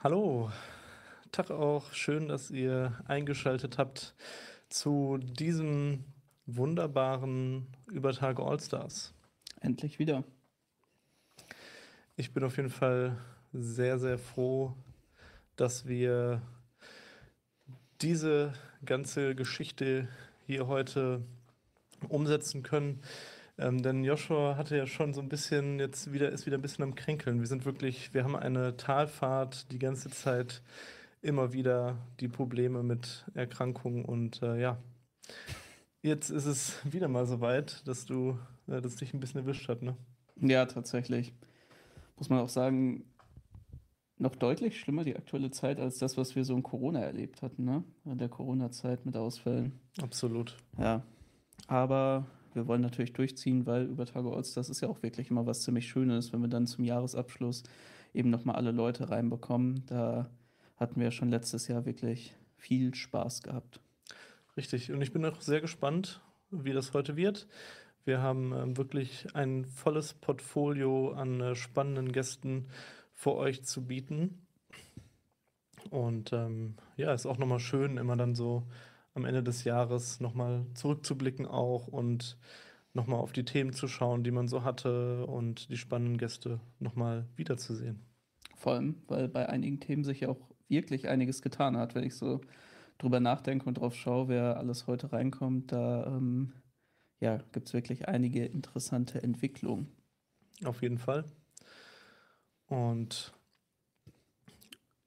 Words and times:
Hallo, 0.00 0.48
Tag 1.32 1.50
auch. 1.50 1.92
Schön, 1.92 2.28
dass 2.28 2.52
ihr 2.52 2.96
eingeschaltet 3.08 3.78
habt 3.78 4.14
zu 4.68 5.18
diesem 5.18 6.04
wunderbaren 6.46 7.66
Übertage 7.90 8.44
Allstars. 8.44 9.12
Endlich 9.60 9.98
wieder. 9.98 10.22
Ich 12.14 12.32
bin 12.32 12.44
auf 12.44 12.58
jeden 12.58 12.70
Fall 12.70 13.18
sehr, 13.52 13.98
sehr 13.98 14.18
froh, 14.18 14.72
dass 15.56 15.88
wir 15.88 16.42
diese 18.00 18.52
ganze 18.84 19.34
Geschichte 19.34 20.06
hier 20.46 20.68
heute 20.68 21.24
umsetzen 22.08 22.62
können. 22.62 23.02
Ähm, 23.58 23.82
denn 23.82 24.04
Joshua 24.04 24.56
hatte 24.56 24.76
ja 24.76 24.86
schon 24.86 25.12
so 25.12 25.20
ein 25.20 25.28
bisschen, 25.28 25.80
jetzt 25.80 26.12
wieder, 26.12 26.30
ist 26.30 26.46
wieder 26.46 26.58
ein 26.58 26.62
bisschen 26.62 26.84
am 26.84 26.94
Kränkeln. 26.94 27.40
Wir 27.40 27.48
sind 27.48 27.64
wirklich, 27.64 28.14
wir 28.14 28.22
haben 28.22 28.36
eine 28.36 28.76
Talfahrt 28.76 29.72
die 29.72 29.80
ganze 29.80 30.10
Zeit 30.10 30.62
immer 31.22 31.52
wieder 31.52 31.98
die 32.20 32.28
Probleme 32.28 32.84
mit 32.84 33.26
Erkrankungen 33.34 34.04
und 34.04 34.40
äh, 34.42 34.60
ja, 34.60 34.78
jetzt 36.02 36.30
ist 36.30 36.46
es 36.46 36.78
wieder 36.84 37.08
mal 37.08 37.26
so 37.26 37.40
weit, 37.40 37.86
dass 37.88 38.06
du, 38.06 38.38
äh, 38.68 38.80
dass 38.80 38.96
dich 38.96 39.12
ein 39.12 39.20
bisschen 39.20 39.40
erwischt 39.40 39.68
hat, 39.68 39.82
ne? 39.82 39.96
Ja, 40.36 40.66
tatsächlich. 40.66 41.34
Muss 42.16 42.28
man 42.28 42.38
auch 42.38 42.48
sagen, 42.48 43.04
noch 44.18 44.36
deutlich 44.36 44.78
schlimmer 44.78 45.02
die 45.02 45.16
aktuelle 45.16 45.50
Zeit 45.50 45.80
als 45.80 45.98
das, 45.98 46.16
was 46.16 46.36
wir 46.36 46.44
so 46.44 46.54
in 46.54 46.62
Corona 46.62 47.00
erlebt 47.00 47.42
hatten, 47.42 47.64
ne? 47.64 47.82
In 48.04 48.18
der 48.18 48.28
Corona-Zeit 48.28 49.04
mit 49.04 49.16
Ausfällen. 49.16 49.80
Absolut. 50.00 50.56
Ja. 50.76 51.02
Aber 51.66 52.26
wir 52.54 52.66
wollen 52.66 52.80
natürlich 52.80 53.12
durchziehen, 53.12 53.66
weil 53.66 53.84
über 53.86 54.06
Tage 54.06 54.30
Orts, 54.30 54.54
das 54.54 54.68
ist 54.68 54.80
ja 54.80 54.88
auch 54.88 55.02
wirklich 55.02 55.30
immer 55.30 55.46
was 55.46 55.62
ziemlich 55.62 55.88
Schönes, 55.88 56.32
wenn 56.32 56.40
wir 56.40 56.48
dann 56.48 56.66
zum 56.66 56.84
Jahresabschluss 56.84 57.62
eben 58.14 58.30
nochmal 58.30 58.56
alle 58.56 58.72
Leute 58.72 59.10
reinbekommen. 59.10 59.84
Da 59.86 60.30
hatten 60.76 61.00
wir 61.00 61.10
schon 61.10 61.28
letztes 61.28 61.68
Jahr 61.68 61.84
wirklich 61.84 62.34
viel 62.56 62.94
Spaß 62.94 63.42
gehabt. 63.42 63.80
Richtig. 64.56 64.90
Und 64.92 65.02
ich 65.02 65.12
bin 65.12 65.24
auch 65.24 65.40
sehr 65.40 65.60
gespannt, 65.60 66.20
wie 66.50 66.72
das 66.72 66.94
heute 66.94 67.16
wird. 67.16 67.46
Wir 68.04 68.22
haben 68.22 68.52
ähm, 68.52 68.76
wirklich 68.76 69.26
ein 69.34 69.66
volles 69.66 70.14
Portfolio 70.14 71.12
an 71.12 71.40
äh, 71.40 71.54
spannenden 71.54 72.10
Gästen 72.10 72.68
für 73.12 73.34
euch 73.34 73.64
zu 73.64 73.86
bieten. 73.86 74.46
Und 75.90 76.32
ähm, 76.32 76.76
ja, 76.96 77.12
ist 77.12 77.26
auch 77.26 77.38
nochmal 77.38 77.60
schön, 77.60 77.98
immer 77.98 78.16
dann 78.16 78.34
so 78.34 78.66
am 79.18 79.24
Ende 79.24 79.42
des 79.42 79.64
Jahres 79.64 80.20
nochmal 80.20 80.64
zurückzublicken 80.74 81.46
auch 81.46 81.88
und 81.88 82.38
nochmal 82.94 83.20
auf 83.20 83.32
die 83.32 83.44
Themen 83.44 83.72
zu 83.72 83.88
schauen, 83.88 84.24
die 84.24 84.30
man 84.30 84.48
so 84.48 84.64
hatte 84.64 85.26
und 85.26 85.68
die 85.70 85.76
spannenden 85.76 86.18
Gäste 86.18 86.60
nochmal 86.78 87.26
wiederzusehen. 87.36 88.00
Vor 88.56 88.74
allem, 88.74 88.96
weil 89.08 89.28
bei 89.28 89.48
einigen 89.48 89.80
Themen 89.80 90.04
sich 90.04 90.20
ja 90.20 90.28
auch 90.28 90.40
wirklich 90.68 91.08
einiges 91.08 91.42
getan 91.42 91.76
hat. 91.76 91.94
Wenn 91.94 92.04
ich 92.04 92.14
so 92.14 92.40
drüber 92.98 93.20
nachdenke 93.20 93.66
und 93.66 93.74
drauf 93.74 93.94
schaue, 93.94 94.28
wer 94.28 94.56
alles 94.56 94.86
heute 94.86 95.12
reinkommt, 95.12 95.72
da 95.72 96.06
ähm, 96.06 96.52
ja, 97.20 97.38
gibt 97.52 97.68
es 97.68 97.74
wirklich 97.74 98.08
einige 98.08 98.44
interessante 98.44 99.22
Entwicklungen. 99.22 99.88
Auf 100.64 100.82
jeden 100.82 100.98
Fall. 100.98 101.24
Und 102.66 103.32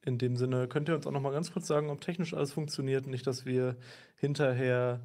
in 0.04 0.18
dem 0.18 0.36
Sinne 0.36 0.68
könnt 0.68 0.90
ihr 0.90 0.96
uns 0.96 1.06
auch 1.06 1.12
noch 1.12 1.22
mal 1.22 1.32
ganz 1.32 1.54
kurz 1.54 1.68
sagen, 1.68 1.90
ob 1.90 2.02
technisch 2.02 2.34
alles 2.34 2.52
funktioniert. 2.52 3.08
Nicht, 3.08 3.28
dass 3.28 3.46
wir 3.46 3.76
hinterher 4.16 5.02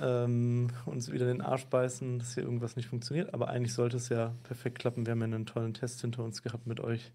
ähm, 0.00 0.70
uns 0.86 1.12
wieder 1.12 1.26
den 1.26 1.42
Arsch 1.42 1.66
beißen, 1.66 2.18
dass 2.18 2.34
hier 2.34 2.44
irgendwas 2.44 2.76
nicht 2.76 2.88
funktioniert. 2.88 3.34
Aber 3.34 3.48
eigentlich 3.48 3.74
sollte 3.74 3.98
es 3.98 4.08
ja 4.08 4.34
perfekt 4.44 4.78
klappen. 4.78 5.04
Wir 5.04 5.12
haben 5.12 5.20
ja 5.20 5.26
einen 5.26 5.46
tollen 5.46 5.74
Test 5.74 6.00
hinter 6.00 6.24
uns 6.24 6.42
gehabt 6.42 6.66
mit 6.66 6.80
euch. 6.80 7.12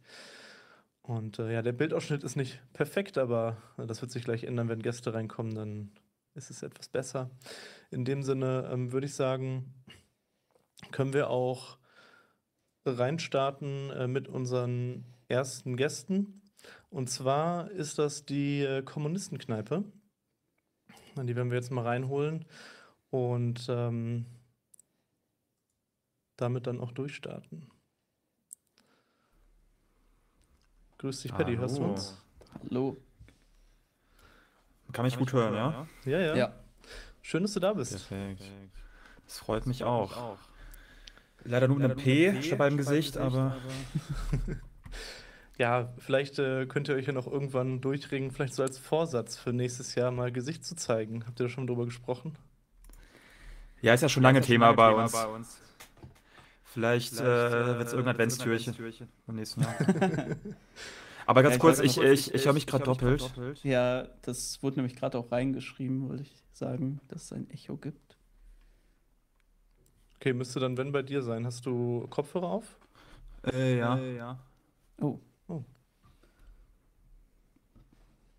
Und 1.02 1.40
äh, 1.40 1.54
ja, 1.54 1.62
der 1.62 1.74
Bildausschnitt 1.74 2.24
ist 2.24 2.36
nicht 2.36 2.62
perfekt, 2.74 3.18
aber 3.18 3.58
das 3.78 4.02
wird 4.02 4.12
sich 4.12 4.24
gleich 4.24 4.44
ändern, 4.44 4.70
wenn 4.70 4.82
Gäste 4.82 5.14
reinkommen, 5.14 5.54
dann 5.54 5.92
ist 6.34 6.50
es 6.50 6.64
etwas 6.64 6.90
besser. 6.90 7.30
In 7.92 8.06
dem 8.06 8.24
Sinne 8.24 8.70
ähm, 8.72 8.92
würde 8.92 9.06
ich 9.06 9.14
sagen, 9.14 9.74
können 10.92 11.14
wir 11.14 11.30
auch 11.30 11.78
reinstarten 12.86 13.92
äh, 13.92 14.08
mit 14.08 14.28
unseren 14.28 15.06
ersten 15.28 15.78
Gästen. 15.78 16.42
Und 16.90 17.10
zwar 17.10 17.70
ist 17.72 18.00
das 18.00 18.26
die 18.26 18.62
äh, 18.62 18.82
Kommunistenkneipe. 18.82 19.84
Die 21.18 21.36
werden 21.36 21.50
wir 21.50 21.58
jetzt 21.58 21.72
mal 21.72 21.84
reinholen 21.84 22.46
und 23.10 23.68
ähm, 23.70 24.26
damit 26.36 26.68
dann 26.68 26.82
auch 26.82 26.92
durchstarten. 26.92 27.70
Grüß 30.98 31.22
dich, 31.22 31.32
Paddy, 31.34 31.56
hörst 31.56 31.78
du 31.78 31.84
uns? 31.84 32.22
Hallo. 32.70 32.98
Kann 34.92 35.06
mich 35.06 35.18
gut 35.18 35.34
hören, 35.34 35.54
ja? 35.54 35.88
Ja, 36.06 36.20
ja. 36.20 36.36
Ja. 36.36 36.54
Schön, 37.22 37.44
dass 37.44 37.54
du 37.54 37.60
da 37.60 37.74
bist. 37.74 37.92
Perfekt. 37.92 38.44
Das 39.26 39.40
freut 39.40 39.66
mich 39.66 39.84
auch. 39.84 40.38
Leider 41.44 41.68
nur 41.68 41.78
mit 41.78 41.92
einem 41.92 41.98
P 41.98 42.42
statt 42.42 42.58
beim 42.58 42.78
Gesicht, 42.78 43.18
aber 43.18 43.58
Ja, 45.58 45.94
vielleicht 45.98 46.38
äh, 46.40 46.66
könnt 46.66 46.90
ihr 46.90 46.96
euch 46.96 47.06
ja 47.08 47.14
noch 47.14 47.28
irgendwann 47.28 47.80
durchringen, 47.80 48.32
vielleicht 48.32 48.54
so 48.54 48.64
als 48.64 48.78
Vorsatz 48.78 49.38
für 49.38 49.54
nächstes 49.54 49.96
Jahr 49.96 50.12
mal 50.12 50.32
Gesicht 50.32 50.66
zu 50.66 50.76
zeigen. 50.76 51.26
Habt 51.26 51.40
ihr 51.40 51.46
da 51.46 51.50
schon 51.50 51.68
drüber 51.68 51.86
gesprochen? 51.86 52.38
ja, 53.82 53.94
ist 53.94 54.02
ja 54.02 54.10
schon 54.10 54.24
lange 54.24 54.42
Thema 54.42 54.74
bei 54.74 54.92
uns. 54.92 55.14
Vielleicht 56.64 57.14
äh, 57.14 57.20
wird 57.24 57.88
es 57.88 57.94
irgendein 57.94 58.16
Adventstürchen 58.16 59.08
im 59.28 59.36
nächsten 59.36 59.62
Jahr. 59.62 59.76
Aber 61.26 61.42
ganz 61.42 61.54
Ja, 61.54 61.56
ich 61.56 61.62
kurz, 61.62 61.80
ich, 61.80 61.98
noch- 61.98 62.04
ich, 62.04 62.34
ich 62.34 62.46
höre 62.46 62.54
mich 62.54 62.68
gerade 62.68 62.84
doppelt. 62.84 63.64
Ja, 63.64 64.08
das 64.24 64.62
wurde 64.62 64.78
nämlich 64.78 64.96
gerade 64.96 65.18
auch 65.18 65.32
reingeschrieben, 65.32 66.10
wollte 66.10 66.24
ich 66.24 66.44
sagen, 66.52 67.00
dass 67.08 67.24
es 67.24 67.34
ein 67.34 67.50
Echo 67.50 67.78
gibt. 67.78 68.18
Okay, 70.18 70.34
müsste 70.34 70.60
dann, 70.60 70.78
wenn 70.78 70.92
bei 70.92 71.02
dir 71.02 71.22
sein. 71.22 71.46
Hast 71.46 71.66
du 71.66 72.08
Kopfhörer 72.10 72.48
auf? 72.48 72.78
Äh, 73.46 73.78
ja. 73.78 73.98
ja. 73.98 74.40
Oh, 75.00 75.20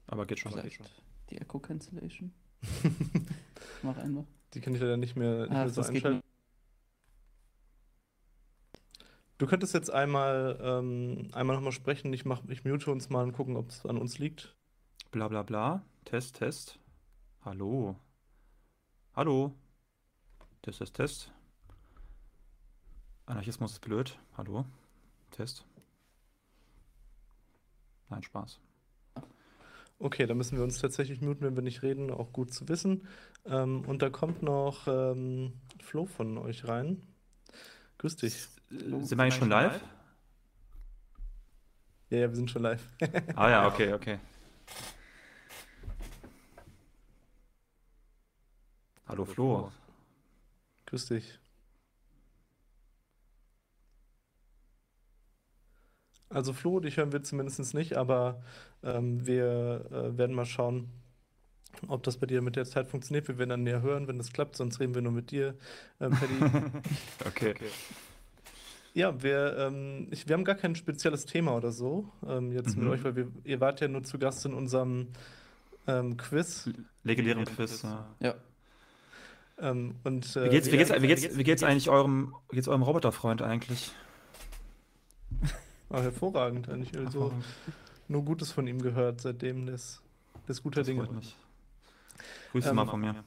Aber 0.06 0.26
geht 0.26 0.38
schon. 0.38 0.52
vielleicht 0.52 0.80
die 1.30 1.38
Echo 1.38 1.58
Cancellation. 1.58 2.32
Mach 3.82 3.96
einfach. 3.96 4.24
Die 4.54 4.60
kann 4.60 4.74
ich 4.74 4.80
leider 4.80 4.96
nicht 4.96 5.16
mehr, 5.16 5.42
nicht 5.42 5.50
Ach, 5.50 5.56
mehr 5.56 5.68
so 5.68 5.82
geht 5.82 5.90
einschalten. 5.90 6.22
Du 9.38 9.46
könntest 9.46 9.74
jetzt 9.74 9.90
einmal, 9.90 10.58
ähm, 10.62 11.28
einmal 11.32 11.56
nochmal 11.56 11.72
sprechen. 11.72 12.10
Ich, 12.14 12.24
mach, 12.24 12.42
ich 12.48 12.64
mute 12.64 12.90
uns 12.90 13.10
mal 13.10 13.22
und 13.22 13.32
gucken, 13.32 13.56
ob 13.56 13.68
es 13.68 13.84
an 13.84 13.98
uns 13.98 14.18
liegt. 14.18 14.56
Bla 15.10 15.28
bla 15.28 15.42
bla. 15.42 15.84
Test, 16.06 16.36
Test. 16.36 16.78
Hallo. 17.44 17.96
Hallo. 19.14 19.54
Test, 20.62 20.78
Test, 20.78 20.94
Test. 20.94 21.32
Anarchismus 23.26 23.72
ist 23.72 23.80
blöd. 23.80 24.18
Hallo. 24.38 24.64
Test. 25.32 25.66
Nein, 28.08 28.22
Spaß. 28.22 28.58
Okay, 29.98 30.26
dann 30.26 30.36
müssen 30.36 30.58
wir 30.58 30.64
uns 30.64 30.78
tatsächlich 30.78 31.20
muten, 31.22 31.42
wenn 31.42 31.56
wir 31.56 31.62
nicht 31.62 31.82
reden. 31.82 32.10
Auch 32.10 32.32
gut 32.32 32.52
zu 32.52 32.68
wissen. 32.68 33.08
Ähm, 33.46 33.84
und 33.86 34.02
da 34.02 34.10
kommt 34.10 34.42
noch 34.42 34.86
ähm, 34.86 35.54
Flo 35.82 36.06
von 36.06 36.36
euch 36.38 36.68
rein. 36.68 37.02
Grüß 37.98 38.16
dich. 38.16 38.34
Äh, 38.70 38.76
Sind 39.02 39.10
wir 39.12 39.22
eigentlich 39.22 39.34
schon 39.36 39.48
live? 39.48 39.80
Ja, 42.10 42.18
ja, 42.18 42.28
wir 42.28 42.36
sind 42.36 42.50
schon 42.50 42.62
live. 42.62 42.82
Ah 43.36 43.50
ja, 43.50 43.66
okay, 43.66 43.92
okay. 43.94 44.18
Hallo 49.08 49.24
Flo. 49.24 49.72
Grüß 50.86 51.06
dich. 51.06 51.38
Also 56.28 56.52
Flo, 56.52 56.80
dich 56.80 56.96
hören 56.96 57.12
wir 57.12 57.22
zumindest 57.22 57.74
nicht, 57.74 57.96
aber 57.96 58.42
ähm, 58.82 59.26
wir 59.26 59.86
äh, 59.90 60.18
werden 60.18 60.34
mal 60.34 60.44
schauen, 60.44 60.90
ob 61.88 62.02
das 62.02 62.16
bei 62.16 62.26
dir 62.26 62.42
mit 62.42 62.56
der 62.56 62.64
Zeit 62.64 62.88
funktioniert. 62.88 63.28
Wir 63.28 63.38
werden 63.38 63.50
dann 63.50 63.62
näher 63.62 63.82
hören, 63.82 64.08
wenn 64.08 64.18
das 64.18 64.32
klappt, 64.32 64.56
sonst 64.56 64.80
reden 64.80 64.94
wir 64.94 65.02
nur 65.02 65.12
mit 65.12 65.30
dir, 65.30 65.54
ähm, 66.00 66.10
Paddy. 66.12 66.72
Okay. 67.26 67.54
Ja, 68.94 69.22
wir, 69.22 69.56
ähm, 69.58 70.08
ich, 70.10 70.26
wir 70.26 70.32
haben 70.34 70.44
gar 70.44 70.54
kein 70.54 70.74
spezielles 70.74 71.26
Thema 71.26 71.54
oder 71.54 71.70
so 71.70 72.10
ähm, 72.26 72.50
jetzt 72.52 72.76
mit 72.76 72.86
Mhm. 72.86 72.90
euch, 72.92 73.04
weil 73.04 73.14
wir, 73.14 73.28
ihr 73.44 73.60
wart 73.60 73.80
ja 73.80 73.88
nur 73.88 74.02
zu 74.04 74.18
Gast 74.18 74.46
in 74.46 74.54
unserem 74.54 75.08
ähm, 75.86 76.16
Quiz. 76.16 76.70
Legendären 77.04 77.44
Quiz. 77.44 77.82
Ja. 77.82 78.06
Ja, 78.20 78.34
Ähm, 79.58 79.96
und, 80.04 80.34
Wie 80.34 80.38
äh, 80.40 80.48
geht's, 80.48 80.72
wie 80.72 80.78
geht's, 80.78 80.90
wie 81.02 81.06
geht's, 81.06 81.36
wie 81.36 81.44
geht's 81.44 81.62
eigentlich 81.62 81.90
eurem, 81.90 82.34
wie 82.50 82.56
geht's 82.56 82.68
eurem 82.68 82.82
Roboterfreund 82.82 83.42
eigentlich? 83.42 83.92
Ah, 85.88 86.02
hervorragend, 86.02 86.68
eigentlich. 86.68 86.96
Also, 86.96 87.32
nur 88.08 88.24
Gutes 88.24 88.52
von 88.52 88.66
ihm 88.66 88.80
gehört 88.80 89.20
seitdem, 89.20 89.66
das, 89.66 90.02
das 90.46 90.62
guter 90.62 90.80
Das 90.80 90.86
Dinge. 90.86 91.08
Grüße 92.52 92.70
Ähm, 92.70 92.76
mal 92.76 92.86
von 92.86 93.00
mir. 93.00 93.24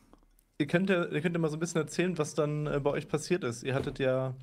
Ihr 0.57 0.67
könnt, 0.67 0.89
ja, 0.89 1.05
ihr 1.05 1.21
könnt 1.21 1.35
ja 1.35 1.39
mal 1.39 1.49
so 1.49 1.55
ein 1.55 1.59
bisschen 1.61 1.81
erzählen, 1.81 2.17
was 2.17 2.35
dann 2.35 2.67
äh, 2.67 2.79
bei 2.79 2.89
euch 2.89 3.07
passiert 3.07 3.43
ist. 3.43 3.63
Ihr 3.63 3.73
hattet 3.73 3.99
ja 3.99 4.35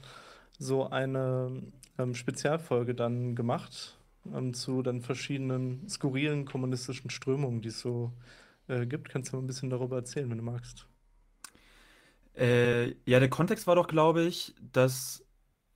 so 0.59 0.89
eine 0.89 1.63
ähm, 1.99 2.15
Spezialfolge 2.15 2.95
dann 2.95 3.35
gemacht 3.35 3.99
ähm, 4.35 4.55
zu 4.55 4.83
dann 4.83 5.03
verschiedenen 5.03 5.87
skurrilen 5.89 6.47
kommunistischen 6.47 7.11
Strömungen, 7.11 7.61
die 7.61 7.69
es 7.69 7.81
so 7.81 8.13
äh, 8.69 8.87
gibt. 8.87 9.11
Kannst 9.11 9.33
du 9.33 9.37
mal 9.37 9.43
ein 9.43 9.47
bisschen 9.47 9.71
darüber 9.71 9.97
erzählen, 9.97 10.31
wenn 10.31 10.39
du 10.39 10.45
magst? 10.45 10.87
Äh, 12.35 12.95
ja, 13.05 13.21
der 13.21 13.31
Kontext 13.31 13.67
war 13.67 13.77
doch, 13.77 13.89
glaube 13.89 14.23
ich, 14.23 14.55
dass 14.61 15.26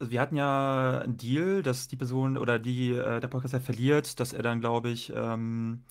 wir 0.00 0.20
hatten 0.20 0.37
ja 0.37 1.00
einen 1.00 1.17
Deal, 1.17 1.62
dass 1.62 1.88
die 1.88 1.97
Person 1.97 2.38
oder 2.38 2.58
die 2.58 2.93
äh, 2.93 3.20
der 3.20 3.29
Podcaster 3.29 3.61
verliert, 3.61 4.19
dass 4.19 4.32
er 4.32 4.43
dann, 4.43 4.61
glaube 4.61 4.91
ich, 4.91 5.12
ähm, 5.14 5.82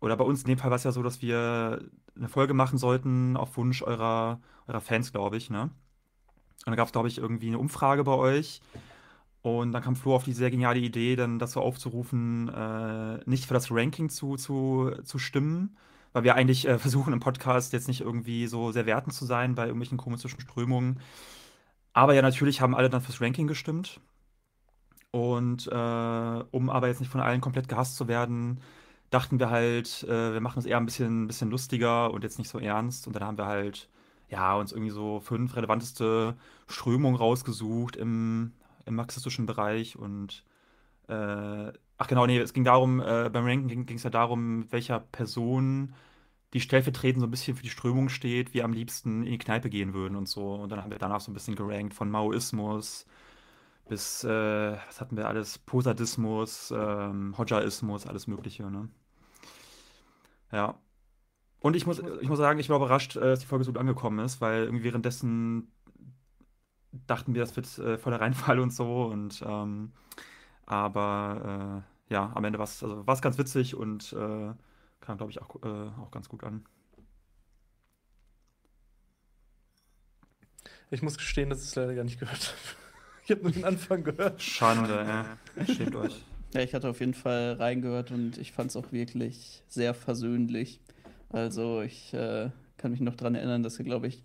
oder 0.00 0.16
bei 0.16 0.24
uns 0.24 0.42
in 0.42 0.48
dem 0.48 0.58
Fall 0.58 0.70
war 0.70 0.76
es 0.76 0.84
ja 0.84 0.92
so, 0.92 1.02
dass 1.02 1.22
wir 1.22 1.80
eine 2.16 2.28
Folge 2.28 2.54
machen 2.54 2.78
sollten 2.78 3.36
auf 3.36 3.56
Wunsch 3.56 3.82
eurer, 3.82 4.40
eurer 4.68 4.80
Fans, 4.80 5.12
glaube 5.12 5.36
ich, 5.36 5.50
ne? 5.50 5.62
Und 5.62 6.70
dann 6.70 6.76
gab 6.76 6.86
es, 6.86 6.92
glaube 6.92 7.08
ich, 7.08 7.18
irgendwie 7.18 7.48
eine 7.48 7.58
Umfrage 7.58 8.04
bei 8.04 8.12
euch. 8.12 8.60
Und 9.42 9.72
dann 9.72 9.82
kam 9.82 9.94
Flo 9.94 10.16
auf 10.16 10.24
die 10.24 10.32
sehr 10.32 10.50
geniale 10.50 10.80
Idee, 10.80 11.14
dann 11.14 11.38
dazu 11.38 11.60
aufzurufen, 11.60 12.48
äh, 12.48 13.20
nicht 13.26 13.46
für 13.46 13.54
das 13.54 13.70
Ranking 13.70 14.08
zu, 14.08 14.36
zu, 14.36 14.90
zu 15.04 15.18
stimmen, 15.18 15.76
weil 16.12 16.24
wir 16.24 16.34
eigentlich 16.34 16.66
äh, 16.66 16.78
versuchen 16.78 17.12
im 17.12 17.20
Podcast 17.20 17.72
jetzt 17.72 17.86
nicht 17.86 18.00
irgendwie 18.00 18.48
so 18.48 18.72
sehr 18.72 18.86
wertend 18.86 19.14
zu 19.14 19.24
sein 19.24 19.54
bei 19.54 19.66
irgendwelchen 19.66 19.98
kommunistischen 19.98 20.40
Strömungen. 20.40 21.00
Aber 21.96 22.12
ja, 22.12 22.20
natürlich 22.20 22.60
haben 22.60 22.74
alle 22.74 22.90
dann 22.90 23.00
fürs 23.00 23.22
Ranking 23.22 23.46
gestimmt. 23.46 24.00
Und 25.12 25.66
äh, 25.66 26.44
um 26.50 26.68
aber 26.68 26.88
jetzt 26.88 27.00
nicht 27.00 27.10
von 27.10 27.22
allen 27.22 27.40
komplett 27.40 27.68
gehasst 27.70 27.96
zu 27.96 28.06
werden, 28.06 28.60
dachten 29.08 29.38
wir 29.38 29.48
halt, 29.48 30.02
äh, 30.04 30.34
wir 30.34 30.42
machen 30.42 30.58
es 30.58 30.66
eher 30.66 30.76
ein 30.76 30.84
bisschen, 30.84 31.26
bisschen 31.26 31.50
lustiger 31.50 32.12
und 32.12 32.22
jetzt 32.22 32.38
nicht 32.38 32.50
so 32.50 32.58
ernst. 32.58 33.06
Und 33.06 33.16
dann 33.16 33.24
haben 33.24 33.38
wir 33.38 33.46
halt, 33.46 33.88
ja, 34.28 34.54
uns 34.56 34.72
irgendwie 34.72 34.90
so 34.90 35.20
fünf 35.20 35.56
relevanteste 35.56 36.36
Strömungen 36.68 37.16
rausgesucht 37.16 37.96
im, 37.96 38.52
im 38.84 38.94
marxistischen 38.96 39.46
Bereich 39.46 39.96
und 39.96 40.44
äh, 41.08 41.72
ach 41.98 42.06
genau, 42.08 42.26
nee, 42.26 42.38
es 42.38 42.52
ging 42.52 42.64
darum, 42.64 43.00
äh, 43.00 43.30
beim 43.32 43.46
Ranking 43.46 43.86
ging 43.86 43.96
es 43.96 44.02
ja 44.02 44.10
darum, 44.10 44.70
welcher 44.70 45.00
Person 45.00 45.94
die 46.54 46.60
stellvertretend 46.60 47.20
so 47.20 47.26
ein 47.26 47.30
bisschen 47.30 47.56
für 47.56 47.62
die 47.62 47.70
Strömung 47.70 48.08
steht, 48.08 48.54
wir 48.54 48.64
am 48.64 48.72
liebsten 48.72 49.24
in 49.24 49.32
die 49.32 49.38
Kneipe 49.38 49.68
gehen 49.70 49.94
würden 49.94 50.16
und 50.16 50.28
so. 50.28 50.54
Und 50.54 50.70
dann 50.70 50.82
haben 50.82 50.90
wir 50.90 50.98
danach 50.98 51.20
so 51.20 51.30
ein 51.30 51.34
bisschen 51.34 51.56
gerankt 51.56 51.94
von 51.94 52.10
Maoismus 52.10 53.06
bis, 53.88 54.24
äh, 54.24 54.76
was 54.86 55.00
hatten 55.00 55.16
wir 55.16 55.28
alles, 55.28 55.58
Posadismus, 55.58 56.72
ähm, 56.76 57.36
Hodjaismus, 57.38 58.06
alles 58.06 58.26
Mögliche, 58.26 58.70
ne? 58.70 58.88
Ja. 60.52 60.78
Und 61.60 61.76
ich 61.76 61.86
muss, 61.86 62.00
ich 62.20 62.28
muss 62.28 62.38
sagen, 62.38 62.58
ich 62.60 62.68
war 62.68 62.76
überrascht, 62.76 63.16
äh, 63.16 63.20
dass 63.20 63.40
die 63.40 63.46
Folge 63.46 63.64
so 63.64 63.72
gut 63.72 63.80
angekommen 63.80 64.24
ist, 64.24 64.40
weil 64.40 64.64
irgendwie 64.64 64.84
währenddessen 64.84 65.72
dachten 67.06 67.34
wir, 67.34 67.42
das 67.42 67.56
wird 67.56 67.78
äh, 67.78 67.98
voller 67.98 68.20
Reinfall 68.20 68.60
und 68.60 68.72
so. 68.72 69.04
Und 69.04 69.42
ähm, 69.46 69.92
aber 70.66 71.84
äh, 72.10 72.12
ja, 72.14 72.32
am 72.34 72.44
Ende 72.44 72.58
war 72.58 72.64
es 72.64 72.82
also, 72.82 73.04
ganz 73.04 73.38
witzig 73.38 73.74
und 73.74 74.12
äh, 74.12 74.52
kam, 75.06 75.16
glaube 75.18 75.30
ich, 75.30 75.40
auch, 75.40 75.54
äh, 75.62 75.90
auch 76.00 76.10
ganz 76.10 76.28
gut 76.28 76.42
an. 76.44 76.64
Ich 80.90 81.02
muss 81.02 81.16
gestehen, 81.16 81.48
dass 81.48 81.62
ich 81.62 81.68
es 81.68 81.74
leider 81.76 81.94
gar 81.94 82.04
nicht 82.04 82.20
gehört 82.20 82.48
habe. 82.48 82.58
Ich 83.28 83.32
habe 83.32 83.42
nur 83.42 83.50
den 83.50 83.64
Anfang 83.64 84.04
gehört. 84.04 84.40
Schade, 84.40 85.04
ja. 85.04 85.64
Schämt 85.64 85.96
euch. 85.96 86.24
Ja, 86.54 86.60
ich 86.60 86.72
hatte 86.74 86.88
auf 86.88 87.00
jeden 87.00 87.12
Fall 87.12 87.54
reingehört 87.54 88.12
und 88.12 88.38
ich 88.38 88.52
fand 88.52 88.70
es 88.70 88.76
auch 88.76 88.92
wirklich 88.92 89.64
sehr 89.66 89.94
versöhnlich. 89.94 90.80
Also 91.30 91.82
ich 91.82 92.14
äh, 92.14 92.50
kann 92.76 92.92
mich 92.92 93.00
noch 93.00 93.16
daran 93.16 93.34
erinnern, 93.34 93.64
dass 93.64 93.80
ihr, 93.80 93.84
glaube 93.84 94.06
ich, 94.06 94.22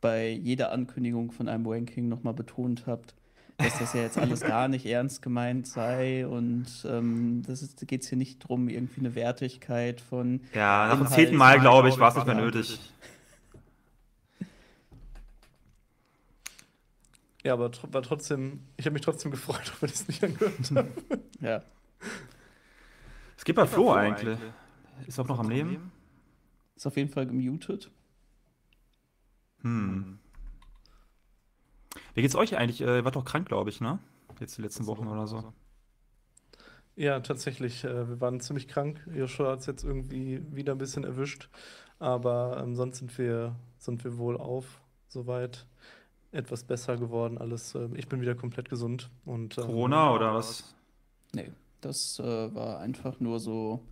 bei 0.00 0.30
jeder 0.30 0.72
Ankündigung 0.72 1.30
von 1.30 1.46
einem 1.46 1.66
Ranking 1.66 2.08
nochmal 2.08 2.32
betont 2.32 2.86
habt, 2.86 3.14
dass 3.58 3.78
das 3.78 3.92
ja 3.92 4.02
jetzt 4.02 4.16
alles 4.16 4.40
gar 4.40 4.68
nicht 4.68 4.86
ernst 4.86 5.20
gemeint 5.20 5.66
sei 5.66 6.26
und 6.26 6.66
ähm, 6.84 7.42
das 7.44 7.74
geht 7.86 8.02
es 8.02 8.08
hier 8.08 8.16
nicht 8.16 8.44
darum, 8.44 8.68
irgendwie 8.68 9.00
eine 9.00 9.16
Wertigkeit 9.16 10.00
von. 10.00 10.40
Ja, 10.54 10.86
nach 10.86 10.96
dem 10.96 11.08
zehnten 11.08 11.36
Mal, 11.36 11.58
glaube 11.58 11.88
ich, 11.88 11.98
war 11.98 12.10
es 12.10 12.14
nicht 12.14 12.26
mehr 12.26 12.36
nötig. 12.36 12.80
Ja, 17.44 17.52
aber 17.54 17.70
war 17.92 18.02
trotzdem, 18.02 18.60
ich 18.76 18.84
habe 18.84 18.94
mich 18.94 19.02
trotzdem 19.02 19.30
gefreut, 19.30 19.72
ob 19.74 19.82
wir 19.82 19.88
das 19.88 20.06
nicht 20.08 20.22
angehört 20.22 20.70
haben. 20.74 20.88
ja. 21.40 21.62
Es 23.38 23.44
gibt 23.44 23.56
bei 23.56 23.66
Flo 23.66 23.92
eigentlich. 23.92 24.38
Ist 25.06 25.18
auch 25.18 25.28
noch 25.28 25.38
am 25.38 25.48
Leben? 25.48 25.92
Ist 26.76 26.86
auf 26.86 26.96
jeden 26.96 27.10
Fall 27.10 27.26
gemutet. 27.26 27.90
Hm. 29.62 30.18
Wie 32.18 32.22
geht's 32.22 32.34
euch 32.34 32.56
eigentlich? 32.56 32.80
Ihr 32.80 33.04
wart 33.04 33.14
doch 33.14 33.24
krank, 33.24 33.46
glaube 33.46 33.70
ich, 33.70 33.80
ne? 33.80 34.00
Jetzt 34.40 34.58
die 34.58 34.62
letzten 34.62 34.86
Wochen 34.86 35.06
oder 35.06 35.28
so. 35.28 35.52
Ja, 36.96 37.20
tatsächlich. 37.20 37.84
Äh, 37.84 38.08
wir 38.08 38.20
waren 38.20 38.40
ziemlich 38.40 38.66
krank. 38.66 39.00
Joshua 39.14 39.52
hat 39.52 39.60
es 39.60 39.66
jetzt 39.66 39.84
irgendwie 39.84 40.42
wieder 40.50 40.72
ein 40.72 40.78
bisschen 40.78 41.04
erwischt. 41.04 41.48
Aber 42.00 42.60
ähm, 42.60 42.74
sonst 42.74 42.98
sind 42.98 43.16
wir, 43.18 43.54
sind 43.78 44.02
wir 44.02 44.18
wohl 44.18 44.36
auf, 44.36 44.80
soweit. 45.06 45.68
Etwas 46.32 46.64
besser 46.64 46.96
geworden, 46.96 47.38
alles. 47.38 47.76
Äh, 47.76 47.88
ich 47.94 48.08
bin 48.08 48.20
wieder 48.20 48.34
komplett 48.34 48.68
gesund. 48.68 49.10
Und, 49.24 49.56
ähm, 49.56 49.66
Corona 49.66 50.12
oder 50.12 50.34
was? 50.34 50.74
Nee, 51.32 51.52
das 51.82 52.18
äh, 52.18 52.52
war 52.52 52.80
einfach 52.80 53.20
nur 53.20 53.38
so 53.38 53.86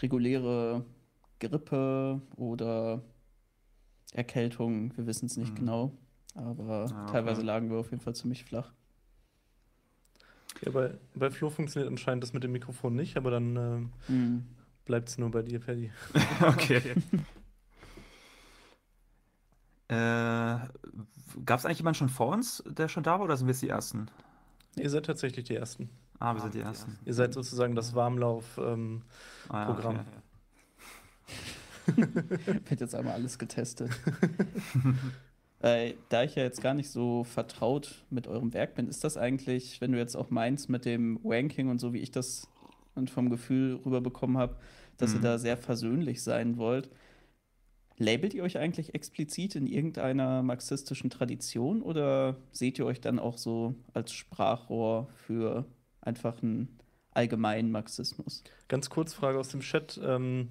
reguläre 0.00 0.82
Grippe 1.40 2.22
oder 2.36 3.02
Erkältung. 4.14 4.96
Wir 4.96 5.06
wissen 5.06 5.26
es 5.26 5.36
nicht 5.36 5.50
hm. 5.50 5.56
genau. 5.56 5.92
Aber 6.36 6.86
ah, 6.92 7.02
okay. 7.02 7.12
teilweise 7.12 7.42
lagen 7.42 7.70
wir 7.70 7.78
auf 7.78 7.90
jeden 7.90 8.02
Fall 8.02 8.14
ziemlich 8.14 8.44
flach. 8.44 8.72
Ja, 10.62 10.70
bei, 10.70 10.94
bei 11.14 11.30
Flo 11.30 11.50
funktioniert 11.50 11.90
anscheinend 11.90 12.22
das 12.22 12.32
mit 12.32 12.44
dem 12.44 12.52
Mikrofon 12.52 12.94
nicht, 12.94 13.16
aber 13.16 13.30
dann 13.30 13.56
äh, 13.56 14.12
mhm. 14.12 14.46
bleibt 14.84 15.08
es 15.08 15.18
nur 15.18 15.30
bei 15.30 15.42
dir, 15.42 15.60
Paddy. 15.60 15.90
okay. 16.42 16.80
äh, 19.88 20.58
Gab 21.44 21.58
es 21.58 21.66
eigentlich 21.66 21.78
jemanden 21.78 21.98
schon 21.98 22.08
vor 22.08 22.28
uns, 22.28 22.62
der 22.66 22.88
schon 22.88 23.02
da 23.02 23.18
war, 23.18 23.22
oder 23.22 23.36
sind 23.36 23.46
wir 23.46 23.52
jetzt 23.52 23.62
die 23.62 23.68
Ersten? 23.68 24.06
Ihr 24.76 24.88
seid 24.90 25.06
tatsächlich 25.06 25.44
die 25.46 25.54
Ersten. 25.54 25.90
Ah, 26.18 26.34
wir 26.34 26.40
sind 26.40 26.54
die 26.54 26.60
Ersten. 26.60 26.98
Ihr 27.04 27.12
seid 27.12 27.34
sozusagen 27.34 27.74
das 27.74 27.94
Warmlauf-Programm. 27.94 28.74
Ähm, 28.74 29.02
ah, 29.48 29.62
ja, 29.62 29.70
okay. 29.70 29.98
Wird 32.68 32.80
jetzt 32.80 32.94
einmal 32.94 33.14
alles 33.14 33.38
getestet. 33.38 33.90
Äh, 35.60 35.94
da 36.10 36.22
ich 36.22 36.34
ja 36.34 36.42
jetzt 36.42 36.62
gar 36.62 36.74
nicht 36.74 36.90
so 36.90 37.24
vertraut 37.24 38.04
mit 38.10 38.26
eurem 38.26 38.52
Werk 38.52 38.74
bin, 38.74 38.88
ist 38.88 39.04
das 39.04 39.16
eigentlich, 39.16 39.80
wenn 39.80 39.92
du 39.92 39.98
jetzt 39.98 40.16
auch 40.16 40.30
meinst 40.30 40.68
mit 40.68 40.84
dem 40.84 41.18
Ranking 41.24 41.68
und 41.68 41.80
so, 41.80 41.92
wie 41.92 42.00
ich 42.00 42.10
das 42.10 42.48
und 42.94 43.10
vom 43.10 43.30
Gefühl 43.30 43.80
rüberbekommen 43.84 44.38
habe, 44.38 44.56
dass 44.96 45.10
mhm. 45.10 45.16
ihr 45.16 45.22
da 45.22 45.38
sehr 45.38 45.56
versöhnlich 45.56 46.22
sein 46.22 46.56
wollt, 46.56 46.90
labelt 47.98 48.34
ihr 48.34 48.42
euch 48.42 48.58
eigentlich 48.58 48.94
explizit 48.94 49.54
in 49.54 49.66
irgendeiner 49.66 50.42
marxistischen 50.42 51.10
Tradition 51.10 51.82
oder 51.82 52.36
seht 52.52 52.78
ihr 52.78 52.86
euch 52.86 53.00
dann 53.00 53.18
auch 53.18 53.38
so 53.38 53.74
als 53.94 54.12
Sprachrohr 54.12 55.08
für 55.26 55.66
einfach 56.00 56.42
einen 56.42 56.78
allgemeinen 57.12 57.70
Marxismus? 57.70 58.44
Ganz 58.68 58.90
kurz 58.90 59.14
Frage 59.14 59.38
aus 59.38 59.48
dem 59.48 59.60
Chat. 59.60 59.98
Ähm, 60.02 60.50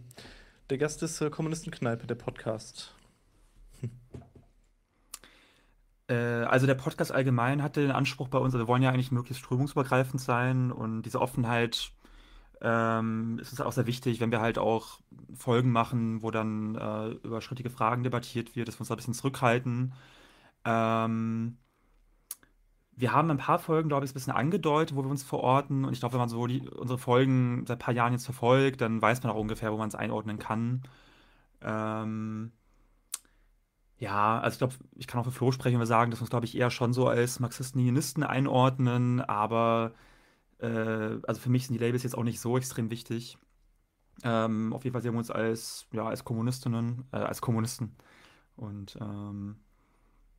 der 0.70 0.80
Gast 0.80 1.04
ist 1.04 1.22
äh, 1.22 1.30
Kommunistenkneipe, 1.30 2.08
der 2.08 2.16
Podcast. 2.16 2.96
Äh, 3.84 3.88
also 6.14 6.68
der 6.68 6.76
Podcast 6.76 7.12
allgemein 7.12 7.64
hatte 7.64 7.82
den 7.82 7.92
Anspruch 7.92 8.28
bei 8.28 8.38
uns, 8.38 8.54
also 8.54 8.66
wir 8.66 8.68
wollen 8.68 8.84
ja 8.84 8.92
eigentlich 8.92 9.12
möglichst 9.12 9.44
strömungsübergreifend 9.44 10.22
sein 10.22 10.72
und 10.72 11.04
diese 11.04 11.20
Offenheit 11.22 11.92
ähm, 12.62 13.40
ist 13.42 13.52
uns 13.52 13.62
auch 13.62 13.72
sehr 13.72 13.88
wichtig, 13.88 14.20
wenn 14.20 14.32
wir 14.32 14.42
halt 14.42 14.58
auch 14.58 15.00
Folgen 15.34 15.72
machen, 15.72 16.22
wo 16.22 16.32
dann 16.32 16.76
äh, 16.76 17.10
über 17.24 17.42
schrittige 17.42 17.70
Fragen 17.70 18.04
debattiert 18.04 18.56
wird, 18.56 18.68
dass 18.68 18.76
wir 18.76 18.82
uns 18.82 18.90
da 18.90 18.96
ein 18.96 18.98
bisschen 18.98 19.14
zurückhalten. 19.14 19.94
Ähm, 20.64 21.58
wir 22.98 23.12
haben 23.14 23.30
ein 23.30 23.38
paar 23.38 23.60
Folgen, 23.60 23.90
glaube 23.90 24.06
ich, 24.06 24.12
ein 24.12 24.14
bisschen 24.14 24.34
angedeutet, 24.34 24.96
wo 24.96 25.04
wir 25.04 25.10
uns 25.10 25.24
verorten. 25.24 25.86
Und 25.86 25.94
ich 25.94 26.00
glaube, 26.00 26.14
wenn 26.14 26.22
man 26.22 26.30
so 26.30 26.48
die, 26.48 26.62
unsere 26.70 26.98
Folgen 26.98 27.66
seit 27.68 27.78
ein 27.78 27.86
paar 27.86 27.94
Jahren 27.94 28.14
jetzt 28.14 28.26
verfolgt, 28.26 28.82
dann 28.82 29.02
weiß 29.02 29.22
man 29.24 29.34
auch 29.34 29.40
ungefähr, 29.40 29.72
wo 29.74 29.78
man 29.78 29.90
es 29.90 29.96
einordnen 29.96 30.40
kann. 30.40 30.84
Ähm, 31.62 32.52
ja, 33.98 34.40
also 34.40 34.56
ich 34.56 34.58
glaube, 34.60 34.74
ich 34.96 35.08
kann 35.08 35.22
auch 35.22 35.26
für 35.26 35.32
Flo 35.32 35.52
sprechen, 35.52 35.76
wenn 35.76 35.82
wir 35.82 35.86
sagen, 35.86 36.12
dass 36.12 36.20
wir 36.20 36.24
uns, 36.24 36.30
glaube 36.30 36.46
ich, 36.46 36.58
eher 36.58 36.70
schon 36.70 36.94
so 36.94 37.08
als 37.08 37.40
Marxisten-Leninisten 37.40 38.24
einordnen, 38.24 39.22
aber 39.22 39.94
äh, 40.60 41.18
also 41.24 41.40
für 41.40 41.50
mich 41.50 41.68
sind 41.68 41.80
die 41.80 41.84
Labels 41.84 42.04
jetzt 42.04 42.18
auch 42.18 42.24
nicht 42.24 42.42
so 42.42 42.58
extrem 42.58 42.90
wichtig. 42.90 43.38
Ähm, 44.24 44.74
auf 44.74 44.84
jeden 44.84 44.94
Fall 44.94 45.02
sehen 45.02 45.14
wir 45.14 45.20
uns 45.20 45.32
als, 45.32 45.88
ja, 45.92 46.06
als 46.06 46.24
Kommunistinnen, 46.26 47.06
äh, 47.12 47.18
als 47.18 47.42
Kommunisten. 47.42 47.96
Und 48.58 48.98
ähm, 49.00 49.58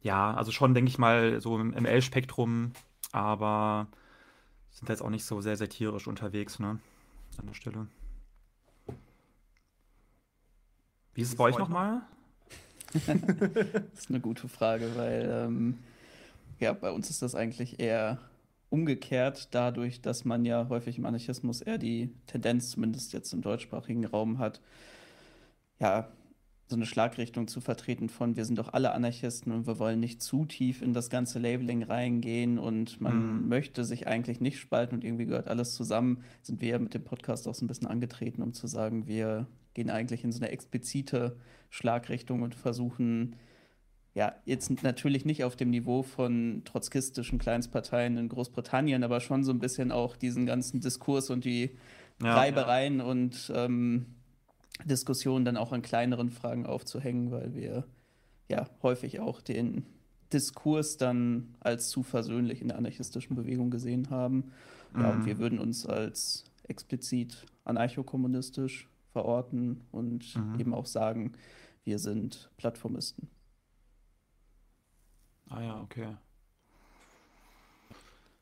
ja, 0.00 0.34
also 0.34 0.52
schon, 0.52 0.74
denke 0.74 0.88
ich 0.88 0.98
mal, 0.98 1.40
so 1.40 1.58
im 1.58 1.70
ML-Spektrum, 1.70 2.72
aber 3.12 3.88
sind 4.70 4.88
da 4.88 4.92
jetzt 4.92 5.02
auch 5.02 5.10
nicht 5.10 5.24
so 5.24 5.40
sehr 5.40 5.56
satirisch 5.56 6.06
unterwegs, 6.06 6.58
ne? 6.58 6.78
An 7.38 7.46
der 7.46 7.54
Stelle. 7.54 7.86
Wie 11.14 11.22
ist 11.22 11.30
es 11.30 11.36
bei 11.36 11.44
euch 11.44 11.58
nochmal? 11.58 12.02
Das 13.06 14.00
ist 14.00 14.10
eine 14.10 14.20
gute 14.20 14.48
Frage, 14.48 14.90
weil 14.96 15.28
ähm, 15.30 15.78
ja, 16.60 16.72
bei 16.72 16.90
uns 16.90 17.10
ist 17.10 17.22
das 17.22 17.34
eigentlich 17.34 17.80
eher 17.80 18.18
umgekehrt 18.70 19.48
dadurch, 19.54 20.00
dass 20.00 20.24
man 20.24 20.44
ja 20.44 20.68
häufig 20.68 20.98
im 20.98 21.06
Anarchismus 21.06 21.60
eher 21.60 21.78
die 21.78 22.12
Tendenz, 22.26 22.70
zumindest 22.70 23.12
jetzt 23.12 23.32
im 23.32 23.42
deutschsprachigen 23.42 24.04
Raum 24.04 24.38
hat, 24.38 24.60
ja, 25.78 26.08
so 26.68 26.74
eine 26.74 26.86
Schlagrichtung 26.86 27.46
zu 27.46 27.60
vertreten 27.60 28.08
von, 28.08 28.36
wir 28.36 28.44
sind 28.44 28.58
doch 28.58 28.72
alle 28.72 28.92
Anarchisten 28.92 29.52
und 29.52 29.68
wir 29.68 29.78
wollen 29.78 30.00
nicht 30.00 30.20
zu 30.20 30.46
tief 30.46 30.82
in 30.82 30.94
das 30.94 31.10
ganze 31.10 31.38
Labeling 31.38 31.84
reingehen 31.84 32.58
und 32.58 33.00
man 33.00 33.42
mhm. 33.42 33.48
möchte 33.48 33.84
sich 33.84 34.08
eigentlich 34.08 34.40
nicht 34.40 34.58
spalten 34.58 34.96
und 34.96 35.04
irgendwie 35.04 35.26
gehört 35.26 35.46
alles 35.46 35.74
zusammen, 35.74 36.24
sind 36.42 36.60
wir 36.60 36.70
ja 36.70 36.78
mit 36.80 36.92
dem 36.92 37.04
Podcast 37.04 37.46
auch 37.46 37.54
so 37.54 37.64
ein 37.64 37.68
bisschen 37.68 37.86
angetreten, 37.86 38.42
um 38.42 38.52
zu 38.52 38.66
sagen, 38.66 39.06
wir 39.06 39.46
gehen 39.76 39.90
eigentlich 39.90 40.24
in 40.24 40.32
so 40.32 40.40
eine 40.40 40.50
explizite 40.50 41.36
Schlagrichtung 41.70 42.42
und 42.42 42.54
versuchen, 42.54 43.36
ja, 44.14 44.34
jetzt 44.46 44.82
natürlich 44.82 45.26
nicht 45.26 45.44
auf 45.44 45.54
dem 45.54 45.68
Niveau 45.68 46.02
von 46.02 46.62
trotzkistischen 46.64 47.38
Kleinstparteien 47.38 48.16
in 48.16 48.30
Großbritannien, 48.30 49.04
aber 49.04 49.20
schon 49.20 49.44
so 49.44 49.52
ein 49.52 49.58
bisschen 49.58 49.92
auch 49.92 50.16
diesen 50.16 50.46
ganzen 50.46 50.80
Diskurs 50.80 51.28
und 51.28 51.44
die 51.44 51.76
ja, 52.22 52.34
Reibereien 52.34 53.00
ja. 53.00 53.04
und 53.04 53.52
ähm, 53.54 54.06
Diskussionen 54.86 55.44
dann 55.44 55.58
auch 55.58 55.72
an 55.72 55.82
kleineren 55.82 56.30
Fragen 56.30 56.64
aufzuhängen, 56.64 57.30
weil 57.30 57.54
wir 57.54 57.84
ja 58.48 58.70
häufig 58.82 59.20
auch 59.20 59.42
den 59.42 59.84
Diskurs 60.32 60.96
dann 60.96 61.54
als 61.60 61.90
zu 61.90 62.02
versöhnlich 62.02 62.62
in 62.62 62.68
der 62.68 62.78
anarchistischen 62.78 63.36
Bewegung 63.36 63.70
gesehen 63.70 64.08
haben. 64.08 64.52
Mhm. 64.94 65.02
Ja, 65.02 65.10
und 65.10 65.26
wir 65.26 65.34
mhm. 65.34 65.38
würden 65.38 65.58
uns 65.58 65.84
als 65.84 66.44
explizit 66.66 67.44
anarchokommunistisch 67.64 68.88
verorten 69.16 69.80
und 69.92 70.36
mhm. 70.36 70.60
eben 70.60 70.74
auch 70.74 70.84
sagen, 70.84 71.32
wir 71.84 71.98
sind 71.98 72.50
Plattformisten. 72.58 73.30
Ah 75.48 75.62
ja, 75.62 75.80
okay. 75.80 76.16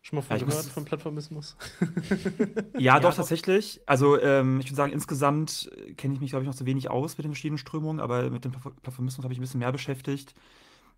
Schon 0.02 0.16
mal 0.16 0.22
von 0.22 0.36
ja, 0.36 0.44
gehört 0.44 0.64
von 0.66 0.84
Plattformismus? 0.84 1.56
ja, 2.74 2.80
ja, 2.80 3.00
doch, 3.00 3.14
tatsächlich. 3.14 3.80
Also, 3.86 4.20
ähm, 4.20 4.58
ich 4.58 4.66
würde 4.66 4.76
sagen, 4.76 4.92
insgesamt 4.92 5.70
äh, 5.76 5.94
kenne 5.94 6.14
ich 6.14 6.20
mich, 6.20 6.30
glaube 6.30 6.42
ich, 6.42 6.48
noch 6.48 6.56
zu 6.56 6.66
wenig 6.66 6.90
aus 6.90 7.16
mit 7.16 7.24
den 7.24 7.30
verschiedenen 7.30 7.58
Strömungen, 7.58 8.00
aber 8.00 8.28
mit 8.30 8.44
dem 8.44 8.50
Plattformismus 8.50 9.22
habe 9.22 9.32
ich 9.32 9.38
ein 9.38 9.42
bisschen 9.42 9.60
mehr 9.60 9.70
beschäftigt. 9.70 10.34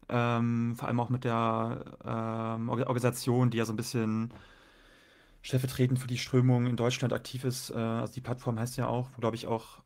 Ähm, 0.09 0.75
vor 0.77 0.89
allem 0.89 1.01
auch 1.01 1.11
mit 1.11 1.25
der 1.25 1.85
ähm, 2.03 2.71
Organisation, 2.71 3.51
die 3.51 3.59
ja 3.59 3.67
so 3.67 3.75
ein 3.75 3.77
bisschen 3.77 4.33
stellvertretend 5.47 6.01
für 6.01 6.09
die 6.09 6.19
Strömung 6.19 6.67
in 6.67 6.77
Deutschland 6.77 7.13
aktiv 7.13 7.45
ist. 7.45 7.71
Äh, 7.71 7.75
also, 7.77 8.13
die 8.13 8.21
Plattform 8.21 8.59
heißt 8.59 8.77
ja 8.77 8.89
auch, 8.89 9.09
wo, 9.15 9.21
glaube 9.21 9.37
ich, 9.37 9.47
auch, 9.47 9.81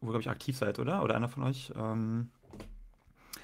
wo, 0.00 0.06
glaube 0.06 0.20
ich, 0.20 0.30
aktiv 0.30 0.56
seid, 0.56 0.78
oder? 0.78 1.02
Oder 1.02 1.16
einer 1.16 1.28
von 1.28 1.42
euch? 1.42 1.72
Ähm, 1.76 2.30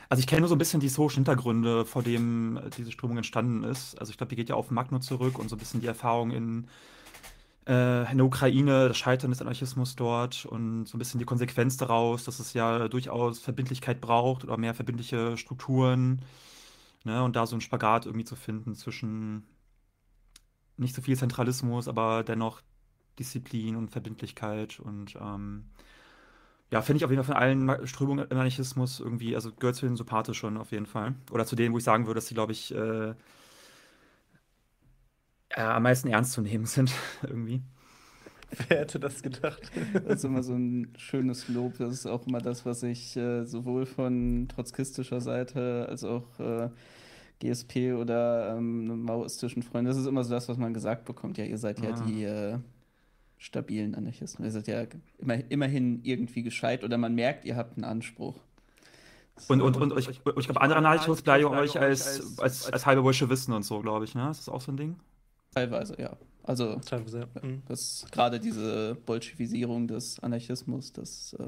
also 0.08 0.20
ich 0.20 0.26
kenne 0.26 0.40
nur 0.40 0.48
so 0.48 0.54
ein 0.54 0.58
bisschen 0.58 0.80
die 0.80 0.86
historischen 0.86 1.18
Hintergründe, 1.18 1.84
vor 1.84 2.02
dem 2.02 2.56
äh, 2.56 2.70
diese 2.70 2.92
Strömung 2.92 3.18
entstanden 3.18 3.64
ist. 3.64 3.98
Also 3.98 4.10
ich 4.10 4.16
glaube, 4.16 4.30
die 4.30 4.36
geht 4.36 4.48
ja 4.48 4.54
auf 4.54 4.70
Magno 4.70 5.00
zurück 5.00 5.38
und 5.38 5.48
so 5.50 5.56
ein 5.56 5.58
bisschen 5.58 5.80
die 5.80 5.86
Erfahrung 5.86 6.30
in, 6.30 6.68
äh, 7.66 8.10
in 8.10 8.16
der 8.16 8.26
Ukraine, 8.26 8.88
das 8.88 8.96
Scheitern 8.96 9.30
des 9.30 9.42
Anarchismus 9.42 9.96
dort 9.96 10.46
und 10.46 10.86
so 10.86 10.96
ein 10.96 10.98
bisschen 10.98 11.18
die 11.18 11.26
Konsequenz 11.26 11.76
daraus, 11.76 12.24
dass 12.24 12.38
es 12.38 12.54
ja 12.54 12.88
durchaus 12.88 13.40
Verbindlichkeit 13.40 14.00
braucht 14.00 14.44
oder 14.44 14.56
mehr 14.56 14.74
verbindliche 14.74 15.36
Strukturen. 15.36 16.22
Ne? 17.04 17.22
Und 17.22 17.36
da 17.36 17.46
so 17.46 17.56
ein 17.56 17.60
Spagat 17.60 18.06
irgendwie 18.06 18.24
zu 18.24 18.36
finden 18.36 18.74
zwischen 18.76 19.42
nicht 20.78 20.94
so 20.94 21.02
viel 21.02 21.16
Zentralismus, 21.16 21.88
aber 21.88 22.25
dennoch 22.25 22.62
Disziplin 23.18 23.76
und 23.76 23.90
Verbindlichkeit 23.90 24.80
und 24.80 25.16
ähm, 25.20 25.64
ja, 26.70 26.82
finde 26.82 26.99
ich 26.99 27.04
auf 27.04 27.11
jeden 27.11 27.23
Fall 27.23 27.35
von 27.35 27.42
allen 27.42 27.87
Strömungen 27.87 28.26
im 28.28 28.37
Anarchismus 28.37 29.00
irgendwie, 29.00 29.35
also 29.35 29.52
gehört 29.52 29.76
zu 29.76 29.87
den 29.87 29.97
sympathisch 29.97 30.38
schon 30.38 30.58
auf 30.58 30.70
jeden 30.70 30.87
Fall. 30.87 31.14
Oder 31.30 31.47
zu 31.47 31.56
denen, 31.56 31.73
wo 31.73 31.78
ich 31.78 31.85
sagen 31.85 32.06
würde, 32.06 32.18
dass 32.18 32.26
sie, 32.26 32.35
glaube 32.35 32.52
ich, 32.52 32.75
äh, 32.75 33.14
äh, 35.50 35.61
am 35.61 35.82
meisten 35.82 36.08
ernst 36.08 36.32
zu 36.32 36.42
nehmen 36.42 36.66
sind, 36.66 36.92
irgendwie. 37.23 37.62
Wer 38.68 38.80
hätte 38.80 38.99
das 39.00 39.23
gedacht? 39.23 39.70
Das 39.92 40.16
ist 40.16 40.25
immer 40.25 40.42
so 40.42 40.54
ein 40.54 40.92
schönes 40.97 41.49
Lob. 41.49 41.76
Das 41.78 41.92
ist 41.92 42.06
auch 42.06 42.26
immer 42.26 42.40
das, 42.40 42.64
was 42.64 42.82
ich 42.82 43.16
äh, 43.16 43.44
sowohl 43.44 43.85
von 43.85 44.49
trotzkistischer 44.49 45.20
Seite 45.20 45.87
als 45.88 46.04
auch 46.04 46.40
äh, 46.40 46.70
GSP 47.40 47.95
oder 47.95 48.57
ähm, 48.57 49.04
maoistischen 49.04 49.62
Freunden, 49.62 49.87
das 49.87 49.97
ist 49.97 50.07
immer 50.07 50.25
so 50.25 50.30
das, 50.30 50.49
was 50.49 50.57
man 50.57 50.75
gesagt 50.75 51.04
bekommt. 51.04 51.38
Ja, 51.38 51.45
ihr 51.45 51.59
seid 51.59 51.80
ja, 51.80 51.90
ja 51.90 52.00
die 52.00 52.25
äh, 52.25 52.59
stabilen 53.38 53.95
Anarchisten. 53.95 54.45
Ihr 54.45 54.50
seid 54.50 54.66
ja 54.66 54.85
immer, 55.18 55.38
immerhin 55.50 56.00
irgendwie 56.02 56.42
gescheit 56.42 56.85
oder 56.85 56.99
man 56.99 57.14
merkt, 57.14 57.45
ihr 57.45 57.57
habt 57.57 57.76
einen 57.76 57.85
Anspruch. 57.85 58.35
Und, 59.47 59.61
und, 59.61 59.76
und, 59.76 59.97
ich, 59.97 60.09
ich 60.09 60.23
glaube, 60.23 60.61
andere 60.61 60.78
Anarchos 60.78 61.23
bleiben 61.23 61.47
euch 61.47 61.78
als, 61.78 62.38
als, 62.40 62.73
als 62.73 62.87
halbe 62.87 63.02
Bolschewisten 63.02 63.54
und 63.54 63.62
so, 63.62 63.80
glaube 63.80 64.04
ich, 64.04 64.16
ne? 64.16 64.28
Ist 64.30 64.40
das 64.40 64.49
auch 64.49 64.61
so 64.61 64.73
ein 64.73 64.76
Ding? 64.76 64.97
Teilweise, 65.54 65.97
ja. 66.00 66.16
Also, 66.42 66.76
Teilweise, 66.76 67.21
ja. 67.21 67.47
Mhm. 67.47 67.62
das 67.68 68.04
gerade 68.11 68.40
diese 68.40 68.97
Bolschewisierung 69.07 69.87
des 69.87 70.18
Anarchismus, 70.21 70.92
das 70.92 71.37
äh, 71.38 71.45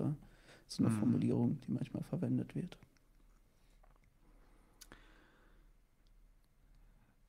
ist 0.69 0.79
eine 0.79 0.91
mhm. 0.91 0.99
Formulierung, 0.99 1.61
die 1.67 1.73
manchmal 1.73 2.05
verwendet 2.05 2.55
wird. 2.55 2.79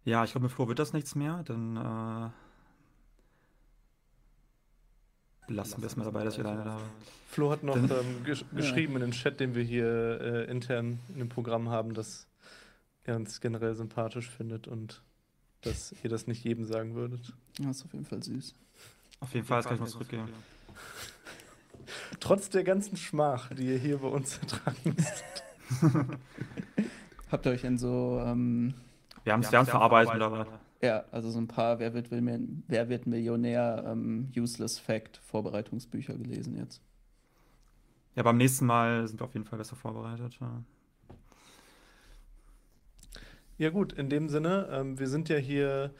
Ja, 0.04 0.24
ich 0.24 0.32
glaube, 0.32 0.46
mit 0.46 0.54
Flo 0.54 0.68
wird 0.68 0.80
das 0.80 0.94
nichts 0.94 1.16
mehr. 1.16 1.44
Dann 1.44 1.78
äh, 1.78 2.30
lassen 5.54 5.82
wir 5.82 5.88
es 5.88 5.96
mal 5.96 6.06
dabei, 6.06 6.24
dass 6.24 6.38
wir 6.38 6.46
alleine 6.46 6.64
da. 6.64 6.80
Flo 7.28 7.52
hat 7.52 7.64
noch 7.64 7.78
ähm, 7.78 8.24
gesch 8.26 8.46
geschrieben 8.54 8.96
in 8.96 9.02
den 9.02 9.12
Chat, 9.12 9.40
den 9.40 9.56
wir 9.56 9.64
hier 9.64 10.20
äh, 10.22 10.52
intern 10.52 11.00
in 11.10 11.20
dem 11.20 11.30
Programm 11.30 11.70
haben, 11.70 11.94
dass 11.94 12.28
er 13.04 13.16
uns 13.16 13.42
generell 13.42 13.76
sympathisch 13.76 14.30
findet 14.30 14.68
und 14.68 15.02
dass 15.62 15.94
ihr 16.04 16.10
das 16.10 16.28
nicht 16.28 16.44
jedem 16.44 16.66
sagen 16.66 16.96
würdet. 16.96 17.34
Das 17.58 17.78
ist 17.78 17.86
auf 17.86 17.94
jeden 17.94 18.06
Fall 18.06 18.24
süß. 18.24 18.56
Auf 19.20 19.34
jeden 19.34 19.46
Fall, 19.46 19.60
das 19.60 19.66
kann 19.68 19.76
ich 19.76 19.82
mal 19.82 19.88
zurückgehen. 19.88 20.28
Trotz 22.20 22.50
der 22.50 22.64
ganzen 22.64 22.98
Schmach, 22.98 23.50
die 23.54 23.68
ihr 23.68 23.78
hier 23.78 24.00
bei 24.00 24.08
uns 24.08 24.38
ertragen 24.42 24.96
müsst. 24.96 25.24
Habt 27.32 27.46
ihr 27.46 27.52
euch 27.52 27.64
in 27.64 27.78
so. 27.78 28.22
Ähm, 28.26 28.74
wir 29.24 29.34
haben 29.34 29.42
es 29.42 29.50
verarbeitet, 29.50 30.22
aber. 30.22 30.48
Ja, 30.82 31.04
also 31.12 31.30
so 31.30 31.40
ein 31.40 31.48
paar 31.48 31.80
Wer 31.80 31.94
wird, 31.94 32.08
Wer 32.10 32.90
wird 32.90 33.06
Millionär, 33.06 33.84
ähm, 33.88 34.32
Useless 34.36 34.80
Fact 34.80 35.18
Vorbereitungsbücher 35.18 36.16
gelesen 36.16 36.58
jetzt. 36.58 36.82
Ja, 38.16 38.24
beim 38.24 38.38
nächsten 38.38 38.66
Mal 38.66 39.08
sind 39.08 39.22
wir 39.22 39.26
auf 39.26 39.34
jeden 39.34 39.46
Fall 39.46 39.60
besser 39.60 39.76
vorbereitet. 39.76 40.38
Ja, 40.42 40.64
ja 43.62 43.70
gut, 43.70 43.94
in 43.94 44.10
dem 44.10 44.28
Sinne, 44.28 44.68
ähm, 44.72 44.98
wir 44.98 45.08
sind 45.08 45.30
ja 45.30 45.38
hier 45.38 45.94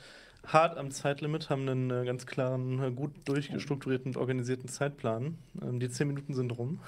hart 0.48 0.78
am 0.78 0.90
Zeitlimit, 0.90 1.52
haben 1.52 1.70
einen 1.70 1.92
äh, 1.92 2.06
ganz 2.06 2.26
klaren, 2.26 2.82
äh, 2.82 2.92
gut 2.92 3.12
durchgestrukturierten 3.26 4.08
und 4.08 4.18
organisierten 4.18 4.68
Zeitplan. 4.68 5.38
Ähm, 5.62 5.80
die 5.80 5.90
zehn 5.90 6.08
Minuten 6.08 6.34
sind 6.34 6.58
rum. 6.58 6.80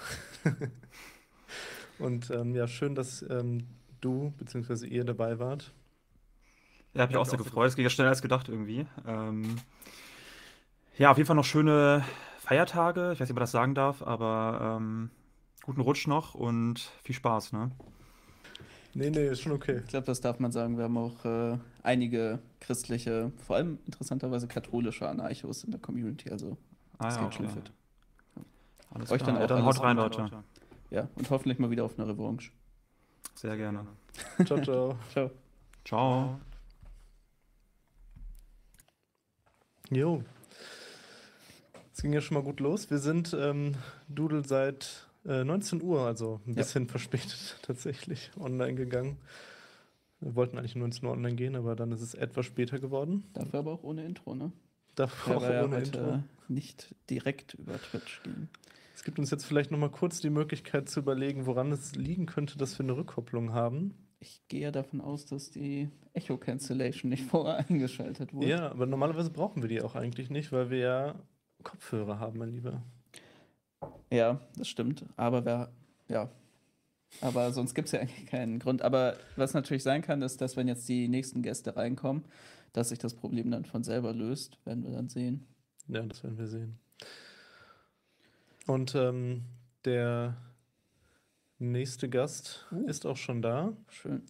und 1.99 2.31
ähm, 2.31 2.55
ja, 2.55 2.67
schön, 2.67 2.95
dass 2.95 3.21
ähm, 3.29 3.67
du 4.01 4.33
bzw. 4.39 4.87
ihr 4.87 5.03
dabei 5.03 5.37
wart. 5.37 5.71
Ja, 6.93 7.01
habe 7.01 7.11
mich 7.11 7.17
auch 7.17 7.25
sehr 7.25 7.37
gefreut. 7.37 7.69
Es 7.69 7.75
ging 7.75 7.83
ja 7.83 7.89
schneller 7.89 8.09
als 8.09 8.21
gedacht 8.21 8.49
irgendwie. 8.49 8.85
Ähm, 9.07 9.57
ja, 10.97 11.11
auf 11.11 11.17
jeden 11.17 11.27
Fall 11.27 11.35
noch 11.35 11.45
schöne 11.45 12.03
Feiertage. 12.39 13.11
Ich 13.13 13.19
weiß 13.19 13.27
nicht, 13.27 13.31
ob 13.31 13.35
man 13.35 13.43
das 13.43 13.51
sagen 13.51 13.73
darf, 13.73 14.03
aber 14.03 14.77
ähm, 14.77 15.09
guten 15.63 15.81
Rutsch 15.81 16.07
noch 16.07 16.35
und 16.35 16.91
viel 17.03 17.15
Spaß, 17.15 17.53
ne? 17.53 17.71
Nee, 18.95 19.09
nee, 19.09 19.27
ist 19.27 19.41
schon 19.41 19.53
okay. 19.53 19.79
Ich 19.83 19.87
glaube, 19.87 20.05
das 20.05 20.21
darf 20.21 20.39
man 20.39 20.51
sagen. 20.51 20.77
Wir 20.77 20.83
haben 20.83 20.97
auch 20.97 21.25
äh, 21.25 21.57
einige 21.81 22.39
christliche, 22.59 23.31
vor 23.47 23.55
allem 23.55 23.79
interessanterweise 23.87 24.47
katholische 24.47 25.09
Anarchos 25.09 25.63
in 25.63 25.71
der 25.71 25.79
Community. 25.79 26.29
Also, 26.29 26.57
das 26.99 27.17
ah, 27.17 27.21
ja, 27.21 27.27
geht 27.27 27.39
okay. 27.39 27.47
schon 27.47 27.49
fit. 27.49 27.71
Alles 28.91 29.11
Euch 29.11 29.23
dann, 29.23 29.37
auch 29.37 29.41
ja, 29.41 29.47
dann 29.47 29.65
haut 29.65 29.81
rein, 29.81 29.97
Leute. 29.97 30.29
Ja, 30.91 31.07
und 31.15 31.27
hoffentlich 31.31 31.57
mal 31.57 31.71
wieder 31.71 31.85
auf 31.85 31.97
eine 31.97 32.07
Revanche. 32.07 32.51
Sehr 33.33 33.57
gerne. 33.57 33.87
ciao, 34.45 34.61
ciao. 34.61 34.95
ciao. 35.11 35.31
Ciao. 35.83 36.39
Jo. 39.93 40.23
Es 41.93 42.01
ging 42.01 42.13
ja 42.13 42.21
schon 42.21 42.35
mal 42.35 42.43
gut 42.43 42.59
los. 42.59 42.89
Wir 42.89 42.97
sind 42.97 43.35
ähm, 43.39 43.73
Doodle 44.07 44.43
seit 44.45 45.07
äh, 45.25 45.43
19 45.43 45.81
Uhr, 45.81 46.01
also 46.01 46.41
ein 46.47 46.55
bisschen 46.55 46.85
ja. 46.85 46.89
verspätet 46.91 47.59
tatsächlich, 47.61 48.31
online 48.39 48.75
gegangen. 48.75 49.17
Wir 50.19 50.35
wollten 50.35 50.57
eigentlich 50.57 50.75
19 50.75 51.05
Uhr 51.05 51.11
online 51.11 51.35
gehen, 51.35 51.55
aber 51.55 51.75
dann 51.75 51.91
ist 51.91 52.01
es 52.01 52.15
etwas 52.15 52.45
später 52.45 52.79
geworden. 52.79 53.25
Dafür 53.33 53.59
aber 53.59 53.73
auch 53.73 53.83
ohne 53.83 54.05
Intro, 54.05 54.35
ne? 54.35 54.51
Dafür 54.95 55.37
auch 55.37 55.43
ja 55.43 55.65
ohne 55.65 55.79
Intro. 55.79 56.23
Nicht 56.47 56.95
direkt 57.09 57.53
über 57.55 57.79
Twitch 57.81 58.21
gehen. 58.23 58.49
Es 58.95 59.03
gibt 59.03 59.19
uns 59.19 59.31
jetzt 59.31 59.45
vielleicht 59.45 59.71
noch 59.71 59.79
mal 59.79 59.89
kurz 59.89 60.21
die 60.21 60.29
Möglichkeit 60.29 60.89
zu 60.89 60.99
überlegen, 60.99 61.45
woran 61.45 61.71
es 61.71 61.95
liegen 61.95 62.25
könnte, 62.25 62.57
dass 62.57 62.77
wir 62.79 62.83
eine 62.83 62.95
Rückkopplung 62.95 63.53
haben. 63.53 63.95
Ich 64.23 64.41
gehe 64.47 64.71
davon 64.71 65.01
aus, 65.01 65.25
dass 65.25 65.51
die 65.51 65.89
Echo 66.13 66.37
Cancellation 66.37 67.09
nicht 67.09 67.25
vorher 67.29 67.57
eingeschaltet 67.57 68.33
wurde. 68.33 68.47
Ja, 68.47 68.71
aber 68.71 68.85
normalerweise 68.85 69.29
brauchen 69.29 69.61
wir 69.61 69.67
die 69.67 69.81
auch 69.81 69.95
eigentlich 69.95 70.29
nicht, 70.29 70.53
weil 70.53 70.69
wir 70.69 70.77
ja 70.77 71.15
Kopfhörer 71.61 72.19
haben, 72.19 72.39
mein 72.39 72.53
Lieber. 72.53 72.81
Ja, 74.09 74.39
das 74.55 74.69
stimmt. 74.69 75.05
Aber 75.17 75.43
wer, 75.43 75.73
ja. 76.07 76.29
Aber 77.19 77.51
sonst 77.51 77.73
gibt 77.73 77.87
es 77.87 77.91
ja 77.91 77.99
eigentlich 77.99 78.27
keinen 78.27 78.59
Grund. 78.59 78.81
Aber 78.81 79.17
was 79.35 79.53
natürlich 79.53 79.83
sein 79.83 80.01
kann, 80.01 80.21
ist, 80.21 80.39
dass 80.39 80.55
wenn 80.55 80.69
jetzt 80.69 80.87
die 80.87 81.09
nächsten 81.09 81.41
Gäste 81.41 81.75
reinkommen, 81.75 82.23
dass 82.71 82.89
sich 82.89 82.99
das 82.99 83.15
Problem 83.15 83.51
dann 83.51 83.65
von 83.65 83.83
selber 83.83 84.13
löst, 84.13 84.57
werden 84.65 84.85
wir 84.85 84.91
dann 84.91 85.09
sehen. 85.09 85.45
Ja, 85.89 86.01
das 86.01 86.23
werden 86.23 86.37
wir 86.37 86.47
sehen. 86.47 86.79
Und 88.67 88.95
ähm, 88.95 89.43
der 89.83 90.37
nächste 91.71 92.09
Gast 92.09 92.67
Uh. 92.71 92.87
ist 92.87 93.05
auch 93.05 93.17
schon 93.17 93.41
da. 93.41 93.73
Schön. 93.89 94.23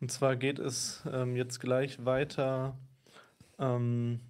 Und 0.00 0.12
zwar 0.12 0.36
geht 0.36 0.58
es 0.58 1.02
ähm, 1.12 1.34
jetzt 1.34 1.58
gleich 1.60 2.04
weiter 2.04 2.78
ähm, 3.58 4.20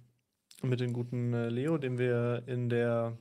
mit 0.63 0.79
dem 0.79 0.93
guten 0.93 1.33
äh, 1.33 1.49
Leo, 1.49 1.77
den 1.77 1.97
wir 1.97 2.43
in 2.47 2.69
der 2.69 3.17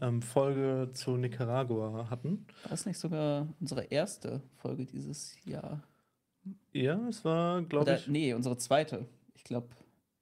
ähm, 0.00 0.20
Folge 0.20 0.90
zu 0.92 1.16
Nicaragua 1.16 2.10
hatten. 2.10 2.46
War 2.62 2.70
das 2.70 2.86
nicht 2.86 2.98
sogar 2.98 3.48
unsere 3.60 3.84
erste 3.84 4.42
Folge 4.56 4.84
dieses 4.84 5.36
Jahr? 5.44 5.82
Ja, 6.72 7.08
es 7.08 7.24
war, 7.24 7.62
glaube 7.62 7.94
ich, 7.94 8.08
nee, 8.08 8.34
unsere 8.34 8.58
zweite. 8.58 9.06
Ich 9.34 9.44
glaube, 9.44 9.68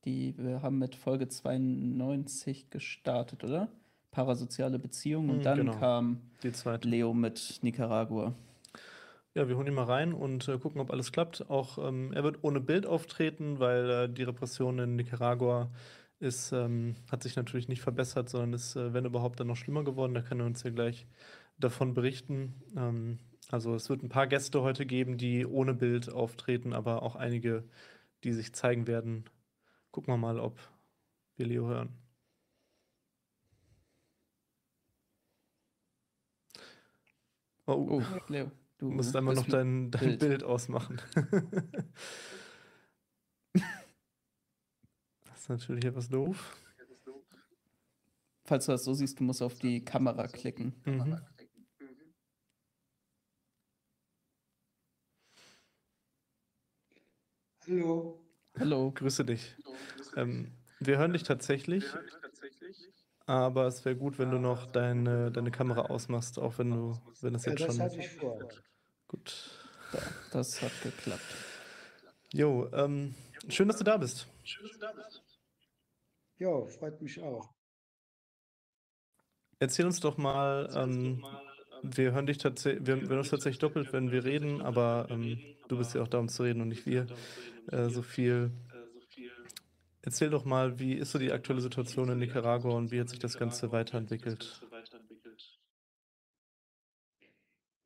die 0.04 0.34
wir 0.38 0.62
haben 0.62 0.78
mit 0.78 0.94
Folge 0.94 1.28
92 1.28 2.70
gestartet, 2.70 3.42
oder? 3.44 3.68
Parasoziale 4.12 4.78
Beziehungen 4.78 5.30
und 5.30 5.36
Hm, 5.38 5.42
dann 5.42 5.58
genau. 5.58 5.78
kam 5.78 6.20
die 6.42 6.52
zweite. 6.52 6.88
Leo 6.88 7.12
mit 7.14 7.58
Nicaragua. 7.62 8.34
Ja, 9.34 9.48
wir 9.48 9.56
holen 9.56 9.66
ihn 9.66 9.74
mal 9.74 9.84
rein 9.84 10.12
und 10.12 10.46
äh, 10.48 10.58
gucken, 10.58 10.80
ob 10.80 10.90
alles 10.90 11.10
klappt. 11.10 11.48
Auch 11.50 11.78
ähm, 11.78 12.12
er 12.12 12.22
wird 12.22 12.38
ohne 12.44 12.60
Bild 12.60 12.84
auftreten, 12.86 13.58
weil 13.58 13.90
äh, 13.90 14.08
die 14.08 14.22
Repression 14.24 14.78
in 14.78 14.94
Nicaragua 14.96 15.70
ist, 16.20 16.52
ähm, 16.52 16.94
hat 17.10 17.22
sich 17.22 17.34
natürlich 17.36 17.66
nicht 17.68 17.80
verbessert, 17.80 18.28
sondern 18.28 18.52
ist, 18.52 18.76
äh, 18.76 18.92
wenn 18.92 19.06
überhaupt, 19.06 19.40
dann 19.40 19.46
noch 19.46 19.56
schlimmer 19.56 19.82
geworden. 19.84 20.12
Da 20.14 20.20
kann 20.20 20.38
er 20.40 20.46
uns 20.46 20.62
ja 20.62 20.70
gleich 20.70 21.06
davon 21.58 21.94
berichten. 21.94 22.54
Ähm, 22.76 23.18
also 23.50 23.74
es 23.74 23.88
wird 23.88 24.02
ein 24.02 24.10
paar 24.10 24.26
Gäste 24.26 24.60
heute 24.62 24.84
geben, 24.84 25.16
die 25.16 25.46
ohne 25.46 25.72
Bild 25.74 26.10
auftreten, 26.12 26.74
aber 26.74 27.02
auch 27.02 27.16
einige, 27.16 27.64
die 28.24 28.32
sich 28.32 28.52
zeigen 28.54 28.86
werden. 28.86 29.24
Gucken 29.90 30.12
wir 30.12 30.18
mal, 30.18 30.38
ob 30.38 30.58
wir 31.36 31.46
Leo 31.46 31.66
hören. 31.68 32.01
Oh, 37.66 37.86
Oh, 37.90 38.02
Leo, 38.28 38.46
du 38.78 38.86
Du 38.88 38.90
musst 38.90 39.14
einmal 39.14 39.34
bist 39.34 39.46
noch 39.46 39.52
dein, 39.52 39.90
dein 39.90 40.00
Bild. 40.00 40.20
Bild. 40.20 40.44
ausmachen. 40.44 41.00
das 45.24 45.38
ist 45.40 45.48
natürlich 45.48 45.84
etwas 45.84 46.08
doof. 46.08 46.56
Falls 48.44 48.66
du 48.66 48.72
das 48.72 48.84
so 48.84 48.92
siehst, 48.94 49.20
du 49.20 49.24
musst 49.24 49.42
auf 49.42 49.54
die 49.58 49.84
Kamera 49.84 50.26
klicken. 50.26 50.74
Mhm. 50.84 51.16
Hallo. 57.66 58.20
Hallo. 58.58 58.90
Grüße 58.92 59.24
dich. 59.24 59.56
Ähm, 60.16 60.52
wir 60.80 60.98
hören 60.98 61.12
dich 61.12 61.22
tatsächlich, 61.22 61.84
aber 63.26 63.66
es 63.66 63.84
wäre 63.84 63.96
gut, 63.96 64.18
wenn 64.18 64.30
du 64.30 64.38
noch 64.38 64.66
deine, 64.66 65.30
deine 65.30 65.50
Kamera 65.50 65.82
ausmachst, 65.82 66.38
auch 66.38 66.58
wenn 66.58 66.70
du, 66.70 66.98
wenn 67.20 67.34
es 67.34 67.44
Ja, 67.44 67.52
jetzt 67.52 67.62
das 67.62 67.76
schon 67.76 67.84
hatte 67.84 67.98
ich 67.98 68.08
vor. 68.08 68.38
gut. 69.08 69.50
Da, 69.92 69.98
das 70.32 70.62
hat 70.62 70.72
geklappt. 70.82 71.22
Jo, 72.32 72.68
ähm, 72.72 73.14
schön, 73.48 73.68
dass 73.68 73.76
du 73.76 73.84
da 73.84 73.96
bist. 73.98 74.26
Ja, 76.38 76.66
freut 76.66 77.00
mich 77.02 77.20
auch. 77.22 77.48
Erzähl 79.58 79.86
uns 79.86 80.00
doch 80.00 80.16
mal, 80.16 80.68
ähm, 80.74 81.22
wir 81.82 82.12
hören 82.12 82.26
dich 82.26 82.38
tatsächlich, 82.38 82.86
wir 82.86 82.96
hören 82.96 83.18
uns 83.18 83.30
tatsächlich 83.30 83.58
doppelt, 83.60 83.92
wenn 83.92 84.10
wir 84.10 84.24
reden, 84.24 84.60
aber 84.62 85.06
ähm, 85.10 85.38
du 85.68 85.78
bist 85.78 85.94
ja 85.94 86.02
auch 86.02 86.08
da, 86.08 86.18
um 86.18 86.28
zu 86.28 86.42
reden 86.42 86.60
und 86.62 86.68
nicht 86.68 86.86
wir 86.86 87.06
äh, 87.70 87.88
so 87.88 88.02
viel. 88.02 88.50
Erzähl 90.02 90.30
doch 90.30 90.44
mal, 90.44 90.78
wie 90.78 90.94
ist 90.94 91.12
so 91.12 91.18
die 91.18 91.30
aktuelle 91.30 91.60
Situation 91.60 92.08
in 92.10 92.18
Nicaragua 92.18 92.76
und 92.76 92.90
wie 92.90 93.00
hat 93.00 93.08
sich 93.08 93.20
das 93.20 93.38
Ganze 93.38 93.70
weiterentwickelt? 93.70 94.60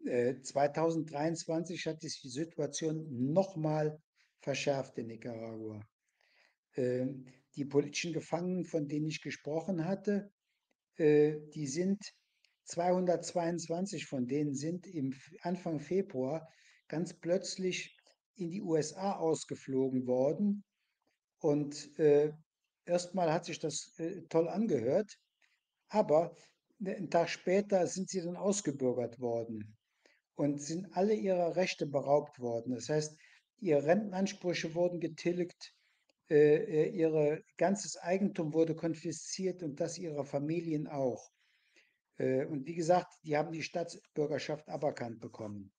Äh, 0.04 0.40
2023 0.40 1.86
hat 1.86 2.00
sich 2.00 2.20
die 2.22 2.28
Situation 2.28 3.06
nochmal 3.32 4.00
verschärft 4.40 4.96
in 4.98 5.08
Nicaragua. 5.08 5.86
Ähm, 6.76 7.26
die 7.54 7.64
politischen 7.64 8.12
Gefangenen, 8.12 8.64
von 8.64 8.88
denen 8.88 9.08
ich 9.08 9.20
gesprochen 9.20 9.84
hatte, 9.84 10.30
äh, 10.96 11.36
die 11.54 11.66
sind 11.66 12.00
222 12.64 14.06
von 14.06 14.26
denen 14.26 14.54
sind 14.54 14.86
im 14.86 15.14
Anfang 15.42 15.80
Februar 15.80 16.48
ganz 16.88 17.14
plötzlich 17.14 17.96
in 18.36 18.50
die 18.50 18.62
USA 18.62 19.16
ausgeflogen 19.16 20.06
worden. 20.06 20.64
Und 21.40 21.98
äh, 21.98 22.32
erstmal 22.84 23.32
hat 23.32 23.44
sich 23.46 23.58
das 23.58 23.94
äh, 23.98 24.22
toll 24.28 24.48
angehört, 24.48 25.18
aber 25.88 26.34
ne- 26.78 26.96
einen 26.96 27.10
Tag 27.10 27.28
später 27.30 27.86
sind 27.86 28.08
sie 28.10 28.22
dann 28.22 28.36
ausgebürgert 28.36 29.20
worden 29.20 29.76
und 30.36 30.60
sind 30.60 30.86
alle 30.96 31.14
ihrer 31.14 31.56
Rechte 31.56 31.86
beraubt 31.86 32.38
worden. 32.40 32.74
Das 32.74 32.88
heißt, 32.88 33.16
ihre 33.60 33.84
Rentenansprüche 33.84 34.74
wurden 34.74 35.00
getilgt, 35.00 35.74
äh, 36.30 36.56
äh, 36.86 36.90
ihr 36.90 37.42
ganzes 37.58 37.96
Eigentum 37.98 38.52
wurde 38.54 38.74
konfisziert 38.76 39.62
und 39.62 39.80
das 39.80 39.98
ihrer 39.98 40.24
Familien 40.24 40.86
auch. 40.88 41.30
Äh, 42.18 42.44
Und 42.46 42.66
wie 42.66 42.74
gesagt, 42.74 43.12
die 43.24 43.36
haben 43.36 43.52
die 43.52 43.62
Staatsbürgerschaft 43.62 44.68
aberkannt 44.68 45.20
bekommen. 45.20 45.72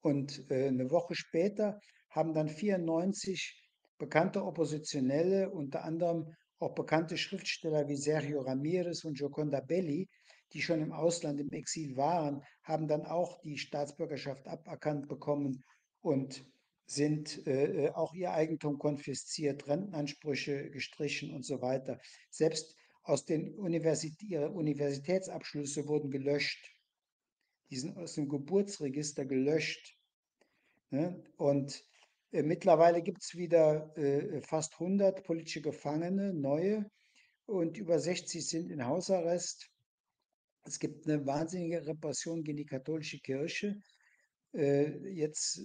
Und 0.00 0.50
äh, 0.50 0.68
eine 0.68 0.90
Woche 0.90 1.14
später 1.14 1.80
haben 2.10 2.32
dann 2.32 2.48
94 2.48 3.65
bekannte 3.98 4.44
Oppositionelle, 4.44 5.50
unter 5.50 5.84
anderem 5.84 6.34
auch 6.58 6.74
bekannte 6.74 7.16
Schriftsteller 7.16 7.88
wie 7.88 7.96
Sergio 7.96 8.40
Ramirez 8.40 9.04
und 9.04 9.18
Gioconda 9.18 9.60
Belli, 9.60 10.08
die 10.52 10.62
schon 10.62 10.80
im 10.80 10.92
Ausland 10.92 11.40
im 11.40 11.50
Exil 11.50 11.96
waren, 11.96 12.42
haben 12.62 12.88
dann 12.88 13.04
auch 13.04 13.40
die 13.42 13.58
Staatsbürgerschaft 13.58 14.46
aberkannt 14.46 15.08
bekommen 15.08 15.64
und 16.00 16.44
sind 16.86 17.46
äh, 17.46 17.86
äh, 17.86 17.90
auch 17.90 18.14
ihr 18.14 18.32
Eigentum 18.32 18.78
konfisziert, 18.78 19.66
Rentenansprüche 19.66 20.70
gestrichen 20.70 21.34
und 21.34 21.44
so 21.44 21.60
weiter. 21.60 21.98
Selbst 22.30 22.76
aus 23.02 23.24
den 23.24 23.54
Universität, 23.54 24.22
ihre 24.22 24.50
Universitätsabschlüsse 24.50 25.86
wurden 25.86 26.10
gelöscht. 26.10 26.70
Die 27.70 27.76
sind 27.76 27.96
aus 27.96 28.14
dem 28.14 28.28
Geburtsregister 28.28 29.24
gelöscht. 29.24 29.96
Ne? 30.90 31.24
Und 31.36 31.84
mittlerweile 32.42 33.02
gibt 33.02 33.22
es 33.22 33.36
wieder 33.36 33.96
äh, 33.96 34.40
fast 34.42 34.74
100 34.74 35.24
politische 35.24 35.62
Gefangene, 35.62 36.34
neue, 36.34 36.90
und 37.46 37.76
über 37.78 37.98
60 37.98 38.46
sind 38.46 38.70
in 38.70 38.84
Hausarrest. 38.86 39.70
Es 40.64 40.80
gibt 40.80 41.06
eine 41.06 41.24
wahnsinnige 41.26 41.86
Repression 41.86 42.42
gegen 42.42 42.56
die 42.56 42.66
katholische 42.66 43.20
Kirche. 43.20 43.80
Äh, 44.52 44.98
jetzt 45.12 45.62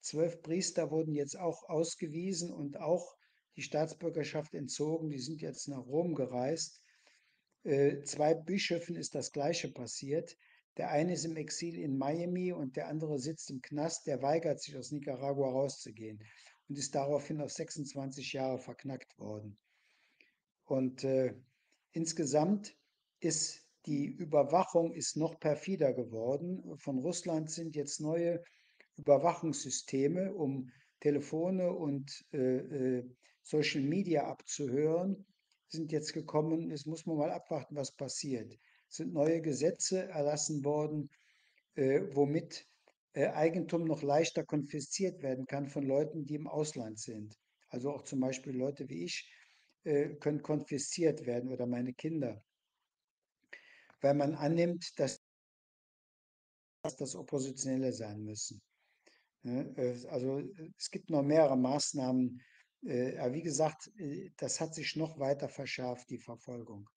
zwölf 0.00 0.42
Priester 0.42 0.90
wurden 0.90 1.14
jetzt 1.14 1.38
auch 1.38 1.68
ausgewiesen 1.68 2.50
und 2.50 2.78
auch 2.80 3.16
die 3.56 3.62
Staatsbürgerschaft 3.62 4.54
entzogen. 4.54 5.10
Die 5.10 5.20
sind 5.20 5.40
jetzt 5.40 5.68
nach 5.68 5.86
Rom 5.86 6.14
gereist. 6.14 6.82
Äh, 7.62 8.02
zwei 8.02 8.34
Bischöfen 8.34 8.96
ist 8.96 9.14
das 9.14 9.30
Gleiche 9.30 9.70
passiert. 9.70 10.36
Der 10.76 10.90
eine 10.90 11.12
ist 11.12 11.24
im 11.24 11.36
Exil 11.36 11.78
in 11.78 11.98
Miami 11.98 12.52
und 12.52 12.76
der 12.76 12.88
andere 12.88 13.18
sitzt 13.18 13.50
im 13.50 13.60
Knast. 13.60 14.06
Der 14.06 14.22
weigert 14.22 14.60
sich 14.60 14.76
aus 14.76 14.90
Nicaragua 14.90 15.50
rauszugehen 15.50 16.22
und 16.68 16.78
ist 16.78 16.94
daraufhin 16.94 17.40
auf 17.40 17.52
26 17.52 18.32
Jahre 18.32 18.58
verknackt 18.58 19.18
worden. 19.18 19.58
Und 20.64 21.04
äh, 21.04 21.34
insgesamt 21.92 22.74
ist 23.20 23.62
die 23.86 24.06
Überwachung 24.06 24.92
ist 24.92 25.16
noch 25.16 25.38
perfider 25.40 25.92
geworden. 25.92 26.78
Von 26.78 26.98
Russland 26.98 27.50
sind 27.50 27.74
jetzt 27.74 28.00
neue 28.00 28.42
Überwachungssysteme, 28.96 30.32
um 30.32 30.70
Telefone 31.00 31.72
und 31.72 32.24
äh, 32.32 32.38
äh, 32.38 33.10
Social 33.42 33.82
Media 33.82 34.28
abzuhören, 34.28 35.26
sind 35.66 35.90
jetzt 35.90 36.12
gekommen. 36.12 36.70
Jetzt 36.70 36.86
muss 36.86 37.06
man 37.06 37.16
mal 37.16 37.32
abwarten, 37.32 37.74
was 37.74 37.90
passiert. 37.90 38.56
Sind 38.92 39.12
neue 39.12 39.40
Gesetze 39.40 40.08
erlassen 40.08 40.64
worden, 40.64 41.10
äh, 41.74 42.02
womit 42.12 42.66
äh, 43.14 43.28
Eigentum 43.28 43.84
noch 43.84 44.02
leichter 44.02 44.44
konfisziert 44.44 45.22
werden 45.22 45.46
kann 45.46 45.68
von 45.68 45.84
Leuten, 45.84 46.26
die 46.26 46.34
im 46.34 46.46
Ausland 46.46 46.98
sind. 46.98 47.38
Also 47.68 47.90
auch 47.90 48.02
zum 48.02 48.20
Beispiel 48.20 48.56
Leute 48.56 48.88
wie 48.88 49.04
ich 49.04 49.32
äh, 49.84 50.10
können 50.16 50.42
konfisziert 50.42 51.26
werden 51.26 51.50
oder 51.50 51.66
meine 51.66 51.94
Kinder 51.94 52.44
weil 54.02 54.14
man 54.14 54.34
annimmt, 54.34 54.98
dass 54.98 55.20
das 56.98 57.14
Oppositionelle 57.14 57.92
sein 57.92 58.22
müssen. 58.22 58.60
Ne, 59.42 59.72
Also 60.10 60.42
es 60.76 60.90
gibt 60.90 61.10
noch 61.10 61.22
mehrere 61.22 61.56
Maßnahmen, 61.56 62.42
äh, 62.84 63.16
aber 63.18 63.34
wie 63.34 63.42
gesagt, 63.42 63.90
äh, 63.96 64.30
das 64.36 64.60
hat 64.60 64.74
sich 64.74 64.96
noch 64.96 65.18
weiter 65.18 65.48
verschärft, 65.48 66.10
die 66.10 66.18
Verfolgung. 66.18 66.88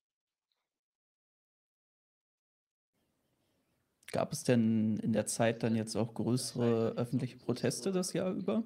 Gab 4.15 4.31
es 4.31 4.45
denn 4.45 4.95
in 5.03 5.11
der 5.11 5.25
Zeit 5.25 5.61
dann 5.61 5.75
jetzt 5.75 5.97
auch 5.97 6.13
größere 6.13 6.93
öffentliche 6.95 7.35
Proteste 7.35 7.91
das 7.91 8.13
Jahr 8.13 8.31
über? 8.31 8.63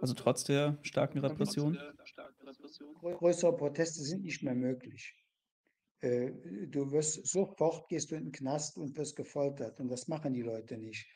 Also 0.00 0.12
trotz 0.12 0.42
der 0.42 0.76
starken 0.82 1.20
Repression? 1.20 1.78
Größere 3.00 3.56
Proteste 3.56 4.02
sind 4.02 4.24
nicht 4.24 4.42
mehr 4.42 4.56
möglich. 4.56 5.14
Äh, 6.00 6.32
du 6.66 6.90
wirst 6.90 7.28
sofort 7.28 7.88
gehst 7.88 8.10
du 8.10 8.16
in 8.16 8.24
den 8.24 8.32
Knast 8.32 8.76
und 8.76 8.96
wirst 8.96 9.14
gefoltert 9.14 9.78
und 9.78 9.86
das 9.88 10.08
machen 10.08 10.34
die 10.34 10.42
Leute 10.42 10.76
nicht. 10.78 11.06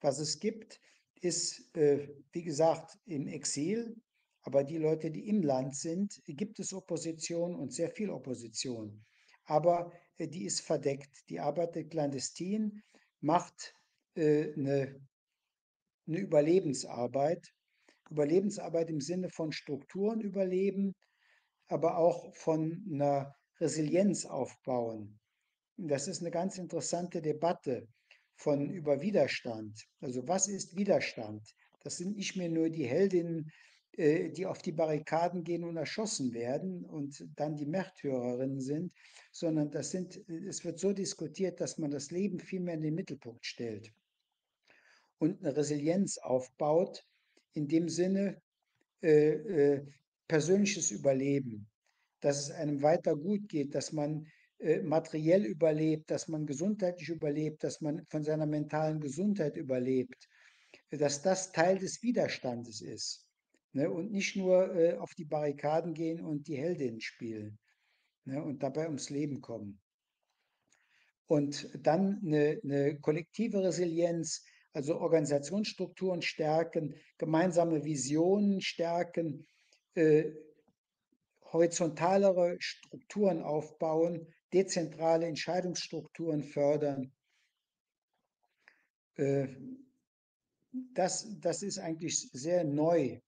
Was 0.00 0.20
es 0.20 0.38
gibt, 0.38 0.80
ist, 1.20 1.76
äh, 1.76 2.06
wie 2.30 2.44
gesagt, 2.44 2.96
im 3.06 3.26
Exil, 3.26 3.96
aber 4.42 4.62
die 4.62 4.78
Leute, 4.78 5.10
die 5.10 5.26
im 5.26 5.42
Land 5.42 5.74
sind, 5.74 6.22
gibt 6.26 6.60
es 6.60 6.72
Opposition 6.72 7.56
und 7.56 7.72
sehr 7.72 7.90
viel 7.90 8.10
Opposition. 8.10 9.04
Aber 9.46 9.90
äh, 10.18 10.28
die 10.28 10.44
ist 10.44 10.60
verdeckt. 10.60 11.28
Die 11.28 11.40
arbeitet 11.40 11.90
clandestin, 11.90 12.80
macht 13.20 13.74
eine, 14.16 15.00
eine 16.06 16.18
Überlebensarbeit. 16.18 17.52
Überlebensarbeit 18.10 18.90
im 18.90 19.00
Sinne 19.00 19.30
von 19.30 19.52
Strukturen 19.52 20.20
überleben, 20.20 20.96
aber 21.68 21.96
auch 21.96 22.34
von 22.34 22.84
einer 22.90 23.36
Resilienz 23.60 24.26
aufbauen. 24.26 25.20
Das 25.76 26.08
ist 26.08 26.20
eine 26.20 26.30
ganz 26.30 26.58
interessante 26.58 27.22
Debatte 27.22 27.86
von 28.34 28.68
über 28.70 29.00
Widerstand. 29.00 29.86
Also 30.00 30.26
was 30.26 30.48
ist 30.48 30.76
Widerstand? 30.76 31.54
Das 31.82 31.96
sind 31.96 32.16
nicht 32.16 32.36
mehr 32.36 32.48
nur 32.48 32.68
die 32.68 32.86
Heldinnen, 32.86 33.50
äh, 33.96 34.30
die 34.30 34.46
auf 34.46 34.58
die 34.62 34.72
Barrikaden 34.72 35.44
gehen 35.44 35.64
und 35.64 35.76
erschossen 35.76 36.32
werden 36.32 36.84
und 36.84 37.26
dann 37.36 37.56
die 37.56 37.66
Märtyrerinnen 37.66 38.60
sind, 38.60 38.92
sondern 39.32 39.70
das 39.70 39.90
sind, 39.90 40.20
es 40.28 40.64
wird 40.64 40.78
so 40.78 40.92
diskutiert, 40.92 41.60
dass 41.60 41.78
man 41.78 41.90
das 41.90 42.10
Leben 42.10 42.40
viel 42.40 42.60
mehr 42.60 42.74
in 42.74 42.82
den 42.82 42.94
Mittelpunkt 42.94 43.44
stellt 43.46 43.92
und 45.18 45.44
eine 45.44 45.56
Resilienz 45.56 46.18
aufbaut, 46.18 47.04
in 47.52 47.68
dem 47.68 47.88
Sinne 47.88 48.40
äh, 49.02 49.32
äh, 49.32 49.86
persönliches 50.28 50.90
Überleben 50.90 51.70
dass 52.20 52.38
es 52.38 52.50
einem 52.50 52.82
weiter 52.82 53.16
gut 53.16 53.48
geht, 53.48 53.74
dass 53.74 53.92
man 53.92 54.26
äh, 54.58 54.82
materiell 54.82 55.44
überlebt, 55.44 56.10
dass 56.10 56.28
man 56.28 56.46
gesundheitlich 56.46 57.08
überlebt, 57.08 57.64
dass 57.64 57.80
man 57.80 58.04
von 58.06 58.22
seiner 58.22 58.46
mentalen 58.46 59.00
Gesundheit 59.00 59.56
überlebt, 59.56 60.28
dass 60.90 61.22
das 61.22 61.52
Teil 61.52 61.78
des 61.78 62.02
Widerstandes 62.02 62.82
ist. 62.82 63.26
Ne? 63.72 63.90
Und 63.90 64.10
nicht 64.10 64.36
nur 64.36 64.74
äh, 64.74 64.96
auf 64.96 65.14
die 65.14 65.24
Barrikaden 65.24 65.94
gehen 65.94 66.24
und 66.24 66.48
die 66.48 66.56
Heldinnen 66.56 67.00
spielen 67.00 67.58
ne? 68.24 68.42
und 68.42 68.62
dabei 68.62 68.86
ums 68.86 69.10
Leben 69.10 69.40
kommen. 69.40 69.80
Und 71.26 71.70
dann 71.78 72.20
eine, 72.24 72.60
eine 72.64 72.98
kollektive 72.98 73.62
Resilienz, 73.62 74.44
also 74.72 74.98
Organisationsstrukturen 74.98 76.22
stärken, 76.22 76.96
gemeinsame 77.18 77.84
Visionen 77.84 78.60
stärken, 78.60 79.46
äh, 79.94 80.32
horizontalere 81.52 82.56
Strukturen 82.60 83.42
aufbauen, 83.42 84.26
dezentrale 84.52 85.26
Entscheidungsstrukturen 85.26 86.42
fördern. 86.42 87.12
Äh, 89.14 89.48
das, 90.94 91.28
das 91.40 91.62
ist 91.62 91.78
eigentlich 91.78 92.30
sehr 92.32 92.64
neu 92.64 93.20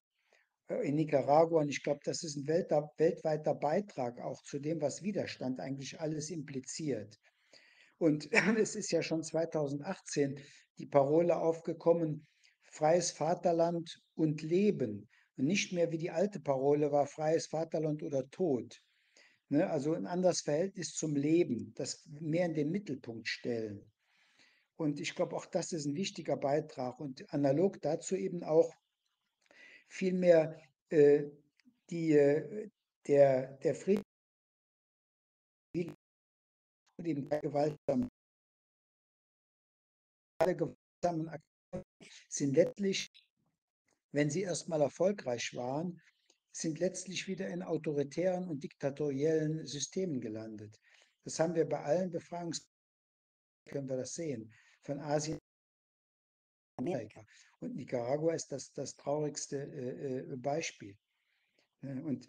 in 0.80 0.94
Nicaragua 0.94 1.60
und 1.60 1.68
ich 1.68 1.82
glaube, 1.82 2.00
das 2.04 2.22
ist 2.22 2.36
ein 2.36 2.46
weltweiter 2.46 3.54
Beitrag 3.54 4.20
auch 4.20 4.42
zu 4.42 4.58
dem, 4.58 4.80
was 4.80 5.02
Widerstand 5.02 5.60
eigentlich 5.60 6.00
alles 6.00 6.30
impliziert. 6.30 7.18
Und 7.98 8.28
es 8.58 8.74
ist 8.74 8.90
ja 8.90 9.02
schon 9.02 9.22
2018 9.22 10.38
die 10.78 10.86
Parole 10.86 11.36
aufgekommen, 11.36 12.26
freies 12.62 13.12
Vaterland 13.12 14.02
und 14.14 14.42
Leben. 14.42 15.08
Und 15.36 15.46
nicht 15.46 15.72
mehr 15.72 15.90
wie 15.92 15.98
die 15.98 16.10
alte 16.10 16.40
Parole 16.40 16.90
war, 16.92 17.06
freies 17.06 17.46
Vaterland 17.46 18.02
oder 18.02 18.28
Tod. 18.30 18.82
Ne? 19.48 19.68
Also 19.68 19.94
ein 19.94 20.06
anderes 20.06 20.40
Verhältnis 20.40 20.94
zum 20.94 21.14
Leben, 21.14 21.72
das 21.76 22.04
mehr 22.20 22.46
in 22.46 22.54
den 22.54 22.70
Mittelpunkt 22.70 23.28
stellen. 23.28 23.90
Und 24.76 24.98
ich 24.98 25.14
glaube, 25.14 25.36
auch 25.36 25.46
das 25.46 25.72
ist 25.72 25.86
ein 25.86 25.94
wichtiger 25.94 26.36
Beitrag. 26.36 26.98
Und 26.98 27.32
analog 27.32 27.80
dazu 27.82 28.16
eben 28.16 28.42
auch 28.42 28.74
vielmehr 29.88 30.60
äh, 30.90 31.30
die, 31.90 32.12
äh, 32.12 32.70
der, 33.06 33.58
der 33.58 33.74
Frieden 33.74 34.04
und 36.98 37.06
eben 37.06 37.28
gewaltsam. 37.28 38.08
Alle 40.40 40.56
gewaltsamen 40.56 41.28
Aktionen 41.28 41.84
sind 42.28 42.54
letztlich 42.54 43.10
wenn 44.12 44.30
sie 44.30 44.42
erstmal 44.42 44.82
erfolgreich 44.82 45.54
waren, 45.54 46.00
sind 46.54 46.78
letztlich 46.78 47.26
wieder 47.26 47.48
in 47.48 47.62
autoritären 47.62 48.46
und 48.48 48.62
diktatoriellen 48.62 49.66
Systemen 49.66 50.20
gelandet. 50.20 50.78
Das 51.24 51.40
haben 51.40 51.54
wir 51.54 51.66
bei 51.66 51.82
allen 51.82 52.10
Befreiungs 52.10 52.66
können 53.68 53.88
wir 53.88 53.96
das 53.96 54.14
sehen, 54.14 54.52
von 54.82 55.00
Asien 55.00 55.38
Amerika. 56.82 57.24
Und 57.60 57.76
Nicaragua 57.76 58.34
ist 58.34 58.52
das, 58.52 58.72
das 58.72 58.96
traurigste 58.96 59.56
äh, 59.56 60.32
äh 60.32 60.36
Beispiel. 60.36 60.96
Und 61.82 62.28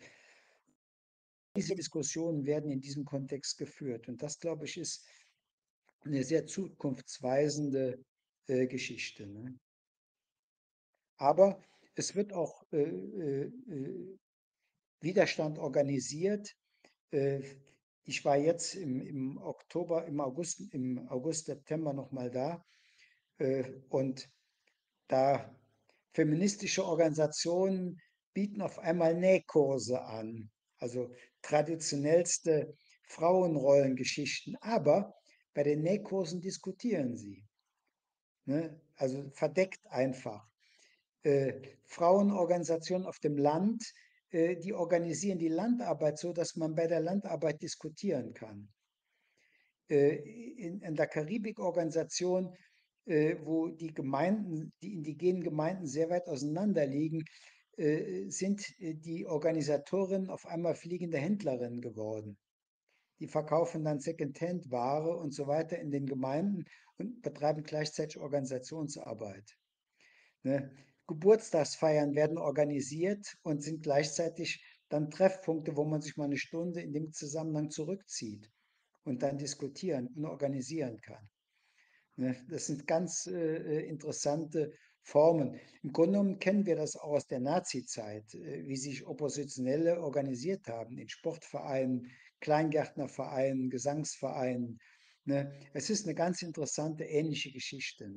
diese 1.55 1.75
Diskussionen 1.75 2.45
werden 2.45 2.71
in 2.71 2.81
diesem 2.81 3.05
Kontext 3.05 3.57
geführt. 3.57 4.07
Und 4.07 4.21
das, 4.23 4.39
glaube 4.39 4.65
ich, 4.65 4.77
ist 4.77 5.05
eine 6.01 6.23
sehr 6.23 6.47
zukunftsweisende 6.47 8.03
äh, 8.47 8.67
Geschichte. 8.67 9.27
Ne? 9.27 9.59
Aber 11.17 11.61
es 11.95 12.15
wird 12.15 12.33
auch 12.33 12.65
äh, 12.71 12.81
äh, 12.81 13.43
äh, 13.45 14.17
Widerstand 15.01 15.59
organisiert. 15.59 16.55
Äh, 17.11 17.41
ich 18.05 18.25
war 18.25 18.37
jetzt 18.37 18.75
im, 18.75 18.99
im, 19.01 19.37
Oktober, 19.37 20.05
im 20.05 20.19
August, 20.19 20.61
im 20.73 21.07
August, 21.07 21.45
September 21.45 21.93
nochmal 21.93 22.31
da 22.31 22.65
äh, 23.37 23.63
und 23.89 24.27
da 25.07 25.53
feministische 26.13 26.85
Organisationen 26.85 27.99
bieten 28.33 28.61
auf 28.61 28.79
einmal 28.79 29.15
Nähkurse 29.15 30.01
an, 30.01 30.49
also 30.77 31.13
traditionellste 31.41 32.75
Frauenrollengeschichten, 33.07 34.57
aber 34.61 35.15
bei 35.53 35.63
den 35.63 35.81
Nähkursen 35.81 36.41
diskutieren 36.41 37.15
sie. 37.15 37.45
Ne? 38.45 38.79
Also 38.95 39.29
verdeckt 39.31 39.85
einfach 39.87 40.47
äh, 41.23 41.61
Frauenorganisationen 41.85 43.07
auf 43.07 43.19
dem 43.19 43.37
Land, 43.37 43.83
äh, 44.31 44.55
die 44.57 44.73
organisieren 44.73 45.39
die 45.39 45.47
Landarbeit 45.47 46.17
so, 46.17 46.33
dass 46.33 46.55
man 46.55 46.75
bei 46.75 46.87
der 46.87 46.99
Landarbeit 46.99 47.61
diskutieren 47.61 48.33
kann. 48.33 48.67
Äh, 49.89 50.15
in, 50.57 50.81
in, 50.81 50.95
der 50.95 51.07
Karibikorganisation, 51.07 52.55
äh, 53.05 53.35
wo 53.43 53.67
die 53.67 53.93
Gemeinden, 53.93 54.71
die 54.81 54.93
indigenen 54.93 55.43
Gemeinden 55.43 55.87
sehr 55.87 56.09
weit 56.09 56.27
auseinander 56.27 56.85
liegen, 56.85 57.23
äh, 57.77 58.29
sind 58.29 58.63
äh, 58.79 58.93
die 58.93 59.25
Organisatorinnen 59.25 60.29
auf 60.29 60.45
einmal 60.45 60.75
fliegende 60.75 61.17
Händlerinnen 61.17 61.81
geworden. 61.81 62.37
Die 63.19 63.27
verkaufen 63.27 63.83
dann 63.83 63.99
Secondhand-Ware 63.99 65.17
und 65.17 65.33
so 65.33 65.47
weiter 65.47 65.79
in 65.79 65.91
den 65.91 66.05
Gemeinden 66.05 66.65
und 66.97 67.21
betreiben 67.21 67.63
gleichzeitig 67.63 68.17
Organisationsarbeit. 68.19 69.57
Ne? 70.43 70.71
Geburtstagsfeiern 71.07 72.15
werden 72.15 72.37
organisiert 72.37 73.35
und 73.43 73.63
sind 73.63 73.83
gleichzeitig 73.83 74.63
dann 74.89 75.09
Treffpunkte, 75.09 75.75
wo 75.75 75.85
man 75.85 76.01
sich 76.01 76.15
mal 76.17 76.25
eine 76.25 76.37
Stunde 76.37 76.81
in 76.81 76.93
dem 76.93 77.11
Zusammenhang 77.11 77.69
zurückzieht 77.69 78.49
und 79.03 79.23
dann 79.23 79.37
diskutieren 79.37 80.07
und 80.15 80.25
organisieren 80.25 81.01
kann. 81.01 81.29
Ne, 82.15 82.35
das 82.47 82.67
sind 82.67 82.85
ganz 82.85 83.25
äh, 83.25 83.31
äh, 83.33 83.87
interessante 83.87 84.71
Formen. 85.01 85.59
Im 85.81 85.91
Grunde 85.91 86.19
genommen 86.19 86.39
kennen 86.39 86.65
wir 86.65 86.75
das 86.75 86.95
auch 86.95 87.13
aus 87.13 87.27
der 87.27 87.39
Nazi-Zeit, 87.39 88.35
äh, 88.35 88.67
wie 88.67 88.75
sich 88.75 89.05
Oppositionelle 89.05 89.99
organisiert 89.99 90.67
haben 90.67 90.97
in 90.97 91.09
Sportvereinen, 91.09 92.11
Kleingärtnervereinen, 92.39 93.69
Gesangsvereinen. 93.69 94.79
Ne. 95.25 95.51
Es 95.73 95.89
ist 95.89 96.05
eine 96.05 96.13
ganz 96.13 96.43
interessante, 96.43 97.03
ähnliche 97.03 97.51
Geschichte. 97.51 98.07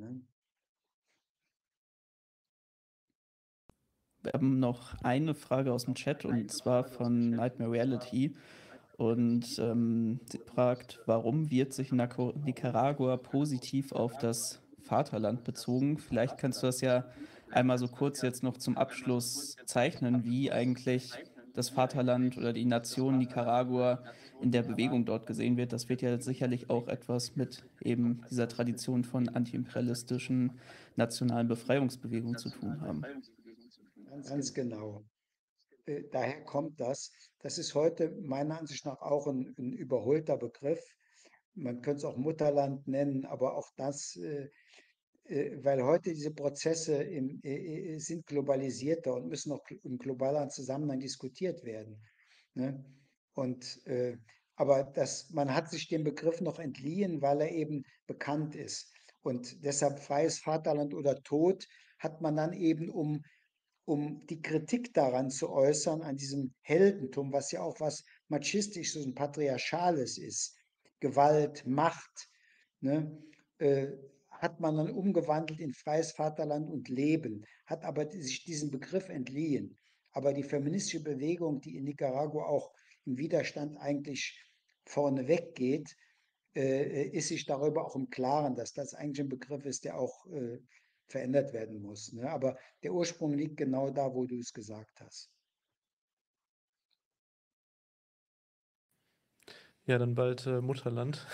Wir 4.21 4.33
haben 4.33 4.59
noch 4.59 4.93
eine 5.01 5.33
Frage 5.33 5.73
aus 5.73 5.85
dem 5.85 5.95
Chat 5.95 6.25
und 6.25 6.51
zwar 6.51 6.83
von 6.83 7.31
Nightmare 7.31 7.71
Reality. 7.71 8.35
Und 8.97 9.59
ähm, 9.59 10.19
sie 10.29 10.39
fragt, 10.39 10.99
warum 11.05 11.51
wird 11.51 11.71
sich 11.71 11.91
Nicaragua 11.91 13.17
positiv 13.17 13.91
auf 13.91 14.17
das 14.17 14.59
Vaterland 14.81 15.43
bezogen? 15.43 15.99
Vielleicht 15.99 16.37
kannst 16.39 16.63
du 16.63 16.67
das 16.67 16.81
ja 16.81 17.05
einmal 17.51 17.77
so 17.77 17.87
kurz 17.87 18.21
jetzt 18.23 18.41
noch 18.41 18.57
zum 18.57 18.75
Abschluss 18.75 19.55
zeichnen, 19.65 20.23
wie 20.23 20.51
eigentlich 20.51 21.13
das 21.53 21.69
Vaterland 21.69 22.37
oder 22.37 22.53
die 22.53 22.65
Nation 22.65 23.19
Nicaragua 23.19 24.03
in 24.41 24.51
der 24.51 24.63
Bewegung 24.63 25.05
dort 25.05 25.27
gesehen 25.27 25.57
wird. 25.57 25.73
Das 25.73 25.89
wird 25.89 26.01
ja 26.01 26.19
sicherlich 26.19 26.69
auch 26.69 26.87
etwas 26.87 27.35
mit 27.35 27.65
eben 27.81 28.21
dieser 28.29 28.47
Tradition 28.47 29.03
von 29.03 29.29
antiimperialistischen 29.29 30.53
nationalen 30.95 31.47
Befreiungsbewegungen 31.47 32.37
zu 32.37 32.49
tun 32.49 32.81
haben 32.81 33.03
Ganz 34.27 34.53
genau. 34.53 35.03
Äh, 35.87 36.03
daher 36.11 36.43
kommt 36.43 36.79
das. 36.79 37.11
Das 37.39 37.57
ist 37.57 37.73
heute 37.73 38.11
meiner 38.21 38.59
Ansicht 38.59 38.85
nach 38.85 39.01
auch 39.01 39.27
ein, 39.27 39.55
ein 39.57 39.73
überholter 39.73 40.37
Begriff. 40.37 40.83
Man 41.55 41.81
könnte 41.81 41.99
es 41.99 42.05
auch 42.05 42.17
Mutterland 42.17 42.87
nennen, 42.87 43.25
aber 43.25 43.55
auch 43.55 43.71
das, 43.77 44.15
äh, 44.17 44.49
äh, 45.25 45.63
weil 45.63 45.83
heute 45.83 46.13
diese 46.13 46.33
Prozesse 46.33 47.01
im, 47.01 47.39
äh, 47.43 47.97
sind 47.97 48.27
globalisierter 48.27 49.15
und 49.15 49.27
müssen 49.27 49.51
auch 49.51 49.65
im 49.83 49.97
globalen 49.97 50.49
Zusammenhang 50.49 50.99
diskutiert 50.99 51.63
werden. 51.63 51.99
Ne? 52.53 52.83
Und 53.33 53.79
aber 54.55 54.83
das, 54.83 55.29
man 55.29 55.53
hat 55.53 55.69
sich 55.69 55.87
dem 55.87 56.03
Begriff 56.03 56.41
noch 56.41 56.57
entliehen, 56.57 57.21
weil 57.21 57.41
er 57.41 57.51
eben 57.51 57.83
bekannt 58.07 58.55
ist. 58.55 58.91
Und 59.21 59.63
deshalb 59.63 59.99
freies 59.99 60.39
Vaterland 60.39 60.95
oder 60.95 61.21
Tod 61.21 61.67
hat 61.99 62.21
man 62.21 62.35
dann 62.35 62.53
eben, 62.53 62.89
um, 62.89 63.23
um 63.87 64.25
die 64.27 64.41
Kritik 64.41 64.93
daran 64.93 65.29
zu 65.29 65.49
äußern, 65.49 66.01
an 66.01 66.17
diesem 66.17 66.53
Heldentum, 66.61 67.31
was 67.31 67.51
ja 67.53 67.61
auch 67.61 67.79
was 67.79 68.03
Machistisches 68.27 69.05
und 69.05 69.15
Patriarchales 69.15 70.17
ist, 70.17 70.57
Gewalt, 70.99 71.65
Macht, 71.65 72.29
ne, 72.81 73.17
äh, 73.59 73.87
hat 74.29 74.59
man 74.59 74.75
dann 74.75 74.91
umgewandelt 74.91 75.61
in 75.61 75.73
freies 75.73 76.11
Vaterland 76.11 76.69
und 76.69 76.89
Leben, 76.89 77.45
hat 77.65 77.85
aber 77.85 78.11
sich 78.11 78.43
diesen 78.43 78.71
Begriff 78.71 79.07
entliehen. 79.07 79.77
Aber 80.11 80.33
die 80.33 80.43
feministische 80.43 81.01
Bewegung, 81.01 81.61
die 81.61 81.77
in 81.77 81.85
Nicaragua 81.85 82.45
auch 82.45 82.73
im 83.05 83.17
Widerstand 83.17 83.77
eigentlich 83.77 84.37
vorneweg 84.83 85.55
geht, 85.55 85.95
äh, 86.55 87.07
ist 87.07 87.29
sich 87.29 87.45
darüber 87.45 87.85
auch 87.85 87.95
im 87.95 88.09
Klaren, 88.09 88.53
dass 88.55 88.73
das 88.73 88.93
eigentlich 88.93 89.21
ein 89.21 89.29
Begriff 89.29 89.65
ist, 89.65 89.85
der 89.85 89.97
auch 89.97 90.25
äh, 90.27 90.59
verändert 91.07 91.53
werden 91.53 91.81
muss. 91.81 92.13
Ne? 92.13 92.29
Aber 92.29 92.57
der 92.83 92.93
Ursprung 92.93 93.33
liegt 93.33 93.57
genau 93.57 93.89
da, 93.89 94.13
wo 94.13 94.25
du 94.25 94.37
es 94.39 94.53
gesagt 94.53 95.01
hast. 95.01 95.31
Ja, 99.85 99.97
dann 99.97 100.15
bald 100.15 100.45
äh, 100.45 100.59
Mutterland. 100.59 101.25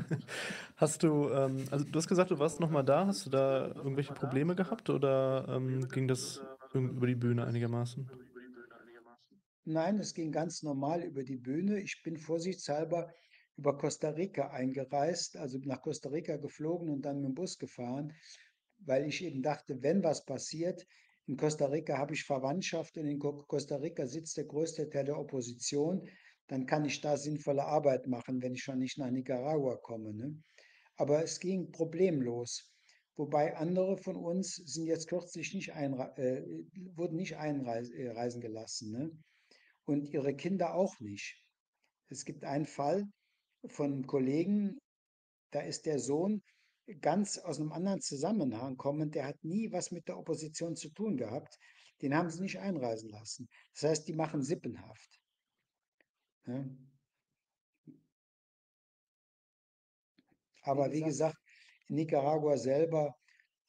hast 0.76 1.02
du, 1.02 1.30
ähm, 1.30 1.64
also 1.70 1.86
du 1.86 1.98
hast 1.98 2.08
gesagt, 2.08 2.30
du 2.30 2.38
warst 2.38 2.60
nochmal 2.60 2.84
da. 2.84 3.06
Hast 3.06 3.24
du 3.24 3.30
da 3.30 3.68
irgendwelche 3.68 4.12
Probleme 4.12 4.54
gehabt 4.54 4.90
oder 4.90 5.46
ähm, 5.48 5.88
ging 5.88 6.06
das 6.06 6.42
über 6.74 7.06
die 7.06 7.14
Bühne 7.14 7.46
einigermaßen? 7.46 8.06
Nein, 9.64 9.98
es 9.98 10.12
ging 10.12 10.30
ganz 10.30 10.62
normal 10.62 11.02
über 11.02 11.24
die 11.24 11.38
Bühne. 11.38 11.80
Ich 11.80 12.02
bin 12.04 12.18
vorsichtshalber 12.18 13.12
über 13.56 13.76
Costa 13.76 14.10
Rica 14.10 14.50
eingereist, 14.50 15.36
also 15.36 15.58
nach 15.64 15.80
Costa 15.80 16.10
Rica 16.10 16.36
geflogen 16.36 16.90
und 16.90 17.02
dann 17.02 17.22
mit 17.22 17.30
dem 17.30 17.34
Bus 17.34 17.58
gefahren, 17.58 18.12
weil 18.78 19.06
ich 19.06 19.24
eben 19.24 19.42
dachte, 19.42 19.82
wenn 19.82 20.02
was 20.02 20.24
passiert, 20.24 20.86
in 21.26 21.36
Costa 21.36 21.66
Rica 21.66 21.98
habe 21.98 22.14
ich 22.14 22.24
Verwandtschaft 22.24 22.96
und 22.98 23.06
in 23.06 23.18
Costa 23.18 23.76
Rica 23.76 24.06
sitzt 24.06 24.36
der 24.36 24.44
größte 24.44 24.88
Teil 24.88 25.04
der 25.04 25.18
Opposition, 25.18 26.08
dann 26.46 26.66
kann 26.66 26.84
ich 26.84 27.00
da 27.00 27.16
sinnvolle 27.16 27.64
Arbeit 27.64 28.06
machen, 28.06 28.40
wenn 28.42 28.54
ich 28.54 28.62
schon 28.62 28.78
nicht 28.78 28.98
nach 28.98 29.10
Nicaragua 29.10 29.76
komme. 29.76 30.14
Ne? 30.14 30.40
Aber 30.96 31.24
es 31.24 31.40
ging 31.40 31.72
problemlos. 31.72 32.72
Wobei 33.16 33.56
andere 33.56 33.96
von 33.96 34.14
uns 34.16 34.54
sind 34.54 34.86
jetzt 34.86 35.08
kürzlich 35.08 35.54
nicht 35.54 35.70
äh, 35.70 36.42
wurden 36.94 37.16
nicht 37.16 37.36
einreisen 37.36 37.94
äh, 37.96 38.40
gelassen. 38.40 38.92
Ne? 38.92 39.10
und 39.86 40.12
ihre 40.12 40.34
Kinder 40.34 40.74
auch 40.74 41.00
nicht. 41.00 41.42
Es 42.08 42.24
gibt 42.24 42.44
einen 42.44 42.66
Fall 42.66 43.08
von 43.68 44.06
Kollegen, 44.06 44.78
da 45.52 45.60
ist 45.60 45.86
der 45.86 45.98
Sohn 45.98 46.42
ganz 47.00 47.38
aus 47.38 47.60
einem 47.60 47.72
anderen 47.72 48.00
Zusammenhang 48.00 48.76
kommend, 48.76 49.14
der 49.14 49.26
hat 49.26 49.42
nie 49.44 49.72
was 49.72 49.90
mit 49.90 50.08
der 50.08 50.18
Opposition 50.18 50.76
zu 50.76 50.88
tun 50.90 51.16
gehabt. 51.16 51.58
Den 52.02 52.14
haben 52.14 52.30
sie 52.30 52.42
nicht 52.42 52.58
einreisen 52.58 53.10
lassen. 53.10 53.48
Das 53.72 53.90
heißt, 53.90 54.08
die 54.08 54.12
machen 54.12 54.42
Sippenhaft. 54.42 55.20
Ja. 56.46 56.64
Aber 60.62 60.92
wie 60.92 61.02
gesagt, 61.02 61.38
in 61.88 61.96
Nicaragua 61.96 62.56
selber, 62.56 63.16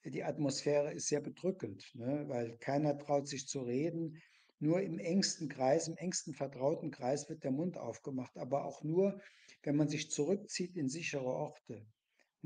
die 0.04 0.24
Atmosphäre 0.24 0.94
ist 0.94 1.08
sehr 1.08 1.22
bedrückend, 1.22 1.84
ne? 1.94 2.26
weil 2.28 2.58
keiner 2.58 2.98
traut 2.98 3.28
sich 3.28 3.48
zu 3.48 3.62
reden. 3.62 4.22
Nur 4.60 4.82
im 4.82 4.98
engsten 4.98 5.50
Kreis, 5.50 5.88
im 5.88 5.98
engsten 5.98 6.34
vertrauten 6.34 6.90
Kreis 6.90 7.30
wird 7.30 7.44
der 7.44 7.52
Mund 7.52 7.78
aufgemacht, 7.78 8.36
aber 8.38 8.66
auch 8.66 8.84
nur, 8.84 9.22
wenn 9.62 9.76
man 9.76 9.88
sich 9.88 10.10
zurückzieht 10.10 10.76
in 10.76 10.90
sichere 10.90 11.26
Orte. 11.26 11.86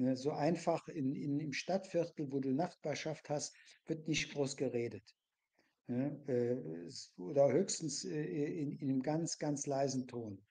Ne, 0.01 0.17
so 0.17 0.31
einfach 0.31 0.87
in, 0.87 1.15
in, 1.15 1.39
im 1.39 1.53
Stadtviertel, 1.53 2.31
wo 2.31 2.39
du 2.39 2.49
Nachbarschaft 2.49 3.29
hast, 3.29 3.55
wird 3.85 4.07
nicht 4.07 4.33
groß 4.33 4.57
geredet. 4.57 5.15
Ne, 5.85 6.19
äh, 6.27 7.21
oder 7.21 7.51
höchstens 7.51 8.03
äh, 8.05 8.23
in, 8.23 8.71
in, 8.71 8.89
einem 8.89 9.03
ganz, 9.03 9.37
ganz 9.37 9.67
leisen 9.67 10.07
Ton. 10.07 10.43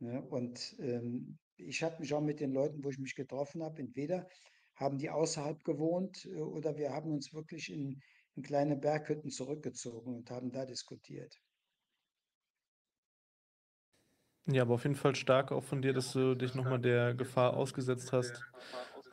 Ne, 0.00 0.20
und 0.22 0.74
ähm, 0.80 1.38
ich 1.54 1.84
habe 1.84 2.00
mich 2.00 2.12
auch 2.14 2.20
mit 2.20 2.40
den 2.40 2.50
Leuten, 2.50 2.82
wo 2.82 2.90
ich 2.90 2.98
mich 2.98 3.14
getroffen 3.14 3.62
habe, 3.62 3.80
entweder 3.80 4.26
haben 4.74 4.98
die 4.98 5.08
außerhalb 5.08 5.62
gewohnt 5.62 6.24
äh, 6.24 6.40
oder 6.40 6.76
wir 6.76 6.90
haben 6.90 7.12
uns 7.12 7.32
wirklich 7.32 7.72
in, 7.72 8.02
in 8.34 8.42
kleine 8.42 8.74
Berghütten 8.74 9.30
zurückgezogen 9.30 10.16
und 10.16 10.32
haben 10.32 10.50
da 10.50 10.66
diskutiert. 10.66 11.40
Ja, 14.46 14.62
aber 14.62 14.74
auf 14.74 14.82
jeden 14.82 14.96
Fall 14.96 15.14
stark 15.14 15.52
auch 15.52 15.64
von 15.64 15.80
dir, 15.80 15.94
dass 15.94 16.12
du 16.12 16.34
dich 16.34 16.54
nochmal 16.54 16.78
der 16.78 17.14
Gefahr 17.14 17.56
ausgesetzt 17.56 18.12
hast 18.12 18.42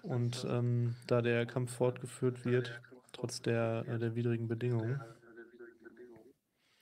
und 0.04 0.46
ähm, 0.50 0.96
da 1.08 1.22
der 1.22 1.46
Kampf 1.46 1.74
fortgeführt 1.74 2.44
wird, 2.44 2.82
trotz 3.14 3.42
der, 3.42 3.86
äh, 3.88 3.98
der 3.98 4.16
widrigen 4.16 4.48
Bedingungen. 4.48 5.00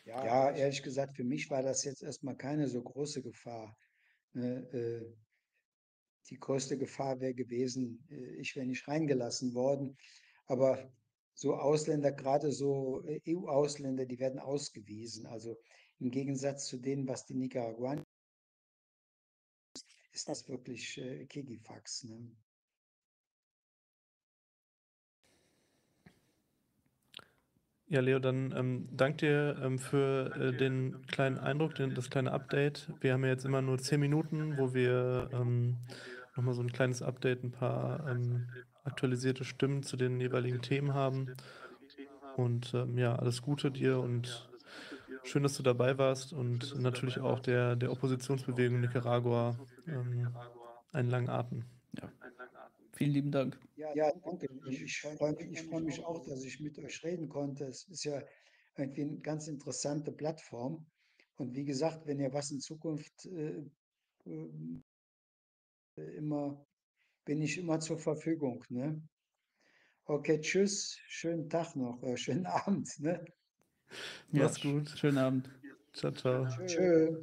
Ja, 0.06 0.50
ehrlich 0.50 0.82
gesagt, 0.82 1.16
für 1.16 1.24
mich 1.24 1.52
war 1.52 1.62
das 1.62 1.84
jetzt 1.84 2.02
erstmal 2.02 2.36
keine 2.36 2.68
so 2.68 2.82
große 2.82 3.22
Gefahr. 3.22 3.78
Ne, 4.34 4.68
äh, 4.74 5.16
die 6.30 6.40
größte 6.40 6.78
Gefahr 6.78 7.20
wäre 7.20 7.34
gewesen, 7.36 8.04
äh, 8.10 8.36
ich 8.40 8.56
wäre 8.56 8.66
nicht 8.66 8.88
reingelassen 8.88 9.54
worden. 9.54 9.96
Aber 10.48 10.92
so 11.36 11.56
Ausländer, 11.56 12.12
gerade 12.12 12.52
so 12.52 13.04
EU-Ausländer, 13.28 14.06
die 14.06 14.20
werden 14.20 14.40
ausgewiesen. 14.40 15.28
Also 15.28 15.56
im 16.00 16.10
Gegensatz 16.10 16.68
zu 16.68 16.78
denen, 16.78 17.08
was 17.08 17.26
die 17.26 17.36
Nicaraguaner 17.36 18.04
ist 20.20 20.28
das 20.28 20.50
wirklich 20.50 20.98
äh, 20.98 21.26
Kigifax. 21.28 22.04
Ne? 22.04 22.30
Ja, 27.88 28.02
Leo, 28.02 28.20
dann 28.20 28.54
ähm, 28.56 28.90
danke 28.92 29.18
dir 29.26 29.62
ähm, 29.64 29.80
für 29.80 30.36
äh, 30.36 30.56
den 30.56 31.08
kleinen 31.08 31.38
Eindruck, 31.38 31.76
den, 31.76 31.96
das 31.96 32.10
kleine 32.10 32.34
Update. 32.34 32.92
Wir 33.00 33.14
haben 33.14 33.24
ja 33.24 33.30
jetzt 33.30 33.46
immer 33.46 33.62
nur 33.62 33.80
zehn 33.80 34.02
Minuten, 34.02 34.58
wo 34.58 34.74
wir 34.74 35.30
ähm, 35.32 35.78
nochmal 36.36 36.54
so 36.54 36.62
ein 36.62 36.72
kleines 36.74 37.02
Update, 37.02 37.44
ein 37.44 37.52
paar 37.52 38.06
ähm, 38.10 38.50
aktualisierte 38.84 39.46
Stimmen 39.46 39.84
zu 39.84 39.96
den 39.96 40.20
jeweiligen 40.20 40.62
Themen 40.62 40.94
haben. 40.94 41.34
Und 42.36 42.74
ähm, 42.74 42.98
ja, 42.98 43.16
alles 43.16 43.42
Gute 43.42 43.72
dir 43.72 44.00
und 44.00 44.49
schön, 45.30 45.44
dass 45.44 45.58
du 45.58 45.64
dabei 45.64 45.98
warst 45.98 46.34
und 46.34 46.80
natürlich 46.80 47.20
auch 47.20 47.40
der, 47.40 47.76
der 47.76 47.92
Oppositionsbewegung 47.92 48.82
Nicaragua 48.82 49.58
ähm, 49.88 50.28
einen 50.92 51.10
langen 51.10 51.30
Atem. 51.30 51.66
Ja. 51.98 52.12
Vielen 52.94 53.12
lieben 53.12 53.32
Dank. 53.32 53.60
Ja, 53.76 53.94
ja 53.96 54.12
danke. 54.24 54.48
Ich, 54.68 54.82
ich 54.82 55.02
freue 55.02 55.34
mich, 55.34 55.62
freu 55.64 55.80
mich 55.80 56.04
auch, 56.04 56.26
dass 56.26 56.44
ich 56.44 56.60
mit 56.60 56.78
euch 56.80 57.04
reden 57.04 57.30
konnte. 57.30 57.66
Es 57.66 57.88
ist 57.88 58.04
ja 58.04 58.22
irgendwie 58.76 59.04
eine 59.04 59.20
ganz 59.20 59.48
interessante 59.48 60.12
Plattform. 60.12 60.86
Und 61.38 61.56
wie 61.56 61.64
gesagt, 61.64 62.06
wenn 62.06 62.20
ihr 62.20 62.34
was 62.34 62.52
in 62.52 62.60
Zukunft 62.60 63.26
äh, 63.26 63.64
äh 64.26 64.50
immer 66.16 66.66
bin 67.30 67.44
ich 67.44 67.60
immer 67.60 67.80
zur 67.80 68.00
Verfügung. 68.00 68.64
Ne? 68.70 69.02
Okay, 70.06 70.42
tschüss, 70.42 70.98
schönen 71.08 71.48
Tag 71.48 71.76
noch, 71.76 72.02
äh, 72.02 72.18
schönen 72.18 72.46
Abend. 72.48 72.90
Ne? 73.00 73.24
Ja, 74.32 74.44
Mach's 74.44 74.62
gut. 74.62 74.90
Schönen 74.98 75.18
Abend. 75.18 75.50
Ciao, 75.94 76.12
ciao. 76.12 76.48
Tschö. 76.66 77.18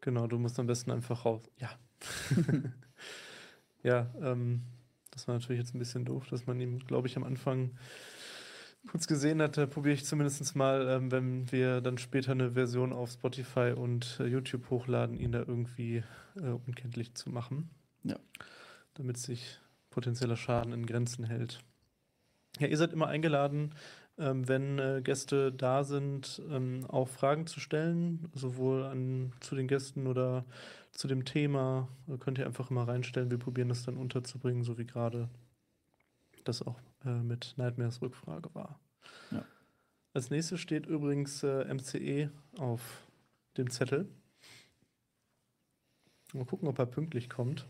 Genau, 0.00 0.26
du 0.26 0.38
musst 0.38 0.58
am 0.58 0.66
besten 0.66 0.90
einfach 0.90 1.24
raus. 1.24 1.42
Ja. 1.58 1.70
ja, 3.82 4.10
ähm, 4.22 4.62
das 5.10 5.28
war 5.28 5.34
natürlich 5.34 5.60
jetzt 5.60 5.74
ein 5.74 5.78
bisschen 5.78 6.04
doof, 6.04 6.26
dass 6.30 6.46
man 6.46 6.60
ihm, 6.60 6.78
glaube 6.78 7.08
ich, 7.08 7.16
am 7.16 7.24
Anfang 7.24 7.76
kurz 8.88 9.06
gesehen 9.06 9.42
hatte, 9.42 9.66
probiere 9.66 9.94
ich 9.94 10.04
zumindest 10.04 10.56
mal, 10.56 10.88
ähm, 10.88 11.12
wenn 11.12 11.52
wir 11.52 11.80
dann 11.80 11.98
später 11.98 12.32
eine 12.32 12.52
Version 12.52 12.92
auf 12.92 13.10
Spotify 13.10 13.74
und 13.76 14.18
äh, 14.20 14.26
YouTube 14.26 14.70
hochladen, 14.70 15.18
ihn 15.18 15.32
da 15.32 15.40
irgendwie 15.40 16.02
äh, 16.36 16.48
unkenntlich 16.66 17.14
zu 17.14 17.30
machen. 17.30 17.70
Ja. 18.04 18.16
Damit 18.94 19.16
sich 19.18 19.58
potenzieller 19.90 20.36
Schaden 20.36 20.72
in 20.72 20.86
Grenzen 20.86 21.24
hält. 21.24 21.60
Ja, 22.58 22.66
ihr 22.66 22.76
seid 22.76 22.92
immer 22.92 23.06
eingeladen, 23.06 23.74
ähm, 24.18 24.46
wenn 24.48 24.78
äh, 24.78 25.00
Gäste 25.02 25.52
da 25.52 25.84
sind, 25.84 26.42
ähm, 26.50 26.84
auch 26.88 27.08
Fragen 27.08 27.46
zu 27.46 27.60
stellen, 27.60 28.28
sowohl 28.34 28.84
an, 28.84 29.32
zu 29.40 29.54
den 29.54 29.68
Gästen 29.68 30.06
oder 30.06 30.44
zu 30.92 31.08
dem 31.08 31.24
Thema. 31.24 31.88
Äh, 32.08 32.18
könnt 32.18 32.38
ihr 32.38 32.46
einfach 32.46 32.70
immer 32.70 32.86
reinstellen. 32.86 33.30
Wir 33.30 33.38
probieren 33.38 33.68
das 33.68 33.84
dann 33.84 33.96
unterzubringen, 33.96 34.62
so 34.62 34.78
wie 34.78 34.86
gerade 34.86 35.28
das 36.44 36.62
auch 36.62 36.78
äh, 37.04 37.10
mit 37.10 37.54
Nightmares 37.56 38.02
Rückfrage 38.02 38.50
war. 38.54 38.78
Ja. 39.30 39.44
Als 40.12 40.30
nächstes 40.30 40.60
steht 40.60 40.86
übrigens 40.86 41.42
äh, 41.42 41.72
MCE 41.72 42.30
auf 42.58 43.06
dem 43.56 43.70
Zettel. 43.70 44.08
Mal 46.32 46.44
gucken, 46.44 46.68
ob 46.68 46.78
er 46.78 46.86
pünktlich 46.86 47.28
kommt. 47.28 47.66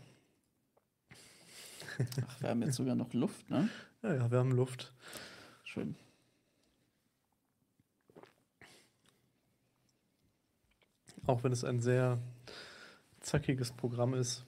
Ach, 2.27 2.41
wir 2.41 2.49
haben 2.49 2.61
jetzt 2.61 2.75
sogar 2.75 2.95
noch 2.95 3.13
Luft, 3.13 3.49
ne? 3.49 3.69
Ja, 4.03 4.13
ja, 4.13 4.31
wir 4.31 4.39
haben 4.39 4.51
Luft. 4.51 4.93
Schön. 5.63 5.95
Auch 11.27 11.43
wenn 11.43 11.51
es 11.51 11.63
ein 11.63 11.81
sehr 11.81 12.17
zackiges 13.19 13.71
Programm 13.71 14.15
ist, 14.15 14.45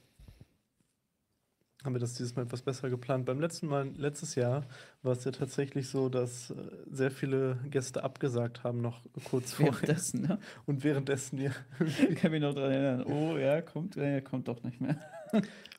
haben 1.83 1.93
wir 1.93 1.99
das 1.99 2.13
dieses 2.13 2.35
Mal 2.35 2.43
etwas 2.43 2.61
besser 2.61 2.89
geplant. 2.89 3.25
Beim 3.25 3.41
letzten 3.41 3.67
Mal, 3.67 3.91
letztes 3.97 4.35
Jahr, 4.35 4.65
war 5.01 5.11
es 5.11 5.25
ja 5.25 5.31
tatsächlich 5.31 5.89
so, 5.89 6.07
dass 6.07 6.49
äh, 6.51 6.55
sehr 6.89 7.11
viele 7.11 7.57
Gäste 7.69 8.03
abgesagt 8.03 8.63
haben, 8.63 8.81
noch 8.81 9.01
kurz 9.25 9.53
vorher. 9.53 9.73
Währenddessen, 9.73 10.21
ne? 10.21 10.39
Und 10.65 10.83
währenddessen 10.83 11.39
ja. 11.39 11.51
Ich 12.09 12.15
kann 12.15 12.31
mich 12.31 12.41
noch 12.41 12.53
daran 12.53 12.71
erinnern. 12.71 13.03
Oh, 13.03 13.37
ja, 13.37 13.61
kommt, 13.61 13.95
ja, 13.95 14.21
kommt 14.21 14.47
doch 14.47 14.63
nicht 14.63 14.79
mehr. 14.79 14.97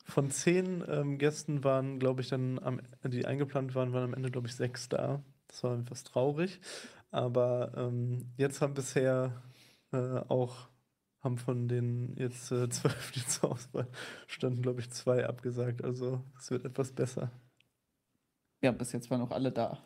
Von 0.05 0.29
zehn 0.29 0.83
ähm, 0.87 1.17
Gästen 1.17 1.63
waren, 1.63 1.99
glaube 1.99 2.21
ich, 2.21 2.29
dann, 2.29 2.59
am, 2.59 2.79
die 3.03 3.25
eingeplant 3.25 3.73
waren, 3.73 3.91
waren 3.91 4.03
am 4.03 4.13
Ende, 4.13 4.29
glaube 4.29 4.47
ich, 4.47 4.55
sechs 4.55 4.87
da. 4.87 5.23
Das 5.47 5.63
war 5.63 5.77
etwas 5.77 6.03
traurig. 6.03 6.59
Aber 7.11 7.71
ähm, 7.75 8.31
jetzt 8.37 8.61
haben 8.61 8.75
bisher 8.75 9.41
äh, 9.91 9.97
auch 9.97 10.69
haben 11.21 11.37
von 11.37 11.67
den 11.67 12.15
jetzt 12.17 12.51
äh, 12.51 12.69
zwölf, 12.69 13.11
die 13.11 13.25
zur 13.25 13.51
Auswahl 13.51 13.87
standen, 14.27 14.61
glaube 14.61 14.79
ich, 14.79 14.91
zwei 14.91 15.25
abgesagt. 15.25 15.83
Also 15.83 16.21
es 16.39 16.51
wird 16.51 16.65
etwas 16.65 16.91
besser. 16.91 17.31
Ja, 18.61 18.71
bis 18.71 18.91
jetzt 18.93 19.09
waren 19.11 19.21
auch 19.21 19.31
alle 19.31 19.51
da. 19.51 19.79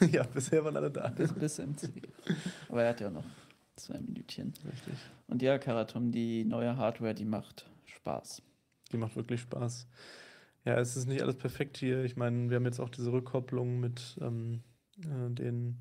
ja, 0.12 0.22
bisher 0.22 0.64
waren 0.64 0.76
alle 0.76 0.90
da. 0.90 1.08
Bis, 1.08 1.32
bis 1.32 1.58
MC. 1.58 1.90
Aber 2.68 2.82
er 2.82 2.90
hat 2.90 3.00
ja 3.00 3.10
noch 3.10 3.24
zwei 3.76 3.98
Minütchen. 3.98 4.54
Richtig. 4.64 4.94
Und 5.26 5.42
ja, 5.42 5.58
Karatom, 5.58 6.10
die 6.10 6.44
neue 6.44 6.76
Hardware, 6.76 7.14
die 7.14 7.24
macht 7.24 7.66
Spaß. 7.84 8.42
Die 8.92 8.96
macht 8.96 9.16
wirklich 9.16 9.40
Spaß. 9.42 9.86
Ja, 10.64 10.78
es 10.78 10.96
ist 10.96 11.06
nicht 11.06 11.22
alles 11.22 11.36
perfekt 11.36 11.76
hier. 11.76 12.04
Ich 12.04 12.16
meine, 12.16 12.50
wir 12.50 12.56
haben 12.56 12.64
jetzt 12.64 12.80
auch 12.80 12.90
diese 12.90 13.12
Rückkopplung 13.12 13.80
mit 13.80 14.18
ähm, 14.20 14.62
äh, 15.02 15.30
den 15.30 15.78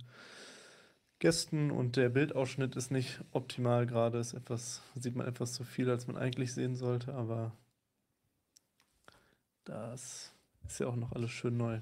Gästen 1.19 1.71
und 1.71 1.95
der 1.95 2.09
Bildausschnitt 2.09 2.75
ist 2.75 2.91
nicht 2.91 3.21
optimal 3.31 3.87
gerade. 3.87 4.19
Ist 4.19 4.33
etwas, 4.33 4.81
sieht 4.95 5.15
man 5.15 5.27
etwas 5.27 5.53
zu 5.53 5.63
viel, 5.63 5.89
als 5.89 6.07
man 6.07 6.17
eigentlich 6.17 6.53
sehen 6.53 6.75
sollte, 6.75 7.13
aber 7.13 7.51
das 9.63 10.31
ist 10.65 10.79
ja 10.79 10.87
auch 10.87 10.95
noch 10.95 11.11
alles 11.11 11.31
schön 11.31 11.57
neu. 11.57 11.81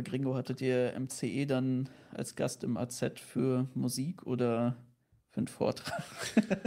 Gringo, 0.00 0.34
hattet 0.34 0.62
ihr 0.62 0.94
MCE 0.98 1.46
dann 1.46 1.90
als 2.12 2.34
Gast 2.34 2.64
im 2.64 2.78
AZ 2.78 3.04
für 3.16 3.68
Musik 3.74 4.26
oder 4.26 4.76
für 5.32 5.38
einen 5.38 5.48
Vortrag? 5.48 6.02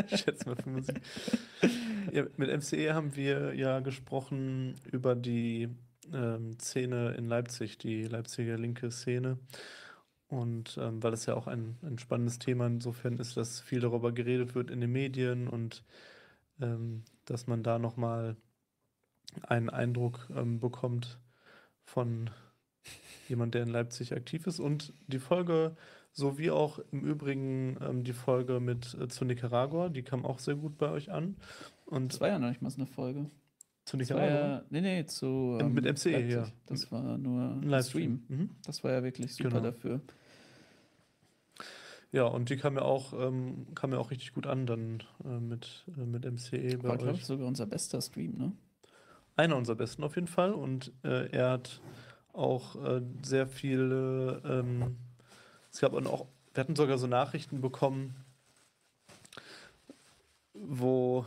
ich 0.09 0.21
schätze 0.21 0.49
mal 0.49 0.55
für 0.55 0.69
Musik. 0.69 0.99
Ja, 2.11 2.25
mit 2.37 2.49
MCE 2.49 2.93
haben 2.93 3.15
wir 3.15 3.53
ja 3.53 3.79
gesprochen 3.79 4.75
über 4.91 5.15
die 5.15 5.69
ähm, 6.13 6.57
Szene 6.59 7.11
in 7.11 7.27
Leipzig, 7.27 7.77
die 7.77 8.03
Leipziger 8.03 8.57
linke 8.57 8.91
Szene. 8.91 9.37
Und 10.27 10.77
ähm, 10.81 11.03
weil 11.03 11.13
es 11.13 11.27
ja 11.27 11.35
auch 11.35 11.47
ein, 11.47 11.77
ein 11.83 11.99
spannendes 11.99 12.39
Thema 12.39 12.65
insofern 12.65 13.17
ist, 13.19 13.37
dass 13.37 13.61
viel 13.61 13.79
darüber 13.79 14.11
geredet 14.11 14.55
wird 14.55 14.71
in 14.71 14.81
den 14.81 14.91
Medien 14.91 15.47
und 15.47 15.83
ähm, 16.59 17.03
dass 17.25 17.47
man 17.47 17.61
da 17.61 17.77
nochmal 17.77 18.35
einen 19.43 19.69
Eindruck 19.69 20.27
ähm, 20.35 20.59
bekommt 20.59 21.19
von 21.83 22.31
jemand, 23.27 23.53
der 23.53 23.63
in 23.63 23.69
Leipzig 23.69 24.13
aktiv 24.13 24.47
ist. 24.47 24.59
Und 24.59 24.93
die 25.07 25.19
Folge, 25.19 25.75
so 26.17 26.37
wie 26.37 26.49
auch 26.49 26.79
im 26.93 27.01
Übrigen 27.01 27.77
ähm, 27.81 28.03
die 28.05 28.13
Folge 28.13 28.59
mit 28.61 28.97
äh, 28.99 29.07
zu 29.09 29.25
Nicaragua, 29.25 29.89
die 29.89 30.01
kam 30.01 30.25
auch 30.25 30.39
sehr 30.39 30.55
gut 30.55 30.77
bei 30.77 30.89
euch 30.89 31.11
an. 31.11 31.35
Und 31.85 32.13
Das 32.13 32.21
war 32.21 32.29
ja 32.29 32.39
noch 32.39 32.47
nicht 32.49 32.61
mal 32.61 32.69
so 32.69 32.77
eine 32.77 32.87
Folge. 32.87 33.29
zu 33.83 33.97
Nicaragua? 33.97 34.27
ja, 34.29 34.63
nee, 34.69 34.79
nee, 34.81 35.05
zu. 35.05 35.57
Ähm, 35.59 35.73
mit 35.73 35.85
MCE, 35.85 36.21
ja. 36.25 36.47
Das 36.67 36.89
war 36.91 37.17
nur 37.17 37.51
Ein 37.61 37.63
Livestream. 37.63 38.23
Stream. 38.25 38.39
Mhm. 38.39 38.49
Das 38.65 38.83
war 38.83 38.91
ja 38.93 39.03
wirklich 39.03 39.35
super 39.35 39.49
Genau. 39.49 39.61
dafür. 39.63 39.99
Ja, 42.11 42.23
und 42.23 42.49
die 42.49 42.55
kam 42.55 42.75
ja 42.75 42.83
auch, 42.83 43.11
ähm, 43.13 43.67
kam 43.75 43.91
ja 43.91 43.97
auch 43.99 44.09
richtig 44.09 44.33
gut 44.33 44.47
an 44.47 44.65
dann 44.65 45.03
äh, 45.25 45.37
mit, 45.39 45.85
äh, 45.97 46.05
mit 46.05 46.23
MCE 46.25 46.77
bei 46.77 46.89
War, 46.89 46.97
glaube 46.97 47.17
ich, 47.17 47.25
sogar 47.25 47.45
unser 47.45 47.65
bester 47.65 48.01
Stream, 48.01 48.37
ne? 48.37 48.51
Einer 49.35 49.57
unserer 49.57 49.75
besten 49.75 50.01
auf 50.03 50.15
jeden 50.15 50.27
Fall. 50.29 50.53
Und 50.53 50.93
äh, 51.03 51.29
er 51.31 51.49
hat 51.51 51.81
auch 52.31 52.81
äh, 52.81 53.01
sehr 53.21 53.47
viele, 53.47 54.41
ähm, 54.45 54.95
es 55.75 55.81
gab 55.81 55.93
auch, 55.93 56.27
wir 56.53 56.61
hatten 56.61 56.77
sogar 56.77 56.97
so 56.97 57.05
Nachrichten 57.05 57.59
bekommen, 57.59 58.15
wo, 60.53 61.25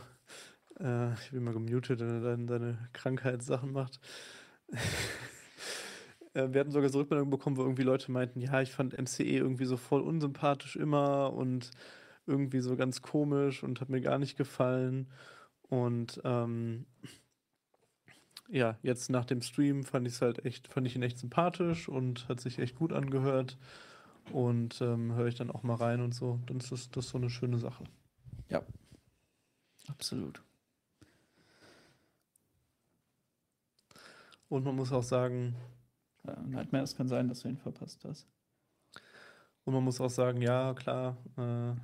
äh, 0.79 1.13
ich 1.13 1.29
bin 1.29 1.43
mal 1.43 1.53
gemutet, 1.53 1.99
wenn 1.99 2.23
er 2.23 2.31
dann 2.31 2.47
seine 2.47 2.89
Krankheitssachen 2.93 3.71
macht. 3.71 3.99
Äh, 6.35 6.53
Wir 6.53 6.59
hatten 6.59 6.69
sogar 6.69 6.89
so 6.89 6.99
Rückmeldungen 6.99 7.31
bekommen, 7.31 7.57
wo 7.57 7.63
irgendwie 7.63 7.81
Leute 7.81 8.11
meinten, 8.11 8.39
ja, 8.39 8.61
ich 8.61 8.69
fand 8.69 8.95
MCE 8.95 9.23
irgendwie 9.23 9.65
so 9.65 9.77
voll 9.77 10.01
unsympathisch 10.01 10.75
immer 10.75 11.33
und 11.33 11.71
irgendwie 12.27 12.59
so 12.59 12.75
ganz 12.75 13.01
komisch 13.01 13.63
und 13.63 13.81
hat 13.81 13.89
mir 13.89 13.99
gar 13.99 14.19
nicht 14.19 14.37
gefallen. 14.37 15.11
Und 15.69 16.21
ähm, 16.25 16.85
ja, 18.47 18.77
jetzt 18.83 19.09
nach 19.09 19.25
dem 19.25 19.41
Stream 19.41 19.83
fand 19.83 20.05
ich 20.05 20.13
es 20.13 20.21
halt 20.21 20.45
echt, 20.45 20.67
fand 20.67 20.85
ich 20.85 20.95
ihn 20.95 21.01
echt 21.01 21.17
sympathisch 21.17 21.89
und 21.89 22.29
hat 22.29 22.39
sich 22.39 22.59
echt 22.59 22.75
gut 22.75 22.93
angehört. 22.93 23.57
Und 24.31 24.79
ähm, 24.81 25.13
höre 25.13 25.27
ich 25.27 25.35
dann 25.35 25.51
auch 25.51 25.63
mal 25.63 25.75
rein 25.75 26.01
und 26.01 26.13
so. 26.13 26.39
Dann 26.45 26.57
ist 26.57 26.71
das, 26.71 26.89
das 26.91 27.05
ist 27.05 27.11
so 27.11 27.17
eine 27.17 27.29
schöne 27.29 27.57
Sache. 27.57 27.83
Ja. 28.49 28.61
Absolut. 29.87 30.41
Und 34.49 34.65
man 34.65 34.75
muss 34.75 34.91
auch 34.91 35.03
sagen, 35.03 35.55
Ja, 36.25 36.39
Nightmare, 36.41 36.83
es 36.83 36.95
kann 36.95 37.07
sein, 37.07 37.27
dass 37.27 37.41
du 37.41 37.49
ihn 37.49 37.57
verpasst 37.57 38.03
hast. 38.05 38.27
und 39.65 39.73
man 39.73 39.83
muss 39.83 40.01
auch 40.01 40.09
sagen, 40.09 40.41
ja, 40.41 40.73
klar, 40.73 41.17
äh, 41.37 41.75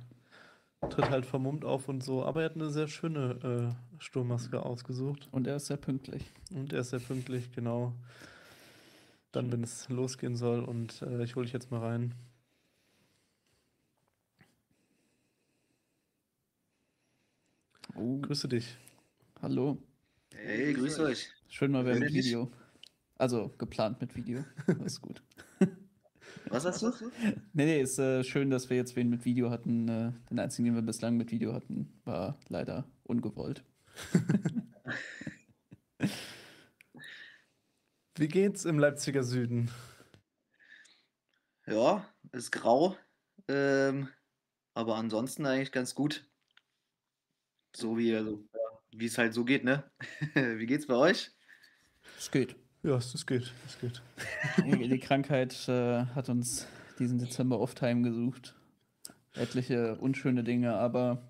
tritt 0.88 1.10
halt 1.10 1.26
vermummt 1.26 1.64
auf 1.64 1.88
und 1.88 2.02
so, 2.02 2.24
aber 2.24 2.42
er 2.42 2.46
hat 2.50 2.56
eine 2.56 2.70
sehr 2.70 2.88
schöne 2.88 3.76
äh, 3.98 4.00
Sturmmaske 4.02 4.62
ausgesucht. 4.62 5.28
Und 5.32 5.46
er 5.46 5.56
ist 5.56 5.66
sehr 5.66 5.76
pünktlich. 5.76 6.32
Und 6.50 6.72
er 6.72 6.80
ist 6.80 6.90
sehr 6.90 7.00
pünktlich, 7.00 7.52
genau. 7.52 7.92
Dann, 9.32 9.52
wenn 9.52 9.62
es 9.62 9.88
losgehen 9.88 10.36
soll. 10.36 10.60
Und 10.64 11.02
äh, 11.02 11.22
ich 11.24 11.36
hole 11.36 11.44
dich 11.46 11.52
jetzt 11.52 11.70
mal 11.70 11.80
rein. 11.80 12.14
Oh, 17.98 18.18
Grüße 18.20 18.46
dich. 18.46 18.76
hallo. 19.40 19.78
Hey, 20.34 20.74
grüß 20.74 20.98
euch. 20.98 21.30
Schön 21.48 21.72
mal 21.72 21.86
wieder 21.86 21.98
mit? 21.98 22.12
Video. 22.12 22.52
Also 23.16 23.54
geplant 23.56 24.02
mit 24.02 24.14
Video. 24.14 24.44
Das 24.66 24.92
ist 24.92 25.00
gut. 25.00 25.22
Was 26.50 26.66
hast 26.66 26.82
du? 26.82 26.92
Nee, 27.54 27.64
nee, 27.64 27.80
ist 27.80 27.98
äh, 27.98 28.22
schön, 28.22 28.50
dass 28.50 28.68
wir 28.68 28.76
jetzt 28.76 28.96
wen 28.96 29.08
mit 29.08 29.24
Video 29.24 29.50
hatten. 29.50 29.88
Äh, 29.88 30.12
den 30.28 30.38
einzigen, 30.38 30.66
den 30.66 30.74
wir 30.74 30.82
bislang 30.82 31.16
mit 31.16 31.30
Video 31.30 31.54
hatten, 31.54 31.98
war 32.04 32.38
leider 32.48 32.84
ungewollt. 33.04 33.64
Wie 38.16 38.28
geht's 38.28 38.66
im 38.66 38.78
Leipziger 38.78 39.22
Süden? 39.22 39.70
Ja, 41.66 42.06
ist 42.32 42.52
grau. 42.52 42.94
Ähm, 43.48 44.10
aber 44.74 44.96
ansonsten 44.96 45.46
eigentlich 45.46 45.72
ganz 45.72 45.94
gut. 45.94 46.28
So 47.76 47.98
wie, 47.98 48.14
also, 48.14 48.42
wie 48.90 49.04
es 49.04 49.18
halt 49.18 49.34
so 49.34 49.44
geht, 49.44 49.62
ne? 49.62 49.84
Wie 50.34 50.64
geht's 50.64 50.86
bei 50.86 50.94
euch? 50.94 51.30
Es 52.16 52.30
geht. 52.30 52.56
Ja, 52.82 52.96
es 52.96 53.14
es 53.14 53.26
geht. 53.26 53.52
Es 53.66 53.78
geht. 53.78 54.00
Die, 54.64 54.98
Krankheit 54.98 55.68
äh, 55.68 56.06
hat 56.06 56.30
uns 56.30 56.66
diesen 56.98 57.18
Dezember 57.18 57.60
oft 57.60 57.82
heimgesucht. 57.82 58.54
Etliche 59.34 59.96
unschöne 59.96 60.42
Dinge, 60.42 60.72
aber 60.72 61.28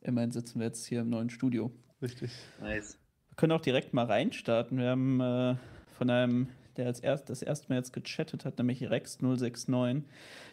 immerhin 0.00 0.32
sitzen 0.32 0.58
wir 0.58 0.66
jetzt 0.66 0.86
hier 0.86 1.02
im 1.02 1.10
neuen 1.10 1.30
Studio. 1.30 1.70
Richtig. 2.02 2.32
Nice. 2.60 2.98
Wir 3.28 3.36
können 3.36 3.52
auch 3.52 3.60
direkt 3.60 3.94
mal 3.94 4.06
reinstarten. 4.06 4.78
Wir 4.78 4.88
haben 4.88 5.20
äh, 5.20 5.54
von 5.96 6.10
einem 6.10 6.48
der 6.76 6.86
als 6.86 6.98
erst, 6.98 7.30
das 7.30 7.42
erste 7.42 7.68
Mal 7.68 7.76
jetzt 7.76 7.92
gechattet 7.92 8.44
hat, 8.44 8.58
nämlich 8.58 8.82
Rex069, 8.82 10.02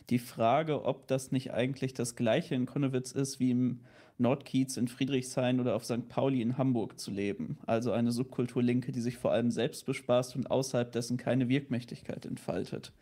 die 0.09 0.19
Frage, 0.19 0.85
ob 0.85 1.07
das 1.07 1.31
nicht 1.31 1.53
eigentlich 1.53 1.95
das 1.95 2.15
gleiche 2.15 2.53
in 2.53 2.67
Konnewitz 2.67 3.11
ist, 3.11 3.39
wie 3.39 3.51
im 3.51 3.81
Nordkiez 4.17 4.77
in 4.77 4.87
Friedrichshain 4.87 5.59
oder 5.59 5.75
auf 5.75 5.85
St. 5.85 6.07
Pauli 6.09 6.41
in 6.41 6.57
Hamburg 6.57 6.99
zu 6.99 7.11
leben. 7.11 7.57
Also 7.65 7.91
eine 7.91 8.11
Subkultur 8.11 8.61
Linke, 8.61 8.91
die 8.91 9.01
sich 9.01 9.17
vor 9.17 9.31
allem 9.31 9.51
selbst 9.51 9.85
bespaßt 9.85 10.35
und 10.35 10.51
außerhalb 10.51 10.91
dessen 10.91 11.17
keine 11.17 11.49
Wirkmächtigkeit 11.49 12.25
entfaltet. 12.25 12.93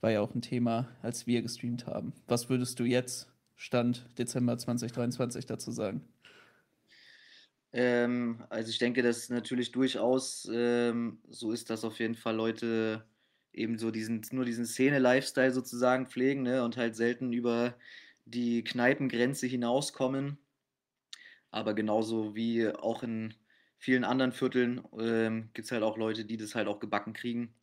War 0.00 0.10
ja 0.10 0.20
auch 0.20 0.34
ein 0.34 0.42
Thema, 0.42 0.88
als 1.02 1.26
wir 1.26 1.42
gestreamt 1.42 1.86
haben. 1.86 2.12
Was 2.26 2.48
würdest 2.48 2.78
du 2.80 2.84
jetzt, 2.84 3.32
Stand 3.54 4.06
Dezember 4.18 4.58
2023, 4.58 5.46
dazu 5.46 5.70
sagen? 5.70 6.02
Ähm, 7.72 8.42
also 8.48 8.70
ich 8.70 8.78
denke, 8.78 9.02
dass 9.02 9.28
natürlich 9.28 9.72
durchaus 9.72 10.48
ähm, 10.52 11.18
so 11.28 11.52
ist, 11.52 11.70
dass 11.70 11.84
auf 11.84 11.98
jeden 11.98 12.14
Fall 12.14 12.36
Leute 12.36 13.04
eben 13.52 13.78
so 13.78 13.90
diesen, 13.90 14.22
nur 14.32 14.44
diesen 14.44 14.66
Szene-Lifestyle 14.66 15.52
sozusagen 15.52 16.06
pflegen 16.06 16.42
ne, 16.42 16.62
und 16.62 16.76
halt 16.76 16.96
selten 16.96 17.32
über 17.32 17.74
die 18.26 18.62
Kneipengrenze 18.64 19.46
hinauskommen. 19.46 20.38
Aber 21.50 21.74
genauso 21.74 22.34
wie 22.34 22.68
auch 22.68 23.02
in 23.02 23.34
vielen 23.78 24.04
anderen 24.04 24.32
Vierteln 24.32 24.82
ähm, 24.98 25.50
gibt 25.54 25.66
es 25.66 25.72
halt 25.72 25.82
auch 25.82 25.96
Leute, 25.96 26.24
die 26.24 26.36
das 26.36 26.54
halt 26.54 26.68
auch 26.68 26.80
gebacken 26.80 27.12
kriegen. 27.12 27.54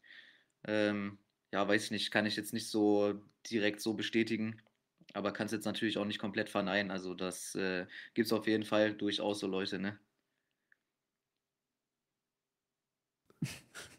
Ähm, 0.66 1.18
ja, 1.52 1.68
weiß 1.68 1.86
ich 1.86 1.92
nicht, 1.92 2.12
kann 2.12 2.26
ich 2.26 2.36
jetzt 2.36 2.54
nicht 2.54 2.70
so 2.70 3.22
direkt 3.50 3.82
so 3.82 3.94
bestätigen, 3.94 4.62
aber 5.14 5.32
kann 5.32 5.46
es 5.46 5.52
jetzt 5.52 5.66
natürlich 5.66 5.98
auch 5.98 6.06
nicht 6.06 6.20
komplett 6.20 6.50
verneinen. 6.50 6.92
Also 6.92 7.14
das 7.14 7.56
äh, 7.56 7.86
gibt 8.14 8.28
es 8.28 8.34
auf 8.34 8.48
jeden 8.48 8.64
Fall 8.64 8.94
durchaus 8.94 9.40
so 9.40 9.48
Leute, 9.48 9.80
ne? 9.80 10.00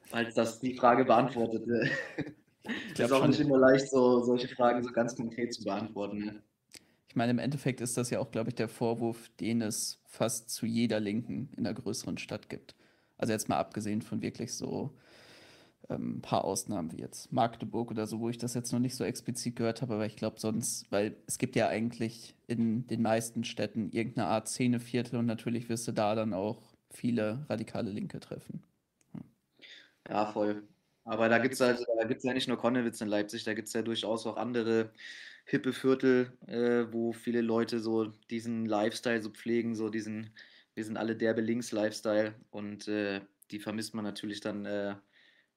Falls 0.07 0.35
das 0.35 0.61
die 0.61 0.74
Frage 0.74 1.05
beantwortet. 1.05 1.66
Ne? 1.66 1.91
Ich 2.95 3.01
ist 3.01 3.12
auch 3.12 3.26
nicht 3.26 3.41
immer 3.41 3.59
leicht, 3.59 3.91
so, 3.91 4.22
solche 4.22 4.49
Fragen 4.49 4.82
so 4.82 4.91
ganz 4.91 5.14
konkret 5.14 5.53
zu 5.53 5.64
beantworten. 5.64 6.18
Ne? 6.24 6.43
Ich 7.14 7.16
meine, 7.16 7.30
im 7.30 7.38
Endeffekt 7.38 7.80
ist 7.80 7.96
das 7.96 8.10
ja 8.10 8.18
auch, 8.18 8.32
glaube 8.32 8.48
ich, 8.50 8.56
der 8.56 8.66
Vorwurf, 8.66 9.30
den 9.38 9.62
es 9.62 10.00
fast 10.04 10.50
zu 10.50 10.66
jeder 10.66 10.98
Linken 10.98 11.48
in 11.56 11.64
einer 11.64 11.72
größeren 11.72 12.18
Stadt 12.18 12.48
gibt. 12.48 12.74
Also 13.18 13.32
jetzt 13.32 13.48
mal 13.48 13.56
abgesehen 13.56 14.02
von 14.02 14.20
wirklich 14.20 14.52
so 14.52 14.98
ähm, 15.88 16.16
ein 16.16 16.22
paar 16.22 16.44
Ausnahmen 16.44 16.90
wie 16.90 16.98
jetzt 16.98 17.30
Magdeburg 17.30 17.92
oder 17.92 18.08
so, 18.08 18.18
wo 18.18 18.30
ich 18.30 18.38
das 18.38 18.54
jetzt 18.54 18.72
noch 18.72 18.80
nicht 18.80 18.96
so 18.96 19.04
explizit 19.04 19.54
gehört 19.54 19.80
habe, 19.80 19.94
aber 19.94 20.06
ich 20.06 20.16
glaube 20.16 20.40
sonst, 20.40 20.90
weil 20.90 21.16
es 21.28 21.38
gibt 21.38 21.54
ja 21.54 21.68
eigentlich 21.68 22.34
in 22.48 22.84
den 22.88 23.00
meisten 23.00 23.44
Städten 23.44 23.92
irgendeine 23.92 24.26
Art 24.26 24.48
Szeneviertel 24.48 25.20
und 25.20 25.26
natürlich 25.26 25.68
wirst 25.68 25.86
du 25.86 25.92
da 25.92 26.16
dann 26.16 26.34
auch 26.34 26.74
viele 26.90 27.46
radikale 27.48 27.92
Linke 27.92 28.18
treffen. 28.18 28.64
Hm. 29.12 29.22
Ja, 30.08 30.26
voll. 30.26 30.64
Aber 31.04 31.28
da 31.28 31.38
gibt 31.38 31.54
es 31.60 31.86
gibt's 32.08 32.24
ja 32.24 32.34
nicht 32.34 32.48
nur 32.48 32.58
Konnewitz 32.58 33.00
in 33.00 33.06
Leipzig, 33.06 33.44
da 33.44 33.54
gibt 33.54 33.68
es 33.68 33.74
ja 33.74 33.82
durchaus 33.82 34.26
auch 34.26 34.36
andere 34.36 34.90
hippe 35.45 35.72
Viertel, 35.72 36.32
äh, 36.47 36.86
wo 36.92 37.12
viele 37.12 37.40
Leute 37.40 37.80
so 37.80 38.07
diesen 38.30 38.66
Lifestyle 38.66 39.22
so 39.22 39.30
pflegen, 39.30 39.74
so 39.74 39.88
diesen, 39.90 40.30
wir 40.74 40.84
sind 40.84 40.97
alle 40.97 41.16
derbe 41.16 41.40
Links-Lifestyle 41.40 42.34
und 42.51 42.88
äh, 42.88 43.20
die 43.51 43.59
vermisst 43.59 43.95
man 43.95 44.05
natürlich 44.05 44.40
dann 44.40 44.64
äh, 44.64 44.97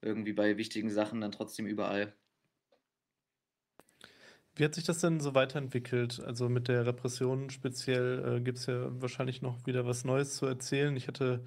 irgendwie 0.02 0.34
bei 0.34 0.58
wichtigen 0.58 0.90
Sachen 0.90 1.22
dann 1.22 1.32
trotzdem 1.32 1.66
überall. 1.66 2.14
Wie 4.56 4.66
hat 4.66 4.74
sich 4.74 4.86
das 4.86 5.00
denn 5.00 5.20
so 5.20 5.36
weiterentwickelt? 5.36 6.20
Also 6.20 6.50
mit 6.50 6.68
der 6.68 6.86
Repression 6.86 7.52
speziell 7.52 8.38
äh, 8.38 8.42
gibt 8.42 8.58
es 8.58 8.66
ja 8.66 8.90
wahrscheinlich 9.02 9.42
noch 9.42 9.68
wieder 9.68 9.86
was 9.86 10.04
Neues 10.04 10.36
zu 10.36 10.48
erzählen. 10.48 10.96
Ich 10.96 11.08
hatte 11.08 11.44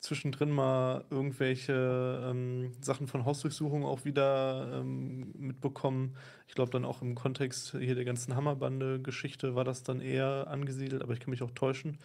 zwischendrin 0.00 0.50
mal 0.50 1.04
irgendwelche 1.10 2.22
ähm, 2.30 2.72
Sachen 2.82 3.06
von 3.06 3.24
Hausdurchsuchungen 3.24 3.86
auch 3.86 4.04
wieder 4.04 4.80
ähm, 4.80 5.32
mitbekommen. 5.36 6.16
Ich 6.46 6.54
glaube 6.54 6.70
dann 6.70 6.84
auch 6.84 7.02
im 7.02 7.14
Kontext 7.14 7.72
hier 7.72 7.94
der 7.94 8.04
ganzen 8.04 8.36
Hammerbande-Geschichte 8.36 9.54
war 9.54 9.64
das 9.64 9.82
dann 9.82 10.00
eher 10.00 10.46
angesiedelt, 10.48 11.02
aber 11.02 11.14
ich 11.14 11.20
kann 11.20 11.30
mich 11.30 11.42
auch 11.42 11.52
täuschen. 11.52 11.98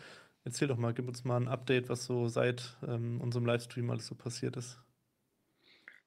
Erzähl 0.45 0.67
doch 0.67 0.77
mal, 0.77 0.93
gib 0.93 1.07
uns 1.07 1.23
mal 1.25 1.37
ein 1.37 1.47
Update, 1.47 1.89
was 1.89 2.05
so 2.05 2.27
seit 2.27 2.77
ähm, 2.87 3.21
unserem 3.21 3.45
Livestream 3.45 3.89
alles 3.89 4.07
so 4.07 4.15
passiert 4.15 4.57
ist. 4.57 4.79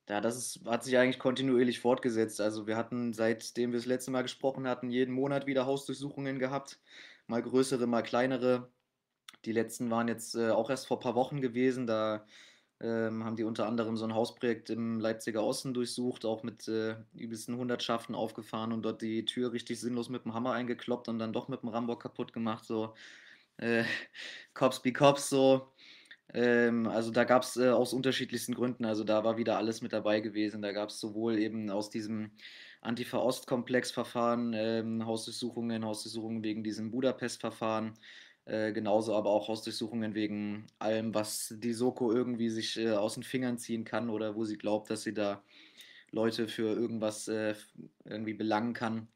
Ja, 0.08 0.20
das 0.20 0.36
ist, 0.36 0.66
hat 0.66 0.84
sich 0.84 0.98
eigentlich 0.98 1.18
kontinuierlich 1.18 1.80
fortgesetzt. 1.80 2.40
Also 2.40 2.66
wir 2.66 2.76
hatten, 2.76 3.12
seitdem 3.12 3.72
wir 3.72 3.78
das 3.78 3.86
letzte 3.86 4.10
Mal 4.10 4.22
gesprochen 4.22 4.66
hatten, 4.66 4.90
jeden 4.90 5.14
Monat 5.14 5.46
wieder 5.46 5.64
Hausdurchsuchungen 5.66 6.38
gehabt. 6.38 6.80
Mal 7.26 7.42
größere, 7.42 7.86
mal 7.86 8.02
kleinere. 8.02 8.71
Die 9.44 9.52
letzten 9.52 9.90
waren 9.90 10.08
jetzt 10.08 10.34
äh, 10.34 10.50
auch 10.50 10.70
erst 10.70 10.86
vor 10.86 10.98
ein 10.98 11.02
paar 11.02 11.14
Wochen 11.14 11.40
gewesen. 11.40 11.86
Da 11.86 12.24
ähm, 12.80 13.24
haben 13.24 13.36
die 13.36 13.44
unter 13.44 13.66
anderem 13.66 13.96
so 13.96 14.04
ein 14.04 14.14
Hausprojekt 14.14 14.70
im 14.70 15.00
Leipziger 15.00 15.44
Osten 15.44 15.72
durchsucht, 15.74 16.24
auch 16.24 16.42
mit 16.42 16.66
äh, 16.68 16.96
übelsten 17.14 17.56
Hundertschaften 17.56 18.14
aufgefahren 18.14 18.72
und 18.72 18.82
dort 18.82 19.02
die 19.02 19.24
Tür 19.24 19.52
richtig 19.52 19.80
sinnlos 19.80 20.08
mit 20.08 20.24
dem 20.24 20.34
Hammer 20.34 20.52
eingekloppt 20.52 21.08
und 21.08 21.18
dann 21.18 21.32
doch 21.32 21.48
mit 21.48 21.62
dem 21.62 21.68
Rambock 21.68 22.02
kaputt 22.02 22.32
gemacht. 22.32 22.64
So 22.64 22.94
äh, 23.58 23.84
Cops 24.54 24.82
be 24.82 24.92
Cops, 24.92 25.28
so. 25.30 25.72
Ähm, 26.34 26.88
also 26.88 27.10
da 27.10 27.24
gab 27.24 27.42
es 27.42 27.56
äh, 27.56 27.68
aus 27.68 27.92
unterschiedlichsten 27.92 28.54
Gründen, 28.54 28.84
also 28.84 29.04
da 29.04 29.22
war 29.24 29.36
wieder 29.36 29.58
alles 29.58 29.82
mit 29.82 29.92
dabei 29.92 30.20
gewesen. 30.20 30.62
Da 30.62 30.72
gab 30.72 30.88
es 30.88 31.00
sowohl 31.00 31.38
eben 31.38 31.70
aus 31.70 31.90
diesem 31.90 32.32
Antifa-Ost-Komplex-Verfahren 32.80 34.52
ähm, 34.54 35.06
Hausdurchsuchungen, 35.06 35.84
Hausdurchsuchungen 35.84 36.42
wegen 36.42 36.64
diesem 36.64 36.90
Budapest-Verfahren, 36.90 37.94
äh, 38.44 38.72
genauso 38.72 39.14
aber 39.14 39.30
auch 39.30 39.48
Hausdurchsuchungen 39.48 40.14
wegen 40.14 40.66
allem, 40.78 41.14
was 41.14 41.54
die 41.58 41.72
Soko 41.72 42.12
irgendwie 42.12 42.50
sich 42.50 42.76
äh, 42.76 42.90
aus 42.90 43.14
den 43.14 43.22
Fingern 43.22 43.58
ziehen 43.58 43.84
kann 43.84 44.10
oder 44.10 44.34
wo 44.34 44.44
sie 44.44 44.58
glaubt, 44.58 44.90
dass 44.90 45.02
sie 45.02 45.14
da 45.14 45.42
Leute 46.10 46.48
für 46.48 46.74
irgendwas 46.74 47.28
äh, 47.28 47.54
irgendwie 48.04 48.34
belangen 48.34 48.74
kann. 48.74 49.08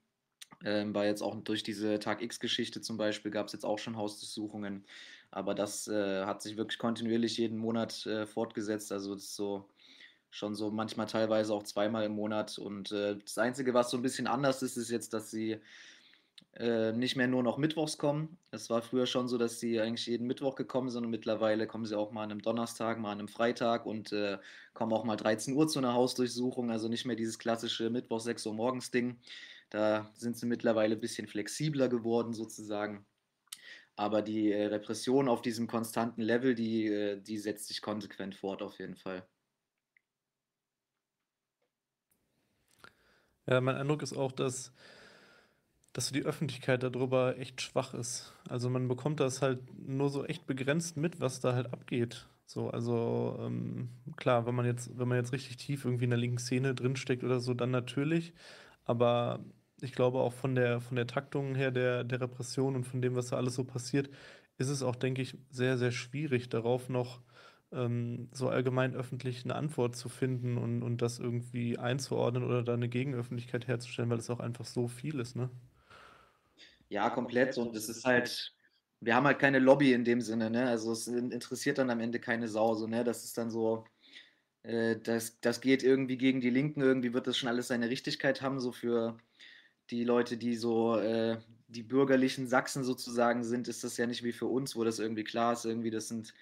Ähm, 0.64 0.95
war 0.95 1.05
jetzt 1.05 1.22
auch 1.22 1.35
durch 1.43 1.62
diese 1.62 1.99
Tag 1.99 2.22
X-Geschichte 2.22 2.81
zum 2.81 2.97
Beispiel, 2.97 3.31
gab 3.31 3.49
es 3.49 3.53
jetzt 3.53 3.66
auch 3.66 3.79
schon 3.79 3.97
Hausdurchsuchungen. 3.97 4.85
Aber 5.33 5.55
das 5.55 5.89
äh, 5.89 6.24
hat 6.24 6.41
sich 6.41 6.57
wirklich 6.57 6.79
kontinuierlich 6.79 7.37
jeden 7.37 7.59
Monat 7.59 8.07
äh, 8.07 8.27
fortgesetzt. 8.27 8.93
Also 8.93 9.14
das 9.14 9.24
ist 9.24 9.37
so 9.37 9.68
schon 10.31 10.55
so 10.55 10.70
manchmal 10.70 11.07
teilweise 11.07 11.53
auch 11.53 11.64
zweimal 11.64 12.05
im 12.05 12.12
Monat. 12.12 12.59
Und 12.59 12.91
das 12.93 13.39
Einzige, 13.39 13.72
was 13.74 13.91
so 13.91 13.97
ein 13.97 14.03
bisschen 14.03 14.27
anders 14.27 14.62
ist, 14.62 14.77
ist 14.77 14.91
jetzt, 14.91 15.14
dass 15.14 15.31
sie 15.31 15.59
äh, 16.59 16.93
nicht 16.93 17.17
mehr 17.17 17.27
nur 17.27 17.43
noch 17.43 17.59
mittwochs 17.59 17.99
kommen. 17.99 18.39
Es 18.51 18.71
war 18.71 18.81
früher 18.81 19.07
schon 19.07 19.29
so, 19.29 19.37
dass 19.37 19.61
sie 19.61 19.79
eigentlich 19.79 20.07
jeden 20.07 20.27
Mittwoch 20.27 20.55
gekommen 20.55 20.89
sind 20.89 21.05
und 21.05 21.11
mittlerweile 21.11 21.67
kommen 21.67 21.85
sie 21.85 21.99
auch 21.99 22.13
mal 22.13 22.23
an 22.23 22.31
einem 22.31 22.41
Donnerstag, 22.41 22.99
mal 22.99 23.13
an 23.13 23.19
einem 23.19 23.29
Freitag 23.29 23.85
und 23.85 24.13
äh, 24.13 24.39
kommen 24.73 24.93
auch 24.95 25.05
mal 25.05 25.17
13 25.17 25.55
Uhr 25.55 25.69
zu 25.69 25.79
einer 25.79 25.93
Hausdurchsuchung. 25.93 26.71
Also 26.71 26.89
nicht 26.89 27.05
mehr 27.05 27.17
dieses 27.17 27.39
klassische 27.39 27.91
Mittwoch 27.91 28.21
6 28.21 28.47
Uhr 28.47 28.55
morgens 28.55 28.91
Ding. 28.91 29.19
Da 29.69 30.11
sind 30.15 30.39
sie 30.39 30.47
mittlerweile 30.47 30.95
ein 30.95 31.01
bisschen 31.01 31.27
flexibler 31.27 31.89
geworden 31.89 32.33
sozusagen. 32.33 33.05
Aber 33.97 34.23
die 34.23 34.51
äh, 34.51 34.67
Repression 34.67 35.29
auf 35.29 35.43
diesem 35.43 35.67
konstanten 35.67 36.23
Level, 36.23 36.55
die, 36.55 36.87
äh, 36.87 37.21
die 37.21 37.39
setzt 37.39 37.69
sich 37.69 37.83
konsequent 37.83 38.35
fort 38.35 38.63
auf 38.63 38.79
jeden 38.79 38.97
Fall. 38.97 39.27
Ja, 43.47 43.61
mein 43.61 43.77
Eindruck 43.77 44.03
ist 44.03 44.13
auch, 44.13 44.33
dass, 44.33 44.73
dass 45.97 46.13
die 46.13 46.27
Öffentlichkeit 46.27 46.83
darüber 46.83 47.39
echt 47.39 47.63
schwach 47.63 47.95
ist. 47.95 48.35
Also 48.51 48.69
man 48.69 48.87
bekommt 48.87 49.19
das 49.19 49.41
halt 49.41 49.61
nur 49.89 50.11
so 50.11 50.27
echt 50.27 50.47
begrenzt 50.47 50.99
mit, 50.99 51.21
was 51.21 51.41
da 51.41 51.55
halt 51.55 51.73
abgeht. 51.73 52.29
So, 52.45 52.69
also 52.69 53.39
ähm, 53.41 53.89
klar, 54.17 54.45
wenn 54.45 54.55
man 54.55 54.67
jetzt, 54.67 54.99
wenn 54.99 55.09
man 55.09 55.17
jetzt 55.17 55.33
richtig 55.33 55.57
tief 55.57 55.87
irgendwie 55.87 56.05
in 56.05 56.11
der 56.11 56.19
linken 56.19 56.37
Szene 56.37 56.75
drinsteckt 56.75 57.25
oder 57.25 57.41
so, 57.41 57.55
dann 57.55 57.71
natürlich. 57.71 58.35
Aber 58.85 59.43
ich 59.81 59.93
glaube 59.93 60.19
auch 60.19 60.35
von 60.35 60.55
der, 60.55 60.83
von 60.83 60.97
der 60.97 61.07
Taktung 61.07 61.55
her 61.55 61.71
der, 61.71 62.05
der 62.05 62.21
Repression 62.21 62.77
und 62.77 62.85
von 62.85 63.01
dem, 63.01 63.15
was 63.15 63.29
da 63.29 63.37
alles 63.37 63.55
so 63.55 63.65
passiert, 63.65 64.11
ist 64.59 64.69
es 64.69 64.83
auch, 64.83 64.97
denke 64.97 65.23
ich, 65.23 65.39
sehr, 65.51 65.79
sehr 65.79 65.93
schwierig, 65.93 66.51
darauf 66.51 66.91
noch 66.91 67.23
ähm, 67.73 68.29
so 68.33 68.51
allgemein 68.51 68.95
öffentlich 68.95 69.45
eine 69.45 69.55
Antwort 69.55 69.97
zu 69.97 70.11
finden 70.11 70.59
und, 70.59 70.83
und 70.83 71.01
das 71.01 71.19
irgendwie 71.19 71.79
einzuordnen 71.79 72.45
oder 72.45 72.63
da 72.63 72.75
eine 72.75 72.89
Gegenöffentlichkeit 72.91 73.67
herzustellen, 73.67 74.11
weil 74.11 74.19
es 74.19 74.29
auch 74.31 74.41
einfach 74.41 74.67
so 74.67 74.89
viel 74.89 75.21
ist, 75.21 75.37
ne? 75.37 75.51
Ja, 76.89 77.11
komplett. 77.11 77.57
Und 77.59 77.74
es 77.76 77.89
ist 77.89 78.05
halt, 78.05 78.55
wir 79.01 79.14
haben 79.14 79.26
halt 79.26 79.39
keine 79.39 79.59
Lobby 79.59 79.93
in 79.93 80.05
dem 80.05 80.20
Sinne, 80.20 80.51
ne? 80.51 80.68
Also 80.68 80.93
es 80.93 81.07
interessiert 81.07 81.78
dann 81.78 81.91
am 81.91 82.01
Ende 82.01 82.20
keine 82.20 82.49
Sau, 82.49 82.74
so, 82.74 82.87
ne? 82.87 83.05
Das 83.05 83.24
ist 83.24 83.37
dann 83.39 83.51
so, 83.51 83.84
äh, 84.62 84.97
das, 85.01 85.41
das 85.41 85.61
geht 85.61 85.82
irgendwie 85.82 86.18
gegen 86.18 86.41
die 86.41 86.51
Linken, 86.51 86.80
irgendwie 86.82 87.14
wird 87.14 87.26
das 87.26 87.37
schon 87.37 87.49
alles 87.49 87.68
seine 87.68 87.91
Richtigkeit 87.91 88.43
haben, 88.43 88.61
so 88.61 88.72
für 88.72 89.18
die 89.91 90.05
Leute, 90.05 90.37
die 90.37 90.57
so 90.57 90.97
äh, 90.99 91.39
die 91.68 91.82
bürgerlichen 91.82 92.49
Sachsen 92.49 92.84
sozusagen 92.84 93.45
sind, 93.45 93.68
ist 93.68 93.84
das 93.84 93.97
ja 93.97 94.07
nicht 94.07 94.24
wie 94.24 94.32
für 94.32 94.47
uns, 94.47 94.76
wo 94.76 94.84
das 94.84 94.99
irgendwie 94.99 95.24
klar 95.24 95.53
ist, 95.53 95.64
irgendwie 95.64 95.91
das 95.91 96.09
sind 96.09 96.34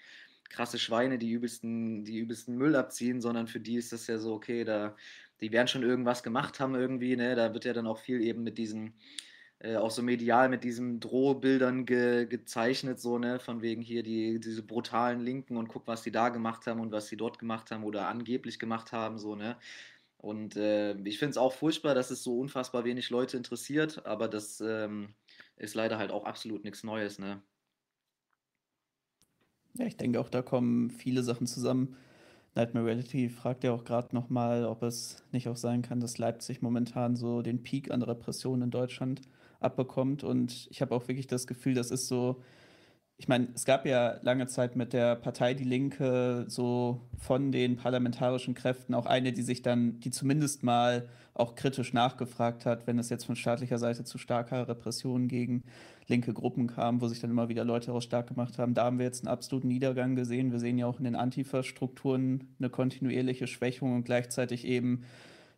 krasse 0.49 0.79
Schweine, 0.79 1.17
die 1.17 1.31
übelsten, 1.31 2.05
die 2.05 2.19
übelsten 2.19 2.57
Müll 2.57 2.75
abziehen, 2.75 3.21
sondern 3.21 3.47
für 3.47 3.59
die 3.59 3.75
ist 3.77 3.91
das 3.91 4.07
ja 4.07 4.17
so, 4.19 4.33
okay, 4.35 4.63
da, 4.63 4.95
die 5.41 5.51
werden 5.51 5.67
schon 5.67 5.83
irgendwas 5.83 6.23
gemacht 6.23 6.59
haben 6.59 6.75
irgendwie, 6.75 7.15
ne? 7.15 7.35
Da 7.35 7.53
wird 7.53 7.65
ja 7.65 7.73
dann 7.73 7.87
auch 7.87 7.99
viel 7.99 8.21
eben 8.21 8.43
mit 8.43 8.57
diesen 8.57 8.93
äh, 9.65 9.77
auch 9.77 9.89
so 9.89 10.03
medial 10.03 10.49
mit 10.49 10.63
diesen 10.63 10.99
Drohbildern 10.99 11.85
ge 11.85 12.27
gezeichnet, 12.27 12.99
so, 12.99 13.17
ne, 13.17 13.39
von 13.39 13.61
wegen 13.61 13.81
hier 13.81 14.03
die, 14.03 14.39
diese 14.39 14.61
brutalen 14.63 15.21
Linken 15.21 15.57
und 15.57 15.69
guck, 15.69 15.87
was 15.87 16.03
die 16.03 16.11
da 16.11 16.29
gemacht 16.29 16.67
haben 16.67 16.79
und 16.79 16.91
was 16.91 17.07
sie 17.07 17.17
dort 17.17 17.39
gemacht 17.39 17.71
haben 17.71 17.83
oder 17.83 18.07
angeblich 18.07 18.59
gemacht 18.59 18.91
haben, 18.91 19.17
so, 19.17 19.35
ne. 19.35 19.57
Und 20.17 20.55
äh, 20.55 20.95
ich 21.03 21.19
finde 21.19 21.31
es 21.31 21.37
auch 21.37 21.53
furchtbar, 21.53 21.95
dass 21.95 22.11
es 22.11 22.23
so 22.23 22.39
unfassbar 22.39 22.85
wenig 22.85 23.09
Leute 23.09 23.37
interessiert, 23.37 24.05
aber 24.05 24.27
das 24.27 24.61
ähm, 24.61 25.15
ist 25.57 25.75
leider 25.75 25.97
halt 25.97 26.11
auch 26.11 26.25
absolut 26.25 26.63
nichts 26.63 26.83
Neues, 26.83 27.19
ne. 27.19 27.41
Ja, 29.77 29.85
ich 29.87 29.97
denke 29.97 30.19
auch, 30.19 30.29
da 30.29 30.41
kommen 30.41 30.91
viele 30.91 31.23
Sachen 31.23 31.47
zusammen. 31.47 31.97
Nightmare 32.55 32.85
Reality 32.85 33.29
fragt 33.29 33.63
ja 33.63 33.71
auch 33.73 33.83
gerade 33.83 34.15
nochmal, 34.15 34.65
ob 34.65 34.83
es 34.83 35.23
nicht 35.31 35.49
auch 35.49 35.57
sein 35.57 35.81
kann, 35.81 35.99
dass 35.99 36.17
Leipzig 36.17 36.61
momentan 36.61 37.15
so 37.15 37.41
den 37.41 37.63
Peak 37.63 37.91
an 37.91 38.01
Repressionen 38.01 38.63
in 38.63 38.71
Deutschland 38.71 39.21
abbekommt. 39.59 40.23
Und 40.23 40.67
ich 40.71 40.81
habe 40.81 40.93
auch 40.95 41.07
wirklich 41.07 41.27
das 41.27 41.47
Gefühl, 41.47 41.73
das 41.73 41.91
ist 41.91 42.07
so, 42.07 42.41
ich 43.17 43.27
meine, 43.27 43.47
es 43.55 43.63
gab 43.63 43.85
ja 43.85 44.19
lange 44.23 44.47
Zeit 44.47 44.75
mit 44.75 44.91
der 44.91 45.15
Partei 45.15 45.53
Die 45.53 45.63
Linke 45.63 46.45
so 46.47 47.01
von 47.17 47.51
den 47.51 47.77
parlamentarischen 47.77 48.55
Kräften 48.55 48.93
auch 48.93 49.05
eine, 49.05 49.31
die 49.31 49.41
sich 49.41 49.61
dann, 49.61 49.99
die 50.01 50.11
zumindest 50.11 50.63
mal 50.63 51.07
auch 51.33 51.55
kritisch 51.55 51.93
nachgefragt 51.93 52.65
hat, 52.65 52.87
wenn 52.87 52.99
es 52.99 53.09
jetzt 53.09 53.25
von 53.25 53.35
staatlicher 53.35 53.77
Seite 53.77 54.03
zu 54.03 54.17
starker 54.17 54.67
Repression 54.67 55.27
gegen 55.27 55.63
linke 56.07 56.33
Gruppen 56.33 56.67
kam, 56.67 57.01
wo 57.01 57.07
sich 57.07 57.19
dann 57.19 57.31
immer 57.31 57.49
wieder 57.49 57.65
Leute 57.65 57.87
daraus 57.87 58.03
stark 58.03 58.27
gemacht 58.27 58.57
haben. 58.57 58.73
Da 58.73 58.85
haben 58.85 58.99
wir 58.99 59.05
jetzt 59.05 59.25
einen 59.25 59.33
absoluten 59.33 59.67
Niedergang 59.67 60.15
gesehen. 60.15 60.51
Wir 60.51 60.59
sehen 60.59 60.77
ja 60.77 60.85
auch 60.85 60.99
in 60.99 61.05
den 61.05 61.15
Antifa-Strukturen 61.15 62.55
eine 62.59 62.69
kontinuierliche 62.69 63.47
Schwächung 63.47 63.95
und 63.95 64.03
gleichzeitig 64.03 64.65
eben 64.65 65.03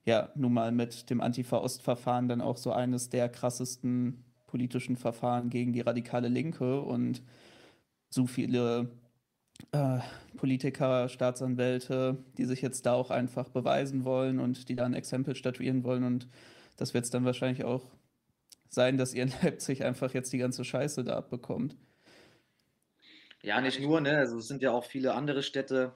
ja 0.08 0.30
nun 0.36 0.54
mal 0.54 0.72
mit 0.72 1.10
dem 1.10 1.22
Antifa-Ost-Verfahren 1.22 2.28
dann 2.28 2.42
auch 2.42 2.58
so 2.58 2.72
eines 2.72 3.10
der 3.10 3.30
krassesten 3.30 4.24
politischen 4.48 4.96
Verfahren 4.96 5.50
gegen 5.50 5.74
die 5.74 5.82
radikale 5.82 6.30
Linke 6.30 6.82
und 6.82 7.22
so 8.10 8.26
viele 8.26 8.90
äh, 9.74 10.00
Politiker, 10.38 11.10
Staatsanwälte, 11.10 12.24
die 12.38 12.46
sich 12.46 12.62
jetzt 12.62 12.86
da 12.86 12.94
auch 12.94 13.12
einfach 13.12 13.50
beweisen 13.50 14.06
wollen 14.06 14.40
und 14.40 14.70
die 14.70 14.76
da 14.76 14.86
ein 14.86 14.94
Exempel 14.94 15.36
statuieren 15.36 15.84
wollen. 15.84 16.06
Und 16.06 16.30
das 16.78 16.94
wird 16.94 17.04
es 17.04 17.12
dann 17.12 17.26
wahrscheinlich 17.26 17.66
auch 17.66 17.84
sein, 18.70 18.98
dass 18.98 19.14
ihr 19.14 19.24
in 19.24 19.34
Leipzig 19.44 19.84
einfach 19.84 20.14
jetzt 20.14 20.32
die 20.32 20.38
ganze 20.38 20.64
Scheiße 20.64 21.04
da 21.04 21.18
abbekommt. 21.18 21.76
Ja, 23.42 23.60
nicht 23.60 23.82
nur, 23.82 24.00
ne? 24.00 24.18
Also 24.18 24.38
es 24.38 24.48
sind 24.48 24.62
ja 24.62 24.72
auch 24.72 24.86
viele 24.86 25.14
andere 25.14 25.44
Städte, 25.44 25.94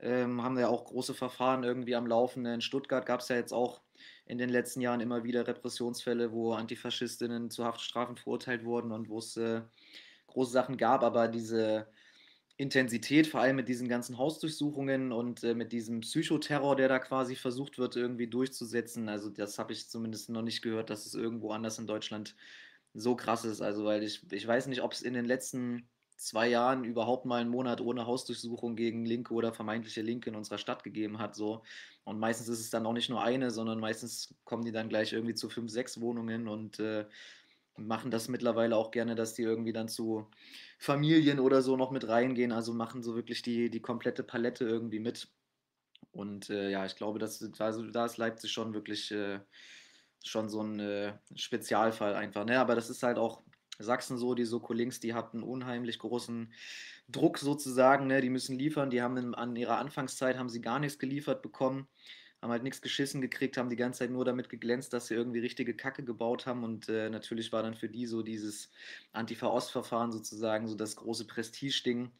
ähm, 0.00 0.42
haben 0.42 0.58
ja 0.58 0.68
auch 0.68 0.84
große 0.84 1.14
Verfahren 1.14 1.64
irgendwie 1.64 1.94
am 1.94 2.06
Laufen. 2.06 2.44
In 2.46 2.60
Stuttgart 2.60 3.06
gab 3.06 3.20
es 3.20 3.28
ja 3.28 3.36
jetzt 3.36 3.52
auch 3.52 3.80
in 4.26 4.38
den 4.38 4.50
letzten 4.50 4.80
Jahren 4.80 5.00
immer 5.00 5.24
wieder 5.24 5.46
Repressionsfälle, 5.46 6.32
wo 6.32 6.52
Antifaschistinnen 6.52 7.50
zu 7.50 7.64
Haftstrafen 7.64 8.16
verurteilt 8.16 8.64
wurden 8.64 8.92
und 8.92 9.08
wo 9.08 9.18
es 9.18 9.36
äh, 9.36 9.62
große 10.26 10.52
Sachen 10.52 10.76
gab, 10.76 11.02
aber 11.02 11.28
diese 11.28 11.88
Intensität, 12.58 13.26
vor 13.26 13.40
allem 13.40 13.56
mit 13.56 13.68
diesen 13.68 13.88
ganzen 13.88 14.16
Hausdurchsuchungen 14.18 15.12
und 15.12 15.44
äh, 15.44 15.54
mit 15.54 15.72
diesem 15.72 16.00
Psychoterror, 16.00 16.74
der 16.76 16.88
da 16.88 16.98
quasi 16.98 17.36
versucht 17.36 17.78
wird, 17.78 17.96
irgendwie 17.96 18.28
durchzusetzen. 18.28 19.08
Also, 19.08 19.28
das 19.30 19.58
habe 19.58 19.72
ich 19.74 19.88
zumindest 19.90 20.30
noch 20.30 20.42
nicht 20.42 20.62
gehört, 20.62 20.88
dass 20.90 21.04
es 21.06 21.14
irgendwo 21.14 21.52
anders 21.52 21.78
in 21.78 21.86
Deutschland 21.86 22.34
so 22.94 23.14
krass 23.14 23.44
ist. 23.44 23.60
Also, 23.60 23.84
weil 23.84 24.02
ich, 24.02 24.22
ich 24.32 24.46
weiß 24.46 24.68
nicht, 24.68 24.82
ob 24.82 24.92
es 24.92 25.02
in 25.02 25.12
den 25.14 25.26
letzten 25.26 25.88
zwei 26.16 26.48
Jahren 26.48 26.84
überhaupt 26.84 27.26
mal 27.26 27.40
einen 27.40 27.50
Monat 27.50 27.80
ohne 27.80 28.06
Hausdurchsuchung 28.06 28.76
gegen 28.76 29.04
Linke 29.04 29.34
oder 29.34 29.52
vermeintliche 29.52 30.02
Linke 30.02 30.30
in 30.30 30.36
unserer 30.36 30.58
Stadt 30.58 30.82
gegeben 30.82 31.18
hat. 31.18 31.34
So. 31.34 31.62
Und 32.04 32.18
meistens 32.18 32.48
ist 32.48 32.60
es 32.60 32.70
dann 32.70 32.86
auch 32.86 32.92
nicht 32.92 33.10
nur 33.10 33.22
eine, 33.22 33.50
sondern 33.50 33.80
meistens 33.80 34.34
kommen 34.44 34.64
die 34.64 34.72
dann 34.72 34.88
gleich 34.88 35.12
irgendwie 35.12 35.34
zu 35.34 35.48
fünf, 35.48 35.70
sechs 35.70 36.00
Wohnungen 36.00 36.48
und 36.48 36.78
äh, 36.80 37.06
machen 37.76 38.10
das 38.10 38.28
mittlerweile 38.28 38.76
auch 38.76 38.90
gerne, 38.90 39.14
dass 39.14 39.34
die 39.34 39.42
irgendwie 39.42 39.72
dann 39.72 39.88
zu 39.88 40.30
Familien 40.78 41.40
oder 41.40 41.62
so 41.62 41.76
noch 41.76 41.90
mit 41.90 42.08
reingehen. 42.08 42.52
Also 42.52 42.72
machen 42.72 43.02
so 43.02 43.14
wirklich 43.14 43.42
die, 43.42 43.70
die 43.70 43.80
komplette 43.80 44.22
Palette 44.22 44.64
irgendwie 44.64 45.00
mit. 45.00 45.28
Und 46.12 46.48
äh, 46.48 46.70
ja, 46.70 46.86
ich 46.86 46.96
glaube, 46.96 47.18
dass, 47.18 47.42
also, 47.58 47.82
da 47.90 48.06
ist 48.06 48.16
Leipzig 48.16 48.50
schon 48.50 48.72
wirklich 48.72 49.10
äh, 49.12 49.40
schon 50.24 50.48
so 50.48 50.62
ein 50.62 50.80
äh, 50.80 51.12
Spezialfall 51.34 52.14
einfach. 52.14 52.44
Ne? 52.44 52.58
Aber 52.58 52.74
das 52.74 52.90
ist 52.90 53.02
halt 53.02 53.18
auch 53.18 53.42
Sachsen 53.78 54.18
so, 54.18 54.34
die 54.34 54.44
Soko-Links, 54.44 55.00
die 55.00 55.14
hatten 55.14 55.42
unheimlich 55.42 55.98
großen 55.98 56.52
Druck 57.08 57.38
sozusagen. 57.38 58.06
Ne? 58.06 58.20
Die 58.20 58.30
müssen 58.30 58.58
liefern. 58.58 58.90
Die 58.90 59.02
haben 59.02 59.16
in, 59.16 59.34
an 59.34 59.56
ihrer 59.56 59.78
Anfangszeit 59.78 60.38
haben 60.38 60.48
sie 60.48 60.60
gar 60.60 60.78
nichts 60.78 60.98
geliefert 60.98 61.42
bekommen 61.42 61.86
haben 62.42 62.50
halt 62.50 62.62
nichts 62.62 62.82
geschissen 62.82 63.20
gekriegt, 63.20 63.56
haben 63.56 63.70
die 63.70 63.76
ganze 63.76 64.00
Zeit 64.00 64.10
nur 64.10 64.24
damit 64.24 64.48
geglänzt, 64.48 64.92
dass 64.92 65.06
sie 65.06 65.14
irgendwie 65.14 65.40
richtige 65.40 65.74
Kacke 65.74 66.04
gebaut 66.04 66.46
haben. 66.46 66.64
Und 66.64 66.88
äh, 66.88 67.08
natürlich 67.08 67.50
war 67.52 67.62
dann 67.62 67.74
für 67.74 67.88
die 67.88 68.06
so 68.06 68.22
dieses 68.22 68.70
Antifa-Ost-Verfahren 69.12 70.12
sozusagen 70.12 70.68
so 70.68 70.74
das 70.74 70.96
große 70.96 71.26
Prestige-Ding, 71.26 72.10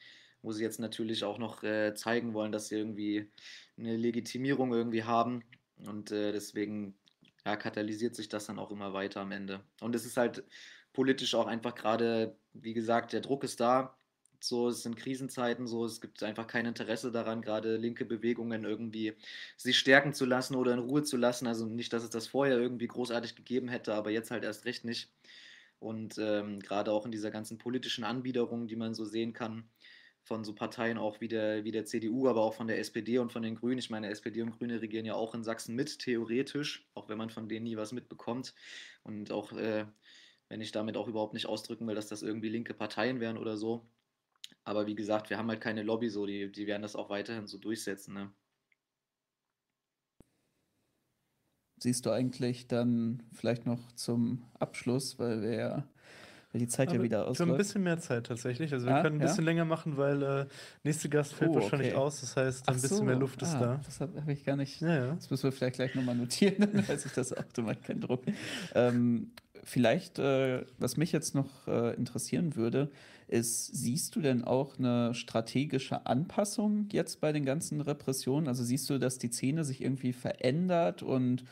wo 0.43 0.53
sie 0.53 0.65
jetzt 0.65 0.81
natürlich 0.81 1.25
auch 1.25 1.39
noch 1.39 1.63
äh, 1.63 1.95
zeigen 1.95 2.35
wollen, 2.35 2.53
dass 2.53 2.69
sie 2.69 2.77
irgendwie 2.77 3.31
eine 3.79 3.97
Legitimierung 3.97 4.73
irgendwie 4.73 5.05
haben. 5.05 5.45
Und 5.85 6.11
äh, 6.11 6.33
deswegen 6.33 6.97
ja, 7.45 7.57
katalysiert 7.57 8.17
sich 8.17 8.29
das 8.29 8.47
dann 8.47 8.59
auch 8.59 8.71
immer 8.71 8.93
weiter 8.95 9.21
am 9.21 9.33
Ende. 9.33 9.61
Und 9.81 9.95
es 9.95 10.07
ist 10.07 10.17
halt 10.17 10.45
politisch 10.97 11.35
auch 11.35 11.47
einfach 11.47 11.75
gerade, 11.75 12.37
wie 12.55 12.73
gesagt, 12.73 13.13
der 13.13 13.21
Druck 13.21 13.45
ist 13.45 13.61
da. 13.61 13.95
So, 14.41 14.69
es 14.69 14.83
sind 14.83 14.97
Krisenzeiten, 14.97 15.67
so, 15.67 15.85
es 15.85 16.01
gibt 16.01 16.23
einfach 16.23 16.47
kein 16.47 16.67
Interesse 16.67 17.13
daran, 17.13 17.43
gerade 17.43 17.77
linke 17.77 18.05
Bewegungen 18.07 18.65
irgendwie 18.65 19.15
sich 19.57 19.79
stärken 19.79 20.15
zu 20.15 20.25
lassen 20.25 20.55
oder 20.55 20.73
in 20.73 20.79
Ruhe 20.79 21.03
zu 21.03 21.19
lassen. 21.19 21.47
Also 21.47 21.67
nicht, 21.67 21.93
dass 21.93 22.03
es 22.03 22.11
das 22.11 22.29
vorher 22.29 22.59
irgendwie 22.59 22.87
großartig 22.87 23.37
gegeben 23.37 23.69
hätte, 23.69 23.95
aber 23.95 24.11
jetzt 24.11 24.31
halt 24.31 24.45
erst 24.45 24.65
recht 24.65 24.85
nicht. 24.85 25.11
Und 25.79 26.17
ähm, 26.19 26.61
gerade 26.61 26.93
auch 26.93 27.05
in 27.05 27.13
dieser 27.13 27.31
ganzen 27.31 27.59
politischen 27.59 28.05
Anbiederung, 28.05 28.67
die 28.67 28.77
man 28.77 28.95
so 28.95 29.05
sehen 29.05 29.35
kann, 29.35 29.69
von 30.27 30.45
so 30.45 30.55
Parteien 30.55 30.99
auch 30.99 31.21
wie 31.21 31.29
der, 31.29 31.65
wie 31.65 31.71
der 31.71 31.85
CDU, 31.85 32.27
aber 32.29 32.43
auch 32.43 32.55
von 32.55 32.67
der 32.67 32.81
SPD 32.81 33.19
und 33.19 33.33
von 33.33 33.43
den 33.43 33.55
Grünen. 33.55 33.79
Ich 33.79 33.91
meine, 33.91 34.09
SPD 34.09 34.43
und 34.43 34.59
Grüne 34.59 34.81
regieren 34.81 35.07
ja 35.07 35.15
auch 35.15 35.35
in 35.35 35.45
Sachsen 35.45 35.77
mit, 35.77 36.01
theoretisch, 36.01 36.89
auch 36.95 37.09
wenn 37.09 37.19
man 37.19 37.31
von 37.31 37.49
denen 37.49 37.65
nie 37.65 37.77
was 37.77 37.93
mitbekommt. 37.93 38.55
Und 39.05 39.31
auch, 39.31 39.53
äh, 39.53 39.85
wenn 40.49 40.61
ich 40.61 40.73
damit 40.73 40.97
auch 40.97 41.09
überhaupt 41.09 41.35
nicht 41.35 41.47
ausdrücken 41.47 41.87
will, 41.87 41.95
dass 41.95 42.09
das 42.09 42.23
irgendwie 42.23 42.49
linke 42.49 42.75
Parteien 42.75 43.21
wären 43.21 43.39
oder 43.39 43.57
so. 43.57 43.87
Aber 44.65 44.87
wie 44.87 44.95
gesagt, 44.95 45.31
wir 45.31 45.39
haben 45.39 45.49
halt 45.49 45.61
keine 45.61 45.83
Lobby 45.83 46.09
so, 46.11 46.27
die, 46.27 46.51
die 46.53 46.67
werden 46.67 46.83
das 46.83 46.97
auch 46.97 47.11
weiterhin 47.11 47.47
so 47.47 47.59
durchsetzen. 47.59 48.15
Ne? 48.15 48.33
Siehst 51.79 52.07
du 52.07 52.11
eigentlich 52.11 52.69
dann 52.69 53.23
vielleicht 53.33 53.67
noch 53.67 53.93
zum 53.93 54.45
Abschluss, 54.59 55.19
weil 55.19 55.43
wir 55.43 55.55
ja 55.55 55.89
weil 56.53 56.61
die 56.61 56.69
Zeit 56.69 56.89
Aber 56.89 56.97
ja 56.99 57.03
wieder 57.03 57.19
Wir 57.19 57.25
haben 57.25 57.27
ein 57.27 57.31
ausläuft. 57.31 57.59
bisschen 57.59 57.83
mehr 57.83 57.99
Zeit 57.99 58.27
tatsächlich. 58.27 58.73
Also 58.73 58.87
wir 58.87 58.95
Ah, 58.95 59.03
können 59.03 59.17
ein 59.17 59.21
ja? 59.21 59.27
bisschen 59.27 59.45
länger 59.45 59.65
machen, 59.67 59.97
weil 59.99 60.23
äh, 60.23 60.47
nächste 60.85 61.09
Gast 61.11 61.35
fällt 61.35 61.51
Oh, 61.51 61.57
wahrscheinlich 61.57 61.89
okay. 61.89 61.97
aus. 61.99 62.21
Das 62.21 62.37
heißt, 62.37 62.65
Ach 62.67 62.75
ein 62.75 62.81
bisschen 62.81 62.97
so, 62.99 63.05
mehr 63.07 63.17
Luft 63.17 63.43
ist 63.43 63.53
ah, 63.55 63.61
da. 63.61 63.81
Das 63.85 64.01
habe 64.01 64.21
hab 64.23 64.29
ich 64.29 64.45
gar 64.45 64.57
nicht. 64.57 64.81
Ja, 64.81 64.95
ja. 65.07 65.15
Das 65.15 65.31
müssen 65.31 65.45
wir 65.45 65.53
vielleicht 65.53 65.77
gleich 65.77 65.95
nochmal 65.95 66.15
notieren, 66.15 66.57
dann 66.73 66.89
weiß 66.89 67.05
ich 67.07 67.13
das 67.13 67.33
auch, 67.33 67.45
du 67.53 67.63
machst 67.63 67.83
keinen 67.85 68.01
Druck. 68.01 68.25
Ähm, 68.75 69.33
vielleicht, 69.67 70.19
äh, 70.21 70.65
was 70.79 70.97
mich 70.97 71.11
jetzt 71.11 71.35
noch 71.35 71.67
äh, 71.67 71.95
interessieren 71.97 72.55
würde, 72.55 72.91
ist, 73.27 73.67
siehst 73.67 74.15
du 74.15 74.21
denn 74.21 74.45
auch 74.45 74.79
eine 74.79 75.13
strategische 75.13 76.07
Anpassung 76.07 76.89
jetzt 76.93 77.21
bei 77.21 77.33
den 77.33 77.45
ganzen 77.45 77.81
Repressionen? 77.81 78.47
Also 78.47 78.63
siehst 78.63 78.89
du, 78.89 78.99
dass 78.99 79.19
die 79.19 79.33
Szene 79.33 79.65
sich 79.65 79.83
irgendwie 79.83 80.13
verändert 80.13 81.03
und 81.03 81.45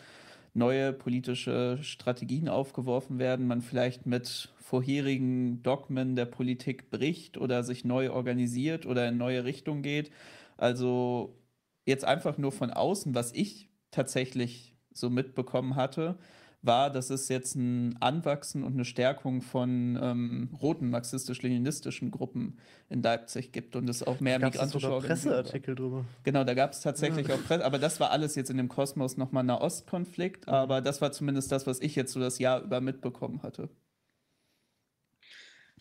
neue 0.54 0.92
politische 0.92 1.78
Strategien 1.82 2.48
aufgeworfen 2.48 3.18
werden, 3.18 3.48
man 3.48 3.60
vielleicht 3.60 4.06
mit 4.06 4.52
vorherigen 4.60 5.64
Dogmen 5.64 6.14
der 6.14 6.26
Politik 6.26 6.90
bricht 6.90 7.36
oder 7.36 7.64
sich 7.64 7.84
neu 7.84 8.12
organisiert 8.12 8.86
oder 8.86 9.08
in 9.08 9.16
neue 9.16 9.44
Richtungen 9.44 9.82
geht? 9.82 10.12
Also 10.56 11.36
jetzt 11.84 12.04
einfach 12.04 12.38
nur 12.38 12.52
von 12.52 12.70
außen, 12.70 13.16
was 13.16 13.32
ich 13.32 13.68
tatsächlich 13.90 14.76
so 14.92 15.10
mitbekommen 15.10 15.74
hatte, 15.74 16.16
war, 16.66 16.90
dass 16.90 17.10
es 17.10 17.28
jetzt 17.28 17.54
ein 17.56 17.96
Anwachsen 18.00 18.62
und 18.64 18.74
eine 18.74 18.84
Stärkung 18.84 19.42
von 19.42 19.98
ähm, 20.00 20.50
roten 20.60 20.90
marxistisch-leninistischen 20.90 22.10
Gruppen 22.10 22.58
in 22.88 23.02
Leipzig 23.02 23.52
gibt 23.52 23.76
und 23.76 23.88
es 23.88 24.02
auch 24.02 24.20
mehr 24.20 24.38
Gab 24.38 24.54
es 24.54 24.58
migrantische 24.58 24.68
sogar 24.68 24.92
Organisationen. 24.92 25.62
Presseartikel 25.62 25.74
drüber. 25.74 26.06
Genau, 26.24 26.44
da 26.44 26.54
gab 26.54 26.72
es 26.72 26.80
tatsächlich 26.80 27.30
Ja. 27.30 27.34
auch 27.34 27.42
Presse, 27.44 27.64
aber 27.64 27.78
das 27.78 28.00
war 28.00 28.10
alles 28.10 28.34
jetzt 28.36 28.50
in 28.50 28.56
dem 28.58 28.68
Kosmos 28.68 29.16
nochmal 29.16 29.42
ein 29.44 29.46
Nahostkonflikt, 29.46 30.48
aber 30.48 30.80
das 30.80 31.00
war 31.02 31.12
zumindest 31.12 31.52
das, 31.52 31.66
was 31.66 31.80
ich 31.80 31.96
jetzt 31.96 32.12
so 32.12 32.20
das 32.20 32.38
Jahr 32.38 32.62
über 32.62 32.80
mitbekommen 32.80 33.42
hatte. 33.42 33.70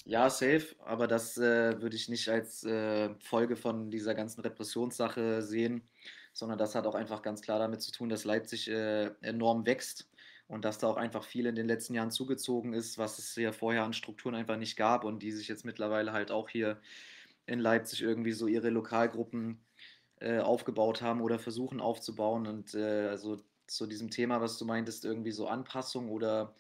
Ja, 0.06 0.30
safe, 0.30 0.76
aber 0.80 1.08
das 1.08 1.38
äh, 1.38 1.82
würde 1.82 1.96
ich 1.96 2.10
nicht 2.10 2.28
als 2.28 2.64
äh, 2.66 3.16
Folge 3.20 3.56
von 3.56 3.90
dieser 3.90 4.14
ganzen 4.16 4.42
Repressionssache 4.42 5.42
sehen, 5.42 5.88
sondern 6.34 6.58
das 6.58 6.76
hat 6.76 6.86
auch 6.88 6.96
einfach 6.96 7.22
ganz 7.22 7.42
klar 7.42 7.60
damit 7.60 7.82
zu 7.82 7.92
tun, 7.92 8.10
dass 8.10 8.26
Leipzig 8.26 8.68
äh, 8.70 9.12
enorm 9.22 9.66
wächst 9.66 10.10
und 10.48 10.66
dass 10.66 10.78
da 10.78 10.88
auch 10.88 10.98
einfach 10.98 11.24
viel 11.24 11.46
in 11.46 11.56
den 11.56 11.68
letzten 11.68 11.94
Jahren 11.94 12.12
zugezogen 12.12 12.74
ist, 12.74 12.98
was 12.98 13.20
es 13.20 13.36
ja 13.36 13.52
vorher 13.52 13.84
an 13.84 13.94
Strukturen 13.94 14.36
einfach 14.36 14.58
nicht 14.58 14.76
gab 14.76 15.04
und 15.04 15.24
die 15.24 15.32
sich 15.32 15.48
jetzt 15.48 15.66
mittlerweile 15.66 16.12
halt 16.14 16.32
auch 16.32 16.50
hier 16.50 16.80
in 17.46 17.60
Leipzig 17.60 18.02
irgendwie 18.02 18.32
so 18.32 18.48
ihre 18.48 18.70
Lokalgruppen 18.70 19.60
äh, 20.20 20.40
aufgebaut 20.40 21.02
haben 21.02 21.22
oder 21.22 21.40
versuchen 21.40 21.82
aufzubauen. 21.82 22.48
Und 22.48 22.74
äh, 22.76 23.08
also 23.08 23.42
zu 23.68 23.88
diesem 23.88 24.10
Thema, 24.10 24.42
was 24.42 24.58
du 24.58 24.66
meintest, 24.66 25.06
irgendwie 25.06 25.32
so 25.32 25.48
Anpassung 25.48 26.10
oder 26.10 26.56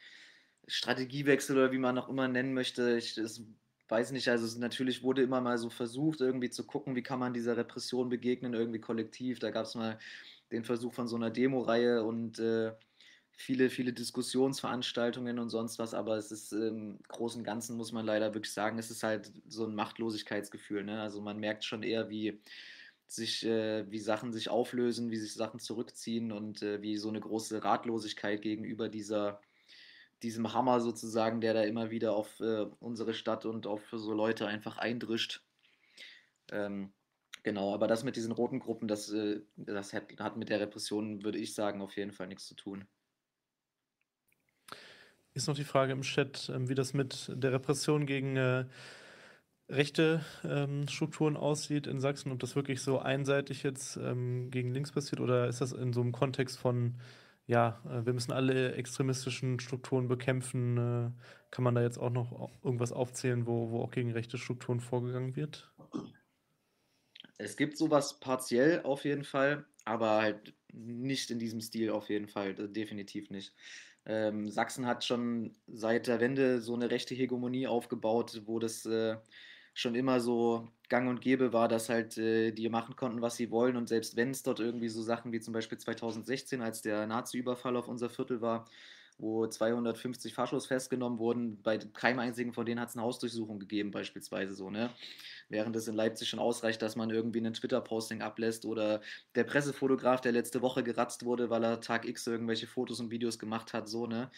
Strategiewechsel 0.68 1.58
oder 1.58 1.72
wie 1.72 1.78
man 1.78 1.98
auch 1.98 2.10
immer 2.10 2.28
nennen 2.28 2.54
möchte. 2.54 2.98
Ich 2.98 3.18
es 3.18 3.44
weiß 3.90 4.12
nicht, 4.12 4.28
also 4.30 4.46
es 4.46 4.58
natürlich 4.58 5.04
wurde 5.04 5.22
immer 5.22 5.42
mal 5.42 5.58
so 5.58 5.70
versucht, 5.70 6.22
irgendwie 6.22 6.50
zu 6.50 6.66
gucken, 6.66 6.96
wie 6.96 7.04
kann 7.04 7.20
man 7.20 7.34
dieser 7.34 7.58
Repression 7.58 8.10
begegnen, 8.10 8.54
irgendwie 8.54 8.80
kollektiv. 8.80 9.40
Da 9.40 9.52
gab 9.52 9.66
es 9.66 9.76
mal 9.76 10.00
den 10.52 10.64
Versuch 10.64 10.94
von 10.94 11.08
so 11.08 11.16
einer 11.16 11.30
Demo-Reihe 11.30 12.04
und 12.04 12.40
äh, 12.40 12.72
viele, 13.36 13.70
viele 13.70 13.94
Diskussionsveranstaltungen 13.94 15.40
und 15.40 15.50
sonst 15.50 15.80
was, 15.80 15.94
aber 15.94 16.18
es 16.18 16.32
ist 16.32 16.54
im 16.54 17.00
Großen 17.08 17.42
und 17.42 17.46
Ganzen, 17.46 17.78
muss 17.78 17.92
man 17.92 18.06
leider 18.06 18.34
wirklich 18.34 18.54
sagen, 18.54 18.78
es 18.78 18.92
ist 18.92 19.04
halt 19.04 19.32
so 19.48 19.66
ein 19.66 19.76
Machtlosigkeitsgefühl. 19.76 20.84
Ne? 20.84 21.02
Also 21.02 21.22
man 21.22 21.40
merkt 21.40 21.64
schon 21.64 21.84
eher, 21.84 22.10
wie 22.10 22.40
sich, 23.08 23.46
äh, 23.46 23.90
wie 23.92 24.00
Sachen 24.00 24.34
sich 24.34 24.50
auflösen, 24.50 25.12
wie 25.12 25.18
sich 25.18 25.34
Sachen 25.34 25.60
zurückziehen 25.60 26.32
und 26.32 26.62
äh, 26.62 26.82
wie 26.82 26.98
so 26.98 27.10
eine 27.10 27.20
große 27.20 27.64
Ratlosigkeit 27.64 28.42
gegenüber 28.42 28.90
dieser, 28.90 29.42
diesem 30.24 30.54
Hammer 30.54 30.80
sozusagen, 30.80 31.42
der 31.42 31.54
da 31.54 31.64
immer 31.64 31.92
wieder 31.92 32.16
auf 32.16 32.40
äh, 32.40 32.66
unsere 32.80 33.14
Stadt 33.14 33.46
und 33.46 33.68
auf 33.68 33.82
so 33.92 34.14
Leute 34.14 34.48
einfach 34.48 34.78
eindrischt. 34.78 35.44
Ähm, 36.52 36.94
genau, 37.44 37.74
aber 37.74 37.88
das 37.88 38.04
mit 38.04 38.16
diesen 38.16 38.32
roten 38.32 38.60
Gruppen, 38.60 38.88
das, 38.88 39.12
äh, 39.12 39.42
das 39.58 39.94
hat, 39.94 40.06
hat 40.20 40.38
mit 40.38 40.50
der 40.50 40.60
Repression, 40.60 41.24
würde 41.24 41.40
ich 41.40 41.54
sagen, 41.54 41.82
auf 41.82 41.98
jeden 41.98 42.14
Fall 42.14 42.28
nichts 42.28 42.48
zu 42.48 42.56
tun. 42.56 42.88
Ist 45.34 45.48
noch 45.48 45.56
die 45.56 45.64
Frage 45.64 45.94
im 45.94 46.02
Chat, 46.02 46.52
ähm, 46.54 46.70
wie 46.70 46.76
das 46.76 46.94
mit 46.94 47.32
der 47.34 47.54
Repression 47.54 48.06
gegen 48.06 48.38
äh, 48.38 48.66
rechte 49.70 50.24
ähm, 50.44 50.88
Strukturen 50.88 51.38
aussieht 51.38 51.88
in 51.88 52.00
Sachsen, 52.00 52.32
ob 52.32 52.40
das 52.40 52.56
wirklich 52.56 52.82
so 52.82 53.00
einseitig 53.00 53.64
jetzt 53.64 53.98
ähm, 53.98 54.52
gegen 54.52 54.74
links 54.74 54.92
passiert 54.92 55.22
oder 55.22 55.48
ist 55.48 55.62
das 55.62 55.72
in 55.72 55.94
so 55.94 56.02
einem 56.02 56.12
Kontext 56.12 56.60
von, 56.60 57.00
ja, 57.48 57.82
äh, 57.86 58.06
wir 58.06 58.14
müssen 58.14 58.32
alle 58.32 58.74
extremistischen 58.74 59.60
Strukturen 59.60 60.08
bekämpfen, 60.08 60.78
äh, 60.78 61.12
kann 61.50 61.64
man 61.64 61.76
da 61.76 61.82
jetzt 61.82 61.98
auch 61.98 62.12
noch 62.12 62.52
irgendwas 62.64 62.92
aufzählen, 62.92 63.48
wo, 63.48 63.72
wo 63.72 63.82
auch 63.82 63.92
gegen 63.92 64.12
rechte 64.12 64.38
Strukturen 64.38 64.80
vorgegangen 64.80 65.36
wird? 65.36 65.72
Es 67.38 67.58
gibt 67.58 67.78
sowas 67.78 68.20
partiell 68.20 68.82
auf 68.84 69.06
jeden 69.06 69.24
Fall, 69.24 69.66
aber 69.86 70.22
halt 70.22 70.54
nicht 70.72 71.32
in 71.32 71.40
diesem 71.40 71.62
Stil 71.62 71.90
auf 71.90 72.10
jeden 72.10 72.28
Fall, 72.28 72.54
definitiv 72.56 73.30
nicht. 73.30 73.54
Ähm, 74.06 74.49
Sachsen 74.49 74.86
hat 74.86 75.04
schon 75.06 75.56
seit 75.68 76.08
der 76.08 76.20
Wende 76.20 76.62
so 76.62 76.74
eine 76.76 76.91
rechte 76.91 77.16
Hegemonie 77.16 77.68
aufgebaut, 77.68 78.41
wo 78.45 78.60
das 78.60 78.86
äh, 78.86 79.18
schon 79.74 79.95
immer 79.95 80.20
so 80.20 80.70
gang 80.89 81.10
und 81.10 81.22
gäbe 81.22 81.54
war, 81.54 81.68
dass 81.68 81.89
halt 81.89 82.18
äh, 82.18 82.51
die 82.51 82.70
machen 82.70 82.95
konnten, 82.95 83.22
was 83.22 83.36
sie 83.38 83.49
wollen. 83.51 83.76
Und 83.78 83.88
selbst 83.89 84.16
wenn 84.16 84.32
es 84.32 84.43
dort 84.43 84.60
irgendwie 84.60 84.89
so 84.89 85.01
Sachen 85.01 85.32
wie 85.32 85.39
zum 85.39 85.54
Beispiel 85.54 85.78
2016, 85.78 86.62
als 86.62 86.82
der 86.82 87.08
Nazi-Überfall 87.08 87.76
auf 87.78 87.88
unser 87.88 88.10
Viertel 88.10 88.41
war, 88.41 88.66
wo 89.20 89.47
250 89.47 90.34
Faschos 90.34 90.66
festgenommen 90.66 91.20
wurden. 91.20 91.61
Bei 91.61 91.78
keinem 91.78 92.20
einzigen 92.20 92.53
von 92.53 92.66
denen 92.66 92.80
hat 92.80 92.89
es 92.89 92.95
eine 92.95 93.03
Hausdurchsuchung 93.03 93.59
gegeben, 93.59 93.91
beispielsweise 93.91 94.53
so, 94.53 94.70
ne? 94.70 94.89
Während 95.49 95.76
es 95.76 95.88
in 95.88 95.95
Leipzig 95.95 96.30
schon 96.30 96.39
ausreicht, 96.39 96.82
dass 96.82 96.95
man 96.95 97.09
irgendwie 97.09 97.39
einen 97.39 97.53
Twitter-Posting 97.53 98.22
ablässt 98.22 98.66
oder 98.66 99.01
der 99.36 99.43
Pressefotograf, 99.43 100.22
der 100.22 100.32
letzte 100.32 100.61
Woche 100.61 100.84
geratzt 100.84 101.26
wurde, 101.26 101.49
weil 101.49 101.64
er 101.64 101.82
Tag 101.82 102.07
X 102.07 102.28
irgendwelche 102.28 102.68
Fotos 102.68 102.99
und 102.99 103.11
Videos 103.11 103.39
gemacht 103.39 103.74
hat, 103.74 103.88
so, 103.89 104.07
ne? 104.07 104.32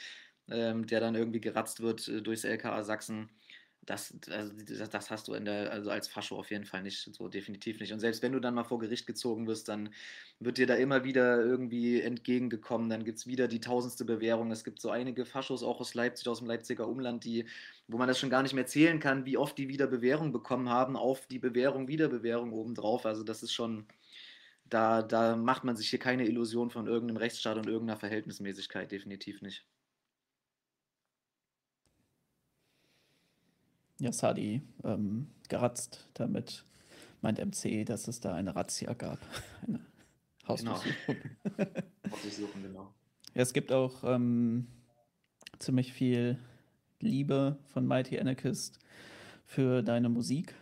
Ähm, 0.48 0.86
der 0.86 1.00
dann 1.00 1.16
irgendwie 1.16 1.42
geratzt 1.42 1.82
wird 1.82 2.08
äh, 2.08 2.22
durchs 2.22 2.44
LKA 2.44 2.84
Sachsen 2.84 3.30
das, 3.86 4.16
also 4.32 4.52
das 4.92 5.12
hast 5.12 5.28
du 5.28 5.40
der, 5.40 5.72
also 5.72 5.92
als 5.92 6.08
Fascho 6.08 6.38
auf 6.38 6.50
jeden 6.50 6.66
Fall 6.66 6.82
nicht, 6.82 7.08
so 7.14 7.28
definitiv 7.28 7.80
nicht. 7.80 7.94
Und 7.94 8.00
selbst 8.00 8.24
wenn 8.24 8.32
du 8.32 8.40
dann 8.40 8.56
mal 8.56 8.64
vor 8.64 8.80
Gericht 8.80 9.06
gezogen 9.06 9.46
wirst, 9.48 9.70
dann 9.70 9.94
wird 10.40 10.58
dir 10.58 10.66
da 10.66 10.74
immer 10.74 11.04
wieder 11.04 11.40
irgendwie 11.40 12.02
entgegengekommen. 12.02 12.90
Dann 12.90 13.04
gibt 13.06 13.20
es 13.20 13.28
wieder 13.28 13.48
die 13.48 13.60
tausendste 13.60 14.04
Bewährung. 14.04 14.52
Es 14.52 14.64
gibt 14.64 14.82
so 14.82 14.90
einige 14.90 15.26
Faschos 15.26 15.62
auch 15.62 15.80
aus 15.80 15.94
Leipzig, 15.94 16.28
aus 16.28 16.40
dem 16.40 16.48
Leipziger 16.48 16.88
Umland, 16.88 17.26
die, 17.26 17.46
wo 17.88 17.98
man 17.98 18.08
das 18.08 18.20
schon 18.20 18.32
gar 18.32 18.42
nicht 18.42 18.54
mehr 18.54 18.66
zählen 18.66 19.00
kann, 19.00 19.26
wie 19.26 19.38
oft 19.38 19.58
die 19.58 19.70
wieder 19.70 19.86
Bewährung 19.86 20.32
bekommen 20.32 20.70
haben, 20.70 20.96
auf 20.98 21.28
die 21.28 21.40
Bewährung, 21.40 21.88
Wiederbewährung 21.88 22.54
obendrauf. 22.54 23.06
Also 23.06 23.24
das 23.24 23.44
ist 23.44 23.54
schon, 23.54 23.86
da, 24.66 25.04
da 25.04 25.36
macht 25.36 25.64
man 25.64 25.76
sich 25.76 25.90
hier 25.90 26.00
keine 26.00 26.26
Illusion 26.26 26.72
von 26.72 26.88
irgendeinem 26.88 27.18
Rechtsstaat 27.18 27.58
und 27.58 27.68
irgendeiner 27.68 28.00
Verhältnismäßigkeit, 28.00 28.92
definitiv 28.92 29.44
nicht. 29.44 29.64
Ja, 34.00 34.12
Sadi 34.12 34.62
ähm, 34.84 35.28
geratzt. 35.50 36.08
Damit 36.14 36.66
meint 37.22 37.40
MC, 37.40 37.86
dass 37.86 38.08
es 38.08 38.20
da 38.20 38.34
eine 38.34 38.56
Razzia 38.56 38.94
gab. 38.94 39.20
Eine 39.68 39.80
Hausdurchsuchung. 40.48 41.16
Genau. 41.44 41.70
Hausdurchsuchung, 42.12 42.62
genau. 42.62 42.94
Ja, 43.34 43.42
es 43.42 43.54
gibt 43.54 43.72
auch 43.72 44.04
ähm, 44.04 44.68
ziemlich 45.60 45.92
viel 45.94 46.38
Liebe 47.00 47.58
von 47.66 47.88
Mighty 47.88 48.20
Anarchist 48.20 48.80
für 49.46 49.82
deine 49.82 50.10
Musik. 50.10 50.54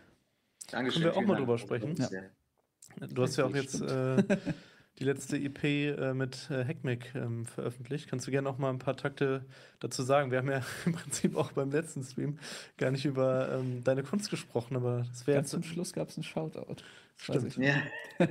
Dankeschön. 0.70 1.02
Können 1.02 1.14
wir 1.14 1.20
auch 1.20 1.26
mal 1.26 1.36
drüber 1.36 1.58
sprechen? 1.58 1.96
Ja. 1.96 3.06
Du 3.08 3.22
hast 3.22 3.36
ja 3.36 3.46
auch 3.46 3.54
jetzt 3.54 3.80
äh, 3.80 4.22
die 4.98 5.04
letzte 5.04 5.36
EP 5.36 5.64
äh, 5.64 6.14
mit 6.14 6.48
äh, 6.50 6.64
Hackmick 6.64 7.14
ähm, 7.14 7.46
veröffentlicht. 7.46 8.08
Kannst 8.08 8.26
du 8.26 8.30
gerne 8.30 8.48
noch 8.48 8.58
mal 8.58 8.70
ein 8.70 8.78
paar 8.78 8.96
Takte 8.96 9.44
dazu 9.80 10.02
sagen? 10.02 10.30
Wir 10.30 10.38
haben 10.38 10.50
ja 10.50 10.62
im 10.86 10.92
Prinzip 10.92 11.36
auch 11.36 11.52
beim 11.52 11.70
letzten 11.70 12.02
Stream 12.04 12.38
gar 12.76 12.90
nicht 12.90 13.04
über 13.04 13.52
ähm, 13.52 13.82
deine 13.82 14.02
Kunst 14.02 14.30
gesprochen, 14.30 14.76
aber 14.76 15.04
das 15.08 15.26
wäre 15.26 15.38
Ganz 15.38 15.50
zum 15.50 15.62
Schluss 15.62 15.92
gab 15.92 16.08
es 16.08 16.16
einen 16.16 16.24
Shoutout. 16.24 16.82
Stimmt. 17.16 17.56
Ja. 17.56 17.82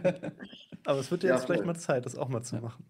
aber 0.86 1.00
es 1.00 1.12
wird 1.12 1.24
dir 1.24 1.28
ja, 1.28 1.36
jetzt 1.36 1.46
vielleicht 1.46 1.66
mal 1.66 1.76
Zeit, 1.76 2.06
das 2.06 2.16
auch 2.16 2.30
mal 2.30 2.44
zu 2.44 2.56
ja. 2.56 2.62
machen. 2.62 2.86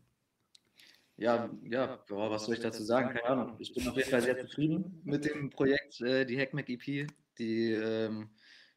Ja, 1.15 1.49
ja, 1.63 1.99
boah, 2.07 2.31
was 2.31 2.45
soll 2.45 2.55
ich 2.55 2.61
dazu 2.61 2.83
sagen? 2.83 3.09
Keine 3.09 3.25
Ahnung. 3.25 3.55
Ich 3.59 3.73
bin 3.73 3.87
auf 3.87 3.95
jeden 3.95 4.09
Fall 4.09 4.21
sehr 4.21 4.37
zufrieden 4.39 5.01
mit 5.03 5.25
dem 5.25 5.51
Projekt, 5.51 6.01
äh, 6.01 6.25
die 6.25 6.39
Hackmack 6.39 6.69
EP. 6.69 7.07
Die, 7.37 7.71
ähm, 7.71 8.29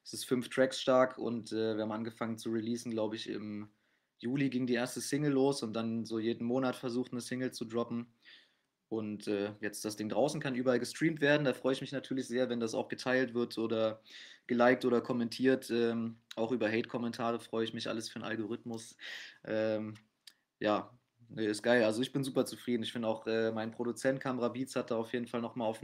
es 0.04 0.12
ist 0.12 0.24
fünf 0.26 0.48
Tracks 0.50 0.80
stark 0.80 1.18
und 1.18 1.52
äh, 1.52 1.74
wir 1.76 1.82
haben 1.82 1.92
angefangen 1.92 2.38
zu 2.38 2.50
releasen, 2.50 2.92
glaube 2.92 3.16
ich, 3.16 3.28
im 3.28 3.70
Juli 4.18 4.50
ging 4.50 4.66
die 4.66 4.74
erste 4.74 5.00
Single 5.00 5.32
los 5.32 5.62
und 5.62 5.74
dann 5.74 6.04
so 6.04 6.18
jeden 6.18 6.46
Monat 6.46 6.76
versucht, 6.76 7.12
eine 7.12 7.20
Single 7.20 7.52
zu 7.52 7.64
droppen. 7.64 8.06
Und 8.88 9.26
äh, 9.26 9.52
jetzt 9.60 9.84
das 9.84 9.96
Ding 9.96 10.08
draußen 10.08 10.40
kann 10.40 10.54
überall 10.54 10.78
gestreamt 10.78 11.20
werden. 11.20 11.44
Da 11.44 11.54
freue 11.54 11.72
ich 11.72 11.80
mich 11.80 11.92
natürlich 11.92 12.28
sehr, 12.28 12.48
wenn 12.48 12.60
das 12.60 12.74
auch 12.74 12.88
geteilt 12.88 13.34
wird 13.34 13.58
oder 13.58 14.00
geliked 14.46 14.84
oder 14.84 15.00
kommentiert. 15.00 15.70
Ähm, 15.70 16.18
auch 16.36 16.52
über 16.52 16.68
Hate-Kommentare 16.68 17.40
freue 17.40 17.64
ich 17.64 17.74
mich 17.74 17.88
alles 17.88 18.08
für 18.08 18.16
einen 18.16 18.24
Algorithmus. 18.24 18.96
Ähm, 19.44 19.94
ja, 20.60 20.96
nee, 21.28 21.46
ist 21.46 21.62
geil. 21.64 21.82
Also 21.84 22.00
ich 22.00 22.12
bin 22.12 22.22
super 22.22 22.46
zufrieden. 22.46 22.84
Ich 22.84 22.92
finde 22.92 23.08
auch, 23.08 23.26
äh, 23.26 23.50
mein 23.50 23.72
Produzent 23.72 24.20
Camera 24.20 24.48
Beats 24.48 24.76
hat 24.76 24.92
da 24.92 24.96
auf 24.96 25.12
jeden 25.12 25.26
Fall 25.26 25.40
nochmal 25.40 25.68
auf 25.68 25.80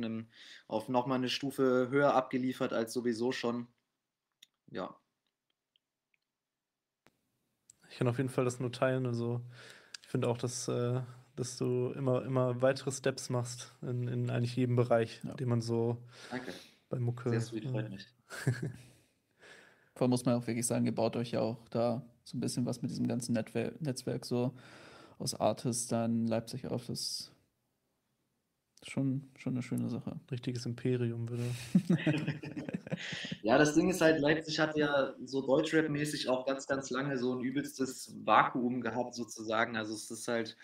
auf 0.68 0.88
nochmal 0.88 1.18
eine 1.18 1.28
Stufe 1.28 1.88
höher 1.90 2.14
abgeliefert 2.14 2.72
als 2.72 2.92
sowieso 2.92 3.32
schon. 3.32 3.66
Ja, 4.70 5.01
ich 7.93 7.99
kann 7.99 8.09
auf 8.09 8.16
jeden 8.16 8.30
Fall 8.30 8.47
das 8.47 8.59
nur 8.59 8.72
teilen. 8.72 9.05
Also 9.05 9.43
ich 10.03 10.09
finde 10.09 10.28
auch, 10.28 10.38
dass, 10.38 10.66
äh, 10.66 11.01
dass 11.36 11.59
du 11.59 11.90
immer, 11.90 12.24
immer 12.24 12.62
weitere 12.62 12.90
Steps 12.90 13.28
machst 13.28 13.74
in, 13.82 14.09
in 14.09 14.30
eigentlich 14.30 14.57
jedem 14.57 14.76
Bereich, 14.76 15.20
ja. 15.24 15.34
den 15.34 15.49
man 15.49 15.61
so 15.61 15.99
Danke. 16.30 16.53
bei 16.88 16.99
Mucke. 16.99 17.28
Sehr 17.28 17.43
sweet, 17.43 17.66
freut 17.66 17.90
mich. 17.90 18.07
Vor 19.95 20.07
allem 20.07 20.11
muss 20.11 20.24
man 20.24 20.36
auch 20.36 20.47
wirklich 20.47 20.66
sagen, 20.66 20.86
ihr 20.86 20.95
baut 20.95 21.16
euch 21.16 21.32
ja 21.32 21.40
auch 21.40 21.68
da 21.68 22.03
so 22.24 22.38
ein 22.38 22.40
bisschen 22.40 22.64
was 22.64 22.80
mit 22.80 22.90
diesem 22.90 23.07
ganzen 23.07 23.34
Netzwerk, 23.34 23.78
Netzwerk 23.82 24.24
so 24.24 24.55
aus 25.18 25.34
Artists 25.34 25.88
dann 25.88 26.26
Leipzig 26.26 26.66
auf. 26.68 26.86
Das 26.86 27.30
schon, 28.88 29.30
schon 29.36 29.54
eine 29.54 29.62
schöne 29.62 29.88
Sache. 29.88 30.18
Richtiges 30.30 30.66
Imperium, 30.66 31.28
würde. 31.28 31.44
ja, 33.42 33.58
das 33.58 33.74
Ding 33.74 33.90
ist 33.90 34.00
halt, 34.00 34.20
Leipzig 34.20 34.58
hat 34.58 34.76
ja 34.76 35.14
so 35.24 35.46
Deutschrap-mäßig 35.46 36.28
auch 36.28 36.46
ganz, 36.46 36.66
ganz 36.66 36.90
lange 36.90 37.16
so 37.18 37.34
ein 37.34 37.40
übelstes 37.40 38.14
Vakuum 38.24 38.80
gehabt, 38.80 39.14
sozusagen. 39.14 39.76
Also 39.76 39.94
es 39.94 40.10
ist 40.10 40.28
halt, 40.28 40.56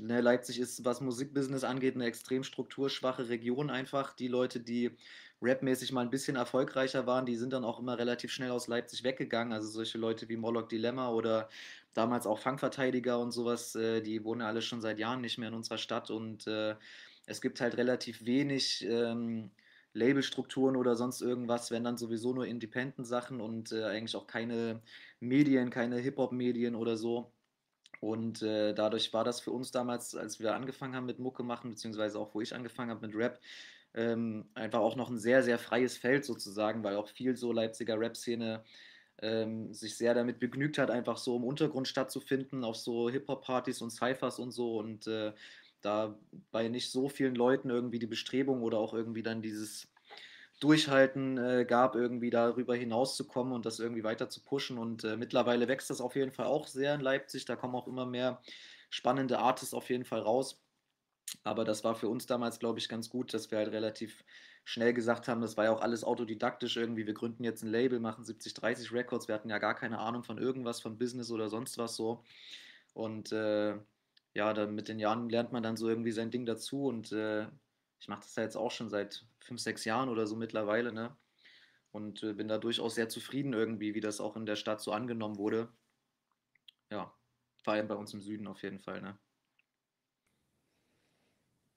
ne, 0.00 0.20
Leipzig 0.20 0.58
ist, 0.58 0.84
was 0.84 1.00
Musikbusiness 1.00 1.64
angeht, 1.64 1.94
eine 1.94 2.06
extrem 2.06 2.42
strukturschwache 2.42 3.28
Region 3.28 3.70
einfach. 3.70 4.14
Die 4.14 4.28
Leute, 4.28 4.60
die 4.60 4.90
rapmäßig 5.40 5.92
mal 5.92 6.00
ein 6.00 6.10
bisschen 6.10 6.36
erfolgreicher 6.36 7.06
waren, 7.06 7.26
die 7.26 7.36
sind 7.36 7.52
dann 7.52 7.64
auch 7.64 7.78
immer 7.78 7.98
relativ 7.98 8.32
schnell 8.32 8.50
aus 8.50 8.66
Leipzig 8.66 9.04
weggegangen. 9.04 9.52
Also 9.52 9.68
solche 9.68 9.98
Leute 9.98 10.28
wie 10.28 10.36
Moloch 10.36 10.68
Dilemma 10.68 11.10
oder 11.10 11.48
damals 11.94 12.26
auch 12.26 12.38
Fangverteidiger 12.38 13.18
und 13.18 13.32
sowas, 13.32 13.74
äh, 13.74 14.00
die 14.00 14.24
wohnen 14.24 14.40
ja 14.40 14.48
alle 14.48 14.62
schon 14.62 14.80
seit 14.80 14.98
Jahren 14.98 15.20
nicht 15.20 15.38
mehr 15.38 15.48
in 15.48 15.54
unserer 15.54 15.78
Stadt 15.78 16.10
und 16.10 16.46
äh, 16.46 16.74
es 17.28 17.40
gibt 17.40 17.60
halt 17.60 17.76
relativ 17.76 18.24
wenig 18.24 18.84
ähm, 18.88 19.50
Labelstrukturen 19.92 20.76
oder 20.76 20.96
sonst 20.96 21.20
irgendwas, 21.20 21.70
wenn 21.70 21.84
dann 21.84 21.98
sowieso 21.98 22.32
nur 22.32 22.46
Independent-Sachen 22.46 23.40
und 23.40 23.72
äh, 23.72 23.84
eigentlich 23.84 24.16
auch 24.16 24.26
keine 24.26 24.80
Medien, 25.20 25.70
keine 25.70 25.98
Hip-Hop-Medien 25.98 26.74
oder 26.74 26.96
so. 26.96 27.32
Und 28.00 28.42
äh, 28.42 28.74
dadurch 28.74 29.12
war 29.12 29.24
das 29.24 29.40
für 29.40 29.50
uns 29.50 29.70
damals, 29.70 30.14
als 30.14 30.38
wir 30.40 30.54
angefangen 30.54 30.94
haben 30.94 31.06
mit 31.06 31.18
Mucke 31.18 31.42
machen, 31.42 31.70
beziehungsweise 31.70 32.18
auch 32.18 32.34
wo 32.34 32.40
ich 32.40 32.54
angefangen 32.54 32.90
habe 32.90 33.06
mit 33.06 33.16
Rap, 33.16 33.40
ähm, 33.94 34.48
einfach 34.54 34.80
auch 34.80 34.96
noch 34.96 35.10
ein 35.10 35.18
sehr, 35.18 35.42
sehr 35.42 35.58
freies 35.58 35.96
Feld 35.96 36.24
sozusagen, 36.24 36.84
weil 36.84 36.96
auch 36.96 37.08
viel 37.08 37.36
so 37.36 37.52
Leipziger 37.52 37.98
Rap-Szene 37.98 38.62
ähm, 39.20 39.72
sich 39.74 39.96
sehr 39.96 40.14
damit 40.14 40.38
begnügt 40.38 40.78
hat, 40.78 40.90
einfach 40.90 41.16
so 41.16 41.36
im 41.36 41.44
Untergrund 41.44 41.88
stattzufinden, 41.88 42.62
auf 42.64 42.76
so 42.76 43.10
Hip-Hop-Partys 43.10 43.82
und 43.82 43.90
Cyphers 43.90 44.38
und 44.38 44.52
so. 44.52 44.78
Und 44.78 45.06
äh, 45.08 45.32
da 45.82 46.18
bei 46.50 46.68
nicht 46.68 46.90
so 46.90 47.08
vielen 47.08 47.34
Leuten 47.34 47.70
irgendwie 47.70 47.98
die 47.98 48.06
Bestrebung 48.06 48.62
oder 48.62 48.78
auch 48.78 48.94
irgendwie 48.94 49.22
dann 49.22 49.42
dieses 49.42 49.88
Durchhalten 50.60 51.38
äh, 51.38 51.64
gab, 51.64 51.94
irgendwie 51.94 52.30
darüber 52.30 52.74
hinauszukommen 52.74 53.52
und 53.52 53.64
das 53.64 53.78
irgendwie 53.78 54.02
weiter 54.02 54.28
zu 54.28 54.42
pushen. 54.42 54.78
Und 54.78 55.04
äh, 55.04 55.16
mittlerweile 55.16 55.68
wächst 55.68 55.90
das 55.90 56.00
auf 56.00 56.16
jeden 56.16 56.32
Fall 56.32 56.46
auch 56.46 56.66
sehr 56.66 56.94
in 56.94 57.00
Leipzig. 57.00 57.44
Da 57.44 57.54
kommen 57.54 57.76
auch 57.76 57.86
immer 57.86 58.06
mehr 58.06 58.42
spannende 58.90 59.38
Artists 59.38 59.74
auf 59.74 59.88
jeden 59.88 60.04
Fall 60.04 60.20
raus. 60.20 60.60
Aber 61.44 61.64
das 61.64 61.84
war 61.84 61.94
für 61.94 62.08
uns 62.08 62.26
damals, 62.26 62.58
glaube 62.58 62.78
ich, 62.78 62.88
ganz 62.88 63.08
gut, 63.08 63.34
dass 63.34 63.50
wir 63.50 63.58
halt 63.58 63.70
relativ 63.70 64.24
schnell 64.64 64.92
gesagt 64.92 65.28
haben, 65.28 65.40
das 65.40 65.56
war 65.56 65.64
ja 65.64 65.72
auch 65.72 65.80
alles 65.80 66.04
autodidaktisch 66.04 66.76
irgendwie. 66.76 67.06
Wir 67.06 67.14
gründen 67.14 67.44
jetzt 67.44 67.62
ein 67.62 67.70
Label, 67.70 68.00
machen 68.00 68.24
70-30 68.24 68.92
Records. 68.92 69.28
Wir 69.28 69.34
hatten 69.34 69.48
ja 69.48 69.58
gar 69.58 69.74
keine 69.74 69.98
Ahnung 69.98 70.24
von 70.24 70.38
irgendwas, 70.38 70.80
von 70.80 70.98
Business 70.98 71.30
oder 71.30 71.48
sonst 71.48 71.78
was 71.78 71.96
so. 71.96 72.22
Und 72.92 73.32
äh, 73.32 73.76
ja, 74.34 74.52
dann 74.52 74.74
mit 74.74 74.88
den 74.88 74.98
Jahren 74.98 75.28
lernt 75.28 75.52
man 75.52 75.62
dann 75.62 75.76
so 75.76 75.88
irgendwie 75.88 76.12
sein 76.12 76.30
Ding 76.30 76.46
dazu. 76.46 76.86
Und 76.86 77.12
äh, 77.12 77.48
ich 78.00 78.08
mache 78.08 78.20
das 78.20 78.36
ja 78.36 78.42
jetzt 78.42 78.56
auch 78.56 78.70
schon 78.70 78.90
seit 78.90 79.26
fünf, 79.40 79.60
sechs 79.60 79.84
Jahren 79.84 80.08
oder 80.08 80.26
so 80.26 80.36
mittlerweile, 80.36 80.92
ne? 80.92 81.16
Und 81.90 82.22
äh, 82.22 82.34
bin 82.34 82.48
da 82.48 82.58
durchaus 82.58 82.94
sehr 82.94 83.08
zufrieden 83.08 83.52
irgendwie, 83.54 83.94
wie 83.94 84.00
das 84.00 84.20
auch 84.20 84.36
in 84.36 84.46
der 84.46 84.56
Stadt 84.56 84.80
so 84.80 84.92
angenommen 84.92 85.38
wurde. 85.38 85.72
Ja, 86.90 87.14
vor 87.64 87.72
allem 87.72 87.88
bei 87.88 87.94
uns 87.94 88.14
im 88.14 88.20
Süden 88.20 88.46
auf 88.46 88.62
jeden 88.62 88.78
Fall, 88.78 89.00
ne? 89.00 89.18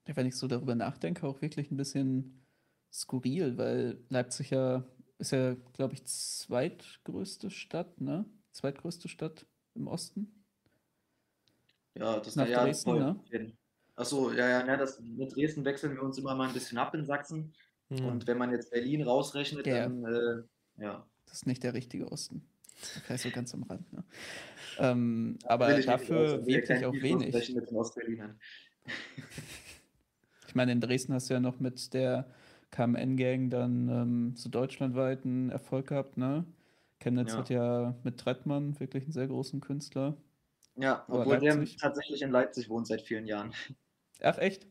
Ja, 0.08 0.16
wenn 0.16 0.28
ich 0.28 0.36
so 0.36 0.48
darüber 0.48 0.76
nachdenke, 0.76 1.28
auch 1.28 1.42
wirklich 1.42 1.72
ein 1.72 1.78
bisschen 1.78 2.46
skurril, 2.92 3.58
weil 3.58 4.04
Leipzig 4.10 4.50
ja 4.50 4.86
ist 5.22 5.32
ja, 5.32 5.54
glaube 5.74 5.94
ich, 5.94 6.06
zweitgrößte 6.06 7.52
Stadt, 7.52 8.02
ne? 8.02 8.26
Zweitgrößte 8.52 9.08
Stadt 9.08 9.46
im 9.76 9.88
Osten. 9.88 10.41
Ja, 11.96 12.20
das 12.20 12.36
Nach 12.36 12.48
ja 12.48 12.64
Dresden, 12.64 12.98
ne? 12.98 13.20
Achso, 13.96 14.32
ja, 14.32 14.48
ja, 14.50 14.64
ne, 14.64 14.78
das, 14.78 15.00
mit 15.02 15.36
Dresden 15.36 15.66
wechseln 15.66 15.94
wir 15.94 16.02
uns 16.02 16.18
immer 16.18 16.34
mal 16.34 16.48
ein 16.48 16.54
bisschen 16.54 16.78
ab 16.78 16.96
in 16.96 17.06
Sachsen. 17.06 17.54
Hm. 17.90 18.06
Und 18.06 18.28
wenn 18.28 18.38
man 18.38 18.52
jetzt 18.52 18.72
Berlin 18.72 19.04
rausrechnet, 19.04 19.68
Ja. 19.68 19.88
dann 19.88 20.06
äh, 20.06 20.44
ja. 20.84 21.06
Das 21.26 21.34
ist 21.34 21.48
nicht 21.48 21.64
der 21.64 21.74
richtige 21.74 22.12
Osten. 22.12 22.48
Vielleicht 22.76 23.24
so 23.24 23.30
ganz 23.30 23.54
am 23.54 23.64
Rand, 23.64 23.92
ne? 23.94 24.04
Ähm, 24.80 25.38
aber 25.46 25.80
dafür 25.82 26.40
ja 26.40 26.46
wirklich 26.46 26.86
auch 26.86 26.94
wenig. 26.94 27.34
Ich 30.48 30.56
meine, 30.56 30.74
in 30.74 30.82
Dresden 30.82 31.14
hast 31.14 31.30
du 31.30 31.34
ja 31.36 31.40
noch 31.40 31.62
mit 31.62 31.94
der 31.94 32.30
KMN-Gang 32.72 33.50
dann 33.50 33.88
ähm, 33.88 34.34
so 34.36 34.50
deutschlandweiten 34.50 35.50
Erfolg 35.50 35.88
gehabt, 35.88 36.18
ne? 36.18 36.44
Chemnitz 37.00 37.32
Ja. 37.32 37.38
hat 37.38 37.50
ja 37.50 37.96
mit 38.04 38.18
Trettmann 38.18 38.78
wirklich 38.78 39.06
einen 39.06 39.14
sehr 39.14 39.28
großen 39.28 39.62
Künstler. 39.62 40.18
Ja, 40.82 41.06
obwohl 41.08 41.38
der 41.38 41.64
tatsächlich 41.80 42.22
in 42.22 42.32
Leipzig 42.32 42.70
wohnt 42.70 42.88
seit 42.88 43.02
vielen 43.02 43.28
Jahren. 43.28 43.54
Ach, 44.22 44.38
echt? 44.38 44.68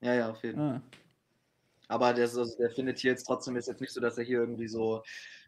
Ja, 0.00 0.14
ja, 0.14 0.30
auf 0.30 0.42
jeden 0.42 0.58
Fall. 0.58 0.82
Ah, 0.82 0.98
Aber 1.88 2.12
der, 2.12 2.24
also, 2.24 2.44
der 2.56 2.70
findet 2.70 2.98
hier 2.98 3.12
jetzt 3.12 3.24
trotzdem, 3.24 3.56
ist 3.56 3.68
jetzt 3.68 3.80
nicht 3.80 3.92
so, 3.92 4.00
dass 4.00 4.18
er 4.18 4.24
hier 4.24 4.40
irgendwie 4.40 4.68
so 4.68 5.02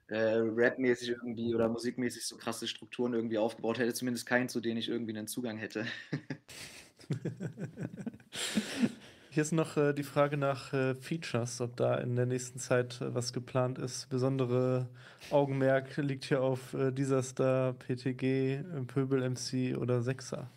äh, 0.09 0.37
rapmäßig 0.39 1.09
irgendwie 1.09 1.55
oder 1.55 1.69
musikmäßig 1.69 2.25
so 2.25 2.37
krasse 2.37 2.69
Strukturen 2.69 3.15
irgendwie 3.15 3.39
aufgebaut 3.39 3.79
hätte. 3.79 3.95
Zumindest 3.95 4.27
keinen, 4.27 4.49
zu 4.49 4.61
denen 4.61 4.79
ich 4.79 4.89
irgendwie 4.89 5.17
einen 5.17 5.27
Zugang 5.27 5.59
hätte. 5.59 5.87
Hier 9.37 9.43
ist 9.43 9.53
noch 9.53 9.77
äh, 9.77 9.93
die 9.93 10.03
Frage 10.03 10.39
nach 10.39 10.73
äh, 10.73 10.95
Features, 10.95 11.61
ob 11.61 11.77
da 11.77 11.97
in 11.97 12.17
der 12.17 12.25
nächsten 12.25 12.59
Zeit 12.59 13.03
äh, 13.03 13.15
was 13.15 13.35
geplant 13.35 13.79
ist. 13.79 14.09
Besondere 14.09 14.89
Augenmerk 15.31 15.95
liegt 15.99 16.25
hier 16.25 16.41
auf 16.41 16.73
äh, 16.73 16.91
dieser 16.91 17.23
Star, 17.23 17.75
PTG, 17.75 18.65
Pöbel 18.87 19.29
MC 19.29 19.77
oder 19.77 20.01
Sechser. 20.01 20.51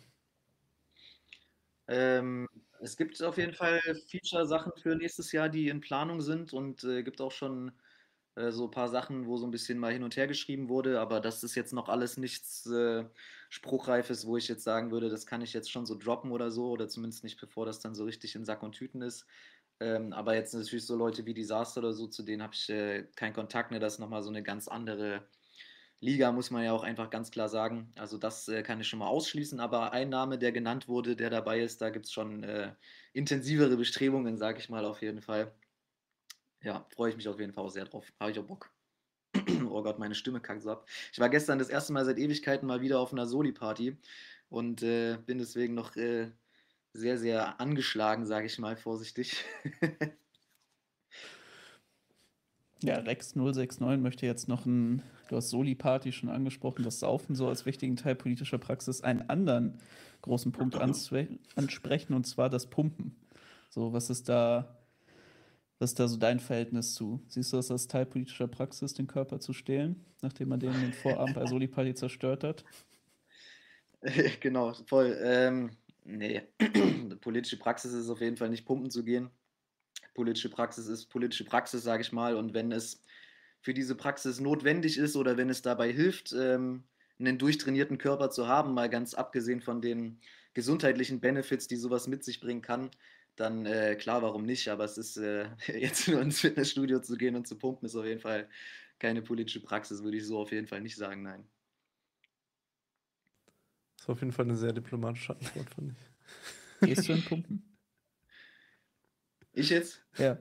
Ähm, 1.88 2.48
es 2.80 2.96
gibt 2.96 3.22
auf 3.22 3.36
jeden 3.36 3.52
Fall 3.52 3.82
Feature-Sachen 4.08 4.72
für 4.80 4.96
nächstes 4.96 5.30
Jahr, 5.30 5.50
die 5.50 5.68
in 5.68 5.82
Planung 5.82 6.22
sind 6.22 6.54
und 6.54 6.82
äh, 6.82 7.02
gibt 7.02 7.20
auch 7.20 7.32
schon 7.32 7.72
äh, 8.36 8.50
so 8.52 8.64
ein 8.64 8.70
paar 8.70 8.88
Sachen, 8.88 9.26
wo 9.26 9.36
so 9.36 9.46
ein 9.46 9.50
bisschen 9.50 9.78
mal 9.78 9.92
hin 9.92 10.02
und 10.02 10.16
her 10.16 10.26
geschrieben 10.26 10.68
wurde, 10.68 11.00
aber 11.00 11.20
das 11.20 11.42
ist 11.44 11.54
jetzt 11.54 11.72
noch 11.72 11.88
alles 11.88 12.16
nichts 12.16 12.66
äh, 12.66 13.04
Spruchreifes, 13.50 14.26
wo 14.26 14.36
ich 14.36 14.48
jetzt 14.48 14.64
sagen 14.64 14.90
würde, 14.90 15.08
das 15.08 15.26
kann 15.26 15.42
ich 15.42 15.52
jetzt 15.52 15.70
schon 15.70 15.86
so 15.86 15.96
droppen 15.98 16.32
oder 16.32 16.50
so, 16.50 16.70
oder 16.70 16.88
zumindest 16.88 17.24
nicht, 17.24 17.40
bevor 17.40 17.66
das 17.66 17.80
dann 17.80 17.94
so 17.94 18.04
richtig 18.04 18.34
in 18.34 18.44
Sack 18.44 18.62
und 18.62 18.72
Tüten 18.72 19.02
ist. 19.02 19.26
Ähm, 19.80 20.12
aber 20.12 20.34
jetzt 20.34 20.54
natürlich 20.54 20.86
so 20.86 20.96
Leute 20.96 21.24
wie 21.26 21.34
Disaster 21.34 21.80
oder 21.80 21.92
so, 21.94 22.06
zu 22.06 22.22
denen 22.22 22.42
habe 22.42 22.54
ich 22.54 22.68
äh, 22.68 23.04
keinen 23.16 23.32
Kontakt, 23.32 23.70
ne? 23.70 23.80
Das 23.80 23.94
ist 23.94 23.98
nochmal 23.98 24.22
so 24.22 24.28
eine 24.30 24.42
ganz 24.42 24.68
andere 24.68 25.28
Liga, 26.00 26.32
muss 26.32 26.50
man 26.50 26.64
ja 26.64 26.72
auch 26.72 26.82
einfach 26.82 27.10
ganz 27.10 27.30
klar 27.30 27.48
sagen. 27.48 27.92
Also 27.96 28.18
das 28.18 28.48
äh, 28.48 28.62
kann 28.62 28.80
ich 28.80 28.88
schon 28.88 28.98
mal 29.00 29.08
ausschließen, 29.08 29.60
aber 29.60 29.92
ein 29.92 30.08
Name, 30.10 30.38
der 30.38 30.52
genannt 30.52 30.88
wurde, 30.88 31.16
der 31.16 31.30
dabei 31.30 31.60
ist, 31.60 31.80
da 31.82 31.90
gibt 31.90 32.06
es 32.06 32.12
schon 32.12 32.42
äh, 32.42 32.74
intensivere 33.12 33.76
Bestrebungen, 33.76 34.36
sage 34.38 34.58
ich 34.60 34.68
mal 34.70 34.84
auf 34.86 35.02
jeden 35.02 35.20
Fall. 35.22 35.59
Ja, 36.62 36.86
freue 36.94 37.10
ich 37.10 37.16
mich 37.16 37.28
auf 37.28 37.40
jeden 37.40 37.52
Fall 37.52 37.64
auch 37.64 37.70
sehr 37.70 37.84
drauf. 37.84 38.12
Habe 38.20 38.30
ich 38.30 38.38
auch 38.38 38.44
Bock. 38.44 38.70
Oh 39.70 39.82
Gott, 39.82 39.98
meine 39.98 40.14
Stimme 40.14 40.40
kackt 40.40 40.62
so 40.62 40.72
ab. 40.72 40.88
Ich 41.12 41.20
war 41.20 41.28
gestern 41.28 41.58
das 41.58 41.68
erste 41.68 41.92
Mal 41.92 42.04
seit 42.04 42.18
Ewigkeiten 42.18 42.66
mal 42.66 42.80
wieder 42.80 42.98
auf 42.98 43.12
einer 43.12 43.26
Soli-Party 43.26 43.96
und 44.48 44.82
äh, 44.82 45.16
bin 45.26 45.38
deswegen 45.38 45.74
noch 45.74 45.96
äh, 45.96 46.30
sehr, 46.92 47.18
sehr 47.18 47.60
angeschlagen, 47.60 48.26
sage 48.26 48.46
ich 48.46 48.58
mal 48.58 48.76
vorsichtig. 48.76 49.44
Ja, 52.82 52.96
Rex 52.96 53.36
069 53.36 54.00
möchte 54.00 54.24
jetzt 54.24 54.48
noch 54.48 54.64
ein, 54.64 55.02
du 55.28 55.36
hast 55.36 55.50
Soli-Party 55.50 56.12
schon 56.12 56.30
angesprochen, 56.30 56.82
das 56.82 57.00
Saufen 57.00 57.34
so 57.34 57.46
als 57.46 57.66
wichtigen 57.66 57.96
Teil 57.96 58.14
politischer 58.14 58.56
Praxis, 58.56 59.02
einen 59.02 59.28
anderen 59.28 59.78
großen 60.22 60.52
Punkt 60.52 60.76
ansprechen, 60.76 62.14
und 62.14 62.26
zwar 62.26 62.48
das 62.48 62.70
Pumpen. 62.70 63.14
So, 63.68 63.92
was 63.92 64.08
ist 64.08 64.30
da, 64.30 64.79
was 65.80 65.92
ist 65.92 65.98
da 65.98 66.06
so 66.06 66.18
dein 66.18 66.40
Verhältnis 66.40 66.94
zu? 66.94 67.24
Siehst 67.26 67.52
du 67.52 67.56
das 67.56 67.70
als 67.70 67.88
Teil 67.88 68.04
politischer 68.04 68.46
Praxis, 68.46 68.92
den 68.92 69.06
Körper 69.06 69.40
zu 69.40 69.54
stehlen, 69.54 70.04
nachdem 70.20 70.50
man 70.50 70.60
den 70.60 70.72
den 70.78 70.92
Vorabend 70.92 71.34
bei 71.34 71.46
Soli-Party 71.46 71.94
zerstört 71.94 72.44
hat? 72.44 72.64
Genau, 74.40 74.72
voll. 74.86 75.18
Ähm, 75.22 75.76
nee, 76.04 76.40
politische 77.20 77.58
Praxis 77.58 77.92
ist 77.92 78.08
auf 78.08 78.22
jeden 78.22 78.38
Fall 78.38 78.48
nicht 78.48 78.64
pumpen 78.64 78.90
zu 78.90 79.04
gehen. 79.04 79.28
Politische 80.14 80.48
Praxis 80.48 80.86
ist 80.86 81.10
politische 81.10 81.44
Praxis, 81.44 81.82
sage 81.82 82.00
ich 82.00 82.10
mal. 82.10 82.34
Und 82.34 82.54
wenn 82.54 82.72
es 82.72 83.02
für 83.60 83.74
diese 83.74 83.94
Praxis 83.94 84.40
notwendig 84.40 84.96
ist 84.96 85.16
oder 85.16 85.36
wenn 85.36 85.50
es 85.50 85.60
dabei 85.60 85.92
hilft, 85.92 86.32
ähm, 86.32 86.84
einen 87.18 87.36
durchtrainierten 87.36 87.98
Körper 87.98 88.30
zu 88.30 88.48
haben, 88.48 88.72
mal 88.72 88.88
ganz 88.88 89.12
abgesehen 89.12 89.60
von 89.60 89.82
den 89.82 90.20
gesundheitlichen 90.54 91.20
Benefits, 91.20 91.68
die 91.68 91.76
sowas 91.76 92.06
mit 92.08 92.24
sich 92.24 92.40
bringen 92.40 92.62
kann, 92.62 92.90
dann 93.40 93.66
äh, 93.66 93.96
klar, 93.96 94.22
warum 94.22 94.44
nicht? 94.44 94.68
Aber 94.68 94.84
es 94.84 94.98
ist 94.98 95.16
äh, 95.16 95.48
jetzt 95.66 96.08
nur 96.08 96.20
ins 96.20 96.40
Fitnessstudio 96.40 97.00
zu 97.00 97.16
gehen 97.16 97.36
und 97.36 97.46
zu 97.46 97.56
pumpen, 97.56 97.86
ist 97.86 97.96
auf 97.96 98.04
jeden 98.04 98.20
Fall 98.20 98.48
keine 98.98 99.22
politische 99.22 99.62
Praxis, 99.62 100.02
würde 100.02 100.18
ich 100.18 100.26
so 100.26 100.38
auf 100.38 100.52
jeden 100.52 100.66
Fall 100.66 100.82
nicht 100.82 100.96
sagen, 100.96 101.22
nein. 101.22 101.48
Das 103.96 104.08
war 104.08 104.14
auf 104.14 104.20
jeden 104.20 104.32
Fall 104.32 104.44
eine 104.44 104.56
sehr 104.56 104.72
diplomatische 104.72 105.34
Antwort, 105.34 105.70
fand 105.70 105.92
ich. 105.92 106.88
Gehst 106.88 107.08
du 107.08 107.12
in 107.12 107.24
Pumpen? 107.24 107.78
Ich 109.52 109.70
jetzt? 109.70 110.02
Ja. 110.16 110.38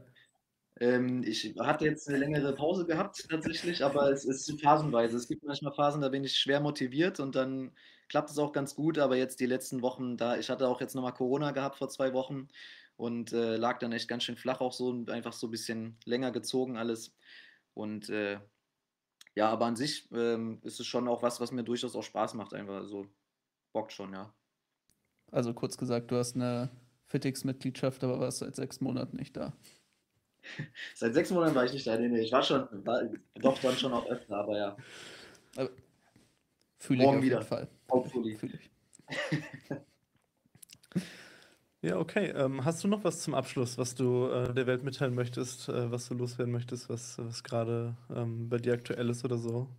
Ähm, 0.80 1.24
ich 1.24 1.56
hatte 1.60 1.86
jetzt 1.86 2.08
eine 2.08 2.18
längere 2.18 2.54
Pause 2.54 2.86
gehabt 2.86 3.26
tatsächlich, 3.30 3.84
aber 3.84 4.12
es 4.12 4.24
ist 4.24 4.62
phasenweise. 4.62 5.18
Es 5.18 5.28
gibt 5.28 5.44
manchmal 5.44 5.74
Phasen, 5.74 6.02
da 6.02 6.10
bin 6.10 6.24
ich 6.24 6.36
schwer 6.38 6.62
motiviert 6.62 7.20
und 7.20 7.36
dann 7.36 7.72
klappt 8.08 8.30
es 8.30 8.38
auch 8.38 8.54
ganz 8.54 8.76
gut, 8.76 8.98
aber 8.98 9.18
jetzt 9.18 9.40
die 9.40 9.46
letzten 9.46 9.82
Wochen, 9.82 10.18
da 10.18 10.38
ich 10.38 10.50
hatte 10.50 10.68
auch 10.68 10.80
jetzt 10.80 10.96
nochmal 10.96 11.14
Corona 11.14 11.52
gehabt 11.52 11.78
vor 11.78 11.90
zwei 11.90 12.14
Wochen 12.14 12.48
und 13.00 13.32
äh, 13.32 13.56
lag 13.56 13.80
dann 13.80 13.94
echt 13.94 14.10
ganz 14.10 14.26
schön 14.26 14.36
flach 14.36 14.60
auch 14.60 14.74
so 14.74 14.90
und 14.90 15.10
einfach 15.10 15.32
so 15.32 15.48
ein 15.48 15.52
bisschen 15.52 15.98
länger 16.04 16.32
gezogen 16.32 16.76
alles. 16.76 17.16
Und 17.74 18.10
äh, 18.10 18.42
ja, 19.36 19.48
aber 19.48 19.68
an 19.68 19.78
sich 19.78 20.12
ähm, 20.12 20.60
ist 20.64 20.82
es 20.82 20.86
schon 20.86 21.08
auch 21.08 21.24
was, 21.24 21.40
was 21.40 21.54
mir 21.54 21.64
durchaus 21.64 21.96
auch 21.96 22.04
Spaß 22.04 22.34
macht, 22.34 22.54
einfach. 22.54 22.76
Also 22.76 23.08
bockt 23.72 23.94
schon, 23.94 24.12
ja. 24.12 24.34
Also 25.32 25.54
kurz 25.54 25.78
gesagt, 25.78 26.12
du 26.12 26.18
hast 26.18 26.36
eine 26.36 26.70
Fitix-Mitgliedschaft, 27.06 28.04
aber 28.04 28.20
warst 28.20 28.40
seit 28.40 28.58
sechs 28.58 28.82
Monaten 28.82 29.16
nicht 29.16 29.38
da. 29.38 29.54
Seit 30.96 31.14
sechs 31.14 31.32
Monaten 31.32 31.54
war 31.54 31.66
ich 31.66 31.74
nicht 31.74 31.86
da. 31.86 31.98
Nee, 31.98 32.08
nee, 32.08 32.22
ich 32.22 32.32
war 32.32 32.44
schon, 32.44 32.68
war, 32.86 33.04
doch 33.36 33.60
dann 33.60 33.78
schon 33.78 33.94
auch 33.94 34.06
öfter, 34.08 34.38
aber 34.38 34.58
ja. 34.58 34.78
Fühle 36.78 37.04
ich 37.04 37.10
auf 37.10 37.16
wieder. 37.22 37.36
jeden 37.36 37.48
Fall. 37.48 37.68
Hopefully. 37.90 38.36
Fühle 38.36 38.58
ich. 38.58 39.80
Ja, 41.82 41.98
okay. 41.98 42.32
Ähm, 42.36 42.64
hast 42.66 42.84
du 42.84 42.88
noch 42.90 43.04
was 43.06 43.22
zum 43.22 43.34
Abschluss, 43.34 43.78
was 43.78 43.96
du 43.96 44.28
äh, 44.28 44.54
der 44.54 44.68
Welt 44.68 44.84
mitteilen 44.84 45.14
möchtest, 45.16 45.70
äh, 45.70 45.90
was 45.92 46.08
du 46.10 46.14
loswerden 46.14 46.52
möchtest, 46.52 46.90
was, 46.90 47.18
was 47.18 47.44
gerade 47.44 47.96
ähm, 48.14 48.50
bei 48.50 48.58
dir 48.58 48.74
aktuell 48.74 49.10
ist 49.10 49.24
oder 49.24 49.38
so? 49.38 49.70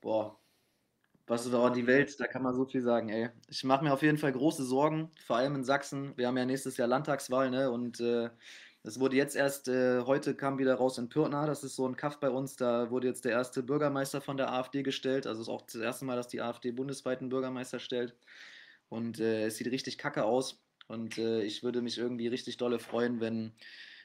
Boah, 0.00 0.40
was 1.26 1.46
ist 1.46 1.54
aber 1.54 1.70
die 1.70 1.86
Welt, 1.86 2.20
da 2.20 2.26
kann 2.28 2.42
man 2.42 2.54
so 2.54 2.66
viel 2.66 2.82
sagen, 2.82 3.08
ey. 3.10 3.30
Ich 3.48 3.64
mache 3.64 3.84
mir 3.84 3.92
auf 3.94 4.02
jeden 4.02 4.18
Fall 4.18 4.32
große 4.32 4.64
Sorgen, 4.64 5.10
vor 5.26 5.36
allem 5.36 5.56
in 5.56 5.64
Sachsen. 5.64 6.16
Wir 6.18 6.28
haben 6.28 6.38
ja 6.38 6.46
nächstes 6.46 6.76
Jahr 6.78 6.88
Landtagswahl, 6.88 7.50
ne? 7.50 7.70
Und 7.70 8.00
äh, 8.00 8.30
es 8.84 9.00
wurde 9.00 9.16
jetzt 9.16 9.36
erst, 9.36 9.68
äh, 9.68 10.02
heute 10.02 10.34
kam 10.36 10.58
wieder 10.58 10.74
raus 10.76 10.98
in 10.98 11.08
Pürtna, 11.10 11.46
das 11.46 11.64
ist 11.64 11.76
so 11.76 11.86
ein 11.88 11.96
Kaff 11.96 12.20
bei 12.20 12.30
uns, 12.30 12.56
da 12.56 12.90
wurde 12.90 13.08
jetzt 13.08 13.24
der 13.24 13.32
erste 13.32 13.62
Bürgermeister 13.62 14.20
von 14.22 14.36
der 14.38 14.52
AfD 14.52 14.82
gestellt. 14.82 15.26
Also 15.26 15.42
es 15.42 15.48
ist 15.48 15.54
auch 15.54 15.62
das 15.62 15.76
erste 15.76 16.04
Mal, 16.06 16.16
dass 16.16 16.28
die 16.28 16.42
AfD 16.42 16.72
bundesweit 16.72 17.20
einen 17.20 17.30
Bürgermeister 17.30 17.80
stellt. 17.80 18.16
Und 18.92 19.20
äh, 19.20 19.46
es 19.46 19.56
sieht 19.56 19.68
richtig 19.68 19.96
kacke 19.96 20.22
aus. 20.22 20.62
Und 20.86 21.16
äh, 21.16 21.42
ich 21.44 21.62
würde 21.62 21.80
mich 21.80 21.96
irgendwie 21.96 22.28
richtig 22.28 22.58
dolle 22.58 22.78
freuen, 22.78 23.20
wenn 23.20 23.54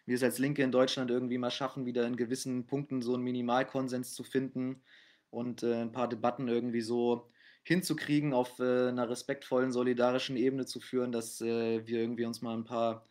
wir 0.06 0.16
es 0.16 0.24
als 0.24 0.40
Linke 0.40 0.64
in 0.64 0.72
Deutschland 0.72 1.12
irgendwie 1.12 1.38
mal 1.38 1.52
schaffen, 1.52 1.86
wieder 1.86 2.08
in 2.08 2.16
gewissen 2.16 2.66
Punkten 2.68 3.02
so 3.02 3.14
einen 3.14 3.24
Minimalkonsens 3.24 4.14
zu 4.14 4.24
finden 4.24 4.82
und 5.30 5.62
äh, 5.62 5.82
ein 5.82 5.92
paar 5.92 6.08
Debatten 6.08 6.48
irgendwie 6.48 6.80
so 6.80 7.30
hinzukriegen, 7.64 8.34
auf 8.34 8.60
äh, 8.60 8.88
einer 8.88 9.10
respektvollen, 9.10 9.74
solidarischen 9.74 10.38
Ebene 10.38 10.66
zu 10.66 10.80
führen, 10.80 11.12
dass 11.12 11.42
äh, 11.42 11.86
wir 11.86 12.00
irgendwie 12.00 12.26
uns 12.26 12.42
mal 12.42 12.56
ein 12.56 12.64
paar 12.64 13.04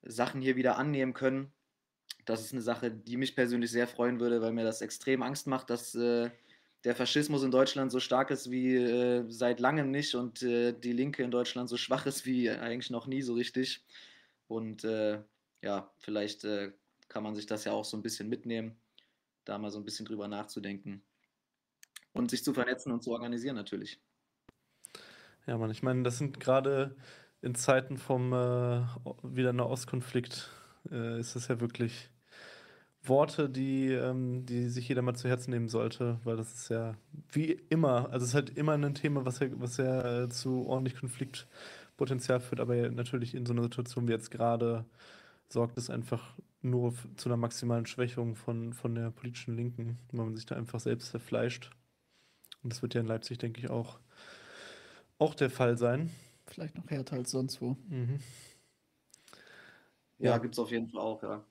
Sachen 0.00 0.40
hier 0.40 0.56
wieder 0.56 0.78
annehmen 0.78 1.12
können. 1.12 1.52
Das 2.24 2.40
ist 2.40 2.54
eine 2.54 2.62
Sache, 2.62 2.90
die 2.90 3.18
mich 3.18 3.36
persönlich 3.36 3.70
sehr 3.70 3.86
freuen 3.86 4.18
würde, 4.18 4.40
weil 4.40 4.52
mir 4.52 4.64
das 4.64 4.80
extrem 4.80 5.22
Angst 5.22 5.46
macht, 5.46 5.68
dass 5.68 5.94
äh, 5.94 6.30
der 6.86 6.94
Faschismus 6.94 7.42
in 7.42 7.50
Deutschland 7.50 7.90
so 7.90 7.98
stark 7.98 8.30
ist 8.30 8.48
wie 8.48 8.76
äh, 8.76 9.24
seit 9.26 9.58
langem 9.58 9.90
nicht 9.90 10.14
und 10.14 10.44
äh, 10.44 10.72
die 10.72 10.92
Linke 10.92 11.24
in 11.24 11.32
Deutschland 11.32 11.68
so 11.68 11.76
schwach 11.76 12.06
ist 12.06 12.24
wie 12.26 12.48
eigentlich 12.48 12.90
noch 12.90 13.08
nie 13.08 13.22
so 13.22 13.34
richtig. 13.34 13.84
Und 14.46 14.84
äh, 14.84 15.20
ja, 15.62 15.90
vielleicht 15.98 16.44
äh, 16.44 16.70
kann 17.08 17.24
man 17.24 17.34
sich 17.34 17.46
das 17.46 17.64
ja 17.64 17.72
auch 17.72 17.84
so 17.84 17.96
ein 17.96 18.04
bisschen 18.04 18.28
mitnehmen, 18.28 18.76
da 19.44 19.58
mal 19.58 19.72
so 19.72 19.78
ein 19.78 19.84
bisschen 19.84 20.06
drüber 20.06 20.28
nachzudenken 20.28 21.02
und 22.12 22.30
sich 22.30 22.44
zu 22.44 22.54
vernetzen 22.54 22.92
und 22.92 23.02
zu 23.02 23.10
organisieren 23.10 23.56
natürlich. 23.56 24.00
Ja, 25.48 25.58
Mann, 25.58 25.72
ich 25.72 25.82
meine, 25.82 26.04
das 26.04 26.18
sind 26.18 26.38
gerade 26.38 26.94
in 27.42 27.56
Zeiten 27.56 27.96
vom 27.96 28.32
äh, 28.32 28.86
wieder 29.24 29.68
Ostkonflikt 29.68 30.50
äh, 30.92 31.18
ist 31.18 31.34
das 31.34 31.48
ja 31.48 31.58
wirklich 31.58 32.10
Worte, 33.08 33.48
die, 33.48 33.88
ähm, 33.92 34.46
die 34.46 34.68
sich 34.68 34.88
jeder 34.88 35.02
mal 35.02 35.14
zu 35.14 35.28
Herzen 35.28 35.50
nehmen 35.50 35.68
sollte, 35.68 36.18
weil 36.24 36.36
das 36.36 36.52
ist 36.54 36.68
ja 36.68 36.94
wie 37.32 37.52
immer, 37.68 38.10
also 38.10 38.24
es 38.24 38.30
ist 38.30 38.34
halt 38.34 38.50
immer 38.56 38.72
ein 38.72 38.94
Thema, 38.94 39.24
was 39.24 39.38
ja, 39.40 39.48
was 39.60 39.76
ja 39.76 40.24
äh, 40.24 40.28
zu 40.28 40.66
ordentlich 40.66 40.96
Konfliktpotenzial 40.96 42.40
führt, 42.40 42.60
aber 42.60 42.74
ja 42.74 42.90
natürlich 42.90 43.34
in 43.34 43.46
so 43.46 43.52
einer 43.52 43.62
Situation 43.62 44.08
wie 44.08 44.12
jetzt 44.12 44.30
gerade 44.30 44.84
sorgt 45.48 45.78
es 45.78 45.90
einfach 45.90 46.36
nur 46.62 46.94
zu 47.16 47.28
einer 47.28 47.36
maximalen 47.36 47.86
Schwächung 47.86 48.34
von, 48.34 48.72
von 48.72 48.94
der 48.94 49.10
politischen 49.10 49.56
Linken, 49.56 49.98
weil 50.12 50.24
man 50.24 50.36
sich 50.36 50.46
da 50.46 50.56
einfach 50.56 50.80
selbst 50.80 51.10
zerfleischt. 51.10 51.70
Und 52.62 52.72
das 52.72 52.82
wird 52.82 52.94
ja 52.94 53.00
in 53.00 53.06
Leipzig, 53.06 53.38
denke 53.38 53.60
ich, 53.60 53.70
auch, 53.70 54.00
auch 55.18 55.34
der 55.34 55.50
Fall 55.50 55.78
sein. 55.78 56.10
Vielleicht 56.46 56.76
noch 56.76 56.90
härter 56.90 57.16
als 57.16 57.30
sonst 57.30 57.60
wo. 57.60 57.76
Mhm. 57.88 58.20
Ja, 60.18 60.32
ja. 60.32 60.38
gibt 60.38 60.54
es 60.54 60.58
auf 60.58 60.70
jeden 60.70 60.88
Fall 60.88 61.00
auch, 61.00 61.22
ja. 61.22 61.44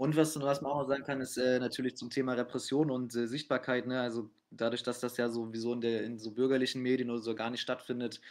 Und 0.00 0.16
was, 0.16 0.40
was 0.40 0.62
man 0.62 0.72
auch 0.72 0.78
noch 0.78 0.88
sagen 0.88 1.04
kann, 1.04 1.20
ist 1.20 1.36
äh, 1.36 1.58
natürlich 1.58 1.94
zum 1.94 2.08
Thema 2.08 2.32
Repression 2.32 2.90
und 2.90 3.14
äh, 3.14 3.26
Sichtbarkeit. 3.26 3.86
Ne? 3.86 4.00
Also 4.00 4.30
dadurch, 4.50 4.82
dass 4.82 4.98
das 4.98 5.18
ja 5.18 5.28
sowieso 5.28 5.74
in, 5.74 5.82
der, 5.82 6.04
in 6.04 6.18
so 6.18 6.30
bürgerlichen 6.30 6.80
Medien 6.80 7.10
oder 7.10 7.20
so 7.20 7.34
gar 7.34 7.50
nicht 7.50 7.60
stattfindet, 7.60 8.22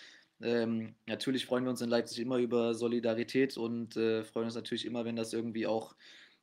ähm, 0.41 0.95
natürlich 1.05 1.45
freuen 1.45 1.65
wir 1.65 1.69
uns 1.69 1.81
in 1.81 1.89
Leipzig 1.91 2.21
immer 2.21 2.37
über 2.37 2.73
Solidarität 2.73 3.55
und 3.55 3.95
äh, 3.97 4.23
freuen 4.23 4.45
uns 4.45 4.55
natürlich 4.55 4.83
immer, 4.83 5.05
wenn 5.05 5.15
das 5.15 5.31
irgendwie 5.31 5.67
auch 5.67 5.95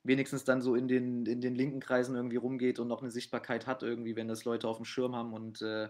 wenigstens 0.05 0.45
dann 0.45 0.63
so 0.63 0.77
in 0.77 0.87
den, 0.87 1.27
in 1.27 1.41
den 1.41 1.57
linken 1.57 1.81
Kreisen 1.81 2.15
irgendwie 2.15 2.37
rumgeht 2.37 2.79
und 2.79 2.87
noch 2.87 3.03
eine 3.03 3.11
Sichtbarkeit 3.11 3.67
hat, 3.67 3.83
irgendwie, 3.83 4.15
wenn 4.15 4.29
das 4.29 4.45
Leute 4.45 4.69
auf 4.69 4.77
dem 4.77 4.85
Schirm 4.85 5.17
haben 5.17 5.33
und 5.33 5.61
äh, 5.61 5.89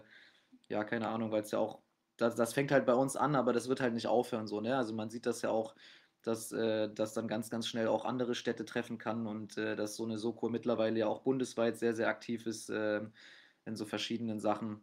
ja, 0.67 0.83
keine 0.83 1.09
Ahnung, 1.09 1.29
weil 1.29 1.43
es 1.43 1.51
ja 1.51 1.59
auch, 1.59 1.77
das, 2.17 2.33
das 2.33 2.55
fängt 2.55 2.71
halt 2.71 2.87
bei 2.87 2.95
uns 2.95 3.15
an, 3.15 3.35
aber 3.35 3.53
das 3.53 3.69
wird 3.69 3.81
halt 3.81 3.93
nicht 3.93 4.07
aufhören 4.07 4.47
so, 4.47 4.61
ne? 4.61 4.75
Also 4.75 4.95
man 4.95 5.11
sieht 5.11 5.27
das 5.27 5.43
ja 5.43 5.51
auch 5.51 5.75
dass 6.27 6.51
äh, 6.51 6.89
das 6.93 7.13
dann 7.13 7.27
ganz, 7.27 7.49
ganz 7.49 7.67
schnell 7.67 7.87
auch 7.87 8.03
andere 8.05 8.35
Städte 8.35 8.65
treffen 8.65 8.97
kann 8.97 9.27
und 9.27 9.57
äh, 9.57 9.75
dass 9.77 9.95
so 9.95 10.03
eine 10.03 10.17
Soko 10.17 10.49
mittlerweile 10.49 10.99
ja 10.99 11.07
auch 11.07 11.21
bundesweit 11.21 11.77
sehr, 11.77 11.95
sehr 11.95 12.09
aktiv 12.09 12.45
ist 12.45 12.69
äh, 12.69 13.01
in 13.65 13.75
so 13.77 13.85
verschiedenen 13.85 14.39
Sachen, 14.41 14.81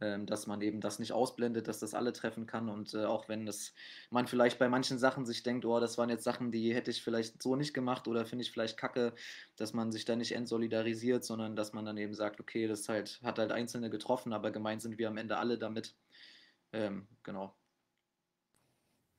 ähm, 0.00 0.26
dass 0.26 0.48
man 0.48 0.60
eben 0.60 0.80
das 0.80 0.98
nicht 0.98 1.12
ausblendet, 1.12 1.68
dass 1.68 1.78
das 1.78 1.94
alle 1.94 2.12
treffen 2.12 2.46
kann 2.46 2.68
und 2.68 2.92
äh, 2.94 3.04
auch 3.04 3.28
wenn 3.28 3.46
das 3.46 3.72
man 4.10 4.26
vielleicht 4.26 4.58
bei 4.58 4.68
manchen 4.68 4.98
Sachen 4.98 5.26
sich 5.26 5.44
denkt, 5.44 5.64
oh, 5.64 5.78
das 5.78 5.96
waren 5.96 6.10
jetzt 6.10 6.24
Sachen, 6.24 6.50
die 6.50 6.74
hätte 6.74 6.90
ich 6.90 7.02
vielleicht 7.04 7.40
so 7.40 7.54
nicht 7.54 7.72
gemacht 7.72 8.08
oder 8.08 8.26
finde 8.26 8.42
ich 8.44 8.50
vielleicht 8.50 8.78
kacke, 8.78 9.14
dass 9.56 9.72
man 9.74 9.92
sich 9.92 10.04
da 10.06 10.16
nicht 10.16 10.32
entsolidarisiert, 10.32 11.24
sondern 11.24 11.54
dass 11.54 11.72
man 11.72 11.84
dann 11.84 11.98
eben 11.98 12.14
sagt, 12.14 12.40
okay, 12.40 12.66
das 12.66 12.88
halt, 12.88 13.20
hat 13.22 13.38
halt 13.38 13.52
Einzelne 13.52 13.90
getroffen, 13.90 14.32
aber 14.32 14.50
gemeint 14.50 14.82
sind 14.82 14.98
wir 14.98 15.08
am 15.08 15.18
Ende 15.18 15.38
alle 15.38 15.58
damit. 15.58 15.94
Ähm, 16.72 17.08
genau. 17.22 17.57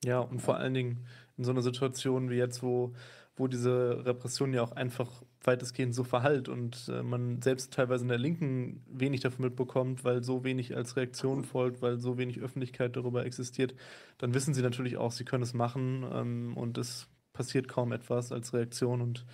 Ja, 0.04 0.20
und 0.20 0.42
vor 0.42 0.58
allen 0.58 0.74
Dingen 0.74 1.06
in 1.38 1.44
so 1.44 1.52
einer 1.52 1.62
Situation 1.62 2.30
wie 2.30 2.36
jetzt, 2.36 2.64
wo, 2.64 2.94
wo 3.36 3.48
diese 3.48 4.06
Repression 4.06 4.54
ja 4.54 4.62
auch 4.62 4.72
einfach 4.74 5.24
weitestgehend 5.44 5.96
so 5.96 6.04
verhallt 6.04 6.50
und 6.50 6.90
äh, 6.90 7.02
man 7.02 7.42
selbst 7.42 7.74
teilweise 7.74 8.04
in 8.04 8.10
der 8.10 8.18
Linken 8.18 8.84
wenig 8.88 9.22
davon 9.22 9.46
mitbekommt, 9.46 10.04
weil 10.04 10.24
so 10.24 10.44
wenig 10.44 10.76
als 10.76 10.96
Reaktion 10.98 11.44
folgt, 11.44 11.82
weil 11.82 11.98
so 11.98 12.18
wenig 12.18 12.40
Öffentlichkeit 12.40 12.96
darüber 12.96 13.26
existiert, 13.26 13.74
dann 14.18 14.34
wissen 14.34 14.54
sie 14.54 14.62
natürlich 14.62 14.98
auch, 14.98 15.12
sie 15.12 15.26
können 15.26 15.44
es 15.44 15.54
machen 15.54 16.06
ähm, 16.14 16.58
und 16.58 16.78
es 16.78 17.08
passiert 17.34 17.70
kaum 17.70 17.94
etwas 17.94 18.32
als 18.32 18.54
Reaktion 18.54 19.02
und 19.02 19.26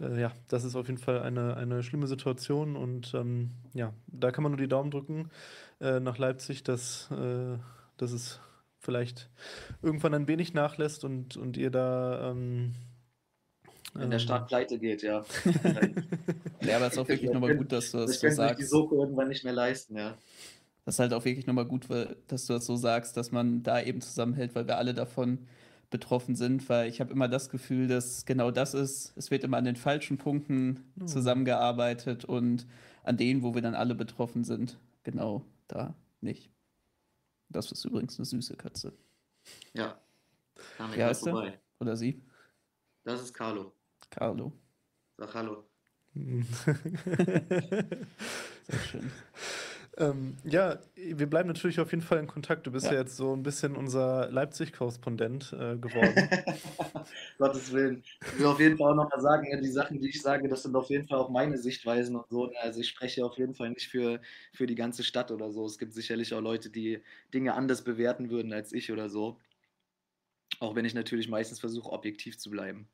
äh, 0.00 0.20
ja, 0.20 0.32
das 0.48 0.64
ist 0.64 0.76
auf 0.76 0.86
jeden 0.86 0.98
Fall 0.98 1.20
eine, 1.20 1.56
eine 1.56 1.82
schlimme 1.82 2.06
Situation 2.06 2.76
und 2.76 3.12
ähm, 3.14 3.50
ja, 3.74 3.92
da 4.06 4.30
kann 4.30 4.42
man 4.42 4.52
nur 4.52 4.58
die 4.60 4.68
Daumen 4.68 4.90
drücken 4.90 5.28
äh, 5.80 6.00
nach 6.00 6.16
Leipzig, 6.16 6.62
dass, 6.62 7.10
äh, 7.10 7.58
dass 7.98 8.12
es 8.12 8.40
vielleicht 8.84 9.30
irgendwann 9.82 10.14
ein 10.14 10.28
wenig 10.28 10.54
nachlässt 10.54 11.04
und, 11.04 11.36
und 11.36 11.56
ihr 11.56 11.70
da. 11.70 12.30
Ähm, 12.30 12.74
Wenn 13.94 14.10
der 14.10 14.18
Staat 14.18 14.42
ähm, 14.42 14.46
pleite 14.46 14.78
geht, 14.78 15.02
ja. 15.02 15.24
ja, 16.62 16.76
aber 16.76 16.86
es 16.86 16.92
ist 16.92 16.98
auch 16.98 17.08
wirklich 17.08 17.30
nochmal 17.30 17.56
gut, 17.56 17.72
dass 17.72 17.90
du 17.90 17.98
das 17.98 18.20
so 18.20 18.30
sagst. 18.30 18.60
die 18.60 18.64
Soko 18.64 19.02
irgendwann 19.02 19.28
nicht 19.28 19.44
mehr 19.44 19.52
leisten, 19.52 19.96
ja. 19.96 20.16
Das 20.84 20.96
ist 20.96 20.98
halt 20.98 21.14
auch 21.14 21.24
wirklich 21.24 21.46
nochmal 21.46 21.64
gut, 21.64 21.86
dass 22.28 22.46
du 22.46 22.52
das 22.52 22.66
so 22.66 22.76
sagst, 22.76 23.16
dass 23.16 23.32
man 23.32 23.62
da 23.62 23.80
eben 23.80 24.02
zusammenhält, 24.02 24.54
weil 24.54 24.66
wir 24.66 24.76
alle 24.76 24.92
davon 24.92 25.46
betroffen 25.88 26.34
sind, 26.34 26.68
weil 26.68 26.88
ich 26.88 27.00
habe 27.00 27.12
immer 27.12 27.28
das 27.28 27.48
Gefühl, 27.48 27.88
dass 27.88 28.26
genau 28.26 28.50
das 28.50 28.74
ist, 28.74 29.12
es 29.16 29.30
wird 29.30 29.44
immer 29.44 29.56
an 29.56 29.64
den 29.64 29.76
falschen 29.76 30.18
Punkten 30.18 30.84
hm. 30.98 31.06
zusammengearbeitet 31.06 32.24
und 32.24 32.66
an 33.02 33.16
denen, 33.16 33.42
wo 33.42 33.54
wir 33.54 33.62
dann 33.62 33.74
alle 33.74 33.94
betroffen 33.94 34.44
sind, 34.44 34.78
genau 35.04 35.44
da 35.68 35.94
nicht. 36.20 36.53
Das 37.54 37.70
ist 37.70 37.84
übrigens 37.84 38.18
eine 38.18 38.26
süße 38.26 38.56
Katze. 38.56 38.92
Ja. 39.74 39.96
Wie 40.92 41.04
heißt 41.04 41.24
er? 41.28 41.60
Oder 41.78 41.96
sie? 41.96 42.20
Das 43.04 43.22
ist 43.22 43.32
Carlo. 43.32 43.72
Carlo. 44.10 44.52
Sag 45.16 45.34
Hallo. 45.34 45.64
Sehr 46.14 47.94
schön. 48.90 49.08
Ähm, 49.96 50.36
ja, 50.44 50.78
wir 50.96 51.28
bleiben 51.28 51.48
natürlich 51.48 51.78
auf 51.78 51.92
jeden 51.92 52.02
Fall 52.02 52.18
in 52.18 52.26
Kontakt. 52.26 52.66
Du 52.66 52.72
bist 52.72 52.86
ja, 52.86 52.94
ja 52.94 53.00
jetzt 53.00 53.16
so 53.16 53.34
ein 53.34 53.42
bisschen 53.42 53.76
unser 53.76 54.28
Leipzig-Korrespondent 54.30 55.52
äh, 55.52 55.76
geworden. 55.76 56.28
Gottes 57.38 57.72
Willen. 57.72 58.02
Ich 58.20 58.38
will 58.38 58.46
auf 58.46 58.58
jeden 58.58 58.76
Fall 58.76 58.92
auch 58.92 58.96
noch 58.96 59.10
mal 59.10 59.20
sagen, 59.20 59.46
die 59.62 59.70
Sachen, 59.70 60.00
die 60.00 60.08
ich 60.08 60.20
sage, 60.20 60.48
das 60.48 60.64
sind 60.64 60.74
auf 60.74 60.90
jeden 60.90 61.06
Fall 61.06 61.18
auch 61.18 61.30
meine 61.30 61.58
Sichtweisen 61.58 62.16
und 62.16 62.28
so. 62.28 62.50
Also 62.60 62.80
ich 62.80 62.88
spreche 62.88 63.24
auf 63.24 63.38
jeden 63.38 63.54
Fall 63.54 63.70
nicht 63.70 63.88
für, 63.88 64.20
für 64.52 64.66
die 64.66 64.74
ganze 64.74 65.04
Stadt 65.04 65.30
oder 65.30 65.52
so. 65.52 65.64
Es 65.64 65.78
gibt 65.78 65.92
sicherlich 65.92 66.34
auch 66.34 66.40
Leute, 66.40 66.70
die 66.70 67.00
Dinge 67.32 67.54
anders 67.54 67.84
bewerten 67.84 68.30
würden 68.30 68.52
als 68.52 68.72
ich 68.72 68.90
oder 68.90 69.08
so. 69.08 69.38
Auch 70.58 70.74
wenn 70.74 70.84
ich 70.84 70.94
natürlich 70.94 71.28
meistens 71.28 71.60
versuche, 71.60 71.92
objektiv 71.92 72.38
zu 72.38 72.50
bleiben. 72.50 72.88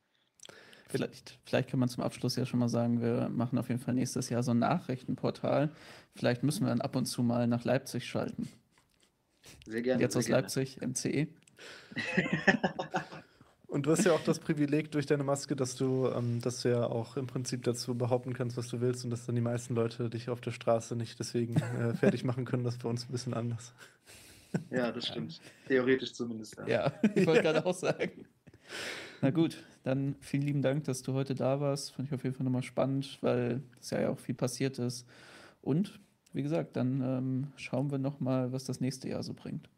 Vielleicht, 0.91 1.39
vielleicht 1.45 1.71
kann 1.71 1.81
man 1.81 1.89
zum 1.89 2.03
Abschluss 2.03 2.37
ja 2.37 2.47
schon 2.47 2.61
mal 2.61 2.69
sagen, 2.69 3.01
wir 3.01 3.29
machen 3.29 3.59
auf 3.59 3.69
jeden 3.69 3.81
Fall 3.81 3.95
nächstes 3.95 4.29
Jahr 4.29 4.43
so 4.43 4.51
ein 4.51 4.59
Nachrichtenportal. 4.59 5.71
Vielleicht 6.15 6.43
müssen 6.43 6.65
wir 6.65 6.71
dann 6.71 6.81
ab 6.81 6.97
und 6.97 7.07
zu 7.07 7.23
mal 7.23 7.47
nach 7.47 7.65
Leipzig 7.65 8.07
schalten. 8.07 8.49
Sehr 9.67 9.83
gerne. 9.83 10.03
Jetzt 10.03 10.13
sehr 10.13 10.19
aus 10.21 10.27
gerne. 10.27 10.43
Leipzig, 10.43 10.81
MCE. 10.81 11.29
Und 13.71 13.87
du 13.87 13.93
hast 13.93 14.05
ja 14.05 14.13
auch 14.13 14.25
das 14.25 14.41
Privileg 14.41 14.91
durch 14.91 15.07
deine 15.07 15.23
Maske, 15.23 15.55
dass 15.55 15.77
du, 15.77 16.09
ähm, 16.09 16.41
dass 16.41 16.63
du 16.63 16.71
ja 16.71 16.87
auch 16.87 17.17
im 17.17 17.29
Prinzip 17.29 17.63
dazu 17.63 17.95
behaupten 17.97 18.35
kannst, 18.35 18.57
was 18.57 18.67
du 18.67 18.81
willst 18.81 19.05
und 19.05 19.11
dass 19.11 19.27
dann 19.27 19.37
die 19.37 19.41
meisten 19.41 19.77
Leute 19.77 20.11
dich 20.11 20.29
auf 20.29 20.41
der 20.41 20.51
Straße 20.51 20.97
nicht 20.97 21.21
deswegen 21.21 21.55
äh, 21.55 21.95
fertig 21.99 22.25
machen 22.25 22.45
können. 22.45 22.65
Das 22.65 22.75
ist 22.75 22.83
bei 22.83 22.89
uns 22.89 23.09
ein 23.09 23.13
bisschen 23.13 23.33
anders. 23.33 23.73
Ja, 24.71 24.91
das 24.91 25.07
stimmt. 25.07 25.41
Theoretisch 25.69 26.13
zumindest. 26.13 26.57
Ja, 26.59 26.67
ja 26.67 26.93
ich 27.15 27.25
wollte 27.25 27.43
gerade 27.43 27.65
auch 27.65 27.75
sagen. 27.75 28.27
Na 29.21 29.31
gut, 29.31 29.57
dann 29.83 30.17
vielen 30.21 30.43
lieben 30.43 30.63
Dank, 30.63 30.85
dass 30.85 31.03
du 31.03 31.15
heute 31.15 31.35
da 31.35 31.61
warst. 31.61 31.93
Fand 31.93 32.09
ich 32.09 32.15
auf 32.15 32.23
jeden 32.23 32.35
Fall 32.35 32.45
nochmal 32.45 32.63
spannend, 32.63 33.19
weil 33.23 33.63
es 33.81 33.91
ja 33.91 34.11
auch 34.11 34.19
viel 34.19 34.35
passiert 34.35 34.79
ist. 34.79 35.07
Und 35.63 36.01
wie 36.33 36.43
gesagt, 36.43 36.77
dann 36.77 37.01
ähm, 37.01 37.53
schauen 37.57 37.91
wir 37.91 37.99
nochmal, 37.99 38.53
was 38.53 38.65
das 38.65 38.81
nächste 38.81 39.09
Jahr 39.09 39.23
so 39.23 39.35
bringt. 39.35 39.69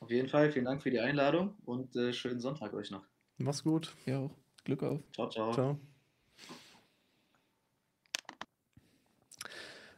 Auf 0.00 0.10
jeden 0.10 0.28
Fall, 0.28 0.50
vielen 0.50 0.64
Dank 0.64 0.82
für 0.82 0.90
die 0.90 1.00
Einladung 1.00 1.54
und 1.64 1.94
äh, 1.94 2.12
schönen 2.12 2.40
Sonntag 2.40 2.74
euch 2.74 2.90
noch. 2.90 3.06
Mach's 3.38 3.62
gut. 3.62 3.94
Ja 4.06 4.18
auch. 4.18 4.36
Glück 4.64 4.82
auf. 4.82 5.00
Ciao, 5.12 5.28
ciao. 5.28 5.52
Ciao. 5.52 5.78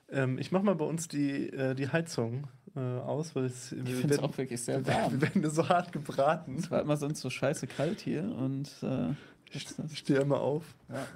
Ähm, 0.09 0.39
ich 0.39 0.53
mach 0.53 0.63
mal 0.63 0.75
bei 0.75 0.85
uns 0.85 1.09
die, 1.09 1.49
äh, 1.49 1.75
die 1.75 1.89
Heizung 1.89 2.49
äh, 2.77 2.81
aus, 2.81 3.35
weil 3.37 3.45
es, 3.45 3.73
ich 3.73 3.95
finde 3.95 4.15
es 4.15 4.21
auch 4.21 4.37
wirklich 4.37 4.61
sehr 4.61 4.85
warm. 4.87 5.21
Wir 5.21 5.23
werden 5.23 5.51
so 5.51 5.69
hart 5.69 5.93
gebraten. 5.93 6.57
Es 6.57 6.71
war 6.71 6.81
immer 6.81 6.97
sonst 6.97 7.21
so 7.21 7.31
scheiße 7.31 7.67
kalt 7.67 8.01
hier 8.01 8.25
und 8.25 8.69
äh, 8.83 9.15
ich 9.53 9.69
stehe 9.99 10.21
immer 10.21 10.41
auf. 10.41 10.75
Ja. 10.89 11.07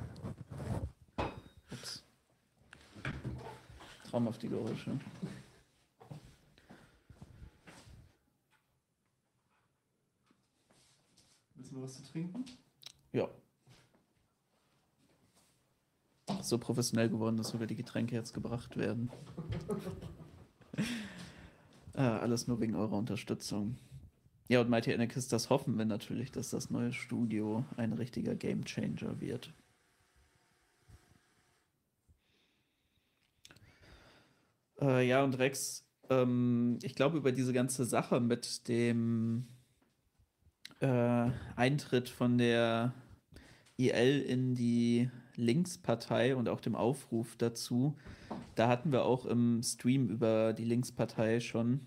Ups. 1.73 2.05
Traumhaft 4.09 4.43
die 4.43 4.49
Geräusche. 4.49 4.93
Willst 11.57 11.73
du 11.73 11.77
noch 11.77 11.83
was 11.83 11.97
zu 11.97 12.13
trinken? 12.13 12.45
Ja. 13.13 13.29
So 16.43 16.59
professionell 16.59 17.09
geworden, 17.09 17.37
dass 17.37 17.49
sogar 17.49 17.67
die 17.67 17.75
Getränke 17.75 18.15
jetzt 18.15 18.33
gebracht 18.33 18.77
werden. 18.77 19.11
äh, 21.99 22.03
alles 22.03 22.47
nur 22.47 22.61
wegen 22.61 22.77
eurer 22.77 22.97
Unterstützung. 22.97 23.77
Ja, 24.47 24.61
und 24.61 24.71
Mighty 24.71 24.95
Anarchist, 24.95 25.33
das 25.33 25.51
hoffen 25.51 25.77
wir 25.77 25.85
natürlich, 25.85 26.31
dass 26.31 26.51
das 26.51 26.71
neue 26.71 26.93
Studio 26.93 27.65
ein 27.77 27.93
richtiger 27.93 28.37
Gamechanger 28.37 29.21
wird. 29.21 29.53
Äh, 34.81 35.09
ja, 35.09 35.25
und 35.25 35.39
Rex, 35.39 35.85
ähm, 36.09 36.79
ich 36.83 36.95
glaube, 36.95 37.19
über 37.19 37.33
diese 37.33 37.53
ganze 37.53 37.85
Sache 37.85 38.21
mit 38.21 38.69
dem 38.69 39.49
äh, 40.81 41.31
Eintritt 41.57 42.09
von 42.09 42.39
der 42.39 42.95
IL 43.77 44.23
in 44.23 44.55
die 44.55 45.11
Linkspartei 45.35 46.37
und 46.37 46.49
auch 46.49 46.61
dem 46.61 46.77
Aufruf 46.77 47.37
dazu, 47.37 47.97
da 48.59 48.69
hatten 48.69 48.91
wir 48.91 49.05
auch 49.05 49.25
im 49.25 49.63
Stream 49.63 50.09
über 50.09 50.53
die 50.53 50.65
Linkspartei 50.65 51.39
schon, 51.39 51.87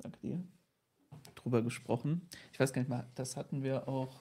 sag 0.00 0.20
dir, 0.20 0.42
drüber 1.34 1.62
gesprochen. 1.62 2.28
Ich 2.52 2.60
weiß 2.60 2.72
gar 2.72 2.82
nicht 2.82 2.88
mal, 2.88 3.08
das 3.16 3.36
hatten 3.36 3.62
wir 3.64 3.88
auch, 3.88 4.20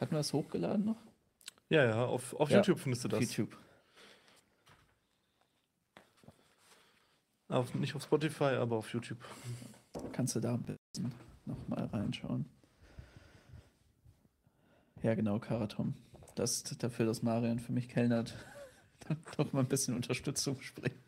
hatten 0.00 0.12
wir 0.12 0.18
das 0.18 0.32
hochgeladen 0.32 0.84
noch? 0.84 1.00
Ja, 1.68 1.84
ja, 1.84 2.04
auf, 2.04 2.34
auf 2.34 2.50
Ja, 2.50 2.56
YouTube 2.56 2.80
findest 2.80 3.04
du 3.04 3.08
das. 3.08 3.20
YouTube. 3.20 3.56
Auf, 7.48 7.72
nicht 7.74 7.94
auf 7.94 8.02
Spotify, 8.02 8.56
aber 8.56 8.76
auf 8.76 8.92
YouTube. 8.92 9.18
Kannst 10.12 10.34
du 10.34 10.40
da 10.40 10.54
ein 10.54 10.62
bisschen 10.62 11.14
nochmal 11.44 11.86
reinschauen. 11.86 12.46
Ja, 15.02 15.14
genau, 15.14 15.38
Karatom. 15.38 15.94
Das 16.34 16.62
ist 16.62 16.82
dafür, 16.82 17.06
dass 17.06 17.22
Marian 17.22 17.60
für 17.60 17.72
mich 17.72 17.88
kellnert, 17.88 18.34
dann 19.08 19.18
doch 19.36 19.52
mal 19.52 19.60
ein 19.60 19.68
bisschen 19.68 19.94
Unterstützung 19.94 20.60
springen. 20.60 20.98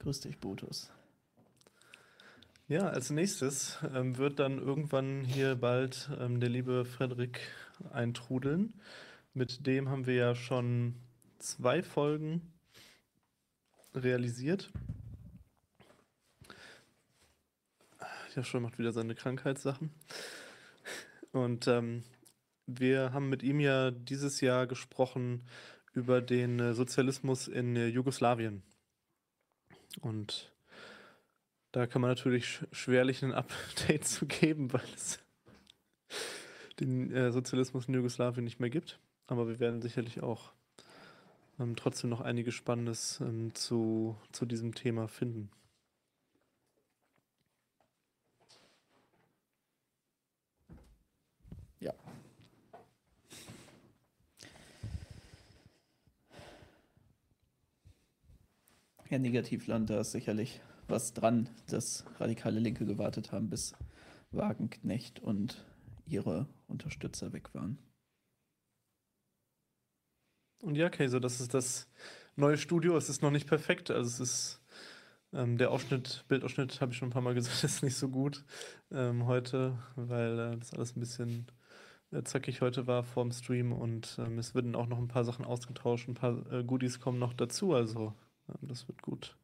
Grüß 0.00 0.20
dich, 0.20 0.38
Botus. 0.38 0.90
Ja, 2.68 2.88
als 2.88 3.10
nächstes 3.10 3.78
ähm, 3.94 4.18
wird 4.18 4.40
dann 4.40 4.58
irgendwann 4.58 5.24
hier 5.24 5.54
bald 5.54 6.10
ähm, 6.18 6.40
der 6.40 6.48
liebe 6.48 6.84
Frederik 6.84 7.40
eintrudeln. 7.92 8.74
Mit 9.34 9.66
dem 9.66 9.88
haben 9.88 10.06
wir 10.06 10.14
ja 10.14 10.34
schon 10.34 10.96
zwei 11.38 11.82
Folgen 11.82 12.52
realisiert. 13.94 14.72
Der 18.34 18.42
schon 18.42 18.62
macht 18.62 18.78
wieder 18.78 18.92
seine 18.92 19.14
Krankheitssachen. 19.14 19.90
Und 21.32 21.68
ähm, 21.68 22.02
wir 22.66 23.12
haben 23.12 23.28
mit 23.28 23.42
ihm 23.42 23.60
ja 23.60 23.90
dieses 23.90 24.40
Jahr 24.40 24.66
gesprochen 24.66 25.46
über 25.94 26.20
den 26.20 26.60
äh, 26.60 26.74
Sozialismus 26.74 27.48
in 27.48 27.76
äh, 27.76 27.86
Jugoslawien. 27.86 28.62
Und 30.00 30.52
da 31.72 31.86
kann 31.86 32.02
man 32.02 32.10
natürlich 32.10 32.44
sch- 32.44 32.66
schwerlich 32.74 33.22
ein 33.22 33.32
Update 33.32 34.04
zu 34.06 34.26
geben, 34.26 34.72
weil 34.72 34.82
es 34.94 35.18
den 36.80 37.12
äh, 37.12 37.32
Sozialismus 37.32 37.86
in 37.88 37.94
Jugoslawien 37.94 38.44
nicht 38.44 38.60
mehr 38.60 38.70
gibt. 38.70 38.98
Aber 39.26 39.48
wir 39.48 39.58
werden 39.60 39.82
sicherlich 39.82 40.22
auch 40.22 40.52
ähm, 41.58 41.76
trotzdem 41.76 42.10
noch 42.10 42.20
einiges 42.20 42.54
Spannendes 42.54 43.20
ähm, 43.20 43.54
zu, 43.54 44.16
zu 44.32 44.46
diesem 44.46 44.74
Thema 44.74 45.08
finden. 45.08 45.50
Ja. 51.80 51.92
Ja, 59.08 59.18
Negativland, 59.20 59.88
da 59.88 60.00
ist 60.00 60.10
sicherlich 60.10 60.60
was 60.88 61.14
dran, 61.14 61.48
dass 61.68 62.04
radikale 62.18 62.58
Linke 62.58 62.84
gewartet 62.86 63.30
haben, 63.30 63.48
bis 63.48 63.74
Wagenknecht 64.32 65.20
und 65.20 65.64
ihre 66.06 66.48
Unterstützer 66.66 67.32
weg 67.32 67.54
waren. 67.54 67.78
Und 70.62 70.74
ja, 70.74 70.88
Kaiser, 70.88 71.20
das 71.20 71.40
ist 71.40 71.54
das 71.54 71.88
neue 72.34 72.58
Studio. 72.58 72.96
Es 72.96 73.08
ist 73.08 73.22
noch 73.22 73.30
nicht 73.30 73.46
perfekt. 73.46 73.92
Also 73.92 74.08
es 74.08 74.20
ist 74.20 74.60
ähm, 75.32 75.56
der 75.56 75.70
Ausschnitt, 75.70 76.24
Bildausschnitt, 76.26 76.80
habe 76.80 76.90
ich 76.90 76.98
schon 76.98 77.08
ein 77.08 77.12
paar 77.12 77.22
Mal 77.22 77.34
gesagt, 77.36 77.62
ist 77.62 77.84
nicht 77.84 77.96
so 77.96 78.08
gut 78.08 78.44
ähm, 78.90 79.26
heute, 79.26 79.78
weil 79.94 80.38
äh, 80.38 80.56
das 80.56 80.72
alles 80.72 80.96
ein 80.96 81.00
bisschen 81.00 81.46
äh, 82.10 82.22
zackig 82.24 82.60
heute 82.60 82.88
war 82.88 83.04
vorm 83.04 83.30
Stream 83.30 83.72
und 83.72 84.16
ähm, 84.18 84.38
es 84.38 84.54
werden 84.56 84.74
auch 84.74 84.86
noch 84.88 84.98
ein 84.98 85.08
paar 85.08 85.24
Sachen 85.24 85.44
ausgetauscht, 85.44 86.08
ein 86.08 86.14
paar 86.14 86.50
äh, 86.52 86.64
Goodies 86.64 86.98
kommen 86.98 87.20
noch 87.20 87.34
dazu. 87.34 87.72
Also 87.72 88.14
das 88.62 88.88
wird 88.88 89.02
gut. 89.02 89.36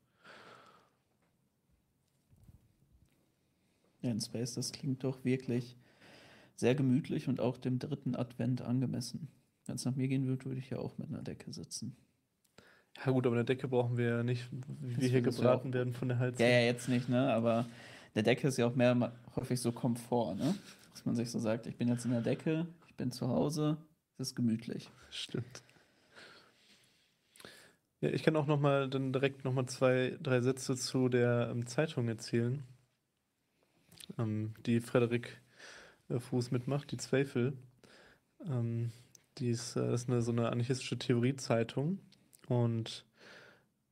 Ja, 4.00 4.11
in 4.11 4.20
Space, 4.20 4.55
das 4.55 4.72
klingt 4.72 5.05
doch 5.05 5.24
wirklich 5.24 5.76
sehr 6.57 6.74
gemütlich 6.74 7.28
und 7.28 7.40
auch 7.40 7.57
dem 7.59 7.78
dritten 7.78 8.14
Advent 8.16 8.62
angemessen. 8.62 9.28
Wenn 9.66 9.76
es 9.76 9.84
nach 9.84 9.94
mir 9.94 10.09
gehen 10.09 10.26
würde, 10.26 10.44
würde 10.44 10.59
ich 10.61 10.70
ja 10.70 10.78
auch 10.78 10.98
mit 10.98 11.09
einer 11.09 11.22
Decke 11.22 11.53
sitzen. 11.53 11.96
Ja 13.05 13.12
gut, 13.12 13.26
aber 13.26 13.36
eine 13.36 13.44
Decke 13.44 13.68
brauchen 13.68 13.96
wir 13.96 14.09
ja 14.09 14.22
nicht, 14.22 14.48
wie 14.80 14.92
Das 14.94 15.03
wir 15.03 15.09
hier 15.09 15.22
gebraten 15.22 15.70
auch. 15.70 15.74
werden 15.74 15.94
von 15.94 16.09
der 16.09 16.18
Heizung. 16.18 16.44
Ja, 16.44 16.53
ja, 16.53 16.61
jetzt 16.66 16.88
nicht, 16.88 17.09
ne? 17.09 17.32
Aber 17.32 17.66
der 18.14 18.22
Decke 18.22 18.48
ist 18.48 18.59
ja 18.59 18.66
auch 18.66 18.74
mehr 18.74 19.12
häufig 19.36 19.61
so 19.61 19.72
Komfort, 19.72 20.34
ne? 20.34 20.55
Dass 20.90 21.05
man 21.05 21.14
sich 21.14 21.30
so 21.30 21.38
sagt, 21.38 21.66
ich 21.66 21.76
bin 21.76 21.88
jetzt 21.88 22.05
in 22.05 22.11
der 22.11 22.20
Decke, 22.20 22.66
ich 22.86 22.94
bin 22.96 23.11
zu 23.11 23.28
Hause, 23.28 23.78
es 24.18 24.28
ist 24.28 24.34
gemütlich. 24.34 24.90
Stimmt. 25.11 25.62
Ja, 28.03 28.11
ich 28.11 28.22
kann 28.22 28.36
auch 28.36 28.46
noch 28.46 28.61
mal 28.61 28.86
dann 28.90 29.12
direkt 29.14 29.44
noch 29.44 29.55
mal 29.55 29.66
zwei, 29.66 30.18
drei 30.22 30.40
Sätze 30.42 30.76
zu 30.76 31.09
der 31.09 31.48
ähm, 31.50 31.66
Zeitung 31.66 32.07
erzählen, 32.09 32.62
ähm, 34.18 34.55
die 34.66 34.80
Frederik 34.80 35.40
äh, 36.09 36.18
Fuß 36.20 36.50
mitmacht, 36.50 36.92
die 36.92 36.96
Zweifel. 36.98 37.55
Ähm, 38.46 38.92
die 39.38 39.50
ist, 39.50 39.76
äh, 39.76 39.94
ist 39.94 40.09
eine, 40.11 40.22
so 40.22 40.32
eine 40.32 40.50
anarchistische 40.50 40.98
Theoriezeitung 40.98 42.00
und 42.48 43.07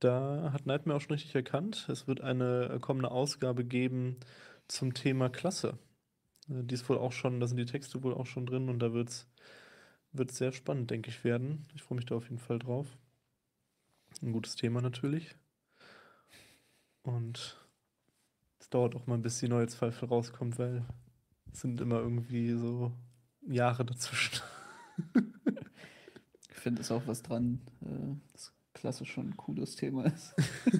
da 0.00 0.50
hat 0.52 0.66
Nightmare 0.66 0.98
auch 0.98 1.02
schon 1.02 1.12
richtig 1.14 1.34
erkannt, 1.34 1.88
es 1.90 2.08
wird 2.08 2.20
eine 2.22 2.70
äh, 2.74 2.80
kommende 2.80 3.11
Ausgabe 3.11 3.64
geben 3.64 4.18
zum 4.68 4.94
Thema 4.94 5.30
Klasse. 5.30 5.78
Äh, 6.50 6.64
die 6.64 6.74
ist 6.74 6.88
wohl 6.88 6.98
auch 6.98 7.12
schon, 7.12 7.40
da 7.40 7.48
sind 7.48 7.58
die 7.58 7.66
Texte 7.66 8.02
wohl 8.04 8.14
auch 8.14 8.26
schon 8.26 8.46
drin 8.46 8.68
und 8.70 8.80
da 8.80 8.92
wird 10.12 10.30
sehr 10.32 10.52
spannend, 10.52 10.90
denke 10.90 11.11
ich, 11.11 11.24
werden. 11.24 11.66
Ich 11.74 11.82
freue 11.82 11.96
mich 11.96 12.06
da 12.06 12.14
auf 12.16 12.24
jeden 12.24 12.38
Fall 12.38 12.61
drauf. 12.61 12.86
Ein 14.22 14.32
gutes 14.32 14.56
Thema 14.56 14.80
natürlich. 14.80 15.34
Und 17.02 17.56
es 18.58 18.68
dauert 18.68 18.94
auch 18.94 19.06
mal, 19.06 19.18
bis 19.18 19.38
die 19.38 19.48
neue 19.48 19.66
Zweifel 19.68 20.08
rauskommt, 20.08 20.58
weil 20.58 20.84
es 21.52 21.61
sind 21.61 21.80
immer 21.80 21.98
irgendwie 21.98 22.52
so 22.52 22.92
Jahre 23.46 23.84
dazwischen. 23.84 24.40
Ich 26.50 26.56
finde 26.56 26.82
es 26.82 26.90
auch 26.90 27.06
was 27.06 27.22
dran, 27.22 27.62
äh, 27.80 28.14
dass 28.32 28.52
Klasse 28.74 29.06
schon 29.06 29.30
ein 29.30 29.36
cooles 29.38 29.76
Thema 29.76 30.04
ist. 30.04 30.34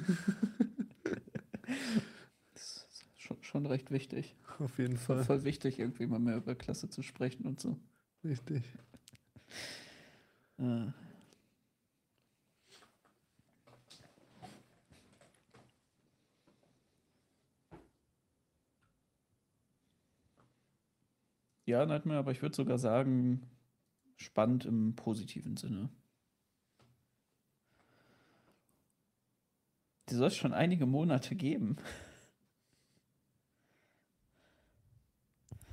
das 2.53 2.87
ist 2.91 3.07
schon, 3.17 3.43
schon 3.43 3.65
recht 3.65 3.91
wichtig. 3.91 4.37
Auf 4.59 4.79
jeden 4.79 4.99
Fall. 4.99 5.25
voll 5.25 5.45
wichtig, 5.45 5.79
irgendwie 5.79 6.07
mal 6.07 6.19
mehr 6.19 6.37
über 6.37 6.55
Klasse 6.55 6.91
zu 6.91 7.03
sprechen 7.03 7.47
und 7.47 7.61
so. 7.61 7.79
Richtig. 8.23 8.63
Äh. 10.59 10.89
Ja, 21.71 21.87
Nightmare, 21.87 22.19
aber 22.19 22.33
ich 22.33 22.43
würde 22.43 22.57
sogar 22.57 22.79
sagen, 22.79 23.49
spannend 24.17 24.65
im 24.65 24.97
positiven 24.97 25.57
Sinne. 25.57 25.89
Die 30.09 30.15
soll 30.15 30.27
es 30.27 30.37
schon 30.37 30.53
einige 30.53 30.87
Monate 30.87 31.37
geben. 31.37 31.77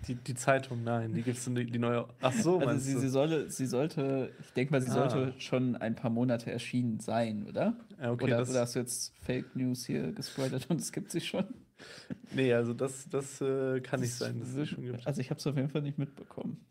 Die, 0.07 0.15
die 0.15 0.35
Zeitung, 0.35 0.83
nein, 0.83 1.13
die 1.13 1.23
gibt 1.23 1.37
es 1.37 1.45
die, 1.45 1.65
die 1.65 1.79
neue. 1.79 2.07
Ach 2.21 2.33
so, 2.33 2.59
Also 2.59 2.77
sie, 2.77 2.95
du? 2.95 2.99
sie, 2.99 3.09
solle, 3.09 3.49
sie 3.49 3.65
sollte, 3.65 4.33
ich 4.39 4.53
denke 4.53 4.71
mal, 4.71 4.81
sie 4.81 4.89
Ah. 4.89 4.91
sollte 4.91 5.33
schon 5.39 5.75
ein 5.75 5.95
paar 5.95 6.09
Monate 6.09 6.51
erschienen 6.51 6.99
sein, 6.99 7.45
oder? 7.47 7.77
ja, 7.99 8.11
okay, 8.11 8.33
oder, 8.33 8.35
das, 8.35 8.49
oder 8.49 8.61
hast 8.61 8.75
du 8.75 8.79
jetzt 8.79 9.13
Fake 9.19 9.55
News 9.55 9.85
hier 9.85 10.11
gespreadet 10.13 10.69
und 10.69 10.81
es 10.81 10.91
gibt 10.91 11.11
sie 11.11 11.21
schon? 11.21 11.45
nee, 12.29 12.53
also 12.53 12.73
das, 12.73 13.07
das 13.09 13.41
äh, 13.41 13.81
kann 13.81 13.99
nicht 14.01 14.13
Das 14.13 14.17
sein, 14.17 14.39
dass 14.39 14.49
es 14.55 14.69
schon 14.69 14.83
gibt. 14.85 15.05
Also 15.07 15.21
ich 15.21 15.29
habe 15.29 15.39
es 15.39 15.47
auf 15.47 15.55
jeden 15.55 15.69
Fall 15.69 15.81
nicht 15.81 15.97
mitbekommen. 15.97 16.65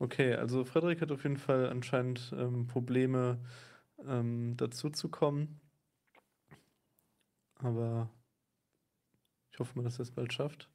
Okay, 0.00 0.34
also 0.34 0.64
Frederik 0.64 1.00
hat 1.00 1.10
auf 1.12 1.24
jeden 1.24 1.36
Fall 1.36 1.68
anscheinend 1.68 2.32
ähm, 2.36 2.66
Probleme, 2.66 3.40
ähm, 4.06 4.54
dazu 4.56 4.90
zu 4.90 5.08
kommen. 5.10 5.60
aber 7.56 8.10
ich 9.58 9.60
hoffe 9.60 9.76
mal, 9.76 9.82
dass 9.82 9.98
er 9.98 10.04
es 10.04 10.12
bald 10.12 10.32
schafft. 10.32 10.70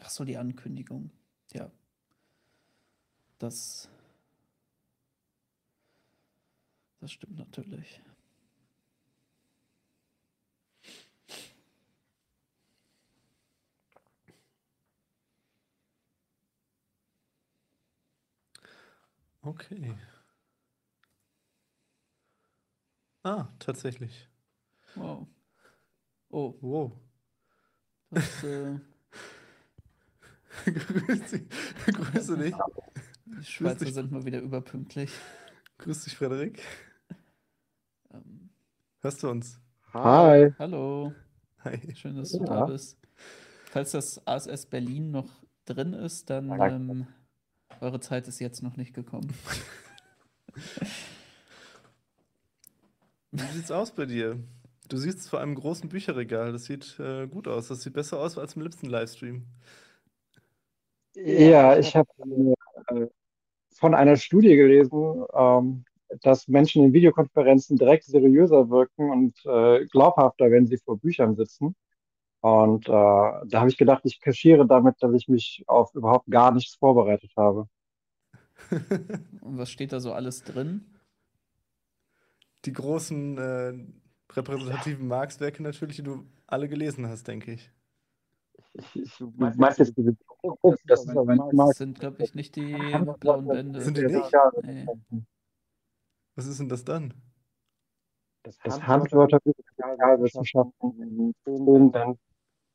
Ach 0.00 0.08
so, 0.08 0.24
die 0.24 0.38
Ankündigung. 0.38 1.10
Ja. 1.52 1.70
Das. 3.38 3.90
Das 7.00 7.12
stimmt 7.12 7.36
natürlich. 7.36 8.00
Okay. 19.42 19.94
Ah, 23.22 23.48
tatsächlich. 23.58 24.28
Wow. 24.94 25.26
Oh, 26.30 26.54
Wow. 26.60 26.92
das, 28.10 28.44
äh, 28.44 28.78
Grüß 30.64 31.30
dich. 31.30 31.42
Grüße 31.86 32.36
dich. 32.38 32.54
die 33.26 33.44
Schweizer 33.44 33.84
dich. 33.84 33.94
sind 33.94 34.10
mal 34.10 34.24
wieder 34.24 34.40
überpünktlich. 34.40 35.10
Grüß 35.78 36.04
dich, 36.04 36.16
Frederik. 36.16 36.60
Ähm, 38.12 38.50
Hörst 39.00 39.22
du 39.22 39.30
uns? 39.30 39.60
Hi. 39.94 40.52
hallo, 40.58 41.14
Hi. 41.64 41.94
schön, 41.94 42.16
dass 42.16 42.32
du 42.32 42.38
Ja. 42.38 42.44
da 42.44 42.66
bist. 42.66 42.98
Falls 43.70 43.92
das 43.92 44.26
ASS 44.26 44.66
Berlin 44.66 45.10
noch 45.12 45.30
drin 45.64 45.92
ist, 45.92 46.28
dann 46.30 46.50
ähm, 46.60 47.06
eure 47.80 48.00
Zeit 48.00 48.28
ist 48.28 48.40
jetzt 48.40 48.62
noch 48.62 48.76
nicht 48.76 48.94
gekommen. 48.94 49.32
Wie 53.32 53.42
sieht's 53.52 53.70
aus 53.70 53.92
bei 53.92 54.06
dir? 54.06 54.38
Du 54.88 54.96
siehst 54.96 55.28
vor 55.28 55.40
einem 55.40 55.54
großen 55.54 55.88
Bücherregal. 55.88 56.52
Das 56.52 56.64
sieht 56.64 56.98
äh, 56.98 57.28
gut 57.28 57.46
aus. 57.46 57.68
Das 57.68 57.82
sieht 57.82 57.92
besser 57.92 58.18
aus 58.18 58.36
als 58.38 58.56
im 58.56 58.62
letzten 58.62 58.86
Livestream. 58.86 59.46
Ja, 61.14 61.78
ich 61.78 61.94
habe 61.94 62.08
äh, 62.88 63.06
von 63.70 63.94
einer 63.94 64.16
Studie 64.16 64.56
gelesen, 64.56 65.24
ähm, 65.32 65.84
dass 66.22 66.48
Menschen 66.48 66.84
in 66.84 66.92
Videokonferenzen 66.92 67.76
direkt 67.76 68.04
seriöser 68.04 68.68
wirken 68.68 69.10
und 69.10 69.38
äh, 69.46 69.86
glaubhafter, 69.86 70.50
wenn 70.50 70.66
sie 70.66 70.78
vor 70.78 70.98
Büchern 70.98 71.36
sitzen. 71.36 71.76
Und 72.40 72.88
äh, 72.88 72.92
da 72.92 73.60
habe 73.60 73.68
ich 73.68 73.76
gedacht, 73.76 74.02
ich 74.04 74.20
kaschiere 74.20 74.66
damit, 74.66 74.96
dass 75.02 75.12
ich 75.14 75.28
mich 75.28 75.64
auf 75.66 75.94
überhaupt 75.94 76.30
gar 76.30 76.52
nichts 76.52 76.74
vorbereitet 76.74 77.32
habe. 77.36 77.68
Und 79.40 79.58
was 79.58 79.70
steht 79.70 79.92
da 79.92 80.00
so 80.00 80.12
alles 80.12 80.42
drin? 80.42 80.86
Die 82.64 82.72
großen 82.72 83.38
äh, 83.38 83.74
repräsentativen 84.32 85.08
Marx-Werke 85.08 85.62
natürlich, 85.62 85.96
die 85.96 86.02
du 86.02 86.26
alle 86.46 86.68
gelesen 86.68 87.08
hast, 87.08 87.26
denke 87.26 87.52
ich. 87.52 87.70
Ich, 88.74 88.96
ich, 88.96 89.16
du 89.16 89.32
meinst 89.36 89.78
jetzt 89.78 89.96
diese 89.96 90.16
das 90.86 91.04
Das 91.04 91.14
mal. 91.52 91.72
sind, 91.72 91.98
glaube 91.98 92.22
ich, 92.22 92.34
nicht 92.34 92.56
die 92.56 92.76
blauen 93.18 93.46
Bände. 93.48 93.80
Sind 93.80 93.96
die 93.96 94.06
nicht? 94.06 94.32
Nee. 94.62 94.86
Was 96.36 96.46
ist 96.46 96.60
denn 96.60 96.68
das 96.68 96.84
dann? 96.84 97.14
Das 98.42 98.82
Handwörterbuch 98.86 99.52
für 99.54 99.84
Sozialwissenschaften 99.86 101.02
in 101.02 101.34
zehn 101.44 101.90
Bänden. 101.90 102.18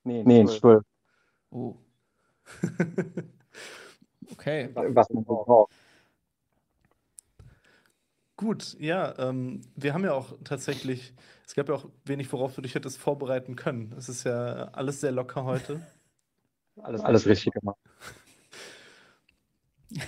Nee, 0.06 0.22
in 0.22 0.48
zwölf. 0.48 0.84
Oh, 1.50 1.76
okay. 4.32 4.70
Was 4.74 5.10
man 5.10 5.24
braucht. 5.24 5.72
Gut, 8.38 8.76
ja, 8.80 9.18
ähm, 9.18 9.62
wir 9.76 9.94
haben 9.94 10.04
ja 10.04 10.14
auch 10.14 10.34
tatsächlich, 10.44 11.14
es 11.48 11.56
gab 11.56 11.70
ja 11.70 11.76
auch 11.76 11.88
wenig, 12.04 12.32
worauf 12.34 12.54
du 12.54 12.62
dich 12.62 12.76
hättest 12.76 12.98
vorbereiten 13.00 13.56
können. 13.56 13.94
Es 13.98 14.10
ist 14.10 14.26
ja 14.26 14.70
alles 14.74 15.02
sehr 15.02 15.12
locker 15.12 15.44
heute. 15.46 15.82
Alles, 16.78 17.00
alles 17.06 17.26
richtig 17.26 17.54
gemacht. 17.54 17.78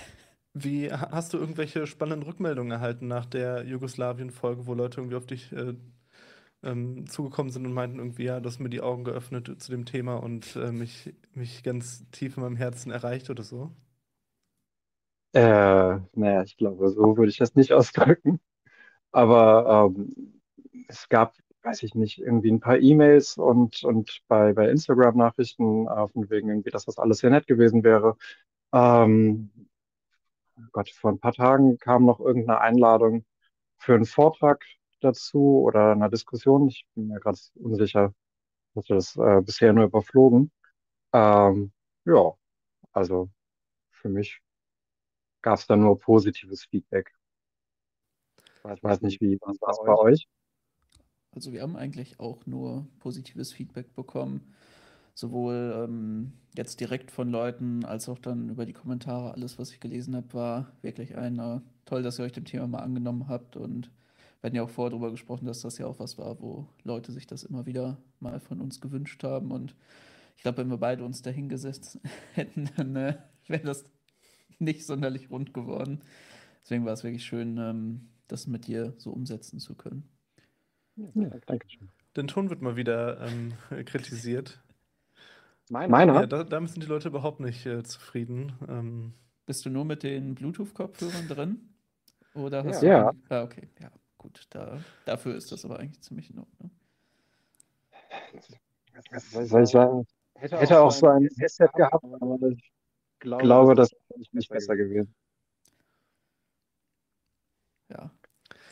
Wie 0.52 0.92
ha- 0.92 1.08
hast 1.12 1.32
du 1.32 1.38
irgendwelche 1.38 1.86
spannenden 1.86 2.28
Rückmeldungen 2.28 2.70
erhalten 2.72 3.08
nach 3.08 3.24
der 3.24 3.64
Jugoslawien-Folge, 3.64 4.66
wo 4.66 4.74
Leute 4.74 5.00
irgendwie 5.00 5.16
auf 5.16 5.24
dich 5.24 5.50
äh, 5.52 5.72
ähm, 6.62 7.06
zugekommen 7.08 7.52
sind 7.52 7.66
und 7.66 7.72
meinten 7.72 7.98
irgendwie, 7.98 8.24
ja, 8.24 8.40
du 8.40 8.48
hast 8.48 8.58
mir 8.58 8.70
die 8.70 8.80
Augen 8.80 9.04
geöffnet 9.04 9.60
zu 9.62 9.70
dem 9.70 9.84
Thema 9.84 10.16
und 10.16 10.56
äh, 10.56 10.72
mich, 10.72 11.14
mich 11.34 11.62
ganz 11.62 12.08
tief 12.10 12.36
in 12.36 12.42
meinem 12.42 12.56
Herzen 12.56 12.90
erreicht 12.90 13.30
oder 13.30 13.42
so? 13.42 13.72
Äh, 15.34 15.40
naja, 16.14 16.42
ich 16.42 16.56
glaube, 16.56 16.88
so 16.90 17.16
würde 17.16 17.30
ich 17.30 17.38
das 17.38 17.54
nicht 17.54 17.72
ausdrücken. 17.74 18.40
Aber 19.12 19.92
ähm, 19.96 20.40
es 20.88 21.08
gab, 21.08 21.34
weiß 21.62 21.82
ich 21.82 21.94
nicht, 21.94 22.18
irgendwie 22.18 22.50
ein 22.52 22.60
paar 22.60 22.78
E-Mails 22.78 23.36
und, 23.38 23.84
und 23.84 24.22
bei, 24.28 24.52
bei 24.52 24.68
Instagram-Nachrichten 24.70 25.86
äh, 25.86 26.08
von 26.08 26.30
wegen 26.30 26.48
irgendwie, 26.50 26.70
dass 26.70 26.84
das 26.86 26.98
alles 26.98 27.18
sehr 27.18 27.30
nett 27.30 27.46
gewesen 27.46 27.84
wäre. 27.84 28.16
Ähm, 28.72 29.50
Gott, 30.72 30.90
vor 30.90 31.12
ein 31.12 31.20
paar 31.20 31.32
Tagen 31.32 31.78
kam 31.78 32.04
noch 32.04 32.20
irgendeine 32.20 32.60
Einladung 32.60 33.24
für 33.78 33.94
einen 33.94 34.06
Vortrag 34.06 34.64
dazu 35.00 35.60
oder 35.62 35.92
einer 35.92 36.08
Diskussion. 36.08 36.68
Ich 36.68 36.86
bin 36.94 37.08
mir 37.08 37.20
gerade 37.20 37.38
unsicher. 37.54 38.14
Ich 38.72 38.76
hatte 38.76 38.94
das 38.94 39.16
äh, 39.16 39.40
bisher 39.42 39.72
nur 39.72 39.84
überflogen. 39.84 40.50
Ähm, 41.12 41.72
ja, 42.04 42.32
also 42.92 43.30
für 43.90 44.08
mich 44.08 44.40
gab 45.42 45.58
es 45.58 45.66
da 45.66 45.76
nur 45.76 45.98
positives 45.98 46.64
Feedback. 46.64 47.12
Ich 48.74 48.82
weiß 48.82 49.00
nicht, 49.02 49.20
wie 49.20 49.38
war 49.40 49.50
es 49.50 49.78
bei 49.84 49.94
euch? 49.94 50.28
Also 51.32 51.52
wir 51.52 51.62
haben 51.62 51.76
eigentlich 51.76 52.18
auch 52.20 52.44
nur 52.46 52.86
positives 52.98 53.52
Feedback 53.52 53.94
bekommen. 53.94 54.54
Sowohl 55.14 55.84
ähm, 55.84 56.32
jetzt 56.56 56.80
direkt 56.80 57.10
von 57.10 57.28
Leuten 57.28 57.84
als 57.84 58.08
auch 58.08 58.18
dann 58.18 58.48
über 58.48 58.66
die 58.66 58.72
Kommentare. 58.72 59.32
Alles, 59.32 59.58
was 59.58 59.72
ich 59.72 59.80
gelesen 59.80 60.14
habe, 60.14 60.32
war 60.32 60.72
wirklich 60.82 61.16
ein 61.16 61.38
äh, 61.38 61.60
toll, 61.86 62.02
dass 62.02 62.18
ihr 62.18 62.24
euch 62.24 62.32
dem 62.32 62.44
Thema 62.44 62.66
mal 62.66 62.80
angenommen 62.80 63.28
habt. 63.28 63.56
Und 63.56 63.90
wir 64.40 64.48
hatten 64.48 64.56
ja 64.56 64.62
auch 64.62 64.70
vorher 64.70 64.90
darüber 64.90 65.10
gesprochen, 65.10 65.46
dass 65.46 65.62
das 65.62 65.78
ja 65.78 65.86
auch 65.86 65.98
was 65.98 66.18
war, 66.18 66.40
wo 66.40 66.68
Leute 66.84 67.12
sich 67.12 67.26
das 67.26 67.42
immer 67.42 67.66
wieder 67.66 67.98
mal 68.20 68.38
von 68.40 68.60
uns 68.60 68.80
gewünscht 68.80 69.24
haben. 69.24 69.50
Und 69.50 69.74
ich 70.36 70.42
glaube, 70.42 70.58
wenn 70.58 70.70
wir 70.70 70.78
beide 70.78 71.04
uns 71.04 71.22
da 71.22 71.30
hingesetzt 71.30 71.98
hätten, 72.34 72.70
dann 72.76 72.94
äh, 72.96 73.18
wäre 73.48 73.64
das 73.64 73.84
nicht 74.58 74.86
sonderlich 74.86 75.30
rund 75.30 75.54
geworden. 75.54 76.02
Deswegen 76.62 76.84
war 76.84 76.92
es 76.92 77.04
wirklich 77.04 77.24
schön, 77.24 77.58
ähm, 77.58 78.08
das 78.28 78.46
mit 78.46 78.66
dir 78.66 78.94
so 78.98 79.10
umsetzen 79.10 79.58
zu 79.58 79.74
können. 79.74 80.08
Ja, 80.96 81.30
danke 81.46 81.68
schön. 81.68 81.88
Der 82.16 82.26
Ton 82.26 82.50
wird 82.50 82.62
mal 82.62 82.76
wieder 82.76 83.20
ähm, 83.20 83.52
kritisiert. 83.86 84.60
Meiner? 85.70 86.14
Ja, 86.14 86.26
da, 86.26 86.44
damit 86.44 86.70
sind 86.70 86.82
die 86.82 86.88
Leute 86.88 87.08
überhaupt 87.08 87.40
nicht 87.40 87.66
äh, 87.66 87.82
zufrieden. 87.82 88.52
Ähm, 88.68 89.12
Bist 89.46 89.64
du 89.64 89.70
nur 89.70 89.84
mit 89.84 90.02
den 90.02 90.34
Bluetooth-Kopfhörern 90.34 91.28
drin? 91.28 91.68
Oder 92.34 92.64
hast 92.64 92.82
Ja. 92.82 93.12
du. 93.12 93.18
Ah, 93.28 93.42
okay. 93.42 93.68
Ja, 93.80 93.90
gut. 94.28 94.46
Da, 94.50 94.78
dafür 95.04 95.34
ist 95.34 95.50
das 95.52 95.64
aber 95.64 95.78
eigentlich 95.78 96.00
ziemlich 96.02 96.30
in 96.30 96.38
Ordnung. 96.38 96.70
Soll 99.30 99.62
ich 99.62 99.70
sagen? 99.70 100.06
Hätte 100.34 100.80
auch 100.80 100.90
so 100.92 101.08
ein 101.08 101.28
Headset 101.38 101.68
gehabt, 101.74 102.04
aber 102.04 102.48
ich 102.50 102.72
glaube, 103.18 103.74
das 103.74 103.90
wäre 104.08 104.20
nicht 104.32 104.50
besser 104.50 104.76
gewesen. 104.76 105.14
Ja. 107.90 108.10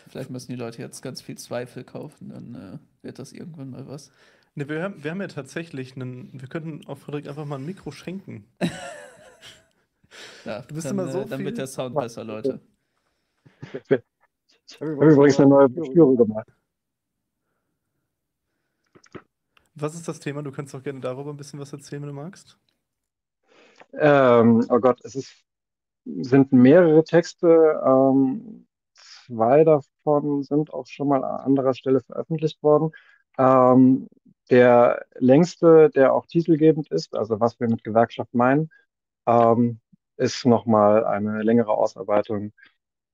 Vielleicht 0.08 0.30
müssen 0.30 0.52
die 0.52 0.56
Leute 0.56 0.80
jetzt 0.82 1.02
ganz 1.02 1.20
viel 1.20 1.36
Zweifel 1.36 1.82
kaufen, 1.84 2.28
dann 2.28 2.54
äh, 2.54 2.78
wird 3.04 3.18
das 3.18 3.32
irgendwann 3.32 3.70
mal 3.70 3.88
was. 3.88 4.12
ne, 4.54 4.68
wir, 4.68 4.82
haben, 4.82 5.02
wir 5.02 5.10
haben 5.10 5.20
ja 5.20 5.26
tatsächlich 5.26 5.96
einen, 5.96 6.40
wir 6.40 6.48
könnten 6.48 6.86
auf 6.86 7.00
Frederik 7.00 7.26
einfach 7.28 7.44
mal 7.44 7.56
ein 7.58 7.66
Mikro 7.66 7.90
schenken. 7.90 8.46
Ja, 10.44 10.62
Du 10.62 10.74
bist 10.76 10.86
dann, 10.86 10.92
immer 10.92 11.10
so 11.10 11.22
äh, 11.22 11.26
dann 11.26 11.38
viel- 11.38 11.46
wird 11.46 11.58
der 11.58 11.66
Sound 11.66 11.94
besser, 11.96 12.22
Leute. 12.24 12.60
Ich 14.68 14.80
habe 14.80 14.92
übrigens 14.92 15.38
eine 15.38 15.48
neue 15.48 15.68
Broschüre 15.68 16.16
gemacht. 16.16 16.48
Was 19.74 19.94
ist 19.94 20.08
das 20.08 20.20
Thema? 20.20 20.42
Du 20.42 20.50
kannst 20.52 20.74
auch 20.74 20.82
gerne 20.82 21.00
darüber 21.00 21.30
ein 21.30 21.36
bisschen 21.36 21.60
was 21.60 21.72
erzählen, 21.72 22.02
wenn 22.02 22.08
du 22.08 22.14
magst. 22.14 22.58
Ähm, 23.92 24.64
oh 24.70 24.78
Gott, 24.78 25.00
es 25.04 25.14
ist, 25.14 25.44
sind 26.04 26.52
mehrere 26.52 27.04
Texte. 27.04 27.80
Ähm, 27.84 28.66
zwei 28.94 29.64
davon 29.64 30.42
sind 30.42 30.72
auch 30.72 30.86
schon 30.86 31.08
mal 31.08 31.22
an 31.24 31.40
anderer 31.40 31.74
Stelle 31.74 32.00
veröffentlicht 32.00 32.62
worden. 32.62 32.92
Ähm, 33.38 34.08
der 34.50 35.04
längste, 35.14 35.90
der 35.90 36.14
auch 36.14 36.26
titelgebend 36.26 36.90
ist, 36.90 37.14
also 37.14 37.38
was 37.40 37.60
wir 37.60 37.68
mit 37.68 37.84
Gewerkschaft 37.84 38.32
meinen, 38.34 38.70
ähm, 39.26 39.80
ist 40.16 40.46
nochmal 40.46 41.04
eine 41.04 41.42
längere 41.42 41.72
Ausarbeitung 41.72 42.52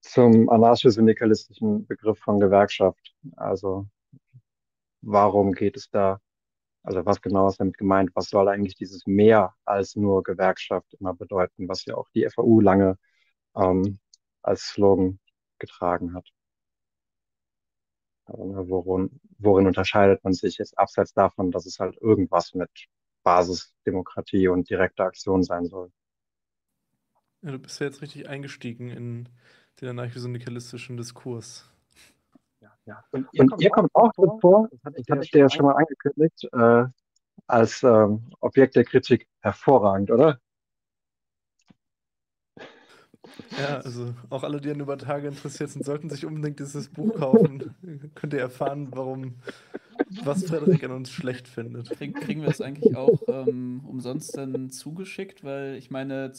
zum 0.02 0.50
anarcho-syndikalistischen 0.50 1.86
Begriff 1.86 2.18
von 2.18 2.40
Gewerkschaft. 2.40 3.14
Also 3.36 3.88
warum 5.00 5.52
geht 5.52 5.76
es 5.76 5.88
da? 5.90 6.20
Also 6.82 7.06
was 7.06 7.22
genau 7.22 7.48
ist 7.48 7.60
damit 7.60 7.78
gemeint? 7.78 8.10
Was 8.14 8.28
soll 8.28 8.48
eigentlich 8.48 8.74
dieses 8.76 9.06
mehr 9.06 9.54
als 9.64 9.96
nur 9.96 10.22
Gewerkschaft 10.22 10.94
immer 10.94 11.14
bedeuten, 11.14 11.68
was 11.68 11.84
ja 11.86 11.96
auch 11.96 12.08
die 12.14 12.28
FAU 12.28 12.60
lange 12.60 12.98
ähm, 13.56 14.00
als 14.42 14.62
Slogan 14.62 15.20
getragen 15.58 16.14
hat? 16.14 16.28
Also, 18.24 18.44
ne, 18.44 18.68
worin, 18.68 19.20
worin 19.38 19.66
unterscheidet 19.66 20.24
man 20.24 20.32
sich 20.32 20.58
jetzt 20.58 20.78
abseits 20.78 21.12
davon, 21.12 21.50
dass 21.50 21.66
es 21.66 21.78
halt 21.78 21.96
irgendwas 22.00 22.54
mit 22.54 22.70
Basisdemokratie 23.22 24.48
und 24.48 24.68
direkter 24.70 25.04
Aktion 25.04 25.42
sein 25.42 25.66
soll? 25.66 25.92
Ja, 27.42 27.50
du 27.50 27.58
bist 27.58 27.80
ja 27.80 27.86
jetzt 27.86 28.02
richtig 28.02 28.28
eingestiegen 28.28 28.90
in 28.90 29.28
den 29.82 29.90
anarchosyndikalistischen 29.90 30.96
Diskurs. 30.96 31.68
Ja, 32.60 32.72
ja. 32.86 33.04
Und 33.10 33.28
ihr, 33.32 33.42
und 33.42 33.50
kommt, 33.50 33.62
ihr 33.62 33.70
kommt 33.70 33.90
auch 33.94 34.12
drin 34.12 34.30
vor, 34.40 34.68
das 34.70 34.84
hatte 34.84 35.00
ich, 35.00 35.10
hatte 35.10 35.24
ich 35.24 35.30
dir 35.30 35.40
ja 35.40 35.50
schon 35.50 35.66
mal 35.66 35.74
angekündigt, 35.74 36.48
äh, 36.52 36.84
als 37.48 37.82
ähm, 37.82 38.30
Objekt 38.40 38.76
der 38.76 38.84
Kritik 38.84 39.26
hervorragend, 39.40 40.10
oder? 40.10 40.38
Ja, 43.58 43.78
also 43.78 44.14
auch 44.30 44.42
alle, 44.42 44.60
die 44.60 44.70
an 44.70 44.80
über 44.80 44.98
Tage 44.98 45.28
interessiert 45.28 45.70
sind, 45.70 45.84
sollten 45.84 46.10
sich 46.10 46.26
unbedingt 46.26 46.60
dieses 46.60 46.88
Buch 46.88 47.14
kaufen. 47.14 47.74
Könnt 48.14 48.34
ihr 48.34 48.40
erfahren, 48.40 48.88
warum, 48.90 49.36
was 50.24 50.44
Frederik 50.44 50.84
an 50.84 50.92
uns 50.92 51.10
schlecht 51.10 51.48
findet. 51.48 51.90
Krieg, 51.90 52.14
kriegen 52.20 52.42
wir 52.42 52.48
es 52.48 52.60
eigentlich 52.60 52.96
auch 52.96 53.22
ähm, 53.28 53.82
umsonst 53.86 54.36
dann 54.36 54.70
zugeschickt, 54.70 55.44
weil 55.44 55.76
ich 55.76 55.90
meine, 55.90 56.32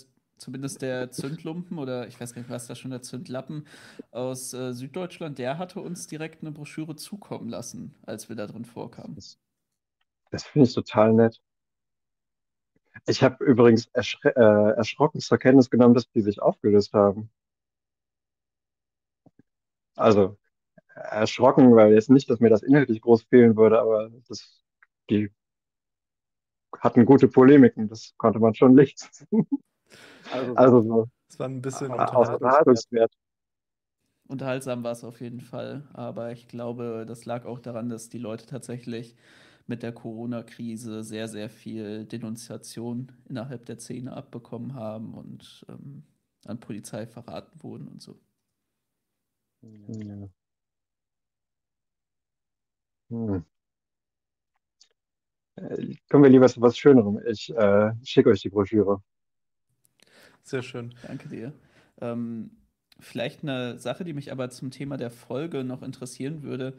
zumindest 0.43 0.81
der 0.81 1.09
Zündlumpen 1.09 1.79
oder 1.79 2.07
ich 2.07 2.19
weiß 2.19 2.33
gar 2.33 2.41
nicht, 2.41 2.51
was 2.51 2.67
da 2.67 2.75
schon 2.75 2.91
der 2.91 3.01
Zündlappen 3.01 3.65
aus 4.11 4.53
äh, 4.53 4.73
Süddeutschland, 4.73 5.39
der 5.39 5.57
hatte 5.57 5.79
uns 5.79 6.07
direkt 6.07 6.41
eine 6.41 6.51
Broschüre 6.51 6.95
zukommen 6.97 7.47
lassen, 7.47 7.95
als 8.05 8.27
wir 8.27 8.35
da 8.35 8.45
drin 8.45 8.65
vorkamen. 8.65 9.15
Das, 9.15 9.39
das 10.31 10.43
finde 10.43 10.67
ich 10.67 10.73
total 10.73 11.13
nett. 11.13 11.41
Ich 13.07 13.23
habe 13.23 13.43
übrigens 13.43 13.89
äh, 13.93 14.29
erschrocken 14.31 15.21
zur 15.21 15.37
Kenntnis 15.37 15.69
genommen, 15.69 15.93
dass 15.93 16.11
die 16.11 16.21
sich 16.21 16.41
aufgelöst 16.41 16.93
haben. 16.93 17.31
Also 19.95 20.37
erschrocken, 20.93 21.75
weil 21.75 21.93
jetzt 21.93 22.09
nicht, 22.09 22.29
dass 22.29 22.39
mir 22.39 22.49
das 22.49 22.63
inhaltlich 22.63 23.01
groß 23.01 23.23
fehlen 23.23 23.55
würde, 23.55 23.79
aber 23.79 24.09
das, 24.27 24.63
die 25.09 25.31
hatten 26.79 27.05
gute 27.05 27.29
Polemiken, 27.29 27.87
das 27.87 28.13
konnte 28.17 28.39
man 28.39 28.53
schon 28.55 28.75
nicht. 28.75 29.09
also, 30.31 30.55
also 30.55 30.81
so. 30.81 31.09
Es 31.29 31.39
war 31.39 31.47
ein 31.47 31.61
bisschen 31.61 31.91
unterhaltungswert. 31.91 33.11
Unterhaltsam 34.27 34.83
war 34.83 34.93
es 34.93 35.03
auf 35.03 35.19
jeden 35.19 35.41
Fall, 35.41 35.87
aber 35.93 36.31
ich 36.31 36.47
glaube, 36.47 37.05
das 37.07 37.25
lag 37.25 37.45
auch 37.45 37.59
daran, 37.59 37.89
dass 37.89 38.09
die 38.09 38.19
Leute 38.19 38.45
tatsächlich 38.45 39.15
mit 39.67 39.83
der 39.83 39.91
Corona-Krise 39.93 41.03
sehr, 41.03 41.27
sehr 41.27 41.49
viel 41.49 42.05
Denunziation 42.05 43.11
innerhalb 43.27 43.65
der 43.65 43.79
Szene 43.79 44.13
abbekommen 44.13 44.75
haben 44.75 45.13
und 45.13 45.65
ähm, 45.69 46.03
an 46.45 46.59
Polizei 46.59 47.05
verraten 47.07 47.61
wurden 47.63 47.87
und 47.87 48.01
so. 48.01 48.19
Ja. 49.61 50.29
Hm. 53.09 53.45
Äh, 55.55 55.95
kommen 56.09 56.23
wir 56.23 56.29
lieber 56.29 56.47
zu 56.47 56.61
was 56.61 56.77
Schönerem. 56.77 57.19
Ich 57.27 57.49
äh, 57.55 57.91
schicke 58.03 58.29
euch 58.29 58.41
die 58.41 58.49
Broschüre. 58.49 59.01
Sehr 60.43 60.61
schön. 60.61 60.93
Danke 61.07 61.29
dir. 61.29 61.53
Ähm, 62.01 62.51
vielleicht 62.99 63.43
eine 63.43 63.79
Sache, 63.79 64.03
die 64.03 64.13
mich 64.13 64.31
aber 64.31 64.49
zum 64.49 64.71
Thema 64.71 64.97
der 64.97 65.11
Folge 65.11 65.63
noch 65.63 65.81
interessieren 65.81 66.43
würde. 66.43 66.77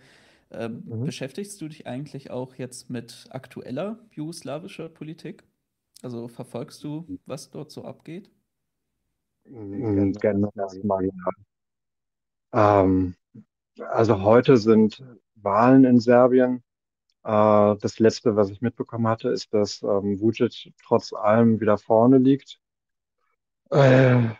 Ähm, 0.50 0.82
mhm. 0.84 1.04
Beschäftigst 1.04 1.60
du 1.60 1.68
dich 1.68 1.86
eigentlich 1.86 2.30
auch 2.30 2.54
jetzt 2.54 2.90
mit 2.90 3.26
aktueller 3.30 3.98
jugoslawischer 4.12 4.88
Politik? 4.88 5.44
Also 6.02 6.28
verfolgst 6.28 6.84
du, 6.84 7.06
was 7.26 7.50
dort 7.50 7.70
so 7.70 7.84
abgeht? 7.84 8.30
Mhm, 9.46 10.12
Gerne 10.12 10.50
marginal. 10.82 11.32
Ähm, 12.52 13.14
also 13.78 14.22
heute 14.22 14.56
sind 14.56 15.02
Wahlen 15.36 15.84
in 15.84 15.98
Serbien. 15.98 16.62
Äh, 17.24 17.76
das 17.80 17.98
letzte, 17.98 18.36
was 18.36 18.50
ich 18.50 18.60
mitbekommen 18.60 19.08
hatte, 19.08 19.30
ist, 19.30 19.52
dass 19.52 19.82
ähm, 19.82 20.20
Vucic 20.20 20.72
trotz 20.82 21.12
allem 21.12 21.60
wieder 21.60 21.78
vorne 21.78 22.18
liegt. 22.18 22.60
Äh, 23.74 24.30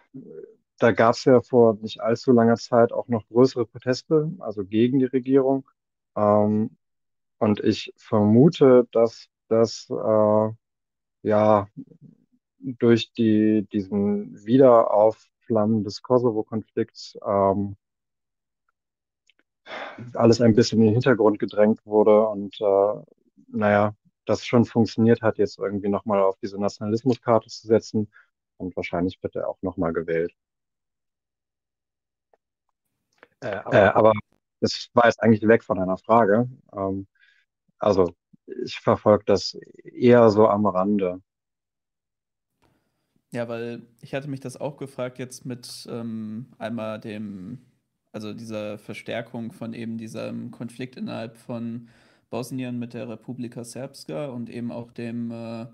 da 0.78 0.92
gab 0.92 1.14
es 1.14 1.24
ja 1.24 1.40
vor 1.42 1.74
nicht 1.82 2.00
allzu 2.00 2.32
langer 2.32 2.56
Zeit 2.56 2.92
auch 2.92 3.08
noch 3.08 3.26
größere 3.28 3.66
Proteste, 3.66 4.30
also 4.38 4.64
gegen 4.64 4.98
die 5.00 5.06
Regierung. 5.06 5.68
Ähm, 6.16 6.76
und 7.38 7.60
ich 7.60 7.92
vermute, 7.96 8.88
dass 8.92 9.28
das 9.48 9.88
äh, 9.90 10.50
ja 11.22 11.68
durch 12.58 13.12
die, 13.12 13.66
diesen 13.72 14.44
Wiederaufflammen 14.46 15.84
des 15.84 16.02
Kosovo-Konflikts 16.02 17.18
ähm, 17.26 17.76
alles 20.14 20.40
ein 20.40 20.54
bisschen 20.54 20.80
in 20.80 20.86
den 20.86 20.94
Hintergrund 20.94 21.38
gedrängt 21.38 21.84
wurde 21.86 22.26
und 22.28 22.60
äh, 22.60 23.02
naja, 23.48 23.94
das 24.26 24.44
schon 24.46 24.64
funktioniert 24.64 25.22
hat, 25.22 25.38
jetzt 25.38 25.58
irgendwie 25.58 25.88
nochmal 25.88 26.22
auf 26.22 26.36
diese 26.42 26.58
Nationalismuskarte 26.58 27.48
zu 27.48 27.66
setzen. 27.66 28.10
Und 28.56 28.76
wahrscheinlich 28.76 29.22
wird 29.22 29.36
er 29.36 29.48
auch 29.48 29.60
nochmal 29.62 29.92
gewählt. 29.92 30.32
Äh, 33.40 33.56
aber, 33.56 33.74
äh, 33.74 33.88
aber 33.88 34.12
das 34.60 34.88
war 34.94 35.06
jetzt 35.06 35.22
eigentlich 35.22 35.46
weg 35.46 35.62
von 35.62 35.78
einer 35.78 35.98
Frage. 35.98 36.48
Ähm, 36.74 37.06
also 37.78 38.14
ich 38.46 38.78
verfolge 38.80 39.24
das 39.26 39.54
eher 39.82 40.30
so 40.30 40.48
am 40.48 40.66
Rande. 40.66 41.20
Ja, 43.30 43.48
weil 43.48 43.82
ich 44.00 44.14
hatte 44.14 44.28
mich 44.28 44.40
das 44.40 44.56
auch 44.56 44.76
gefragt 44.76 45.18
jetzt 45.18 45.44
mit 45.44 45.86
ähm, 45.90 46.46
einmal 46.58 47.00
dem, 47.00 47.66
also 48.12 48.32
dieser 48.32 48.78
Verstärkung 48.78 49.52
von 49.52 49.74
eben 49.74 49.98
diesem 49.98 50.52
Konflikt 50.52 50.96
innerhalb 50.96 51.36
von 51.36 51.88
Bosnien 52.30 52.78
mit 52.78 52.94
der 52.94 53.08
Republika 53.08 53.64
Srpska 53.64 54.26
und 54.26 54.48
eben 54.50 54.70
auch 54.70 54.92
dem 54.92 55.30
äh, 55.32 55.66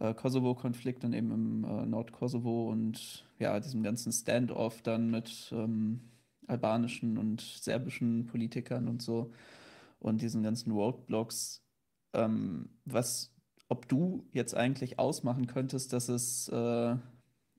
äh, 0.00 0.14
Kosovo-Konflikt 0.14 1.04
und 1.04 1.12
eben 1.12 1.30
im 1.30 1.64
äh, 1.64 1.86
Nordkosovo 1.86 2.70
und 2.70 3.24
ja, 3.38 3.60
diesem 3.60 3.82
ganzen 3.82 4.12
Standoff 4.12 4.82
dann 4.82 5.10
mit 5.10 5.50
ähm, 5.52 6.00
albanischen 6.46 7.18
und 7.18 7.40
serbischen 7.40 8.26
Politikern 8.26 8.88
und 8.88 9.02
so 9.02 9.30
und 10.00 10.22
diesen 10.22 10.42
ganzen 10.42 10.72
Roadblocks, 10.72 11.62
ähm, 12.14 12.70
was, 12.84 13.32
ob 13.68 13.88
du 13.88 14.26
jetzt 14.32 14.56
eigentlich 14.56 14.98
ausmachen 14.98 15.46
könntest, 15.46 15.92
dass 15.92 16.08
es 16.08 16.48
äh, 16.48 16.96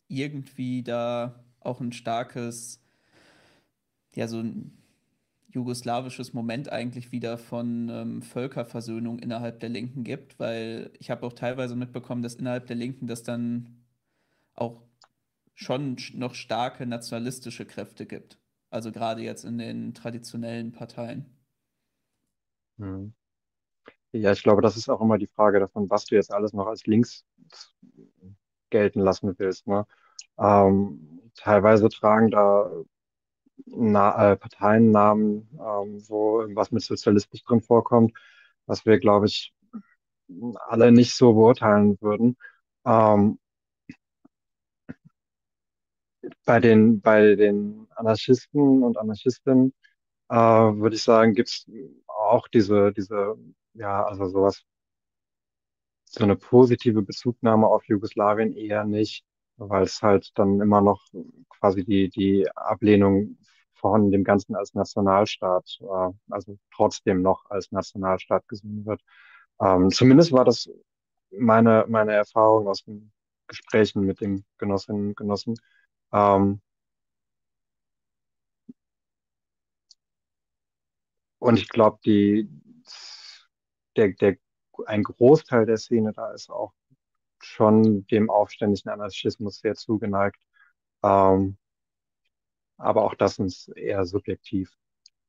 irgendwie 0.07 0.83
da 0.83 1.45
auch 1.59 1.79
ein 1.79 1.93
starkes, 1.93 2.81
ja, 4.15 4.27
so 4.27 4.39
ein 4.39 4.80
jugoslawisches 5.51 6.33
Moment 6.33 6.71
eigentlich 6.71 7.11
wieder 7.11 7.37
von 7.37 7.89
ähm, 7.89 8.21
Völkerversöhnung 8.21 9.19
innerhalb 9.19 9.59
der 9.59 9.69
Linken 9.69 10.03
gibt, 10.03 10.39
weil 10.39 10.91
ich 10.99 11.11
habe 11.11 11.25
auch 11.25 11.33
teilweise 11.33 11.75
mitbekommen, 11.75 12.23
dass 12.23 12.35
innerhalb 12.35 12.67
der 12.67 12.75
Linken 12.77 13.07
das 13.07 13.23
dann 13.23 13.83
auch 14.55 14.81
schon 15.53 15.97
noch 16.13 16.33
starke 16.35 16.85
nationalistische 16.85 17.65
Kräfte 17.65 18.05
gibt. 18.05 18.39
Also 18.69 18.91
gerade 18.91 19.21
jetzt 19.21 19.43
in 19.43 19.57
den 19.57 19.93
traditionellen 19.93 20.71
Parteien. 20.71 21.25
Hm. 22.77 23.13
Ja, 24.13 24.31
ich 24.31 24.43
glaube, 24.43 24.61
das 24.61 24.77
ist 24.77 24.89
auch 24.89 25.01
immer 25.01 25.17
die 25.17 25.27
Frage 25.27 25.59
davon, 25.59 25.89
was 25.89 26.05
du 26.05 26.15
jetzt 26.15 26.33
alles 26.33 26.53
noch 26.53 26.67
als 26.67 26.85
links 26.85 27.25
gelten 28.69 29.01
lassen 29.01 29.37
willst. 29.37 29.67
Ne? 29.67 29.85
Ähm, 30.37 31.21
teilweise 31.35 31.89
tragen 31.89 32.31
da 32.31 32.71
Na 33.65 34.31
äh, 34.33 34.37
Parteiennamen, 34.37 35.49
ähm, 35.53 36.03
wo 36.07 36.41
irgendwas 36.41 36.71
mit 36.71 36.83
Sozialismus 36.83 37.43
drin 37.43 37.61
vorkommt, 37.61 38.13
was 38.65 38.85
wir, 38.85 38.99
glaube 38.99 39.27
ich, 39.27 39.53
alle 40.69 40.91
nicht 40.91 41.15
so 41.15 41.33
beurteilen 41.33 41.97
würden. 42.01 42.37
Ähm, 42.85 43.39
bei 46.45 46.59
den, 46.59 47.01
bei 47.01 47.35
den 47.35 47.87
Anarchisten 47.95 48.83
und 48.83 48.97
Anarchistinnen 48.97 49.73
äh, 50.29 50.35
würde 50.35 50.95
ich 50.95 51.03
sagen, 51.03 51.33
gibt 51.35 51.49
es 51.49 51.67
auch 52.07 52.47
diese, 52.49 52.93
diese, 52.93 53.35
ja, 53.73 54.05
also 54.05 54.27
sowas, 54.27 54.63
so 56.05 56.23
eine 56.23 56.35
positive 56.35 57.01
Bezugnahme 57.01 57.67
auf 57.67 57.85
Jugoslawien 57.85 58.53
eher 58.55 58.83
nicht, 58.85 59.23
weil 59.69 59.83
es 59.83 60.01
halt 60.01 60.31
dann 60.35 60.59
immer 60.61 60.81
noch 60.81 61.03
quasi 61.49 61.83
die, 61.83 62.09
die 62.09 62.47
Ablehnung 62.55 63.37
von 63.75 64.11
dem 64.11 64.23
Ganzen 64.23 64.55
als 64.55 64.73
Nationalstaat, 64.73 65.79
äh, 65.81 66.09
also 66.29 66.57
trotzdem 66.73 67.21
noch 67.21 67.45
als 67.49 67.71
Nationalstaat 67.71 68.47
gesehen 68.47 68.85
wird. 68.85 69.01
Ähm, 69.59 69.89
zumindest 69.91 70.31
war 70.31 70.45
das 70.45 70.69
meine, 71.31 71.85
meine 71.89 72.13
Erfahrung 72.13 72.67
aus 72.67 72.83
den 72.83 73.11
Gesprächen 73.47 74.01
mit 74.05 74.21
den 74.21 74.45
Genossinnen 74.57 75.09
und 75.09 75.17
Genossen. 75.17 75.55
Ähm, 76.13 76.61
und 81.39 81.57
ich 81.59 81.69
glaube, 81.69 81.99
die, 82.05 82.47
der, 83.95 84.09
der 84.13 84.37
ein 84.85 85.03
Großteil 85.03 85.65
der 85.65 85.77
Szene 85.77 86.13
da 86.13 86.31
ist 86.33 86.49
auch 86.49 86.73
schon 87.43 88.05
dem 88.07 88.29
aufständischen 88.29 88.91
Anarchismus 88.91 89.59
sehr 89.59 89.75
zugeneigt. 89.75 90.41
Ähm, 91.03 91.57
aber 92.77 93.03
auch 93.03 93.15
das 93.15 93.39
ist 93.39 93.69
eher 93.69 94.05
subjektiv 94.05 94.75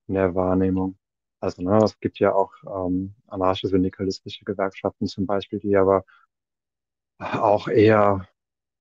in 0.09 0.15
der 0.15 0.35
Wahrnehmung. 0.35 0.99
Also 1.41 1.63
ne, 1.63 1.79
es 1.85 1.99
gibt 2.01 2.19
ja 2.19 2.35
auch 2.35 2.53
ähm, 2.65 3.15
anarcho-syndikalistische 3.29 4.45
Gewerkschaften 4.45 5.07
zum 5.07 5.27
Beispiel, 5.27 5.61
die 5.61 5.77
aber 5.77 6.05
auch 7.19 7.69
eher 7.69 8.29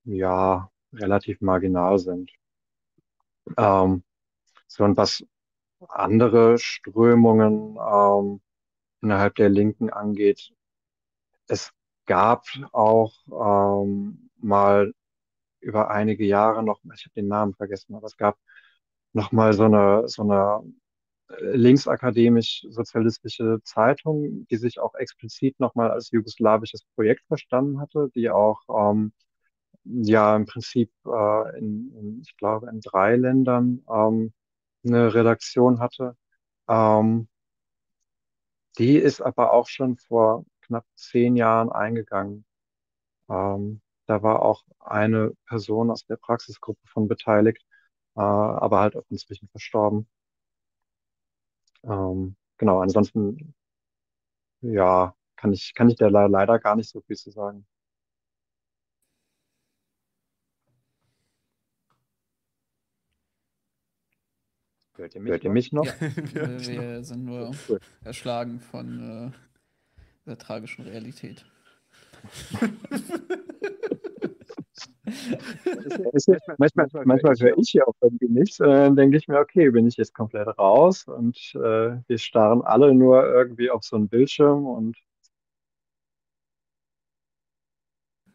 ja 0.04 0.70
relativ 0.94 1.42
marginal 1.42 2.00
sind. 2.00 2.32
Ähm, 3.58 4.04
so 4.68 4.84
und 4.84 4.98
was 4.98 5.26
andere 5.90 6.58
Strömungen 6.60 7.78
ähm, 7.78 8.42
innerhalb 9.02 9.36
der 9.36 9.50
Linken 9.50 9.90
angeht. 9.90 10.54
Es 11.48 11.72
gab 12.06 12.46
auch 12.74 13.14
ähm, 13.86 14.30
mal 14.38 14.94
über 15.62 15.90
einige 15.92 16.26
Jahre 16.26 16.64
noch, 16.64 16.80
ich 16.96 17.06
habe 17.06 17.14
den 17.16 17.28
Namen 17.28 17.54
vergessen, 17.56 17.96
aber 17.96 18.08
es 18.08 18.18
gab 18.18 18.38
noch 19.14 19.32
mal 19.32 19.54
so 19.54 19.64
eine 19.66 20.08
so 20.08 20.24
eine 20.24 20.62
linksakademisch-sozialistische 21.40 23.60
Zeitung, 23.64 24.46
die 24.50 24.58
sich 24.58 24.80
auch 24.80 24.96
explizit 24.96 25.60
nochmal 25.60 25.92
als 25.92 26.12
jugoslawisches 26.12 26.84
Projekt 26.96 27.24
verstanden 27.28 27.80
hatte, 27.80 28.10
die 28.16 28.30
auch 28.30 28.60
ähm, 28.70 29.14
ja 29.86 30.36
im 30.36 30.46
Prinzip 30.46 30.92
äh, 31.06 31.58
in, 31.60 31.92
in, 31.98 32.22
ich 32.22 32.36
glaube, 32.38 32.70
in 32.70 32.82
drei 32.82 33.16
Ländern 33.16 33.84
ähm, 33.90 34.34
eine 34.86 35.14
Redaktion 35.14 35.80
hatte. 35.80 36.16
Ähm, 36.70 37.28
die 38.78 38.98
ist 38.98 39.22
aber 39.22 39.54
auch 39.54 39.68
schon 39.68 39.98
vor 39.98 40.46
knapp 40.72 40.86
zehn 40.96 41.36
Jahren 41.36 41.70
eingegangen. 41.70 42.46
Ähm, 43.30 43.82
da 44.06 44.24
war 44.24 44.42
auch 44.42 44.64
eine 44.80 45.34
Person 45.48 45.92
aus 45.92 46.06
der 46.06 46.16
Praxisgruppe 46.16 46.88
von 46.88 47.08
beteiligt, 47.10 47.66
äh, 48.16 48.22
aber 48.22 48.80
halt 48.80 48.96
auch 48.96 49.04
inzwischen 49.10 49.50
verstorben. 49.50 50.08
Ähm, 51.84 52.36
genau, 52.58 52.80
ansonsten, 52.80 53.54
ja, 54.62 55.14
kann 55.36 55.52
ich, 55.52 55.74
kann 55.74 55.90
ich 55.90 55.98
da 55.98 56.08
leider 56.08 56.60
gar 56.60 56.76
nicht 56.78 56.90
so 56.90 57.02
viel 57.02 57.18
zu 57.18 57.32
sagen. 57.32 57.66
Hört 64.96 65.16
ihr 65.16 65.22
mich, 65.22 65.32
Hört 65.32 65.44
ihr 65.44 65.52
mich 65.52 65.72
noch? 65.74 65.86
Ja, 65.86 65.94
wir, 66.34 66.60
wir 66.60 67.04
sind 67.04 67.26
nur 67.26 67.52
erschlagen 68.04 68.60
von 68.60 69.32
äh, 69.34 69.51
der 70.32 70.38
tragischen 70.38 70.84
Realität. 70.84 71.46
manchmal, 76.58 76.88
manchmal 77.06 77.36
höre 77.40 77.58
ich 77.58 77.74
ja 77.74 77.86
auch 77.86 77.96
irgendwie 78.02 78.30
nichts 78.30 78.60
und 78.60 78.70
dann 78.70 78.96
denke 78.96 79.18
ich 79.18 79.28
mir, 79.28 79.40
okay, 79.40 79.70
bin 79.70 79.88
ich 79.88 79.98
jetzt 79.98 80.14
komplett 80.14 80.48
raus 80.58 81.06
und 81.06 81.38
äh, 81.56 81.98
wir 82.08 82.18
starren 82.18 82.62
alle 82.62 82.94
nur 82.94 83.26
irgendwie 83.26 83.70
auf 83.70 83.84
so 83.84 83.98
einen 83.98 84.08
Bildschirm 84.08 84.66
und 84.66 84.98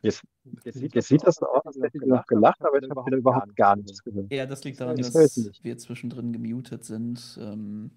jetzt, 0.02 0.22
jetzt, 0.64 0.78
sieht, 0.78 0.94
jetzt 0.94 1.08
sieht 1.08 1.26
das 1.26 1.36
so 1.36 1.46
aus, 1.46 1.64
als 1.64 1.76
hätte 1.80 1.98
ich 1.98 2.06
noch 2.06 2.26
gelacht, 2.26 2.62
aber 2.62 2.82
ich 2.82 2.90
habe 2.90 3.06
wieder 3.06 3.18
überhaupt 3.18 3.56
gar 3.56 3.76
nichts 3.76 4.02
gehört. 4.02 4.30
Ja, 4.32 4.46
das 4.46 4.64
liegt 4.64 4.80
daran, 4.80 4.96
dass 4.96 5.14
wir 5.62 5.78
zwischendrin 5.78 6.32
gemutet 6.32 6.84
sind, 6.84 7.38
ähm, 7.40 7.90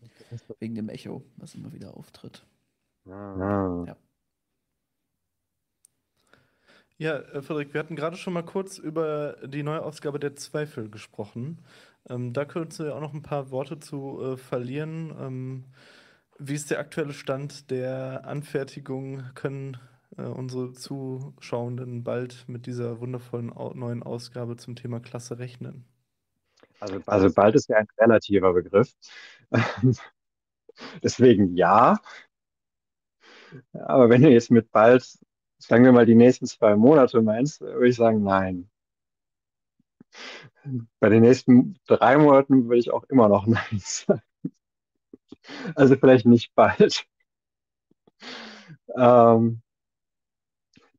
wegen 0.60 0.76
dem 0.76 0.90
Echo, 0.90 1.24
was 1.38 1.56
immer 1.56 1.74
wieder 1.74 1.98
auftritt. 1.98 2.46
Ah. 3.08 3.84
Ja. 3.88 3.96
Ja, 6.98 7.16
äh, 7.18 7.42
Frederik, 7.42 7.74
wir 7.74 7.80
hatten 7.80 7.96
gerade 7.96 8.18
schon 8.18 8.34
mal 8.34 8.44
kurz 8.44 8.78
über 8.78 9.38
die 9.48 9.64
neue 9.64 9.82
Ausgabe 9.84 10.20
der 10.20 10.36
Zweifel 10.36 10.90
gesprochen. 10.90 11.60
Ähm, 12.10 12.34
da 12.34 12.44
könntest 12.44 12.80
du 12.80 12.84
ja 12.84 12.94
auch 12.94 13.00
noch 13.00 13.14
ein 13.14 13.22
paar 13.22 13.52
Worte 13.52 13.80
zu 13.80 14.22
äh, 14.22 14.38
verlieren. 14.38 15.16
Ähm, 15.18 15.66
wie 16.38 16.56
ist 16.56 16.72
der 16.72 16.80
aktuelle 16.80 17.14
Stand 17.14 17.72
der 17.72 18.26
Anfertigung? 18.26 19.24
Können 19.34 19.78
äh, 20.18 20.24
unsere 20.24 20.74
Zuschauenden 20.74 22.04
bald 22.04 22.44
mit 22.50 22.66
dieser 22.66 23.00
wundervollen 23.00 23.54
au 23.54 23.74
neuen 23.74 24.04
Ausgabe 24.04 24.58
zum 24.58 24.76
Thema 24.76 25.00
Klasse 25.00 25.40
rechnen? 25.40 25.86
Also, 26.82 27.02
also 27.06 27.34
bald 27.34 27.56
ist 27.56 27.70
ja 27.70 27.78
ein 27.78 27.88
relativer 27.98 28.54
Begriff. 28.54 28.94
Deswegen 31.04 31.56
ja. 31.56 31.98
Aber 33.74 34.10
wenn 34.10 34.22
du 34.22 34.30
jetzt 34.30 34.52
mit 34.52 34.72
bald 34.72 35.04
sagen 35.60 35.84
wir 35.84 35.92
mal, 35.92 36.06
die 36.06 36.16
nächsten 36.16 36.46
zwei 36.48 36.76
Monate 36.76 37.22
meinst, 37.22 37.62
würde 37.62 37.90
ich 37.90 37.96
sagen, 37.96 38.24
nein. 38.24 38.70
Bei 41.00 41.10
den 41.10 41.22
nächsten 41.22 41.78
drei 41.88 42.18
Monaten 42.18 42.66
würde 42.66 42.80
ich 42.80 42.92
auch 42.92 43.04
immer 43.06 43.28
noch 43.30 43.46
nein 43.48 43.64
sagen. 43.80 44.22
Also 45.76 45.96
vielleicht 45.96 46.26
nicht 46.26 46.54
bald. 46.56 47.06
Ähm, 48.96 49.62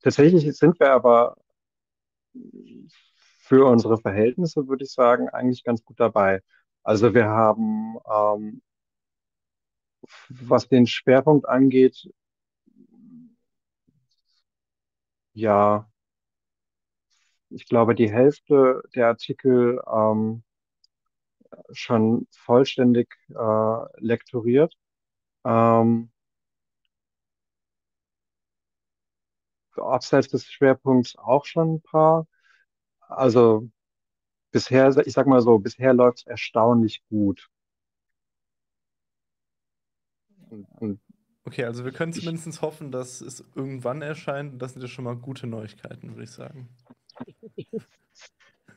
tatsächlich 0.03 0.57
sind 0.57 0.79
wir 0.81 0.93
aber 0.93 1.37
für 3.41 3.67
unsere 3.67 3.99
Verhältnisse, 3.99 4.69
würde 4.69 4.85
ich 4.85 4.93
sagen, 4.93 5.29
eigentlich 5.29 5.65
ganz 5.65 5.85
gut 5.85 5.99
dabei. 5.99 6.43
Also 6.83 7.15
wir 7.15 7.27
haben, 7.27 7.97
ähm, 8.09 8.63
was 10.29 10.69
den 10.69 10.87
Schwerpunkt 10.87 11.49
angeht, 11.49 12.11
ja, 15.35 15.89
ich 17.51 17.67
glaube, 17.67 17.95
die 17.95 18.11
Hälfte 18.11 18.83
der 18.95 19.09
Artikel 19.09 19.81
ähm, 19.87 20.43
schon 21.73 22.27
vollständig 22.31 23.09
äh, 23.31 23.85
lektoriert. 23.99 24.75
Ähm, 25.45 26.11
abseits 29.77 30.29
des 30.29 30.47
Schwerpunkts 30.47 31.17
auch 31.17 31.45
schon 31.45 31.75
ein 31.77 31.81
paar. 31.83 32.27
Also 33.01 33.71
bisher, 34.53 34.97
ich 35.07 35.15
sag 35.15 35.27
mal 35.27 35.43
so, 35.43 35.59
bisher 35.59 35.95
läuft 35.95 36.21
es 36.21 36.27
erstaunlich 36.27 37.05
gut. 37.11 37.51
Und 40.81 41.01
Okay, 41.45 41.65
also 41.65 41.85
wir 41.85 41.93
können 41.93 42.13
zumindest 42.13 42.61
hoffen, 42.63 42.93
dass 42.93 43.21
es 43.21 43.45
irgendwann 43.55 44.03
erscheint. 44.03 44.61
Das 44.61 44.73
sind 44.75 44.83
ja 44.83 44.89
schon 44.89 45.05
mal 45.05 45.17
gute 45.17 45.47
Neuigkeiten, 45.47 46.11
würde 46.11 46.25
ich 46.25 46.31
sagen. 46.31 46.69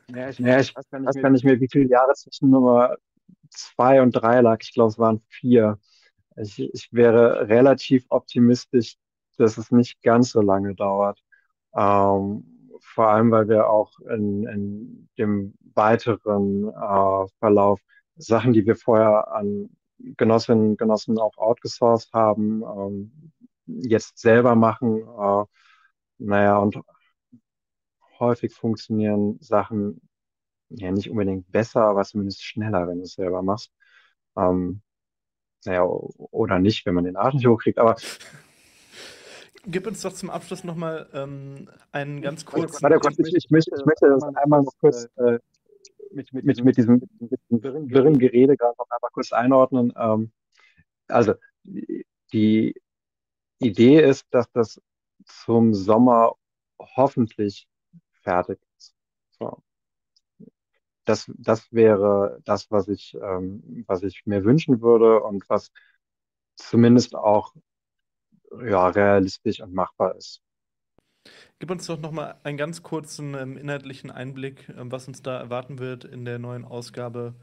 Ja, 0.08 0.28
ich, 0.28 0.38
ja, 0.38 0.60
ich 0.60 0.74
weiß 0.74 0.88
gar 0.90 1.00
nicht, 1.00 1.14
nicht 1.14 1.44
mehr, 1.44 1.60
wie 1.60 1.68
viele 1.70 1.88
Jahre 1.88 2.12
zwischen 2.14 2.50
Nummer 2.50 2.96
zwei 3.50 4.02
und 4.02 4.12
drei 4.12 4.40
lag. 4.40 4.58
Ich 4.62 4.72
glaube, 4.72 4.90
es 4.90 4.98
waren 4.98 5.20
vier. 5.28 5.78
Ich, 6.36 6.58
ich 6.58 6.88
wäre 6.92 7.48
relativ 7.48 8.06
optimistisch, 8.08 8.96
dass 9.38 9.56
es 9.58 9.70
nicht 9.70 10.02
ganz 10.02 10.30
so 10.30 10.40
lange 10.40 10.74
dauert. 10.74 11.22
Ähm, 11.74 12.44
vor 12.80 13.08
allem, 13.08 13.30
weil 13.30 13.48
wir 13.48 13.68
auch 13.68 13.98
in, 14.00 14.46
in 14.46 15.08
dem 15.18 15.54
weiteren 15.74 16.68
äh, 16.68 17.26
Verlauf 17.38 17.80
Sachen, 18.16 18.52
die 18.52 18.66
wir 18.66 18.76
vorher 18.76 19.32
an 19.32 19.70
Genossinnen 19.98 20.70
und 20.70 20.78
Genossen 20.78 21.18
auch 21.18 21.36
outgesourced 21.36 22.12
haben, 22.12 22.62
ähm, 22.62 23.32
jetzt 23.66 24.18
selber 24.18 24.54
machen. 24.54 25.02
Äh, 25.02 25.44
naja, 26.18 26.58
und 26.58 26.78
häufig 28.18 28.54
funktionieren 28.54 29.38
Sachen 29.40 30.00
ja 30.68 30.90
nicht 30.90 31.10
unbedingt 31.10 31.50
besser, 31.50 31.82
aber 31.82 32.04
zumindest 32.04 32.42
schneller, 32.42 32.88
wenn 32.88 32.98
du 32.98 33.04
es 33.04 33.14
selber 33.14 33.42
machst. 33.42 33.70
Ähm, 34.36 34.82
naja, 35.64 35.84
oder 35.84 36.58
nicht, 36.58 36.84
wenn 36.86 36.94
man 36.94 37.04
den 37.04 37.16
Arsch 37.16 37.34
nicht 37.34 37.46
hochkriegt, 37.46 37.78
aber. 37.78 37.96
Gib 39.66 39.86
uns 39.86 40.02
doch 40.02 40.12
zum 40.12 40.28
Abschluss 40.28 40.62
nochmal 40.62 41.08
ähm, 41.14 41.70
einen 41.90 42.20
ganz 42.20 42.44
kurzen. 42.44 42.82
Warte, 42.82 42.98
kurz, 42.98 43.18
ich, 43.18 43.34
ich, 43.34 43.50
möchte, 43.50 43.74
ich 43.78 43.84
möchte 43.86 44.10
das 44.10 44.22
einmal 44.36 44.62
noch 44.62 44.74
kurz 44.78 45.08
äh, 45.16 45.38
mit, 46.14 46.32
mit, 46.32 46.44
mit, 46.44 46.64
mit 46.64 46.76
diesem, 46.76 47.02
mit 47.18 47.40
diesem 47.50 47.90
wirren 47.90 48.18
Gerede 48.18 48.56
gerade 48.56 48.76
noch 48.78 48.88
einmal 48.90 49.10
kurz 49.12 49.32
einordnen. 49.32 49.92
Ähm, 49.96 50.32
also 51.08 51.34
die 52.32 52.74
Idee 53.58 54.00
ist, 54.02 54.26
dass 54.30 54.50
das 54.52 54.80
zum 55.24 55.74
Sommer 55.74 56.34
hoffentlich 56.78 57.68
fertig 58.22 58.60
ist. 58.78 58.94
So. 59.38 59.62
Das, 61.04 61.30
das 61.36 61.70
wäre 61.72 62.40
das, 62.44 62.70
was 62.70 62.88
ich, 62.88 63.14
ähm, 63.20 63.84
was 63.86 64.02
ich 64.02 64.24
mir 64.26 64.44
wünschen 64.44 64.80
würde 64.80 65.22
und 65.22 65.48
was 65.48 65.70
zumindest 66.56 67.14
auch 67.14 67.54
ja, 68.62 68.88
realistisch 68.88 69.60
und 69.60 69.74
machbar 69.74 70.14
ist. 70.16 70.43
Gib 71.58 71.70
uns 71.70 71.86
doch 71.86 71.98
noch 71.98 72.10
mal 72.10 72.38
einen 72.42 72.58
ganz 72.58 72.82
kurzen 72.82 73.34
ähm, 73.34 73.56
inhaltlichen 73.56 74.10
Einblick, 74.10 74.68
ähm, 74.68 74.92
was 74.92 75.08
uns 75.08 75.22
da 75.22 75.38
erwarten 75.38 75.78
wird 75.78 76.04
in 76.04 76.24
der 76.24 76.38
neuen 76.38 76.64
Ausgabe. 76.64 77.34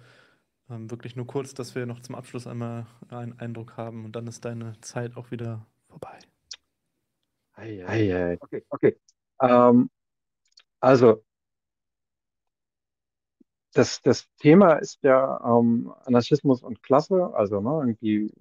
Ähm, 0.69 0.89
wirklich 0.91 1.15
nur 1.15 1.27
kurz, 1.27 1.53
dass 1.53 1.75
wir 1.75 1.85
noch 1.85 1.99
zum 2.01 2.15
Abschluss 2.15 2.47
einmal 2.47 2.85
einen 3.09 3.39
Eindruck 3.39 3.77
haben 3.77 4.05
und 4.05 4.15
dann 4.15 4.27
ist 4.27 4.45
deine 4.45 4.79
Zeit 4.81 5.17
auch 5.17 5.31
wieder 5.31 5.65
vorbei. 5.87 6.19
Ei, 7.53 7.85
ei, 7.85 8.15
ei. 8.15 8.37
Okay, 8.39 8.63
okay. 8.69 8.97
Ähm, 9.41 9.89
also, 10.79 11.23
das, 13.73 14.01
das 14.01 14.27
Thema 14.37 14.73
ist 14.75 14.99
ja 15.03 15.39
ähm, 15.45 15.93
Anarchismus 16.05 16.61
und 16.61 16.83
Klasse, 16.83 17.33
also 17.33 17.61
ne, 17.61 17.69
irgendwie, 17.69 18.33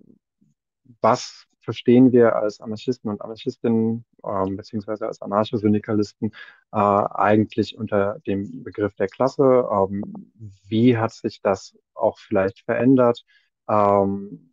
was 1.01 1.47
verstehen 1.61 2.13
wir 2.13 2.37
als 2.37 2.61
Anarchisten 2.61 3.11
und 3.11 3.21
Anarchistinnen, 3.23 4.05
ähm, 4.25 4.57
beziehungsweise 4.57 5.07
als 5.07 5.23
Anarchosyndikalisten, 5.23 6.31
äh, 6.73 6.77
eigentlich 6.77 7.77
unter 7.77 8.19
dem 8.27 8.63
Begriff 8.65 8.95
der 8.97 9.09
Klasse? 9.09 9.69
Ähm, 9.71 10.33
wie 10.69 10.97
hat 10.97 11.13
sich 11.13 11.41
das 11.43 11.77
auch 11.95 12.19
vielleicht 12.19 12.61
verändert? 12.61 13.25
Ähm, 13.69 14.53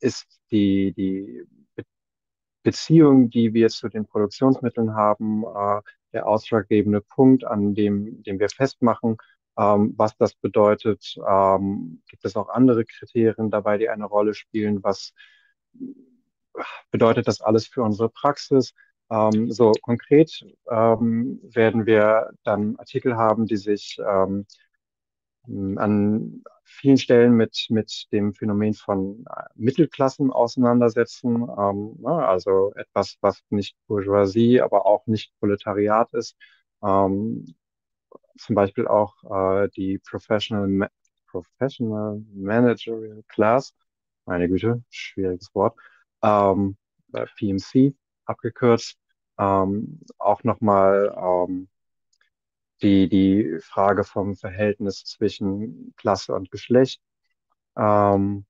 ist 0.00 0.26
die, 0.50 0.92
die 0.94 1.44
Beziehung, 2.62 3.30
die 3.30 3.54
wir 3.54 3.68
zu 3.68 3.88
den 3.88 4.06
Produktionsmitteln 4.06 4.94
haben, 4.94 5.44
äh, 5.44 5.80
der 6.12 6.26
ausschlaggebende 6.26 7.00
Punkt, 7.00 7.44
an 7.44 7.74
dem, 7.74 8.22
dem 8.22 8.38
wir 8.38 8.48
festmachen, 8.48 9.16
ähm, 9.58 9.94
was 9.96 10.16
das 10.16 10.34
bedeutet. 10.34 11.16
Ähm, 11.26 12.02
gibt 12.08 12.24
es 12.24 12.36
auch 12.36 12.48
andere 12.48 12.84
Kriterien 12.84 13.50
dabei, 13.50 13.78
die 13.78 13.88
eine 13.88 14.06
Rolle 14.06 14.34
spielen? 14.34 14.82
Was 14.82 15.12
bedeutet 16.90 17.28
das 17.28 17.40
alles 17.40 17.66
für 17.66 17.82
unsere 17.82 18.08
Praxis? 18.08 18.74
Ähm, 19.10 19.50
so 19.50 19.72
konkret 19.82 20.44
ähm, 20.70 21.40
werden 21.42 21.86
wir 21.86 22.30
dann 22.44 22.76
Artikel 22.76 23.16
haben, 23.16 23.46
die 23.46 23.56
sich 23.56 23.98
ähm, 24.06 24.46
an 25.76 26.42
vielen 26.64 26.98
Stellen 26.98 27.32
mit, 27.32 27.66
mit 27.70 28.06
dem 28.12 28.34
Phänomen 28.34 28.74
von 28.74 29.24
äh, 29.34 29.44
Mittelklassen 29.54 30.30
auseinandersetzen. 30.30 31.48
Ähm, 31.58 31.96
ne, 32.00 32.26
also 32.26 32.72
etwas, 32.76 33.16
was 33.22 33.40
nicht 33.50 33.76
Bourgeoisie, 33.86 34.60
aber 34.60 34.84
auch 34.86 35.06
nicht 35.06 35.32
Proletariat 35.40 36.12
ist. 36.12 36.36
Ähm, 36.82 37.46
zum 38.38 38.54
Beispiel 38.54 38.86
auch 38.86 39.14
äh, 39.24 39.68
die 39.70 39.98
Professional, 39.98 40.68
Ma 40.68 40.88
Professional 41.26 42.22
Managerial 42.32 43.22
Class, 43.28 43.74
meine 44.28 44.48
Güte, 44.48 44.82
schwieriges 44.90 45.54
Wort, 45.54 45.76
ähm, 46.22 46.76
PMC 47.12 47.94
abgekürzt. 48.26 48.98
Ähm, 49.38 50.00
auch 50.18 50.44
nochmal 50.44 51.14
ähm, 51.16 51.68
die, 52.82 53.08
die 53.08 53.58
Frage 53.60 54.04
vom 54.04 54.36
Verhältnis 54.36 55.04
zwischen 55.04 55.94
Klasse 55.96 56.34
und 56.34 56.50
Geschlecht, 56.50 57.00
ähm, 57.76 58.46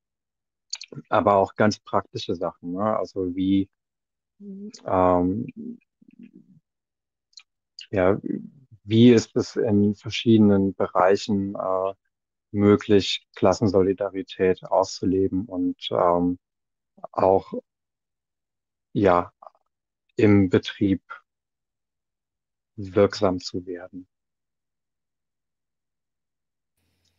aber 1.09 1.37
auch 1.37 1.55
ganz 1.55 1.79
praktische 1.79 2.35
Sachen, 2.35 2.73
ne? 2.73 2.97
also 2.97 3.35
wie 3.37 3.69
ähm, 4.87 5.47
ja, 7.91 8.19
wie 8.85 9.11
ist 9.13 9.37
es 9.37 9.57
in 9.57 9.95
verschiedenen 9.95 10.75
Bereichen 10.75 11.55
äh, 11.55 11.95
möglich, 12.51 13.27
Klassensolidarität 13.35 14.65
auszuleben 14.65 15.45
und 15.47 15.89
ähm, 15.91 16.39
auch 17.13 17.53
ja 18.93 19.33
im 20.17 20.49
Betrieb 20.49 21.03
wirksam 22.77 23.41
zu 23.41 23.67
werden. 23.67 24.09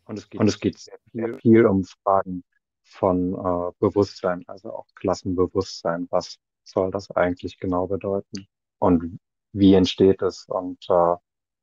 Und 0.06 0.18
es 0.18 0.30
geht, 0.30 0.41
und 0.41 0.47
es 0.47 0.60
geht 0.60 0.77
sehr 0.80 0.97
viel, 1.11 1.39
viel 1.39 1.65
um 1.68 1.84
Fragen 1.84 2.43
von 2.84 3.34
äh, 3.34 3.72
Bewusstsein, 3.80 4.43
also 4.47 4.73
auch 4.73 4.88
Klassenbewusstsein. 4.95 6.07
Was 6.10 6.39
soll 6.64 6.89
das 6.91 7.11
eigentlich 7.11 7.60
genau 7.60 7.88
bedeuten? 7.88 8.47
Und 8.80 9.19
wie 9.53 9.73
entsteht 9.76 10.22
es 10.22 10.45
und 10.47 10.84
äh, 10.89 11.15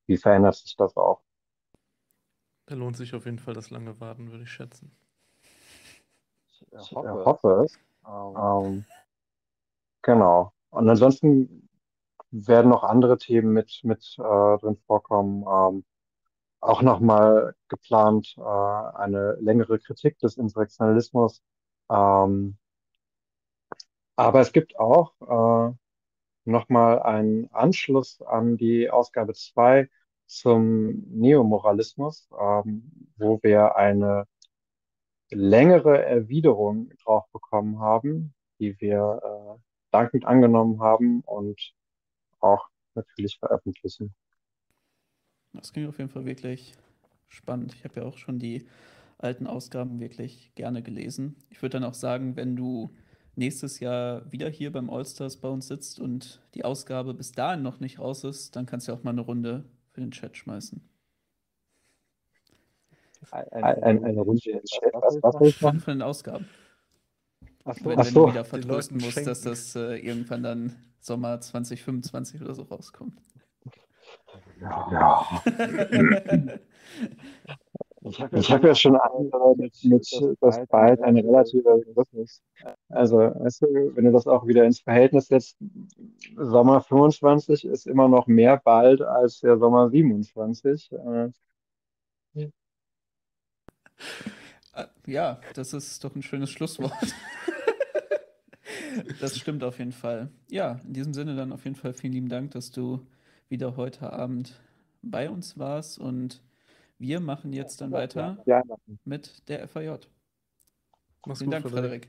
wie 0.06 0.16
verändert 0.16 0.54
sich 0.56 0.76
das 0.76 0.96
auch? 0.96 1.25
Da 2.66 2.74
lohnt 2.74 2.96
sich 2.96 3.14
auf 3.14 3.24
jeden 3.24 3.38
Fall 3.38 3.54
das 3.54 3.70
lange 3.70 4.00
Warten, 4.00 4.30
würde 4.32 4.42
ich 4.42 4.50
schätzen. 4.50 4.90
Ich 6.72 6.92
hoffe, 6.92 7.24
hoffe 7.24 7.64
es. 7.64 7.78
Ähm, 8.06 8.84
genau. 10.02 10.52
Und 10.70 10.88
ansonsten 10.88 11.68
werden 12.30 12.70
noch 12.70 12.82
andere 12.82 13.18
Themen 13.18 13.52
mit, 13.52 13.80
mit 13.84 14.16
äh, 14.18 14.58
drin 14.58 14.76
vorkommen. 14.86 15.44
Ähm, 15.48 15.84
auch 16.60 16.82
nochmal 16.82 17.54
geplant 17.68 18.34
äh, 18.36 18.42
eine 18.42 19.36
längere 19.40 19.78
Kritik 19.78 20.18
des 20.18 20.36
Insurrektionalismus. 20.36 21.42
Ähm, 21.88 22.58
aber 24.16 24.40
es 24.40 24.52
gibt 24.52 24.78
auch 24.78 25.12
äh, 25.20 25.74
nochmal 26.44 27.02
einen 27.02 27.48
Anschluss 27.52 28.20
an 28.22 28.56
die 28.56 28.90
Ausgabe 28.90 29.34
2 29.34 29.88
zum 30.26 31.04
Neomoralismus, 31.08 32.28
ähm, 32.38 33.08
wo 33.16 33.40
wir 33.42 33.76
eine 33.76 34.26
längere 35.30 36.04
Erwiderung 36.04 36.90
drauf 37.04 37.24
bekommen 37.32 37.80
haben, 37.80 38.34
die 38.58 38.80
wir 38.80 39.20
äh, 39.22 39.60
dankend 39.90 40.24
angenommen 40.24 40.80
haben 40.80 41.20
und 41.22 41.74
auch 42.40 42.68
natürlich 42.94 43.38
veröffentlichen. 43.38 44.14
Das 45.52 45.72
klingt 45.72 45.88
auf 45.88 45.98
jeden 45.98 46.10
Fall 46.10 46.26
wirklich 46.26 46.74
spannend. 47.28 47.74
Ich 47.74 47.84
habe 47.84 48.00
ja 48.00 48.06
auch 48.06 48.18
schon 48.18 48.38
die 48.38 48.66
alten 49.18 49.46
Ausgaben 49.46 50.00
wirklich 50.00 50.52
gerne 50.54 50.82
gelesen. 50.82 51.36
Ich 51.50 51.62
würde 51.62 51.80
dann 51.80 51.84
auch 51.84 51.94
sagen, 51.94 52.36
wenn 52.36 52.56
du 52.56 52.94
nächstes 53.34 53.80
Jahr 53.80 54.30
wieder 54.30 54.48
hier 54.48 54.72
beim 54.72 54.90
Allstars 54.90 55.38
bei 55.38 55.48
uns 55.48 55.68
sitzt 55.68 56.00
und 56.00 56.42
die 56.54 56.64
Ausgabe 56.64 57.14
bis 57.14 57.32
dahin 57.32 57.62
noch 57.62 57.80
nicht 57.80 57.98
raus 57.98 58.24
ist, 58.24 58.56
dann 58.56 58.66
kannst 58.66 58.88
du 58.88 58.92
auch 58.92 59.02
mal 59.02 59.10
eine 59.10 59.20
Runde 59.22 59.64
für 59.96 60.02
den 60.02 60.10
Chat 60.10 60.36
schmeißen. 60.36 60.86
Eine, 63.30 63.82
eine, 63.82 64.04
eine 64.04 64.20
Runde 64.20 64.50
im 64.50 64.62
Chat? 64.62 64.92
Was, 64.92 65.22
was 65.22 65.40
will 65.40 65.48
ich 65.48 65.62
machen? 65.62 65.80
Von 65.80 65.94
den 65.94 66.02
Ausgaben. 66.02 66.46
Ach 67.64 67.74
so, 67.74 67.86
wenn, 67.86 67.98
ach 67.98 68.04
wenn 68.04 68.12
so. 68.12 68.26
du 68.26 68.32
wieder 68.32 68.44
vertrösten 68.44 68.98
musst, 68.98 69.26
dass 69.26 69.40
das 69.40 69.74
äh, 69.74 69.96
irgendwann 69.96 70.42
dann 70.42 70.76
Sommer 71.00 71.40
2025 71.40 72.42
oder 72.42 72.54
so 72.54 72.64
rauskommt. 72.64 73.18
Ja. 74.60 75.42
ich 78.08 78.20
habe 78.20 78.40
hab 78.40 78.64
ja 78.64 78.74
schon 78.74 78.96
angedeutet, 78.96 79.74
mit, 79.84 80.08
dass 80.40 80.66
bald 80.68 81.00
ein 81.00 81.16
relativer 81.16 81.78
Begriff 81.78 82.12
ist. 82.14 82.42
Also, 82.88 83.18
weißt 83.18 83.62
du, 83.62 83.96
wenn 83.96 84.04
du 84.04 84.12
das 84.12 84.26
auch 84.26 84.46
wieder 84.46 84.64
ins 84.64 84.80
Verhältnis 84.80 85.28
setzt, 85.28 85.56
Sommer 86.36 86.80
25 86.80 87.64
ist 87.64 87.86
immer 87.86 88.08
noch 88.08 88.26
mehr 88.26 88.60
bald 88.62 89.02
als 89.02 89.40
der 89.40 89.58
Sommer 89.58 89.90
27. 89.90 90.92
Äh, 90.92 91.30
ja, 95.06 95.40
das 95.54 95.72
ist 95.72 96.04
doch 96.04 96.14
ein 96.14 96.22
schönes 96.22 96.50
Schlusswort. 96.50 96.92
das 99.20 99.38
stimmt 99.38 99.64
auf 99.64 99.78
jeden 99.78 99.92
Fall. 99.92 100.28
Ja, 100.50 100.80
in 100.86 100.92
diesem 100.92 101.14
Sinne 101.14 101.34
dann 101.34 101.52
auf 101.52 101.64
jeden 101.64 101.76
Fall 101.76 101.94
vielen 101.94 102.12
lieben 102.12 102.28
Dank, 102.28 102.52
dass 102.52 102.70
du 102.70 103.06
wieder 103.48 103.76
heute 103.76 104.12
Abend 104.12 104.60
bei 105.02 105.30
uns 105.30 105.58
warst 105.58 105.98
und 105.98 106.42
wir 106.98 107.20
machen 107.20 107.52
jetzt 107.52 107.80
dann 107.80 107.92
weiter 107.92 108.42
ja, 108.46 108.62
mit 109.04 109.48
der 109.48 109.68
FAJ. 109.68 109.98
Mach's 111.26 111.38
Vielen 111.38 111.50
gut, 111.50 111.52
Dank, 111.52 111.68
Frederik. 111.68 112.08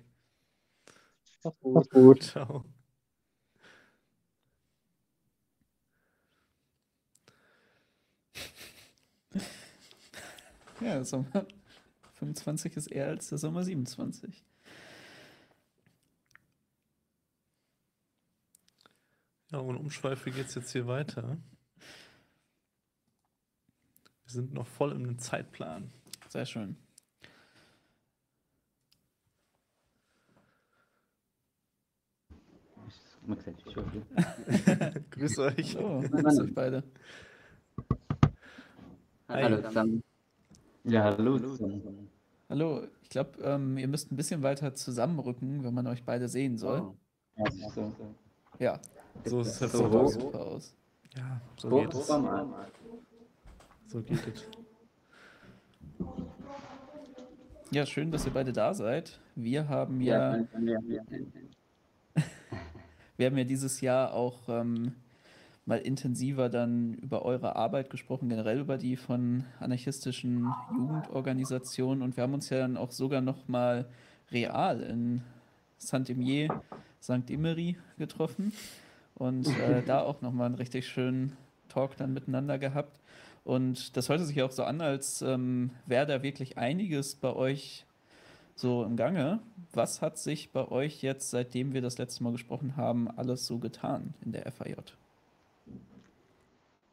Mach's 1.43 1.59
gut. 1.59 1.73
Mach's 1.73 1.89
gut. 1.89 2.23
Ciao. 2.23 2.65
Ja, 10.80 11.03
Sommer 11.03 11.47
25 12.14 12.77
ist 12.77 12.91
eher 12.91 13.07
als 13.07 13.30
der 13.30 13.39
Sommer 13.39 13.64
27. 13.64 14.45
Ja, 19.51 19.59
ohne 19.59 19.80
Umschweife 19.80 20.30
geht 20.30 20.45
es 20.45 20.55
jetzt 20.55 20.72
hier 20.72 20.85
weiter. 20.85 21.38
Wir 24.27 24.33
sind 24.33 24.53
noch 24.53 24.67
voll 24.67 24.91
im 24.91 25.17
Zeitplan. 25.17 25.89
Sehr 26.27 26.45
schön. 26.45 26.75
Grüß 35.11 35.39
euch. 35.39 35.71
So, 35.73 36.01
grüß 36.11 36.39
euch 36.39 36.53
beide. 36.53 36.83
Hallo 39.27 39.61
zusammen. 39.61 40.03
Ja, 40.83 41.03
hallo 41.03 41.37
zusammen. 41.39 42.09
Hallo, 42.49 42.83
ich 43.03 43.09
glaube, 43.09 43.31
ähm, 43.43 43.77
ihr 43.77 43.87
müsst 43.89 44.11
ein 44.11 44.15
bisschen 44.15 44.41
weiter 44.41 44.73
zusammenrücken, 44.73 45.63
wenn 45.63 45.73
man 45.73 45.87
euch 45.87 46.03
beide 46.05 46.29
sehen 46.29 46.57
soll. 46.57 46.81
Oh. 46.81 46.95
Ja, 47.37 47.69
so. 47.71 47.91
Ja, 48.59 48.79
So 49.25 49.41
ist 49.41 49.47
es 49.47 49.61
hervorragend. 49.61 50.11
sieht 50.11 50.21
super 50.21 50.39
aus. 50.45 50.75
Ja, 51.15 51.41
so 51.57 51.69
So, 51.69 51.81
geht 51.81 51.93
es. 51.93 52.07
so 52.07 52.19
mal. 52.19 52.71
So 53.88 54.01
geht 54.01 54.19
es. 54.27 54.43
Ja, 57.72 57.85
schön, 57.85 58.11
dass 58.11 58.26
ihr 58.26 58.34
beide 58.34 58.51
da 58.51 58.73
seid. 58.73 59.19
Wir 59.35 59.69
haben 59.69 60.01
ja, 60.01 60.38
Ja, 60.38 60.47
ja, 60.59 60.80
ja. 60.88 61.01
wir 63.18 63.26
haben 63.26 63.38
ja 63.38 63.43
dieses 63.45 63.81
Jahr 63.81 64.14
auch 64.14 64.49
ähm, 64.49 64.93
mal 65.65 65.80
intensiver 65.80 66.49
dann 66.49 66.95
über 66.95 67.23
eure 67.23 67.55
Arbeit 67.55 67.89
gesprochen, 67.89 68.30
generell 68.30 68.59
über 68.59 68.77
die 68.77 68.95
von 68.95 69.43
anarchistischen 69.59 70.53
Jugendorganisationen. 70.72 72.01
Und 72.01 72.18
wir 72.18 72.23
haben 72.23 72.34
uns 72.34 72.49
ja 72.49 72.59
dann 72.59 72.77
auch 72.77 72.91
sogar 72.91 73.22
noch 73.22 73.47
mal 73.47 73.85
real 74.31 74.81
in 74.81 75.23
Saint-Imier, 75.77 76.61
St. 77.01 77.30
Imery 77.30 77.77
getroffen 77.97 78.51
und 79.15 79.47
äh, 79.47 79.81
da 79.85 80.01
auch 80.01 80.22
noch 80.22 80.34
mal 80.34 80.45
einen 80.45 80.55
richtig 80.55 80.88
schönen 80.88 81.38
Talk 81.69 81.97
dann 81.97 82.14
miteinander 82.14 82.57
gehabt. 82.57 82.99
Und 83.48 83.95
das 83.95 84.10
hörte 84.10 84.26
sich 84.26 84.44
auch 84.44 84.52
so 84.52 84.65
an, 84.65 84.82
als 84.82 85.22
ähm, 85.22 85.72
wäre 85.86 86.06
da 86.06 86.22
wirklich 86.22 86.57
einiges 86.57 87.15
bei 87.15 87.34
euch 87.34 87.86
so 88.56 88.84
im 88.84 88.98
Gange. 88.98 89.40
Was 89.72 90.02
hat 90.02 90.18
sich 90.18 90.52
bei 90.52 90.68
euch 90.68 91.02
jetzt, 91.02 91.30
seitdem 91.30 91.74
wir 91.74 91.82
das 91.82 91.98
letzte 91.98 92.26
Mal 92.26 92.34
gesprochen 92.34 92.76
haben, 92.76 93.10
alles 93.10 93.48
so 93.48 93.57
getan 93.57 94.14
in 94.26 94.34
der 94.34 94.52
FAJ? 94.52 94.76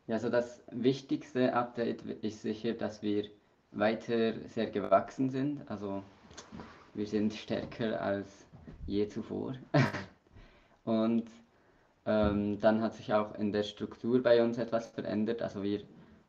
Ja, 0.06 0.14
also 0.14 0.30
das 0.30 0.62
wichtigste 0.70 1.54
Update 1.54 2.02
ist 2.22 2.42
sicher, 2.42 2.74
dass 2.74 3.02
wir 3.02 3.24
weiter 3.72 4.34
sehr 4.48 4.66
gewachsen 4.66 5.30
sind. 5.30 5.68
Also 5.68 6.04
wir 6.94 7.08
sind 7.08 7.34
stärker 7.34 8.00
als 8.00 8.28
je 8.86 9.08
zuvor. 9.08 9.54
Und 10.84 11.28
ähm, 12.06 12.60
dann 12.60 12.80
hat 12.80 12.94
sich 12.94 13.12
auch 13.12 13.34
in 13.34 13.50
der 13.50 13.64
Struktur 13.64 14.22
bei 14.22 14.40
uns 14.40 14.56
etwas 14.56 14.86
verändert. 14.86 15.42
Also 15.42 15.64
wir 15.64 15.80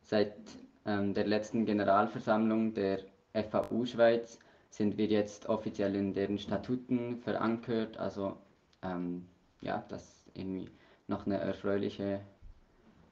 seit 0.05 0.35
ähm, 0.85 1.13
der 1.13 1.25
letzten 1.27 1.65
Generalversammlung 1.65 2.73
der 2.73 2.99
FAU 3.33 3.85
Schweiz 3.85 4.39
sind 4.69 4.97
wir 4.97 5.07
jetzt 5.07 5.47
offiziell 5.49 5.95
in 5.95 6.13
deren 6.13 6.37
Statuten 6.37 7.17
verankert. 7.17 7.97
Also 7.97 8.37
ähm, 8.81 9.27
ja, 9.61 9.83
das 9.89 10.03
ist 10.03 10.31
irgendwie 10.33 10.69
noch 11.07 11.25
eine 11.25 11.37
erfreuliche 11.37 12.21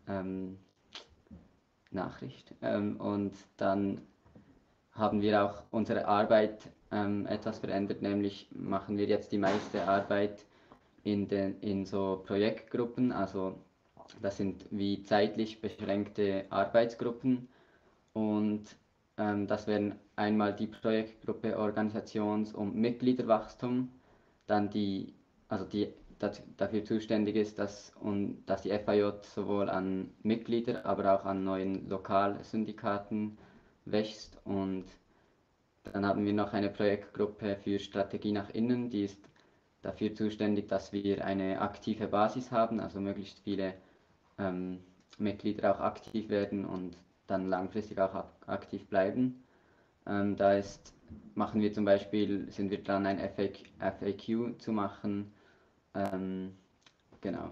ähm, 0.08 0.58
Nachricht. 1.92 2.54
Ähm, 2.62 2.98
und 2.98 3.34
dann 3.58 4.02
haben 4.92 5.22
wir 5.22 5.44
auch 5.44 5.64
unsere 5.72 6.06
Arbeit 6.08 6.70
ähm, 6.92 7.26
etwas 7.26 7.60
verändert, 7.60 8.02
nämlich 8.02 8.48
machen 8.52 8.98
wir 8.98 9.06
jetzt 9.06 9.32
die 9.32 9.38
meiste 9.40 9.88
Arbeit 9.88 10.46
in, 11.04 11.28
den, 11.28 11.60
in 11.62 11.86
so 11.86 12.22
Projektgruppen, 12.26 13.12
also 13.12 13.56
das 14.22 14.38
sind 14.38 14.66
wie 14.72 15.04
zeitlich 15.04 15.62
beschränkte 15.62 16.46
Arbeitsgruppen 16.50 17.48
und 18.14 18.64
ähm, 19.18 19.48
das 19.48 19.68
wären 19.68 19.96
einmal 20.16 20.54
die 20.54 20.68
Projektgruppe 20.68 21.58
Organisations- 21.58 22.54
und 22.54 22.76
Mitgliederwachstum, 22.76 23.90
dann 24.48 24.70
die, 24.70 25.14
also 25.50 25.66
die 25.66 25.94
dafür 26.58 26.86
zuständig 26.86 27.36
ist, 27.36 27.60
dass, 27.60 27.92
und, 28.00 28.46
dass 28.46 28.62
die 28.62 28.70
FAJ 28.70 29.12
sowohl 29.22 29.70
an 29.70 30.12
Mitglieder, 30.24 30.86
aber 30.86 31.14
auch 31.14 31.26
an 31.26 31.44
neuen 31.44 31.90
Lokalsyndikaten 31.90 33.38
wächst. 33.86 34.38
Und 34.46 34.86
dann 35.92 36.06
haben 36.06 36.26
wir 36.26 36.34
noch 36.34 36.54
eine 36.54 36.70
Projektgruppe 36.70 37.58
für 37.58 37.80
Strategie 37.80 38.32
nach 38.32 38.50
innen, 38.52 38.90
die 38.90 39.04
ist 39.04 39.20
dafür 39.82 40.16
zuständig, 40.16 40.70
dass 40.70 40.94
wir 40.94 41.26
eine 41.26 41.60
aktive 41.60 42.08
Basis 42.08 42.52
haben, 42.52 42.80
also 42.80 43.02
möglichst 43.02 43.40
viele 43.40 43.74
ähm, 44.38 44.80
Mitglieder 45.18 45.76
auch 45.76 45.80
aktiv 45.80 46.30
werden 46.30 46.66
und 46.66 46.98
dann 47.28 47.50
langfristig 47.50 48.00
auch 48.00 48.26
aktiv 48.48 48.88
bleiben. 48.88 49.44
Ähm, 50.06 50.36
da 50.36 50.54
ist, 50.54 50.94
machen 51.36 51.62
wir 51.62 51.72
zum 51.74 51.86
Beispiel, 51.86 52.52
sind 52.52 52.72
wir 52.72 52.84
dran, 52.84 53.06
ein 53.06 53.20
FAQ, 53.20 53.64
FAQ 53.80 54.60
zu 54.60 54.72
machen, 54.72 55.32
ähm, 55.94 56.54
genau. 57.22 57.52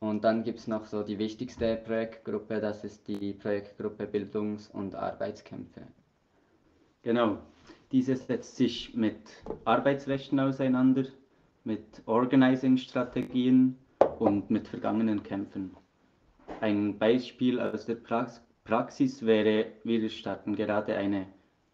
Und 0.00 0.22
dann 0.22 0.44
gibt 0.44 0.60
es 0.60 0.68
noch 0.68 0.86
so 0.86 1.02
die 1.02 1.18
wichtigste 1.18 1.76
Projektgruppe, 1.76 2.60
das 2.60 2.84
ist 2.84 3.08
die 3.08 3.32
Projektgruppe 3.32 4.06
Bildungs- 4.06 4.68
und 4.68 4.94
Arbeitskämpfe. 4.94 5.82
Genau, 7.02 7.38
diese 7.90 8.16
setzt 8.16 8.56
sich 8.56 8.94
mit 8.94 9.18
Arbeitsrechten 9.64 10.38
auseinander, 10.38 11.04
mit 11.64 12.02
Organizing-Strategien 12.06 13.76
und 14.18 14.50
mit 14.50 14.68
vergangenen 14.68 15.22
Kämpfen. 15.22 15.74
Ein 16.60 16.98
Beispiel 16.98 17.60
aus 17.60 17.86
der 17.86 17.96
Praxis 18.64 19.24
wäre, 19.24 19.66
wir 19.84 20.08
starten 20.10 20.56
gerade 20.56 20.96
eine 20.96 21.26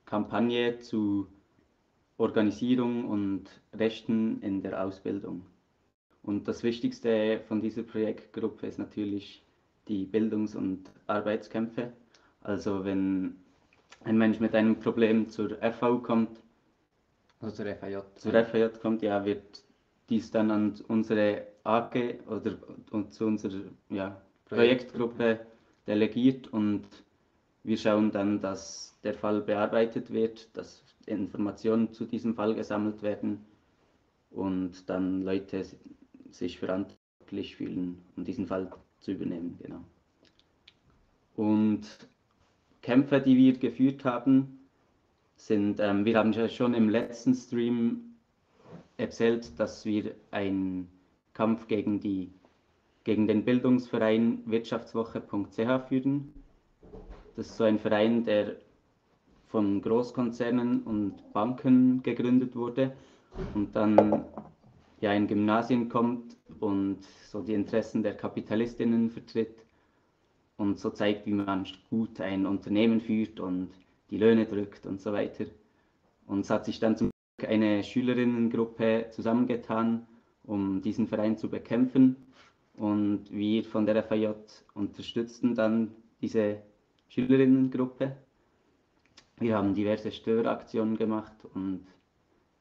Kampagne 0.05 0.78
zu 0.78 1.27
Organisierung 2.19 3.09
und 3.09 3.44
Rechten 3.73 4.40
in 4.43 4.62
der 4.62 4.85
Ausbildung. 4.85 5.47
Und 6.23 6.48
das 6.48 6.62
Wichtigste 6.62 7.40
von 7.48 7.61
dieser 7.61 7.82
Projektgruppe 7.82 8.66
ist 8.66 8.78
natürlich 8.78 9.43
die 9.89 10.06
Bildungs- 10.06 10.55
und 10.55 10.90
Arbeitskämpfe. 11.06 11.93
Also 12.43 12.85
wenn 12.85 13.36
ein 14.05 14.19
Mensch 14.19 14.39
mit 14.40 14.55
einem 14.55 14.81
Problem 14.81 15.28
zur 15.28 15.56
FV 15.61 16.02
kommt, 16.02 16.40
also 17.40 17.56
zur 17.56 17.74
FAJ, 17.74 17.98
zur 18.16 18.32
FAJ 18.32 18.69
kommt, 18.81 19.02
ja, 19.02 19.24
wird 19.24 19.65
dies 20.09 20.31
dann 20.31 20.51
an 20.51 20.74
unsere 20.89 21.47
AG 21.65 22.20
oder 22.27 22.59
und 22.90 23.12
zu 23.12 23.27
unserer 23.27 23.61
ja, 23.90 24.20
Projektgruppe 24.46 25.40
delegiert 25.86 26.48
und 26.48 26.86
wir 27.62 27.78
schauen 27.78 28.10
dann, 28.10 28.40
dass 28.40 28.98
der 29.02 29.14
Fall 29.14 29.40
bearbeitet 29.40 30.12
wird, 30.12 30.56
dass 30.56 30.82
Informationen 31.06 31.92
zu 31.92 32.04
diesem 32.04 32.34
Fall 32.34 32.54
gesammelt 32.54 33.02
werden 33.02 33.44
und 34.30 34.88
dann 34.88 35.22
Leute 35.22 35.64
sich 36.30 36.58
verantwortlich 36.58 37.56
fühlen, 37.56 38.02
um 38.16 38.24
diesen 38.24 38.46
Fall 38.46 38.70
zu 39.00 39.12
übernehmen. 39.12 39.58
Genau. 39.62 39.84
Und 41.36 41.86
Kämpfe, 42.82 43.20
die 43.20 43.36
wir 43.36 43.54
geführt 43.54 44.04
haben, 44.04 44.60
sind, 45.36 45.80
ähm, 45.80 46.04
wir 46.04 46.16
haben 46.18 46.32
ja 46.32 46.48
schon 46.48 46.74
im 46.74 46.88
letzten 46.88 47.34
Stream 47.34 48.14
erzählt, 48.96 49.58
dass 49.58 49.84
wir 49.84 50.14
einen 50.30 50.88
Kampf 51.32 51.66
gegen, 51.66 52.00
die, 52.00 52.30
gegen 53.05 53.26
den 53.26 53.44
Bildungsverein 53.44 54.43
wirtschaftswoche.ch 54.47 55.89
führen. 55.89 56.32
Das 57.36 57.48
ist 57.48 57.56
so 57.56 57.64
ein 57.64 57.78
Verein, 57.78 58.24
der 58.24 58.56
von 59.48 59.81
Großkonzernen 59.82 60.82
und 60.82 61.32
Banken 61.32 62.02
gegründet 62.02 62.56
wurde 62.56 62.93
und 63.55 63.76
dann 63.76 64.24
ja 65.01 65.12
in 65.12 65.26
Gymnasien 65.26 65.89
kommt 65.89 66.36
und 66.60 67.02
so 67.31 67.43
die 67.43 67.55
Interessen 67.55 68.02
der 68.02 68.16
Kapitalistinnen 68.16 69.10
vertritt 69.10 69.64
und 70.56 70.78
so 70.78 70.90
zeigt, 70.90 71.26
wie 71.26 71.32
man 71.32 71.66
gut 71.90 72.20
ein 72.20 72.47
Unternehmen 72.47 73.01
führt 73.01 73.39
und 73.39 73.70
die 74.10 74.18
Löhne 74.18 74.47
drückt 74.47 74.86
und 74.86 75.01
so 75.01 75.12
weiter. 75.12 75.44
Und 76.26 76.40
es 76.40 76.51
hat 76.51 76.64
sich 76.64 76.81
dann 76.81 76.97
zum 76.97 77.10
Glück 77.39 77.51
eine 77.51 77.82
Schülerinnengruppe 77.85 79.09
zusammengetan, 79.10 80.06
um 80.44 80.81
diesen 80.82 81.06
Verein 81.06 81.36
zu 81.36 81.48
bekämpfen. 81.48 82.16
Und 82.76 83.30
wir 83.30 83.64
von 83.64 83.86
der 83.86 84.02
FAJ 84.02 84.34
unterstützten 84.74 85.55
dann 85.55 85.94
diese 86.20 86.62
Schülerinnengruppe. 87.09 88.16
Wir 89.38 89.56
haben 89.56 89.74
diverse 89.74 90.10
Störaktionen 90.10 90.96
gemacht 90.96 91.36
und 91.55 91.86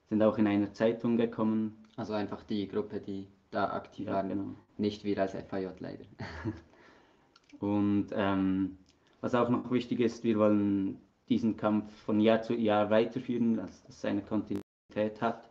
sind 0.10 0.22
auch 0.22 0.38
in 0.38 0.48
einer 0.48 0.74
Zeitung 0.74 1.18
gekommen 1.18 1.84
also 1.96 2.14
einfach 2.14 2.44
die 2.44 2.68
Gruppe, 2.68 3.00
die 3.00 3.28
da 3.52 3.72
aktiv 3.72 4.08
ja, 4.08 4.14
waren, 4.14 4.30
genau. 4.30 4.56
nicht 4.78 5.04
wir 5.04 5.18
als 5.20 5.34
FAJ 5.34 5.70
leider. 5.80 6.06
Und 7.60 8.08
ähm, 8.12 8.78
was 9.22 9.36
auch 9.36 9.50
noch 9.50 9.72
wichtig 9.72 10.00
ist, 10.00 10.24
wir 10.24 10.38
wollen 10.40 11.00
diesen 11.30 11.56
Kampf 11.56 11.94
von 12.04 12.20
Jahr 12.20 12.42
zu 12.42 12.56
Jahr 12.56 12.90
weiterführen, 12.90 13.56
dass 13.56 13.86
es 13.88 14.04
eine 14.04 14.22
Kontinuität 14.22 15.22
hat 15.22 15.50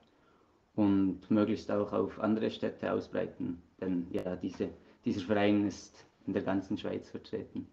und 0.74 1.30
möglichst 1.30 1.70
auch 1.70 1.93
auf 1.93 2.18
andere 2.18 2.51
Städte 2.51 2.93
ausbreiten. 2.93 3.62
Denn 3.82 4.06
ja, 4.10 4.36
diese, 4.36 4.70
dieser 5.04 5.20
Verein 5.20 5.66
ist 5.66 6.06
in 6.26 6.32
der 6.32 6.42
ganzen 6.42 6.78
Schweiz 6.78 7.10
vertreten. 7.10 7.68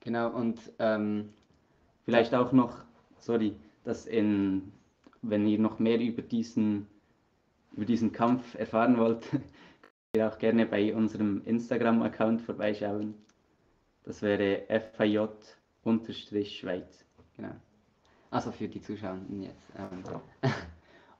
Genau, 0.00 0.30
und 0.30 0.60
ähm, 0.78 1.30
vielleicht 2.04 2.34
auch 2.34 2.52
noch, 2.52 2.84
sorry, 3.18 3.56
dass 3.84 4.06
in 4.06 4.72
wenn 5.30 5.46
ihr 5.46 5.58
noch 5.58 5.78
mehr 5.78 5.98
über 6.00 6.22
diesen, 6.22 6.86
über 7.72 7.84
diesen 7.84 8.12
Kampf 8.12 8.54
erfahren 8.54 8.96
wollt, 8.98 9.28
könnt 9.30 9.44
ihr 10.14 10.28
auch 10.28 10.38
gerne 10.38 10.64
bei 10.66 10.94
unserem 10.94 11.42
Instagram-Account 11.44 12.42
vorbeischauen. 12.42 13.14
Das 14.04 14.22
wäre 14.22 14.62
FIJ-Schweiz. 14.68 15.34
Genau. 17.36 17.56
Also 18.30 18.52
für 18.52 18.68
die 18.68 18.80
Zuschauer 18.80 19.18
jetzt. 19.40 19.72
Ähm. 19.76 20.04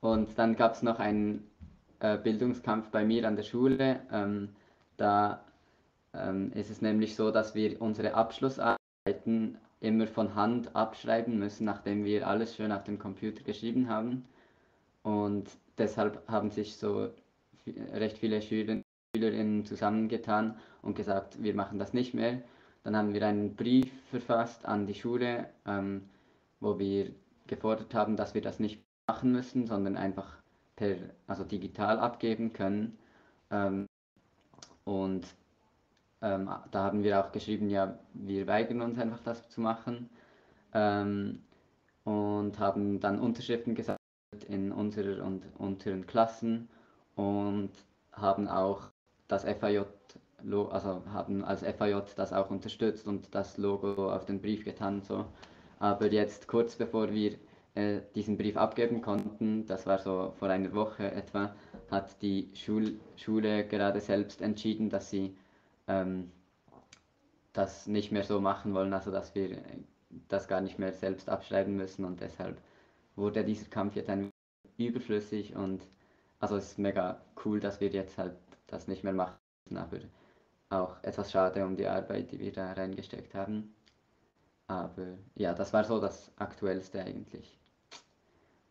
Und 0.00 0.38
dann 0.38 0.54
gab 0.56 0.74
es 0.74 0.82
noch 0.82 0.98
einen 1.00 1.50
äh, 2.06 2.18
Bildungskampf 2.22 2.90
bei 2.90 3.04
mir 3.04 3.26
an 3.26 3.36
der 3.36 3.42
Schule. 3.42 4.00
Ähm, 4.12 4.50
da 4.96 5.44
ähm, 6.14 6.52
ist 6.52 6.70
es 6.70 6.80
nämlich 6.80 7.16
so, 7.16 7.30
dass 7.30 7.54
wir 7.54 7.80
unsere 7.82 8.14
Abschlussarbeiten 8.14 9.58
immer 9.80 10.06
von 10.06 10.34
Hand 10.34 10.74
abschreiben 10.74 11.38
müssen, 11.38 11.64
nachdem 11.64 12.04
wir 12.04 12.26
alles 12.26 12.54
schön 12.56 12.72
auf 12.72 12.84
dem 12.84 12.98
Computer 12.98 13.42
geschrieben 13.42 13.88
haben. 13.88 14.24
Und 15.02 15.48
deshalb 15.78 16.26
haben 16.28 16.50
sich 16.50 16.76
so 16.76 17.10
recht 17.92 18.18
viele 18.18 18.40
Schüler, 18.40 18.82
Schülerinnen 19.14 19.64
zusammengetan 19.64 20.56
und 20.82 20.96
gesagt, 20.96 21.42
wir 21.42 21.54
machen 21.54 21.78
das 21.78 21.92
nicht 21.92 22.14
mehr. 22.14 22.42
Dann 22.84 22.96
haben 22.96 23.14
wir 23.14 23.26
einen 23.26 23.56
Brief 23.56 23.90
verfasst 24.10 24.64
an 24.64 24.86
die 24.86 24.94
Schule, 24.94 25.50
ähm, 25.66 26.08
wo 26.60 26.78
wir 26.78 27.12
gefordert 27.46 27.94
haben, 27.94 28.16
dass 28.16 28.34
wir 28.34 28.42
das 28.42 28.60
nicht 28.60 28.80
machen 29.08 29.32
müssen, 29.32 29.66
sondern 29.66 29.96
einfach 29.96 30.38
per, 30.76 30.96
also 31.26 31.44
digital 31.44 31.98
abgeben 31.98 32.52
können. 32.52 32.98
Ähm, 33.50 33.86
und 34.84 35.26
ähm, 36.22 36.50
da 36.70 36.84
haben 36.84 37.02
wir 37.02 37.20
auch 37.20 37.32
geschrieben, 37.32 37.68
ja, 37.70 37.98
wir 38.14 38.46
weigern 38.46 38.82
uns 38.82 38.98
einfach 38.98 39.20
das 39.24 39.48
zu 39.48 39.60
machen 39.60 40.08
ähm, 40.74 41.42
und 42.04 42.58
haben 42.58 43.00
dann 43.00 43.18
Unterschriften 43.18 43.74
gesammelt 43.74 43.98
in 44.48 44.72
unserer 44.72 45.24
und 45.24 45.44
unteren 45.58 46.06
Klassen 46.06 46.68
und 47.16 47.70
haben 48.12 48.48
auch 48.48 48.90
das 49.28 49.44
FAJ, 49.44 49.82
also 50.70 51.02
haben 51.12 51.44
als 51.44 51.62
FAJ 51.62 52.02
das 52.16 52.32
auch 52.32 52.50
unterstützt 52.50 53.06
und 53.06 53.34
das 53.34 53.58
Logo 53.58 54.12
auf 54.12 54.24
den 54.24 54.40
Brief 54.40 54.64
getan. 54.64 55.02
So. 55.02 55.26
Aber 55.78 56.10
jetzt 56.12 56.48
kurz 56.48 56.76
bevor 56.76 57.12
wir 57.12 57.36
äh, 57.76 58.00
diesen 58.14 58.36
Brief 58.38 58.56
abgeben 58.56 59.02
konnten, 59.02 59.66
das 59.66 59.86
war 59.86 59.98
so 59.98 60.32
vor 60.38 60.48
einer 60.48 60.72
Woche 60.74 61.10
etwa, 61.12 61.54
hat 61.90 62.20
die 62.22 62.50
Schul 62.54 62.98
Schule 63.16 63.66
gerade 63.66 64.00
selbst 64.00 64.40
entschieden, 64.40 64.90
dass 64.90 65.10
sie 65.10 65.36
ähm, 65.86 66.32
das 67.52 67.86
nicht 67.86 68.12
mehr 68.12 68.24
so 68.24 68.40
machen 68.40 68.74
wollen, 68.74 68.92
also 68.92 69.10
dass 69.10 69.34
wir 69.34 69.62
das 70.28 70.48
gar 70.48 70.60
nicht 70.60 70.78
mehr 70.78 70.92
selbst 70.92 71.28
abschreiben 71.28 71.76
müssen 71.76 72.04
und 72.04 72.20
deshalb 72.20 72.60
wurde 73.14 73.44
dieser 73.44 73.68
Kampf 73.68 73.96
jetzt 73.96 74.10
ein 74.10 74.30
überflüssig 74.78 75.54
und 75.54 75.82
also 76.40 76.56
es 76.56 76.72
ist 76.72 76.78
mega 76.78 77.20
cool, 77.44 77.60
dass 77.60 77.80
wir 77.80 77.88
jetzt 77.88 78.18
halt 78.18 78.36
das 78.66 78.88
nicht 78.88 79.04
mehr 79.04 79.12
machen 79.12 79.36
müssen, 79.68 79.78
aber 79.78 79.98
auch 80.70 80.96
etwas 81.02 81.30
schade 81.30 81.64
um 81.64 81.76
die 81.76 81.86
Arbeit, 81.86 82.32
die 82.32 82.40
wir 82.40 82.52
da 82.52 82.72
reingesteckt 82.72 83.34
haben. 83.34 83.74
Aber 84.66 85.06
ja, 85.36 85.54
das 85.54 85.72
war 85.72 85.84
so 85.84 86.00
das 86.00 86.32
Aktuellste 86.36 87.02
eigentlich. 87.02 87.58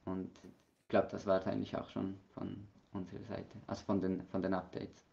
Und 0.06 0.32
ich 0.44 0.88
glaube, 0.88 1.08
das 1.12 1.26
war 1.26 1.46
eigentlich 1.46 1.76
auch 1.76 1.90
schon 1.90 2.16
von 2.34 2.68
unserer 2.94 3.24
Seite, 3.24 3.58
also 3.68 3.84
von 3.84 4.02
den, 4.02 4.24
von 4.28 4.42
den 4.42 4.54
Updates. 4.54 5.04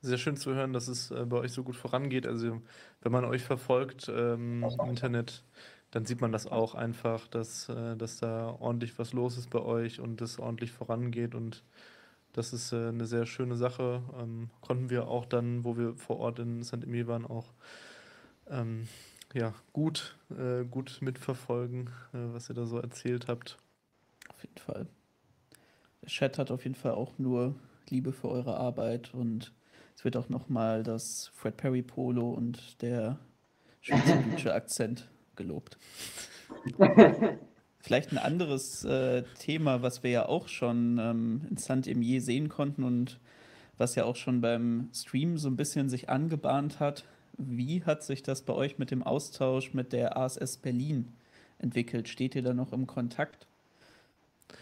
Sehr 0.00 0.18
schön 0.18 0.36
zu 0.36 0.54
hören, 0.54 0.72
dass 0.72 0.86
es 0.86 1.10
äh, 1.10 1.24
bei 1.24 1.38
euch 1.38 1.52
so 1.52 1.64
gut 1.64 1.74
vorangeht. 1.74 2.26
Also, 2.26 2.60
wenn 3.00 3.12
man 3.12 3.24
euch 3.24 3.42
verfolgt 3.42 4.08
ähm, 4.08 4.62
im 4.62 4.88
Internet, 4.88 5.42
dann 5.90 6.06
sieht 6.06 6.20
man 6.20 6.30
das 6.30 6.46
auch 6.46 6.74
einfach, 6.74 7.26
dass, 7.26 7.68
äh, 7.68 7.96
dass 7.96 8.18
da 8.18 8.56
ordentlich 8.60 8.96
was 8.98 9.12
los 9.12 9.36
ist 9.36 9.50
bei 9.50 9.60
euch 9.60 10.00
und 10.00 10.20
es 10.20 10.38
ordentlich 10.38 10.70
vorangeht. 10.70 11.34
Und 11.34 11.64
das 12.32 12.52
ist 12.52 12.72
äh, 12.72 12.88
eine 12.88 13.06
sehr 13.06 13.26
schöne 13.26 13.56
Sache. 13.56 14.02
Ähm, 14.20 14.50
konnten 14.60 14.88
wir 14.90 15.08
auch 15.08 15.24
dann, 15.24 15.64
wo 15.64 15.76
wir 15.76 15.94
vor 15.94 16.18
Ort 16.18 16.38
in 16.38 16.62
St. 16.62 16.84
Emil 16.84 17.08
waren, 17.08 17.26
auch 17.26 17.52
ähm, 18.48 18.86
ja, 19.34 19.54
gut, 19.72 20.16
äh, 20.30 20.64
gut 20.64 20.98
mitverfolgen, 21.00 21.88
äh, 22.12 22.32
was 22.32 22.50
ihr 22.50 22.54
da 22.54 22.66
so 22.66 22.78
erzählt 22.78 23.28
habt. 23.28 23.58
Auf 24.28 24.42
jeden 24.42 24.58
Fall. 24.58 24.86
Der 26.02 26.08
Chat 26.08 26.38
hat 26.38 26.50
auf 26.50 26.64
jeden 26.64 26.74
Fall 26.74 26.92
auch 26.92 27.18
nur 27.18 27.54
Liebe 27.90 28.12
für 28.12 28.28
eure 28.28 28.56
Arbeit 28.56 29.14
und 29.14 29.52
es 29.96 30.04
wird 30.04 30.16
auch 30.16 30.28
nochmal 30.28 30.82
das 30.82 31.30
Fred 31.34 31.56
Perry 31.56 31.82
Polo 31.82 32.30
und 32.30 32.80
der 32.82 33.18
schweizerdeutsche 33.80 34.54
Akzent 34.54 35.10
gelobt. 35.36 35.78
Vielleicht 37.80 38.12
ein 38.12 38.18
anderes 38.18 38.84
äh, 38.84 39.22
Thema, 39.38 39.82
was 39.82 40.02
wir 40.02 40.10
ja 40.10 40.26
auch 40.26 40.48
schon 40.48 40.98
ähm, 40.98 41.46
in 41.48 41.56
Saint-Emier 41.56 42.20
sehen 42.20 42.48
konnten 42.48 42.82
und 42.82 43.18
was 43.76 43.94
ja 43.94 44.04
auch 44.04 44.16
schon 44.16 44.40
beim 44.40 44.90
Stream 44.92 45.38
so 45.38 45.48
ein 45.48 45.56
bisschen 45.56 45.88
sich 45.88 46.08
angebahnt 46.08 46.80
hat. 46.80 47.04
Wie 47.38 47.84
hat 47.84 48.02
sich 48.02 48.22
das 48.22 48.42
bei 48.42 48.52
euch 48.52 48.78
mit 48.78 48.90
dem 48.90 49.02
Austausch 49.02 49.72
mit 49.72 49.92
der 49.92 50.16
ASS 50.16 50.58
Berlin 50.58 51.12
entwickelt? 51.58 52.08
Steht 52.08 52.34
ihr 52.34 52.42
da 52.42 52.52
noch 52.52 52.72
im 52.72 52.86
Kontakt? 52.86 53.46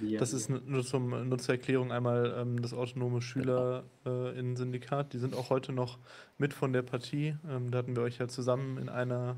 Ja. 0.01 0.19
Das 0.19 0.33
ist 0.33 0.51
nur, 0.51 0.85
zum, 0.85 1.29
nur 1.29 1.39
zur 1.39 1.55
Erklärung 1.55 1.91
einmal 1.91 2.35
ähm, 2.37 2.61
das 2.61 2.75
autonome 2.75 3.23
Schülerinnen-Syndikat. 3.23 5.07
Äh, 5.07 5.09
die 5.11 5.19
sind 5.19 5.35
auch 5.35 5.49
heute 5.49 5.73
noch 5.73 5.99
mit 6.39 6.53
von 6.53 6.73
der 6.73 6.83
Partie. 6.83 7.37
Ähm, 7.49 7.71
da 7.71 7.79
hatten 7.79 7.97
wir 7.97 8.03
euch 8.03 8.19
ja 8.19 8.29
zusammen 8.29 8.77
in 8.79 8.89
einer 8.89 9.37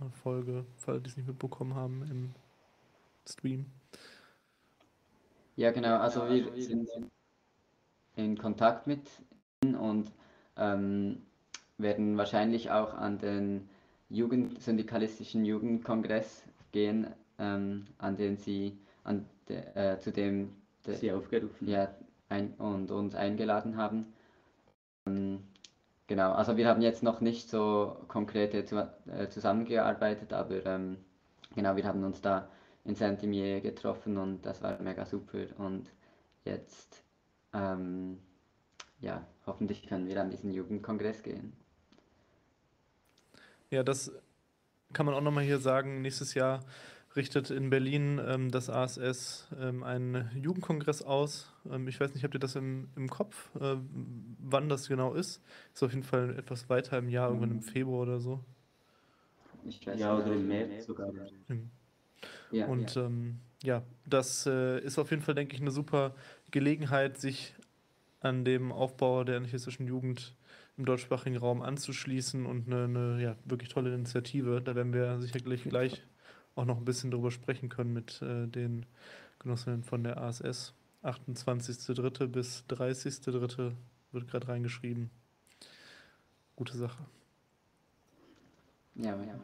äh, 0.00 0.10
Folge, 0.22 0.64
falls 0.78 1.02
die 1.02 1.10
es 1.10 1.16
nicht 1.16 1.26
mitbekommen 1.26 1.74
haben, 1.74 2.04
im 2.10 2.30
Stream. 3.28 3.66
Ja, 5.56 5.72
genau. 5.72 5.98
Also 5.98 6.26
wir 6.28 6.50
sind 6.62 6.88
in 8.16 8.38
Kontakt 8.38 8.86
mit 8.86 9.10
ihnen 9.62 9.74
und 9.74 10.10
ähm, 10.56 11.22
werden 11.82 12.16
wahrscheinlich 12.16 12.70
auch 12.70 12.94
an 12.94 13.18
den 13.18 13.68
Jugend, 14.08 14.60
syndikalistischen 14.62 15.44
Jugendkongress 15.44 16.44
gehen, 16.72 17.06
ähm, 17.38 17.86
an 17.98 18.16
den 18.16 18.36
sie 18.36 18.78
an 19.04 19.26
de, 19.48 19.58
äh, 19.74 19.98
zu 19.98 20.12
dem 20.12 20.52
de, 20.86 20.94
Sie 20.96 21.12
aufgerufen 21.12 21.68
ja, 21.68 21.88
ein, 22.28 22.54
und 22.54 22.90
uns 22.90 23.14
eingeladen 23.14 23.76
haben. 23.76 24.12
Ähm, 25.06 25.42
genau, 26.06 26.32
also 26.32 26.56
wir 26.56 26.68
haben 26.68 26.82
jetzt 26.82 27.02
noch 27.02 27.20
nicht 27.20 27.48
so 27.48 27.96
konkret 28.08 28.68
zu, 28.68 28.88
äh, 29.06 29.28
zusammengearbeitet, 29.28 30.32
aber 30.32 30.64
ähm, 30.66 30.98
genau, 31.54 31.76
wir 31.76 31.84
haben 31.84 32.04
uns 32.04 32.20
da 32.20 32.48
in 32.84 32.94
Saint-Imier 32.94 33.60
getroffen 33.60 34.18
und 34.18 34.44
das 34.44 34.62
war 34.62 34.80
mega 34.80 35.06
super 35.06 35.46
und 35.58 35.90
jetzt 36.44 37.02
ähm, 37.52 38.18
ja, 39.00 39.26
hoffentlich 39.46 39.86
können 39.86 40.06
wir 40.06 40.20
an 40.20 40.30
diesen 40.30 40.52
Jugendkongress 40.52 41.22
gehen. 41.22 41.52
Ja, 43.72 43.82
das 43.82 44.12
kann 44.92 45.06
man 45.06 45.14
auch 45.14 45.22
nochmal 45.22 45.44
hier 45.44 45.58
sagen. 45.58 46.02
Nächstes 46.02 46.34
Jahr 46.34 46.60
richtet 47.16 47.50
in 47.50 47.70
Berlin 47.70 48.20
ähm, 48.22 48.50
das 48.50 48.68
ASS 48.68 49.48
ähm, 49.58 49.82
einen 49.82 50.30
Jugendkongress 50.34 51.00
aus. 51.00 51.50
Ähm, 51.70 51.88
ich 51.88 51.98
weiß 51.98 52.12
nicht, 52.12 52.22
habt 52.22 52.34
ihr 52.34 52.40
das 52.40 52.54
im, 52.54 52.90
im 52.96 53.08
Kopf, 53.08 53.48
äh, 53.56 53.76
wann 54.38 54.68
das 54.68 54.88
genau 54.88 55.14
ist? 55.14 55.42
Ist 55.72 55.82
auf 55.82 55.92
jeden 55.92 56.04
Fall 56.04 56.38
etwas 56.38 56.68
weiter 56.68 56.98
im 56.98 57.08
Jahr, 57.08 57.28
irgendwann 57.28 57.50
im 57.50 57.62
Februar 57.62 58.02
oder 58.02 58.20
so. 58.20 58.44
ja, 59.96 60.18
oder 60.18 60.34
im 60.34 60.46
März 60.46 60.84
sogar. 60.84 61.10
Ja, 62.50 62.66
Und 62.66 62.94
ja, 62.94 63.06
ähm, 63.06 63.40
ja 63.62 63.82
das 64.04 64.44
äh, 64.44 64.80
ist 64.80 64.98
auf 64.98 65.10
jeden 65.10 65.22
Fall, 65.22 65.34
denke 65.34 65.54
ich, 65.54 65.62
eine 65.62 65.70
super 65.70 66.14
Gelegenheit, 66.50 67.18
sich 67.18 67.54
an 68.20 68.44
dem 68.44 68.70
Aufbau 68.70 69.24
der 69.24 69.38
anarchistischen 69.38 69.86
Jugend 69.86 70.34
im 70.76 70.84
deutschsprachigen 70.84 71.36
Raum 71.36 71.62
anzuschließen 71.62 72.46
und 72.46 72.66
eine, 72.66 72.84
eine 72.84 73.22
ja, 73.22 73.36
wirklich 73.44 73.68
tolle 73.68 73.94
Initiative. 73.94 74.62
Da 74.62 74.74
werden 74.74 74.92
wir 74.92 75.20
sicherlich 75.20 75.64
gleich 75.64 76.02
auch 76.54 76.64
noch 76.64 76.78
ein 76.78 76.84
bisschen 76.84 77.10
drüber 77.10 77.30
sprechen 77.30 77.68
können 77.68 77.92
mit 77.92 78.20
äh, 78.22 78.46
den 78.46 78.86
Genossinnen 79.38 79.82
von 79.82 80.04
der 80.04 80.18
ASS. 80.18 80.74
28.03. 81.02 82.26
bis 82.26 82.64
30.03. 82.68 83.72
wird 84.12 84.28
gerade 84.28 84.48
reingeschrieben. 84.48 85.10
Gute 86.56 86.76
Sache. 86.76 87.04
Ja, 88.94 89.20
ja. 89.22 89.40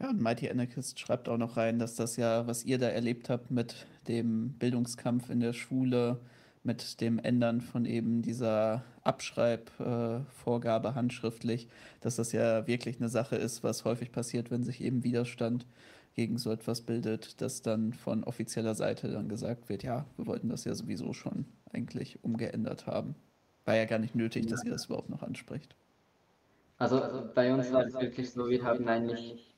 Ja, 0.00 0.10
und 0.10 0.20
Mighty 0.20 0.48
Anarchist 0.48 1.00
schreibt 1.00 1.28
auch 1.28 1.38
noch 1.38 1.56
rein, 1.56 1.80
dass 1.80 1.96
das 1.96 2.16
ja, 2.16 2.46
was 2.46 2.64
ihr 2.64 2.78
da 2.78 2.88
erlebt 2.88 3.28
habt 3.30 3.50
mit 3.50 3.86
dem 4.06 4.52
Bildungskampf 4.52 5.28
in 5.28 5.40
der 5.40 5.52
Schule, 5.52 6.20
mit 6.68 7.00
dem 7.00 7.18
Ändern 7.18 7.62
von 7.62 7.86
eben 7.86 8.20
dieser 8.20 8.84
Abschreibvorgabe 9.02 10.88
äh, 10.88 10.92
handschriftlich, 10.92 11.68
dass 12.02 12.16
das 12.16 12.32
ja 12.32 12.66
wirklich 12.66 12.98
eine 12.98 13.08
Sache 13.08 13.36
ist, 13.36 13.64
was 13.64 13.86
häufig 13.86 14.12
passiert, 14.12 14.50
wenn 14.50 14.62
sich 14.62 14.82
eben 14.82 15.02
Widerstand 15.02 15.66
gegen 16.14 16.36
so 16.36 16.52
etwas 16.52 16.82
bildet, 16.82 17.40
dass 17.40 17.62
dann 17.62 17.94
von 17.94 18.22
offizieller 18.22 18.74
Seite 18.74 19.08
dann 19.08 19.28
gesagt 19.28 19.70
wird, 19.70 19.82
ja, 19.82 20.04
wir 20.16 20.26
wollten 20.26 20.50
das 20.50 20.64
ja 20.64 20.74
sowieso 20.74 21.14
schon 21.14 21.46
eigentlich 21.72 22.22
umgeändert 22.22 22.86
haben. 22.86 23.14
War 23.64 23.76
ja 23.76 23.86
gar 23.86 23.98
nicht 23.98 24.14
nötig, 24.14 24.46
dass 24.46 24.62
ihr 24.64 24.72
das 24.72 24.86
überhaupt 24.86 25.08
noch 25.08 25.22
anspricht. 25.22 25.74
Also, 26.76 27.00
also 27.00 27.28
bei 27.34 27.52
uns 27.52 27.72
war 27.72 27.86
es 27.86 27.94
wirklich 27.94 28.30
so, 28.30 28.48
wir 28.48 28.62
haben 28.62 28.86
eigentlich 28.88 29.54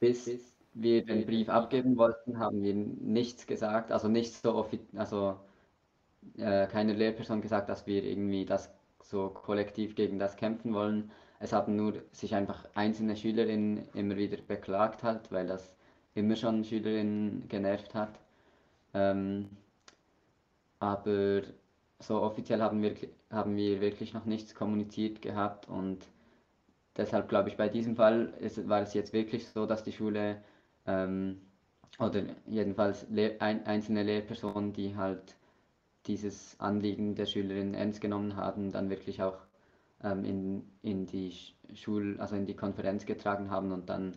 bis 0.00 0.54
wir 0.74 1.04
den 1.04 1.26
Brief 1.26 1.48
abgeben 1.48 1.96
wollten, 1.96 2.38
haben 2.38 2.62
wir 2.62 2.74
nichts 2.74 3.46
gesagt, 3.46 3.90
also 3.90 4.08
nicht 4.08 4.34
so 4.34 4.54
offiziell, 4.54 5.00
also 5.00 5.36
äh, 6.36 6.66
keine 6.66 6.92
Lehrperson 6.94 7.40
gesagt, 7.40 7.68
dass 7.68 7.86
wir 7.86 8.04
irgendwie 8.04 8.44
das 8.44 8.70
so 9.02 9.28
kollektiv 9.30 9.94
gegen 9.94 10.18
das 10.18 10.36
kämpfen 10.36 10.74
wollen. 10.74 11.10
Es 11.40 11.52
haben 11.52 11.76
nur 11.76 12.02
sich 12.12 12.34
einfach 12.34 12.68
einzelne 12.74 13.16
Schülerinnen 13.16 13.88
immer 13.94 14.16
wieder 14.16 14.38
beklagt 14.42 15.02
halt, 15.02 15.30
weil 15.30 15.46
das 15.46 15.74
immer 16.14 16.36
schon 16.36 16.64
Schülerinnen 16.64 17.48
genervt 17.48 17.94
hat. 17.94 18.18
Ähm, 18.94 19.48
aber 20.80 21.42
so 22.00 22.22
offiziell 22.22 22.60
haben 22.60 22.82
wir, 22.82 22.94
haben 23.30 23.56
wir 23.56 23.80
wirklich 23.80 24.14
noch 24.14 24.24
nichts 24.24 24.54
kommuniziert 24.54 25.22
gehabt 25.22 25.68
und 25.68 26.06
deshalb 26.96 27.28
glaube 27.28 27.48
ich, 27.48 27.56
bei 27.56 27.68
diesem 27.68 27.96
Fall 27.96 28.34
ist, 28.40 28.68
war 28.68 28.82
es 28.82 28.94
jetzt 28.94 29.12
wirklich 29.12 29.48
so, 29.48 29.66
dass 29.66 29.84
die 29.84 29.92
Schule 29.92 30.42
ähm, 30.86 31.40
oder 31.98 32.22
jedenfalls 32.46 33.08
Lehr 33.10 33.40
ein, 33.40 33.66
einzelne 33.66 34.02
Lehrpersonen, 34.02 34.72
die 34.72 34.96
halt 34.96 35.36
dieses 36.08 36.58
Anliegen 36.58 37.14
der 37.14 37.26
Schülerinnen 37.26 37.74
ernst 37.74 38.00
genommen 38.00 38.36
haben, 38.36 38.72
dann 38.72 38.90
wirklich 38.90 39.22
auch 39.22 39.36
ähm, 40.02 40.24
in, 40.24 40.62
in 40.82 41.06
die 41.06 41.32
Schul, 41.74 42.16
also 42.18 42.34
in 42.34 42.46
die 42.46 42.56
Konferenz 42.56 43.06
getragen 43.06 43.50
haben 43.50 43.72
und 43.72 43.88
dann 43.88 44.14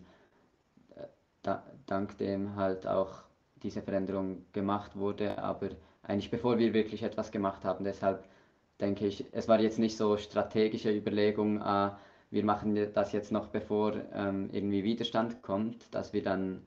äh, 0.96 1.06
da, 1.42 1.62
dank 1.86 2.18
dem 2.18 2.56
halt 2.56 2.86
auch 2.86 3.22
diese 3.62 3.82
Veränderung 3.82 4.44
gemacht 4.52 4.96
wurde, 4.96 5.38
aber 5.38 5.70
eigentlich 6.02 6.30
bevor 6.30 6.58
wir 6.58 6.74
wirklich 6.74 7.02
etwas 7.02 7.30
gemacht 7.30 7.64
haben. 7.64 7.84
Deshalb 7.84 8.24
denke 8.80 9.06
ich, 9.06 9.24
es 9.32 9.46
war 9.46 9.60
jetzt 9.60 9.78
nicht 9.78 9.96
so 9.96 10.16
strategische 10.16 10.90
Überlegung, 10.90 11.60
äh, 11.60 11.90
wir 12.30 12.44
machen 12.44 12.74
das 12.94 13.12
jetzt 13.12 13.30
noch 13.30 13.48
bevor 13.48 13.92
ähm, 14.14 14.48
irgendwie 14.52 14.84
Widerstand 14.84 15.42
kommt, 15.42 15.94
dass 15.94 16.14
wir 16.14 16.22
dann 16.22 16.62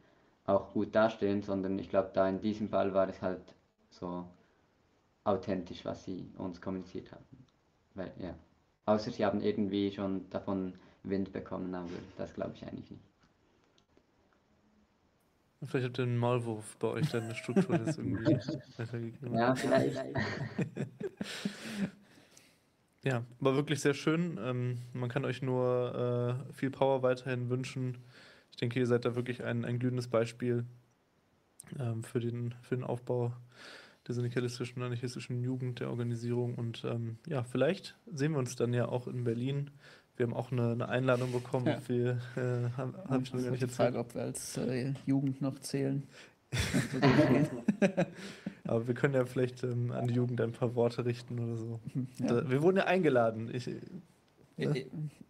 auch 0.46 0.72
gut 0.74 0.94
dastehen, 0.94 1.42
sondern 1.42 1.80
ich 1.80 1.90
glaube, 1.90 2.12
da 2.14 2.30
in 2.30 2.40
diesem 2.40 2.70
Fall 2.70 2.94
war 2.94 3.10
es 3.10 3.20
halt 3.24 3.56
so 3.90 4.26
authentisch, 5.26 5.84
was 5.84 6.06
sie 6.06 6.32
uns 6.38 6.62
kommuniziert 6.62 7.12
haben. 7.12 7.46
Weil, 7.94 8.14
ja. 8.20 8.34
Außer 8.86 9.12
sie 9.12 9.26
haben 9.26 9.42
irgendwie 9.42 9.92
schon 9.92 10.30
davon 10.30 10.74
Wind 11.04 11.34
bekommen, 11.34 11.74
aber 11.76 11.90
das 12.18 12.34
glaube 12.34 12.54
ich 12.56 12.66
eigentlich 12.66 12.92
nicht. 12.92 13.04
Vielleicht 15.64 15.88
habt 15.88 15.98
ihr 16.00 16.04
einen 16.04 16.18
Maulwurf 16.18 16.78
bei 16.78 16.90
euch, 16.90 17.10
deine 17.10 17.34
Struktur 17.34 17.78
das 17.78 17.98
irgendwie 17.98 18.24
weitergegeben. 18.78 19.36
Ja, 19.36 19.56
vielleicht. 19.56 19.98
Ja, 23.06 23.24
war 23.40 23.56
wirklich 23.56 23.82
sehr 23.82 23.94
schön. 23.94 24.40
Ähm, 24.44 24.80
man 24.94 25.10
kann 25.10 25.26
euch 25.26 25.44
nur 25.44 26.40
äh, 26.50 26.54
viel 26.54 26.72
Power 26.72 27.04
weiterhin 27.04 27.52
wünschen. 27.52 28.00
Ich 28.50 28.58
denke, 28.58 28.80
ihr 28.80 28.88
seid 28.88 29.06
da 29.06 29.16
wirklich 29.16 29.44
ein, 29.44 29.64
ein 29.64 29.78
glühendes 29.78 30.08
Beispiel 30.08 30.66
ähm, 31.80 32.04
für, 32.04 32.20
den, 32.20 32.56
für 32.64 32.76
den 32.76 32.84
Aufbau 32.84 33.32
der 34.08 34.16
syndikalistischen 34.16 34.78
und 34.78 34.86
anarchistischen 34.86 35.42
Jugend, 35.44 35.80
der 35.80 35.90
Organisierung. 35.90 36.56
Und 36.56 36.84
ähm, 36.86 37.18
ja, 37.28 37.44
vielleicht 37.44 37.96
sehen 38.12 38.34
wir 38.34 38.40
uns 38.40 38.56
dann 38.56 38.74
ja 38.74 38.88
auch 38.88 39.08
in 39.08 39.24
Berlin. 39.24 39.72
Wir 40.18 40.26
haben 40.26 40.34
auch 40.34 40.52
eine, 40.52 40.72
eine 40.72 40.90
Einladung 40.90 41.32
bekommen. 41.32 41.66
Ja. 41.68 41.82
Wir 41.88 42.10
äh, 42.36 42.70
haben 42.78 42.96
hab 43.10 43.22
ich 43.22 43.34
noch 43.34 43.42
gar 43.42 43.52
nicht 43.52 43.62
die 43.62 43.66
erzählt. 43.66 43.72
Frage, 43.72 44.00
ob 44.00 44.16
wir 44.16 44.22
als 44.22 44.58
äh, 44.58 44.94
Jugend 45.06 45.42
noch 45.42 45.60
zählen. 45.60 46.04
Aber 48.64 48.88
wir 48.88 48.94
können 48.94 49.14
ja 49.14 49.26
vielleicht 49.26 49.64
ähm, 49.64 49.92
an 49.92 50.08
die 50.08 50.14
Jugend 50.14 50.40
ein 50.42 50.54
paar 50.54 50.76
Worte 50.76 51.06
richten 51.06 51.40
oder 51.40 51.58
so. 51.58 51.80
ja. 52.20 52.28
Da, 52.28 52.50
wir 52.50 52.62
wurden 52.62 52.78
ja 52.78 52.86
eingeladen. 52.86 53.50
Ich, 53.54 53.70
Äh, 54.58 54.86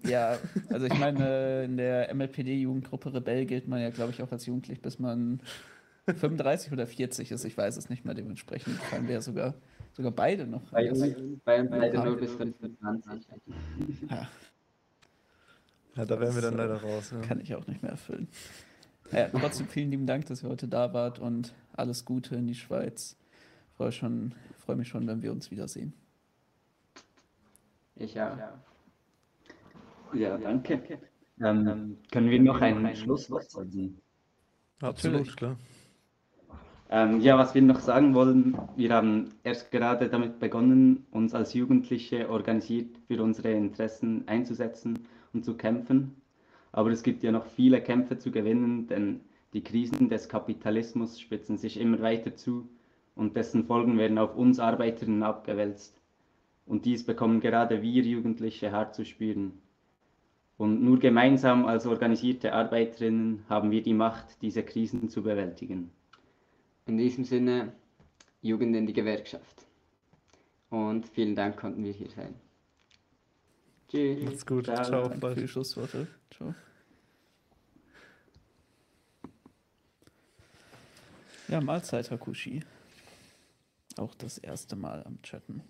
Ja, 0.07 0.37
also 0.69 0.85
ich 0.85 0.99
meine, 0.99 1.63
in 1.63 1.77
der 1.77 2.13
MLPD-Jugendgruppe 2.13 3.13
Rebell 3.13 3.45
gilt 3.45 3.67
man 3.67 3.81
ja, 3.81 3.89
glaube 3.89 4.11
ich, 4.11 4.21
auch 4.21 4.31
als 4.31 4.45
jugendlich, 4.45 4.81
bis 4.81 4.99
man 4.99 5.39
35 6.05 6.71
oder 6.71 6.85
40 6.87 7.31
ist. 7.31 7.45
Ich 7.45 7.57
weiß 7.57 7.77
es 7.77 7.89
nicht 7.89 8.05
mehr. 8.05 8.13
Dementsprechend 8.13 8.75
fallen 8.77 9.07
wir 9.07 9.15
ja 9.15 9.21
sogar, 9.21 9.55
sogar 9.93 10.11
beide 10.11 10.45
noch. 10.45 10.61
Bei 10.71 10.83
bei 10.83 10.91
uns 10.91 11.39
beide 11.43 11.95
Ja. 11.95 12.03
0 12.05 12.17
bis 12.17 12.31
25. 12.33 13.27
Ja, 14.09 14.27
ja, 15.95 16.05
da 16.05 16.19
wären 16.19 16.35
wir 16.35 16.41
dann 16.41 16.57
leider 16.57 16.81
raus. 16.81 17.11
Ja. 17.11 17.21
kann 17.21 17.39
ich 17.39 17.55
auch 17.55 17.65
nicht 17.67 17.81
mehr 17.81 17.91
erfüllen. 17.91 18.27
Ja, 19.11 19.29
trotzdem 19.29 19.67
vielen 19.67 19.91
lieben 19.91 20.05
Dank, 20.05 20.25
dass 20.25 20.43
ihr 20.43 20.49
heute 20.49 20.67
da 20.67 20.93
wart 20.93 21.19
und 21.19 21.53
alles 21.73 22.03
Gute 22.05 22.35
in 22.35 22.47
die 22.47 22.55
Schweiz. 22.55 23.15
Freue 23.77 23.91
schon, 23.91 24.33
freue 24.57 24.75
mich 24.75 24.87
schon, 24.87 25.07
wenn 25.07 25.21
wir 25.21 25.31
uns 25.31 25.51
wiedersehen. 25.51 25.93
Ich 27.95 28.19
auch. 28.19 28.37
Ja, 30.13 30.37
danke. 30.37 30.99
Ähm, 31.41 31.97
können 32.11 32.29
wir 32.29 32.41
noch 32.41 32.59
ein 32.61 32.95
Schlusswort 32.95 33.49
sagen? 33.49 34.01
Absolut, 34.81 35.19
Natürlich. 35.19 35.35
klar. 35.37 35.57
Ähm, 36.89 37.19
ja, 37.19 37.37
was 37.37 37.55
wir 37.55 37.63
noch 37.63 37.79
sagen 37.79 38.13
wollen, 38.13 38.57
wir 38.75 38.93
haben 38.93 39.29
erst 39.43 39.71
gerade 39.71 40.07
damit 40.07 40.39
begonnen, 40.39 41.05
uns 41.11 41.33
als 41.33 41.53
Jugendliche 41.55 42.29
organisiert 42.29 42.97
für 43.07 43.23
unsere 43.23 43.51
Interessen 43.51 44.27
einzusetzen 44.27 45.07
und 45.33 45.43
zu 45.43 45.57
kämpfen. 45.57 46.15
Aber 46.71 46.91
es 46.91 47.01
gibt 47.01 47.23
ja 47.23 47.31
noch 47.31 47.45
viele 47.45 47.81
Kämpfe 47.81 48.19
zu 48.19 48.31
gewinnen, 48.31 48.87
denn 48.87 49.21
die 49.53 49.63
Krisen 49.63 50.09
des 50.09 50.29
Kapitalismus 50.29 51.19
spitzen 51.19 51.57
sich 51.57 51.79
immer 51.79 52.01
weiter 52.01 52.35
zu 52.35 52.69
und 53.15 53.35
dessen 53.35 53.65
Folgen 53.65 53.97
werden 53.97 54.19
auf 54.19 54.35
uns 54.35 54.59
Arbeiterinnen 54.59 55.23
abgewälzt. 55.23 55.99
Und 56.67 56.85
dies 56.85 57.03
bekommen 57.05 57.39
gerade 57.39 57.81
wir 57.81 58.03
Jugendliche 58.03 58.71
hart 58.71 58.93
zu 58.93 59.05
spüren. 59.05 59.61
Und 60.57 60.83
nur 60.83 60.99
gemeinsam 60.99 61.65
als 61.65 61.87
organisierte 61.87 62.53
Arbeiterinnen 62.53 63.43
haben 63.49 63.71
wir 63.71 63.81
die 63.81 63.93
Macht, 63.93 64.41
diese 64.41 64.63
Krisen 64.63 65.09
zu 65.09 65.23
bewältigen. 65.23 65.91
In 66.85 66.97
diesem 66.97 67.25
Sinne, 67.25 67.73
Jugend 68.41 68.75
in 68.75 68.85
die 68.85 68.93
Gewerkschaft. 68.93 69.65
Und 70.69 71.07
vielen 71.07 71.35
Dank, 71.35 71.57
konnten 71.57 71.83
wir 71.83 71.91
hier 71.91 72.09
sein. 72.09 72.35
Tschüss. 73.87 74.23
Macht's 74.23 74.45
gut. 74.45 74.65
Ciao. 74.65 74.83
Ciao. 74.83 75.09
Bald. 75.09 75.39
die 75.39 75.47
Schlussworte. 75.47 76.07
Ciao. 76.29 76.53
Ja, 81.47 81.61
Mahlzeit, 81.61 82.09
Hakushi. 82.11 82.63
Auch 83.97 84.13
das 84.15 84.37
erste 84.37 84.75
Mal 84.75 85.03
am 85.05 85.21
Chatten. 85.21 85.63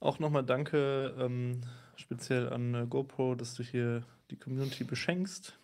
Auch 0.00 0.18
nochmal 0.18 0.44
danke 0.44 1.14
ähm, 1.18 1.60
speziell 1.96 2.48
an 2.52 2.74
äh, 2.74 2.86
GoPro, 2.86 3.34
dass 3.34 3.54
du 3.54 3.62
hier 3.62 4.02
die 4.30 4.36
Community 4.36 4.84
beschenkst. 4.84 5.58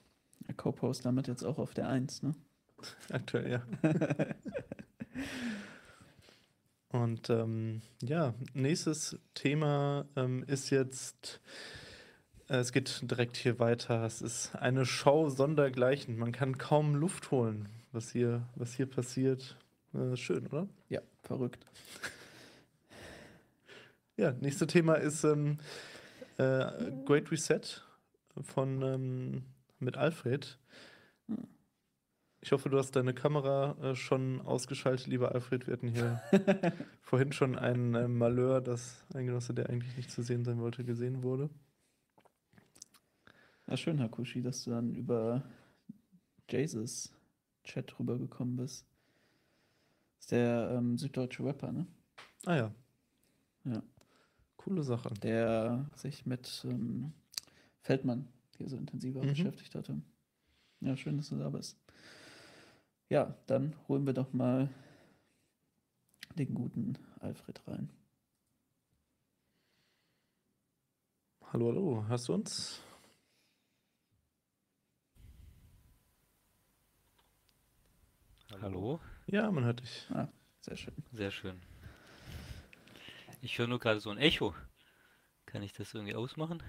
Der 0.47 0.55
Copo 0.55 0.91
ist 0.91 1.05
damit 1.05 1.29
jetzt 1.29 1.43
auch 1.43 1.59
auf 1.59 1.75
der 1.75 1.89
1, 1.89 2.23
ne? 2.23 2.35
Aktuell, 3.13 3.51
ja. 3.51 3.63
Und 6.91 7.29
ähm, 7.29 7.83
ja, 8.03 8.35
nächstes 8.53 9.19
Thema 9.35 10.07
ähm, 10.15 10.45
ist 10.47 10.71
jetzt, 10.71 11.41
äh, 12.49 12.59
es 12.59 12.71
geht 12.71 13.11
direkt 13.11 13.37
hier 13.37 13.59
weiter. 13.59 14.05
Es 14.05 14.23
ist 14.23 14.55
eine 14.55 14.87
Show 14.87 15.29
sondergleichen. 15.29 16.17
Man 16.17 16.31
kann 16.31 16.57
kaum 16.57 16.95
Luft 16.95 17.33
holen, 17.33 17.69
was 17.91 18.13
hier, 18.13 18.47
was 18.55 18.75
hier 18.75 18.87
passiert. 18.87 19.57
Äh, 19.93 20.17
schön, 20.17 20.47
oder? 20.47 20.69
Ja, 20.89 21.01
verrückt. 21.23 21.67
Ja, 24.17 24.31
nächste 24.31 24.69
Thema 24.69 24.95
ist 24.95 25.25
ähm, 25.25 25.59
äh, 26.39 26.93
Great 27.05 27.33
Reset 27.33 27.83
von 28.43 28.81
ähm, 28.83 29.43
mit 29.81 29.97
Alfred. 29.97 30.57
Hm. 31.27 31.49
Ich 32.45 32.53
hoffe, 32.53 32.69
du 32.69 32.77
hast 32.77 32.95
deine 32.95 33.15
Kamera 33.15 33.75
äh, 33.81 33.95
schon 33.95 34.43
ausgeschaltet, 34.43 35.07
lieber 35.07 35.33
Alfred. 35.33 35.67
Wir 35.67 35.73
hatten 35.73 35.89
hier 35.89 36.21
vorhin 37.01 37.33
schon 37.33 37.57
einen 37.57 37.95
äh, 37.95 38.07
Malheur, 38.07 38.61
dass 38.61 39.03
ein 39.15 39.25
Genosse, 39.25 39.55
der 39.55 39.71
eigentlich 39.71 39.97
nicht 39.97 40.11
zu 40.11 40.21
sehen 40.23 40.45
sein 40.45 40.61
wollte, 40.61 40.85
gesehen 40.85 41.23
wurde. 41.23 41.49
Ja, 43.67 43.79
schön, 43.79 43.99
Hakushi, 43.99 44.43
dass 44.43 44.63
du 44.65 44.73
dann 44.73 44.95
über 44.95 45.43
Jesus 46.51 47.15
Chat 47.65 47.99
rübergekommen 47.99 48.57
bist. 48.57 48.85
ist 50.21 50.31
der 50.31 50.69
ähm, 50.77 50.99
süddeutsche 50.99 51.43
Rapper, 51.47 51.73
ne? 51.73 51.87
Ah 52.45 52.57
ja. 52.57 52.75
Ja. 53.65 53.83
Coole 54.59 54.83
Sache. 54.83 55.09
Der 55.23 55.89
sich 55.97 56.27
mit 56.27 56.63
ähm, 56.69 57.15
Feldmann 57.81 58.29
hier 58.59 58.69
so 58.69 58.77
intensiver 58.77 59.23
Mhm. 59.23 59.29
beschäftigt 59.29 59.75
hatte. 59.75 59.99
Ja, 60.83 60.95
schön, 60.95 61.17
dass 61.17 61.31
du 61.31 61.39
da 61.39 61.49
bist. 61.49 61.79
Ja, 63.15 63.33
dann 63.47 63.77
holen 63.87 64.07
wir 64.07 64.13
doch 64.13 64.33
mal 64.33 64.69
den 66.35 66.53
guten 66.53 66.99
Alfred 67.21 67.63
rein. 67.69 67.89
Hallo, 71.53 71.69
hallo, 71.69 72.05
hörst 72.09 72.27
du 72.27 72.35
uns? 72.35 72.83
Hallo, 78.61 78.99
Ja, 79.29 79.49
man 79.53 79.65
hört 79.65 79.79
dich. 79.79 80.09
Sehr 80.63 80.77
schön. 80.77 80.95
sehr 81.13 81.31
schön. 81.31 81.63
Ich 83.43 83.57
höre 83.61 83.69
nur 83.69 83.79
gerade 83.79 84.01
so 84.01 84.11
ein 84.11 84.19
Echo. 84.19 84.57
Kann 85.47 85.63
ich 85.63 85.73
das 85.73 85.95
irgendwie 85.95 86.17
ausmachen? 86.17 86.65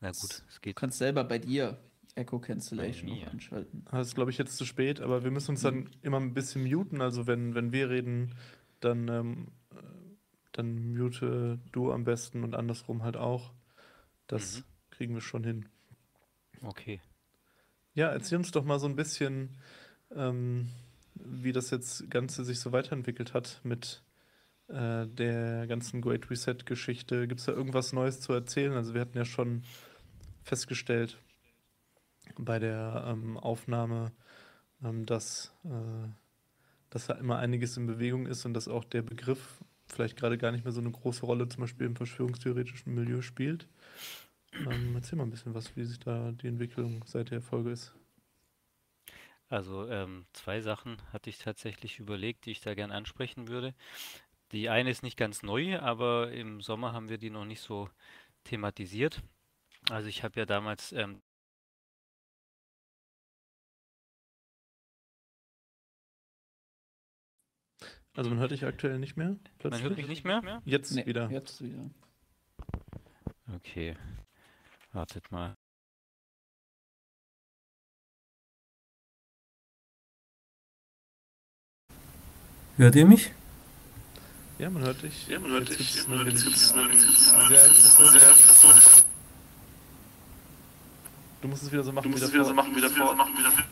Na 0.00 0.08
gut, 0.10 0.44
es 0.48 0.54
Du 0.56 0.60
geht. 0.60 0.76
kannst 0.76 0.98
selber 0.98 1.24
bei 1.24 1.38
dir 1.38 1.78
Echo 2.14 2.38
Cancellation 2.38 3.10
noch 3.10 3.26
anschalten. 3.28 3.84
Das 3.90 4.08
ist, 4.08 4.14
glaube 4.14 4.30
ich, 4.30 4.38
jetzt 4.38 4.56
zu 4.56 4.64
spät, 4.64 5.00
aber 5.00 5.22
wir 5.24 5.30
müssen 5.30 5.52
uns 5.52 5.62
dann 5.62 5.88
immer 6.02 6.18
ein 6.18 6.34
bisschen 6.34 6.64
muten. 6.68 7.00
Also 7.00 7.26
wenn, 7.26 7.54
wenn 7.54 7.72
wir 7.72 7.90
reden, 7.90 8.34
dann, 8.80 9.08
ähm, 9.08 9.48
äh, 9.72 9.76
dann 10.52 10.94
mute 10.96 11.60
du 11.72 11.92
am 11.92 12.04
besten 12.04 12.42
und 12.44 12.54
andersrum 12.54 13.02
halt 13.02 13.16
auch. 13.16 13.52
Das 14.26 14.58
Mhm. 14.58 14.64
kriegen 14.90 15.14
wir 15.14 15.20
schon 15.20 15.44
hin. 15.44 15.68
Okay. 16.62 17.00
Ja, 17.94 18.08
erzähl 18.08 18.38
uns 18.38 18.50
doch 18.50 18.64
mal 18.64 18.78
so 18.80 18.86
ein 18.86 18.96
bisschen, 18.96 19.56
ähm, 20.14 20.68
wie 21.14 21.52
das 21.52 21.70
jetzt 21.70 22.10
Ganze 22.10 22.44
sich 22.44 22.60
so 22.60 22.72
weiterentwickelt 22.72 23.32
hat 23.34 23.60
mit 23.64 24.02
äh, 24.68 25.06
der 25.06 25.66
ganzen 25.66 26.00
Great 26.00 26.30
Reset-Geschichte. 26.30 27.26
Gibt 27.28 27.40
es 27.40 27.46
da 27.46 27.52
irgendwas 27.52 27.92
Neues 27.92 28.20
zu 28.20 28.32
erzählen? 28.32 28.72
Also 28.74 28.92
wir 28.94 29.00
hatten 29.00 29.16
ja 29.16 29.24
schon 29.24 29.62
festgestellt 30.48 31.18
bei 32.36 32.58
der 32.58 33.04
ähm, 33.06 33.36
Aufnahme 33.36 34.12
ähm, 34.82 35.06
dass, 35.06 35.52
äh, 35.64 36.08
dass 36.90 37.06
da 37.06 37.14
immer 37.14 37.38
einiges 37.38 37.76
in 37.76 37.86
Bewegung 37.86 38.26
ist 38.26 38.44
und 38.44 38.54
dass 38.54 38.68
auch 38.68 38.84
der 38.84 39.02
Begriff 39.02 39.62
vielleicht 39.86 40.16
gerade 40.16 40.38
gar 40.38 40.52
nicht 40.52 40.64
mehr 40.64 40.72
so 40.72 40.80
eine 40.80 40.90
große 40.90 41.24
Rolle 41.24 41.48
zum 41.48 41.62
Beispiel 41.62 41.86
im 41.86 41.96
verschwörungstheoretischen 41.96 42.94
Milieu 42.94 43.22
spielt. 43.22 43.66
Ähm, 44.54 44.94
erzähl 44.94 45.16
mal 45.16 45.24
ein 45.24 45.30
bisschen 45.30 45.54
was, 45.54 45.76
wie 45.76 45.84
sich 45.84 45.98
da 45.98 46.32
die 46.32 46.48
Entwicklung 46.48 47.04
seit 47.06 47.30
der 47.30 47.42
Folge 47.42 47.70
ist. 47.70 47.94
Also 49.48 49.88
ähm, 49.88 50.26
zwei 50.34 50.60
Sachen 50.60 50.98
hatte 51.12 51.30
ich 51.30 51.38
tatsächlich 51.38 51.98
überlegt, 51.98 52.44
die 52.44 52.50
ich 52.50 52.60
da 52.60 52.74
gern 52.74 52.92
ansprechen 52.92 53.48
würde. 53.48 53.74
Die 54.52 54.68
eine 54.68 54.90
ist 54.90 55.02
nicht 55.02 55.16
ganz 55.16 55.42
neu, 55.42 55.78
aber 55.78 56.32
im 56.32 56.60
Sommer 56.60 56.92
haben 56.92 57.08
wir 57.08 57.18
die 57.18 57.30
noch 57.30 57.44
nicht 57.44 57.60
so 57.60 57.88
thematisiert. 58.44 59.22
Also 59.90 60.08
ich 60.08 60.22
habe 60.22 60.38
ja 60.40 60.46
damals 60.46 60.92
ähm, 60.92 61.20
Also 68.16 68.30
man 68.30 68.38
hört 68.40 68.50
dich 68.50 68.64
aktuell 68.64 68.98
nicht 68.98 69.16
mehr? 69.16 69.36
Man 69.62 69.80
hört 69.82 69.96
mich 69.96 70.08
nicht 70.08 70.24
mehr? 70.24 70.60
Jetzt 70.64 70.92
Nee, 70.92 71.06
wieder. 71.06 71.30
Jetzt 71.30 71.62
wieder. 71.62 71.88
Okay. 73.54 73.96
Wartet 74.92 75.30
mal. 75.30 75.54
Hört 82.76 82.94
ihr 82.94 83.06
mich? 83.06 83.32
Ja, 84.58 84.70
man 84.70 84.82
hört 84.82 85.02
dich. 85.02 85.26
Ja, 85.28 85.38
man 85.38 85.50
hört 85.52 85.68
Jetzt 85.68 85.80
dich. 85.80 85.92
gibt's 85.94 86.02
Ja, 86.02 86.08
man 86.08 86.16
nur 86.18 86.24
hört 86.26 86.44
den- 86.44 86.52
dich. 86.52 86.74
Nur 86.74 86.88
den- 86.88 86.98
Sehr 87.48 87.66
interessant. 87.66 88.10
Sehr 88.10 88.30
interessant. 88.30 89.04
Du 91.40 91.46
musst 91.46 91.62
es 91.62 91.70
wieder 91.70 91.84
so 91.84 91.92
machen 91.92 92.04
Du 92.04 92.10
musst 92.10 92.22
wie 92.22 92.26
es 92.26 92.34
wieder 92.34 92.44
so 92.44 92.54
machen 92.54 92.74
wie 92.74 92.80
davor. 92.80 93.14
Machen 93.14 93.32
wie 93.36 93.42
davor. 93.42 93.64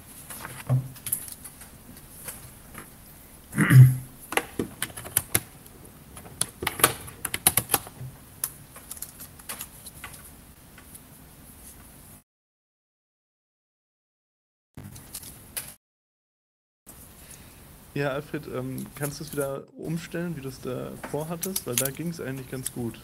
Ja, 17.95 18.11
Alfred, 18.11 18.47
ähm, 18.55 18.85
kannst 18.95 19.21
du 19.21 19.25
es 19.25 19.33
wieder 19.33 19.65
umstellen, 19.75 20.37
wie 20.37 20.43
du 20.43 20.51
es 20.51 20.61
da 20.61 20.93
vorhattest? 21.11 21.67
Weil 21.67 21.77
da 21.77 21.91
ging 21.91 22.11
es 22.11 22.21
eigentlich 22.21 22.51
ganz 22.51 22.71
gut. 22.71 23.01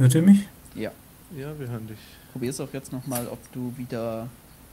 Hört 0.00 0.14
ihr 0.14 0.22
mich? 0.22 0.48
Ja. 0.74 0.92
Ja, 1.36 1.58
wir 1.58 1.68
hören 1.68 1.86
dich. 1.86 1.98
Probier 2.32 2.48
es 2.48 2.58
auch 2.58 2.72
jetzt 2.72 2.90
nochmal, 2.90 3.28
ob 3.28 3.38
du 3.52 3.74
wieder 3.76 4.28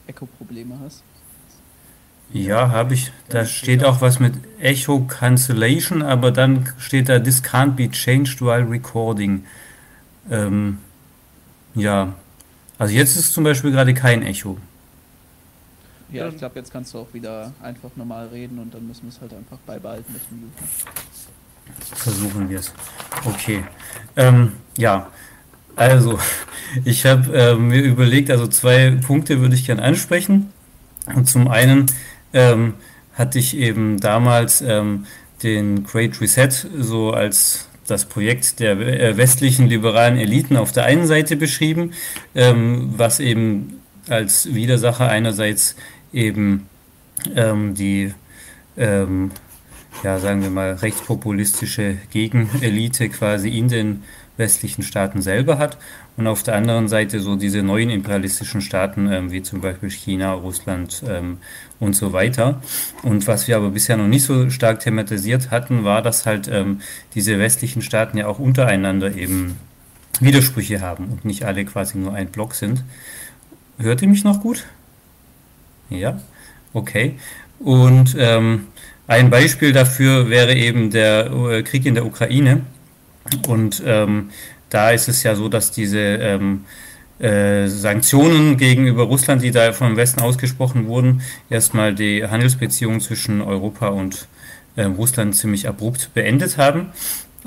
Echo-Probleme 0.07 0.79
hast. 0.81 1.03
Ja, 2.31 2.69
habe 2.69 2.93
ich. 2.93 3.11
Da 3.27 3.43
steht 3.43 3.83
auch 3.83 3.99
was 3.99 4.21
mit 4.21 4.35
Echo 4.57 5.01
Cancellation, 5.01 6.01
aber 6.01 6.31
dann 6.31 6.71
steht 6.77 7.09
da 7.09 7.19
This 7.19 7.43
can't 7.43 7.71
be 7.71 7.91
changed 7.91 8.41
while 8.41 8.69
recording. 8.69 9.45
Ähm, 10.31 10.77
ja, 11.75 12.13
also 12.77 12.93
jetzt 12.93 13.17
ist 13.17 13.33
zum 13.33 13.43
Beispiel 13.43 13.71
gerade 13.71 13.93
kein 13.93 14.23
Echo. 14.23 14.57
Ja, 16.09 16.29
ich 16.29 16.37
glaube, 16.37 16.55
jetzt 16.55 16.71
kannst 16.71 16.93
du 16.93 16.99
auch 16.99 17.13
wieder 17.13 17.51
einfach 17.61 17.89
normal 17.97 18.27
reden 18.27 18.59
und 18.59 18.73
dann 18.73 18.87
müssen 18.87 19.03
wir 19.03 19.09
es 19.09 19.19
halt 19.19 19.33
einfach 19.33 19.57
beibehalten 19.65 20.13
mit 20.13 20.21
dem. 20.31 20.51
Versuchen 21.95 22.49
wir 22.49 22.59
es. 22.59 22.73
Okay. 23.25 23.63
Ähm, 24.15 24.53
ja, 24.77 25.07
also 25.75 26.19
ich 26.85 27.05
habe 27.05 27.37
äh, 27.37 27.55
mir 27.55 27.81
überlegt, 27.81 28.29
also 28.31 28.47
zwei 28.47 28.91
Punkte 29.05 29.39
würde 29.39 29.55
ich 29.55 29.65
gerne 29.65 29.81
ansprechen. 29.81 30.51
Und 31.15 31.29
zum 31.29 31.47
einen 31.47 31.85
ähm, 32.33 32.73
hatte 33.13 33.39
ich 33.39 33.55
eben 33.55 33.99
damals 33.99 34.61
ähm, 34.61 35.05
den 35.43 35.83
Great 35.85 36.19
Reset 36.19 36.49
so 36.77 37.11
als 37.11 37.67
das 37.87 38.05
Projekt 38.05 38.59
der 38.59 38.77
äh, 38.79 39.17
westlichen 39.17 39.67
liberalen 39.67 40.17
Eliten 40.17 40.57
auf 40.57 40.71
der 40.71 40.85
einen 40.85 41.07
Seite 41.07 41.37
beschrieben, 41.37 41.93
ähm, 42.35 42.93
was 42.97 43.19
eben 43.19 43.79
als 44.09 44.53
Widersacher 44.53 45.09
einerseits 45.09 45.75
eben 46.11 46.67
ähm, 47.35 47.73
die 47.75 48.13
ähm, 48.77 49.31
ja, 50.03 50.19
sagen 50.19 50.41
wir 50.41 50.49
mal, 50.49 50.73
rechtspopulistische 50.73 51.97
Gegenelite 52.11 53.09
quasi 53.09 53.49
in 53.49 53.67
den 53.67 54.03
westlichen 54.37 54.83
Staaten 54.83 55.21
selber 55.21 55.57
hat 55.57 55.77
und 56.15 56.27
auf 56.27 56.43
der 56.43 56.55
anderen 56.55 56.87
Seite 56.87 57.19
so 57.19 57.35
diese 57.35 57.63
neuen 57.63 57.89
imperialistischen 57.89 58.61
Staaten, 58.61 59.11
ähm, 59.11 59.31
wie 59.31 59.41
zum 59.41 59.61
Beispiel 59.61 59.89
China, 59.89 60.33
Russland 60.33 61.03
ähm, 61.07 61.37
und 61.79 61.95
so 61.95 62.13
weiter. 62.13 62.61
Und 63.03 63.27
was 63.27 63.47
wir 63.47 63.57
aber 63.57 63.69
bisher 63.69 63.97
noch 63.97 64.07
nicht 64.07 64.23
so 64.23 64.49
stark 64.49 64.79
thematisiert 64.79 65.51
hatten, 65.51 65.83
war, 65.83 66.01
dass 66.01 66.25
halt 66.25 66.47
ähm, 66.47 66.81
diese 67.15 67.39
westlichen 67.39 67.81
Staaten 67.81 68.17
ja 68.17 68.27
auch 68.27 68.39
untereinander 68.39 69.15
eben 69.15 69.57
Widersprüche 70.19 70.81
haben 70.81 71.05
und 71.05 71.25
nicht 71.25 71.43
alle 71.43 71.65
quasi 71.65 71.97
nur 71.97 72.13
ein 72.13 72.27
Block 72.27 72.55
sind. 72.55 72.83
Hört 73.77 74.01
ihr 74.01 74.07
mich 74.07 74.23
noch 74.23 74.41
gut? 74.41 74.65
Ja, 75.89 76.19
okay. 76.73 77.19
Und 77.59 78.15
ähm, 78.19 78.67
ein 79.07 79.29
Beispiel 79.29 79.71
dafür 79.71 80.29
wäre 80.29 80.53
eben 80.53 80.91
der 80.91 81.31
äh, 81.31 81.63
Krieg 81.63 81.85
in 81.85 81.95
der 81.95 82.05
Ukraine. 82.05 82.61
Und 83.47 83.81
ähm, 83.85 84.29
da 84.69 84.91
ist 84.91 85.07
es 85.07 85.23
ja 85.23 85.35
so, 85.35 85.49
dass 85.49 85.71
diese 85.71 85.99
ähm, 85.99 86.65
äh, 87.19 87.67
Sanktionen 87.67 88.57
gegenüber 88.57 89.03
Russland, 89.03 89.41
die 89.41 89.51
da 89.51 89.73
vom 89.73 89.97
Westen 89.97 90.21
ausgesprochen 90.21 90.87
wurden, 90.87 91.21
erstmal 91.49 91.95
die 91.95 92.25
Handelsbeziehungen 92.25 93.01
zwischen 93.01 93.41
Europa 93.41 93.87
und 93.87 94.27
äh, 94.75 94.83
Russland 94.83 95.35
ziemlich 95.35 95.67
abrupt 95.67 96.11
beendet 96.13 96.57
haben. 96.57 96.91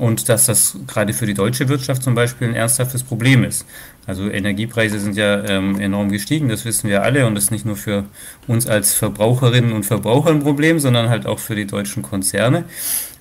Und 0.01 0.31
dass 0.31 0.47
das 0.47 0.79
gerade 0.87 1.13
für 1.13 1.27
die 1.27 1.35
deutsche 1.35 1.69
Wirtschaft 1.69 2.03
zum 2.03 2.15
Beispiel 2.15 2.49
ein 2.49 2.55
ernsthaftes 2.55 3.03
Problem 3.03 3.45
ist. 3.45 3.67
Also 4.07 4.31
Energiepreise 4.31 4.99
sind 4.99 5.15
ja 5.15 5.45
ähm, 5.45 5.79
enorm 5.79 6.11
gestiegen, 6.11 6.49
das 6.49 6.65
wissen 6.65 6.89
wir 6.89 7.03
alle 7.03 7.27
und 7.27 7.35
das 7.35 7.45
ist 7.45 7.51
nicht 7.51 7.67
nur 7.67 7.77
für 7.77 8.07
uns 8.47 8.67
als 8.67 8.95
Verbraucherinnen 8.95 9.73
und 9.73 9.85
Verbraucher 9.85 10.31
ein 10.31 10.43
Problem, 10.43 10.79
sondern 10.79 11.11
halt 11.11 11.27
auch 11.27 11.39
für 11.39 11.55
die 11.55 11.67
deutschen 11.67 12.03
Konzerne. 12.03 12.65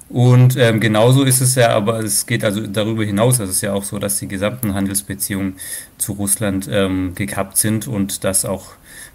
Und 0.07 0.55
ähm, 0.55 0.79
genauso 0.79 1.23
ist 1.23 1.41
es 1.41 1.55
ja, 1.55 1.69
aber 1.71 1.99
es 1.99 2.25
geht 2.25 2.45
also 2.45 2.65
darüber 2.65 3.03
hinaus. 3.03 3.39
Es 3.39 3.49
ist 3.49 3.61
ja 3.61 3.73
auch 3.73 3.83
so, 3.83 3.99
dass 3.99 4.17
die 4.17 4.29
gesamten 4.29 4.73
Handelsbeziehungen 4.73 5.55
zu 5.97 6.13
Russland 6.13 6.69
ähm, 6.71 7.13
gekappt 7.13 7.57
sind 7.57 7.89
und 7.89 8.23
dass 8.23 8.45
auch 8.45 8.71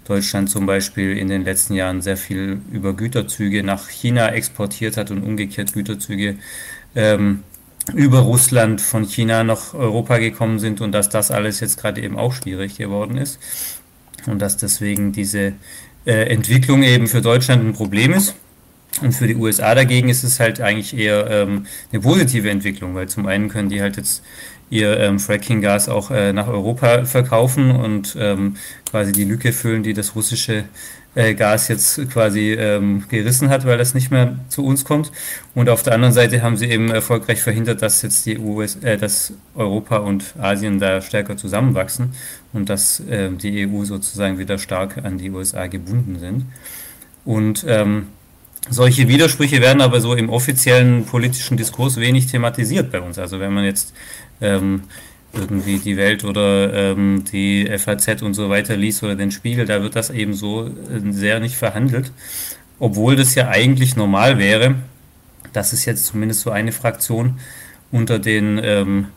Deutschland 0.07 0.51
zum 0.51 0.67
Beispiel 0.67 1.17
in 1.17 1.29
den 1.29 1.43
letzten 1.43 1.73
Jahren 1.73 2.03
sehr 2.03 2.15
viel 2.15 2.61
über 2.71 2.93
Güterzüge 2.93 3.63
nach 3.63 3.89
China 3.89 4.29
exportiert 4.29 4.97
hat 4.97 5.09
und 5.09 5.23
umgekehrt 5.23 5.73
Güterzüge 5.73 6.37
ähm, 6.95 7.39
über 7.93 8.19
Russland 8.19 8.81
von 8.81 9.05
China 9.05 9.43
nach 9.43 9.73
Europa 9.73 10.17
gekommen 10.17 10.59
sind 10.59 10.81
und 10.81 10.91
dass 10.91 11.09
das 11.09 11.31
alles 11.31 11.59
jetzt 11.59 11.79
gerade 11.79 12.01
eben 12.01 12.17
auch 12.17 12.33
schwierig 12.33 12.77
geworden 12.77 13.17
ist 13.17 13.39
und 14.27 14.41
dass 14.41 14.57
deswegen 14.57 15.11
diese 15.11 15.53
äh, 16.05 16.29
Entwicklung 16.29 16.83
eben 16.83 17.07
für 17.07 17.21
Deutschland 17.21 17.63
ein 17.63 17.73
Problem 17.73 18.13
ist. 18.13 18.35
Und 19.01 19.11
für 19.11 19.27
die 19.27 19.35
USA 19.35 19.75
dagegen 19.75 20.07
ist 20.07 20.23
es 20.23 20.39
halt 20.39 20.61
eigentlich 20.61 20.97
eher 20.97 21.29
ähm, 21.29 21.65
eine 21.91 22.01
positive 22.01 22.49
Entwicklung, 22.49 22.95
weil 22.95 23.09
zum 23.09 23.25
einen 23.25 23.49
können 23.49 23.67
die 23.67 23.81
halt 23.81 23.97
jetzt 23.97 24.23
ihr 24.69 24.97
ähm, 24.99 25.19
Fracking-Gas 25.19 25.89
auch 25.89 26.11
äh, 26.11 26.31
nach 26.31 26.47
Europa 26.47 27.05
verkaufen 27.05 27.71
und 27.71 28.15
ähm, 28.17 28.55
quasi 28.89 29.11
die 29.11 29.25
Lücke 29.25 29.51
füllen, 29.51 29.83
die 29.83 29.93
das 29.93 30.15
russische 30.15 30.63
Gas 31.15 31.69
jetzt 31.69 32.09
quasi 32.11 32.51
ähm, 32.51 33.05
gerissen 33.09 33.49
hat, 33.49 33.65
weil 33.65 33.77
das 33.77 33.93
nicht 33.93 34.11
mehr 34.11 34.37
zu 34.49 34.65
uns 34.65 34.83
kommt. 34.83 35.11
Und 35.53 35.69
auf 35.69 35.81
der 35.81 35.93
anderen 35.93 36.13
Seite 36.13 36.41
haben 36.41 36.57
sie 36.57 36.65
eben 36.65 36.91
erfolgreich 36.91 37.41
verhindert, 37.41 37.81
dass 37.81 38.01
jetzt 38.01 38.25
die 38.25 38.37
US, 38.37 38.75
äh, 38.83 38.97
dass 38.97 39.33
Europa 39.55 39.97
und 39.97 40.35
Asien 40.39 40.79
da 40.79 41.01
stärker 41.01 41.37
zusammenwachsen 41.37 42.13
und 42.51 42.69
dass 42.69 42.99
äh, 42.99 43.29
die 43.31 43.65
EU 43.65 43.85
sozusagen 43.85 44.37
wieder 44.37 44.57
stark 44.57 45.05
an 45.05 45.17
die 45.17 45.31
USA 45.31 45.67
gebunden 45.67 46.19
sind. 46.19 46.45
Und 47.23 47.65
ähm, 47.67 48.07
solche 48.69 49.07
Widersprüche 49.07 49.61
werden 49.61 49.81
aber 49.81 50.01
so 50.01 50.15
im 50.15 50.29
offiziellen 50.29 51.05
politischen 51.05 51.55
Diskurs 51.55 51.97
wenig 51.97 52.27
thematisiert 52.27 52.91
bei 52.91 52.99
uns. 52.99 53.17
Also 53.19 53.39
wenn 53.39 53.53
man 53.53 53.63
jetzt 53.63 53.93
ähm, 54.41 54.83
irgendwie 55.35 55.79
die 55.79 55.97
Welt 55.97 56.23
oder 56.23 56.73
ähm, 56.73 57.23
die 57.31 57.65
FAZ 57.77 58.21
und 58.21 58.33
so 58.33 58.49
weiter 58.49 58.75
liest 58.75 59.03
oder 59.03 59.15
den 59.15 59.31
Spiegel, 59.31 59.65
da 59.65 59.81
wird 59.81 59.95
das 59.95 60.09
eben 60.09 60.33
so 60.33 60.67
äh, 60.67 61.11
sehr 61.11 61.39
nicht 61.39 61.55
verhandelt. 61.55 62.11
Obwohl 62.79 63.15
das 63.15 63.35
ja 63.35 63.47
eigentlich 63.47 63.95
normal 63.95 64.37
wäre, 64.37 64.75
dass 65.53 65.73
es 65.73 65.85
jetzt 65.85 66.05
zumindest 66.05 66.41
so 66.41 66.51
eine 66.51 66.71
Fraktion 66.71 67.39
unter 67.91 68.19
den... 68.19 68.59
Ähm, 68.61 69.07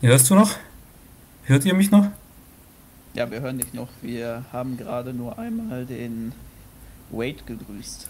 hörst 0.00 0.30
du 0.30 0.34
noch? 0.34 0.56
Hört 1.44 1.64
ihr 1.64 1.74
mich 1.74 1.90
noch? 1.90 2.08
Ja, 3.14 3.30
wir 3.30 3.40
hören 3.40 3.58
dich 3.58 3.72
noch. 3.74 3.88
Wir 4.02 4.44
haben 4.52 4.76
gerade 4.76 5.12
nur 5.12 5.38
einmal 5.38 5.84
den 5.84 6.32
Wade 7.10 7.42
gegrüßt. 7.46 8.08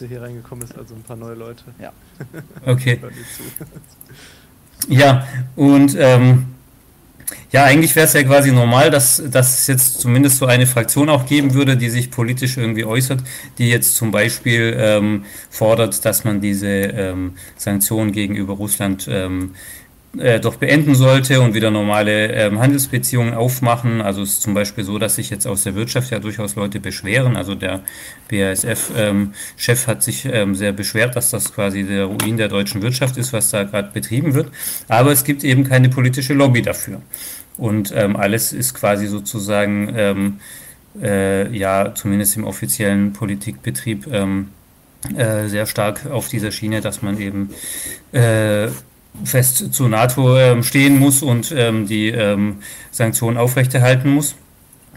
Der 0.00 0.08
hier 0.08 0.22
reingekommen 0.22 0.64
ist, 0.64 0.76
also 0.76 0.94
ein 0.94 1.02
paar 1.02 1.16
neue 1.16 1.34
Leute. 1.34 1.64
Ja. 1.80 1.92
Okay. 2.64 3.00
Ja, 4.88 5.26
und 5.56 5.96
ähm, 5.98 6.46
ja, 7.52 7.64
eigentlich 7.64 7.94
wäre 7.96 8.06
es 8.06 8.12
ja 8.12 8.22
quasi 8.22 8.52
normal, 8.52 8.90
dass, 8.90 9.22
dass 9.30 9.60
es 9.60 9.66
jetzt 9.66 10.00
zumindest 10.00 10.38
so 10.38 10.46
eine 10.46 10.66
Fraktion 10.66 11.08
auch 11.08 11.26
geben 11.26 11.54
würde, 11.54 11.76
die 11.76 11.90
sich 11.90 12.10
politisch 12.10 12.56
irgendwie 12.56 12.84
äußert, 12.84 13.20
die 13.58 13.68
jetzt 13.68 13.96
zum 13.96 14.10
Beispiel 14.10 14.76
ähm, 14.78 15.24
fordert, 15.48 16.04
dass 16.04 16.24
man 16.24 16.40
diese 16.40 16.66
ähm, 16.68 17.34
Sanktionen 17.56 18.12
gegenüber 18.12 18.54
Russland 18.54 19.08
ähm, 19.10 19.54
äh, 20.18 20.40
doch 20.40 20.56
beenden 20.56 20.94
sollte 20.94 21.40
und 21.40 21.54
wieder 21.54 21.70
normale 21.70 22.32
ähm, 22.32 22.58
Handelsbeziehungen 22.58 23.34
aufmachen. 23.34 24.00
Also 24.00 24.22
es 24.22 24.34
ist 24.34 24.42
zum 24.42 24.54
Beispiel 24.54 24.84
so, 24.84 24.98
dass 24.98 25.16
sich 25.16 25.30
jetzt 25.30 25.46
aus 25.46 25.64
der 25.64 25.74
Wirtschaft 25.74 26.10
ja 26.10 26.18
durchaus 26.18 26.54
Leute 26.56 26.80
beschweren. 26.80 27.36
Also 27.36 27.54
der 27.54 27.80
BASF-Chef 28.30 28.92
ähm, 28.96 29.32
hat 29.86 30.02
sich 30.02 30.24
ähm, 30.24 30.54
sehr 30.54 30.72
beschwert, 30.72 31.16
dass 31.16 31.30
das 31.30 31.52
quasi 31.52 31.84
der 31.84 32.04
Ruin 32.04 32.36
der 32.36 32.48
deutschen 32.48 32.82
Wirtschaft 32.82 33.16
ist, 33.16 33.32
was 33.32 33.50
da 33.50 33.64
gerade 33.64 33.90
betrieben 33.92 34.34
wird. 34.34 34.50
Aber 34.88 35.12
es 35.12 35.24
gibt 35.24 35.44
eben 35.44 35.64
keine 35.64 35.88
politische 35.88 36.34
Lobby 36.34 36.62
dafür. 36.62 37.00
Und 37.56 37.92
ähm, 37.94 38.16
alles 38.16 38.52
ist 38.52 38.74
quasi 38.74 39.06
sozusagen, 39.06 39.92
ähm, 39.96 40.40
äh, 41.02 41.56
ja, 41.56 41.94
zumindest 41.94 42.36
im 42.36 42.44
offiziellen 42.44 43.12
Politikbetrieb, 43.12 44.06
ähm, 44.12 44.48
äh, 45.16 45.48
sehr 45.48 45.66
stark 45.66 46.06
auf 46.06 46.28
dieser 46.28 46.50
Schiene, 46.50 46.80
dass 46.80 47.02
man 47.02 47.20
eben 47.20 47.50
äh, 48.12 48.68
fest 49.24 49.72
zur 49.72 49.88
NATO 49.88 50.36
ähm, 50.38 50.62
stehen 50.62 50.98
muss 50.98 51.22
und 51.22 51.52
ähm, 51.56 51.86
die 51.86 52.08
ähm, 52.08 52.56
Sanktionen 52.90 53.36
aufrechterhalten 53.36 54.10
muss. 54.10 54.36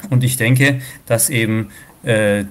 Und 0.10 0.24
ich 0.24 0.38
denke, 0.38 0.82
dass 1.06 1.30
eben, 1.30 1.70
äh, 2.04 2.46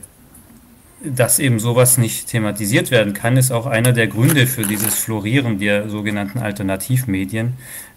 dass 1.02 1.38
eben 1.38 1.58
sowas 1.60 1.98
nicht 1.98 2.28
thematisiert 2.28 2.90
werden 2.90 3.14
kann, 3.14 3.36
ist 3.36 3.50
auch 3.52 3.66
einer 3.66 3.92
der 3.92 4.08
Gründe 4.08 4.46
für 4.46 4.62
dieses 4.62 4.94
Florieren 4.94 5.58
der 5.58 5.88
sogenannten 5.88 6.38
Alternativmedien, 6.38 7.54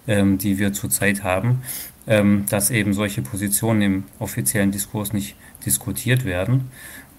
ähm, 0.08 0.38
die 0.38 0.60
wir 0.60 0.74
zurzeit 0.74 1.24
haben, 1.24 1.64
ähm, 2.08 2.46
dass 2.50 2.70
eben 2.72 2.94
solche 2.94 3.22
Positionen 3.22 3.82
im 3.82 4.04
offiziellen 4.20 4.72
Diskurs 4.72 5.14
nicht 5.14 5.36
diskutiert 5.66 6.26
werden. 6.26 6.72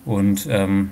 Und 0.05 0.47
ähm, 0.51 0.91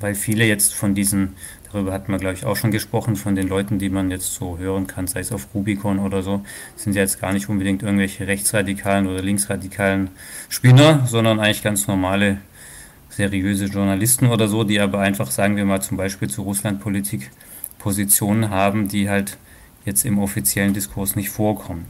weil 0.00 0.14
viele 0.14 0.46
jetzt 0.46 0.74
von 0.74 0.94
diesen 0.94 1.34
darüber 1.72 1.92
hatten 1.92 2.12
wir, 2.12 2.18
glaube 2.18 2.34
ich, 2.34 2.44
auch 2.44 2.56
schon 2.56 2.70
gesprochen, 2.70 3.16
von 3.16 3.34
den 3.34 3.48
Leuten, 3.48 3.78
die 3.78 3.88
man 3.88 4.10
jetzt 4.10 4.34
so 4.34 4.58
hören 4.58 4.86
kann, 4.86 5.06
sei 5.06 5.20
es 5.20 5.32
auf 5.32 5.48
Rubicon 5.54 5.98
oder 5.98 6.22
so, 6.22 6.44
sind 6.76 6.94
ja 6.94 7.02
jetzt 7.02 7.20
gar 7.20 7.32
nicht 7.32 7.48
unbedingt 7.48 7.82
irgendwelche 7.82 8.26
rechtsradikalen 8.26 9.06
oder 9.06 9.22
linksradikalen 9.22 10.10
Spinner, 10.48 11.06
sondern 11.06 11.40
eigentlich 11.40 11.62
ganz 11.62 11.86
normale, 11.86 12.38
seriöse 13.10 13.66
Journalisten 13.66 14.26
oder 14.26 14.48
so, 14.48 14.64
die 14.64 14.80
aber 14.80 15.00
einfach, 15.00 15.30
sagen 15.30 15.56
wir 15.56 15.64
mal, 15.64 15.82
zum 15.82 15.96
Beispiel 15.96 16.28
zu 16.28 16.42
Russlandpolitik 16.42 17.30
Positionen 17.78 18.50
haben, 18.50 18.88
die 18.88 19.08
halt 19.10 19.36
jetzt 19.84 20.04
im 20.04 20.18
offiziellen 20.18 20.72
Diskurs 20.72 21.16
nicht 21.16 21.30
vorkommen. 21.30 21.86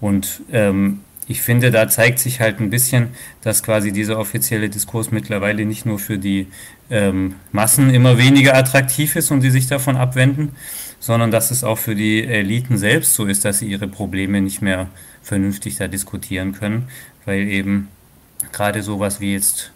Und 0.00 0.42
ähm, 0.52 1.00
ich 1.28 1.42
finde, 1.42 1.70
da 1.70 1.88
zeigt 1.88 2.18
sich 2.18 2.40
halt 2.40 2.58
ein 2.58 2.70
bisschen, 2.70 3.08
dass 3.42 3.62
quasi 3.62 3.92
dieser 3.92 4.18
offizielle 4.18 4.70
Diskurs 4.70 5.10
mittlerweile 5.10 5.66
nicht 5.66 5.84
nur 5.84 5.98
für 5.98 6.16
die 6.16 6.46
ähm, 6.90 7.34
Massen 7.52 7.90
immer 7.90 8.16
weniger 8.16 8.56
attraktiv 8.56 9.14
ist 9.14 9.30
und 9.30 9.42
sie 9.42 9.50
sich 9.50 9.66
davon 9.66 9.96
abwenden, 9.96 10.52
sondern 11.00 11.30
dass 11.30 11.50
es 11.50 11.64
auch 11.64 11.76
für 11.76 11.94
die 11.94 12.24
Eliten 12.24 12.78
selbst 12.78 13.14
so 13.14 13.26
ist, 13.26 13.44
dass 13.44 13.58
sie 13.58 13.66
ihre 13.66 13.88
Probleme 13.88 14.40
nicht 14.40 14.62
mehr 14.62 14.88
vernünftig 15.22 15.76
da 15.76 15.86
diskutieren 15.86 16.54
können, 16.54 16.88
weil 17.26 17.46
eben 17.46 17.88
gerade 18.50 18.82
sowas 18.82 19.20
wie 19.20 19.34
jetzt 19.34 19.72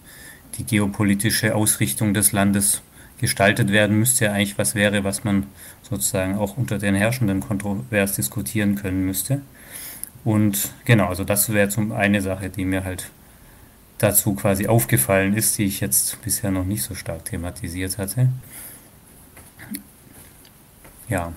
die 0.56 0.64
geopolitische 0.64 1.54
Ausrichtung 1.54 2.14
des 2.14 2.32
Landes 2.32 2.80
gestaltet 3.20 3.70
werden 3.70 3.98
müsste, 3.98 4.24
ja 4.24 4.32
eigentlich 4.32 4.56
was 4.56 4.74
wäre, 4.74 5.04
was 5.04 5.22
man 5.22 5.46
sozusagen 5.82 6.36
auch 6.36 6.56
unter 6.56 6.78
den 6.78 6.94
Herrschenden 6.94 7.40
kontrovers 7.40 8.16
diskutieren 8.16 8.74
können 8.76 9.04
müsste. 9.04 9.42
Und 10.24 10.72
genau, 10.84 11.08
also 11.08 11.24
das 11.24 11.52
wäre 11.52 11.68
zum 11.68 11.92
eine 11.92 12.20
Sache, 12.20 12.48
die 12.48 12.64
mir 12.64 12.84
halt 12.84 13.10
dazu 13.98 14.34
quasi 14.34 14.66
aufgefallen 14.66 15.34
ist, 15.34 15.58
die 15.58 15.64
ich 15.64 15.80
jetzt 15.80 16.20
bisher 16.22 16.50
noch 16.50 16.64
nicht 16.64 16.82
so 16.82 16.94
stark 16.94 17.24
thematisiert 17.24 17.98
hatte. 17.98 18.28
Ja. 21.08 21.32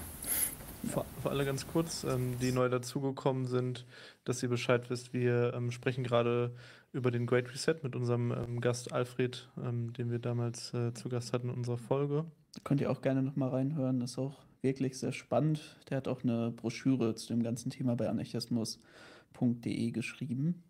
Für, 0.88 1.06
für 1.22 1.30
alle 1.30 1.46
ganz 1.46 1.68
kurz, 1.68 2.04
ähm, 2.04 2.38
die 2.40 2.52
neu 2.52 2.70
dazugekommen 2.70 3.46
sind, 3.46 3.86
dass 4.24 4.42
ihr 4.44 4.50
Bescheid 4.50 4.90
wisst, 4.90 5.14
wir 5.14 5.54
ähm, 5.56 5.72
sprechen 5.72 6.04
gerade 6.04 6.52
über 6.92 7.12
den 7.12 7.26
Great 7.26 7.52
Reset 7.52 7.76
mit 7.82 7.96
unserem 7.96 8.32
ähm, 8.32 8.62
Gast 8.62 8.94
Alfred, 8.94 9.50
ähm, 9.64 9.94
den 9.94 10.12
wir 10.12 10.20
damals 10.20 10.74
äh, 10.74 10.94
zu 10.94 11.10
Gast 11.10 11.34
hatten 11.34 11.50
in 11.50 11.56
unserer 11.56 11.78
Folge. 11.78 12.26
Könnt 12.64 12.82
ihr 12.82 12.90
auch 12.90 13.02
gerne 13.02 13.22
nochmal 13.22 13.50
reinhören, 13.50 14.02
ist 14.02 14.18
auch 14.18 14.38
wirklich 14.66 14.98
sehr 15.00 15.14
spannend. 15.14 15.78
Der 15.90 15.98
hat 15.98 16.10
auch 16.10 16.24
eine 16.24 16.52
Broschüre 16.52 17.16
zu 17.16 17.28
dem 17.28 17.44
ganzen 17.44 17.70
Thema 17.70 17.96
bei 17.96 18.10
anarchismus.de 18.10 19.92
geschrieben. 19.92 20.64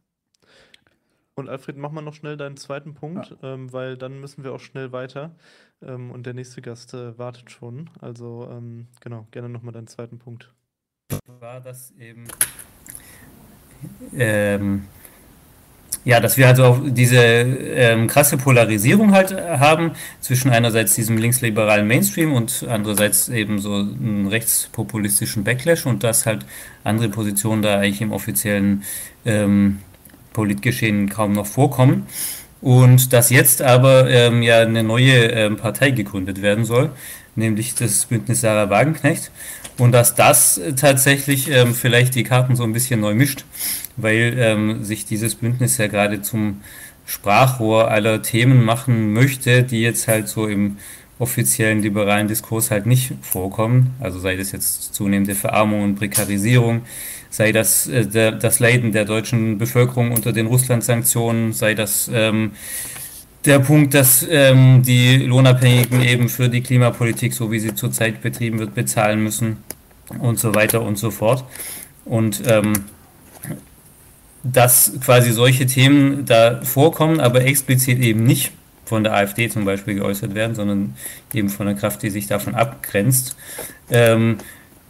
Und 1.34 1.50
Alfred, 1.50 1.78
mach 1.78 1.92
mal 1.92 2.02
noch 2.02 2.14
schnell 2.14 2.38
deinen 2.38 2.58
zweiten 2.58 2.94
Punkt, 2.94 3.36
ja. 3.42 3.54
ähm, 3.54 3.74
weil 3.74 3.98
dann 3.98 4.20
müssen 4.20 4.44
wir 4.44 4.54
auch 4.54 4.60
schnell 4.60 4.92
weiter. 4.92 5.36
Ähm, 5.82 6.12
und 6.12 6.26
der 6.26 6.34
nächste 6.34 6.62
Gast 6.62 6.94
äh, 6.94 7.18
wartet 7.18 7.52
schon. 7.52 7.90
Also 8.00 8.48
ähm, 8.52 8.88
genau, 9.02 9.28
gerne 9.32 9.50
nochmal 9.50 9.74
deinen 9.74 9.88
zweiten 9.88 10.20
Punkt. 10.20 10.54
War 11.40 11.62
das 11.62 11.92
eben 11.92 12.28
ähm, 14.14 14.88
ja, 16.06 16.19
dass 16.19 16.38
wir 16.38 16.48
also 16.48 16.64
auch 16.64 16.80
diese 16.86 17.18
ähm, 17.18 18.07
krasse 18.07 18.38
Polarisierung 18.38 19.11
halt 19.11 19.32
äh, 19.32 19.57
haben 19.57 19.91
zwischen 20.22 20.52
einerseits 20.52 20.94
diesem 20.94 21.18
linksliberalen 21.18 21.88
Mainstream 21.88 22.32
und 22.32 22.65
andererseits 22.69 23.27
eben 23.27 23.60
so 23.60 23.73
einem 23.73 24.27
rechtspopulistischen 24.27 25.44
Backlash 25.44 25.88
und 25.88 26.03
dass 26.03 26.27
halt 26.27 26.45
andere 26.84 27.10
Positionen 27.10 27.64
da 27.64 27.80
eigentlich 27.80 28.02
im 28.02 28.11
offiziellen 28.11 28.84
ähm, 29.26 29.80
Politgeschehen 30.34 31.10
kaum 31.10 31.34
noch 31.34 31.48
vorkommen. 31.48 32.06
Und 32.61 33.11
dass 33.11 33.32
jetzt 33.32 33.64
aber 33.64 34.10
ähm, 34.10 34.44
ja 34.44 34.60
eine 34.60 34.84
neue 34.84 35.26
ähm, 35.32 35.57
Partei 35.57 35.90
gegründet 35.90 36.41
werden 36.44 36.65
soll, 36.65 36.91
nämlich 37.36 37.73
das 37.73 38.06
Bündnis 38.06 38.41
Sarah 38.41 38.69
Wagenknecht. 38.69 39.32
Und 39.78 39.92
dass 39.92 40.16
das 40.16 40.60
tatsächlich 40.78 41.50
ähm, 41.50 41.76
vielleicht 41.76 42.16
die 42.16 42.24
Karten 42.24 42.56
so 42.56 42.64
ein 42.64 42.74
bisschen 42.74 43.02
neu 43.02 43.14
mischt 43.14 43.44
weil 43.98 44.36
ähm, 44.38 44.84
sich 44.84 45.06
dieses 45.06 45.36
Bündnis 45.36 45.78
ja 45.78 45.88
gerade 45.88 46.22
zum 46.22 46.62
Sprachrohr 47.06 47.92
aller 47.92 48.22
Themen 48.22 48.64
machen 48.64 49.14
möchte, 49.14 49.64
die 49.64 49.82
jetzt 49.82 50.08
halt 50.08 50.28
so 50.28 50.48
im 50.48 50.78
offiziellen 51.18 51.82
liberalen 51.82 52.28
Diskurs 52.28 52.72
halt 52.72 52.88
nicht 52.88 53.14
vorkommen. 53.22 53.96
Also 54.00 54.20
sei 54.20 54.36
das 54.36 54.52
jetzt 54.52 54.94
zunehmende 54.94 55.36
Verarmung 55.36 55.84
und 55.84 55.96
Prekarisierung, 55.96 56.82
sei 57.30 57.52
das 57.52 57.88
äh, 57.88 58.06
der, 58.06 58.32
das 58.34 58.60
Leiden 58.60 58.92
der 58.92 59.06
deutschen 59.06 59.58
Bevölkerung 59.58 60.12
unter 60.12 60.34
den 60.34 60.48
Russland-Sanktionen, 60.48 61.54
sei 61.54 61.74
das 61.74 62.10
ähm, 62.14 62.52
der 63.46 63.60
Punkt, 63.60 63.94
dass 63.94 64.26
ähm, 64.30 64.82
die 64.84 65.18
Lohnabhängigen 65.18 66.02
eben 66.02 66.30
für 66.30 66.50
die 66.50 66.62
Klimapolitik, 66.62 67.34
so 67.34 67.52
wie 67.52 67.60
sie 67.60 67.76
zurzeit 67.76 68.22
betrieben 68.22 68.60
wird, 68.60 68.76
bezahlen 68.76 69.24
müssen 69.24 69.58
und 70.20 70.40
so 70.40 70.54
weiter 70.56 70.82
und 70.82 70.98
so 70.98 71.12
fort. 71.12 71.44
Und 72.06 72.44
ähm, 72.48 72.74
dass 74.44 74.94
quasi 75.04 75.32
solche 75.32 75.66
Themen 75.66 76.26
da 76.26 76.62
vorkommen, 76.64 77.20
aber 77.20 77.44
explizit 77.46 78.00
eben 78.00 78.24
nicht 78.24 78.52
von 78.86 79.04
der 79.04 79.16
AfD 79.16 79.50
zum 79.50 79.66
Beispiel 79.66 79.96
geäußert 79.96 80.36
werden, 80.36 80.56
sondern 80.56 80.96
eben 81.34 81.50
von 81.50 81.68
einer 81.68 81.78
Kraft, 81.78 82.04
die 82.04 82.12
sich 82.12 82.28
davon 82.28 82.54
abgrenzt, 82.54 83.36
ähm, 83.90 84.38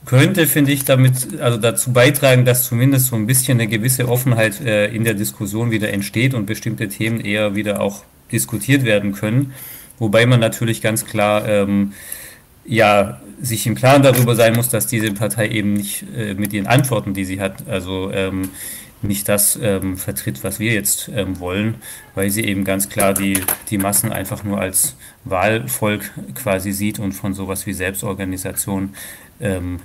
könnte, 0.06 0.46
finde 0.46 0.72
ich, 0.72 0.86
damit 0.86 1.40
also 1.40 1.58
dazu 1.58 1.94
beitragen, 1.94 2.46
dass 2.46 2.66
zumindest 2.66 3.08
so 3.08 3.16
ein 3.16 3.26
bisschen 3.26 3.60
eine 3.60 3.68
gewisse 3.68 4.08
Offenheit 4.08 4.62
äh, 4.62 4.88
in 4.88 5.04
der 5.04 5.14
Diskussion 5.14 5.72
wieder 5.72 5.92
entsteht 5.92 6.34
und 6.34 6.46
bestimmte 6.46 6.90
Themen 6.90 7.22
eher 7.22 7.56
wieder 7.56 7.82
auch 7.82 8.04
diskutiert 8.36 8.84
werden 8.84 9.14
können. 9.14 9.54
Wobei 9.98 10.26
man 10.26 10.40
natürlich 10.40 10.82
ganz 10.82 11.06
klar 11.06 11.48
ähm, 11.48 11.94
ja 12.66 13.22
sich 13.42 13.66
im 13.68 13.76
Klaren 13.76 14.04
darüber 14.04 14.36
sein 14.36 14.56
muss, 14.56 14.70
dass 14.70 14.88
diese 14.88 15.12
Partei 15.12 15.50
eben 15.50 15.74
nicht 15.74 16.06
äh, 16.16 16.34
mit 16.34 16.54
ihren 16.54 16.68
Antworten, 16.68 17.14
die 17.14 17.26
sie 17.26 17.40
hat, 17.40 17.68
also 17.68 18.12
ähm, 18.12 18.50
nicht 19.02 19.28
das 19.30 19.60
ähm, 19.62 19.98
vertritt, 19.98 20.44
was 20.44 20.60
wir 20.60 20.74
jetzt 20.74 21.10
ähm, 21.14 21.40
wollen, 21.40 21.76
weil 22.16 22.30
sie 22.30 22.44
eben 22.44 22.64
ganz 22.64 22.90
klar 22.90 23.14
die, 23.14 23.40
die 23.70 23.78
Massen 23.78 24.12
einfach 24.12 24.44
nur 24.44 24.60
als 24.60 24.96
Wahlvolk 25.26 26.12
quasi 26.34 26.72
sieht 26.72 27.00
und 27.00 27.12
von 27.14 27.34
sowas 27.34 27.66
wie 27.66 27.74
Selbstorganisation 27.74 28.96
ähm, 29.40 29.80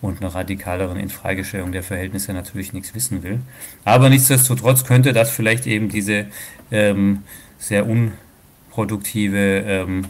und 0.00 0.20
einer 0.20 0.34
radikaleren 0.34 0.98
Infragestellung 0.98 1.72
der 1.72 1.82
Verhältnisse 1.82 2.32
natürlich 2.32 2.72
nichts 2.72 2.94
wissen 2.94 3.22
will. 3.22 3.40
Aber 3.84 4.08
nichtsdestotrotz 4.08 4.84
könnte 4.84 5.12
das 5.12 5.30
vielleicht 5.30 5.66
eben 5.66 5.88
diese 5.88 6.26
ähm, 6.70 7.22
sehr 7.58 7.86
unproduktive 7.88 9.64
ähm, 9.66 10.06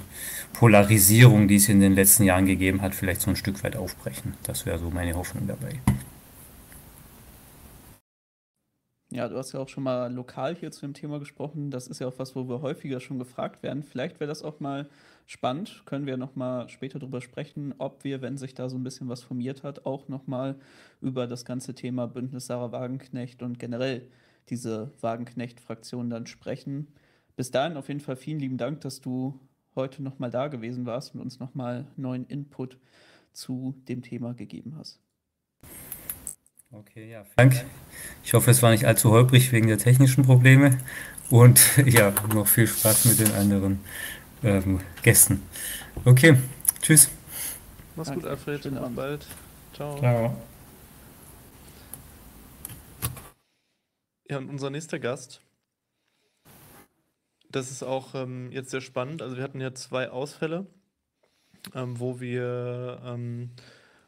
Polarisierung, 0.52 1.48
die 1.48 1.56
es 1.56 1.68
in 1.68 1.80
den 1.80 1.94
letzten 1.94 2.24
Jahren 2.24 2.46
gegeben 2.46 2.80
hat, 2.80 2.94
vielleicht 2.94 3.20
so 3.20 3.30
ein 3.30 3.36
Stück 3.36 3.62
weit 3.64 3.76
aufbrechen. 3.76 4.34
Das 4.44 4.66
wäre 4.66 4.78
so 4.78 4.90
meine 4.90 5.14
Hoffnung 5.14 5.46
dabei. 5.46 5.80
Ja, 9.14 9.28
du 9.28 9.36
hast 9.36 9.52
ja 9.52 9.60
auch 9.60 9.68
schon 9.68 9.84
mal 9.84 10.12
lokal 10.12 10.56
hier 10.56 10.72
zu 10.72 10.80
dem 10.80 10.92
Thema 10.92 11.20
gesprochen. 11.20 11.70
Das 11.70 11.86
ist 11.86 12.00
ja 12.00 12.08
auch 12.08 12.18
was, 12.18 12.34
wo 12.34 12.48
wir 12.48 12.62
häufiger 12.62 12.98
schon 12.98 13.20
gefragt 13.20 13.62
werden. 13.62 13.84
Vielleicht 13.84 14.18
wäre 14.18 14.26
das 14.26 14.42
auch 14.42 14.58
mal 14.58 14.88
spannend. 15.26 15.82
Können 15.86 16.06
wir 16.06 16.16
noch 16.16 16.34
mal 16.34 16.68
später 16.68 16.98
darüber 16.98 17.20
sprechen, 17.20 17.74
ob 17.78 18.02
wir, 18.02 18.22
wenn 18.22 18.38
sich 18.38 18.54
da 18.54 18.68
so 18.68 18.76
ein 18.76 18.82
bisschen 18.82 19.08
was 19.08 19.22
formiert 19.22 19.62
hat, 19.62 19.86
auch 19.86 20.08
noch 20.08 20.26
mal 20.26 20.56
über 21.00 21.28
das 21.28 21.44
ganze 21.44 21.74
Thema 21.76 22.08
Bündnis 22.08 22.46
Sarah 22.46 22.72
Wagenknecht 22.72 23.42
und 23.42 23.58
generell 23.60 24.08
diese 24.50 24.90
Wagenknecht-Fraktion 25.00 26.10
dann 26.10 26.26
sprechen. 26.26 26.88
Bis 27.36 27.50
dahin 27.50 27.76
auf 27.76 27.88
jeden 27.88 28.00
Fall 28.00 28.16
vielen 28.16 28.38
lieben 28.38 28.58
Dank, 28.58 28.80
dass 28.82 29.00
du 29.00 29.40
heute 29.74 30.02
noch 30.02 30.18
mal 30.18 30.30
da 30.30 30.48
gewesen 30.48 30.86
warst 30.86 31.14
und 31.14 31.20
uns 31.20 31.40
noch 31.40 31.54
mal 31.54 31.86
neuen 31.96 32.26
Input 32.26 32.78
zu 33.32 33.74
dem 33.88 34.02
Thema 34.02 34.34
gegeben 34.34 34.76
hast. 34.78 35.00
Okay, 36.70 37.10
ja. 37.10 37.24
Dank. 37.36 37.64
Ich 38.24 38.34
hoffe, 38.34 38.50
es 38.50 38.62
war 38.62 38.70
nicht 38.70 38.84
allzu 38.84 39.10
holprig 39.10 39.52
wegen 39.52 39.68
der 39.68 39.78
technischen 39.78 40.24
Probleme. 40.24 40.78
Und 41.30 41.76
ja, 41.86 42.12
noch 42.32 42.46
viel 42.46 42.66
Spaß 42.66 43.06
mit 43.06 43.20
den 43.20 43.32
anderen 43.32 43.80
ähm, 44.42 44.80
Gästen. 45.02 45.42
Okay, 46.04 46.36
tschüss. 46.82 47.10
Mach's 47.96 48.12
gut, 48.12 48.24
Alfred. 48.24 48.62
Bis 48.62 48.72
bald. 48.94 49.26
Ciao. 49.72 49.98
Ciao. 49.98 50.36
Ja, 54.28 54.38
und 54.38 54.48
unser 54.48 54.70
nächster 54.70 54.98
Gast, 54.98 55.42
das 57.54 57.70
ist 57.70 57.82
auch 57.82 58.14
ähm, 58.14 58.50
jetzt 58.50 58.70
sehr 58.70 58.80
spannend. 58.80 59.22
Also 59.22 59.36
wir 59.36 59.44
hatten 59.44 59.60
ja 59.60 59.72
zwei 59.74 60.10
Ausfälle, 60.10 60.66
ähm, 61.74 62.00
wo 62.00 62.20
wir 62.20 63.00
ähm, 63.04 63.50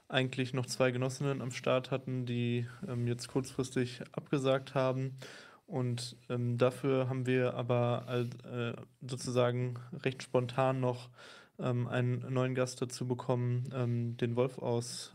eigentlich 0.08 0.52
noch 0.52 0.66
zwei 0.66 0.90
Genossinnen 0.90 1.40
am 1.40 1.52
Start 1.52 1.90
hatten, 1.90 2.26
die 2.26 2.66
ähm, 2.88 3.06
jetzt 3.06 3.28
kurzfristig 3.28 4.02
abgesagt 4.12 4.74
haben. 4.74 5.18
Und 5.66 6.16
ähm, 6.28 6.58
dafür 6.58 7.08
haben 7.08 7.26
wir 7.26 7.54
aber 7.54 8.26
äh, 8.44 8.72
sozusagen 9.00 9.78
recht 10.04 10.22
spontan 10.22 10.80
noch 10.80 11.10
ähm, 11.58 11.86
einen 11.86 12.32
neuen 12.32 12.54
Gast 12.54 12.82
dazu 12.82 13.06
bekommen, 13.06 14.16
den 14.20 14.36
Wolf 14.36 14.58
aus 14.58 15.12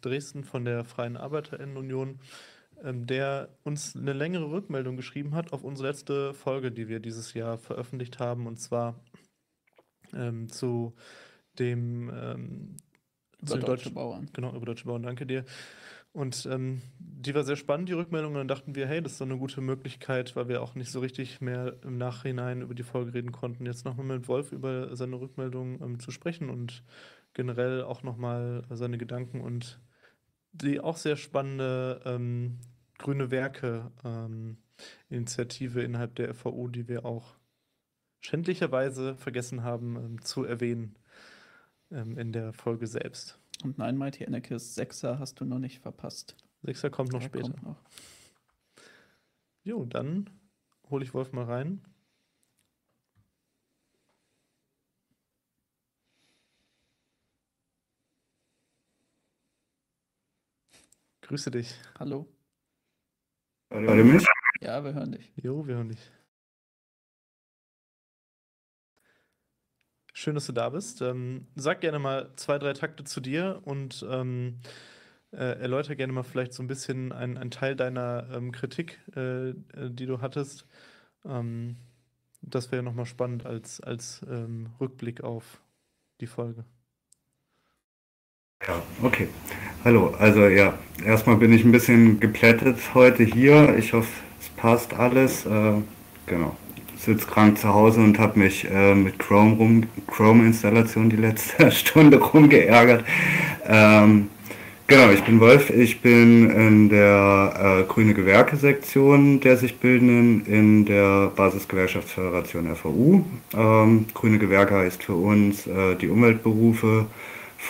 Dresden 0.00 0.44
von 0.44 0.64
der 0.64 0.84
Freien 0.84 1.16
Arbeiterinnenunion, 1.16 2.08
ähm, 2.08 2.18
der 2.82 3.48
uns 3.64 3.96
eine 3.96 4.12
längere 4.12 4.50
Rückmeldung 4.50 4.96
geschrieben 4.96 5.34
hat 5.34 5.52
auf 5.52 5.64
unsere 5.64 5.88
letzte 5.88 6.34
Folge, 6.34 6.70
die 6.70 6.88
wir 6.88 7.00
dieses 7.00 7.34
Jahr 7.34 7.58
veröffentlicht 7.58 8.18
haben, 8.18 8.46
und 8.46 8.58
zwar 8.58 9.00
ähm, 10.14 10.48
zu 10.48 10.94
dem 11.58 12.10
ähm, 12.10 12.76
Über 13.40 13.46
zu 13.46 13.54
deutsche 13.54 13.66
deutschen 13.66 13.94
Bauern. 13.94 14.30
Genau, 14.32 14.54
über 14.54 14.66
Deutsche 14.66 14.84
Bauern, 14.84 15.02
danke 15.02 15.26
dir. 15.26 15.44
Und 16.12 16.48
ähm, 16.50 16.80
die 16.98 17.34
war 17.34 17.44
sehr 17.44 17.56
spannend, 17.56 17.90
die 17.90 17.92
Rückmeldung. 17.92 18.32
Und 18.32 18.38
dann 18.38 18.48
dachten 18.48 18.74
wir, 18.74 18.86
hey, 18.86 19.02
das 19.02 19.12
ist 19.12 19.20
doch 19.20 19.26
eine 19.26 19.36
gute 19.36 19.60
Möglichkeit, 19.60 20.34
weil 20.34 20.48
wir 20.48 20.62
auch 20.62 20.74
nicht 20.74 20.90
so 20.90 21.00
richtig 21.00 21.42
mehr 21.42 21.76
im 21.82 21.98
Nachhinein 21.98 22.62
über 22.62 22.74
die 22.74 22.84
Folge 22.84 23.12
reden 23.12 23.32
konnten, 23.32 23.66
jetzt 23.66 23.84
nochmal 23.84 24.06
mit 24.06 24.26
Wolf 24.26 24.50
über 24.50 24.96
seine 24.96 25.20
Rückmeldung 25.20 25.80
ähm, 25.82 25.98
zu 25.98 26.10
sprechen 26.10 26.48
und 26.48 26.82
generell 27.34 27.82
auch 27.82 28.02
nochmal 28.02 28.64
seine 28.70 28.96
Gedanken 28.96 29.42
und 29.42 29.78
die 30.62 30.80
auch 30.80 30.96
sehr 30.96 31.16
spannende 31.16 32.00
ähm, 32.04 32.58
Grüne 32.98 33.30
Werke 33.30 33.90
ähm, 34.04 34.58
Initiative 35.08 35.82
innerhalb 35.82 36.14
der 36.16 36.34
FAU, 36.34 36.68
die 36.68 36.88
wir 36.88 37.04
auch 37.04 37.36
schändlicherweise 38.20 39.16
vergessen 39.16 39.62
haben 39.62 39.96
ähm, 39.96 40.22
zu 40.22 40.44
erwähnen 40.44 40.96
ähm, 41.90 42.18
in 42.18 42.32
der 42.32 42.52
Folge 42.52 42.86
selbst. 42.86 43.38
Und 43.64 43.78
nein, 43.78 43.96
Mighty 43.96 44.26
Anarchist 44.26 44.78
6er 44.78 45.18
hast 45.18 45.40
du 45.40 45.44
noch 45.44 45.58
nicht 45.58 45.80
verpasst. 45.80 46.36
Sechser 46.62 46.90
kommt 46.90 47.12
noch 47.12 47.20
Der 47.20 47.26
später. 47.28 47.50
kommt 47.50 47.62
noch. 47.62 47.82
Jo, 49.62 49.84
dann 49.84 50.30
hole 50.90 51.04
ich 51.04 51.14
Wolf 51.14 51.32
mal 51.32 51.44
rein. 51.44 51.82
Grüße 61.26 61.50
dich. 61.50 61.74
Hallo? 61.98 62.28
Hört 63.70 63.98
ihr 63.98 64.04
mich? 64.04 64.24
Ja, 64.60 64.84
wir 64.84 64.94
hören 64.94 65.10
dich. 65.10 65.32
Jo, 65.34 65.66
wir 65.66 65.74
hören 65.74 65.88
dich. 65.88 66.12
Schön, 70.12 70.36
dass 70.36 70.46
du 70.46 70.52
da 70.52 70.68
bist. 70.68 71.02
Ähm, 71.02 71.48
sag 71.56 71.80
gerne 71.80 71.98
mal 71.98 72.30
zwei, 72.36 72.60
drei 72.60 72.74
Takte 72.74 73.02
zu 73.02 73.20
dir 73.20 73.60
und 73.64 74.06
ähm, 74.08 74.60
äh, 75.32 75.58
erläuter 75.58 75.96
gerne 75.96 76.12
mal 76.12 76.22
vielleicht 76.22 76.52
so 76.52 76.62
ein 76.62 76.68
bisschen 76.68 77.10
einen, 77.10 77.36
einen 77.36 77.50
Teil 77.50 77.74
deiner 77.74 78.28
ähm, 78.32 78.52
Kritik, 78.52 79.00
äh, 79.16 79.48
äh, 79.48 79.54
die 79.90 80.06
du 80.06 80.20
hattest. 80.20 80.64
Ähm, 81.24 81.74
das 82.40 82.70
wäre 82.70 82.84
nochmal 82.84 83.06
spannend 83.06 83.44
als, 83.46 83.80
als 83.80 84.24
ähm, 84.30 84.70
Rückblick 84.78 85.24
auf 85.24 85.60
die 86.20 86.28
Folge. 86.28 86.64
Ja, 88.62 88.82
okay. 89.02 89.28
Hallo, 89.84 90.14
also 90.18 90.48
ja, 90.48 90.74
erstmal 91.04 91.36
bin 91.36 91.52
ich 91.52 91.64
ein 91.64 91.70
bisschen 91.72 92.18
geplättet 92.18 92.78
heute 92.94 93.22
hier. 93.22 93.76
Ich 93.78 93.92
hoffe, 93.92 94.08
es 94.40 94.48
passt 94.48 94.94
alles. 94.94 95.46
Äh, 95.46 95.74
genau. 96.26 96.56
Sitze 96.96 97.26
krank 97.26 97.58
zu 97.58 97.72
Hause 97.72 98.00
und 98.00 98.18
habe 98.18 98.38
mich 98.40 98.68
äh, 98.68 98.94
mit 98.94 99.18
Chrome 99.20 99.56
rum, 99.56 99.82
Chrome-Installation 100.08 101.10
die 101.10 101.16
letzte 101.16 101.70
Stunde 101.70 102.18
rumgeärgert. 102.18 103.04
Ähm, 103.66 104.30
genau, 104.88 105.10
ich 105.10 105.22
bin 105.22 105.38
Wolf. 105.38 105.70
Ich 105.70 106.00
bin 106.00 106.50
in 106.50 106.88
der 106.88 107.84
äh, 107.84 107.92
Grüne 107.92 108.14
Gewerke-Sektion 108.14 109.38
der 109.38 109.58
sich 109.58 109.78
bildenden 109.78 110.44
in 110.46 110.84
der 110.86 111.30
Basisgewerkschaftsföderation 111.36 112.74
FAU. 112.74 113.24
Ähm, 113.54 114.06
Grüne 114.12 114.38
Gewerke 114.38 114.74
heißt 114.74 115.04
für 115.04 115.14
uns 115.14 115.68
äh, 115.68 115.94
die 115.94 116.08
Umweltberufe, 116.08 117.06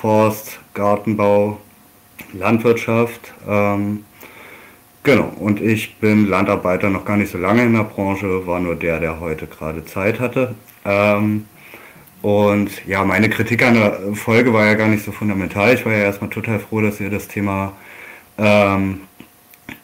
Forst, 0.01 0.61
Gartenbau, 0.75 1.59
Landwirtschaft. 2.35 3.33
Ähm, 3.49 4.05
genau, 5.03 5.33
und 5.41 5.61
ich 5.61 5.97
bin 5.97 6.27
Landarbeiter 6.29 6.91
noch 6.91 7.05
gar 7.07 7.17
nicht 7.17 7.33
so 7.33 7.39
lange 7.39 7.63
in 7.63 7.73
der 7.73 7.85
Branche, 7.85 8.47
war 8.47 8.61
nur 8.61 8.77
der, 8.77 9.01
der 9.01 9.21
heute 9.21 9.47
gerade 9.47 9.85
Zeit 9.87 10.21
hatte. 10.21 10.55
Ähm, 10.85 11.47
und 12.21 12.87
ja, 12.87 13.05
meine 13.05 13.31
Kritik 13.31 13.63
an 13.63 13.75
der 13.75 14.15
Folge 14.15 14.53
war 14.53 14.67
ja 14.67 14.75
gar 14.75 14.89
nicht 14.89 15.05
so 15.05 15.13
fundamental. 15.13 15.73
Ich 15.75 15.87
war 15.87 15.93
ja 15.93 16.01
erstmal 16.01 16.31
total 16.31 16.61
froh, 16.61 16.83
dass 16.83 17.01
ihr 17.01 17.11
das 17.11 17.27
Thema 17.29 17.73
ähm, 18.37 19.01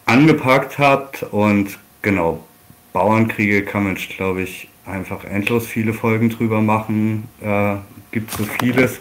angepackt 0.04 0.78
habt. 0.78 1.22
Und 1.30 1.78
genau, 2.02 2.44
Bauernkriege 2.92 3.64
kann 3.64 3.84
man, 3.84 3.94
glaube 3.94 4.42
ich, 4.42 4.68
einfach 4.84 5.24
endlos 5.24 5.66
viele 5.66 5.94
Folgen 5.94 6.28
drüber 6.28 6.60
machen. 6.60 7.28
Äh, 7.40 7.76
gibt 8.12 8.30
so 8.30 8.44
vieles. 8.44 9.00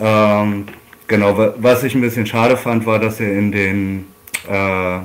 Ähm, 0.00 0.66
genau, 1.06 1.36
wa- 1.36 1.54
was 1.58 1.84
ich 1.84 1.94
ein 1.94 2.00
bisschen 2.00 2.26
schade 2.26 2.56
fand, 2.56 2.86
war, 2.86 2.98
dass 2.98 3.20
ihr 3.20 3.32
in 3.32 3.52
den 3.52 4.06
äh, 4.48 4.98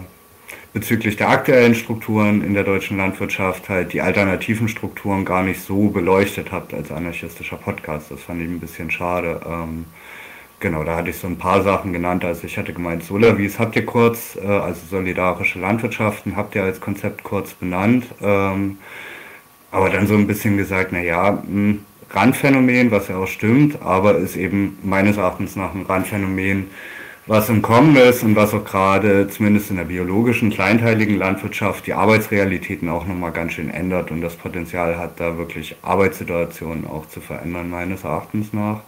bezüglich 0.73 1.15
der 1.17 1.29
aktuellen 1.29 1.73
Strukturen 1.75 2.43
in 2.43 2.53
der 2.53 2.63
deutschen 2.63 2.97
Landwirtschaft 2.97 3.69
halt 3.69 3.93
die 3.93 4.01
alternativen 4.01 4.67
Strukturen 4.67 5.25
gar 5.25 5.43
nicht 5.43 5.61
so 5.61 5.89
beleuchtet 5.89 6.51
habt 6.51 6.73
als 6.73 6.91
anarchistischer 6.91 7.57
Podcast. 7.57 8.11
Das 8.11 8.21
fand 8.21 8.41
ich 8.41 8.47
ein 8.47 8.59
bisschen 8.59 8.91
schade. 8.91 9.41
Ähm, 9.47 9.85
genau, 10.59 10.83
da 10.83 10.97
hatte 10.97 11.09
ich 11.09 11.17
so 11.17 11.27
ein 11.27 11.37
paar 11.37 11.63
Sachen 11.63 11.93
genannt. 11.93 12.23
Also 12.23 12.45
ich 12.45 12.57
hatte 12.57 12.73
gemeint, 12.73 13.03
Solavis 13.03 13.57
habt 13.59 13.75
ihr 13.75 13.85
kurz, 13.85 14.35
äh, 14.35 14.47
also 14.47 14.79
solidarische 14.89 15.59
Landwirtschaften 15.59 16.35
habt 16.35 16.53
ihr 16.55 16.63
als 16.63 16.79
Konzept 16.79 17.23
kurz 17.23 17.53
benannt. 17.53 18.05
Ähm, 18.21 18.77
aber 19.71 19.89
dann 19.89 20.07
so 20.07 20.13
ein 20.13 20.27
bisschen 20.27 20.57
gesagt, 20.57 20.91
naja, 20.91 21.41
ein 21.43 21.85
Randphänomen, 22.09 22.91
was 22.91 23.09
ja 23.09 23.17
auch 23.17 23.27
stimmt, 23.27 23.81
aber 23.81 24.17
ist 24.17 24.35
eben 24.35 24.77
meines 24.83 25.17
Erachtens 25.17 25.55
nach 25.55 25.73
ein 25.73 25.83
Randphänomen, 25.83 26.67
was 27.27 27.49
im 27.49 27.61
Kommen 27.61 27.95
ist 27.97 28.23
und 28.23 28.37
was 28.37 28.53
auch 28.53 28.63
gerade 28.63 29.27
zumindest 29.27 29.69
in 29.69 29.75
der 29.75 29.83
biologischen, 29.83 30.49
kleinteiligen 30.49 31.17
Landwirtschaft 31.17 31.85
die 31.85 31.93
Arbeitsrealitäten 31.93 32.87
auch 32.87 33.05
nochmal 33.05 33.33
ganz 33.33 33.53
schön 33.53 33.69
ändert 33.69 34.11
und 34.11 34.21
das 34.21 34.35
Potenzial 34.35 34.97
hat, 34.97 35.19
da 35.19 35.37
wirklich 35.37 35.75
Arbeitssituationen 35.81 36.87
auch 36.87 37.05
zu 37.07 37.19
verändern, 37.19 37.69
meines 37.69 38.05
Erachtens 38.05 38.53
nach. 38.53 38.79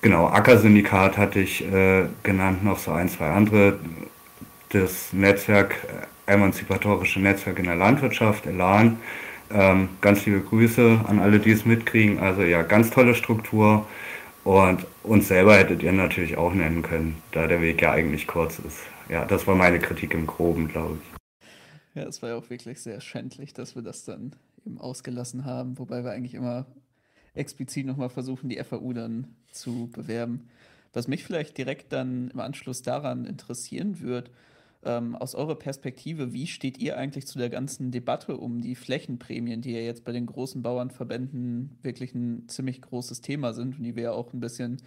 Genau, 0.00 0.28
Ackersyndikat 0.28 1.18
hatte 1.18 1.40
ich 1.40 1.62
äh, 1.70 2.04
genannt, 2.22 2.64
noch 2.64 2.78
so 2.78 2.92
ein, 2.92 3.10
zwei 3.10 3.28
andere. 3.28 3.78
Das 4.70 5.12
Netzwerk, 5.12 5.76
äh, 6.26 6.32
emanzipatorische 6.32 7.20
Netzwerk 7.20 7.58
in 7.58 7.66
der 7.66 7.76
Landwirtschaft, 7.76 8.46
ELAN. 8.46 8.96
Ähm, 9.52 9.88
ganz 10.00 10.24
liebe 10.26 10.40
Grüße 10.40 11.00
an 11.06 11.18
alle, 11.18 11.40
die 11.40 11.50
es 11.50 11.64
mitkriegen. 11.64 12.20
Also 12.20 12.42
ja, 12.42 12.62
ganz 12.62 12.90
tolle 12.90 13.14
Struktur. 13.14 13.86
Und 14.44 14.86
uns 15.02 15.28
selber 15.28 15.56
hättet 15.56 15.82
ihr 15.82 15.92
natürlich 15.92 16.36
auch 16.36 16.54
nennen 16.54 16.82
können, 16.82 17.22
da 17.32 17.46
der 17.46 17.60
Weg 17.60 17.82
ja 17.82 17.92
eigentlich 17.92 18.26
kurz 18.26 18.58
ist. 18.58 18.78
Ja, 19.08 19.24
das 19.24 19.46
war 19.46 19.54
meine 19.54 19.80
Kritik 19.80 20.14
im 20.14 20.26
Groben, 20.26 20.68
glaube 20.68 20.98
ich. 21.00 21.20
Ja, 21.94 22.04
es 22.04 22.22
war 22.22 22.30
ja 22.30 22.36
auch 22.36 22.48
wirklich 22.48 22.80
sehr 22.80 23.00
schändlich, 23.00 23.52
dass 23.52 23.74
wir 23.74 23.82
das 23.82 24.04
dann 24.04 24.34
eben 24.64 24.78
ausgelassen 24.78 25.44
haben, 25.44 25.78
wobei 25.78 26.04
wir 26.04 26.12
eigentlich 26.12 26.34
immer 26.34 26.66
explizit 27.34 27.86
nochmal 27.86 28.08
versuchen, 28.08 28.48
die 28.48 28.62
FAU 28.62 28.92
dann 28.92 29.26
zu 29.50 29.90
bewerben. 29.92 30.48
Was 30.92 31.08
mich 31.08 31.24
vielleicht 31.24 31.58
direkt 31.58 31.92
dann 31.92 32.30
im 32.32 32.40
Anschluss 32.40 32.82
daran 32.82 33.24
interessieren 33.24 34.00
wird, 34.00 34.30
Ähm, 34.82 35.14
aus 35.14 35.34
eurer 35.34 35.56
Perspektive, 35.56 36.32
wie 36.32 36.46
steht 36.46 36.78
ihr 36.78 36.96
eigentlich 36.96 37.26
zu 37.26 37.38
der 37.38 37.50
ganzen 37.50 37.90
Debatte 37.90 38.38
um 38.38 38.62
die 38.62 38.74
Flächenprämien, 38.74 39.60
die 39.60 39.72
ja 39.72 39.80
jetzt 39.80 40.04
bei 40.04 40.12
den 40.12 40.24
großen 40.24 40.62
Bauernverbänden 40.62 41.78
wirklich 41.82 42.14
ein 42.14 42.48
ziemlich 42.48 42.80
großes 42.80 43.20
Thema 43.20 43.52
sind 43.52 43.76
und 43.76 43.84
die 43.84 43.94
wir 43.94 44.04
ja 44.04 44.12
auch 44.12 44.32
ein 44.32 44.40
bisschen 44.40 44.78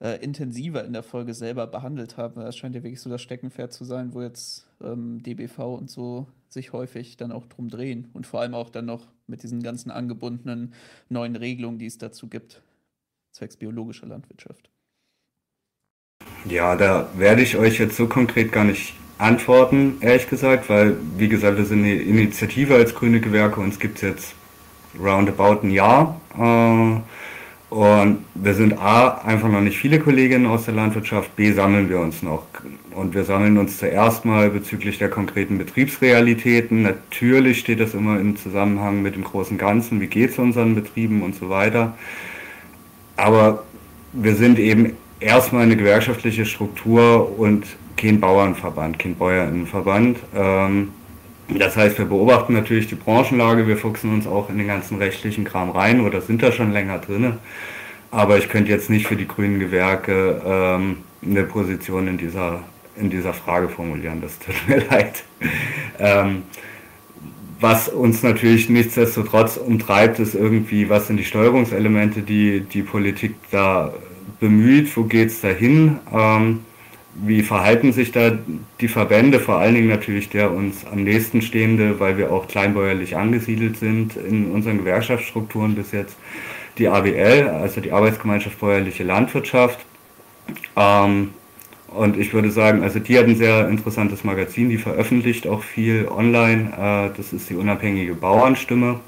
äh, 0.00 0.18
intensiver 0.24 0.84
in 0.84 0.92
der 0.92 1.04
Folge 1.04 1.34
selber 1.34 1.68
behandelt 1.68 2.16
haben? 2.16 2.40
Das 2.40 2.56
scheint 2.56 2.74
ja 2.74 2.82
wirklich 2.82 3.00
so 3.00 3.10
das 3.10 3.22
Steckenpferd 3.22 3.72
zu 3.72 3.84
sein, 3.84 4.12
wo 4.12 4.22
jetzt 4.22 4.66
ähm, 4.82 5.22
DBV 5.22 5.76
und 5.76 5.88
so 5.88 6.26
sich 6.48 6.72
häufig 6.72 7.16
dann 7.16 7.30
auch 7.30 7.46
drum 7.46 7.68
drehen 7.68 8.08
und 8.14 8.26
vor 8.26 8.40
allem 8.40 8.54
auch 8.54 8.70
dann 8.70 8.86
noch 8.86 9.06
mit 9.28 9.44
diesen 9.44 9.62
ganzen 9.62 9.92
angebundenen 9.92 10.74
neuen 11.08 11.36
Regelungen, 11.36 11.78
die 11.78 11.86
es 11.86 11.96
dazu 11.96 12.26
gibt, 12.26 12.60
zwecks 13.30 13.56
biologischer 13.56 14.08
Landwirtschaft. 14.08 14.68
Ja, 16.44 16.74
da 16.74 17.08
werde 17.16 17.42
ich 17.42 17.56
euch 17.56 17.78
jetzt 17.78 17.96
so 17.96 18.08
konkret 18.08 18.50
gar 18.50 18.64
nicht 18.64 18.94
antworten, 19.22 19.96
ehrlich 20.00 20.28
gesagt, 20.28 20.68
weil, 20.68 20.96
wie 21.16 21.28
gesagt, 21.28 21.56
wir 21.56 21.64
sind 21.64 21.84
eine 21.84 21.94
Initiative 21.94 22.74
als 22.74 22.94
grüne 22.94 23.20
Gewerke, 23.20 23.60
uns 23.60 23.78
gibt 23.78 23.96
es 23.96 24.02
jetzt 24.02 24.34
roundabout 25.00 25.60
ein 25.62 25.70
Jahr. 25.70 26.20
Äh, 26.38 27.00
und 27.72 28.18
wir 28.34 28.52
sind 28.52 28.78
A, 28.78 29.22
einfach 29.24 29.48
noch 29.48 29.62
nicht 29.62 29.78
viele 29.78 29.98
Kolleginnen 29.98 30.46
aus 30.46 30.66
der 30.66 30.74
Landwirtschaft, 30.74 31.34
B, 31.36 31.52
sammeln 31.52 31.88
wir 31.88 32.00
uns 32.00 32.22
noch. 32.22 32.42
Und 32.94 33.14
wir 33.14 33.24
sammeln 33.24 33.56
uns 33.56 33.78
zuerst 33.78 34.26
mal 34.26 34.50
bezüglich 34.50 34.98
der 34.98 35.08
konkreten 35.08 35.56
Betriebsrealitäten. 35.56 36.82
Natürlich 36.82 37.60
steht 37.60 37.80
das 37.80 37.94
immer 37.94 38.20
im 38.20 38.36
Zusammenhang 38.36 39.00
mit 39.00 39.14
dem 39.14 39.24
großen 39.24 39.56
Ganzen, 39.56 40.02
wie 40.02 40.08
geht 40.08 40.32
es 40.32 40.38
unseren 40.38 40.74
Betrieben 40.74 41.22
und 41.22 41.34
so 41.34 41.48
weiter. 41.48 41.96
Aber 43.16 43.62
wir 44.12 44.34
sind 44.34 44.58
eben 44.58 44.92
erstmal 45.20 45.62
eine 45.62 45.76
gewerkschaftliche 45.76 46.44
Struktur 46.44 47.38
und 47.38 47.64
kein 47.96 48.20
Bauernverband, 48.20 48.98
kein 48.98 49.14
Bäuerinnenverband. 49.14 50.18
Ähm, 50.34 50.92
das 51.48 51.76
heißt, 51.76 51.98
wir 51.98 52.06
beobachten 52.06 52.54
natürlich 52.54 52.86
die 52.86 52.94
Branchenlage, 52.94 53.66
wir 53.66 53.76
fuchsen 53.76 54.12
uns 54.12 54.26
auch 54.26 54.48
in 54.48 54.58
den 54.58 54.66
ganzen 54.66 54.98
rechtlichen 54.98 55.44
Kram 55.44 55.70
rein 55.70 56.00
oder 56.00 56.20
sind 56.20 56.42
da 56.42 56.52
schon 56.52 56.72
länger 56.72 56.98
drin. 56.98 57.34
Aber 58.10 58.38
ich 58.38 58.48
könnte 58.48 58.70
jetzt 58.70 58.90
nicht 58.90 59.06
für 59.06 59.16
die 59.16 59.26
grünen 59.26 59.58
Gewerke 59.58 60.40
ähm, 60.44 60.98
eine 61.24 61.44
Position 61.44 62.08
in 62.08 62.18
dieser, 62.18 62.60
in 62.96 63.10
dieser 63.10 63.32
Frage 63.32 63.68
formulieren. 63.68 64.20
Das 64.20 64.38
tut 64.38 64.54
mir 64.68 64.84
leid. 64.90 65.24
Ähm, 65.98 66.42
was 67.60 67.88
uns 67.88 68.22
natürlich 68.22 68.68
nichtsdestotrotz 68.68 69.56
umtreibt, 69.56 70.18
ist 70.18 70.34
irgendwie, 70.34 70.88
was 70.88 71.06
sind 71.06 71.16
die 71.16 71.24
Steuerungselemente, 71.24 72.22
die 72.22 72.60
die 72.60 72.82
Politik 72.82 73.36
da 73.50 73.94
bemüht, 74.40 74.94
wo 74.96 75.04
geht 75.04 75.28
es 75.28 75.40
dahin? 75.40 75.98
Ähm, 76.12 76.60
wie 77.14 77.42
verhalten 77.42 77.92
sich 77.92 78.12
da 78.12 78.38
die 78.80 78.88
Verbände, 78.88 79.38
vor 79.38 79.58
allen 79.58 79.74
Dingen 79.74 79.88
natürlich 79.88 80.30
der 80.30 80.50
uns 80.50 80.86
am 80.86 81.04
nächsten 81.04 81.42
stehende, 81.42 82.00
weil 82.00 82.16
wir 82.16 82.32
auch 82.32 82.48
kleinbäuerlich 82.48 83.16
angesiedelt 83.16 83.76
sind 83.76 84.16
in 84.16 84.50
unseren 84.50 84.78
Gewerkschaftsstrukturen 84.78 85.74
bis 85.74 85.92
jetzt, 85.92 86.16
die 86.78 86.88
ABL, 86.88 87.48
also 87.48 87.80
die 87.80 87.92
Arbeitsgemeinschaft 87.92 88.58
Bäuerliche 88.58 89.04
Landwirtschaft. 89.04 89.78
Ähm, 90.76 91.30
und 91.88 92.16
ich 92.16 92.32
würde 92.32 92.50
sagen, 92.50 92.82
also 92.82 92.98
die 92.98 93.18
hat 93.18 93.26
ein 93.26 93.36
sehr 93.36 93.68
interessantes 93.68 94.24
Magazin, 94.24 94.70
die 94.70 94.78
veröffentlicht 94.78 95.46
auch 95.46 95.62
viel 95.62 96.08
online. 96.08 96.72
Äh, 96.72 97.16
das 97.16 97.34
ist 97.34 97.50
die 97.50 97.56
unabhängige 97.56 98.14
Bauernstimme. 98.14 99.00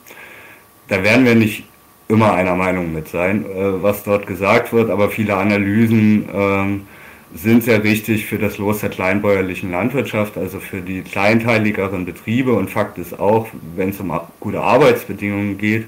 Da 0.88 1.02
werden 1.02 1.24
wir 1.24 1.34
nicht 1.34 1.64
immer 2.08 2.34
einer 2.34 2.54
Meinung 2.54 2.92
mit 2.92 3.08
sein, 3.08 3.46
äh, 3.46 3.82
was 3.82 4.04
dort 4.04 4.26
gesagt 4.26 4.74
wird, 4.74 4.90
aber 4.90 5.08
viele 5.08 5.36
Analysen 5.36 6.28
ähm, 6.32 6.86
sind 7.34 7.64
sehr 7.64 7.82
wichtig 7.82 8.26
für 8.26 8.38
das 8.38 8.58
Los 8.58 8.80
der 8.80 8.90
kleinbäuerlichen 8.90 9.72
Landwirtschaft, 9.72 10.38
also 10.38 10.60
für 10.60 10.80
die 10.80 11.02
kleinteiligeren 11.02 12.04
Betriebe. 12.04 12.54
Und 12.54 12.70
Fakt 12.70 12.96
ist 12.98 13.18
auch, 13.18 13.48
wenn 13.74 13.90
es 13.90 14.00
um 14.00 14.12
gute 14.38 14.60
Arbeitsbedingungen 14.60 15.58
geht, 15.58 15.86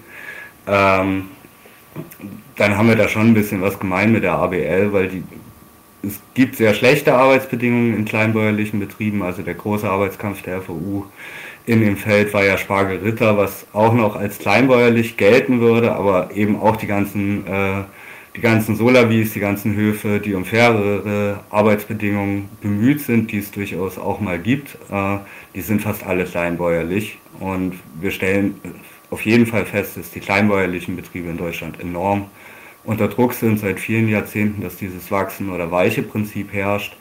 ähm, 0.66 1.28
dann 2.56 2.76
haben 2.76 2.88
wir 2.88 2.96
da 2.96 3.08
schon 3.08 3.28
ein 3.28 3.34
bisschen 3.34 3.62
was 3.62 3.78
gemein 3.78 4.12
mit 4.12 4.24
der 4.24 4.32
ABL, 4.32 4.92
weil 4.92 5.08
die, 5.08 5.22
es 6.02 6.20
gibt 6.34 6.56
sehr 6.56 6.74
schlechte 6.74 7.14
Arbeitsbedingungen 7.14 7.96
in 7.96 8.04
kleinbäuerlichen 8.04 8.80
Betrieben. 8.80 9.22
Also 9.22 9.42
der 9.42 9.54
große 9.54 9.88
Arbeitskampf 9.88 10.42
der 10.42 10.60
FOU 10.62 11.04
in 11.64 11.80
dem 11.80 11.96
Feld 11.96 12.32
war 12.32 12.44
ja 12.44 12.58
Spargel 12.58 12.98
Ritter, 12.98 13.36
was 13.36 13.66
auch 13.72 13.92
noch 13.92 14.16
als 14.16 14.38
kleinbäuerlich 14.38 15.16
gelten 15.16 15.60
würde, 15.60 15.94
aber 15.94 16.30
eben 16.34 16.60
auch 16.60 16.76
die 16.76 16.86
ganzen 16.86 17.46
äh, 17.46 17.84
die 18.36 18.42
ganzen 18.42 18.76
Solavis, 18.76 19.32
die 19.32 19.40
ganzen 19.40 19.74
Höfe, 19.74 20.20
die 20.20 20.34
um 20.34 20.44
fairere 20.44 21.40
Arbeitsbedingungen 21.48 22.50
bemüht 22.60 23.00
sind, 23.00 23.32
die 23.32 23.38
es 23.38 23.50
durchaus 23.50 23.96
auch 23.96 24.20
mal 24.20 24.38
gibt, 24.38 24.76
äh, 24.90 25.18
die 25.54 25.62
sind 25.62 25.80
fast 25.80 26.04
alle 26.04 26.24
kleinbäuerlich. 26.24 27.18
Und 27.40 27.74
wir 27.98 28.10
stellen 28.10 28.60
auf 29.10 29.22
jeden 29.22 29.46
Fall 29.46 29.64
fest, 29.64 29.96
dass 29.96 30.10
die 30.10 30.20
kleinbäuerlichen 30.20 30.96
Betriebe 30.96 31.30
in 31.30 31.38
Deutschland 31.38 31.80
enorm 31.80 32.26
unter 32.84 33.08
Druck 33.08 33.32
sind 33.32 33.58
seit 33.58 33.80
vielen 33.80 34.08
Jahrzehnten, 34.08 34.62
dass 34.62 34.76
dieses 34.76 35.10
Wachsen 35.10 35.50
oder 35.50 35.72
weiche 35.72 36.02
Prinzip 36.02 36.52
herrscht 36.52 36.96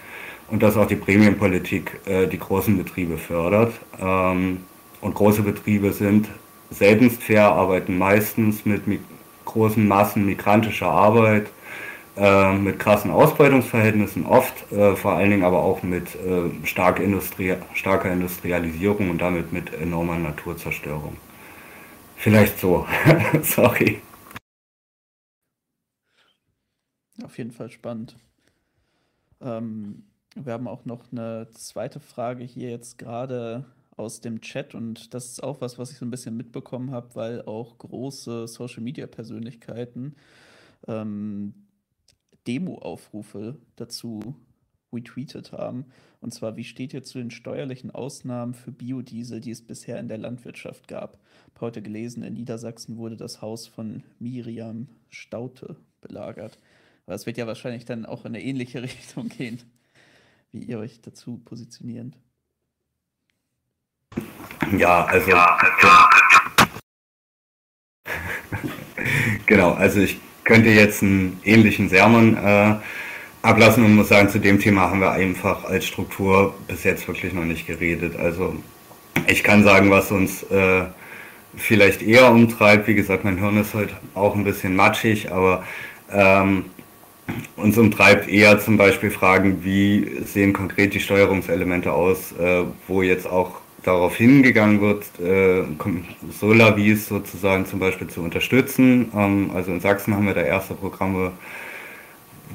und 0.47 0.63
dass 0.63 0.77
auch 0.77 0.87
die 0.87 0.95
Prämienpolitik 0.95 1.99
äh, 2.05 2.27
die 2.27 2.39
großen 2.39 2.75
Betriebe 2.77 3.17
fördert. 3.17 3.73
Ähm, 4.01 4.61
und 5.01 5.13
große 5.13 5.43
Betriebe 5.43 5.91
sind 5.91 6.27
seltenst 6.71 7.21
fair, 7.21 7.45
arbeiten 7.51 7.97
meistens 7.97 8.65
mit 8.65 8.87
großen 9.55 9.87
Massen 9.87 10.25
migrantischer 10.25 10.91
Arbeit, 10.91 11.49
äh, 12.17 12.53
mit 12.57 12.77
krassen 12.77 13.09
Ausbeutungsverhältnissen 13.09 14.25
oft, 14.25 14.69
äh, 14.73 14.97
vor 14.97 15.13
allen 15.13 15.29
Dingen 15.31 15.45
aber 15.45 15.63
auch 15.63 15.81
mit 15.81 16.13
äh, 16.15 16.65
stark 16.65 16.99
Industrie, 16.99 17.55
starker 17.73 18.11
Industrialisierung 18.11 19.09
und 19.09 19.19
damit 19.19 19.53
mit 19.53 19.73
enormer 19.73 20.17
Naturzerstörung. 20.17 21.15
Vielleicht 22.17 22.59
so. 22.59 22.85
Sorry. 23.43 24.01
Auf 27.23 27.37
jeden 27.37 27.51
Fall 27.51 27.71
spannend. 27.71 28.17
Ähm, 29.41 30.03
wir 30.35 30.51
haben 30.51 30.67
auch 30.67 30.83
noch 30.83 31.13
eine 31.13 31.47
zweite 31.51 32.01
Frage 32.01 32.43
hier 32.43 32.71
jetzt 32.71 32.97
gerade 32.97 33.63
aus 33.97 34.21
dem 34.21 34.41
Chat 34.41 34.75
und 34.75 35.13
das 35.13 35.27
ist 35.27 35.43
auch 35.43 35.61
was, 35.61 35.79
was 35.79 35.91
ich 35.91 35.97
so 35.97 36.05
ein 36.05 36.11
bisschen 36.11 36.35
mitbekommen 36.35 36.91
habe, 36.91 37.15
weil 37.15 37.41
auch 37.43 37.77
große 37.77 38.47
Social-Media-Persönlichkeiten 38.47 40.15
ähm, 40.87 41.53
Demo-Aufrufe 42.47 43.57
dazu 43.75 44.35
retweetet 44.93 45.51
haben. 45.51 45.85
Und 46.21 46.33
zwar, 46.33 46.55
wie 46.57 46.63
steht 46.63 46.93
ihr 46.93 47.03
zu 47.03 47.17
den 47.17 47.31
steuerlichen 47.31 47.91
Ausnahmen 47.91 48.53
für 48.53 48.71
Biodiesel, 48.71 49.41
die 49.41 49.51
es 49.51 49.65
bisher 49.65 49.99
in 49.99 50.07
der 50.07 50.17
Landwirtschaft 50.17 50.87
gab? 50.87 51.19
Ich 51.53 51.61
heute 51.61 51.81
gelesen, 51.81 52.23
in 52.23 52.33
Niedersachsen 52.33 52.97
wurde 52.97 53.17
das 53.17 53.41
Haus 53.41 53.67
von 53.67 54.03
Miriam 54.19 54.87
Staute 55.09 55.77
belagert. 56.01 56.59
Aber 57.05 57.15
es 57.15 57.25
wird 57.25 57.37
ja 57.37 57.47
wahrscheinlich 57.47 57.85
dann 57.85 58.05
auch 58.05 58.25
in 58.25 58.35
eine 58.35 58.43
ähnliche 58.43 58.81
Richtung 58.83 59.29
gehen, 59.29 59.61
wie 60.51 60.63
ihr 60.63 60.79
euch 60.79 61.01
dazu 61.01 61.37
positioniert. 61.37 62.13
Ja, 64.77 65.05
also. 65.05 65.31
genau, 69.45 69.73
also 69.73 69.99
ich 69.99 70.19
könnte 70.43 70.69
jetzt 70.69 71.03
einen 71.03 71.39
ähnlichen 71.43 71.89
Sermon 71.89 72.37
äh, 72.37 72.75
ablassen 73.41 73.83
und 73.83 73.95
muss 73.95 74.09
sagen, 74.09 74.29
zu 74.29 74.39
dem 74.39 74.59
Thema 74.59 74.89
haben 74.89 74.99
wir 74.99 75.11
einfach 75.11 75.65
als 75.65 75.85
Struktur 75.85 76.55
bis 76.67 76.83
jetzt 76.83 77.07
wirklich 77.07 77.33
noch 77.33 77.43
nicht 77.43 77.67
geredet. 77.67 78.15
Also 78.17 78.55
ich 79.27 79.43
kann 79.43 79.63
sagen, 79.63 79.89
was 79.89 80.11
uns 80.11 80.43
äh, 80.43 80.85
vielleicht 81.55 82.01
eher 82.01 82.31
umtreibt. 82.31 82.87
Wie 82.87 82.95
gesagt, 82.95 83.23
mein 83.23 83.37
Hirn 83.37 83.57
ist 83.57 83.73
heute 83.73 83.93
auch 84.13 84.35
ein 84.35 84.43
bisschen 84.43 84.75
matschig, 84.75 85.31
aber 85.31 85.63
ähm, 86.11 86.65
uns 87.55 87.77
umtreibt 87.77 88.27
eher 88.27 88.59
zum 88.59 88.77
Beispiel 88.77 89.09
Fragen, 89.09 89.63
wie 89.63 90.21
sehen 90.25 90.53
konkret 90.53 90.93
die 90.93 90.99
Steuerungselemente 90.99 91.91
aus, 91.91 92.33
äh, 92.33 92.63
wo 92.87 93.01
jetzt 93.01 93.27
auch 93.27 93.61
darauf 93.85 94.15
hingegangen 94.15 94.81
wird, 94.81 95.05
äh, 95.19 95.63
Solavis 96.31 97.07
sozusagen 97.07 97.65
zum 97.65 97.79
Beispiel 97.79 98.07
zu 98.07 98.21
unterstützen. 98.21 99.11
Ähm, 99.15 99.51
also 99.53 99.71
in 99.71 99.79
Sachsen 99.79 100.15
haben 100.15 100.25
wir 100.25 100.33
da 100.33 100.41
erste 100.41 100.73
Programme, 100.73 101.31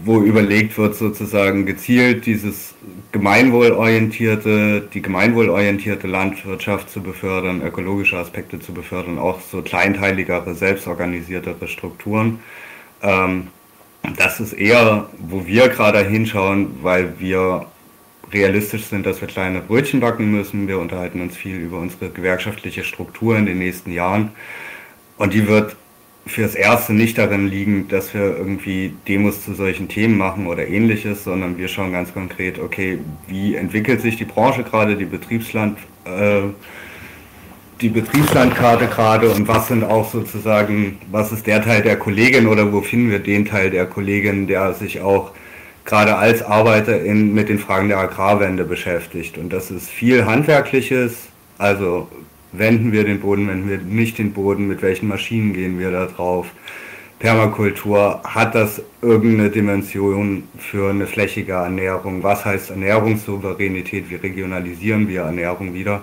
wo 0.05 0.20
überlegt 0.20 0.78
wird, 0.78 0.94
sozusagen 0.94 1.66
gezielt 1.66 2.27
dieses 2.27 2.74
gemeinwohlorientierte, 3.12 4.89
die 4.93 5.02
gemeinwohlorientierte 5.02 6.07
Landwirtschaft 6.07 6.90
zu 6.90 7.02
befördern, 7.02 7.62
ökologische 7.62 8.16
Aspekte 8.16 8.61
zu 8.61 8.73
befördern, 8.73 9.19
auch 9.19 9.40
so 9.40 9.62
kleinteiligere, 9.62 10.55
selbstorganisiertere 10.55 11.69
Strukturen. 11.69 12.40
Ähm, 13.02 13.48
das 14.16 14.40
ist 14.40 14.55
eher, 14.55 15.09
wo 15.19 15.47
wir 15.47 15.69
gerade 15.69 16.02
hinschauen, 16.02 16.78
weil 16.82 17.20
wir 17.20 17.66
realistisch 18.32 18.85
sind, 18.85 19.07
dass 19.07 19.20
wir 19.20 19.28
kleine 19.28 19.61
Brötchen 19.61 20.01
backen 20.01 20.31
müssen. 20.31 20.69
Wir 20.69 20.78
unterhalten 20.78 21.20
uns 21.20 21.36
viel 21.36 21.57
über 21.57 21.78
unsere 21.78 22.11
gewerkschaftliche 22.11 22.85
Struktur 22.85 23.36
in 23.36 23.47
den 23.47 23.59
nächsten 23.59 23.93
Jahren. 23.93 24.31
Und 25.16 25.35
die 25.35 25.47
wird 25.47 25.77
fürs 26.27 26.55
Erste 26.55 26.93
nicht 26.93 27.19
darin 27.19 27.48
liegen, 27.48 27.89
dass 27.89 28.15
wir 28.15 28.36
irgendwie 28.36 28.94
Demos 29.09 29.44
zu 29.44 29.55
solchen 29.55 29.89
Themen 29.89 30.16
machen 30.16 30.47
oder 30.47 30.66
ähnliches, 30.66 31.24
sondern 31.24 31.59
wir 31.59 31.69
schauen 31.69 31.93
ganz 31.93 32.12
konkret, 32.12 32.59
okay, 32.59 32.98
wie 33.27 33.55
entwickelt 33.55 34.01
sich 34.01 34.16
die 34.16 34.24
Branche 34.24 34.62
gerade, 34.62 34.97
die 34.97 35.07
Betriebsland, 35.07 35.78
äh, 36.05 36.43
die 37.81 37.89
Betriebslandkarte 37.89 38.86
gerade 38.86 39.31
und 39.31 39.48
was 39.48 39.69
sind 39.69 39.82
auch 39.82 40.11
sozusagen, 40.11 40.98
was 41.11 41.32
ist 41.32 41.47
der 41.47 41.62
Teil 41.62 41.82
der 41.82 41.97
Kollegin 41.97 42.47
oder 42.47 42.70
wo 42.73 42.82
finden 42.82 43.11
wir 43.11 43.20
den 43.20 43.47
Teil 43.47 43.70
der 43.70 43.86
Kollegin, 43.86 44.47
der 44.47 44.74
sich 44.74 45.01
auch 45.01 45.32
gerade 45.91 46.17
als 46.17 46.41
Arbeiter 46.43 47.03
in, 47.03 47.35
mit 47.35 47.49
den 47.49 47.59
Fragen 47.59 47.89
der 47.89 47.99
Agrarwende 47.99 48.65
beschäftigt. 48.65 49.37
Und 49.37 49.53
das 49.53 49.73
ist 49.73 49.91
viel 49.91 50.25
Handwerkliches, 50.25 51.29
also 51.59 52.07
wenden 52.53 52.93
wir 52.93 53.03
den 53.03 53.19
Boden, 53.19 53.49
wenden 53.49 53.69
wir 53.69 53.79
nicht 53.79 54.19
den 54.19 54.33
Boden, 54.33 54.69
mit 54.69 54.83
welchen 54.83 55.09
Maschinen 55.09 55.53
gehen 55.53 55.81
wir 55.81 55.91
da 55.91 56.07
drauf. 56.07 56.47
Permakultur, 57.19 58.21
hat 58.23 58.55
das 58.55 58.81
irgendeine 59.03 59.51
Dimension 59.51 60.45
für 60.59 60.91
eine 60.91 61.09
flächige 61.09 61.53
Ernährung? 61.55 62.23
Was 62.23 62.45
heißt 62.45 62.71
Ernährungssouveränität? 62.71 64.09
Wie 64.11 64.15
regionalisieren 64.15 65.09
wir 65.09 65.23
Ernährung 65.23 65.75
wieder? 65.75 66.03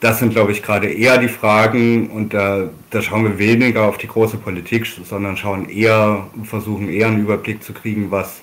Das 0.00 0.18
sind, 0.18 0.32
glaube 0.32 0.52
ich, 0.52 0.62
gerade 0.62 0.88
eher 0.88 1.18
die 1.18 1.28
Fragen 1.28 2.08
und 2.08 2.32
da, 2.32 2.70
da 2.88 3.02
schauen 3.02 3.24
wir 3.24 3.38
weniger 3.38 3.82
auf 3.82 3.98
die 3.98 4.08
große 4.08 4.38
Politik, 4.38 4.86
sondern 4.86 5.36
schauen 5.36 5.68
eher, 5.68 6.26
versuchen 6.42 6.88
eher 6.88 7.08
einen 7.08 7.20
Überblick 7.20 7.62
zu 7.62 7.74
kriegen, 7.74 8.10
was 8.10 8.42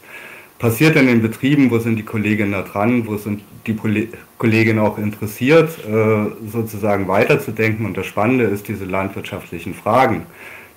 passiert 0.61 0.95
in 0.95 1.07
den 1.07 1.23
Betrieben, 1.23 1.71
wo 1.71 1.79
sind 1.79 1.95
die 1.95 2.03
Kolleginnen 2.03 2.51
da 2.51 2.61
dran, 2.61 3.07
wo 3.07 3.17
sind 3.17 3.41
die 3.65 3.75
Kolleginnen 4.37 4.77
auch 4.77 4.99
interessiert, 4.99 5.71
äh, 5.87 6.49
sozusagen 6.49 7.07
weiterzudenken. 7.07 7.83
Und 7.87 7.97
das 7.97 8.05
Spannende 8.05 8.45
ist 8.45 8.67
diese 8.67 8.85
landwirtschaftlichen 8.85 9.73
Fragen, 9.73 10.27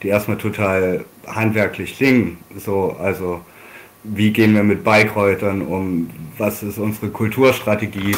die 0.03 0.09
erstmal 0.09 0.39
total 0.39 1.05
handwerklich 1.27 1.99
klingen. 1.99 2.39
So, 2.57 2.97
also 2.99 3.43
wie 4.05 4.33
gehen 4.33 4.55
wir 4.55 4.65
mit 4.65 4.85
Beikräutern 4.85 5.61
um, 5.61 6.09
was 6.39 6.63
ist 6.63 6.79
unsere 6.79 7.09
Kulturstrategie, 7.09 8.17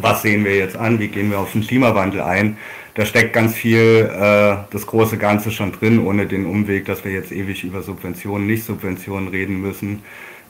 was 0.00 0.22
sehen 0.22 0.42
wir 0.42 0.56
jetzt 0.56 0.76
an, 0.76 0.98
wie 0.98 1.08
gehen 1.08 1.30
wir 1.30 1.38
auf 1.38 1.52
den 1.52 1.66
Klimawandel 1.66 2.22
ein. 2.22 2.56
Da 2.94 3.04
steckt 3.04 3.34
ganz 3.34 3.54
viel 3.54 4.10
äh, 4.10 4.56
das 4.70 4.86
große 4.86 5.18
Ganze 5.18 5.50
schon 5.50 5.70
drin, 5.72 5.98
ohne 5.98 6.26
den 6.26 6.46
Umweg, 6.46 6.86
dass 6.86 7.04
wir 7.04 7.12
jetzt 7.12 7.30
ewig 7.30 7.62
über 7.62 7.82
Subventionen, 7.82 8.46
Nicht-Subventionen 8.46 9.28
reden 9.28 9.60
müssen 9.60 10.02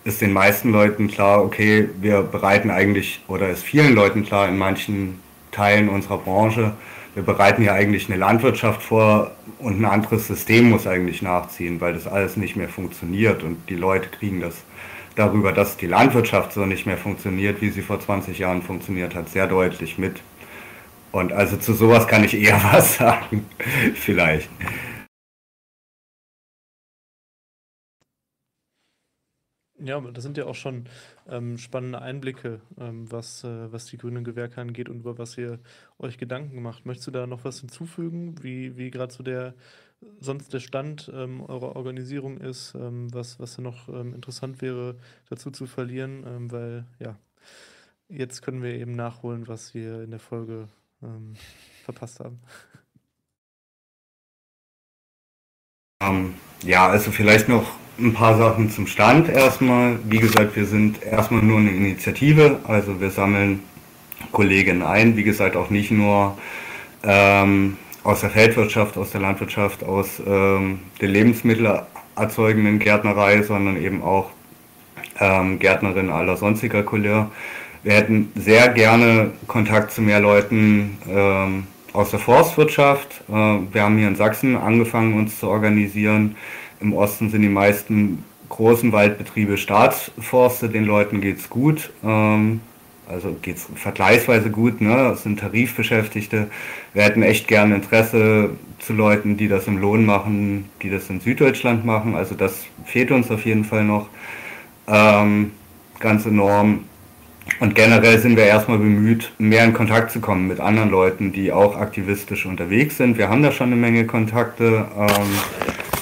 ist 0.05 0.21
den 0.21 0.33
meisten 0.33 0.71
Leuten 0.73 1.09
klar, 1.09 1.43
okay, 1.43 1.89
wir 2.01 2.23
bereiten 2.23 2.71
eigentlich, 2.71 3.23
oder 3.29 3.49
ist 3.51 3.63
vielen 3.63 3.95
Leuten 3.95 4.25
klar 4.25 4.49
in 4.49 4.57
manchen 4.57 5.21
Teilen 5.51 5.89
unserer 5.89 6.19
Branche, 6.19 6.73
wir 7.15 7.23
bereiten 7.25 7.63
hier 7.63 7.73
eigentlich 7.73 8.09
eine 8.09 8.17
Landwirtschaft 8.17 8.83
vor 8.83 9.33
und 9.59 9.81
ein 9.81 9.85
anderes 9.85 10.29
System 10.29 10.71
muss 10.71 10.87
eigentlich 10.87 11.21
nachziehen, 11.21 11.81
weil 11.81 11.95
das 11.95 12.07
alles 12.07 12.37
nicht 12.37 12.55
mehr 12.55 12.69
funktioniert 12.69 13.43
und 13.43 13.57
die 13.69 13.75
Leute 13.75 14.09
kriegen 14.09 14.41
das 14.41 14.55
darüber, 15.17 15.53
dass 15.53 15.77
die 15.77 15.87
Landwirtschaft 15.87 16.53
so 16.53 16.65
nicht 16.65 16.87
mehr 16.87 16.97
funktioniert, 16.97 17.61
wie 17.61 17.71
sie 17.71 17.83
vor 17.83 17.99
20 17.99 18.39
Jahren 18.39 18.63
funktioniert 18.63 19.15
hat, 19.15 19.29
sehr 19.31 19.49
deutlich 19.49 19.99
mit. 19.99 20.21
Und 21.11 21.33
also 21.33 21.57
zu 21.57 21.75
sowas 21.75 22.07
kann 22.07 22.23
ich 22.23 22.35
eher 22.35 22.61
was 22.73 22.97
sagen, 22.97 23.47
vielleicht. 23.95 24.49
Ja, 29.81 30.01
das 30.01 30.25
sind 30.25 30.37
ja 30.37 30.47
auch 30.47 30.57
schon 30.57 30.87
ähm, 31.29 31.57
spannende 31.57 32.03
Einblicke, 32.03 32.61
ähm, 32.81 33.11
was, 33.13 33.45
äh, 33.45 33.73
was 33.73 33.87
die 33.87 33.97
grünen 33.97 34.25
Gewerke 34.25 34.61
angeht 34.61 34.89
und 34.89 35.01
über 35.01 35.19
was 35.19 35.39
ihr 35.39 35.61
euch 35.99 36.19
Gedanken 36.19 36.63
macht. 36.63 36.85
Möchtest 36.85 37.07
du 37.07 37.11
da 37.13 37.27
noch 37.29 37.45
was 37.45 37.61
hinzufügen, 37.61 38.43
wie, 38.43 38.77
wie 38.77 38.91
gerade 38.91 39.13
so 39.13 39.23
der 39.23 39.55
sonst 40.21 40.53
der 40.53 40.61
Stand 40.61 41.11
ähm, 41.13 41.41
eurer 41.43 41.77
Organisierung 41.77 42.39
ist, 42.39 42.75
ähm, 42.75 43.13
was, 43.13 43.41
was 43.41 43.59
noch 43.59 43.89
ähm, 43.89 44.15
interessant 44.15 44.63
wäre, 44.63 44.97
dazu 45.29 45.51
zu 45.51 45.67
verlieren, 45.67 46.25
ähm, 46.27 46.53
weil 46.53 46.85
ja, 47.01 47.19
jetzt 48.09 48.43
können 48.43 48.63
wir 48.63 48.75
eben 48.75 48.93
nachholen, 48.93 49.49
was 49.49 49.75
wir 49.75 50.03
in 50.03 50.11
der 50.11 50.21
Folge 50.21 50.69
verpasst 51.85 52.19
haben. 52.19 52.41
Ja, 56.63 56.87
also 56.87 57.11
vielleicht 57.11 57.49
noch 57.49 57.65
ein 57.99 58.15
paar 58.15 58.37
Sachen 58.37 58.71
zum 58.71 58.87
Stand 58.87 59.29
erstmal. 59.29 59.99
Wie 60.05 60.19
gesagt, 60.19 60.55
wir 60.55 60.65
sind 60.65 61.03
erstmal 61.03 61.43
nur 61.43 61.59
eine 61.59 61.71
Initiative, 61.71 62.61
also 62.65 63.01
wir 63.01 63.11
sammeln 63.11 63.65
Kolleginnen 64.33 64.83
ein, 64.83 65.17
wie 65.17 65.25
gesagt 65.25 65.57
auch 65.57 65.71
nicht 65.71 65.91
nur 65.91 66.39
ähm, 67.03 67.77
aus 68.05 68.21
der 68.21 68.31
Feldwirtschaft, 68.31 68.97
aus 68.97 69.11
der 69.11 69.21
Landwirtschaft, 69.21 69.83
aus 69.83 70.21
ähm, 70.25 70.81
der 71.01 71.09
lebensmittelerzeugenden 71.09 72.79
Gärtnerei, 72.79 73.43
sondern 73.43 73.77
eben 73.77 74.03
auch 74.03 74.31
ähm, 75.19 75.59
Gärtnerinnen 75.59 76.13
aller 76.13 76.37
sonstiger 76.37 76.85
Couleur. 76.85 77.31
Wir 77.83 77.95
hätten 77.95 78.33
sehr 78.37 78.69
gerne 78.69 79.33
Kontakt 79.47 79.93
zu 79.93 80.03
mehr 80.03 80.21
Leuten 80.21 80.99
ähm, 81.09 81.67
aus 81.93 82.11
der 82.11 82.21
Forstwirtschaft. 82.21 83.23
Äh, 83.29 83.33
wir 83.33 83.83
haben 83.83 83.99
hier 83.99 84.09
in 84.09 84.17
Sachsen 84.17 84.57
angefangen, 84.57 85.15
uns 85.15 85.39
zu 85.39 85.49
organisieren. 85.49 86.37
Im 86.81 86.93
Osten 86.93 87.31
sind 87.31 87.43
die 87.43 87.49
meisten 87.49 88.25
großen 88.49 88.93
Waldbetriebe 88.93 89.59
Staatsforste, 89.59 90.69
den 90.69 90.85
Leuten 90.85 91.21
geht 91.21 91.39
es 91.39 91.51
gut. 91.51 91.91
Ähm, 92.05 92.61
also 93.09 93.35
geht 93.41 93.57
es 93.57 93.67
vergleichsweise 93.75 94.51
gut, 94.51 94.83
ne? 94.83 94.95
Das 94.95 95.23
sind 95.23 95.41
Tarifbeschäftigte. 95.41 96.49
Wir 96.93 97.03
hätten 97.03 97.23
echt 97.23 97.49
gerne 97.49 97.77
Interesse 97.77 98.51
zu 98.81 98.93
Leuten, 98.93 99.39
die 99.39 99.49
das 99.49 99.67
im 99.67 99.79
Lohn 99.79 100.05
machen, 100.05 100.69
die 100.83 100.91
das 100.91 101.09
in 101.09 101.21
Süddeutschland 101.21 101.87
machen. 101.87 102.15
Also 102.15 102.35
das 102.35 102.67
fehlt 102.85 103.11
uns 103.11 103.31
auf 103.31 103.47
jeden 103.47 103.65
Fall 103.65 103.85
noch 103.85 104.09
ähm, 104.87 105.53
ganz 106.01 106.27
enorm. 106.27 106.85
Und 107.61 107.75
generell 107.75 108.19
sind 108.19 108.37
wir 108.37 108.45
erstmal 108.45 108.79
bemüht, 108.79 109.33
mehr 109.39 109.65
in 109.65 109.73
Kontakt 109.73 110.13
zu 110.13 110.21
kommen 110.21 110.47
mit 110.47 110.61
anderen 110.61 110.91
Leuten, 110.91 111.33
die 111.33 111.53
auch 111.53 111.77
aktivistisch 111.77 112.47
unterwegs 112.47 112.99
sind. 112.99 113.19
Wir 113.19 113.29
haben 113.29 113.43
da 113.43 113.51
schon 113.51 113.69
eine 113.69 113.77
Menge 113.77 114.07
Kontakte. 114.07 114.87
Ähm, 114.97 115.39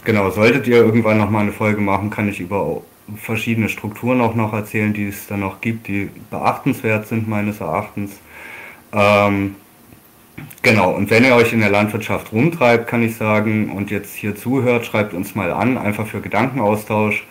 Genau, 0.06 0.30
solltet 0.30 0.68
ihr 0.68 0.76
irgendwann 0.76 1.18
nochmal 1.18 1.42
eine 1.42 1.50
Folge 1.50 1.80
machen, 1.80 2.10
kann 2.10 2.28
ich 2.28 2.38
über 2.38 2.80
verschiedene 3.16 3.68
Strukturen 3.68 4.20
auch 4.20 4.36
noch 4.36 4.52
erzählen, 4.52 4.94
die 4.94 5.08
es 5.08 5.26
dann 5.26 5.40
noch 5.40 5.60
gibt, 5.60 5.88
die 5.88 6.10
beachtenswert 6.30 7.08
sind 7.08 7.26
meines 7.26 7.60
Erachtens. 7.60 8.12
Ähm, 8.92 9.56
genau, 10.62 10.92
und 10.92 11.10
wenn 11.10 11.24
ihr 11.24 11.34
euch 11.34 11.52
in 11.52 11.58
der 11.58 11.70
Landwirtschaft 11.70 12.30
rumtreibt, 12.30 12.86
kann 12.86 13.02
ich 13.02 13.16
sagen, 13.16 13.72
und 13.72 13.90
jetzt 13.90 14.14
hier 14.14 14.36
zuhört, 14.36 14.86
schreibt 14.86 15.12
uns 15.12 15.34
mal 15.34 15.52
an, 15.52 15.76
einfach 15.76 16.06
für 16.06 16.20
Gedankenaustausch. 16.20 17.26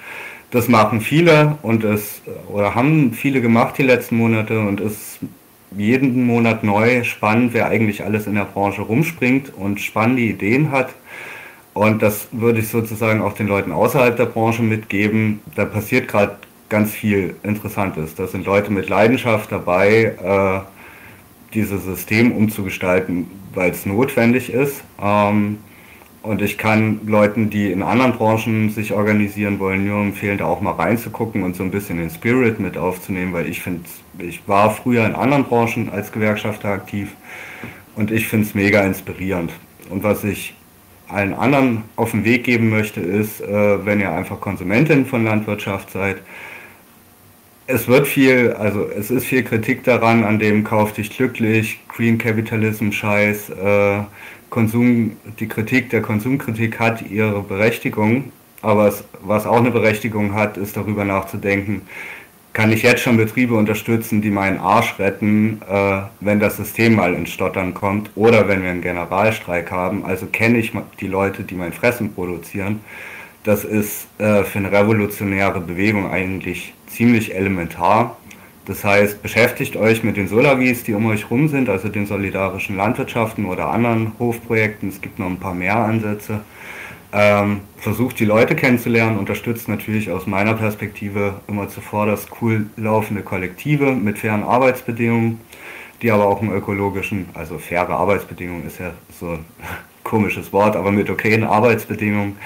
Das 0.51 0.67
machen 0.67 1.01
viele 1.01 1.57
und 1.63 1.83
es, 1.83 2.21
oder 2.47 2.75
haben 2.75 3.13
viele 3.13 3.41
gemacht 3.41 3.77
die 3.77 3.83
letzten 3.83 4.17
Monate 4.17 4.59
und 4.59 4.79
ist 4.79 5.19
jeden 5.75 6.25
Monat 6.25 6.63
neu 6.63 7.03
spannend, 7.03 7.53
wer 7.53 7.67
eigentlich 7.67 8.03
alles 8.03 8.27
in 8.27 8.35
der 8.35 8.45
Branche 8.45 8.81
rumspringt 8.81 9.53
und 9.55 9.81
spannende 9.81 10.21
Ideen 10.21 10.71
hat. 10.71 10.93
Und 11.73 12.01
das 12.01 12.29
würde 12.31 12.59
ich 12.59 12.69
sozusagen 12.69 13.21
auch 13.21 13.33
den 13.33 13.47
Leuten 13.47 13.73
außerhalb 13.73 14.15
der 14.15 14.27
Branche 14.27 14.63
mitgeben. 14.63 15.41
Da 15.55 15.65
passiert 15.65 16.07
gerade 16.07 16.37
ganz 16.69 16.91
viel 16.91 17.35
Interessantes. 17.43 18.15
Da 18.15 18.27
sind 18.27 18.45
Leute 18.45 18.71
mit 18.71 18.87
Leidenschaft 18.87 19.51
dabei, 19.51 20.15
äh, 20.23 21.53
dieses 21.53 21.83
System 21.83 22.31
umzugestalten, 22.31 23.27
weil 23.53 23.71
es 23.71 23.85
notwendig 23.85 24.53
ist. 24.53 24.83
Ähm, 25.01 25.57
und 26.25 26.41
ich 26.41 26.57
kann 26.57 27.01
Leuten, 27.05 27.49
die 27.49 27.71
in 27.71 27.83
anderen 27.83 28.13
Branchen 28.13 28.69
sich 28.71 28.93
organisieren 28.93 29.59
wollen, 29.59 29.85
nur 29.85 30.01
empfehlen, 30.01 30.39
da 30.39 30.45
auch 30.45 30.59
mal 30.59 30.71
reinzugucken 30.71 31.43
und 31.43 31.55
so 31.55 31.63
ein 31.63 31.71
bisschen 31.71 31.99
den 31.99 32.09
Spirit 32.09 32.59
mit 32.59 32.77
aufzunehmen, 32.77 33.31
weil 33.31 33.47
ich 33.47 33.61
finde, 33.61 33.81
ich 34.17 34.47
war 34.47 34.71
früher 34.71 35.05
in 35.05 35.13
anderen 35.13 35.43
Branchen 35.43 35.89
als 35.89 36.11
Gewerkschafter 36.11 36.69
aktiv 36.69 37.09
und 37.95 38.11
ich 38.11 38.27
finde 38.27 38.47
es 38.47 38.55
mega 38.55 38.81
inspirierend. 38.81 39.51
Und 39.89 40.03
was 40.03 40.23
ich 40.23 40.55
allen 41.07 41.35
anderen 41.35 41.83
auf 41.95 42.11
den 42.11 42.25
Weg 42.25 42.43
geben 42.43 42.69
möchte, 42.69 43.01
ist, 43.01 43.41
äh, 43.41 43.85
wenn 43.85 43.99
ihr 43.99 44.11
einfach 44.11 44.41
Konsumentin 44.41 45.05
von 45.05 45.23
Landwirtschaft 45.23 45.91
seid, 45.91 46.17
es 47.67 47.87
wird 47.87 48.07
viel, 48.07 48.53
also 48.53 48.87
es 48.87 49.11
ist 49.11 49.25
viel 49.25 49.43
Kritik 49.43 49.83
daran, 49.83 50.23
an 50.23 50.39
dem 50.39 50.63
Kauf 50.63 50.93
dich 50.93 51.15
glücklich, 51.15 51.79
Green 51.87 52.17
Capitalism 52.17 52.91
Scheiß, 52.91 53.49
äh, 53.49 54.03
Konsum, 54.55 55.17
die 55.41 55.49
Kritik 55.49 55.89
der 55.89 56.01
Konsumkritik 56.01 56.79
hat 56.79 57.01
ihre 57.11 57.41
Berechtigung, 57.41 58.31
aber 58.61 58.87
es, 58.87 59.03
was 59.21 59.45
auch 59.45 59.57
eine 59.57 59.69
Berechtigung 59.69 60.33
hat, 60.33 60.55
ist 60.55 60.77
darüber 60.77 61.03
nachzudenken, 61.03 61.81
kann 62.53 62.71
ich 62.71 62.83
jetzt 62.83 63.01
schon 63.01 63.17
Betriebe 63.17 63.53
unterstützen, 63.55 64.21
die 64.21 64.31
meinen 64.31 64.57
Arsch 64.57 64.97
retten, 64.97 65.61
äh, 65.69 66.03
wenn 66.21 66.39
das 66.39 66.55
System 66.55 66.95
mal 66.95 67.15
ins 67.15 67.31
Stottern 67.31 67.73
kommt 67.73 68.11
oder 68.15 68.47
wenn 68.47 68.63
wir 68.63 68.69
einen 68.69 68.79
Generalstreik 68.79 69.71
haben. 69.71 70.05
Also 70.05 70.25
kenne 70.27 70.57
ich 70.59 70.71
die 71.01 71.07
Leute, 71.07 71.43
die 71.43 71.55
mein 71.55 71.73
Fressen 71.73 72.13
produzieren. 72.13 72.79
Das 73.43 73.65
ist 73.65 74.07
äh, 74.19 74.45
für 74.45 74.59
eine 74.59 74.71
revolutionäre 74.71 75.59
Bewegung 75.59 76.09
eigentlich 76.09 76.73
ziemlich 76.87 77.35
elementar. 77.35 78.15
Das 78.65 78.83
heißt, 78.83 79.21
beschäftigt 79.21 79.75
euch 79.75 80.03
mit 80.03 80.17
den 80.17 80.27
Solavis, 80.27 80.83
die 80.83 80.95
um 80.95 81.05
euch 81.05 81.29
rum 81.29 81.47
sind, 81.47 81.69
also 81.69 81.87
den 81.87 82.07
solidarischen 82.07 82.75
Landwirtschaften 82.75 83.45
oder 83.45 83.67
anderen 83.69 84.13
Hofprojekten. 84.17 84.89
Es 84.89 85.01
gibt 85.01 85.19
noch 85.19 85.27
ein 85.27 85.39
paar 85.39 85.53
mehr 85.53 85.77
Ansätze. 85.77 86.41
Ähm, 87.13 87.61
versucht 87.77 88.19
die 88.19 88.25
Leute 88.25 88.55
kennenzulernen, 88.55 89.17
unterstützt 89.17 89.69
natürlich 89.69 90.09
aus 90.11 90.25
meiner 90.25 90.55
Perspektive 90.55 91.35
immer 91.47 91.69
zuvorderst 91.69 92.29
cool 92.41 92.65
laufende 92.75 93.21
Kollektive 93.21 93.91
mit 93.93 94.17
fairen 94.17 94.43
Arbeitsbedingungen, 94.43 95.39
die 96.01 96.11
aber 96.11 96.25
auch 96.25 96.41
einen 96.41 96.51
ökologischen, 96.51 97.27
also 97.35 97.59
faire 97.59 97.89
Arbeitsbedingungen 97.89 98.65
ist 98.65 98.79
ja 98.79 98.91
so 99.17 99.29
ein 99.29 99.45
komisches 100.03 100.51
Wort, 100.51 100.75
aber 100.75 100.91
mit 100.91 101.09
okayen 101.09 101.43
Arbeitsbedingungen, 101.43 102.37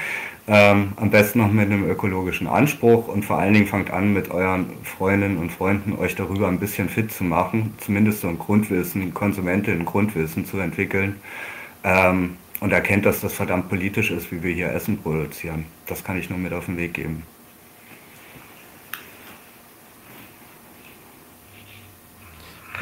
ähm, 0.51 0.93
am 0.95 1.11
besten 1.11 1.39
noch 1.39 1.51
mit 1.51 1.67
einem 1.67 1.87
ökologischen 1.87 2.47
Anspruch 2.47 3.07
und 3.07 3.23
vor 3.23 3.37
allen 3.37 3.53
Dingen 3.53 3.67
fangt 3.67 3.91
an, 3.91 4.13
mit 4.13 4.31
euren 4.31 4.65
Freundinnen 4.83 5.37
und 5.37 5.51
Freunden 5.51 5.93
euch 5.93 6.15
darüber 6.15 6.47
ein 6.47 6.59
bisschen 6.59 6.89
fit 6.89 7.11
zu 7.11 7.23
machen, 7.23 7.75
zumindest 7.77 8.21
so 8.21 8.29
ein 8.29 8.39
Grundwissen, 8.39 9.13
Konsumentinnen 9.13 9.85
Grundwissen 9.85 10.45
zu 10.45 10.57
entwickeln. 10.57 11.17
Ähm, 11.83 12.37
und 12.61 12.73
erkennt, 12.73 13.05
dass 13.05 13.21
das 13.21 13.31
verdammt 13.31 13.69
politisch 13.69 14.11
ist, 14.11 14.31
wie 14.31 14.41
wir 14.43 14.53
hier 14.53 14.71
Essen 14.71 14.97
produzieren. 14.97 15.65
Das 15.85 16.03
kann 16.03 16.17
ich 16.17 16.29
nur 16.29 16.39
mit 16.39 16.51
auf 16.51 16.65
den 16.65 16.77
Weg 16.77 16.95
geben. 16.95 17.23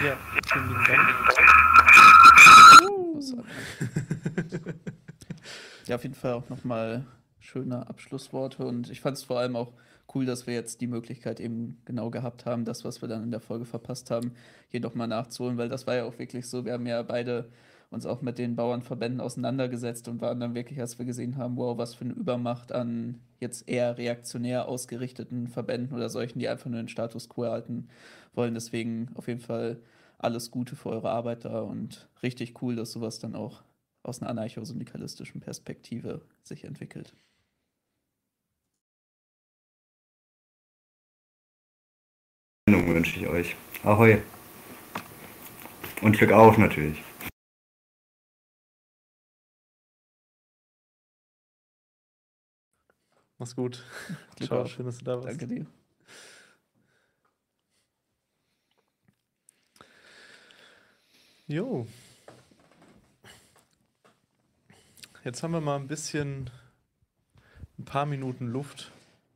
Ja, 0.03 0.15
vielen 0.51 0.67
lieben 0.69 0.83
Dank. 0.87 1.09
Ja, 5.87 5.95
auf 5.95 6.03
jeden 6.03 6.15
Fall 6.15 6.33
auch 6.33 6.49
nochmal 6.49 7.05
schöne 7.47 7.87
Abschlussworte 7.87 8.65
und 8.65 8.89
ich 8.89 9.01
fand 9.01 9.17
es 9.17 9.23
vor 9.23 9.39
allem 9.39 9.55
auch 9.55 9.71
cool, 10.13 10.25
dass 10.25 10.47
wir 10.47 10.53
jetzt 10.53 10.81
die 10.81 10.87
Möglichkeit 10.87 11.39
eben 11.39 11.81
genau 11.85 12.09
gehabt 12.09 12.45
haben, 12.45 12.65
das, 12.65 12.83
was 12.83 13.01
wir 13.01 13.07
dann 13.07 13.23
in 13.23 13.31
der 13.31 13.39
Folge 13.39 13.65
verpasst 13.65 14.11
haben, 14.11 14.33
hier 14.69 14.81
nochmal 14.81 15.07
nachzuholen, 15.07 15.57
weil 15.57 15.69
das 15.69 15.87
war 15.87 15.95
ja 15.95 16.05
auch 16.05 16.19
wirklich 16.19 16.47
so, 16.47 16.65
wir 16.65 16.73
haben 16.73 16.85
ja 16.85 17.01
beide 17.03 17.49
uns 17.89 18.05
auch 18.05 18.21
mit 18.21 18.37
den 18.37 18.57
Bauernverbänden 18.57 19.21
auseinandergesetzt 19.21 20.09
und 20.09 20.19
waren 20.19 20.41
dann 20.41 20.55
wirklich, 20.55 20.81
als 20.81 20.99
wir 20.99 21.05
gesehen 21.05 21.37
haben, 21.37 21.55
wow, 21.55 21.77
was 21.77 21.95
für 21.95 22.03
eine 22.03 22.13
Übermacht 22.15 22.73
an 22.73 23.21
jetzt 23.39 23.69
eher 23.69 23.97
reaktionär 23.97 24.67
ausgerichteten 24.67 25.47
Verbänden 25.47 25.95
oder 25.95 26.09
solchen, 26.09 26.39
die 26.39 26.49
einfach 26.49 26.69
nur 26.69 26.81
den 26.81 26.89
Status 26.89 27.29
quo 27.29 27.43
erhalten 27.43 27.87
wollen. 28.33 28.55
Deswegen 28.55 29.09
auf 29.15 29.29
jeden 29.29 29.39
Fall 29.39 29.79
alles 30.17 30.51
Gute 30.51 30.75
für 30.75 30.89
eure 30.89 31.11
Arbeit 31.11 31.45
da 31.45 31.61
und 31.61 32.09
richtig 32.23 32.61
cool, 32.61 32.75
dass 32.75 32.91
sowas 32.91 33.19
dann 33.19 33.35
auch 33.35 33.63
aus 34.03 34.21
einer 34.21 34.31
anarcho-syndikalistischen 34.31 35.39
Perspektive 35.39 36.21
sich 36.43 36.65
entwickelt. 36.65 37.13
Wünsche 42.93 43.19
ich 43.19 43.27
euch. 43.27 43.55
Ahoi. 43.83 44.21
Und 46.01 46.17
Glück 46.17 46.31
auf 46.31 46.57
natürlich. 46.57 47.03
Mach's 53.37 53.55
gut. 53.55 53.83
Glück 54.35 54.49
Ciao, 54.49 54.61
auf. 54.61 54.71
schön, 54.71 54.85
dass 54.85 54.97
du 54.97 55.05
da 55.05 55.15
warst. 55.15 55.27
Danke 55.27 55.47
dir. 55.47 55.65
Jo. 61.47 61.87
Jetzt 65.23 65.43
haben 65.43 65.51
wir 65.51 65.61
mal 65.61 65.77
ein 65.77 65.87
bisschen, 65.87 66.49
ein 67.77 67.85
paar 67.85 68.05
Minuten 68.05 68.47
Luft. 68.47 68.91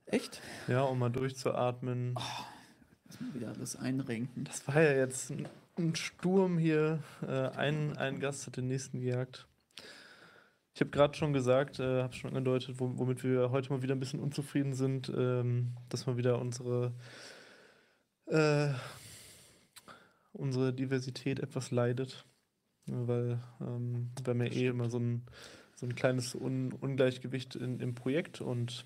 Echt? 0.05 0.41
Ja, 0.67 0.83
um 0.83 0.99
mal 0.99 1.09
durchzuatmen. 1.09 2.15
Lass 2.15 2.50
mal 3.19 3.33
wieder 3.33 3.49
alles 3.49 3.75
einrenken. 3.75 4.43
Das 4.43 4.67
war 4.67 4.81
ja 4.81 4.93
jetzt 4.93 5.31
ein, 5.31 5.47
ein 5.77 5.95
Sturm 5.95 6.57
hier. 6.57 6.99
Äh, 7.21 7.49
ein, 7.49 7.97
ein 7.97 8.19
Gast 8.19 8.47
hat 8.47 8.57
den 8.57 8.67
nächsten 8.67 9.01
gejagt. 9.01 9.47
Ich 10.73 10.79
habe 10.79 10.91
gerade 10.91 11.17
schon 11.17 11.33
gesagt, 11.33 11.79
äh, 11.79 12.03
habe 12.03 12.13
schon 12.13 12.29
angedeutet, 12.29 12.79
wo, 12.79 12.97
womit 12.97 13.23
wir 13.23 13.51
heute 13.51 13.71
mal 13.71 13.81
wieder 13.81 13.95
ein 13.95 13.99
bisschen 13.99 14.21
unzufrieden 14.21 14.73
sind, 14.73 15.11
ähm, 15.15 15.75
dass 15.89 16.05
mal 16.05 16.15
wieder 16.15 16.39
unsere, 16.39 16.93
äh, 18.27 18.69
unsere 20.31 20.73
Diversität 20.73 21.39
etwas 21.39 21.71
leidet. 21.71 22.25
Weil 22.85 23.39
ähm, 23.59 24.11
wir 24.23 24.33
haben 24.33 24.41
ja 24.41 24.51
eh 24.51 24.67
immer 24.67 24.89
so 24.89 24.99
ein, 24.99 25.23
so 25.75 25.85
ein 25.85 25.95
kleines 25.95 26.35
Un 26.35 26.71
Ungleichgewicht 26.71 27.55
in, 27.55 27.79
im 27.79 27.93
Projekt 27.93 28.39
und 28.39 28.85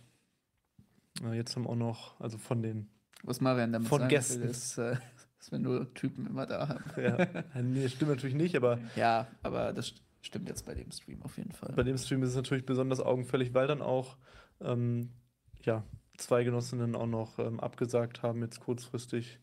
äh, 1.23 1.35
jetzt 1.35 1.55
haben 1.55 1.63
wir 1.63 1.69
auch 1.69 1.75
noch, 1.75 2.19
also 2.19 2.37
von 2.37 2.61
den 2.61 2.89
Was 3.23 3.41
Marian 3.41 3.73
damit 3.73 3.87
Von 3.87 3.99
sagen 4.01 4.09
Gästen. 4.09 4.41
will, 4.41 4.49
ist, 4.49 4.77
äh, 4.77 4.97
dass 5.39 5.51
wir 5.51 5.59
nur 5.59 5.93
Typen 5.93 6.25
immer 6.27 6.45
da 6.45 6.67
haben. 6.67 6.83
Ja, 7.01 7.43
nee, 7.61 7.87
stimmt 7.89 8.11
natürlich 8.11 8.35
nicht, 8.35 8.55
aber 8.55 8.79
ja, 8.95 9.27
aber 9.43 9.73
das 9.73 9.87
st- 9.93 10.01
stimmt 10.21 10.47
jetzt 10.49 10.65
bei 10.65 10.75
dem 10.75 10.91
Stream 10.91 11.21
auf 11.23 11.37
jeden 11.37 11.51
Fall. 11.51 11.73
bei 11.73 11.83
dem 11.83 11.97
Stream 11.97 12.23
ist 12.23 12.29
es 12.29 12.35
natürlich 12.35 12.65
besonders 12.65 12.99
augenfällig, 12.99 13.53
weil 13.53 13.67
dann 13.67 13.81
auch 13.81 14.17
ähm, 14.61 15.11
ja, 15.63 15.83
zwei 16.17 16.43
Genossinnen 16.43 16.95
auch 16.95 17.07
noch 17.07 17.39
ähm, 17.39 17.59
abgesagt 17.59 18.21
haben, 18.23 18.41
jetzt 18.41 18.59
kurzfristig. 18.59 19.39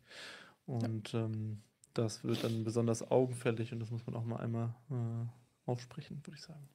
Und 0.65 1.13
ähm, 1.15 1.63
das 1.93 2.25
wird 2.25 2.45
dann 2.45 2.65
besonders 2.65 3.11
augenfällig 3.11 3.73
und 3.73 3.81
das 3.81 3.91
muss 3.91 4.07
man 4.07 4.15
auch 4.15 4.25
mal 4.25 4.37
einmal 4.37 4.75
äh, 4.91 5.27
aufsprechen, 5.71 6.25
würde 6.25 6.37
ich 6.37 6.43
sagen. 6.43 6.69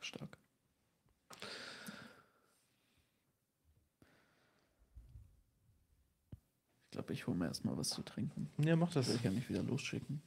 Stark. 0.00 0.38
Glaube, 6.96 7.12
ich 7.12 7.26
hole 7.26 7.36
mir 7.36 7.46
erstmal 7.46 7.76
was 7.76 7.90
zu 7.90 8.02
trinken. 8.02 8.48
Ja, 8.56 8.74
mach 8.74 8.90
das. 8.90 9.08
Will 9.08 9.16
ich 9.16 9.22
ja 9.22 9.30
nicht 9.30 9.50
wieder 9.50 9.62
losschicken. 9.62 10.22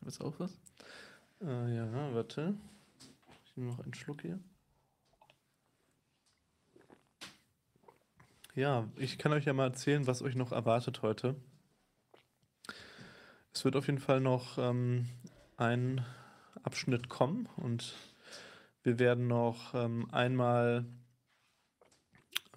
Willst 0.00 0.20
du 0.20 0.24
auch 0.24 0.40
was? 0.40 0.58
Äh, 1.42 1.76
ja, 1.76 2.14
warte. 2.14 2.54
Ich 3.44 3.56
nehme 3.56 3.70
noch 3.70 3.80
einen 3.80 3.92
Schluck 3.92 4.22
hier. 4.22 4.40
Ja, 8.54 8.88
ich 8.96 9.18
kann 9.18 9.32
euch 9.32 9.44
ja 9.44 9.52
mal 9.52 9.66
erzählen, 9.66 10.06
was 10.06 10.22
euch 10.22 10.34
noch 10.34 10.52
erwartet 10.52 11.02
heute. 11.02 11.36
Es 13.52 13.66
wird 13.66 13.76
auf 13.76 13.86
jeden 13.86 14.00
Fall 14.00 14.22
noch 14.22 14.56
ähm, 14.56 15.10
ein 15.58 16.06
Abschnitt 16.62 17.10
kommen 17.10 17.50
und 17.56 17.94
wir 18.82 18.98
werden 18.98 19.26
noch 19.26 19.74
ähm, 19.74 20.08
einmal 20.10 20.86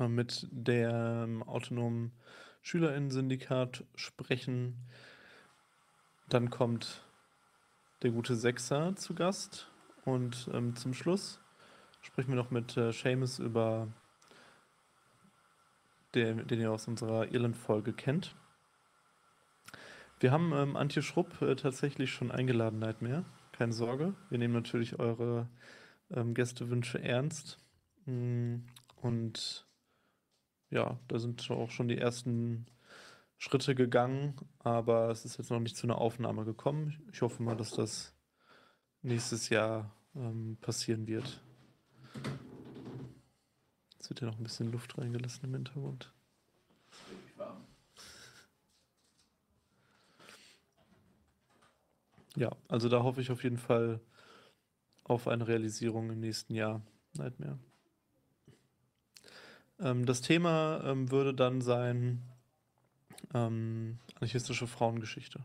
mit 0.07 0.48
dem 0.52 1.44
autonomen 1.44 2.11
Schülerinnen-Syndikat 2.61 3.84
sprechen. 3.95 4.78
Dann 6.30 6.49
kommt 6.49 7.03
der 8.02 8.11
gute 8.11 8.36
Sechser 8.36 8.95
zu 8.95 9.14
Gast. 9.14 9.69
Und 10.06 10.49
ähm, 10.53 10.76
zum 10.76 10.94
Schluss 10.94 11.40
sprechen 12.02 12.30
wir 12.30 12.36
noch 12.36 12.52
mit 12.52 12.76
äh, 12.78 12.91
Seamus 12.91 13.40
über 13.40 13.88
den, 16.15 16.48
den 16.48 16.60
ihr 16.60 16.72
aus 16.72 16.88
unserer 16.88 17.32
Irland-Folge 17.32 17.94
kennt. 17.94 18.36
Wir 20.19 20.32
haben 20.32 20.53
ähm, 20.53 20.76
Antje 20.76 21.02
Schrupp 21.02 21.41
äh, 21.41 21.56
tatsächlich 21.56 22.11
schon 22.11 22.32
eingeladen, 22.32 22.80
Nightmare. 22.80 23.26
Keine 23.53 23.73
Sorge. 23.73 24.14
Wir 24.30 24.38
nehmen 24.38 24.53
natürlich 24.53 24.99
eure 24.99 25.48
ähm, 26.11 26.34
Gästewünsche 26.34 27.02
ernst. 27.02 27.60
Mm, 28.06 28.57
Und 29.02 29.65
ja, 30.72 30.98
da 31.07 31.19
sind 31.19 31.49
auch 31.52 31.69
schon 31.69 31.88
die 31.88 31.98
ersten 31.98 32.65
Schritte 33.38 33.76
gegangen, 33.76 34.35
aber 34.60 35.10
es 35.10 35.26
ist 35.26 35.38
jetzt 35.38 35.52
noch 35.52 35.60
nicht 35.60 35.76
zu 35.76 35.85
einer 35.85 35.98
Aufnahme 35.98 36.45
gekommen. 36.45 37.07
Ich 37.11 37.22
hoffe 37.22 37.43
mal, 37.43 37.56
dass 37.56 37.72
das 37.72 38.15
nächstes 39.02 39.49
Jahr 39.49 39.93
ähm, 40.15 40.57
passieren 40.61 41.07
wird. 41.07 41.41
Jetzt 43.93 44.10
wird 44.10 44.22
ja 44.22 44.27
noch 44.27 44.38
ein 44.38 44.43
bisschen 44.43 44.72
Luft 44.72 44.98
reingelassen 44.98 45.45
im 45.45 45.53
Hintergrund. 45.53 46.14
Ja, 52.38 52.56
also 52.69 52.88
da 52.88 53.03
hoffe 53.03 53.22
ich 53.22 53.30
auf 53.30 53.43
jeden 53.43 53.57
Fall 53.57 53.99
auf 55.03 55.27
eine 55.27 55.48
Realisierung 55.48 56.11
im 56.11 56.22
nächsten 56.22 56.56
Jahr. 56.56 56.81
Nightmare. 57.14 57.60
Ähm, 59.82 60.06
das 60.06 60.22
Thema 60.22 60.82
ähm, 60.86 61.12
würde 61.12 61.34
dann 61.34 61.62
sein 61.62 62.22
ähm, 63.34 63.99
anarchistische 64.16 64.68
Frauengeschichte. 64.68 65.40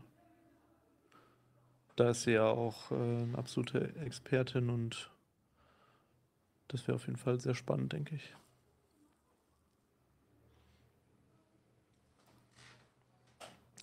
Da 1.95 2.11
ist 2.11 2.23
sie 2.23 2.33
ja 2.33 2.45
auch 2.45 2.91
äh, 2.91 2.95
eine 2.95 3.37
absolute 3.37 3.95
Expertin 3.97 4.69
und 4.69 5.09
das 6.67 6.87
wäre 6.87 6.95
auf 6.95 7.07
jeden 7.07 7.17
Fall 7.17 7.39
sehr 7.39 7.55
spannend, 7.55 7.93
denke 7.93 8.15
ich. 8.15 8.35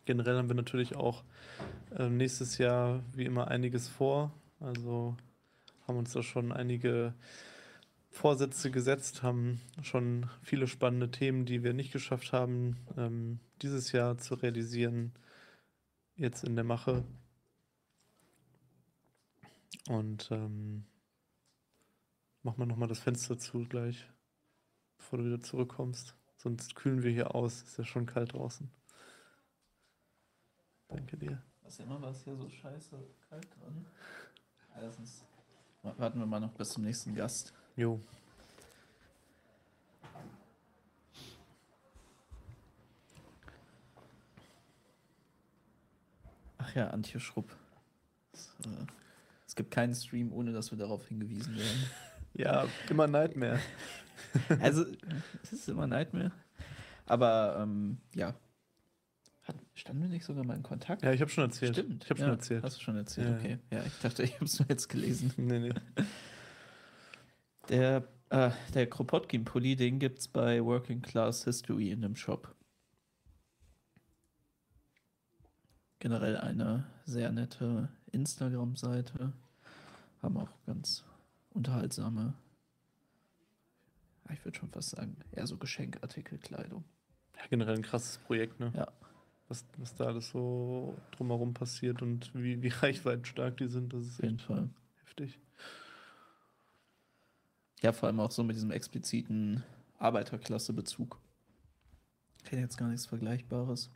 Generell 0.05 0.37
haben 0.37 0.49
wir 0.49 0.55
natürlich 0.55 0.95
auch 0.97 1.25
äh, 1.99 2.09
nächstes 2.09 2.59
Jahr 2.59 3.03
wie 3.15 3.25
immer 3.25 3.49
einiges 3.49 3.89
vor. 3.89 4.33
Also 4.61 5.17
haben 5.89 5.99
uns 5.99 6.13
da 6.13 6.23
schon 6.23 6.53
einige 6.53 7.15
Vorsätze 8.15 8.71
gesetzt, 8.71 9.25
haben 9.25 9.61
schon 9.83 10.31
viele 10.43 10.69
spannende 10.69 11.11
Themen, 11.11 11.47
die 11.47 11.65
wir 11.65 11.75
nicht 11.75 11.93
geschafft 11.93 12.33
haben, 12.33 12.77
ähm, 12.97 13.41
dieses 13.61 13.91
Jahr 13.91 14.19
zu 14.19 14.37
realisieren, 14.37 15.13
jetzt 16.15 16.45
in 16.45 16.55
der 16.55 16.65
Mache. 16.65 17.05
Und 19.89 20.31
ähm, 20.31 20.87
mach 22.45 22.57
mal 22.57 22.67
nochmal 22.67 22.89
das 22.89 23.01
Fenster 23.01 23.37
zu 23.37 23.65
gleich, 23.65 24.09
bevor 24.97 25.19
du 25.19 25.25
wieder 25.27 25.41
zurückkommst. 25.41 26.15
Sonst 26.37 26.77
kühlen 26.77 27.03
wir 27.03 27.11
hier 27.11 27.35
aus. 27.35 27.63
Ist 27.63 27.79
ja 27.79 27.85
schon 27.85 28.07
kalt 28.07 28.33
draußen. 28.33 28.71
Danke 30.87 31.17
dir. 31.17 31.43
Was 31.63 31.81
immer 31.81 32.01
war 32.01 32.13
es 32.13 32.23
hier 32.23 32.37
so 32.37 32.49
scheiße 32.49 32.97
kalt 33.29 33.49
dran? 33.59 33.87
Erstens. 34.81 35.25
Warten 35.83 36.19
wir 36.19 36.27
mal 36.27 36.41
noch 36.41 36.55
bis 36.55 36.71
zum 36.71 36.85
nächsten 36.85 37.15
Gast. 37.15 37.53
Jo. 37.77 38.01
Ach 46.59 46.75
ja, 46.75 46.89
Antje 46.91 47.21
Schrupp. 47.21 47.55
Es, 48.33 48.53
äh, 48.65 48.69
es 49.47 49.55
gibt 49.55 49.71
keinen 49.71 49.95
Stream, 49.95 50.33
ohne 50.33 50.53
dass 50.53 50.71
wir 50.71 50.79
darauf 50.79 51.07
hingewiesen 51.09 51.57
werden. 51.57 51.87
Ja, 52.37 52.67
immer 52.91 53.07
Nightmare. 53.07 53.61
Also, 54.61 54.85
es 55.45 55.53
ist 55.53 55.69
immer 55.69 55.87
Nightmare. 55.87 56.33
Aber 57.07 57.59
ähm, 57.61 57.99
ja. 58.13 58.35
Hat, 59.45 59.55
standen 59.75 60.03
wir 60.03 60.09
nicht 60.09 60.25
sogar 60.25 60.43
mal 60.45 60.57
in 60.57 60.65
Kontakt? 60.65 61.03
Ja, 61.05 61.13
ich 61.13 61.21
habe 61.21 61.31
schon 61.31 61.45
erzählt. 61.45 61.77
Stimmt. 61.77 62.03
Ich 62.03 62.11
habe 62.11 62.19
ja, 62.19 62.27
schon 62.27 62.35
erzählt. 62.35 62.65
Hast 62.65 62.79
du 62.79 62.81
schon 62.83 62.97
erzählt, 62.97 63.29
Ja. 63.29 63.37
okay. 63.37 63.59
Ja, 63.71 63.85
ich 63.87 63.99
dachte, 64.01 64.25
ich 64.25 64.35
habe 64.35 64.47
es 64.47 64.59
nur 64.59 64.69
jetzt 64.69 64.89
gelesen. 64.89 65.33
Nee, 65.37 65.61
nee. 65.61 65.75
Der, 67.69 68.07
äh, 68.31 68.51
der 68.75 68.89
Kropotkin-Pulli, 68.89 69.77
den 69.77 69.99
gibt 69.99 70.19
es 70.19 70.29
bei 70.29 70.63
Working 70.63 71.03
Class 71.03 71.45
History 71.45 71.91
in 71.91 72.03
dem 72.03 72.17
Shop. 72.17 72.55
Generell 75.99 76.37
eine 76.37 76.85
sehr 77.07 77.33
nette 77.33 77.89
Instagram-Seite. 78.13 79.33
Haben 80.23 80.37
auch 80.37 80.51
ganz 80.67 81.05
unterhaltsame, 81.51 82.35
ich 84.33 84.45
würde 84.45 84.59
schon 84.59 84.71
fast 84.71 84.91
sagen, 84.91 85.17
eher 85.33 85.47
so 85.47 85.57
Geschenkartikelkleidung. 85.57 86.85
Ja, 87.37 87.43
generell 87.49 87.77
ein 87.77 87.83
krasses 87.83 88.19
Projekt, 88.19 88.59
ne? 88.61 88.73
Ja. 88.75 88.89
Was, 89.49 89.65
was 89.77 89.95
da 89.95 90.07
alles 90.07 90.31
so 90.31 90.97
drumherum 91.13 91.53
passiert 91.55 92.03
und 92.03 92.35
wie, 92.35 92.63
wie 92.63 92.69
reichweitenstark 92.83 93.57
die 93.59 93.69
sind, 93.69 93.93
das 93.93 94.07
ist 94.07 94.19
Auf 94.19 94.25
jeden 94.25 94.39
Fall. 94.39 94.71
heftig. 95.03 95.39
Ja, 97.83 97.93
vor 97.93 98.09
allem 98.09 98.21
auch 98.21 98.31
so 98.31 98.43
mit 98.43 98.57
diesem 98.57 98.71
expliziten 98.71 99.63
Arbeiterklasse-Bezug. 99.99 101.19
Ich 102.39 102.45
kenne 102.45 102.63
jetzt 102.63 102.77
gar 102.77 102.89
nichts 102.89 103.07
Vergleichbares. 103.07 103.91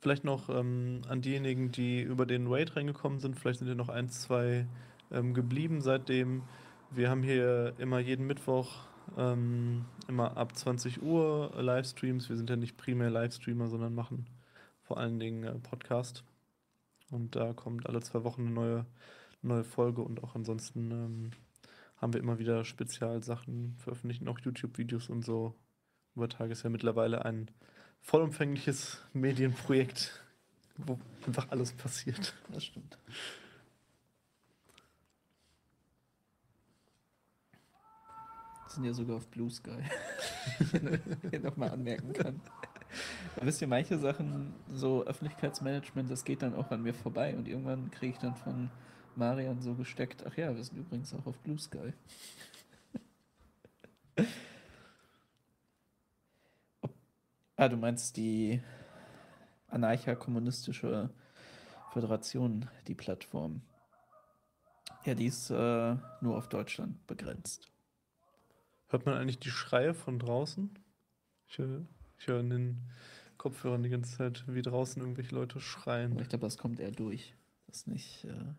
Vielleicht 0.00 0.24
noch 0.24 0.48
ähm, 0.48 1.02
an 1.08 1.20
diejenigen, 1.20 1.72
die 1.72 2.00
über 2.00 2.26
den 2.26 2.46
Raid 2.46 2.76
reingekommen 2.76 3.18
sind, 3.18 3.36
vielleicht 3.36 3.58
sind 3.58 3.68
ja 3.68 3.74
noch 3.74 3.88
ein, 3.88 4.08
zwei 4.08 4.66
ähm, 5.10 5.34
geblieben 5.34 5.80
seitdem. 5.80 6.42
Wir 6.90 7.10
haben 7.10 7.22
hier 7.22 7.74
immer 7.78 7.98
jeden 7.98 8.26
Mittwoch, 8.26 8.86
ähm, 9.16 9.84
immer 10.06 10.36
ab 10.36 10.56
20 10.56 11.02
Uhr 11.02 11.52
Livestreams. 11.56 12.28
Wir 12.28 12.36
sind 12.36 12.50
ja 12.50 12.56
nicht 12.56 12.76
primär 12.76 13.10
Livestreamer, 13.10 13.68
sondern 13.68 13.94
machen 13.94 14.26
vor 14.82 14.98
allen 14.98 15.18
Dingen 15.18 15.42
äh, 15.44 15.58
Podcast. 15.58 16.22
Und 17.10 17.34
da 17.34 17.52
kommt 17.52 17.86
alle 17.86 18.00
zwei 18.00 18.24
Wochen 18.24 18.42
eine 18.42 18.50
neue, 18.50 18.86
neue 19.42 19.64
Folge 19.64 20.02
und 20.02 20.22
auch 20.22 20.34
ansonsten 20.34 20.90
ähm, 20.90 21.30
haben 21.96 22.12
wir 22.12 22.20
immer 22.20 22.38
wieder 22.38 22.64
Spezialsachen, 22.64 23.76
veröffentlichen 23.78 24.28
auch 24.28 24.38
YouTube-Videos 24.38 25.08
und 25.08 25.24
so. 25.24 25.54
Übertag 26.14 26.50
ist 26.50 26.62
ja 26.62 26.70
mittlerweile 26.70 27.24
ein 27.24 27.50
vollumfängliches 28.00 29.02
Medienprojekt, 29.12 30.24
wo 30.76 30.98
einfach 31.26 31.50
alles 31.50 31.72
passiert. 31.72 32.34
Das 32.52 32.64
stimmt. 32.64 32.98
sind 38.76 38.84
ja 38.84 38.92
sogar 38.92 39.16
auf 39.16 39.26
Blue 39.28 39.50
Sky. 39.50 39.82
Hier 41.30 41.40
nochmal 41.40 41.70
anmerken 41.70 42.12
kann. 42.12 42.40
Wisst 43.40 43.60
ihr, 43.60 43.68
manche 43.68 43.98
Sachen, 43.98 44.54
so 44.72 45.04
Öffentlichkeitsmanagement, 45.04 46.10
das 46.10 46.24
geht 46.24 46.42
dann 46.42 46.54
auch 46.54 46.70
an 46.70 46.82
mir 46.82 46.94
vorbei 46.94 47.34
und 47.36 47.48
irgendwann 47.48 47.90
kriege 47.90 48.12
ich 48.12 48.18
dann 48.18 48.36
von 48.36 48.70
Marian 49.16 49.60
so 49.60 49.74
gesteckt, 49.74 50.24
ach 50.26 50.36
ja, 50.36 50.54
wir 50.54 50.62
sind 50.62 50.78
übrigens 50.78 51.12
auch 51.14 51.26
auf 51.26 51.38
Blue 51.38 51.58
Sky. 51.58 51.92
Ah, 57.58 57.70
du 57.70 57.78
meinst 57.78 58.18
die 58.18 58.60
Anarcha-Kommunistische 59.68 61.08
Föderation, 61.90 62.68
die 62.86 62.94
Plattform. 62.94 63.62
Ja, 65.06 65.14
die 65.14 65.24
ist 65.24 65.48
äh, 65.48 65.96
nur 66.20 66.36
auf 66.36 66.50
Deutschland 66.50 67.06
begrenzt. 67.06 67.72
Hört 68.88 69.06
man 69.06 69.14
eigentlich 69.14 69.38
die 69.38 69.50
Schreie 69.50 69.94
von 69.94 70.18
draußen? 70.18 70.78
Ich 71.48 71.56
höre, 71.56 71.86
ich 72.18 72.26
höre 72.26 72.40
in 72.40 72.50
den 72.50 72.90
Kopfhörern 73.38 73.82
die 73.82 73.88
ganze 73.88 74.18
Zeit, 74.18 74.44
wie 74.46 74.60
draußen 74.60 75.00
irgendwelche 75.00 75.34
Leute 75.34 75.58
schreien. 75.58 76.18
ich 76.18 76.28
glaube, 76.28 76.44
das 76.44 76.58
kommt 76.58 76.78
eher 76.78 76.90
durch. 76.90 77.34
Das 77.66 77.78
ist 77.78 77.88
nicht, 77.88 78.24
äh, 78.24 78.52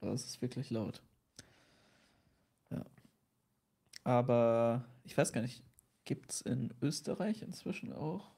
es 0.00 0.24
ist 0.24 0.42
wirklich 0.42 0.70
laut. 0.70 1.02
Ja. 2.70 2.84
Aber 4.04 4.84
ich 5.04 5.16
weiß 5.16 5.32
gar 5.32 5.42
nicht, 5.42 5.62
gibt 6.04 6.32
es 6.32 6.40
in 6.40 6.74
Österreich 6.82 7.42
inzwischen 7.42 7.92
auch 7.92 8.30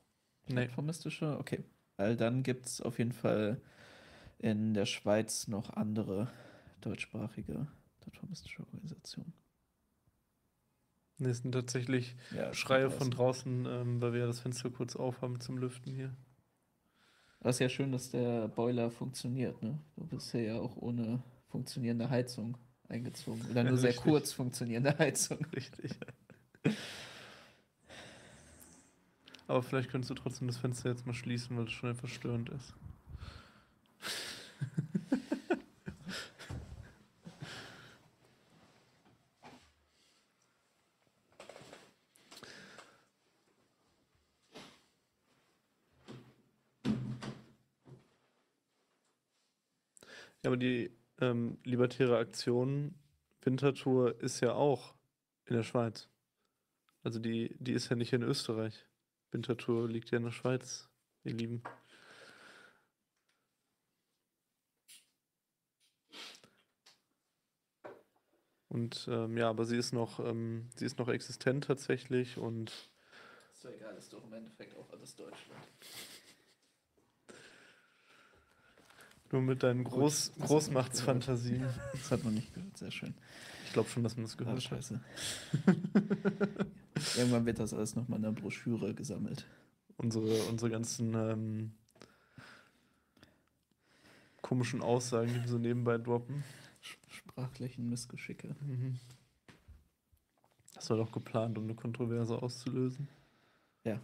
Nee. 0.49 0.67
plattformistische? 0.67 1.39
Okay. 1.39 1.65
Weil 1.97 2.17
dann 2.17 2.43
gibt 2.43 2.67
es 2.67 2.81
auf 2.81 2.99
jeden 2.99 3.13
Fall 3.13 3.61
in 4.39 4.75
der 4.75 4.87
Schweiz 4.87 5.49
noch 5.49 5.71
andere 5.71 6.31
deutschsprachige 6.81 7.67
plattformistische 8.01 8.61
Organisationen. 8.63 9.35
Nee, 11.19 11.29
es 11.31 11.39
sind 11.39 11.53
tatsächlich 11.53 12.17
Ja, 12.31 12.53
Schreie 12.55 12.91
von 12.91 12.99
von 12.99 13.11
draußen, 13.11 13.67
ähm, 13.67 14.01
weil 14.01 14.13
wir 14.13 14.21
ja 14.21 14.27
das 14.27 14.41
Fenster 14.41 14.71
kurz 14.71 14.97
aufhaben 14.97 15.41
zum 15.41 15.59
Lüften 15.59 15.93
hier. 15.93 16.17
Das 17.41 17.57
ist 17.57 17.61
ja 17.61 17.69
schön, 17.69 17.93
dass 17.93 18.11
der 18.11 18.49
Boiler 18.49 18.91
funktioniert, 18.91 19.63
ne? 19.63 19.79
Du 19.97 20.07
bist 20.07 20.33
ja, 20.35 20.41
ja 20.41 20.59
auch 20.61 20.77
ohne 20.77 21.23
funktionierende 21.51 22.09
Heizung 22.11 22.57
eingezogen. 22.89 23.43
Oder 23.51 23.65
nur 23.65 23.73
Ja, 23.73 23.79
sehr 23.79 23.91
richtig. 23.91 24.05
kurz 24.05 24.33
funktionierende 24.33 24.97
Heizung. 24.99 25.45
Richtig. 25.55 25.93
Aber 29.47 29.63
vielleicht 29.63 29.91
könntest 29.91 30.11
du 30.11 30.15
trotzdem 30.15 30.47
das 30.47 30.59
Fenster 30.59 30.91
jetzt 30.91 31.07
mal 31.07 31.13
schließen, 31.13 31.57
weil 31.57 31.65
es 31.65 31.73
schon 31.73 31.91
einfach 31.91 32.09
störend 32.09 32.51
ist. 32.51 32.75
Ja, 50.43 50.49
aber 50.49 50.57
die 50.57 50.91
ähm, 51.21 51.59
Libertäre 51.65 52.19
Aktion 52.19 52.95
Wintertour 53.43 54.21
ist 54.21 54.41
ja 54.41 54.53
auch 54.53 54.95
in 55.47 55.57
der 55.57 55.63
Schweiz. 55.63 56.09
Also 57.03 57.19
die, 57.19 57.57
die 57.59 57.73
ist 57.73 57.89
ja 57.89 57.97
nicht 57.97 58.13
in 58.13 58.23
Österreich. 58.23 58.87
Wintertour 59.31 59.89
liegt 59.89 60.11
ja 60.11 60.19
in 60.19 60.25
der 60.25 60.33
Schweiz, 60.33 60.89
ihr 61.25 61.33
Lieben. 61.33 61.63
Und 68.69 69.09
ähm, 69.11 69.37
ja, 69.37 69.49
aber 69.49 69.65
sie 69.65 69.77
ist 69.77 69.93
noch, 69.93 70.21
ähm, 70.21 70.69
sie 70.77 70.87
ist 70.87 70.99
noch 70.99 71.09
existent 71.09 71.65
tatsächlich 71.65 72.39
und 72.39 72.71
Ist 73.53 73.65
doch 73.65 73.71
egal, 73.71 73.97
ist 73.97 74.13
doch 74.13 74.25
im 74.25 74.33
Endeffekt 74.33 74.77
auch 74.77 74.89
alles 74.93 75.17
Deutschland. 75.17 75.61
Nur 79.33 79.43
mit 79.43 79.63
deinen 79.63 79.85
Groß, 79.85 80.15
das 80.15 80.31
hat 80.33 80.39
man 80.39 80.39
nicht 80.41 80.49
Großmachtsfantasien. 80.49 81.67
Das 81.93 82.11
hat 82.11 82.25
man 82.25 82.35
nicht 82.35 82.53
gehört, 82.55 82.77
sehr 82.77 82.91
schön. 82.91 83.15
Ich 83.67 83.73
glaube 83.73 83.89
schon, 83.89 84.03
dass 84.03 84.17
man 84.17 84.25
das 84.25 84.35
Ah, 84.35 84.39
gehört 84.39 84.57
hat. 84.57 84.63
scheiße. 84.65 85.01
Irgendwann 87.17 87.47
wird 87.47 87.59
das 87.61 87.73
alles 87.73 87.95
nochmal 87.95 88.19
in 88.19 88.25
einer 88.25 88.35
Broschüre 88.35 88.95
gesammelt. 88.95 89.47
Unsere, 89.97 90.43
unsere 90.45 90.71
ganzen 90.71 91.15
ähm, 91.15 91.73
komischen 94.43 94.81
Aussagen, 94.83 95.33
die 95.33 95.41
wir 95.43 95.49
so 95.49 95.59
nebenbei 95.59 95.99
droppen. 95.99 96.43
Sprachlichen 97.09 97.89
Missgeschicke. 97.89 98.57
Mhm. 98.61 98.99
Das 100.75 100.89
war 100.91 100.97
doch 100.97 101.13
geplant, 101.13 101.59
um 101.59 101.65
eine 101.65 101.75
Kontroverse 101.75 102.41
auszulösen. 102.43 103.09
Ja. 103.85 104.01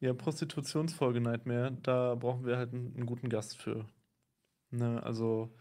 Ja, 0.00 0.12
Prostitutionsfolge 0.12 1.20
Nightmare, 1.20 1.72
da 1.82 2.14
brauchen 2.14 2.44
wir 2.44 2.58
halt 2.58 2.72
einen, 2.72 2.94
einen 2.94 3.06
guten 3.06 3.28
Gast 3.28 3.56
für. 3.56 3.86
Ne, 4.70 5.02
also 5.02 5.54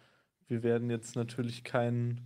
wir 0.48 0.64
werden 0.64 0.90
jetzt 0.90 1.16
natürlich 1.16 1.64
kein, 1.64 2.22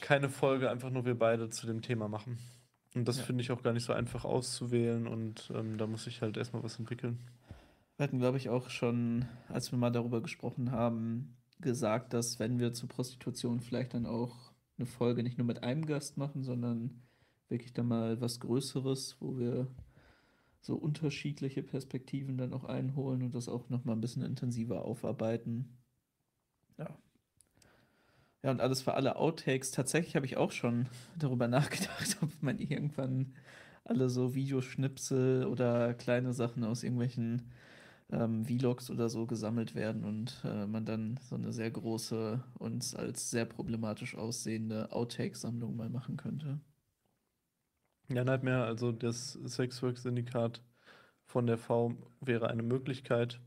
keine 0.00 0.28
Folge 0.28 0.70
einfach 0.70 0.90
nur 0.90 1.04
wir 1.04 1.18
beide 1.18 1.48
zu 1.50 1.66
dem 1.66 1.82
Thema 1.82 2.08
machen. 2.08 2.38
Und 2.94 3.06
das 3.06 3.18
Ja. 3.18 3.24
finde 3.24 3.42
ich 3.42 3.50
auch 3.52 3.62
gar 3.62 3.72
nicht 3.72 3.84
so 3.84 3.92
einfach 3.92 4.24
auszuwählen 4.24 5.06
und 5.06 5.50
ähm, 5.54 5.78
da 5.78 5.86
muss 5.86 6.06
ich 6.06 6.22
halt 6.22 6.36
erstmal 6.36 6.62
was 6.62 6.78
entwickeln. 6.78 7.18
Wir 7.96 8.04
hatten, 8.04 8.18
glaube 8.18 8.38
ich, 8.38 8.48
auch 8.48 8.68
schon, 8.70 9.26
als 9.48 9.70
wir 9.72 9.78
mal 9.78 9.90
darüber 9.90 10.20
gesprochen 10.22 10.70
haben, 10.72 11.36
gesagt, 11.60 12.14
dass 12.14 12.38
wenn 12.38 12.58
wir 12.58 12.72
zur 12.72 12.88
Prostitution 12.88 13.60
vielleicht 13.60 13.94
dann 13.94 14.06
auch 14.06 14.52
eine 14.78 14.86
Folge 14.86 15.22
nicht 15.22 15.38
nur 15.38 15.46
mit 15.46 15.62
einem 15.62 15.86
Gast 15.86 16.16
machen, 16.16 16.42
sondern 16.42 17.02
wirklich 17.48 17.72
dann 17.72 17.86
mal 17.88 18.20
was 18.20 18.40
Größeres, 18.40 19.16
wo 19.20 19.38
wir 19.38 19.68
so 20.60 20.76
unterschiedliche 20.76 21.62
Perspektiven 21.62 22.38
dann 22.38 22.52
auch 22.52 22.64
einholen 22.64 23.22
und 23.22 23.34
das 23.34 23.48
auch 23.48 23.68
noch 23.70 23.84
mal 23.84 23.92
ein 23.94 24.00
bisschen 24.00 24.22
intensiver 24.22 24.84
aufarbeiten. 24.84 25.78
Ja. 26.78 26.98
Ja, 28.42 28.50
und 28.50 28.60
alles 28.60 28.82
für 28.82 28.94
alle 28.94 29.16
Outtakes. 29.16 29.70
Tatsächlich 29.70 30.16
habe 30.16 30.26
ich 30.26 30.36
auch 30.36 30.52
schon 30.52 30.88
darüber 31.18 31.48
nachgedacht, 31.48 32.18
ob 32.22 32.30
man 32.42 32.58
irgendwann 32.58 33.34
alle 33.84 34.08
so 34.08 34.34
Videoschnipsel 34.34 35.46
oder 35.46 35.94
kleine 35.94 36.32
Sachen 36.32 36.64
aus 36.64 36.82
irgendwelchen 36.82 37.50
ähm, 38.12 38.44
Vlogs 38.46 38.90
oder 38.90 39.08
so 39.08 39.26
gesammelt 39.26 39.74
werden 39.74 40.04
und 40.04 40.42
äh, 40.44 40.66
man 40.66 40.84
dann 40.86 41.18
so 41.28 41.36
eine 41.36 41.52
sehr 41.52 41.70
große 41.70 42.42
und 42.58 42.96
als 42.96 43.30
sehr 43.30 43.46
problematisch 43.46 44.16
aussehende 44.16 44.92
Outtake-Sammlung 44.92 45.76
mal 45.76 45.90
machen 45.90 46.16
könnte. 46.16 46.60
Ja, 48.12 48.24
Nightmare, 48.24 48.64
also 48.64 48.90
das 48.90 49.34
Sexwork-Syndikat 49.34 50.60
von 51.26 51.46
der 51.46 51.58
V 51.58 51.94
wäre 52.20 52.48
eine 52.48 52.64
Möglichkeit. 52.64 53.40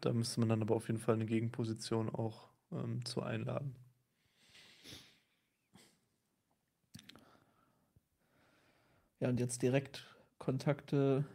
Da 0.00 0.14
müsste 0.14 0.40
man 0.40 0.48
dann 0.48 0.62
aber 0.62 0.76
auf 0.76 0.88
jeden 0.88 0.98
Fall 0.98 1.16
eine 1.16 1.26
Gegenposition 1.26 2.08
auch 2.08 2.48
ähm, 2.72 3.04
zu 3.04 3.22
einladen. 3.22 3.74
Ja, 9.20 9.28
und 9.28 9.38
jetzt 9.40 9.60
direkt 9.60 10.06
Kontakte 10.38 11.26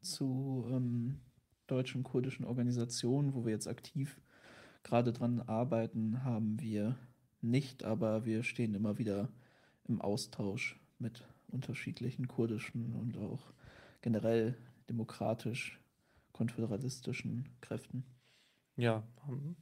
zu 0.00 0.66
ähm, 0.72 1.20
deutschen 1.68 2.02
kurdischen 2.02 2.44
Organisationen, 2.44 3.32
wo 3.32 3.44
wir 3.44 3.52
jetzt 3.52 3.68
aktiv 3.68 4.20
gerade 4.82 5.12
dran 5.12 5.40
arbeiten, 5.42 6.24
haben 6.24 6.60
wir 6.60 6.98
nicht, 7.42 7.84
aber 7.84 8.24
wir 8.24 8.42
stehen 8.42 8.74
immer 8.74 8.98
wieder 8.98 9.28
im 9.84 10.00
Austausch 10.00 10.80
mit 10.98 11.24
unterschiedlichen 11.48 12.28
kurdischen 12.28 12.94
und 12.94 13.16
auch 13.18 13.52
generell 14.02 14.56
demokratisch 14.88 15.80
konföderalistischen 16.32 17.48
Kräften. 17.60 18.04
Ja, 18.76 19.02
haben, 19.26 19.56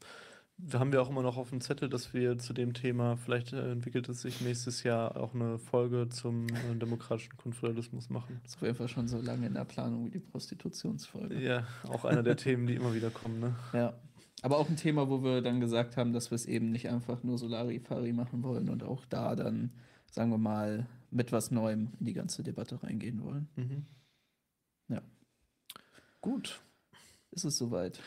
wir 0.58 0.78
haben 0.78 0.92
wir 0.92 1.02
auch 1.02 1.10
immer 1.10 1.22
noch 1.22 1.36
auf 1.36 1.50
dem 1.50 1.60
Zettel, 1.60 1.88
dass 1.88 2.12
wir 2.14 2.38
zu 2.38 2.52
dem 2.52 2.74
Thema, 2.74 3.16
vielleicht 3.16 3.52
äh, 3.52 3.72
entwickelt 3.72 4.08
es 4.08 4.22
sich 4.22 4.40
nächstes 4.40 4.82
Jahr 4.82 5.16
auch 5.16 5.34
eine 5.34 5.58
Folge 5.58 6.08
zum 6.08 6.48
äh, 6.48 6.74
demokratischen 6.74 7.36
Konföderalismus 7.36 8.10
machen. 8.10 8.40
Das 8.42 8.52
ist 8.52 8.56
auf 8.56 8.62
jeden 8.62 8.74
Fall 8.74 8.88
schon 8.88 9.08
so 9.08 9.20
lange 9.20 9.46
in 9.46 9.54
der 9.54 9.64
Planung 9.64 10.06
wie 10.06 10.10
die 10.10 10.18
Prostitutionsfolge. 10.18 11.42
Ja, 11.42 11.66
auch 11.88 12.04
einer 12.04 12.22
der 12.22 12.36
Themen, 12.36 12.66
die 12.66 12.74
immer 12.74 12.94
wieder 12.94 13.10
kommen, 13.10 13.40
ne? 13.40 13.54
Ja. 13.72 13.94
Aber 14.42 14.58
auch 14.58 14.68
ein 14.68 14.76
Thema, 14.76 15.08
wo 15.08 15.24
wir 15.24 15.40
dann 15.40 15.60
gesagt 15.60 15.96
haben, 15.96 16.12
dass 16.12 16.30
wir 16.30 16.36
es 16.36 16.46
eben 16.46 16.70
nicht 16.70 16.88
einfach 16.90 17.22
nur 17.22 17.38
Solari-Fari 17.38 18.12
machen 18.12 18.42
wollen 18.42 18.68
und 18.68 18.82
auch 18.82 19.06
da 19.06 19.34
dann, 19.34 19.72
sagen 20.10 20.30
wir 20.30 20.38
mal, 20.38 20.86
mit 21.10 21.32
was 21.32 21.50
Neuem 21.50 21.92
in 21.98 22.06
die 22.06 22.12
ganze 22.12 22.42
Debatte 22.42 22.82
reingehen 22.82 23.22
wollen. 23.22 23.48
Mhm. 23.56 23.86
Ja. 24.88 25.02
Gut. 26.20 26.60
Ist 27.30 27.44
es 27.44 27.58
soweit? 27.58 28.00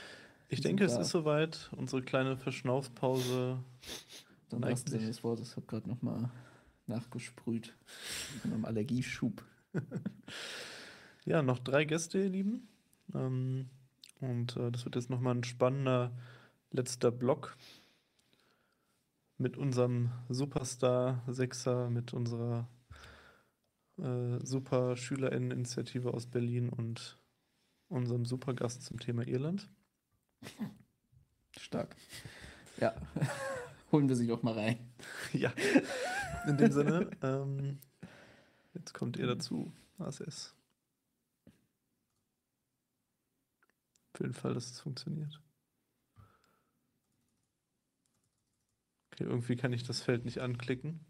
Ich 0.47 0.61
denke, 0.61 0.83
es 0.83 0.97
ist 0.97 1.09
soweit. 1.09 1.69
Unsere 1.75 2.01
kleine 2.01 2.37
Verschnaufspause. 2.37 3.63
Im 4.51 4.61
wahrsten 4.63 4.91
Sinne 4.91 5.03
Eigentlich. 5.03 5.17
des 5.17 5.23
Wortes, 5.23 5.49
ich 5.51 5.55
habe 5.57 5.67
gerade 5.67 5.87
nochmal 5.87 6.31
nachgesprüht. 6.87 7.75
Von 8.41 8.53
einem 8.53 8.65
Allergieschub. 8.65 9.43
Ja, 11.25 11.43
noch 11.43 11.59
drei 11.59 11.85
Gäste, 11.85 12.17
ihr 12.17 12.29
Lieben. 12.29 12.67
Ähm, 13.13 13.69
und 14.19 14.57
äh, 14.57 14.71
das 14.71 14.85
wird 14.85 14.95
jetzt 14.95 15.11
nochmal 15.11 15.35
ein 15.35 15.43
spannender 15.43 16.11
letzter 16.71 17.11
Block 17.11 17.55
mit 19.37 19.55
unserem 19.55 20.11
Superstar 20.29 21.23
Sechser, 21.27 21.89
mit 21.91 22.13
unserer 22.13 22.67
äh, 24.01 24.45
Super 24.45 24.95
SchülerInnen-Initiative 24.95 26.13
aus 26.13 26.27
Berlin 26.27 26.69
und 26.69 27.17
unserem 27.87 28.25
Supergast 28.25 28.83
zum 28.83 28.99
Thema 28.99 29.27
Irland. 29.27 29.69
Stark. 31.57 31.95
Ja. 32.77 32.95
Holen 33.91 34.07
wir 34.07 34.15
sie 34.15 34.27
doch 34.27 34.43
mal 34.43 34.53
rein. 34.53 34.79
Ja, 35.33 35.53
in 36.47 36.57
dem 36.57 36.71
Sinne, 36.71 37.11
ähm, 37.21 37.79
jetzt 38.73 38.93
kommt 38.93 39.15
ihr 39.17 39.27
dazu, 39.27 39.71
ASS. 39.99 40.55
Für 44.15 44.23
den 44.23 44.33
Fall, 44.33 44.55
dass 44.55 44.71
es 44.71 44.79
funktioniert. 44.79 45.39
Okay, 49.11 49.23
irgendwie 49.25 49.55
kann 49.55 49.73
ich 49.73 49.83
das 49.83 50.01
Feld 50.01 50.25
nicht 50.25 50.39
anklicken. 50.39 51.05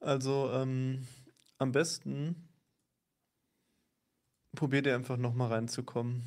Also, 0.00 0.50
ähm, 0.52 1.06
am 1.58 1.72
besten 1.72 2.48
probiert 4.54 4.86
ihr 4.86 4.94
einfach 4.94 5.16
nochmal 5.16 5.52
reinzukommen. 5.52 6.22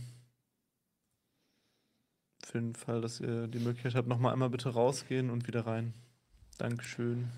Für 2.46 2.60
den 2.60 2.76
Fall, 2.76 3.02
dass 3.02 3.20
ihr 3.20 3.48
die 3.48 3.60
Möglichkeit 3.60 3.96
habt, 3.96 4.08
nochmal 4.08 4.34
einmal 4.34 4.50
bitte 4.50 4.70
rausgehen 4.70 5.30
und 5.30 5.48
wieder 5.48 5.66
rein. 5.66 5.94
Dankeschön. 6.58 7.30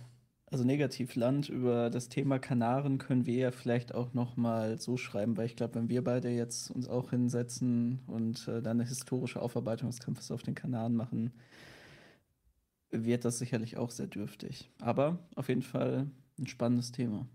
Also 0.52 0.66
Negativland 0.66 1.48
über 1.48 1.90
das 1.90 2.10
Thema 2.10 2.38
Kanaren 2.38 2.98
können 2.98 3.26
wir 3.26 3.36
ja 3.36 3.52
vielleicht 3.52 3.96
auch 3.96 4.14
noch 4.14 4.36
mal 4.36 4.80
so 4.80 4.98
schreiben, 4.98 5.38
weil 5.38 5.46
ich 5.46 5.56
glaube, 5.56 5.76
wenn 5.76 5.88
wir 5.88 6.04
beide 6.04 6.30
jetzt 6.30 6.70
uns 6.72 6.90
auch 6.90 7.12
hinsetzen 7.12 8.02
und 8.08 8.48
äh, 8.50 8.62
dann 8.62 8.82
eine 8.82 8.88
historische 8.88 9.42
Aufarbeitung 9.42 9.90
des 9.90 10.02
Kampfes 10.02 10.30
auf 10.30 10.44
den 10.44 10.56
Kanaren 10.56 10.94
machen, 10.94 11.32
wird 12.90 13.24
das 13.24 13.40
sicherlich 13.40 13.78
auch 13.78 13.92
sehr 13.92 14.08
dürftig. 14.08 14.70
Aber 14.82 15.20
auf 15.36 15.48
jeden 15.48 15.62
Fall 15.62 16.12
ein 16.38 16.48
spannendes 16.48 16.92
Thema. 16.92 17.26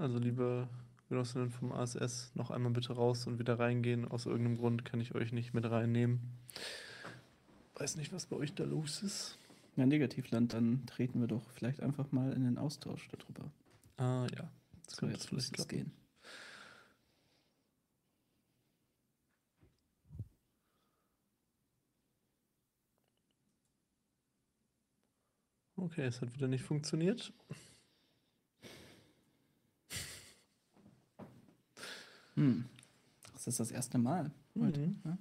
Also, 0.00 0.16
liebe 0.16 0.66
Genossinnen 1.10 1.50
vom 1.50 1.72
ASS, 1.72 2.30
noch 2.34 2.50
einmal 2.50 2.72
bitte 2.72 2.94
raus 2.94 3.26
und 3.26 3.38
wieder 3.38 3.58
reingehen. 3.58 4.08
Aus 4.08 4.24
irgendeinem 4.24 4.56
Grund 4.56 4.86
kann 4.86 4.98
ich 4.98 5.14
euch 5.14 5.30
nicht 5.30 5.52
mit 5.52 5.70
reinnehmen. 5.70 6.20
Weiß 7.74 7.96
nicht, 7.96 8.10
was 8.10 8.24
bei 8.24 8.36
euch 8.36 8.54
da 8.54 8.64
los 8.64 9.02
ist. 9.02 9.36
Ja, 9.76 9.84
Negativland, 9.84 10.54
dann 10.54 10.86
treten 10.86 11.20
wir 11.20 11.28
doch 11.28 11.50
vielleicht 11.50 11.82
einfach 11.82 12.12
mal 12.12 12.32
in 12.32 12.44
den 12.44 12.56
Austausch 12.56 13.08
darüber. 13.08 13.52
Ah, 13.98 14.26
ja. 14.34 14.50
Das 14.86 14.96
So, 14.96 15.06
jetzt 15.06 15.28
vielleicht 15.28 15.58
es 15.58 15.68
gehen. 15.68 15.92
Okay, 25.76 26.06
es 26.06 26.22
hat 26.22 26.32
wieder 26.32 26.48
nicht 26.48 26.64
funktioniert. 26.64 27.34
Hm. 32.40 32.64
Das 33.34 33.46
ist 33.46 33.60
das 33.60 33.70
erste 33.70 33.98
Mal 33.98 34.30
heute. 34.58 34.80
Mhm. 34.80 35.00
Ja? 35.04 35.18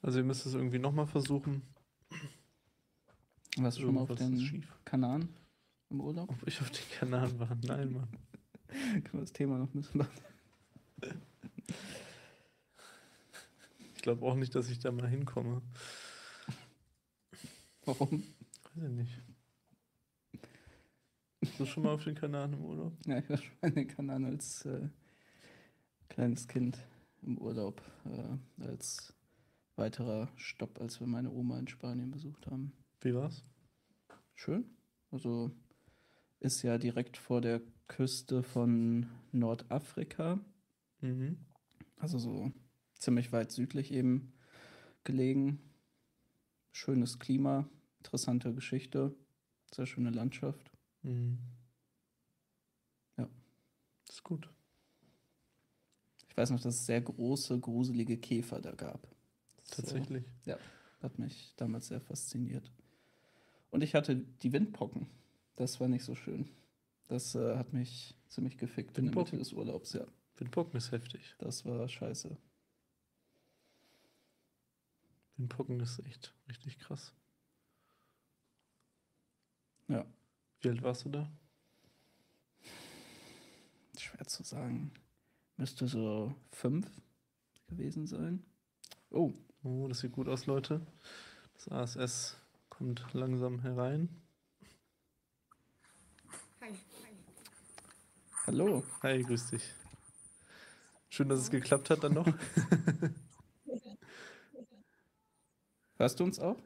Also, 0.00 0.18
ihr 0.18 0.24
müsst 0.24 0.46
es 0.46 0.54
irgendwie 0.54 0.78
nochmal 0.78 1.06
versuchen. 1.08 1.62
Warst 3.56 3.78
du 3.78 3.82
schon 3.82 3.94
mal 3.94 4.02
auf 4.02 4.14
den. 4.14 4.64
Kanaren 4.84 5.28
im 5.90 6.00
Urlaub? 6.00 6.30
Ob 6.30 6.46
ich 6.46 6.60
auf 6.60 6.70
den 6.70 6.88
Kanal 6.98 7.36
war? 7.40 7.56
Nein, 7.64 7.92
Mann. 7.92 8.08
Können 8.68 9.12
wir 9.12 9.20
das 9.22 9.32
Thema 9.32 9.58
noch 9.58 9.74
ein 9.74 9.80
bisschen 9.80 9.98
machen? 9.98 10.20
Ich 14.04 14.06
glaube 14.06 14.26
auch 14.26 14.34
nicht, 14.34 14.54
dass 14.54 14.68
ich 14.68 14.78
da 14.80 14.92
mal 14.92 15.08
hinkomme. 15.08 15.62
Warum? 17.86 18.22
Weiß 18.74 18.84
ich 18.84 18.90
nicht. 18.90 19.22
Bist 21.40 21.58
du 21.58 21.64
schon 21.64 21.84
mal 21.84 21.94
auf 21.94 22.04
den 22.04 22.14
Kanal 22.14 22.52
im 22.52 22.62
Urlaub? 22.62 22.92
Ja, 23.06 23.20
ich 23.20 23.30
war 23.30 23.38
schon 23.38 23.56
in 23.62 23.74
den 23.74 23.88
Kanaren 23.88 24.26
als 24.26 24.66
äh, 24.66 24.90
kleines 26.10 26.48
Kind 26.48 26.76
im 27.22 27.38
Urlaub, 27.38 27.80
äh, 28.04 28.62
als 28.62 29.14
weiterer 29.76 30.30
Stopp, 30.36 30.82
als 30.82 31.00
wir 31.00 31.06
meine 31.06 31.30
Oma 31.30 31.58
in 31.58 31.68
Spanien 31.68 32.10
besucht 32.10 32.46
haben. 32.48 32.74
Wie 33.00 33.14
war's? 33.14 33.42
Schön. 34.34 34.66
Also 35.12 35.50
ist 36.40 36.60
ja 36.60 36.76
direkt 36.76 37.16
vor 37.16 37.40
der 37.40 37.62
Küste 37.88 38.42
von 38.42 39.08
Nordafrika. 39.32 40.40
Mhm. 41.00 41.38
Also 41.96 42.18
so 42.18 42.52
ziemlich 43.04 43.32
weit 43.32 43.52
südlich 43.52 43.92
eben 43.92 44.32
gelegen. 45.04 45.60
Schönes 46.72 47.18
Klima, 47.18 47.68
interessante 47.98 48.52
Geschichte, 48.54 49.14
sehr 49.72 49.86
schöne 49.86 50.10
Landschaft. 50.10 50.72
Mhm. 51.02 51.38
Ja. 53.16 53.28
Das 54.06 54.16
ist 54.16 54.24
gut. 54.24 54.48
Ich 56.28 56.36
weiß 56.36 56.50
noch, 56.50 56.60
dass 56.60 56.74
es 56.74 56.86
sehr 56.86 57.00
große, 57.00 57.60
gruselige 57.60 58.16
Käfer 58.16 58.60
da 58.60 58.72
gab. 58.72 59.06
Tatsächlich. 59.70 60.24
So, 60.44 60.50
ja, 60.50 60.58
hat 61.00 61.18
mich 61.18 61.54
damals 61.56 61.88
sehr 61.88 62.00
fasziniert. 62.00 62.72
Und 63.70 63.82
ich 63.82 63.94
hatte 63.94 64.16
die 64.16 64.52
Windpocken. 64.52 65.06
Das 65.56 65.78
war 65.78 65.86
nicht 65.88 66.04
so 66.04 66.16
schön. 66.16 66.48
Das 67.06 67.34
äh, 67.34 67.56
hat 67.56 67.72
mich 67.72 68.16
ziemlich 68.28 68.58
gefickt 68.58 68.98
in 68.98 69.04
der 69.06 69.14
Mitte 69.14 69.32
Windpocken? 69.32 69.38
des 69.38 69.52
Urlaubs, 69.52 69.92
ja. 69.92 70.06
Windpocken 70.36 70.76
ist 70.76 70.90
heftig. 70.90 71.36
Das 71.38 71.64
war 71.64 71.88
scheiße. 71.88 72.36
Windpocken 75.36 75.80
ist 75.80 75.98
echt 76.00 76.34
richtig 76.48 76.78
krass. 76.78 77.12
Ja, 79.88 80.04
Wie 80.60 80.68
alt 80.68 80.82
warst 80.82 81.04
du 81.04 81.10
da? 81.10 81.30
schwer 83.98 84.26
zu 84.26 84.42
sagen. 84.42 84.92
Müsste 85.56 85.86
so 85.86 86.34
fünf 86.50 86.90
gewesen 87.68 88.06
sein. 88.06 88.44
Oh, 89.10 89.32
Oh, 89.66 89.88
das 89.88 90.00
sieht 90.00 90.12
gut 90.12 90.28
aus, 90.28 90.44
Leute. 90.44 90.86
Das 91.54 91.68
ASS 91.96 92.36
kommt 92.68 93.02
langsam 93.14 93.60
herein. 93.60 94.10
Hi. 96.60 96.74
hallo. 98.46 98.84
Hi, 99.02 99.22
grüß 99.22 99.50
dich. 99.50 99.62
Schön, 101.08 101.30
dass 101.30 101.40
es 101.40 101.50
geklappt 101.50 101.88
hat 101.88 102.04
dann 102.04 102.12
noch. 102.12 102.26
Hörst 105.96 106.18
du 106.20 106.24
uns 106.24 106.38
auch? 106.40 106.60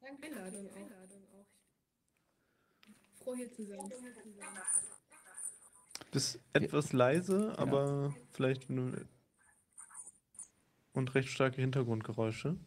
Danke 0.00 0.26
Einladung 0.74 1.26
auch. 1.32 1.46
Froh 3.22 3.34
hier 3.34 3.52
zu 3.52 3.64
sein. 3.64 3.92
Bist 6.10 6.40
etwas 6.52 6.92
leise, 6.92 7.56
aber 7.58 8.14
vielleicht 8.32 8.68
wenn 8.68 8.76
du 8.76 9.06
und 10.92 11.14
recht 11.14 11.28
starke 11.28 11.60
Hintergrundgeräusche. 11.60 12.58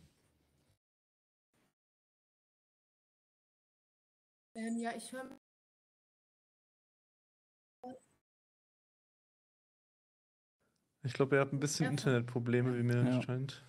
Ähm, 4.56 4.80
ja, 4.80 4.96
ich 4.96 5.12
höre 5.12 5.30
Ich 11.04 11.14
glaube, 11.14 11.36
ihr 11.36 11.40
habt 11.40 11.54
ein 11.54 11.60
bisschen 11.60 11.86
Ja. 11.86 11.92
Internetprobleme, 11.92 12.76
wie 12.78 12.84
mir 12.84 13.04
Ja. 13.06 13.22
scheint. 13.22 13.64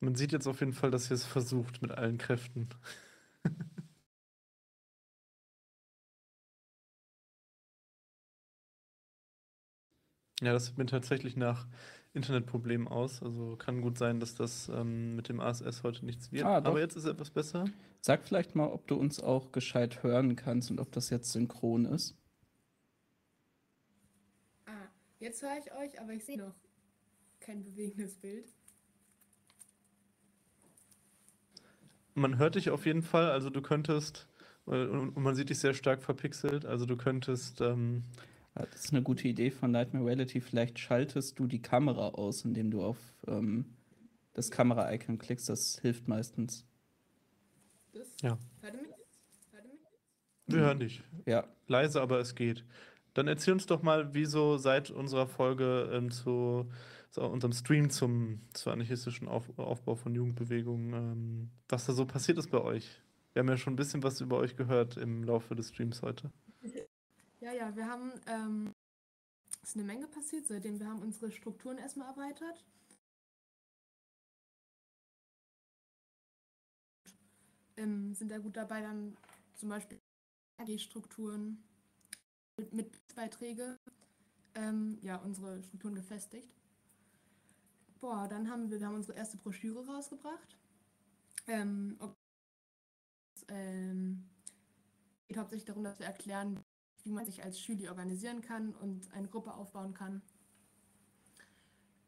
Man 0.00 0.14
sieht 0.14 0.32
jetzt 0.32 0.46
auf 0.46 0.60
jeden 0.60 0.72
Fall, 0.72 0.90
dass 0.90 1.10
ihr 1.10 1.14
es 1.14 1.24
versucht 1.24 1.82
mit 1.82 1.92
allen 1.92 2.18
Kräften. 2.18 2.68
Ja, 10.42 10.54
das 10.54 10.66
sieht 10.66 10.78
mir 10.78 10.86
tatsächlich 10.86 11.36
nach 11.36 11.66
Internetproblemen 12.14 12.88
aus. 12.88 13.22
Also 13.22 13.56
kann 13.56 13.82
gut 13.82 13.98
sein, 13.98 14.20
dass 14.20 14.34
das 14.34 14.68
ähm, 14.70 15.14
mit 15.14 15.28
dem 15.28 15.40
ASS 15.40 15.82
heute 15.82 16.04
nichts 16.06 16.32
wird. 16.32 16.44
Ah. 16.44 16.56
Aber 16.56 16.80
jetzt 16.80 16.96
ist 16.96 17.04
etwas 17.04 17.30
besser. 17.30 17.66
Sag 18.00 18.26
vielleicht 18.26 18.54
mal, 18.54 18.68
ob 18.68 18.86
du 18.86 18.96
uns 18.96 19.20
auch 19.20 19.52
gescheit 19.52 20.02
hören 20.02 20.36
kannst 20.36 20.70
und 20.70 20.80
ob 20.80 20.90
das 20.92 21.10
jetzt 21.10 21.32
synchron 21.32 21.84
ist. 21.84 22.16
Ah, 24.64 24.88
jetzt 25.18 25.42
höre 25.42 25.58
ich 25.58 25.72
euch, 25.72 26.00
aber 26.00 26.12
ich 26.14 26.24
sehe 26.24 26.38
noch 26.38 26.54
kein 27.38 27.62
bewegendes 27.62 28.16
Bild. 28.16 28.46
Man 32.20 32.38
hört 32.38 32.54
dich 32.54 32.70
auf 32.70 32.86
jeden 32.86 33.02
Fall, 33.02 33.30
also 33.30 33.50
du 33.50 33.62
könntest, 33.62 34.28
äh, 34.66 34.86
und 34.86 35.10
und 35.16 35.22
man 35.22 35.34
sieht 35.34 35.50
dich 35.50 35.58
sehr 35.58 35.74
stark 35.74 36.02
verpixelt, 36.02 36.66
also 36.66 36.86
du 36.86 36.96
könntest, 36.96 37.60
ähm, 37.60 38.04
Ah, 38.54 38.66
Das 38.70 38.84
ist 38.86 38.92
eine 38.92 39.02
gute 39.02 39.28
Idee 39.28 39.50
von 39.50 39.70
Nightmare 39.70 40.06
Reality. 40.06 40.40
Vielleicht 40.40 40.78
schaltest 40.78 41.38
du 41.38 41.46
die 41.46 41.62
Kamera 41.62 42.08
aus, 42.08 42.44
indem 42.44 42.70
du 42.70 42.82
auf 42.82 42.98
ähm, 43.26 43.76
das 44.34 44.50
Kamera-Icon 44.50 45.18
klickst. 45.18 45.48
Das 45.48 45.78
hilft 45.80 46.08
meistens. 46.08 46.64
Das? 47.92 48.08
Ja. 48.22 48.38
Hört 48.60 48.74
ihr 48.74 48.82
mich 48.82 48.90
jetzt? 48.90 49.52
Hört 49.52 49.64
ihr 49.64 49.72
mich 49.72 49.80
jetzt? 49.82 50.54
wir 50.54 50.60
hören 50.60 50.80
dich. 50.80 51.02
Ja, 51.26 51.46
Leise, 51.68 52.00
aber 52.00 52.18
es 52.18 52.34
geht. 52.34 52.64
Dann 53.14 53.28
erzähl 53.28 53.54
uns 53.54 53.66
doch 53.66 53.82
mal, 53.82 54.14
wieso 54.14 54.56
seit 54.56 54.90
unserer 54.90 55.26
Folge 55.26 55.90
ähm, 55.92 56.10
zu, 56.10 56.68
zu 57.10 57.22
unserem 57.22 57.52
Stream 57.52 57.90
zum, 57.90 58.40
zu 58.52 58.70
anarchistischen 58.70 59.28
Auf, 59.28 59.58
Aufbau 59.58 59.96
von 59.96 60.14
Jugendbewegungen, 60.14 60.92
ähm, 60.92 61.50
was 61.68 61.86
da 61.86 61.92
so 61.92 62.06
passiert 62.06 62.38
ist 62.38 62.50
bei 62.50 62.60
euch. 62.60 63.02
Wir 63.32 63.40
haben 63.40 63.48
ja 63.48 63.56
schon 63.56 63.74
ein 63.74 63.76
bisschen 63.76 64.02
was 64.02 64.20
über 64.20 64.38
euch 64.38 64.56
gehört 64.56 64.96
im 64.96 65.24
Laufe 65.24 65.54
des 65.54 65.68
Streams 65.68 66.02
heute. 66.02 66.32
Ja, 67.40 67.52
ja, 67.52 67.74
wir 67.74 67.86
haben, 67.86 68.12
ähm, 68.26 68.72
ist 69.62 69.76
eine 69.76 69.84
Menge 69.84 70.06
passiert, 70.08 70.46
seitdem 70.46 70.78
wir 70.78 70.86
haben 70.86 71.00
unsere 71.00 71.32
Strukturen 71.32 71.78
erstmal 71.78 72.08
erweitert. 72.08 72.64
Ähm, 77.76 78.14
sind 78.14 78.30
da 78.30 78.38
gut 78.38 78.56
dabei, 78.56 78.82
dann 78.82 79.16
zum 79.54 79.70
Beispiel 79.70 79.98
AG-Strukturen 80.58 81.62
mit, 82.58 82.72
mit 82.74 83.14
Beiträge, 83.14 83.78
ähm, 84.54 84.98
ja, 85.02 85.16
unsere 85.16 85.62
Strukturen 85.62 85.94
gefestigt. 85.94 86.59
Boah, 88.00 88.26
dann 88.28 88.50
haben 88.50 88.70
wir, 88.70 88.80
wir 88.80 88.86
haben 88.88 88.94
unsere 88.96 89.16
erste 89.16 89.36
Broschüre 89.36 89.86
rausgebracht. 89.86 90.56
Ähm, 91.46 91.96
ob- 92.00 92.16
ähm, 93.48 94.28
geht 95.28 95.38
hauptsächlich 95.38 95.64
darum, 95.66 95.84
dass 95.84 95.98
wir 95.98 96.06
erklären, 96.06 96.60
wie 97.04 97.10
man 97.12 97.24
sich 97.26 97.42
als 97.42 97.58
Schüler 97.60 97.90
organisieren 97.90 98.42
kann 98.42 98.74
und 98.74 99.10
eine 99.12 99.28
Gruppe 99.28 99.54
aufbauen 99.54 99.94
kann. 99.94 100.22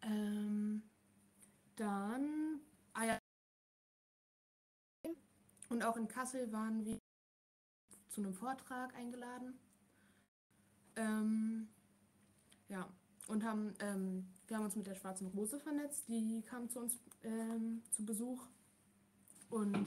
Ähm, 0.03 0.83
dann, 1.77 2.61
ah 2.95 3.05
ja, 3.07 3.19
und 5.69 5.83
auch 5.83 5.97
in 5.97 6.07
Kassel 6.09 6.53
waren 6.53 6.85
wir 6.85 6.99
zu 8.11 8.21
einem 8.21 8.33
Vortrag 8.33 8.95
eingeladen. 8.95 9.59
Ähm, 10.97 11.69
ja, 12.69 12.89
und 13.29 13.45
haben, 13.45 13.75
ähm, 13.81 14.27
wir 14.47 14.57
haben 14.57 14.65
uns 14.65 14.77
mit 14.77 14.87
der 14.87 14.95
Schwarzen 14.95 15.27
Rose 15.29 15.61
vernetzt, 15.61 16.09
die 16.09 16.43
kam 16.43 16.69
zu 16.69 16.81
uns 16.81 16.99
ähm, 17.23 17.83
zu 17.91 18.05
Besuch 18.05 18.47
und 19.51 19.87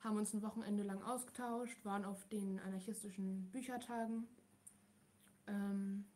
haben 0.00 0.16
uns 0.16 0.32
ein 0.32 0.42
Wochenende 0.42 0.82
lang 0.82 1.02
ausgetauscht, 1.02 1.84
waren 1.84 2.04
auf 2.04 2.26
den 2.28 2.58
anarchistischen 2.60 3.50
Büchertagen. 3.50 4.26
Ähm, 5.46 6.06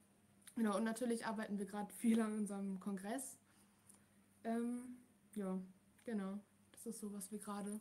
genau, 0.57 0.77
und 0.77 0.85
natürlich 0.85 1.27
arbeiten 1.27 1.59
wir 1.59 1.67
gerade 1.67 1.93
viel 1.95 2.21
an 2.21 2.33
unserem 2.39 2.81
Kongress. 2.81 3.37
Ähm, 4.45 4.97
ja, 5.35 5.59
genau. 6.05 6.39
Das 6.73 6.87
ist 6.87 7.01
so, 7.01 7.13
was 7.13 7.31
wir 7.31 7.39
gerade 7.39 7.81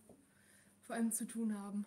vor 0.82 0.96
allem 0.96 1.12
zu 1.12 1.26
tun 1.26 1.58
haben. 1.58 1.86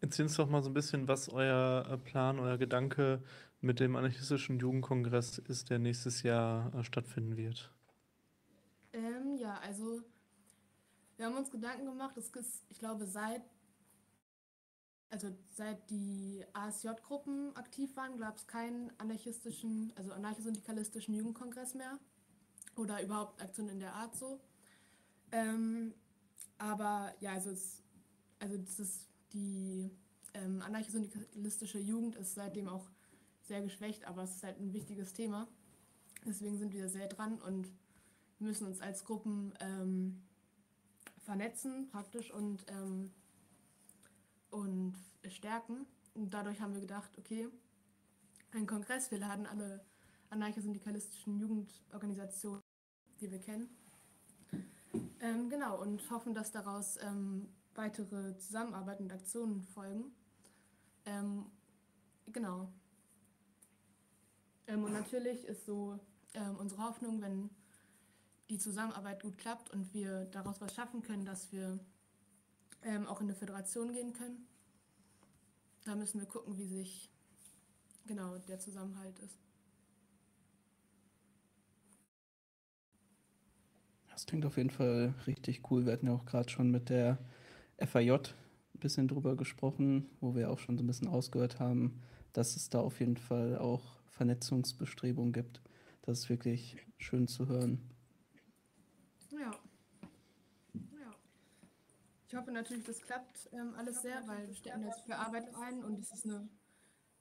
Erzähl 0.00 0.26
uns 0.26 0.36
doch 0.36 0.48
mal 0.48 0.62
so 0.62 0.70
ein 0.70 0.74
bisschen, 0.74 1.08
was 1.08 1.28
euer 1.28 1.86
äh, 1.90 1.98
Plan, 1.98 2.38
euer 2.38 2.56
Gedanke 2.56 3.22
mit 3.60 3.80
dem 3.80 3.96
anarchistischen 3.96 4.58
Jugendkongress 4.58 5.38
ist, 5.38 5.70
der 5.70 5.78
nächstes 5.80 6.22
Jahr 6.22 6.72
äh, 6.74 6.84
stattfinden 6.84 7.36
wird. 7.36 7.72
Ähm, 8.92 9.36
ja, 9.36 9.58
also 9.58 10.02
wir 11.16 11.26
haben 11.26 11.36
uns 11.36 11.50
Gedanken 11.50 11.86
gemacht, 11.86 12.16
es 12.16 12.30
ist, 12.30 12.64
ich 12.68 12.78
glaube, 12.78 13.04
seit, 13.06 13.42
also 15.10 15.36
seit 15.50 15.90
die 15.90 16.44
ASJ-Gruppen 16.52 17.56
aktiv 17.56 17.96
waren, 17.96 18.18
gab 18.18 18.36
es 18.36 18.46
keinen 18.46 18.92
anarchistischen, 18.98 19.92
also 19.96 20.12
anarchosyndikalistischen 20.12 21.14
Jugendkongress 21.14 21.74
mehr. 21.74 21.98
Oder 22.76 23.02
überhaupt 23.02 23.42
Aktionen 23.42 23.70
in 23.70 23.80
der 23.80 23.94
Art 23.94 24.14
so. 24.14 24.40
Ähm, 25.32 25.92
aber 26.58 27.12
ja, 27.18 27.32
also, 27.32 27.50
es, 27.50 27.82
also 28.38 28.56
das 28.56 28.78
ist 28.78 29.07
die 29.32 29.90
ähm, 30.34 30.62
anarchosyndikalistische 30.62 31.78
Jugend 31.78 32.16
ist 32.16 32.34
seitdem 32.34 32.68
auch 32.68 32.86
sehr 33.42 33.62
geschwächt, 33.62 34.04
aber 34.04 34.22
es 34.22 34.36
ist 34.36 34.42
halt 34.42 34.60
ein 34.60 34.72
wichtiges 34.72 35.12
Thema. 35.12 35.48
Deswegen 36.26 36.58
sind 36.58 36.72
wir 36.72 36.88
sehr 36.88 37.08
dran 37.08 37.40
und 37.40 37.72
müssen 38.38 38.66
uns 38.66 38.80
als 38.80 39.04
Gruppen 39.04 39.54
ähm, 39.60 40.22
vernetzen 41.24 41.88
praktisch 41.90 42.30
und, 42.30 42.64
ähm, 42.68 43.10
und 44.50 44.94
stärken. 45.28 45.86
Und 46.14 46.34
dadurch 46.34 46.60
haben 46.60 46.74
wir 46.74 46.80
gedacht, 46.80 47.16
okay, 47.18 47.48
ein 48.52 48.66
Kongress, 48.66 49.10
wir 49.10 49.18
laden 49.18 49.46
alle 49.46 49.84
anarchosyndikalistischen 50.30 51.38
Jugendorganisationen, 51.38 52.62
die 53.20 53.30
wir 53.30 53.38
kennen. 53.38 53.68
Ähm, 55.20 55.48
genau, 55.48 55.80
und 55.80 56.10
hoffen, 56.10 56.34
dass 56.34 56.50
daraus 56.52 56.98
ähm, 57.02 57.48
weitere 57.78 58.36
Zusammenarbeit 58.36 59.00
und 59.00 59.10
Aktionen 59.12 59.62
folgen. 59.62 60.12
Ähm, 61.06 61.46
genau. 62.26 62.70
Ähm, 64.66 64.84
und 64.84 64.92
natürlich 64.92 65.46
ist 65.46 65.64
so 65.64 65.98
ähm, 66.34 66.56
unsere 66.56 66.82
Hoffnung, 66.82 67.22
wenn 67.22 67.48
die 68.50 68.58
Zusammenarbeit 68.58 69.22
gut 69.22 69.38
klappt 69.38 69.70
und 69.70 69.94
wir 69.94 70.26
daraus 70.26 70.60
was 70.60 70.74
schaffen 70.74 71.02
können, 71.02 71.24
dass 71.24 71.52
wir 71.52 71.78
ähm, 72.82 73.06
auch 73.06 73.20
in 73.20 73.26
eine 73.26 73.34
Föderation 73.34 73.92
gehen 73.92 74.12
können. 74.12 74.46
Da 75.84 75.94
müssen 75.94 76.20
wir 76.20 76.26
gucken, 76.26 76.58
wie 76.58 76.66
sich 76.66 77.10
genau 78.06 78.38
der 78.38 78.58
Zusammenhalt 78.58 79.18
ist. 79.20 79.38
Das 84.10 84.26
klingt 84.26 84.44
auf 84.44 84.56
jeden 84.56 84.70
Fall 84.70 85.14
richtig 85.26 85.70
cool. 85.70 85.86
Wir 85.86 85.92
hatten 85.92 86.06
ja 86.06 86.12
auch 86.12 86.24
gerade 86.24 86.48
schon 86.48 86.70
mit 86.70 86.88
der 86.88 87.18
FAJ 87.78 88.12
ein 88.12 88.80
bisschen 88.80 89.08
drüber 89.08 89.36
gesprochen, 89.36 90.08
wo 90.20 90.34
wir 90.34 90.50
auch 90.50 90.58
schon 90.58 90.76
so 90.76 90.84
ein 90.84 90.86
bisschen 90.86 91.08
ausgehört 91.08 91.58
haben, 91.58 92.00
dass 92.32 92.56
es 92.56 92.70
da 92.70 92.80
auf 92.80 93.00
jeden 93.00 93.16
Fall 93.16 93.58
auch 93.58 94.00
Vernetzungsbestrebungen 94.10 95.32
gibt. 95.32 95.60
Das 96.02 96.20
ist 96.20 96.28
wirklich 96.28 96.76
schön 96.96 97.28
zu 97.28 97.48
hören. 97.48 97.80
Ja. 99.30 99.50
ja. 100.72 101.14
Ich 102.26 102.34
hoffe 102.34 102.50
natürlich, 102.52 102.84
das 102.84 103.00
klappt 103.00 103.48
ähm, 103.52 103.74
alles 103.76 104.02
sehr, 104.02 104.26
weil 104.26 104.46
wir 104.46 104.54
stecken 104.54 104.82
jetzt 104.84 105.02
für 105.02 105.16
Arbeit 105.16 105.54
ein 105.54 105.84
und 105.84 105.98
es 105.98 106.12
ist 106.12 106.24
eine 106.24 106.48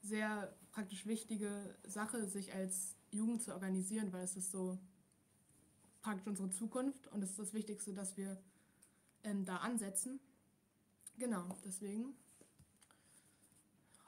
sehr 0.02 0.56
praktisch 0.72 1.06
wichtige 1.06 1.76
Sache, 1.86 2.28
sich 2.28 2.54
als 2.54 2.96
Jugend 3.12 3.42
zu 3.42 3.54
organisieren, 3.54 4.14
weil 4.14 4.24
es 4.24 4.36
ist 4.36 4.52
so 4.52 4.78
praktisch 6.02 6.28
unsere 6.28 6.50
Zukunft 6.50 7.08
und 7.08 7.24
es 7.24 7.32
ist 7.32 7.40
das 7.40 7.54
Wichtigste, 7.54 7.94
dass 7.94 8.16
wir 8.16 8.42
ähm, 9.24 9.46
da 9.46 9.58
ansetzen. 9.58 10.20
Genau, 11.18 11.58
deswegen 11.66 12.14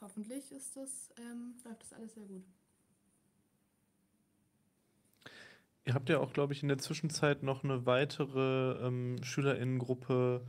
hoffentlich 0.02 0.52
ist 0.52 0.76
das, 0.76 1.12
ähm, 1.18 1.56
läuft 1.64 1.84
das 1.84 1.94
alles 1.94 2.14
sehr 2.14 2.26
gut. 2.26 2.44
Ihr 5.86 5.96
habt 5.96 6.10
ja 6.10 6.20
auch, 6.20 6.34
glaube 6.34 6.54
ich, 6.54 6.62
in 6.62 6.68
der 6.68 6.78
Zwischenzeit 6.78 7.42
noch 7.42 7.64
eine 7.64 7.88
weitere 7.88 8.86
ähm, 8.86 9.24
Schülerinnengruppe 9.24 10.46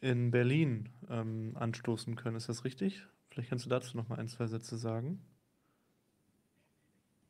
in 0.00 0.32
Berlin 0.32 0.88
ähm, 1.08 1.56
anstoßen 1.56 2.16
können. 2.16 2.36
Ist 2.36 2.48
das 2.48 2.64
richtig? 2.64 3.06
Vielleicht 3.30 3.50
kannst 3.50 3.64
du 3.64 3.70
dazu 3.70 3.96
noch 3.96 4.08
mal 4.08 4.18
ein, 4.18 4.28
zwei 4.28 4.48
Sätze 4.48 4.76
sagen. 4.76 5.24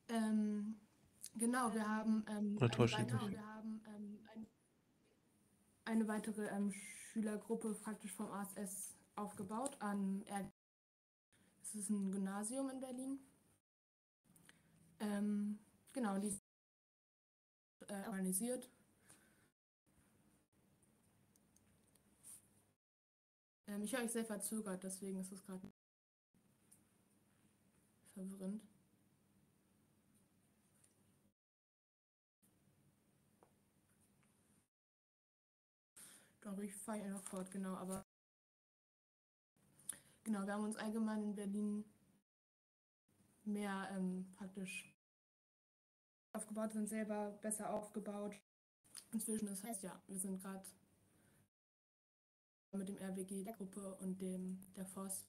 Ähm, 0.09 0.77
genau, 1.35 1.75
wir 1.75 1.87
haben, 1.87 2.25
ähm, 2.29 2.59
eine 2.59 2.79
weitere, 2.79 3.31
wir 3.31 3.47
haben 3.47 3.83
ähm, 3.87 4.19
ein, 4.35 4.47
eine 5.85 6.09
weitere 6.09 6.47
ähm, 6.47 6.73
Schülergruppe 7.13 7.75
praktisch 7.75 8.13
vom 8.13 8.31
ASS 8.31 8.97
aufgebaut 9.17 9.77
an 9.81 10.23
R 10.27 10.51
es 11.63 11.75
ist 11.75 11.91
ein 11.91 12.11
Gymnasium 12.11 12.71
in 12.71 12.81
Berlin. 12.81 13.19
Ähm, 15.01 15.59
genau, 15.93 16.19
die 16.19 16.39
äh, 17.89 18.07
organisiert. 18.09 18.69
Ähm, 23.69 23.83
ich 23.83 23.95
höre 23.95 24.05
euch 24.05 24.13
sehr 24.13 24.25
verzögert, 24.25 24.83
deswegen 24.83 25.21
ist 25.21 25.33
es 25.33 25.43
gerade 25.45 25.71
verwirrend. 28.15 28.72
Ich 36.63 36.75
fahre 36.75 36.99
ja 36.99 37.09
noch 37.09 37.23
fort, 37.23 37.51
genau, 37.53 37.77
aber 37.77 38.05
genau, 40.25 40.45
wir 40.45 40.53
haben 40.53 40.65
uns 40.65 40.77
allgemein 40.77 41.23
in 41.23 41.35
Berlin 41.37 41.85
mehr 43.45 43.89
ähm, 43.93 44.27
praktisch 44.37 44.93
aufgebaut, 46.33 46.73
sind 46.73 46.89
selber 46.89 47.31
besser 47.43 47.71
aufgebaut. 47.73 48.35
Inzwischen 49.13 49.47
das 49.47 49.63
heißt 49.63 49.85
ja, 49.85 50.03
wir 50.09 50.19
sind 50.19 50.43
gerade 50.43 50.65
mit 52.73 52.89
dem 52.89 52.97
RWG 52.97 53.45
der 53.45 53.55
Gruppe 53.55 53.95
und 54.01 54.21
dem 54.21 54.61
der 54.75 54.87
FOS. 54.87 55.25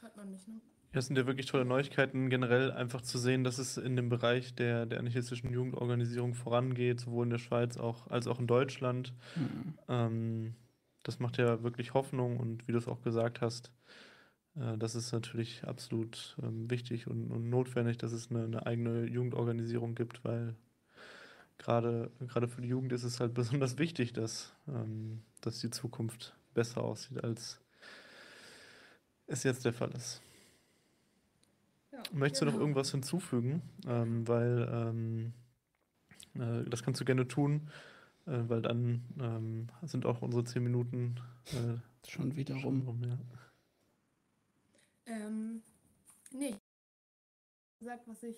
Hört 0.00 0.16
man 0.16 0.30
mich, 0.30 0.46
ne? 0.48 0.60
Das 0.94 1.06
sind 1.06 1.16
ja 1.16 1.26
wirklich 1.26 1.46
tolle 1.46 1.64
Neuigkeiten, 1.64 2.30
generell 2.30 2.70
einfach 2.70 3.00
zu 3.00 3.18
sehen, 3.18 3.42
dass 3.42 3.58
es 3.58 3.76
in 3.76 3.96
dem 3.96 4.08
Bereich 4.08 4.54
der, 4.54 4.86
der 4.86 5.00
anarchistischen 5.00 5.52
Jugendorganisierung 5.52 6.34
vorangeht, 6.34 7.00
sowohl 7.00 7.24
in 7.24 7.30
der 7.30 7.38
Schweiz 7.38 7.76
auch, 7.76 8.06
als 8.06 8.28
auch 8.28 8.38
in 8.38 8.46
Deutschland. 8.46 9.12
Mhm. 9.34 9.74
Ähm, 9.88 10.54
das 11.02 11.18
macht 11.18 11.36
ja 11.36 11.64
wirklich 11.64 11.94
Hoffnung 11.94 12.38
und 12.38 12.68
wie 12.68 12.72
du 12.72 12.78
es 12.78 12.86
auch 12.86 13.02
gesagt 13.02 13.40
hast, 13.40 13.72
äh, 14.54 14.78
das 14.78 14.94
ist 14.94 15.10
natürlich 15.12 15.64
absolut 15.64 16.36
ähm, 16.40 16.70
wichtig 16.70 17.08
und, 17.08 17.32
und 17.32 17.50
notwendig, 17.50 17.98
dass 17.98 18.12
es 18.12 18.30
eine, 18.30 18.44
eine 18.44 18.64
eigene 18.64 19.04
Jugendorganisierung 19.06 19.96
gibt, 19.96 20.24
weil 20.24 20.54
gerade 21.58 22.12
gerade 22.20 22.46
für 22.46 22.62
die 22.62 22.68
Jugend 22.68 22.92
ist 22.92 23.04
es 23.04 23.18
halt 23.18 23.34
besonders 23.34 23.78
wichtig, 23.78 24.12
dass, 24.12 24.54
ähm, 24.68 25.22
dass 25.40 25.58
die 25.58 25.70
Zukunft 25.70 26.36
besser 26.54 26.84
aussieht, 26.84 27.24
als 27.24 27.60
es 29.26 29.42
jetzt 29.42 29.64
der 29.64 29.72
Fall 29.72 29.90
ist. 29.90 30.22
Ja, 31.94 32.02
Möchtest 32.12 32.42
du 32.42 32.46
noch 32.46 32.58
irgendwas 32.58 32.90
hinzufügen? 32.90 33.62
Ähm, 33.86 34.26
weil 34.26 34.68
ähm, 34.68 35.32
äh, 36.34 36.68
das 36.68 36.82
kannst 36.82 37.00
du 37.00 37.04
gerne 37.04 37.28
tun, 37.28 37.70
äh, 38.26 38.40
weil 38.48 38.62
dann 38.62 39.04
ähm, 39.20 39.68
sind 39.82 40.04
auch 40.04 40.20
unsere 40.22 40.42
zehn 40.44 40.64
Minuten 40.64 41.14
äh, 41.52 41.78
Schon 42.08 42.34
wieder 42.34 42.58
schon 42.58 42.80
rum. 42.80 43.02
rum. 43.02 43.04
Ja. 43.04 43.18
Ähm, 45.06 45.62
nee. 46.32 46.56
Gesagt, 47.78 48.08
was 48.08 48.22
ich 48.24 48.36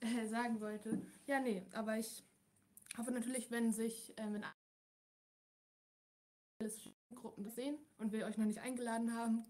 äh, 0.00 0.26
sagen 0.26 0.60
wollte. 0.60 1.00
Ja, 1.26 1.40
nee, 1.40 1.62
aber 1.72 1.98
ich 1.98 2.24
hoffe 2.98 3.12
natürlich, 3.12 3.50
wenn 3.50 3.72
sich, 3.72 4.14
ähm, 4.16 4.42
wenn 6.58 6.70
Gruppen 7.14 7.44
das 7.44 7.54
sehen 7.54 7.78
und 7.98 8.12
wir 8.12 8.26
euch 8.26 8.36
noch 8.36 8.46
nicht 8.46 8.60
eingeladen 8.60 9.14
haben, 9.14 9.44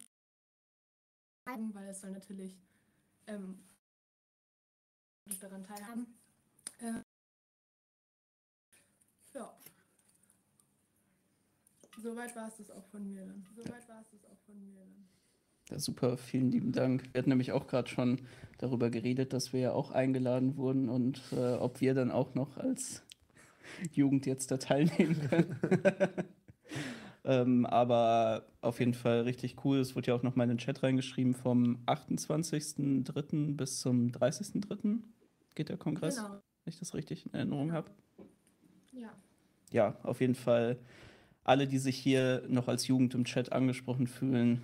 weil 1.75 1.89
es 1.89 2.01
soll 2.01 2.11
natürlich 2.11 2.57
ähm, 3.27 3.59
daran 5.41 5.65
teilhaben. 5.65 6.07
Äh, 6.81 7.03
ja. 9.35 9.57
Soweit 12.03 12.35
war 12.37 12.49
es 12.49 12.57
das 12.57 12.71
auch 12.71 12.85
von 12.87 13.07
mir 13.07 13.25
dann. 13.25 13.47
Soweit 13.55 13.89
war 13.89 14.01
es 14.01 14.11
das 14.11 14.25
auch 14.25 14.39
von 14.47 14.61
mir 14.61 14.75
dann. 14.75 15.09
Ja, 15.71 15.79
super, 15.79 16.19
vielen 16.19 16.51
lieben 16.51 16.73
Dank. 16.73 17.05
Wir 17.13 17.21
hatten 17.21 17.31
nämlich 17.31 17.53
auch 17.53 17.67
gerade 17.67 17.89
schon 17.89 18.21
darüber 18.59 18.91
geredet, 18.91 19.33
dass 19.33 19.53
wir 19.53 19.61
ja 19.61 19.73
auch 19.73 19.93
eingeladen 19.93 20.57
wurden 20.57 20.89
und 20.89 21.23
äh, 21.33 21.55
ob 21.55 21.81
wir 21.81 21.95
dann 21.95 22.11
auch 22.11 22.35
noch 22.35 22.59
als 22.59 23.03
Jugend 23.93 24.27
jetzt 24.27 24.51
da 24.51 24.59
teilnehmen 24.59 25.21
können. 25.29 25.57
ähm, 27.25 27.67
aber 27.67 28.47
auf 28.61 28.79
jeden 28.81 28.95
Fall 28.95 29.23
richtig 29.23 29.65
cool. 29.65 29.79
Es 29.79 29.97
wurde 29.97 30.09
ja 30.09 30.15
auch 30.15 30.23
noch 30.23 30.37
mal 30.37 30.45
in 30.45 30.51
den 30.51 30.59
Chat 30.59 30.83
reingeschrieben, 30.83 31.35
vom 31.35 31.79
28.03. 31.87 33.57
bis 33.57 33.81
zum 33.81 34.09
30.03. 34.13 34.99
geht 35.55 35.69
der 35.69 35.77
Kongress, 35.77 36.17
Genau. 36.17 36.31
wenn 36.31 36.41
ich 36.73 36.79
das 36.79 36.95
richtig 36.95 37.27
in 37.27 37.35
Erinnerung 37.35 37.73
habe. 37.73 37.91
Ja. 38.93 39.13
ja, 39.73 39.97
auf 40.03 40.21
jeden 40.21 40.35
Fall 40.37 40.79
alle, 41.43 41.67
die 41.67 41.79
sich 41.79 41.97
hier 41.99 42.43
noch 42.49 42.69
als 42.69 42.87
Jugend 42.87 43.15
im 43.15 43.25
Chat 43.25 43.53
angesprochen 43.53 44.07
fühlen, 44.07 44.63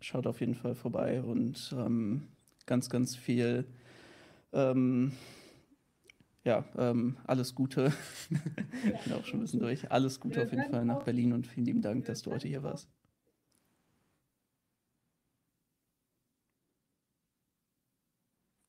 schaut 0.00 0.26
auf 0.26 0.40
jeden 0.40 0.54
Fall 0.54 0.74
vorbei 0.74 1.22
und 1.22 1.74
ähm, 1.76 2.28
ganz, 2.66 2.88
ganz 2.88 3.16
viel, 3.16 3.66
ähm, 4.52 5.12
ja, 6.44 6.64
ähm, 6.76 7.16
alles 7.26 7.54
Gute. 7.54 7.92
Ich 8.84 9.04
bin 9.04 9.12
auch 9.12 9.24
schon 9.24 9.40
ein 9.40 9.42
bisschen 9.42 9.60
durch. 9.60 9.90
Alles 9.90 10.18
Gute 10.18 10.42
auf 10.42 10.50
jeden 10.50 10.70
Fall 10.70 10.84
nach 10.84 11.02
Berlin 11.02 11.32
und 11.32 11.46
vielen 11.46 11.66
lieben 11.66 11.82
Dank, 11.82 12.04
dass 12.06 12.22
du 12.22 12.32
heute 12.32 12.48
hier 12.48 12.62
warst. 12.62 12.88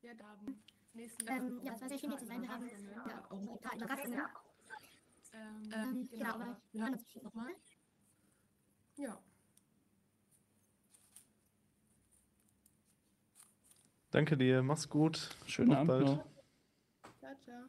Ja, 0.02 0.14
da 0.14 0.26
haben 0.26 0.64
nächsten 0.94 1.28
Ähm, 1.28 1.60
ja, 1.64 1.74
es 1.74 1.82
war 1.82 1.90
sehr 1.90 1.98
schön, 1.98 2.10
hier 2.12 2.20
zu 2.20 2.26
sein. 2.26 2.42
Wir 2.42 2.50
haben 2.50 2.70
ja, 3.10 3.26
auch 3.30 3.40
ein 3.40 3.60
paar 3.60 3.76
Überraschungen. 3.76 4.22
Ähm, 5.74 6.08
genau, 6.12 6.30
aber 6.30 6.58
wir 6.72 6.82
hören 6.82 6.94
uns 6.94 7.04
bestimmt 7.04 7.26
nochmal. 7.26 7.52
Ja. 8.98 9.18
Danke 14.12 14.38
dir, 14.38 14.62
mach's 14.62 14.88
gut. 14.88 15.36
Schönen 15.48 15.72
Auf 15.72 15.78
Abend 15.78 15.88
bald. 15.88 16.06
noch. 16.06 16.33
Ciao. 17.46 17.68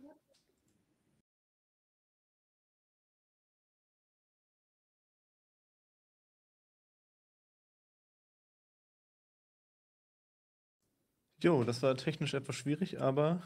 Jo, 11.43 11.65
das 11.65 11.83
war 11.83 11.97
technisch 11.97 12.35
etwas 12.35 12.57
schwierig, 12.57 13.01
aber 13.01 13.43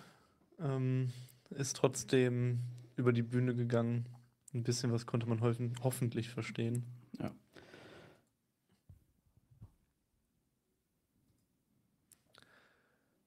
ähm, 0.60 1.12
ist 1.50 1.76
trotzdem 1.76 2.60
über 2.96 3.12
die 3.12 3.22
Bühne 3.22 3.54
gegangen. 3.54 4.06
Ein 4.54 4.62
bisschen 4.62 4.92
was 4.92 5.06
konnte 5.06 5.26
man 5.28 5.40
hoffen, 5.40 5.74
hoffentlich 5.82 6.28
verstehen. 6.28 6.84
Ja. 7.18 7.32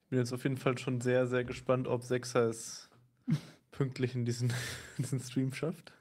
Ich 0.03 0.09
bin 0.09 0.19
jetzt 0.19 0.33
auf 0.33 0.43
jeden 0.43 0.57
Fall 0.57 0.77
schon 0.77 1.01
sehr, 1.01 1.25
sehr 1.27 1.43
gespannt, 1.43 1.87
ob 1.87 2.03
Sechser 2.03 2.49
es 2.49 2.90
pünktlich 3.71 4.15
in 4.15 4.25
diesen, 4.25 4.53
diesen 4.97 5.19
Stream 5.19 5.53
schafft. 5.53 5.93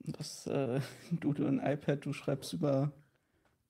Das, 0.00 0.46
äh, 0.46 0.80
du, 1.10 1.32
du 1.32 1.46
ein 1.46 1.60
iPad, 1.60 2.04
du 2.04 2.12
schreibst 2.12 2.52
über 2.52 2.92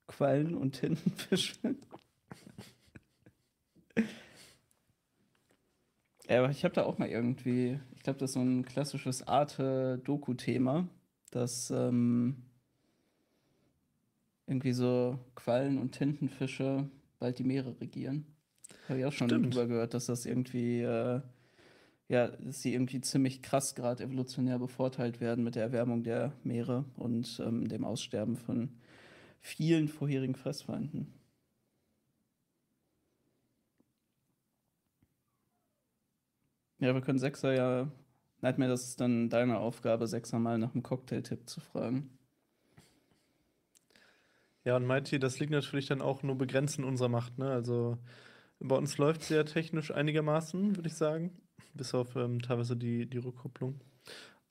Quallen 0.06 0.54
und 0.54 0.72
Tintenfische. 0.72 1.56
Ja, 6.28 6.40
aber 6.40 6.50
ich 6.50 6.62
habe 6.64 6.74
da 6.74 6.84
auch 6.84 6.98
mal 6.98 7.08
irgendwie, 7.08 7.80
ich 7.96 8.02
glaube, 8.02 8.18
das 8.18 8.30
ist 8.30 8.34
so 8.34 8.40
ein 8.40 8.64
klassisches 8.64 9.26
Arte-Doku-Thema, 9.26 10.86
dass 11.30 11.70
ähm, 11.70 12.42
irgendwie 14.46 14.72
so 14.72 15.18
Quallen 15.34 15.78
und 15.78 15.92
Tintenfische 15.92 16.88
bald 17.18 17.38
die 17.38 17.44
Meere 17.44 17.80
regieren. 17.80 18.26
Habe 18.88 19.00
ich 19.00 19.04
auch 19.04 19.12
schon 19.12 19.28
Stimmt. 19.28 19.54
drüber 19.54 19.66
gehört, 19.66 19.92
dass 19.94 20.06
das 20.06 20.24
irgendwie, 20.24 20.80
äh, 20.80 21.20
ja, 22.08 22.28
dass 22.28 22.62
sie 22.62 22.72
irgendwie 22.72 23.00
ziemlich 23.02 23.42
krass 23.42 23.74
gerade 23.74 24.02
evolutionär 24.02 24.58
bevorteilt 24.58 25.20
werden 25.20 25.44
mit 25.44 25.56
der 25.56 25.64
Erwärmung 25.64 26.02
der 26.04 26.32
Meere 26.42 26.86
und 26.96 27.40
ähm, 27.44 27.68
dem 27.68 27.84
Aussterben 27.84 28.36
von 28.36 28.70
vielen 29.40 29.88
vorherigen 29.88 30.34
Fressfeinden. 30.34 31.12
Ja, 36.78 36.94
wir 36.94 37.00
können 37.02 37.18
Sechser 37.18 37.52
ja. 37.54 37.90
Nightmare, 38.40 38.70
das 38.70 38.84
ist 38.84 39.00
dann 39.00 39.28
deine 39.28 39.58
Aufgabe, 39.58 40.06
Sechser 40.06 40.38
mal 40.38 40.58
nach 40.58 40.72
einem 40.72 40.84
Cocktailtipp 40.84 41.48
zu 41.48 41.60
fragen. 41.60 42.18
Ja, 44.64 44.76
und 44.76 44.86
Mighty, 44.86 45.18
das 45.18 45.40
liegt 45.40 45.50
natürlich 45.50 45.86
dann 45.86 46.00
auch 46.00 46.22
nur 46.22 46.36
begrenzt 46.38 46.78
in 46.78 46.84
unserer 46.84 47.08
Macht. 47.08 47.38
Ne? 47.38 47.50
Also 47.50 47.98
bei 48.60 48.76
uns 48.76 48.98
läuft 48.98 49.22
es 49.22 49.28
ja 49.28 49.44
technisch 49.44 49.90
einigermaßen, 49.90 50.76
würde 50.76 50.88
ich 50.88 50.94
sagen. 50.94 51.30
Bis 51.74 51.94
auf 51.94 52.16
ähm, 52.16 52.40
teilweise 52.42 52.76
die, 52.76 53.06
die 53.08 53.18
Rückkopplung. 53.18 53.80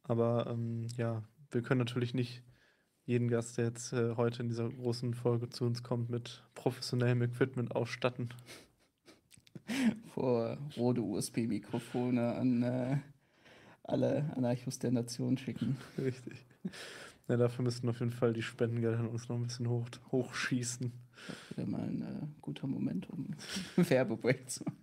Aber 0.04 0.48
ähm, 0.50 0.88
ja, 0.96 1.24
wir 1.52 1.62
können 1.62 1.80
natürlich 1.80 2.14
nicht 2.14 2.44
jeden 3.06 3.30
Gast, 3.30 3.58
der 3.58 3.66
jetzt 3.66 3.94
äh, 3.94 4.16
heute 4.16 4.44
in 4.44 4.50
dieser 4.50 4.70
großen 4.70 5.14
Folge 5.14 5.50
zu 5.50 5.66
uns 5.66 5.84
kommt, 5.84 6.10
mit 6.10 6.44
professionellem 6.56 7.22
Equipment 7.22 7.76
ausstatten. 7.76 8.30
Vor 10.14 10.58
rote 10.78 11.02
USB-Mikrofone 11.02 12.36
an 12.36 12.64
äh, 12.64 12.98
alle 13.84 14.32
Anarchos 14.36 14.80
der 14.80 14.92
Nation 14.92 15.38
schicken. 15.38 15.78
Richtig. 15.98 16.46
Ja, 17.28 17.38
dafür 17.38 17.64
müssten 17.64 17.90
auf 17.90 18.00
jeden 18.00 18.12
Fall 18.12 18.34
die 18.34 18.42
Spendengelder 18.42 19.00
an 19.00 19.08
uns 19.08 19.28
noch 19.28 19.36
ein 19.36 19.44
bisschen 19.44 19.70
hoch, 19.70 19.88
hochschießen. 20.12 20.92
Wäre 21.56 21.68
mal 21.68 21.82
ein 21.82 22.02
äh, 22.02 22.28
guter 22.42 22.68
Moment, 22.68 23.10
um 23.10 23.28
Werbebreak 23.76 24.50
zu 24.50 24.64
machen. 24.64 24.78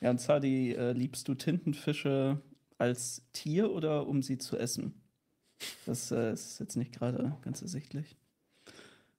Ja, 0.00 0.10
und 0.10 0.20
Sadi, 0.20 0.72
äh, 0.72 0.92
liebst 0.92 1.26
du 1.28 1.34
Tintenfische 1.34 2.40
als 2.78 3.22
Tier 3.32 3.70
oder 3.72 4.06
um 4.06 4.22
sie 4.22 4.38
zu 4.38 4.56
essen? 4.56 4.94
Das 5.86 6.10
äh, 6.12 6.32
ist 6.32 6.60
jetzt 6.60 6.76
nicht 6.76 6.92
gerade 6.92 7.36
ganz 7.42 7.60
ersichtlich. 7.62 8.16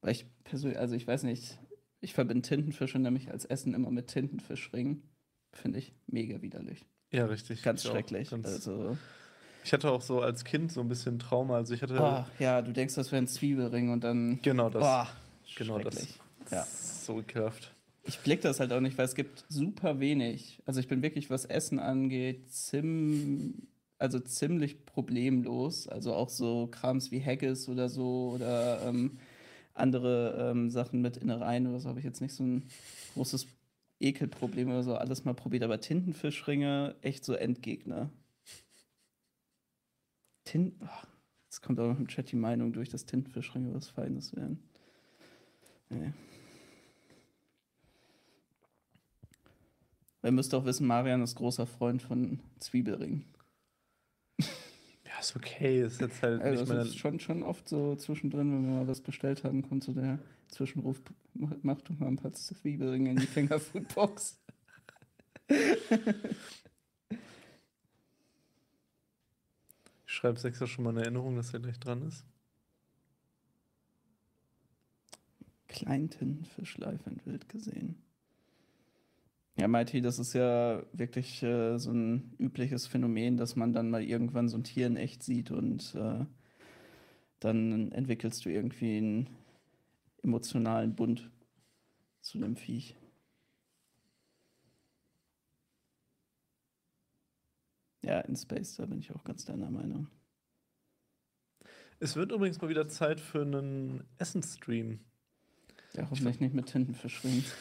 Weil 0.01 0.11
ich 0.13 0.25
persönlich, 0.45 0.79
also 0.79 0.95
ich 0.95 1.05
weiß 1.05 1.23
nicht, 1.23 1.57
ich 1.99 2.13
verbinde 2.13 2.47
Tintenfische 2.47 2.97
nämlich 2.99 3.29
als 3.29 3.43
Essen 3.43 3.73
immer 3.73 3.91
mit 3.91 4.07
Tintenfischringen. 4.07 5.03
Finde 5.51 5.79
ich 5.79 5.93
mega 6.07 6.41
widerlich. 6.41 6.85
Ja, 7.11 7.25
richtig. 7.25 7.61
Ganz 7.63 7.83
Ich 7.83 7.89
schrecklich. 7.89 8.29
Ganz- 8.29 8.45
Also, 8.47 8.97
Ich 9.65 9.73
hatte 9.73 9.91
auch 9.91 10.01
so 10.01 10.21
als 10.21 10.45
Kind 10.45 10.71
so 10.71 10.79
ein 10.79 10.87
bisschen 10.87 11.19
Trauma. 11.19 11.55
Also 11.57 11.73
ich 11.73 11.81
hatte. 11.81 11.99
ah, 11.99 12.27
ja, 12.39 12.61
du 12.61 12.71
denkst, 12.71 12.95
das 12.95 13.11
wäre 13.11 13.21
ein 13.21 13.27
Zwiebelring 13.27 13.89
und 13.91 14.03
dann. 14.05 14.39
Genau 14.43 14.69
das. 14.69 14.83
Ah, 14.85 15.07
genau 15.55 15.79
das. 15.79 16.07
Ja. 16.51 16.65
So 16.65 17.19
ekelhaft. 17.19 17.73
Ich 18.03 18.19
blick 18.19 18.41
das 18.41 18.59
halt 18.59 18.71
auch 18.71 18.79
nicht, 18.79 18.97
weil 18.97 19.05
es 19.05 19.15
gibt 19.15 19.45
super 19.49 19.99
wenig. 19.99 20.61
Also 20.65 20.79
ich 20.79 20.87
bin 20.87 21.01
wirklich, 21.01 21.29
was 21.29 21.45
Essen 21.45 21.79
angeht, 21.79 22.51
zim, 22.51 23.67
also 23.97 24.19
ziemlich 24.19 24.85
problemlos. 24.85 25.87
Also 25.87 26.13
auch 26.13 26.29
so 26.29 26.67
Krams 26.67 27.11
wie 27.11 27.23
Haggis 27.23 27.69
oder 27.69 27.89
so 27.89 28.31
oder 28.35 28.81
ähm, 28.87 29.19
andere 29.73 30.49
ähm, 30.51 30.69
Sachen 30.69 31.01
mit 31.01 31.17
Innereien 31.17 31.67
oder 31.67 31.79
so 31.79 31.89
habe 31.89 31.99
ich 31.99 32.05
jetzt 32.05 32.21
nicht 32.21 32.33
so 32.33 32.43
ein 32.43 32.63
großes 33.13 33.47
Ekelproblem 33.99 34.69
oder 34.69 34.83
so. 34.83 34.95
Alles 34.95 35.25
mal 35.25 35.33
probiert. 35.33 35.63
Aber 35.63 35.79
Tintenfischringe, 35.79 36.95
echt 37.01 37.25
so 37.25 37.33
Endgegner. 37.33 38.09
Tin 40.45 40.75
Ach, 40.79 41.05
jetzt 41.45 41.61
kommt 41.61 41.79
auch 41.79 41.87
noch 41.87 41.99
im 41.99 42.07
Chat 42.07 42.31
die 42.31 42.37
Meinung 42.37 42.73
durch, 42.73 42.89
dass 42.89 43.05
Tintenfischringe 43.05 43.73
was 43.73 43.89
Feines 43.89 44.35
wären. 44.35 44.63
Nee. 45.89 46.13
Ihr 50.21 50.31
müsst 50.31 50.53
auch 50.53 50.65
wissen, 50.65 50.85
Marian 50.85 51.21
ist 51.21 51.35
großer 51.35 51.65
Freund 51.65 52.01
von 52.01 52.39
Zwiebelringen. 52.59 53.25
Ja, 54.39 55.19
ist 55.19 55.35
okay. 55.35 55.81
Ist 55.81 56.01
jetzt 56.01 56.21
halt 56.21 56.41
Also 56.41 56.63
nicht 56.63 56.75
das 56.75 56.87
ist 56.89 56.97
schon, 56.97 57.19
schon 57.19 57.43
oft 57.43 57.67
so 57.67 57.95
zwischendrin, 57.95 58.51
wenn 58.51 58.67
wir 58.67 58.79
mal 58.79 58.87
was 58.87 59.01
bestellt 59.01 59.43
haben, 59.43 59.67
kommt 59.67 59.83
so 59.83 59.93
der 59.93 60.19
Zwischenruf, 60.49 61.01
mach 61.33 61.81
doch 61.81 61.97
mal 61.97 62.07
ein 62.07 62.17
paar 62.17 62.33
Zwiebelringe 62.33 63.11
in 63.11 63.17
die 63.17 63.27
Fingerfoodbox. 63.27 64.39
Ich 70.05 70.13
schreibe 70.13 70.39
Sechser 70.39 70.67
schon 70.67 70.83
mal 70.83 70.91
eine 70.91 71.01
Erinnerung, 71.01 71.35
dass 71.35 71.53
er 71.53 71.59
gleich 71.59 71.79
dran 71.79 72.07
ist. 72.07 72.25
Kleintintenfisch 75.69 76.77
live 76.77 77.07
in 77.07 77.25
Wild 77.25 77.47
gesehen. 77.47 78.03
Ja, 79.55 79.67
Mighty, 79.67 80.01
das 80.01 80.19
ist 80.19 80.33
ja 80.33 80.83
wirklich 80.93 81.43
äh, 81.43 81.77
so 81.77 81.91
ein 81.91 82.33
übliches 82.39 82.87
Phänomen, 82.87 83.37
dass 83.37 83.55
man 83.55 83.71
dann 83.73 83.89
mal 83.89 84.03
irgendwann 84.03 84.49
so 84.49 84.57
ein 84.57 84.63
Tier 84.63 84.87
in 84.87 84.97
echt 84.97 85.21
sieht 85.23 85.51
und 85.51 85.95
äh, 85.95 86.25
dann 87.39 87.91
entwickelst 87.91 88.45
du 88.45 88.49
irgendwie 88.49 88.97
einen 88.97 89.29
emotionalen 90.23 90.95
Bund 90.95 91.29
zu 92.21 92.39
dem 92.39 92.55
Viech. 92.55 92.95
Ja, 98.01 98.21
in 98.21 98.35
Space, 98.35 98.75
da 98.77 98.85
bin 98.85 98.99
ich 98.99 99.11
auch 99.11 99.23
ganz 99.23 99.45
deiner 99.45 99.69
Meinung. 99.69 100.07
Es 101.99 102.15
wird 102.15 102.31
übrigens 102.31 102.61
mal 102.61 102.69
wieder 102.69 102.87
Zeit 102.87 103.19
für 103.19 103.41
einen 103.41 104.05
Essensstream. 104.17 105.01
Ja, 105.93 106.09
hoffentlich 106.09 106.39
nicht 106.39 106.53
mit 106.53 106.67
Tintenfischringen. 106.67 107.43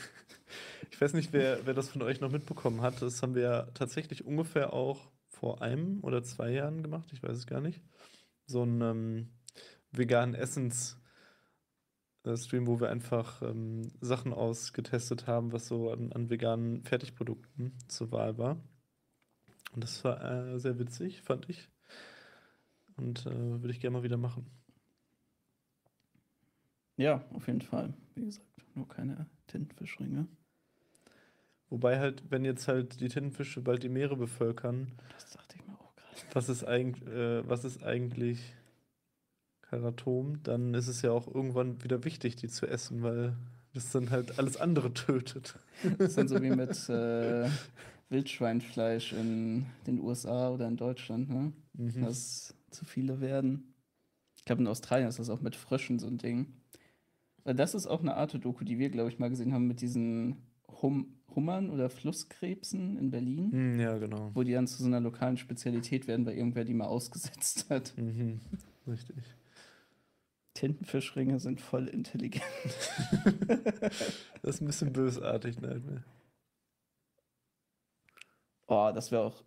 Ich 0.90 0.98
weiß 0.98 1.12
nicht, 1.12 1.32
wer, 1.34 1.66
wer 1.66 1.74
das 1.74 1.90
von 1.90 2.00
euch 2.02 2.20
noch 2.20 2.30
mitbekommen 2.30 2.80
hat. 2.80 3.02
Das 3.02 3.22
haben 3.22 3.34
wir 3.34 3.42
ja 3.42 3.62
tatsächlich 3.74 4.24
ungefähr 4.24 4.72
auch 4.72 5.10
vor 5.28 5.60
einem 5.60 6.02
oder 6.02 6.22
zwei 6.22 6.50
Jahren 6.50 6.82
gemacht. 6.82 7.10
Ich 7.12 7.22
weiß 7.22 7.36
es 7.36 7.46
gar 7.46 7.60
nicht. 7.60 7.82
So 8.46 8.62
einen 8.62 8.80
ähm, 8.80 9.28
veganen 9.92 10.34
Essens-Stream, 10.34 10.96
wo 12.66 12.80
wir 12.80 12.88
einfach 12.90 13.42
ähm, 13.42 13.92
Sachen 14.00 14.32
ausgetestet 14.32 15.26
haben, 15.26 15.52
was 15.52 15.68
so 15.68 15.90
an, 15.90 16.12
an 16.12 16.30
veganen 16.30 16.82
Fertigprodukten 16.82 17.76
zur 17.88 18.10
Wahl 18.10 18.38
war. 18.38 18.56
Und 19.72 19.84
das 19.84 20.02
war 20.04 20.24
äh, 20.24 20.58
sehr 20.58 20.78
witzig, 20.78 21.20
fand 21.22 21.48
ich. 21.50 21.68
Und 22.96 23.26
äh, 23.26 23.60
würde 23.60 23.70
ich 23.70 23.80
gerne 23.80 23.98
mal 23.98 24.02
wieder 24.02 24.16
machen. 24.16 24.50
Ja, 26.98 27.24
auf 27.32 27.46
jeden 27.46 27.62
Fall. 27.62 27.94
Wie 28.14 28.24
gesagt, 28.26 28.46
nur 28.74 28.86
keine 28.88 29.26
Tintenfischringe. 29.46 30.26
Wobei 31.70 31.98
halt, 31.98 32.22
wenn 32.30 32.44
jetzt 32.44 32.66
halt 32.68 33.00
die 33.00 33.08
Tintenfische 33.08 33.60
bald 33.60 33.82
die 33.82 33.88
Meere 33.88 34.16
bevölkern, 34.16 34.92
Das 35.14 35.30
dachte 35.30 35.56
ich 35.56 35.66
mir 35.66 35.74
auch 35.74 35.94
gerade. 35.96 36.34
was 36.34 36.48
ist 36.48 36.64
eigentlich, 36.64 37.06
äh, 37.08 37.48
was 37.48 37.64
ist 37.64 37.82
eigentlich 37.82 38.54
Keratom, 39.62 40.42
dann 40.42 40.74
ist 40.74 40.88
es 40.88 41.02
ja 41.02 41.10
auch 41.12 41.26
irgendwann 41.32 41.82
wieder 41.84 42.04
wichtig, 42.04 42.36
die 42.36 42.48
zu 42.48 42.66
essen, 42.66 43.02
weil 43.02 43.36
das 43.74 43.90
dann 43.92 44.10
halt 44.10 44.38
alles 44.38 44.56
andere 44.56 44.92
tötet. 44.94 45.58
Das 45.98 46.08
ist 46.08 46.18
dann 46.18 46.28
so 46.28 46.40
wie 46.42 46.50
mit 46.50 46.70
äh, 46.88 47.50
Wildschweinfleisch 48.08 49.12
in 49.12 49.66
den 49.86 50.00
USA 50.00 50.48
oder 50.50 50.66
in 50.68 50.76
Deutschland, 50.78 51.28
ne? 51.28 51.52
Mhm. 51.74 52.00
Dass 52.00 52.54
zu 52.70 52.84
viele 52.86 53.20
werden. 53.20 53.74
Ich 54.36 54.44
glaube, 54.46 54.62
in 54.62 54.68
Australien 54.68 55.08
ist 55.08 55.18
das 55.18 55.28
auch 55.28 55.42
mit 55.42 55.54
Fröschen 55.56 55.98
so 55.98 56.06
ein 56.06 56.16
Ding. 56.18 56.54
Weil 57.44 57.54
das 57.54 57.74
ist 57.74 57.86
auch 57.86 58.00
eine 58.00 58.14
Art 58.16 58.34
Doku, 58.44 58.64
die 58.64 58.78
wir, 58.78 58.90
glaube 58.90 59.08
ich, 59.10 59.18
mal 59.18 59.30
gesehen 59.30 59.52
haben 59.54 59.66
mit 59.66 59.80
diesen 59.80 60.36
hum 60.82 61.14
Hummern 61.34 61.70
oder 61.70 61.90
Flusskrebsen 61.90 62.96
in 62.96 63.10
Berlin, 63.10 63.52
Hm, 63.52 63.80
ja, 63.80 63.98
genau. 63.98 64.30
wo 64.34 64.42
die 64.42 64.52
dann 64.52 64.66
zu 64.66 64.78
so 64.82 64.86
einer 64.86 65.00
lokalen 65.00 65.36
Spezialität 65.36 66.08
werden, 66.08 66.24
weil 66.26 66.36
irgendwer 66.36 66.64
die 66.64 66.74
mal 66.74 66.86
ausgesetzt 66.86 67.68
hat. 67.70 67.92
Mhm. 67.96 68.40
Richtig. 68.86 69.16
Tintenfischringe 70.54 71.38
sind 71.38 71.60
voll 71.60 71.86
intelligent. 71.88 72.42
Das 74.42 74.56
ist 74.56 74.60
ein 74.62 74.66
bisschen 74.66 74.92
bösartig, 74.92 75.60
ne? 75.60 76.02
Oh, 78.66 78.90
das 78.94 79.10
wäre 79.12 79.22
auch. 79.22 79.42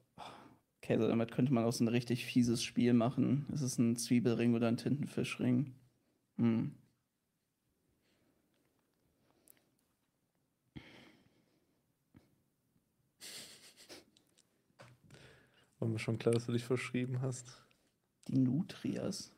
Okay, 0.84 0.94
also 0.94 1.08
damit 1.08 1.32
könnte 1.32 1.53
man 1.53 1.64
auch 1.66 1.74
so 1.74 1.84
ein 1.84 1.88
richtig 1.88 2.26
fieses 2.26 2.64
Spiel 2.64 2.94
machen. 2.94 3.45
Ist 3.53 3.61
es 3.61 3.78
ein 3.78 3.95
Zwiebelring 3.95 4.53
oder 4.56 4.68
ein 4.68 4.78
Tintenfischring? 4.78 5.74
Hm. 6.38 6.76
War 15.82 15.88
mir 15.88 15.98
schon 15.98 16.19
klar, 16.19 16.35
dass 16.35 16.45
du 16.45 16.51
dich 16.51 16.64
verschrieben 16.64 17.22
hast. 17.22 17.60
Die 18.27 18.38
Nutrias. 18.38 19.34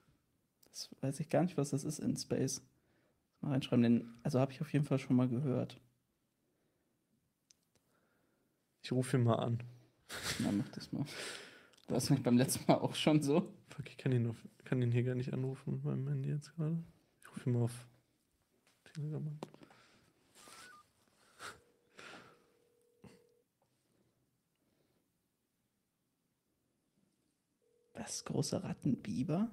Das 0.66 0.90
weiß 1.00 1.22
ich 1.22 1.30
gar 1.30 1.42
nicht, 1.42 1.56
was 1.56 1.70
das 1.70 1.86
ist 1.86 2.00
in 2.00 2.18
Space. 2.18 2.62
Mal 3.40 3.52
reinschreiben. 3.52 3.82
Den, 3.82 4.14
also 4.24 4.42
habe 4.42 4.52
ich 4.52 4.60
auf 4.60 4.74
jeden 4.74 4.84
Fall 4.84 5.00
schon 5.00 5.16
mal 5.16 5.30
gehört. 5.30 5.80
Ich 8.82 8.92
rufe 8.92 9.16
ihn 9.16 9.24
mal 9.24 9.36
an. 9.36 9.64
Na, 10.40 10.52
mach 10.52 10.68
das 10.70 10.92
mal. 10.92 11.06
Du 11.88 11.96
hast 11.96 12.10
mich 12.10 12.22
beim 12.22 12.38
letzten 12.38 12.70
Mal 12.70 12.80
auch 12.80 12.96
schon 12.96 13.22
so. 13.22 13.54
Fuck, 13.70 13.88
ich 13.88 13.98
kann 13.98 14.12
ihn, 14.12 14.28
auf, 14.28 14.36
kann 14.66 14.82
ihn 14.82 14.92
hier 14.92 15.04
gar 15.04 15.16
nicht 15.16 15.32
anrufen 15.32 15.76
mit 15.76 15.86
meinem 15.86 16.10
Handy 16.10 16.30
jetzt 16.30 16.54
gerade. 16.56 16.84
Ich 17.22 17.32
rufe 17.32 17.50
ihn 17.50 17.54
mal 17.54 17.64
auf 17.64 17.88
Telegram 18.84 19.26
an. 19.26 19.40
Was? 28.04 28.26
Große 28.26 28.62
Rattenbiber? 28.64 29.50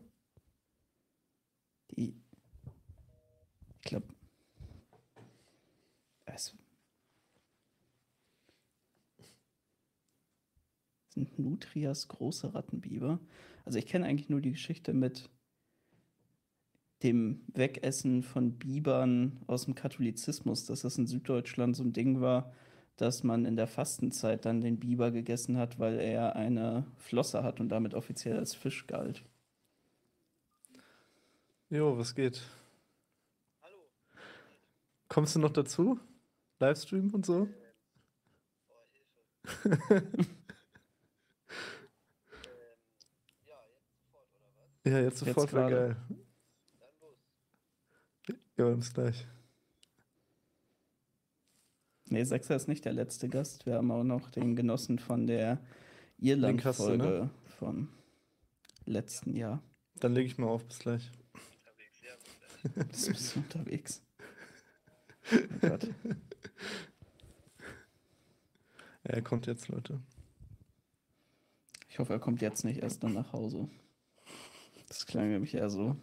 Die. 1.93 2.21
Ich 3.77 3.83
glaube. 3.83 4.09
Es 6.25 6.57
sind 11.11 11.39
Nutrias 11.39 12.09
große 12.09 12.53
Rattenbiber. 12.53 13.21
Also 13.65 13.79
ich 13.79 13.87
kenne 13.87 14.07
eigentlich 14.07 14.29
nur 14.29 14.41
die 14.41 14.53
Geschichte 14.53 14.93
mit 14.95 15.31
dem 17.05 17.45
Wegessen 17.55 18.25
von 18.25 18.59
Bibern 18.59 19.45
aus 19.47 19.67
dem 19.67 19.77
Katholizismus, 19.77 20.67
dass 20.67 20.83
das 20.83 20.99
in 20.99 21.07
Süddeutschland 21.07 21.77
so 21.77 21.85
ein 21.85 21.93
Ding 21.93 22.21
war, 22.21 22.53
dass 23.01 23.25
man 23.25 23.47
in 23.47 23.57
der 23.57 23.67
Fastenzeit 23.67 24.45
dann 24.45 24.61
den 24.61 24.79
Biber 24.79 25.11
gegessen 25.11 25.57
hat, 25.57 25.79
weil 25.79 25.99
er 25.99 26.37
eine 26.37 26.85
Flosse 26.99 27.43
hat 27.43 27.59
und 27.59 27.71
damit 27.71 27.95
offiziell 27.95 28.39
als 28.39 28.55
Fisch 28.55 28.87
galt. 28.87 29.25
Jo, 31.71 31.97
was 31.97 32.15
geht? 32.15 32.43
Hallo. 33.63 33.89
Kommst 35.09 35.35
du 35.35 35.39
noch 35.39 35.53
dazu? 35.53 35.99
Livestream 36.59 37.15
und 37.15 37.25
so? 37.25 37.49
ja, 44.85 45.01
jetzt 45.01 45.21
sofort 45.21 45.55
wäre 45.55 45.71
gerade. 45.71 45.97
geil. 45.97 46.05
Ja, 48.59 48.69
bis 48.75 48.93
gleich. 48.93 49.27
Nee, 52.11 52.25
Sechser 52.25 52.57
ist 52.57 52.67
nicht 52.67 52.85
der 52.85 52.93
letzte 52.93 53.29
Gast. 53.29 53.67
Wir 53.67 53.77
haben 53.77 53.93
auch 53.93 54.03
noch 54.03 54.31
den 54.31 54.57
Genossen 54.57 54.99
von 54.99 55.29
der 55.29 55.61
Irland-Folge 56.19 57.05
ne? 57.05 57.31
vom 57.59 57.89
letzten 58.85 59.37
Jahr. 59.37 59.63
Dann 60.01 60.15
lege 60.15 60.27
ich 60.27 60.37
mal 60.37 60.49
auf, 60.49 60.65
bis 60.65 60.81
gleich. 60.81 61.13
Das 62.91 63.07
bist 63.07 63.35
du 63.35 63.41
unterwegs. 63.41 64.03
Oh 65.33 65.69
Gott. 65.69 65.85
Ja, 69.05 69.11
er 69.15 69.23
kommt 69.23 69.47
jetzt, 69.47 69.69
Leute. 69.69 70.01
Ich 71.89 72.01
hoffe, 72.01 72.15
er 72.15 72.19
kommt 72.19 72.43
jetzt 72.43 72.65
nicht 72.65 72.83
erst 72.83 73.05
dann 73.05 73.13
nach 73.13 73.33
Hause. 73.33 73.69
Das 74.89 75.07
klang 75.07 75.29
nämlich 75.31 75.55
eher 75.55 75.71
so. 75.71 75.97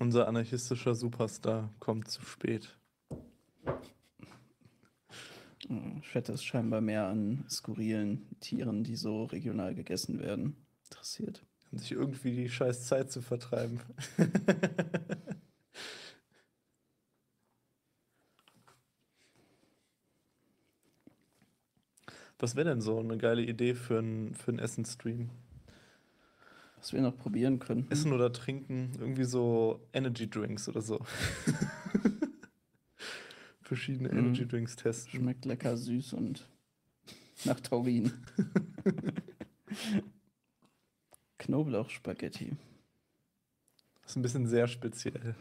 Unser 0.00 0.26
anarchistischer 0.26 0.94
Superstar 0.94 1.72
kommt 1.78 2.08
zu 2.08 2.22
spät. 2.22 2.76
Äh, 5.68 6.00
Chat 6.02 6.28
ist 6.28 6.44
scheinbar 6.44 6.80
mehr 6.80 7.06
an 7.06 7.44
skurrilen 7.48 8.26
Tieren, 8.40 8.82
die 8.82 8.96
so 8.96 9.24
regional 9.24 9.74
gegessen 9.74 10.18
werden, 10.18 10.56
interessiert. 10.84 11.44
Um 11.70 11.78
sich 11.78 11.92
irgendwie 11.92 12.34
die 12.34 12.48
scheiß 12.48 12.86
Zeit 12.86 13.12
zu 13.12 13.22
vertreiben. 13.22 13.80
Was 22.38 22.56
wäre 22.56 22.68
denn 22.68 22.80
so 22.80 22.98
eine 22.98 23.16
geile 23.16 23.42
Idee 23.42 23.74
für 23.74 24.00
einen 24.00 24.34
für 24.34 24.50
einen 24.50 24.58
Essensstream? 24.58 25.30
Was 26.84 26.92
wir 26.92 27.00
noch 27.00 27.16
probieren 27.16 27.60
könnten. 27.60 27.90
Essen 27.90 28.12
oder 28.12 28.30
trinken, 28.30 28.92
irgendwie 28.98 29.24
so 29.24 29.80
Energy 29.94 30.28
Drinks 30.28 30.68
oder 30.68 30.82
so. 30.82 31.00
Verschiedene 33.62 34.10
Mhm. 34.10 34.18
Energy 34.18 34.46
Drinks 34.46 34.76
testen. 34.76 35.10
Schmeckt 35.18 35.46
lecker 35.46 35.78
süß 35.78 36.12
und 36.12 36.46
nach 37.46 37.58
Taurin. 37.60 38.12
Knoblauchspaghetti. 41.38 42.50
Das 44.02 44.10
ist 44.10 44.16
ein 44.16 44.22
bisschen 44.22 44.46
sehr 44.46 44.68
speziell. 44.68 45.34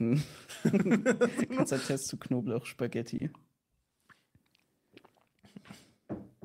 Kurzer 1.57 1.77
Test 1.81 2.07
zu 2.07 2.15
Knoblauchspaghetti. 2.15 3.31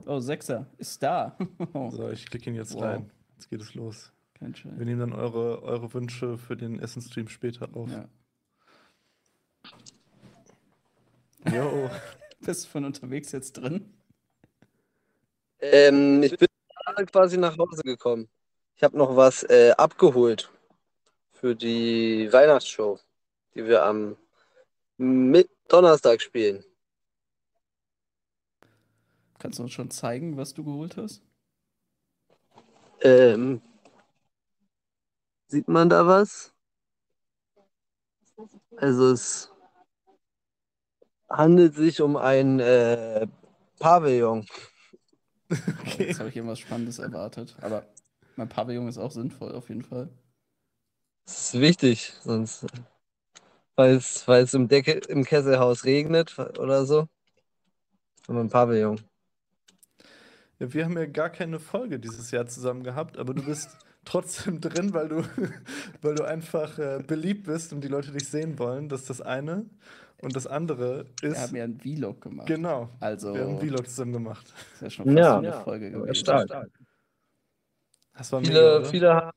Oh, 0.06 0.18
Sechser 0.18 0.66
ist 0.78 1.00
da. 1.04 1.38
So, 1.90 2.10
ich 2.10 2.26
klicke 2.26 2.50
ihn 2.50 2.56
jetzt 2.56 2.74
Wow. 2.74 2.82
rein. 2.82 3.12
Jetzt 3.34 3.48
geht 3.48 3.60
es 3.60 3.74
los. 3.74 4.12
Kein 4.38 4.54
Scheiß. 4.54 4.72
Wir 4.76 4.84
nehmen 4.86 5.00
dann 5.00 5.12
eure, 5.12 5.62
eure 5.62 5.92
Wünsche 5.94 6.38
für 6.38 6.56
den 6.56 6.78
Essensstream 6.78 7.28
später 7.28 7.68
auf. 7.74 7.90
Ja. 7.90 8.08
Jo. 11.52 11.90
Bist 12.40 12.66
du 12.66 12.68
von 12.68 12.84
unterwegs 12.84 13.32
jetzt 13.32 13.54
drin? 13.54 13.92
Ähm, 15.60 16.22
ich 16.22 16.36
bin 16.38 16.46
gerade 16.84 17.06
quasi 17.06 17.36
nach 17.36 17.58
Hause 17.58 17.82
gekommen. 17.82 18.28
Ich 18.76 18.84
habe 18.84 18.96
noch 18.96 19.16
was 19.16 19.42
äh, 19.42 19.72
abgeholt 19.76 20.52
für 21.32 21.56
die 21.56 22.32
Weihnachtsshow, 22.32 23.00
die 23.54 23.64
wir 23.64 23.84
am 23.84 24.16
mit 24.98 25.50
Donnerstag 25.68 26.20
spielen. 26.20 26.64
Kannst 29.38 29.58
du 29.58 29.64
uns 29.64 29.72
schon 29.72 29.90
zeigen, 29.90 30.36
was 30.36 30.54
du 30.54 30.64
geholt 30.64 30.96
hast? 30.96 31.22
Ähm, 33.00 33.62
sieht 35.48 35.68
man 35.68 35.88
da 35.88 36.06
was? 36.06 36.52
Also 38.76 39.10
es 39.10 39.50
handelt 41.28 41.74
sich 41.74 42.00
um 42.00 42.16
ein 42.16 42.60
äh, 42.60 43.26
Pavillon. 43.78 44.46
Jetzt 45.98 46.20
habe 46.20 46.28
ich 46.28 46.36
irgendwas 46.36 46.60
Spannendes 46.60 46.98
erwartet. 46.98 47.56
Aber 47.60 47.84
mein 48.36 48.48
Pavillon 48.48 48.88
ist 48.88 48.98
auch 48.98 49.10
sinnvoll, 49.10 49.54
auf 49.54 49.68
jeden 49.68 49.82
Fall. 49.82 50.08
Das 51.24 51.54
ist 51.54 51.60
wichtig, 51.60 52.14
sonst, 52.22 52.66
falls, 53.74 54.22
falls 54.22 54.54
im 54.54 54.68
Decke, 54.68 54.92
im 54.92 55.24
Kesselhaus 55.24 55.84
regnet 55.84 56.38
oder 56.38 56.86
so, 56.86 57.08
haben 58.26 58.36
wir 58.36 58.40
ein 58.40 58.50
Pavillon. 58.50 59.00
Ja, 60.58 60.72
wir 60.72 60.84
haben 60.84 60.96
ja 60.96 61.06
gar 61.06 61.30
keine 61.30 61.60
Folge 61.60 61.98
dieses 61.98 62.30
Jahr 62.30 62.46
zusammen 62.46 62.82
gehabt, 62.82 63.18
aber 63.18 63.34
du 63.34 63.44
bist 63.44 63.76
trotzdem 64.08 64.60
drin, 64.60 64.92
weil 64.94 65.08
du, 65.08 65.22
weil 66.02 66.14
du 66.14 66.24
einfach 66.24 66.78
äh, 66.78 67.02
beliebt 67.06 67.44
bist 67.46 67.72
und 67.72 67.82
die 67.82 67.88
Leute 67.88 68.12
dich 68.12 68.28
sehen 68.28 68.58
wollen. 68.58 68.88
Das 68.88 69.02
ist 69.02 69.10
das 69.10 69.20
eine. 69.20 69.66
Und 70.20 70.34
das 70.34 70.46
andere 70.48 71.06
ist. 71.22 71.34
Wir 71.36 71.40
haben 71.40 71.56
ja 71.56 71.64
einen 71.64 71.78
Vlog 71.80 72.20
gemacht. 72.22 72.48
Genau. 72.48 72.88
Also, 72.98 73.34
Wir 73.34 73.42
haben 73.42 73.58
einen 73.58 73.68
Vlog 73.68 73.88
zusammen 73.88 74.12
gemacht. 74.14 74.52
ist 74.74 74.82
ja 74.82 74.90
schon 74.90 75.04
fast 75.06 75.16
Ja, 75.16 75.38
eine 75.38 75.46
ja, 75.48 75.60
Folge 75.60 75.90
gewesen. 75.92 76.14
stark. 76.16 76.48
Das 78.16 78.32
war 78.32 78.40
mega, 78.40 78.50
Viele, 78.52 78.76
oder? 78.80 78.84
viele 78.86 79.14
haben 79.14 79.30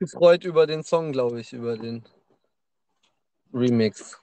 sich 0.00 0.10
gefreut 0.10 0.44
über 0.44 0.66
den 0.66 0.82
Song, 0.82 1.12
glaube 1.12 1.40
ich, 1.40 1.54
über 1.54 1.78
den 1.78 2.04
Remix. 3.54 4.20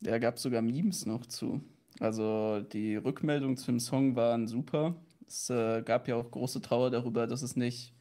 Da 0.00 0.18
gab 0.18 0.36
es 0.36 0.42
sogar 0.42 0.62
Memes 0.62 1.06
noch 1.06 1.26
zu. 1.26 1.60
Also 1.98 2.60
die 2.60 2.96
Rückmeldungen 2.96 3.56
zum 3.56 3.80
Song 3.80 4.14
waren 4.16 4.46
super. 4.46 4.94
Es 5.32 5.48
äh, 5.48 5.80
gab 5.80 6.08
ja 6.08 6.16
auch 6.16 6.30
große 6.30 6.60
Trauer 6.60 6.90
darüber, 6.90 7.26
dass 7.26 7.40
es 7.40 7.56
nicht 7.56 7.94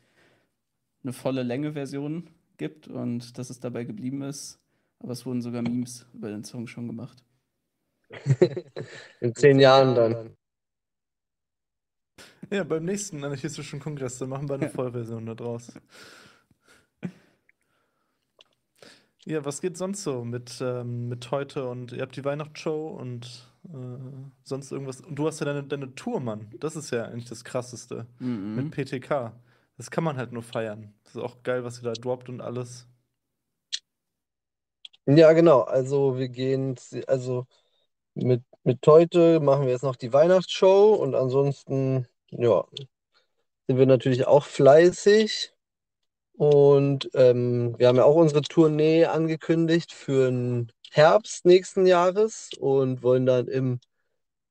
eine 1.02 1.14
volle 1.14 1.44
Länge-Version 1.44 2.30
gibt 2.58 2.90
und 2.90 3.38
dass 3.38 3.50
es 3.50 3.62
dabei 3.62 3.86
geblieben 3.86 4.22
ist. 4.22 4.60
Aber 5.00 5.14
es 5.14 5.26
wurden 5.26 5.42
sogar 5.42 5.62
Memes 5.62 6.06
über 6.14 6.30
den 6.30 6.44
Song 6.44 6.68
schon 6.68 6.88
gemacht. 6.88 7.24
In 9.22 9.34
zehn 9.34 9.60
Jahren 9.62 9.96
dann. 9.96 10.36
Ja, 12.52 12.66
beim 12.66 12.84
nächsten 12.84 13.24
anarchistischen 13.24 13.80
Kongress, 13.80 14.18
dann 14.18 14.28
machen 14.28 14.50
wir 14.50 14.56
eine 14.56 14.70
Vollversion 14.70 15.26
da 15.26 15.34
draus. 15.34 15.72
Ja, 19.26 19.46
was 19.46 19.62
geht 19.62 19.78
sonst 19.78 20.04
so 20.04 20.24
mit, 20.24 20.60
ähm, 20.62 21.08
mit 21.08 21.30
heute 21.30 21.68
und 21.68 21.92
ihr 21.92 22.02
habt 22.02 22.16
die 22.16 22.26
Weihnachtsshow 22.26 22.88
und 22.88 23.52
äh, 23.66 23.78
sonst 24.44 24.72
irgendwas. 24.72 25.02
Und 25.02 25.16
du 25.16 25.28
hast 25.28 25.40
ja 25.40 25.46
deine, 25.46 25.64
deine 25.64 25.94
Tour, 25.94 26.20
Mann. 26.20 26.52
Das 26.60 26.76
ist 26.76 26.92
ja 26.92 27.06
eigentlich 27.06 27.30
das 27.30 27.44
Krasseste. 27.44 28.08
Mhm. 28.20 28.56
Mit 28.56 28.72
PTK. 28.72 29.32
Das 29.78 29.92
kann 29.92 30.04
man 30.04 30.18
halt 30.18 30.32
nur 30.32 30.44
feiern. 30.44 30.94
Das 31.04 31.16
ist 31.16 31.22
auch 31.22 31.44
geil, 31.44 31.64
was 31.64 31.80
ihr 31.80 31.84
da 31.84 31.94
droppt 31.94 32.30
und 32.30 32.42
alles. 32.42 32.88
Ja, 35.06 35.34
genau. 35.34 35.62
Also 35.62 36.18
wir 36.18 36.30
gehen, 36.30 36.76
also 37.08 37.46
mit, 38.16 38.44
mit 38.64 38.86
heute 38.88 39.40
machen 39.40 39.66
wir 39.66 39.72
jetzt 39.72 39.84
noch 39.84 39.96
die 39.96 40.14
Weihnachtsshow 40.14 40.96
und 40.96 41.16
ansonsten, 41.16 42.08
ja, 42.30 42.66
sind 43.68 43.78
wir 43.78 43.86
natürlich 43.86 44.28
auch 44.28 44.46
fleißig. 44.46 45.54
Und 46.42 47.08
ähm, 47.14 47.76
wir 47.78 47.88
haben 47.88 47.98
ja 47.98 48.04
auch 48.04 48.16
unsere 48.16 48.42
Tournee 48.42 49.06
angekündigt 49.06 49.94
für 49.94 50.26
den 50.32 50.72
Herbst 50.90 51.46
nächsten 51.46 51.86
Jahres 51.86 52.50
und 52.60 53.04
wollen 53.04 53.28
dann 53.28 53.48
im, 53.48 53.80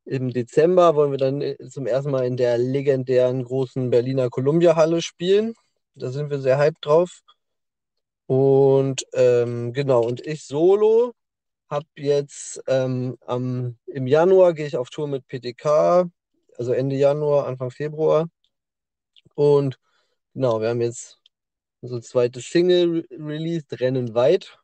im 0.05 0.31
Dezember 0.33 0.95
wollen 0.95 1.11
wir 1.11 1.19
dann 1.19 1.41
äh, 1.43 1.57
zum 1.69 1.89
ersten 1.89 2.13
Mal 2.13 2.27
in 2.27 2.37
der 2.37 2.59
legendären 2.59 3.43
großen 3.43 3.91
Berliner 3.91 4.31
Columbia 4.31 4.77
Halle 4.77 5.03
spielen. 5.03 5.55
Da 5.97 6.11
sind 6.13 6.31
wir 6.31 6.39
sehr 6.39 6.59
hyped 6.59 6.79
drauf. 6.81 7.23
Und 8.27 9.05
ähm, 9.15 9.73
genau, 9.73 10.05
und 10.05 10.25
ich 10.25 10.47
solo 10.47 11.15
habe 11.69 11.87
jetzt 11.97 12.63
ähm, 12.69 13.19
am, 13.27 13.79
im 13.87 14.07
Januar 14.07 14.55
gehe 14.55 14.67
ich 14.69 14.77
auf 14.77 14.91
Tour 14.91 15.09
mit 15.09 15.27
PTK, 15.27 16.09
also 16.57 16.73
Ende 16.73 16.95
Januar, 16.95 17.49
Anfang 17.49 17.73
Februar. 17.73 18.29
Und 19.35 19.77
genau, 20.35 20.61
wir 20.61 20.69
haben 20.69 20.81
jetzt 20.81 21.20
unsere 21.81 22.03
zweite 22.03 22.41
Single 22.41 23.07
re 23.11 23.19
released, 23.19 23.81
Rennen 23.81 24.15
weit. 24.15 24.59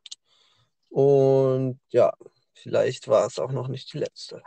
Und 0.90 1.80
ja, 1.90 2.12
vielleicht 2.54 3.08
war 3.08 3.26
es 3.26 3.38
auch 3.38 3.52
noch 3.52 3.68
nicht 3.68 3.92
die 3.92 3.98
letzte. 3.98 4.42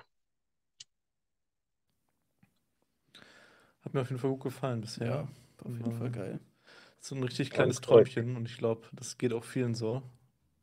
Hat 3.84 3.94
mir 3.94 4.02
auf 4.02 4.10
jeden 4.10 4.20
Fall 4.20 4.32
gut 4.32 4.44
gefallen 4.44 4.82
bisher. 4.82 5.08
Ja, 5.08 5.28
auf 5.64 5.78
jeden 5.78 5.92
Fall 5.94 6.12
geil. 6.12 6.40
So 7.00 7.16
ein 7.16 7.24
richtig 7.24 7.50
kleines 7.52 7.78
freut 7.78 8.08
Träumchen 8.08 8.36
und 8.36 8.46
ich 8.46 8.58
glaube, 8.58 8.88
das 8.94 9.18
geht 9.18 9.34
auch 9.34 9.44
vielen 9.44 9.74
so. 9.74 10.04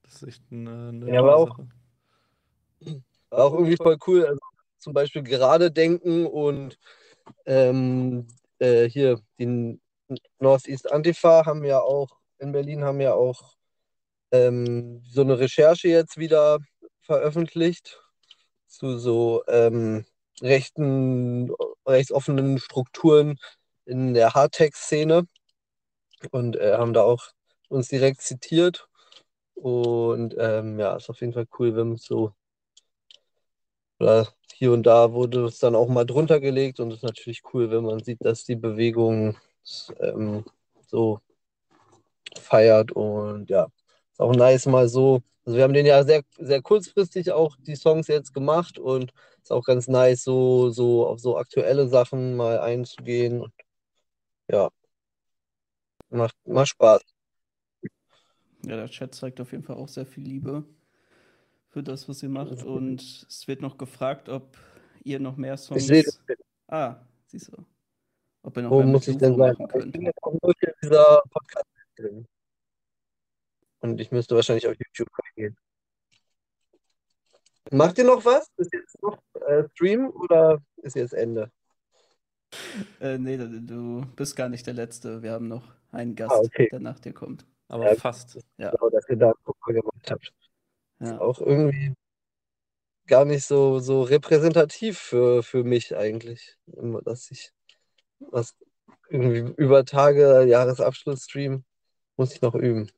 Das 0.02 0.23
ist 0.23 0.28
echt 0.28 0.43
eine, 0.51 0.89
eine 0.89 1.12
Ja, 1.12 1.20
aber 1.20 1.36
auch, 1.36 1.49
Sache. 1.49 1.68
war 3.31 3.44
auch 3.44 3.52
irgendwie 3.55 3.76
voll 3.76 3.97
cool. 4.07 4.26
Also 4.26 4.39
zum 4.78 4.93
Beispiel 4.93 5.23
gerade 5.23 5.70
denken 5.70 6.26
und 6.26 6.78
ähm, 7.47 8.26
äh, 8.59 8.89
hier 8.89 9.20
die 9.39 9.81
Northeast 10.39 10.91
Antifa 10.91 11.47
haben 11.47 11.65
ja 11.65 11.81
auch 11.81 12.18
in 12.39 12.52
Berlin 12.52 12.85
haben 12.85 13.01
ja 13.01 13.15
auch 13.15 13.55
ähm, 14.33 15.02
so 15.09 15.23
eine 15.23 15.39
Recherche 15.39 15.89
jetzt 15.89 16.18
wieder 16.18 16.59
veröffentlicht 17.01 18.01
zu 18.67 18.99
so 18.99 19.44
ähm, 19.49 20.05
rechten, 20.43 21.51
rechtsoffenen 21.86 22.59
Strukturen 22.59 23.39
in 23.86 24.15
der 24.15 24.35
Hardtext-Szene 24.35 25.26
und 26.31 26.57
äh, 26.57 26.75
haben 26.76 26.93
da 26.93 27.02
auch 27.02 27.28
uns 27.68 27.89
direkt 27.89 28.20
zitiert. 28.20 28.89
Und 29.55 30.35
ähm, 30.39 30.78
ja, 30.78 30.97
ist 30.97 31.09
auf 31.09 31.20
jeden 31.20 31.33
Fall 31.33 31.47
cool, 31.59 31.75
wenn 31.76 31.97
so 31.97 32.33
oder 33.99 34.28
hier 34.52 34.73
und 34.73 34.85
da 34.85 35.12
wurde 35.12 35.47
es 35.47 35.59
dann 35.59 35.75
auch 35.75 35.89
mal 35.89 36.05
drunter 36.05 36.41
gelegt 36.41 36.81
und 36.81 36.91
es 36.91 36.99
ist 36.99 37.02
natürlich 37.02 37.43
cool, 37.55 37.70
wenn 37.70 37.85
man 37.85 38.02
sieht, 38.02 38.23
dass 38.25 38.44
die 38.44 38.57
Bewegung 38.57 39.36
ähm, 40.01 40.45
so 40.86 41.20
feiert 42.39 42.93
und 42.93 43.51
ja, 43.51 43.67
ist 44.12 44.20
auch 44.20 44.35
nice 44.35 44.67
mal 44.67 44.89
so. 44.89 45.23
Also 45.45 45.57
wir 45.59 45.65
haben 45.65 45.75
den 45.75 45.86
ja 45.86 46.03
sehr, 46.05 46.23
sehr 46.39 46.61
kurzfristig 46.61 47.31
auch 47.33 47.57
die 47.61 47.77
Songs 47.77 48.09
jetzt 48.09 48.35
gemacht 48.35 48.78
und 48.78 49.12
ist 49.43 49.53
auch 49.53 49.65
ganz 49.65 49.86
nice, 49.86 50.25
so, 50.25 50.70
so 50.70 51.07
auf 51.07 51.20
so 51.20 51.39
aktuelle 51.39 51.86
Sachen 51.89 52.36
mal 52.36 52.59
einzugehen. 52.59 53.43
Und 53.43 53.53
ja, 54.51 54.70
macht, 56.09 56.35
macht 56.47 56.69
Spaß. 56.69 57.01
Ja, 58.65 58.77
der 58.77 58.89
Chat 58.89 59.15
zeigt 59.15 59.41
auf 59.41 59.53
jeden 59.53 59.62
Fall 59.62 59.77
auch 59.77 59.89
sehr 59.89 60.07
viel 60.07 60.25
Liebe 60.25 60.65
für 61.69 61.85
das, 61.85 62.09
was 62.09 62.23
ihr 62.25 62.28
macht. 62.28 62.65
Und 62.65 63.01
es 63.28 63.47
wird 63.47 63.61
noch 63.61 63.78
gefragt, 63.78 64.28
ob 64.28 64.57
ihr 65.05 65.20
noch 65.20 65.36
mehr 65.36 65.57
Songs. 65.57 65.83
Ich 65.83 65.86
sehe. 65.86 66.05
Ah, 66.67 66.97
siehst 67.27 67.53
du. 67.53 67.65
Ob 68.47 68.57
ihr 68.57 68.62
noch 68.62 68.70
Wo 68.70 68.78
mehr 68.78 68.86
muss 68.86 69.08
ich 69.08 69.18
denn 69.18 69.36
sein? 69.36 69.57
machen 69.58 69.86
Ich 69.86 69.92
bin 69.92 70.02
jetzt 70.02 70.23
auch 70.23 70.33
nur 70.41 70.52
in 70.60 70.73
dieser 70.81 71.20
Podcast 71.31 71.66
drin. 71.97 72.28
Und 73.81 74.00
ich 74.00 74.12
müsste 74.12 74.36
wahrscheinlich 74.36 74.68
auf 74.68 74.75
YouTube 74.78 75.08
reingehen. 75.18 75.57
Macht 77.73 77.99
ihr 77.99 78.05
noch 78.05 78.25
was? 78.25 78.49
Ist 78.57 78.73
jetzt 78.73 79.02
noch 79.02 79.18
äh, 79.49 79.65
Stream 79.73 80.10
oder 80.10 80.62
ist 80.76 80.94
jetzt 80.94 81.12
Ende? 81.12 81.50
Äh, 83.00 83.18
nee, 83.18 83.36
du- 83.36 83.60
du 83.60 84.07
bist 84.15 84.36
gar 84.36 84.49
nicht 84.49 84.65
der 84.66 84.75
Letzte. 84.75 85.23
Wir 85.23 85.33
haben 85.33 85.49
noch 85.49 85.65
einen 85.91 86.12
Ah, 86.12 86.15
Gast, 86.28 86.44
okay. 86.44 86.68
der 86.70 86.78
nach 86.78 87.00
dir 87.00 87.12
kommt. 87.12 87.44
Aber 87.66 87.89
Ja, 87.91 87.97
fast. 87.97 88.39
Ja. 88.58 88.70
Genau, 88.70 88.91
dass 88.91 89.08
ihr 89.08 89.16
da 89.16 89.33
einen 89.66 89.75
gemacht 89.81 90.10
habt. 90.10 90.33
Ist 91.00 91.10
Ja. 91.10 91.18
auch 91.20 91.41
irgendwie 91.41 91.94
gar 93.08 93.25
nicht 93.25 93.44
so, 93.44 93.81
so 93.81 94.02
repräsentativ 94.02 94.99
für, 94.99 95.42
für 95.42 95.65
mich 95.65 95.97
eigentlich. 95.97 96.57
Dass 96.66 97.33
ich 97.33 97.50
was 98.19 98.57
irgendwie 99.09 99.53
über 99.57 99.85
Tage, 99.85 100.45
Jahresabschluss-Stream, 100.45 101.65
muss 102.17 102.35
ich 102.35 102.43
noch 102.43 102.55
üben. 102.55 102.91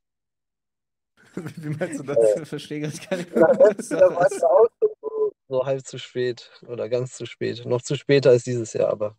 Wie 1.35 1.69
meinst 1.71 2.01
du 2.01 2.05
das? 2.05 2.17
Äh, 2.17 2.43
Ich 2.43 2.49
verstehe 2.49 2.81
gar 2.81 2.89
nicht, 2.89 3.31
das 3.35 3.89
da 3.89 4.01
war 4.15 4.27
auch 4.27 4.69
so, 4.81 5.33
so 5.49 5.67
halb 5.67 5.85
zu 5.87 5.99
spät 5.99 6.51
oder 6.67 6.89
ganz 6.89 7.15
zu 7.15 7.27
spät. 7.27 7.65
Noch 7.65 7.83
zu 7.83 7.97
später 7.97 8.31
als 8.31 8.45
dieses 8.45 8.73
Jahr, 8.73 8.91
aber. 8.91 9.17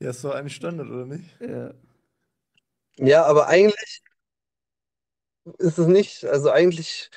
Ja, 0.00 0.10
ist 0.10 0.24
doch 0.24 0.34
eigentlich 0.34 0.56
Standard, 0.56 0.88
oder 0.88 1.06
nicht? 1.06 1.40
Ja. 1.40 1.74
Ja, 2.96 3.24
aber 3.24 3.48
eigentlich 3.48 4.02
ist 5.58 5.78
es 5.78 5.86
nicht. 5.86 6.24
Also 6.24 6.50
eigentlich 6.50 7.10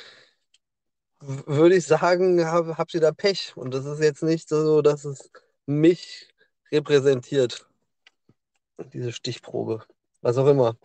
würde 1.20 1.76
ich 1.76 1.86
sagen, 1.86 2.46
hab, 2.46 2.78
habt 2.78 2.94
ihr 2.94 3.02
da 3.02 3.12
Pech. 3.12 3.56
Und 3.56 3.74
das 3.74 3.86
ist 3.86 4.02
jetzt 4.02 4.24
nicht 4.24 4.50
so, 4.50 4.82
dass 4.82 5.06
es 5.06 5.32
mich 5.66 6.30
repräsentiert, 6.72 7.68
diese 8.94 9.12
Stichprobe. 9.12 9.84
Was 10.22 10.38
auch 10.38 10.48
immer. 10.48 10.78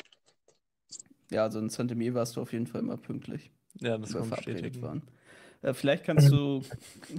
Ja, 1.30 1.44
also 1.44 1.58
in 1.58 1.70
Saint-Denis 1.70 2.14
warst 2.14 2.36
du 2.36 2.42
auf 2.42 2.52
jeden 2.52 2.66
Fall 2.66 2.82
immer 2.82 2.96
pünktlich, 2.96 3.50
Ja, 3.80 3.96
das 3.96 4.12
man 4.12 4.24
verabredet 4.24 4.82
waren. 4.82 5.02
Äh, 5.62 5.72
vielleicht 5.72 6.04
kannst 6.04 6.30
du, 6.30 6.62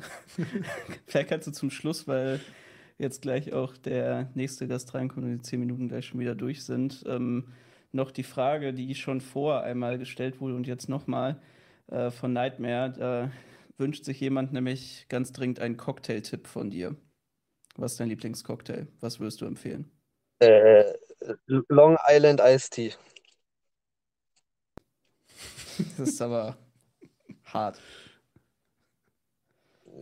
vielleicht 1.07 1.29
kannst 1.29 1.47
du 1.47 1.51
zum 1.51 1.71
Schluss, 1.71 2.07
weil 2.07 2.39
jetzt 2.99 3.21
gleich 3.21 3.53
auch 3.53 3.75
der 3.75 4.29
nächste 4.35 4.67
Gast 4.67 4.93
reinkommt 4.93 5.25
und 5.25 5.31
die 5.31 5.41
zehn 5.41 5.59
Minuten 5.59 5.87
gleich 5.87 6.05
schon 6.05 6.19
wieder 6.19 6.35
durch 6.35 6.63
sind, 6.63 7.03
ähm, 7.07 7.49
noch 7.91 8.11
die 8.11 8.23
Frage, 8.23 8.73
die 8.73 8.95
schon 8.95 9.21
vor 9.21 9.61
einmal 9.61 9.97
gestellt 9.97 10.41
wurde 10.41 10.55
und 10.55 10.67
jetzt 10.67 10.89
nochmal 10.89 11.41
äh, 11.87 12.11
von 12.11 12.33
Nightmare. 12.33 12.93
Da 12.97 13.31
wünscht 13.77 14.05
sich 14.05 14.19
jemand 14.19 14.53
nämlich 14.53 15.05
ganz 15.09 15.31
dringend 15.31 15.59
einen 15.59 15.77
Cocktailtipp 15.77 16.47
von 16.47 16.69
dir. 16.69 16.95
Was 17.75 17.93
ist 17.93 17.99
dein 17.99 18.09
Lieblingscocktail? 18.09 18.87
Was 18.99 19.19
würdest 19.19 19.41
du 19.41 19.45
empfehlen? 19.45 19.91
Äh, 20.39 20.93
Long 21.47 21.97
Island 22.07 22.41
Iced 22.43 22.71
Tea. 22.71 22.93
Das 25.97 26.09
ist 26.09 26.21
aber 26.21 26.55
hart. 27.45 27.81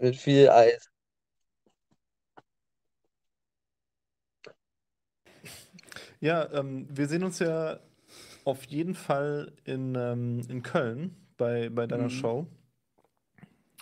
Mit 0.01 0.17
viel 0.17 0.49
Eis. 0.49 0.89
Ja, 6.19 6.51
ähm, 6.51 6.87
wir 6.89 7.07
sehen 7.07 7.23
uns 7.23 7.39
ja 7.39 7.79
auf 8.43 8.63
jeden 8.65 8.95
Fall 8.95 9.53
in, 9.63 9.95
ähm, 9.95 10.41
in 10.49 10.61
Köln 10.61 11.15
bei, 11.37 11.69
bei 11.69 11.87
deiner 11.87 12.05
Mhm. 12.05 12.09
Show. 12.09 12.47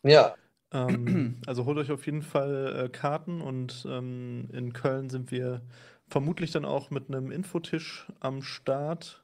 Ja. 0.04 0.36
Ähm, 0.72 1.42
also 1.48 1.66
holt 1.66 1.78
euch 1.78 1.92
auf 1.92 2.06
jeden 2.06 2.22
Fall 2.22 2.86
äh, 2.86 2.90
Karten 2.90 3.42
und 3.42 3.86
ähm, 3.90 4.50
in 4.54 4.74
Köln 4.74 5.10
sind 5.10 5.32
wir 5.32 5.62
vermutlich 6.08 6.52
dann 6.52 6.66
auch 6.66 6.90
mit 6.90 7.10
einem 7.10 7.32
Infotisch 7.32 8.08
am 8.20 8.42
Start. 8.42 9.24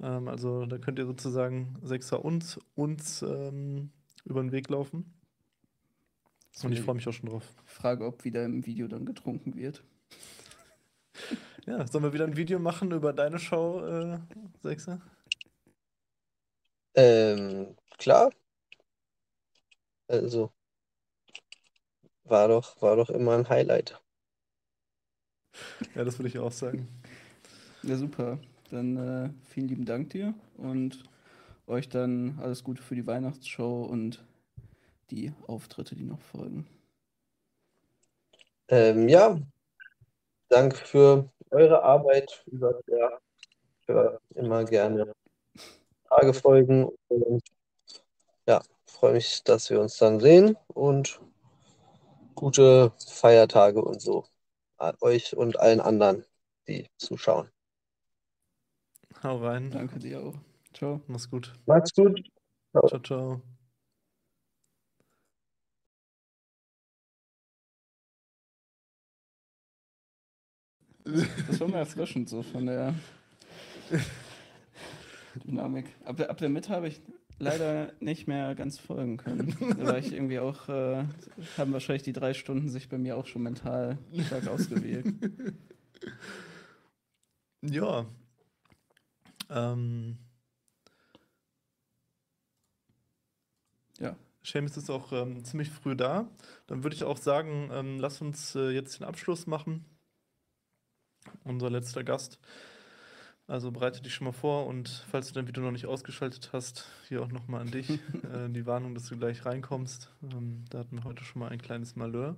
Ähm, 0.00 0.28
also 0.28 0.66
da 0.66 0.78
könnt 0.78 0.98
ihr 0.98 1.06
sozusagen 1.06 1.78
Sechser 1.82 2.24
uns, 2.24 2.58
uns 2.74 3.22
ähm, 3.22 3.90
über 4.24 4.40
den 4.42 4.52
Weg 4.52 4.68
laufen. 4.68 5.12
So 6.52 6.66
Und 6.66 6.72
ich 6.74 6.80
freue 6.80 6.94
mich 6.94 7.08
auch 7.08 7.12
schon 7.12 7.30
drauf. 7.30 7.48
Frage, 7.64 8.04
ob 8.06 8.24
wieder 8.24 8.44
im 8.44 8.66
Video 8.66 8.88
dann 8.88 9.06
getrunken 9.06 9.56
wird. 9.56 9.82
Ja, 11.64 11.86
sollen 11.86 12.02
wir 12.02 12.12
wieder 12.12 12.24
ein 12.24 12.36
Video 12.36 12.58
machen 12.58 12.90
über 12.90 13.12
deine 13.12 13.38
Show, 13.38 13.84
äh, 13.86 14.18
Sechser? 14.64 15.00
Ähm, 16.94 17.76
klar. 17.98 18.32
Also, 20.08 20.52
war 22.24 22.48
doch, 22.48 22.80
war 22.80 22.96
doch 22.96 23.10
immer 23.10 23.32
ein 23.32 23.48
Highlight. 23.48 24.00
Ja, 25.94 26.04
das 26.04 26.18
würde 26.18 26.28
ich 26.28 26.38
auch 26.38 26.52
sagen. 26.52 26.88
Ja, 27.82 27.96
super. 27.96 28.38
Dann 28.70 28.96
äh, 28.96 29.30
vielen 29.50 29.68
lieben 29.68 29.84
Dank 29.84 30.10
dir 30.10 30.34
und 30.56 31.02
euch 31.66 31.88
dann 31.88 32.38
alles 32.40 32.64
Gute 32.64 32.82
für 32.82 32.94
die 32.94 33.06
Weihnachtsshow 33.06 33.82
und 33.84 34.24
die 35.10 35.32
Auftritte, 35.46 35.94
die 35.94 36.04
noch 36.04 36.20
folgen. 36.20 36.66
Ähm, 38.68 39.08
ja, 39.08 39.38
Dank 40.48 40.76
für 40.76 41.30
eure 41.50 41.82
Arbeit 41.82 42.44
über. 42.46 42.78
Ich 42.86 43.88
höre 43.88 44.20
immer 44.34 44.64
gerne 44.64 45.12
Tagefolgen 46.08 46.90
und 47.08 47.42
ja, 48.46 48.60
freue 48.86 49.14
mich, 49.14 49.42
dass 49.44 49.70
wir 49.70 49.80
uns 49.80 49.96
dann 49.96 50.20
sehen 50.20 50.56
und 50.68 51.20
gute 52.42 52.92
Feiertage 53.06 53.80
und 53.80 54.02
so. 54.02 54.24
An 54.76 54.96
euch 55.00 55.36
und 55.36 55.60
allen 55.60 55.80
anderen, 55.80 56.24
die 56.66 56.88
zuschauen. 56.96 57.48
Hau 59.22 59.36
rein. 59.36 59.70
Danke 59.70 60.00
dir 60.00 60.20
auch. 60.20 60.34
Ciao. 60.74 61.00
Mach's 61.06 61.30
gut. 61.30 61.52
Macht's 61.66 61.94
gut. 61.94 62.20
Ciao. 62.72 62.88
Ciao, 62.88 63.00
ciao. 63.00 63.42
Das 71.04 71.60
war 71.60 71.68
mal 71.68 71.78
erfrischend 71.78 72.28
so 72.28 72.42
von 72.42 72.66
der 72.66 72.94
Dynamik. 75.44 75.86
Ab 76.04 76.16
der, 76.16 76.28
ab 76.28 76.38
der 76.38 76.48
Mitte 76.48 76.70
habe 76.70 76.88
ich 76.88 77.00
leider 77.42 77.92
nicht 78.00 78.28
mehr 78.28 78.54
ganz 78.54 78.78
folgen 78.78 79.16
können. 79.16 79.56
Da 79.78 79.86
war 79.86 79.98
ich 79.98 80.12
irgendwie 80.12 80.38
auch, 80.38 80.68
äh, 80.68 81.04
haben 81.58 81.72
wahrscheinlich 81.72 82.02
die 82.02 82.12
drei 82.12 82.34
Stunden 82.34 82.68
sich 82.68 82.88
bei 82.88 82.98
mir 82.98 83.16
auch 83.16 83.26
schon 83.26 83.42
mental 83.42 83.98
stark 84.26 84.46
ausgewählt. 84.48 85.06
Ja. 87.64 88.06
Ähm. 89.48 90.18
Ja. 94.00 94.16
Seamus 94.42 94.76
ist 94.76 94.90
auch 94.90 95.12
ähm, 95.12 95.44
ziemlich 95.44 95.70
früh 95.70 95.94
da. 95.94 96.28
Dann 96.66 96.82
würde 96.82 96.96
ich 96.96 97.04
auch 97.04 97.18
sagen, 97.18 97.70
ähm, 97.72 98.00
lass 98.00 98.20
uns 98.20 98.56
äh, 98.56 98.70
jetzt 98.70 98.98
den 98.98 99.06
Abschluss 99.06 99.46
machen. 99.46 99.84
Unser 101.44 101.70
letzter 101.70 102.02
Gast. 102.02 102.40
Also 103.52 103.70
bereite 103.70 104.00
dich 104.00 104.14
schon 104.14 104.24
mal 104.24 104.32
vor 104.32 104.66
und 104.66 104.88
falls 105.10 105.28
du 105.28 105.34
dein 105.34 105.46
Video 105.46 105.62
noch 105.62 105.72
nicht 105.72 105.84
ausgeschaltet 105.84 106.54
hast, 106.54 106.86
hier 107.08 107.20
auch 107.22 107.28
nochmal 107.28 107.60
an 107.60 107.70
dich. 107.70 107.90
äh, 108.32 108.48
die 108.48 108.64
Warnung, 108.64 108.94
dass 108.94 109.08
du 109.08 109.18
gleich 109.18 109.44
reinkommst. 109.44 110.10
Ähm, 110.22 110.64
da 110.70 110.78
hatten 110.78 110.96
wir 110.96 111.04
heute 111.04 111.22
schon 111.22 111.40
mal 111.40 111.50
ein 111.50 111.60
kleines 111.60 111.94
Malheur. 111.94 112.34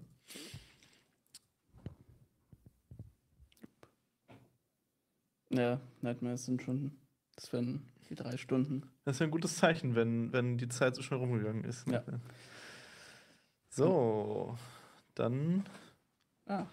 Ja, 5.51 5.81
Nightmares 6.03 6.47
sind 6.47 6.63
schon, 6.63 6.91
das 7.37 7.53
wären 7.53 7.89
die 8.11 8.17
drei 8.17 8.37
Stunden. 8.37 8.83
Das 9.05 9.15
ist 9.15 9.21
ja 9.21 9.29
ein 9.29 9.31
gutes 9.31 9.55
Zeichen, 9.55 9.95
wenn, 9.95 10.33
wenn 10.33 10.59
die 10.59 10.69
Zeit 10.69 10.97
so 10.97 11.03
schnell 11.03 11.21
rumgegangen 11.21 11.63
ist. 11.63 11.87
ne? 11.87 12.03
Ja. 12.05 12.21
So, 13.69 14.59
dann 15.15 15.65
Ah, 16.47 16.67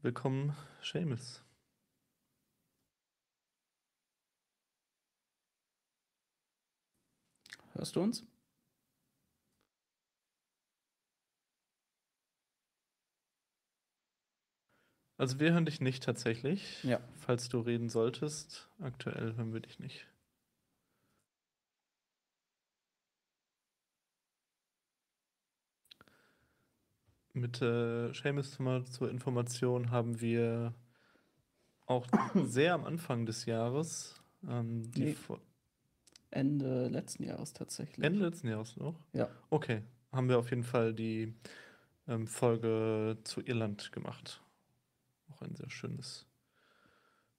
willkommen, 0.00 0.56
Seamus. 0.82 1.45
Hörst 7.76 7.96
du 7.96 8.02
uns? 8.02 8.26
Also 15.18 15.40
wir 15.40 15.52
hören 15.52 15.64
dich 15.64 15.80
nicht 15.80 16.02
tatsächlich. 16.02 16.82
Ja. 16.84 17.00
Falls 17.14 17.48
du 17.48 17.60
reden 17.60 17.88
solltest, 17.88 18.68
aktuell 18.80 19.34
hören 19.36 19.52
wir 19.54 19.60
dich 19.60 19.78
nicht. 19.78 20.06
Mit 27.32 27.60
äh, 27.60 28.12
Seamus 28.14 28.58
zur 28.90 29.10
Information 29.10 29.90
haben 29.90 30.20
wir 30.20 30.74
auch 31.86 32.06
sehr 32.34 32.74
am 32.74 32.84
Anfang 32.84 33.26
des 33.26 33.46
Jahres 33.46 34.22
ähm, 34.48 34.90
die 34.92 35.04
Nee. 35.04 35.16
Ende 36.36 36.88
letzten 36.88 37.24
Jahres 37.24 37.54
tatsächlich. 37.54 38.04
Ende 38.04 38.20
letzten 38.20 38.48
Jahres 38.48 38.76
noch? 38.76 39.00
Ja. 39.14 39.30
Okay, 39.48 39.82
haben 40.12 40.28
wir 40.28 40.38
auf 40.38 40.50
jeden 40.50 40.64
Fall 40.64 40.92
die 40.92 41.34
ähm, 42.06 42.26
Folge 42.26 43.16
zu 43.24 43.40
Irland 43.40 43.90
gemacht. 43.90 44.42
Auch 45.30 45.40
ein 45.40 45.56
sehr 45.56 45.70
schönes, 45.70 46.26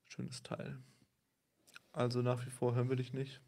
schönes 0.08 0.42
Teil. 0.42 0.80
Also 1.92 2.24
nach 2.24 2.44
wie 2.46 2.50
vor 2.50 2.74
hören 2.74 2.90
wir 2.90 2.96
dich 2.96 3.14
nicht. 3.14 3.40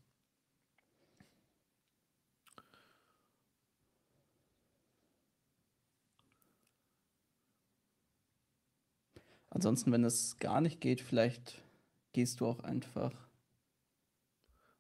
Ansonsten, 9.50 9.92
wenn 9.92 10.04
es 10.04 10.38
gar 10.38 10.62
nicht 10.62 10.80
geht, 10.80 11.02
vielleicht 11.02 11.64
gehst 12.14 12.40
du 12.40 12.46
auch 12.46 12.60
einfach. 12.60 13.29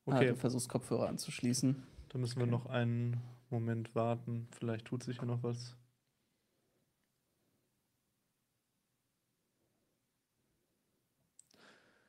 Ah, 0.10 0.16
Okay. 0.16 0.28
du 0.30 0.36
versuchst 0.36 0.70
Kopfhörer 0.70 1.08
anzuschließen. 1.08 1.84
Da 2.10 2.18
müssen 2.18 2.38
wir 2.38 2.44
Okay. 2.44 2.52
noch 2.52 2.66
einen 2.68 3.22
Moment 3.50 3.94
warten. 3.96 4.48
Vielleicht 4.52 4.86
tut 4.86 5.04
sich 5.04 5.18
ja 5.18 5.26
noch 5.26 5.44
was. 5.44 5.76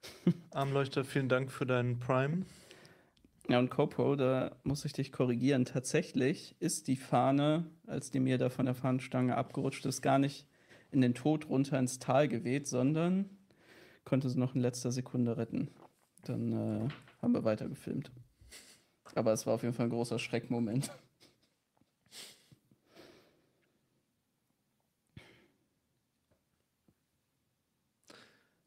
Armleuchter, 0.51 1.05
vielen 1.05 1.29
Dank 1.29 1.51
für 1.53 1.67
deinen 1.67 1.99
Prime. 1.99 2.45
Ja, 3.49 3.59
und 3.59 3.71
CoPro, 3.71 4.15
da 4.17 4.53
muss 4.63 4.85
ich 4.85 4.93
dich 4.93 5.11
korrigieren. 5.13 5.65
Tatsächlich 5.65 6.55
ist 6.61 6.87
die 6.87 6.97
Fahne, 6.97 7.67
als 7.87 8.11
die 8.11 8.21
mir 8.21 8.39
da 8.39 8.49
von 8.49 8.67
der 8.67 8.75
Fahnenstange 8.75 9.37
abgerutscht 9.37 9.87
ist, 9.87 10.03
gar 10.03 10.19
nicht 10.19 10.47
in 10.93 11.01
den 11.01 11.15
Tod 11.15 11.49
runter 11.49 11.79
ins 11.79 11.99
Tal 11.99 12.29
geweht, 12.29 12.69
sondern 12.69 13.29
konnte 14.05 14.29
sie 14.29 14.39
noch 14.39 14.55
in 14.55 14.61
letzter 14.61 14.93
Sekunde 14.93 15.37
retten. 15.37 15.69
Dann 16.25 16.53
äh, 16.53 16.89
haben 17.23 17.35
wir 17.35 17.45
weiter 17.45 17.69
gefilmt. 17.69 18.11
Aber 19.15 19.33
es 19.33 19.47
war 19.47 19.55
auf 19.55 19.63
jeden 19.63 19.75
Fall 19.75 19.87
ein 19.87 19.91
großer 19.91 20.19
Schreckmoment. 20.19 20.91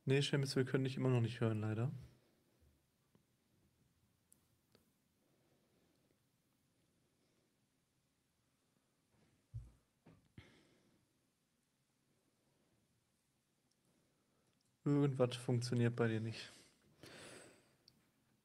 Nee, 0.06 0.22
Schemis, 0.22 0.56
wir 0.56 0.66
können 0.66 0.84
dich 0.84 0.98
immer 0.98 1.10
noch 1.10 1.22
nicht 1.22 1.40
hören, 1.40 1.62
leider. 1.62 1.92
Irgendwas 14.86 15.36
funktioniert 15.38 15.96
bei 15.96 16.08
dir 16.10 16.20
nicht. 16.20 16.52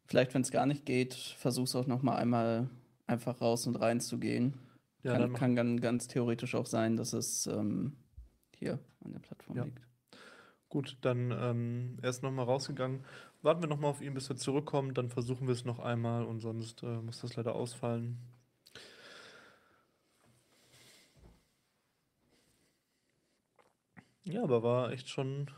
Vielleicht, 0.09 0.33
wenn 0.33 0.41
es 0.41 0.51
gar 0.51 0.65
nicht 0.65 0.87
geht, 0.87 1.13
versuch's 1.15 1.77
auch 1.77 1.87
noch 1.87 2.03
mal 2.03 2.17
einmal 2.17 2.71
einfach 3.07 3.43
raus 3.43 3.67
und 3.67 3.77
rein 3.77 4.01
zu 4.01 4.19
gehen. 4.19 4.55
Ja, 5.03 5.13
kann, 5.13 5.35
kann 5.35 5.55
dann 5.55 5.81
ganz 5.81 6.09
theoretisch 6.09 6.55
auch 6.55 6.65
sein, 6.65 6.97
dass 6.97 7.13
es 7.13 7.47
ähm, 7.47 7.95
hier 8.57 8.79
an 9.05 9.13
der 9.13 9.21
Plattform 9.21 9.59
Ja. 9.59 9.65
liegt. 9.65 9.87
Gut, 10.71 10.97
dann 11.03 11.31
ähm, 11.31 11.99
er 12.01 12.09
ist 12.09 12.23
nochmal 12.23 12.47
rausgegangen. 12.47 13.05
Warten 13.43 13.61
wir 13.61 13.69
nochmal 13.69 13.91
auf 13.91 14.01
ihn, 14.01 14.15
bis 14.15 14.31
er 14.31 14.37
zurückkommt. 14.37 14.97
Dann 14.97 15.11
versuchen 15.11 15.47
wir 15.47 15.53
es 15.53 15.67
noch 15.67 15.79
einmal 15.79 16.25
und 16.25 16.41
sonst 16.41 16.83
äh, 16.83 17.01
muss 17.03 17.21
das 17.21 17.37
leider 17.37 17.55
ausfallen. 17.55 18.19
Ja, 24.25 24.43
aber 24.43 24.63
war 24.63 24.91
echt 24.91 25.09
schon 25.11 25.51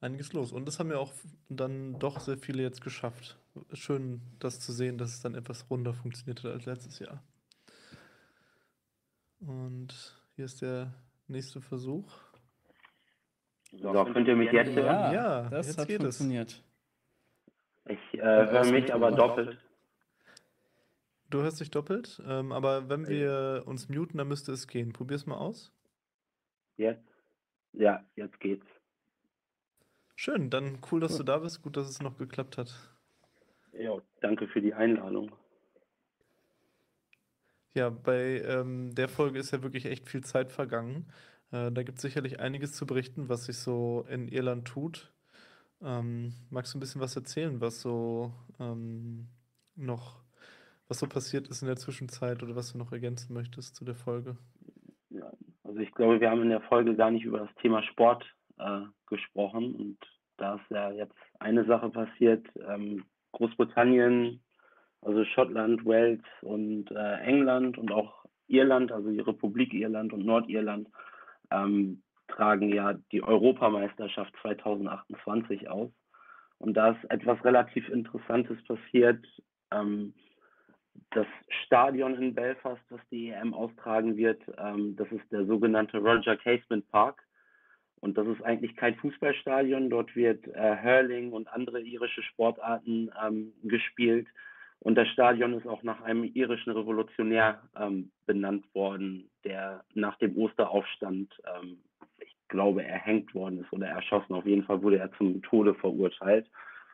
einiges 0.00 0.32
los. 0.32 0.52
Und 0.52 0.66
das 0.66 0.78
haben 0.78 0.90
ja 0.90 0.98
auch 0.98 1.12
dann 1.48 1.98
doch 1.98 2.20
sehr 2.20 2.38
viele 2.38 2.62
jetzt 2.62 2.80
geschafft. 2.82 3.38
Schön, 3.72 4.20
das 4.38 4.60
zu 4.60 4.72
sehen, 4.72 4.98
dass 4.98 5.10
es 5.10 5.20
dann 5.20 5.34
etwas 5.34 5.70
runder 5.70 5.94
funktioniert 5.94 6.44
hat 6.44 6.52
als 6.52 6.66
letztes 6.66 6.98
Jahr. 6.98 7.22
Und 9.40 10.20
hier 10.34 10.44
ist 10.44 10.62
der 10.62 10.94
nächste 11.28 11.60
Versuch. 11.60 12.12
So, 13.72 13.92
könnt 13.92 14.28
ihr 14.28 14.36
mich 14.36 14.52
jetzt 14.52 14.74
hören? 14.74 15.12
Ja, 15.12 15.48
das 15.48 15.66
jetzt 15.66 15.78
hat 15.78 15.88
geht 15.88 16.02
es. 16.02 16.18
funktioniert. 16.18 16.62
Ich 17.88 18.14
äh, 18.14 18.20
höre 18.22 18.70
mich 18.72 18.92
aber 18.92 19.12
doppelt. 19.12 19.58
Du 21.28 21.42
hörst 21.42 21.60
dich 21.60 21.70
doppelt, 21.70 22.22
ähm, 22.26 22.52
aber 22.52 22.88
wenn 22.88 23.08
wir 23.08 23.64
uns 23.66 23.88
muten, 23.88 24.18
dann 24.18 24.28
müsste 24.28 24.52
es 24.52 24.68
gehen. 24.68 24.92
Probier's 24.92 25.26
mal 25.26 25.36
aus. 25.36 25.72
Jetzt? 26.76 27.04
Ja, 27.72 28.04
jetzt 28.14 28.38
geht's. 28.40 28.66
Schön, 30.16 30.48
dann 30.48 30.78
cool, 30.90 31.00
dass 31.00 31.18
du 31.18 31.22
da 31.22 31.38
bist. 31.38 31.62
Gut, 31.62 31.76
dass 31.76 31.88
es 31.88 32.00
noch 32.00 32.16
geklappt 32.16 32.56
hat. 32.56 32.74
Ja, 33.72 34.00
danke 34.20 34.48
für 34.48 34.62
die 34.62 34.72
Einladung. 34.72 35.30
Ja, 37.74 37.90
bei 37.90 38.40
ähm, 38.40 38.94
der 38.94 39.08
Folge 39.08 39.38
ist 39.38 39.50
ja 39.50 39.62
wirklich 39.62 39.84
echt 39.84 40.08
viel 40.08 40.24
Zeit 40.24 40.50
vergangen. 40.50 41.12
Äh, 41.52 41.70
da 41.70 41.82
gibt 41.82 41.98
es 41.98 42.02
sicherlich 42.02 42.40
einiges 42.40 42.72
zu 42.72 42.86
berichten, 42.86 43.28
was 43.28 43.44
sich 43.44 43.58
so 43.58 44.06
in 44.08 44.28
Irland 44.28 44.66
tut. 44.66 45.12
Ähm, 45.82 46.32
magst 46.48 46.72
du 46.72 46.78
ein 46.78 46.80
bisschen 46.80 47.02
was 47.02 47.14
erzählen, 47.14 47.60
was 47.60 47.82
so 47.82 48.32
ähm, 48.58 49.28
noch, 49.74 50.24
was 50.88 50.98
so 50.98 51.06
passiert 51.06 51.48
ist 51.48 51.60
in 51.60 51.68
der 51.68 51.76
Zwischenzeit 51.76 52.42
oder 52.42 52.56
was 52.56 52.72
du 52.72 52.78
noch 52.78 52.92
ergänzen 52.92 53.34
möchtest 53.34 53.76
zu 53.76 53.84
der 53.84 53.94
Folge? 53.94 54.38
Ja, 55.10 55.30
also 55.62 55.78
ich 55.80 55.92
glaube, 55.92 56.18
wir 56.18 56.30
haben 56.30 56.40
in 56.40 56.48
der 56.48 56.62
Folge 56.62 56.96
gar 56.96 57.10
nicht 57.10 57.24
über 57.26 57.40
das 57.40 57.54
Thema 57.56 57.82
Sport 57.82 58.24
äh, 58.58 58.82
gesprochen 59.06 59.74
und 59.74 59.98
da 60.38 60.56
ist 60.56 60.70
ja 60.70 60.90
jetzt 60.92 61.16
eine 61.38 61.64
Sache 61.64 61.88
passiert. 61.90 62.46
Ähm, 62.68 63.04
Großbritannien, 63.32 64.42
also 65.02 65.24
Schottland, 65.24 65.84
Wales 65.84 66.22
und 66.42 66.90
äh, 66.90 67.20
England 67.20 67.78
und 67.78 67.92
auch 67.92 68.24
Irland, 68.48 68.92
also 68.92 69.10
die 69.10 69.20
Republik 69.20 69.72
Irland 69.72 70.12
und 70.12 70.24
Nordirland, 70.24 70.88
ähm, 71.50 72.02
tragen 72.28 72.72
ja 72.72 72.94
die 73.12 73.22
Europameisterschaft 73.22 74.32
2028 74.42 75.68
aus. 75.68 75.90
Und 76.58 76.74
da 76.74 76.92
ist 76.92 77.10
etwas 77.10 77.42
relativ 77.44 77.88
Interessantes 77.88 78.62
passiert. 78.64 79.24
Ähm, 79.70 80.14
das 81.10 81.26
Stadion 81.64 82.14
in 82.14 82.34
Belfast, 82.34 82.80
das 82.88 83.00
die 83.10 83.28
EM 83.28 83.52
austragen 83.52 84.16
wird, 84.16 84.42
ähm, 84.58 84.96
das 84.96 85.10
ist 85.12 85.30
der 85.30 85.44
sogenannte 85.46 85.98
Roger 85.98 86.36
Casement 86.36 86.88
Park. 86.90 87.25
Und 88.00 88.18
das 88.18 88.26
ist 88.26 88.42
eigentlich 88.42 88.76
kein 88.76 88.94
Fußballstadion. 88.96 89.90
Dort 89.90 90.14
wird 90.14 90.46
äh, 90.48 90.76
Hurling 90.82 91.32
und 91.32 91.48
andere 91.48 91.80
irische 91.80 92.22
Sportarten 92.22 93.10
ähm, 93.24 93.52
gespielt. 93.62 94.28
Und 94.80 94.96
das 94.96 95.08
Stadion 95.08 95.54
ist 95.54 95.66
auch 95.66 95.82
nach 95.82 96.02
einem 96.02 96.24
irischen 96.24 96.72
Revolutionär 96.72 97.62
ähm, 97.78 98.10
benannt 98.26 98.66
worden, 98.74 99.30
der 99.44 99.82
nach 99.94 100.16
dem 100.18 100.36
Osteraufstand, 100.36 101.34
ähm, 101.56 101.78
ich 102.20 102.36
glaube, 102.48 102.84
erhängt 102.84 103.34
worden 103.34 103.60
ist 103.60 103.72
oder 103.72 103.88
erschossen. 103.88 104.34
Auf 104.34 104.46
jeden 104.46 104.64
Fall 104.64 104.82
wurde 104.82 104.98
er 104.98 105.10
zum 105.12 105.42
Tode 105.42 105.74
verurteilt. 105.74 106.48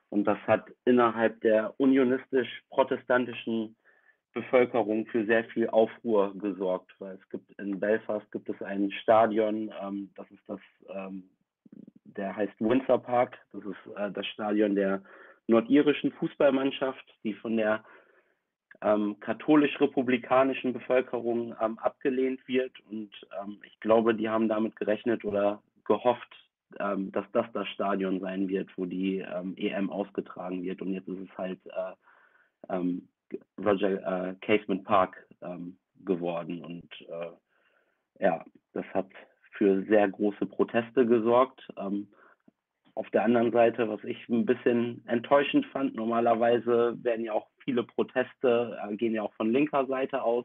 Und 0.09 0.25
das 0.25 0.39
hat 0.47 0.71
innerhalb 0.85 1.41
der 1.41 1.75
unionistisch-protestantischen 1.79 3.75
Bevölkerung 4.33 5.07
für 5.07 5.25
sehr 5.27 5.45
viel 5.45 5.69
Aufruhr 5.69 6.33
gesorgt, 6.39 6.91
weil 6.99 7.17
es 7.17 7.29
gibt 7.31 7.51
in 7.59 7.79
Belfast 7.79 8.31
gibt 8.33 8.49
es 8.49 8.61
ein 8.63 8.91
Stadion, 8.91 9.73
ähm, 9.83 10.11
das 10.17 10.31
ist 10.31 10.43
das, 10.47 10.61
ähm, 10.89 11.25
der 12.05 12.35
heißt 12.35 12.61
Windsor 12.61 13.03
Park. 13.03 13.39
Das 13.53 13.63
ist 13.65 13.97
äh, 13.97 14.11
das 14.11 14.27
Stadion 14.27 14.75
der 14.75 15.03
nordirischen 15.47 16.13
Fußballmannschaft, 16.13 17.05
die 17.25 17.35
von 17.35 17.57
der 17.57 17.85
ähm, 18.81 19.19
katholisch-republikanischen 19.21 20.73
Bevölkerung 20.73 21.55
ähm, 21.61 21.79
abgelehnt 21.79 22.47
wird. 22.49 22.73
Und 22.91 23.11
ähm, 23.41 23.59
ich 23.65 23.79
glaube, 23.81 24.15
die 24.15 24.29
haben 24.29 24.49
damit 24.49 24.77
gerechnet 24.77 25.25
oder 25.25 25.63
gehofft, 25.85 26.35
ähm, 26.81 27.13
dass 27.13 27.27
das 27.33 27.47
das 27.53 27.69
Stadion 27.69 28.21
sein 28.21 28.49
wird, 28.49 28.69
wo 28.77 28.87
die 28.87 29.21
EM 29.21 29.55
ähm, 29.57 29.91
ausgetragen 29.91 30.63
wird. 30.63 30.83
Und 30.83 30.93
jetzt 30.93 31.09
ist 31.09 31.21
es 31.21 31.39
halt 31.39 31.61
äh, 31.67 32.75
ähm, 32.75 33.09
Roger 33.59 34.31
äh, 34.31 34.35
Casement 34.41 34.85
Park 34.85 35.27
geworden. 36.05 36.65
Und 36.65 36.89
äh, 37.09 38.25
ja, 38.25 38.45
das 38.73 38.85
hat 38.95 39.09
für 39.53 39.83
sehr 39.85 40.09
große 40.09 40.47
Proteste 40.47 41.07
gesorgt. 41.07 41.69
Ähm, 41.77 42.09
auf 42.95 43.09
der 43.11 43.25
anderen 43.25 43.53
Seite, 43.53 43.89
was 43.89 44.03
ich 44.05 44.29
ein 44.29 44.45
bisschen 44.45 45.03
enttäuschend 45.07 45.67
fand, 45.67 45.95
normalerweise 45.95 46.97
werden 47.03 47.25
ja 47.25 47.33
auch 47.33 47.49
viele 47.65 47.85
Proteste, 47.85 48.79
äh, 48.83 48.97
gehen 48.97 49.15
ja 49.15 49.23
auch 49.23 49.33
von 49.35 49.51
linker 49.51 49.87
Seite 49.87 50.23
aus. 50.23 50.45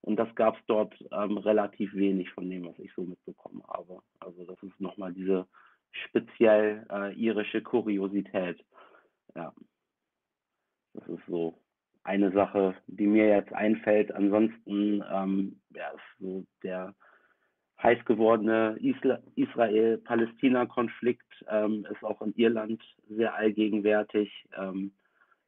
Und 0.00 0.16
das 0.16 0.32
gab 0.34 0.56
es 0.56 0.62
dort 0.66 0.94
ähm, 1.12 1.38
relativ 1.38 1.92
wenig 1.94 2.30
von 2.30 2.48
dem, 2.48 2.66
was 2.66 2.78
ich 2.78 2.92
so 2.94 3.02
mitbekommen 3.02 3.62
habe. 3.68 4.00
Also 4.20 4.44
das 4.44 4.60
ist 4.62 4.80
nochmal 4.80 5.12
diese 5.12 5.46
speziell 5.90 6.86
äh, 6.90 7.14
irische 7.14 7.62
Kuriosität. 7.62 8.64
Ja, 9.34 9.52
das 10.94 11.08
ist 11.08 11.26
so 11.26 11.58
eine 12.06 12.32
Sache, 12.32 12.74
die 12.86 13.06
mir 13.06 13.28
jetzt 13.28 13.52
einfällt. 13.52 14.10
Ansonsten 14.12 15.04
ähm, 15.12 15.60
ja, 15.74 15.90
ist 15.90 16.00
so 16.18 16.46
der 16.62 16.94
heiß 17.82 18.02
gewordene 18.04 18.78
Israel-Palästina-Konflikt 19.34 21.44
ähm, 21.48 21.86
ist 21.90 22.02
auch 22.02 22.22
in 22.22 22.32
Irland 22.34 22.82
sehr 23.08 23.34
allgegenwärtig. 23.34 24.32
Ähm, 24.56 24.92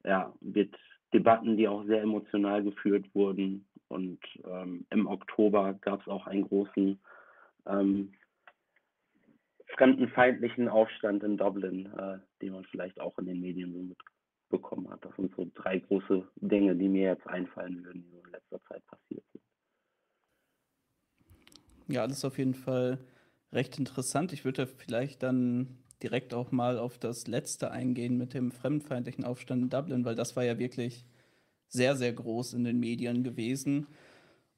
ja, 0.04 0.32
wird 0.40 0.76
Debatten, 1.14 1.56
die 1.56 1.68
auch 1.68 1.84
sehr 1.84 2.02
emotional 2.02 2.62
geführt 2.62 3.06
wurden. 3.14 3.66
Und 3.88 4.20
ähm, 4.44 4.84
im 4.90 5.06
Oktober 5.06 5.78
gab 5.80 6.02
es 6.02 6.08
auch 6.08 6.26
einen 6.26 6.42
großen 6.42 7.00
ähm, 7.66 8.12
fremdenfeindlichen 9.76 10.68
Aufstand 10.68 11.22
in 11.22 11.38
Dublin, 11.38 11.86
äh, 11.96 12.18
den 12.42 12.52
man 12.52 12.66
vielleicht 12.66 13.00
auch 13.00 13.18
in 13.18 13.24
den 13.26 13.40
Medien 13.40 13.72
so 13.72 13.94
mitbekommen 14.48 14.90
hat. 14.90 15.04
Das 15.04 15.14
sind 15.16 15.34
so 15.36 15.50
drei 15.54 15.78
große 15.78 16.26
Dinge, 16.36 16.74
die 16.74 16.88
mir 16.88 17.10
jetzt 17.10 17.26
einfallen 17.26 17.84
würden, 17.84 18.02
die 18.02 18.10
so 18.10 18.22
in 18.24 18.32
letzter 18.32 18.62
Zeit 18.64 18.86
passiert 18.86 19.24
sind. 19.32 19.44
Ja, 21.88 22.06
das 22.06 22.18
ist 22.18 22.24
auf 22.24 22.38
jeden 22.38 22.54
Fall 22.54 22.98
recht 23.52 23.78
interessant. 23.78 24.32
Ich 24.32 24.44
würde 24.44 24.66
vielleicht 24.66 25.22
dann 25.22 25.78
direkt 26.02 26.34
auch 26.34 26.52
mal 26.52 26.78
auf 26.78 26.98
das 26.98 27.26
letzte 27.26 27.70
eingehen 27.70 28.16
mit 28.16 28.34
dem 28.34 28.50
fremdenfeindlichen 28.52 29.24
Aufstand 29.24 29.62
in 29.62 29.70
Dublin, 29.70 30.04
weil 30.04 30.14
das 30.14 30.36
war 30.36 30.44
ja 30.44 30.58
wirklich 30.58 31.04
sehr, 31.66 31.96
sehr 31.96 32.12
groß 32.12 32.54
in 32.54 32.64
den 32.64 32.78
Medien 32.78 33.24
gewesen. 33.24 33.86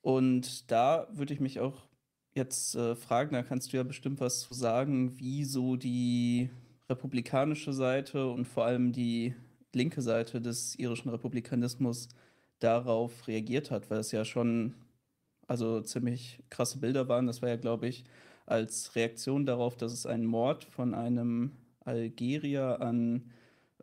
Und 0.02 0.70
da 0.70 1.09
würde 1.12 1.35
ich 1.35 1.41
mich 1.41 1.60
auch 1.60 1.86
jetzt 2.35 2.75
äh, 2.75 2.94
fragen, 2.94 3.35
da 3.35 3.43
kannst 3.43 3.73
du 3.73 3.77
ja 3.77 3.83
bestimmt 3.83 4.20
was 4.20 4.41
zu 4.41 4.55
sagen, 4.55 5.19
wie 5.19 5.44
so 5.44 5.77
die 5.77 6.51
republikanische 6.89 7.73
Seite 7.73 8.28
und 8.28 8.47
vor 8.47 8.65
allem 8.65 8.93
die 8.93 9.35
linke 9.74 10.02
Seite 10.02 10.40
des 10.40 10.76
irischen 10.78 11.10
Republikanismus 11.10 12.08
darauf 12.58 13.26
reagiert 13.28 13.70
hat, 13.70 13.90
weil 13.90 14.00
es 14.00 14.12
ja 14.12 14.24
schon 14.24 14.74
also 15.47 15.81
ziemlich 15.81 16.42
krasse 16.50 16.78
Bilder 16.78 17.08
waren. 17.08 17.26
Das 17.26 17.42
war 17.42 17.49
ja, 17.49 17.57
glaube 17.57 17.89
ich, 17.89 18.05
als 18.47 18.94
Reaktion 18.97 19.47
darauf, 19.47 19.76
dass 19.76 19.92
es 19.92 20.07
einen 20.07 20.26
Mord 20.26 20.65
von 20.65 20.94
einem 20.94 21.52
Algerier 21.81 22.81
an 22.81 23.31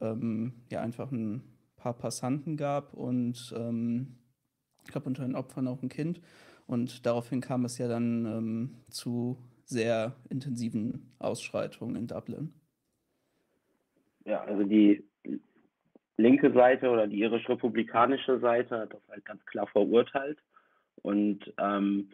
ähm, 0.02 0.54
ja 0.72 0.82
einfach 0.82 1.12
ein 1.12 1.44
paar 1.76 1.94
Passanten 1.94 2.58
gab 2.58 2.94
und 2.94 3.54
ähm, 3.58 4.18
ich 4.84 4.92
glaube 4.92 5.08
unter 5.08 5.24
den 5.24 5.36
Opfern 5.36 5.68
auch 5.68 5.82
ein 5.82 5.90
Kind. 5.90 6.22
Und 6.68 7.06
daraufhin 7.06 7.42
kam 7.42 7.66
es 7.66 7.78
ja 7.78 7.88
dann 7.88 8.26
ähm, 8.26 8.76
zu 8.90 9.38
sehr 9.66 10.16
intensiven 10.30 11.12
Ausschreitungen 11.20 11.96
in 11.96 12.08
Dublin. 12.08 12.54
Ja, 14.26 14.42
also 14.44 14.64
die 14.64 15.04
linke 16.18 16.52
Seite 16.52 16.90
oder 16.90 17.08
die 17.08 17.20
irisch-republikanische 17.20 18.40
Seite 18.40 18.80
hat 18.80 18.94
das 18.94 19.08
halt 19.10 19.26
ganz 19.26 19.46
klar 19.46 19.68
verurteilt. 19.68 20.40
Und 21.04 21.54
ähm, 21.60 22.10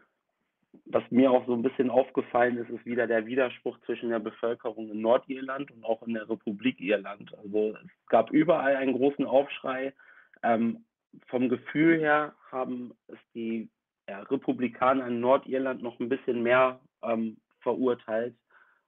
was 0.86 1.04
mir 1.10 1.32
auch 1.32 1.46
so 1.46 1.54
ein 1.54 1.64
bisschen 1.64 1.90
aufgefallen 1.90 2.58
ist, 2.58 2.70
ist 2.70 2.86
wieder 2.86 3.08
der 3.08 3.26
Widerspruch 3.26 3.78
zwischen 3.86 4.10
der 4.10 4.20
Bevölkerung 4.20 4.90
in 4.90 5.02
Nordirland 5.02 5.72
und 5.72 5.84
auch 5.84 6.02
in 6.04 6.14
der 6.14 6.30
Republik 6.30 6.80
Irland. 6.80 7.34
Also 7.38 7.76
es 7.78 8.08
gab 8.08 8.32
überall 8.32 8.76
einen 8.76 8.94
großen 8.94 9.26
Aufschrei. 9.26 9.94
Ähm, 10.42 10.84
vom 11.28 11.48
Gefühl 11.48 12.00
her 12.00 12.34
haben 12.52 12.94
es 13.08 13.20
die 13.34 13.70
ja, 14.10 14.22
Republikaner 14.24 15.08
in 15.08 15.22
Nordirland 15.22 15.82
noch 15.82 16.00
ein 16.00 16.10
bisschen 16.10 16.44
mehr 16.44 16.80
ähm, 17.04 17.38
verurteilt 17.62 18.36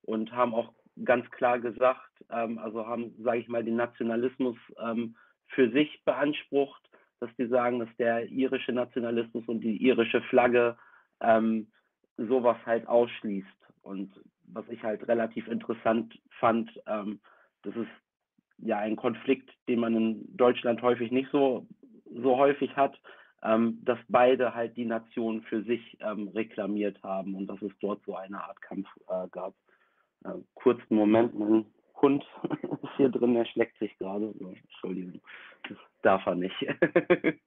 und 0.02 0.32
haben 0.32 0.54
auch 0.54 0.74
ganz 1.04 1.30
klar 1.32 1.60
gesagt, 1.60 2.12
ähm, 2.30 2.58
also 2.58 2.86
haben, 2.86 3.14
sage 3.24 3.40
ich 3.40 3.48
mal, 3.48 3.64
den 3.64 3.76
Nationalismus 3.76 4.58
ähm, 4.80 5.16
für 5.48 5.70
sich 5.72 6.02
beansprucht 6.06 6.86
dass 7.20 7.36
die 7.38 7.48
sagen, 7.48 7.80
dass 7.80 7.90
der 7.98 8.30
irische 8.30 8.72
Nationalismus 8.72 9.48
und 9.48 9.62
die 9.62 9.78
irische 9.78 10.22
Flagge 10.24 10.78
ähm, 11.22 11.68
sowas 12.18 12.58
halt 12.66 12.88
ausschließt. 12.88 13.48
Und 13.82 14.14
was 14.44 14.68
ich 14.70 14.84
halt 14.84 15.08
relativ 15.08 15.48
interessant 15.48 16.20
fand, 16.40 16.72
ähm, 16.88 17.20
das 17.64 17.76
ist 17.76 17.90
ja 18.58 18.80
ein 18.80 18.96
Konflikt, 18.96 19.50
den 19.68 19.80
man 19.80 19.96
in 19.96 20.38
Deutschland 20.38 20.82
häufig 20.82 21.12
nicht 21.12 21.30
so, 21.32 21.68
so 22.06 22.38
häufig 22.38 22.76
hat, 22.76 23.00
ähm, 23.44 23.80
dass 23.84 24.00
beide 24.08 24.54
halt 24.54 24.76
die 24.78 24.86
Nation 24.86 25.42
für 25.44 25.64
sich 25.64 25.98
ähm, 26.02 26.30
reklamiert 26.30 27.02
haben 27.04 27.36
und 27.36 27.48
dass 27.48 27.62
es 27.62 27.72
dort 27.80 28.04
so 28.06 28.16
eine 28.16 28.44
Art 28.44 28.62
Kampf 28.62 28.88
äh, 29.08 29.28
gab. 29.30 29.54
Äh, 30.26 30.42
kurzen 30.56 30.96
Moment, 30.96 31.38
mein 31.38 31.66
Hund 32.02 32.26
ist 32.84 32.96
hier 32.98 33.10
drin, 33.10 33.36
der 33.36 33.46
schlägt 33.46 33.78
sich 33.78 33.96
gerade. 33.98 34.34
So, 34.40 34.50
Entschuldigung, 34.50 35.22
das 35.70 35.78
darf 36.02 36.26
er 36.26 36.36
nicht. 36.36 36.56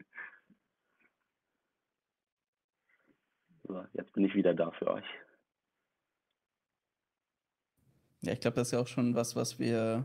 so, 3.65 3.85
jetzt 3.93 4.13
bin 4.13 4.25
ich 4.25 4.35
wieder 4.35 4.55
da 4.55 4.71
für 4.73 4.89
euch. 4.93 5.05
Ja, 8.23 8.33
ich 8.33 8.41
glaube, 8.41 8.57
das 8.57 8.69
ist 8.69 8.73
ja 8.73 8.81
auch 8.81 8.87
schon 8.87 9.15
was, 9.15 9.37
was 9.37 9.59
wir 9.59 10.05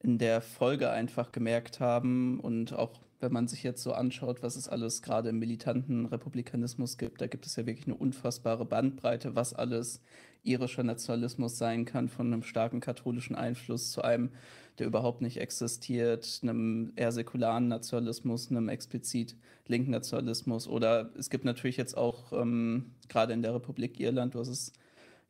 in 0.00 0.18
der 0.18 0.40
Folge 0.40 0.90
einfach 0.90 1.30
gemerkt 1.30 1.78
haben 1.78 2.40
und 2.40 2.72
auch 2.72 3.00
wenn 3.20 3.32
man 3.32 3.46
sich 3.46 3.62
jetzt 3.62 3.84
so 3.84 3.92
anschaut, 3.92 4.42
was 4.42 4.56
es 4.56 4.68
alles 4.68 5.00
gerade 5.02 5.28
im 5.28 5.38
militanten 5.38 6.06
Republikanismus 6.06 6.98
gibt, 6.98 7.20
da 7.20 7.28
gibt 7.28 7.46
es 7.46 7.54
ja 7.54 7.66
wirklich 7.66 7.86
eine 7.86 7.94
unfassbare 7.94 8.64
Bandbreite, 8.64 9.36
was 9.36 9.54
alles 9.54 10.02
irischer 10.44 10.82
Nationalismus 10.82 11.58
sein 11.58 11.84
kann, 11.84 12.08
von 12.08 12.26
einem 12.26 12.42
starken 12.42 12.80
katholischen 12.80 13.36
Einfluss 13.36 13.92
zu 13.92 14.02
einem, 14.02 14.30
der 14.78 14.86
überhaupt 14.86 15.20
nicht 15.20 15.38
existiert, 15.38 16.40
einem 16.42 16.92
eher 16.96 17.12
säkularen 17.12 17.68
Nationalismus, 17.68 18.50
einem 18.50 18.68
explizit 18.68 19.36
linken 19.68 19.90
Nationalismus. 19.90 20.66
Oder 20.66 21.10
es 21.16 21.30
gibt 21.30 21.44
natürlich 21.44 21.76
jetzt 21.76 21.96
auch 21.96 22.32
ähm, 22.32 22.92
gerade 23.08 23.32
in 23.32 23.42
der 23.42 23.54
Republik 23.54 24.00
Irland, 24.00 24.34
du 24.34 24.40
hast 24.40 24.48
es 24.48 24.72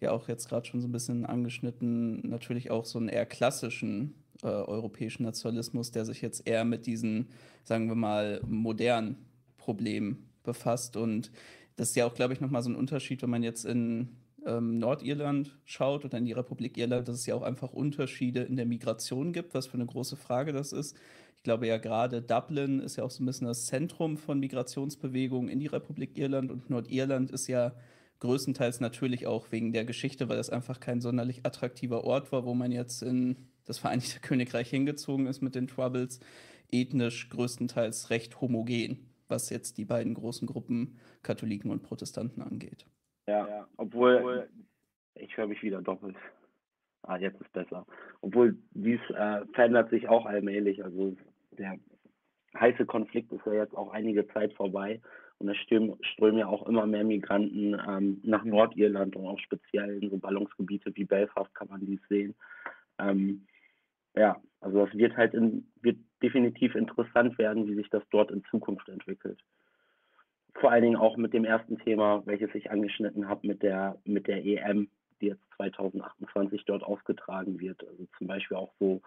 ja 0.00 0.10
auch 0.10 0.28
jetzt 0.28 0.48
gerade 0.48 0.66
schon 0.66 0.80
so 0.80 0.88
ein 0.88 0.92
bisschen 0.92 1.24
angeschnitten, 1.26 2.28
natürlich 2.28 2.70
auch 2.70 2.84
so 2.84 2.98
einen 2.98 3.08
eher 3.08 3.26
klassischen 3.26 4.14
äh, 4.42 4.46
europäischen 4.46 5.22
Nationalismus, 5.22 5.90
der 5.92 6.04
sich 6.04 6.20
jetzt 6.20 6.46
eher 6.46 6.64
mit 6.64 6.86
diesen, 6.86 7.28
sagen 7.64 7.88
wir 7.88 7.94
mal, 7.94 8.40
modernen 8.46 9.16
Problemen 9.58 10.28
befasst. 10.42 10.96
Und 10.96 11.30
das 11.76 11.90
ist 11.90 11.96
ja 11.96 12.06
auch, 12.06 12.14
glaube 12.14 12.34
ich, 12.34 12.40
nochmal 12.40 12.62
so 12.62 12.70
ein 12.70 12.76
Unterschied, 12.76 13.22
wenn 13.22 13.30
man 13.30 13.42
jetzt 13.42 13.64
in 13.64 14.08
ähm, 14.46 14.78
Nordirland 14.78 15.56
schaut 15.64 16.04
oder 16.04 16.18
in 16.18 16.24
die 16.24 16.32
Republik 16.32 16.76
Irland, 16.76 17.08
dass 17.08 17.16
es 17.16 17.26
ja 17.26 17.34
auch 17.34 17.42
einfach 17.42 17.72
Unterschiede 17.72 18.40
in 18.40 18.56
der 18.56 18.66
Migration 18.66 19.32
gibt, 19.32 19.54
was 19.54 19.66
für 19.66 19.74
eine 19.74 19.86
große 19.86 20.16
Frage 20.16 20.52
das 20.52 20.72
ist. 20.72 20.96
Ich 21.36 21.42
glaube 21.44 21.66
ja 21.66 21.78
gerade 21.78 22.22
Dublin 22.22 22.80
ist 22.80 22.96
ja 22.96 23.04
auch 23.04 23.10
so 23.10 23.22
ein 23.22 23.26
bisschen 23.26 23.48
das 23.48 23.66
Zentrum 23.66 24.16
von 24.16 24.38
Migrationsbewegungen 24.38 25.48
in 25.48 25.60
die 25.60 25.66
Republik 25.66 26.16
Irland 26.16 26.50
und 26.50 26.70
Nordirland 26.70 27.30
ist 27.30 27.48
ja 27.48 27.72
größtenteils 28.20 28.78
natürlich 28.78 29.26
auch 29.26 29.50
wegen 29.50 29.72
der 29.72 29.84
Geschichte, 29.84 30.28
weil 30.28 30.38
es 30.38 30.50
einfach 30.50 30.78
kein 30.78 31.00
sonderlich 31.00 31.44
attraktiver 31.44 32.04
Ort 32.04 32.30
war, 32.30 32.44
wo 32.44 32.54
man 32.54 32.70
jetzt 32.70 33.02
in 33.02 33.36
das 33.64 33.78
Vereinigte 33.78 34.20
Königreich 34.22 34.70
hingezogen 34.70 35.26
ist 35.26 35.42
mit 35.42 35.56
den 35.56 35.66
Troubles, 35.66 36.20
ethnisch 36.70 37.28
größtenteils 37.28 38.10
recht 38.10 38.40
homogen, 38.40 39.10
was 39.26 39.50
jetzt 39.50 39.76
die 39.78 39.84
beiden 39.84 40.14
großen 40.14 40.46
Gruppen 40.46 40.98
Katholiken 41.22 41.70
und 41.70 41.82
Protestanten 41.82 42.42
angeht. 42.42 42.86
Ja, 43.38 43.68
obwohl, 43.76 44.48
ich 45.14 45.36
höre 45.36 45.46
mich 45.46 45.62
wieder 45.62 45.82
doppelt. 45.82 46.16
Ah, 47.02 47.16
jetzt 47.16 47.40
ist 47.40 47.52
besser. 47.52 47.84
Obwohl 48.20 48.56
dies 48.72 49.00
äh, 49.10 49.44
verändert 49.54 49.90
sich 49.90 50.08
auch 50.08 50.24
allmählich. 50.24 50.84
Also 50.84 51.16
der 51.52 51.76
heiße 52.58 52.86
Konflikt 52.86 53.32
ist 53.32 53.44
ja 53.46 53.54
jetzt 53.54 53.76
auch 53.76 53.90
einige 53.92 54.26
Zeit 54.28 54.52
vorbei 54.54 55.00
und 55.38 55.48
es 55.48 55.56
strömen, 55.56 55.96
strömen 56.02 56.38
ja 56.38 56.46
auch 56.46 56.66
immer 56.68 56.86
mehr 56.86 57.04
Migranten 57.04 57.76
ähm, 57.88 58.20
nach 58.22 58.44
Nordirland 58.44 59.16
und 59.16 59.26
auch 59.26 59.38
speziell 59.40 60.02
in 60.02 60.10
so 60.10 60.18
Ballungsgebiete 60.18 60.94
wie 60.94 61.04
Belfast 61.04 61.52
kann 61.54 61.68
man 61.68 61.84
dies 61.84 62.00
sehen. 62.08 62.34
Ähm, 62.98 63.46
ja, 64.14 64.40
also 64.60 64.86
das 64.86 64.94
wird 64.94 65.16
halt 65.16 65.34
in, 65.34 65.66
wird 65.80 65.96
definitiv 66.22 66.74
interessant 66.74 67.36
werden, 67.38 67.66
wie 67.66 67.74
sich 67.74 67.90
das 67.90 68.02
dort 68.10 68.30
in 68.30 68.44
Zukunft 68.44 68.88
entwickelt. 68.88 69.40
Vor 70.54 70.70
allen 70.70 70.82
Dingen 70.82 70.96
auch 70.96 71.16
mit 71.16 71.32
dem 71.32 71.44
ersten 71.44 71.78
Thema, 71.78 72.22
welches 72.26 72.54
ich 72.54 72.70
angeschnitten 72.70 73.28
habe, 73.28 73.46
mit 73.46 73.62
der, 73.62 73.98
mit 74.04 74.26
der 74.26 74.44
EM, 74.44 74.88
die 75.20 75.28
jetzt 75.28 75.42
2028 75.56 76.64
dort 76.66 76.82
ausgetragen 76.82 77.58
wird. 77.60 77.86
Also 77.86 78.06
zum 78.18 78.26
Beispiel 78.26 78.56
auch 78.56 78.72
so 78.78 79.00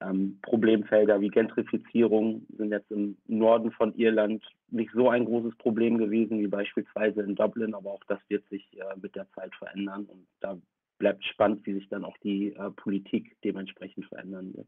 ähm, 0.00 0.38
Problemfelder 0.42 1.20
wie 1.20 1.28
Gentrifizierung 1.28 2.46
sind 2.56 2.70
jetzt 2.70 2.90
im 2.90 3.16
Norden 3.26 3.72
von 3.72 3.94
Irland 3.94 4.44
nicht 4.70 4.92
so 4.92 5.08
ein 5.08 5.24
großes 5.24 5.56
Problem 5.56 5.98
gewesen 5.98 6.40
wie 6.40 6.46
beispielsweise 6.46 7.22
in 7.22 7.34
Dublin, 7.34 7.74
aber 7.74 7.92
auch 7.92 8.04
das 8.06 8.20
wird 8.28 8.48
sich 8.48 8.68
äh, 8.78 8.84
mit 9.00 9.16
der 9.16 9.28
Zeit 9.32 9.54
verändern 9.56 10.04
und 10.04 10.26
da 10.40 10.56
bleibt 10.98 11.24
spannend, 11.24 11.64
wie 11.66 11.74
sich 11.74 11.88
dann 11.88 12.04
auch 12.04 12.16
die 12.18 12.54
äh, 12.54 12.70
Politik 12.70 13.36
dementsprechend 13.42 14.06
verändern 14.06 14.54
wird. 14.54 14.66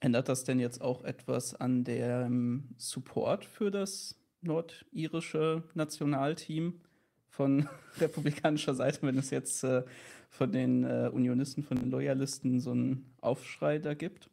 Ändert 0.00 0.28
das 0.28 0.44
denn 0.44 0.60
jetzt 0.60 0.80
auch 0.80 1.04
etwas 1.04 1.54
an 1.54 1.84
dem 1.84 2.68
Support 2.76 3.44
für 3.44 3.70
das 3.70 4.16
nordirische 4.42 5.64
Nationalteam 5.74 6.80
von 7.28 7.68
republikanischer 8.00 8.74
Seite, 8.74 9.02
wenn 9.02 9.18
es 9.18 9.30
jetzt 9.30 9.64
äh, 9.64 9.82
von 10.28 10.52
den 10.52 10.84
äh, 10.84 11.10
Unionisten, 11.12 11.62
von 11.62 11.78
den 11.78 11.90
Loyalisten 11.90 12.60
so 12.60 12.70
einen 12.70 13.12
Aufschrei 13.20 13.78
da 13.78 13.94
gibt? 13.94 14.30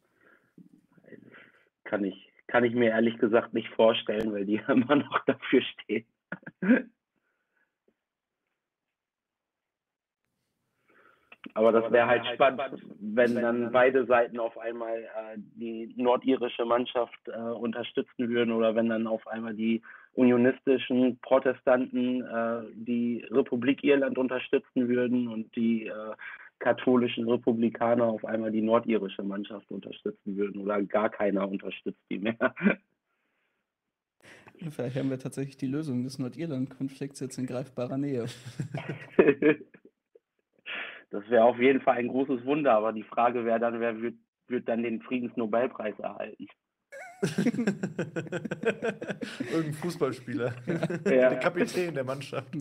Kann 1.84 2.04
ich, 2.04 2.32
kann 2.46 2.64
ich 2.64 2.74
mir 2.74 2.90
ehrlich 2.90 3.18
gesagt 3.18 3.54
nicht 3.54 3.68
vorstellen, 3.70 4.32
weil 4.32 4.44
die 4.44 4.60
immer 4.68 4.96
noch 4.96 5.24
dafür 5.24 5.62
stehen. 5.62 6.06
Aber 11.56 11.72
das 11.72 11.90
wäre 11.90 12.06
halt 12.06 12.26
spannend, 12.34 12.60
wenn 13.00 13.34
dann 13.34 13.72
beide 13.72 14.04
Seiten 14.04 14.38
auf 14.38 14.58
einmal 14.58 14.98
äh, 14.98 15.38
die 15.38 15.94
nordirische 15.96 16.66
Mannschaft 16.66 17.18
äh, 17.28 17.38
unterstützen 17.38 18.28
würden 18.28 18.52
oder 18.52 18.74
wenn 18.74 18.90
dann 18.90 19.06
auf 19.06 19.26
einmal 19.26 19.54
die 19.54 19.80
unionistischen 20.12 21.18
Protestanten 21.20 22.20
äh, 22.20 22.62
die 22.74 23.24
Republik 23.30 23.82
Irland 23.82 24.18
unterstützen 24.18 24.86
würden 24.86 25.28
und 25.28 25.56
die 25.56 25.86
äh, 25.86 26.12
katholischen 26.58 27.26
Republikaner 27.26 28.04
auf 28.04 28.26
einmal 28.26 28.50
die 28.50 28.62
nordirische 28.62 29.22
Mannschaft 29.22 29.70
unterstützen 29.70 30.36
würden 30.36 30.60
oder 30.60 30.82
gar 30.82 31.08
keiner 31.08 31.48
unterstützt 31.48 32.02
die 32.10 32.18
mehr. 32.18 32.54
Vielleicht 34.70 34.96
haben 34.96 35.08
wir 35.08 35.18
tatsächlich 35.18 35.56
die 35.56 35.68
Lösung 35.68 36.04
des 36.04 36.18
Nordirland-Konflikts 36.18 37.20
jetzt 37.20 37.38
in 37.38 37.46
greifbarer 37.46 37.96
Nähe. 37.96 38.26
Das 41.10 41.28
wäre 41.30 41.44
auf 41.44 41.58
jeden 41.58 41.80
Fall 41.80 41.96
ein 41.96 42.08
großes 42.08 42.44
Wunder, 42.44 42.72
aber 42.72 42.92
die 42.92 43.04
Frage 43.04 43.44
wäre 43.44 43.60
dann, 43.60 43.80
wer 43.80 44.00
wird, 44.00 44.16
wird 44.48 44.68
dann 44.68 44.82
den 44.82 45.00
Friedensnobelpreis 45.02 45.98
erhalten? 45.98 46.46
Irgendein 49.50 49.72
Fußballspieler. 49.74 50.54
Ja. 50.66 51.30
Der 51.30 51.38
Kapitän 51.38 51.94
der 51.94 52.04
Mannschaft. 52.04 52.52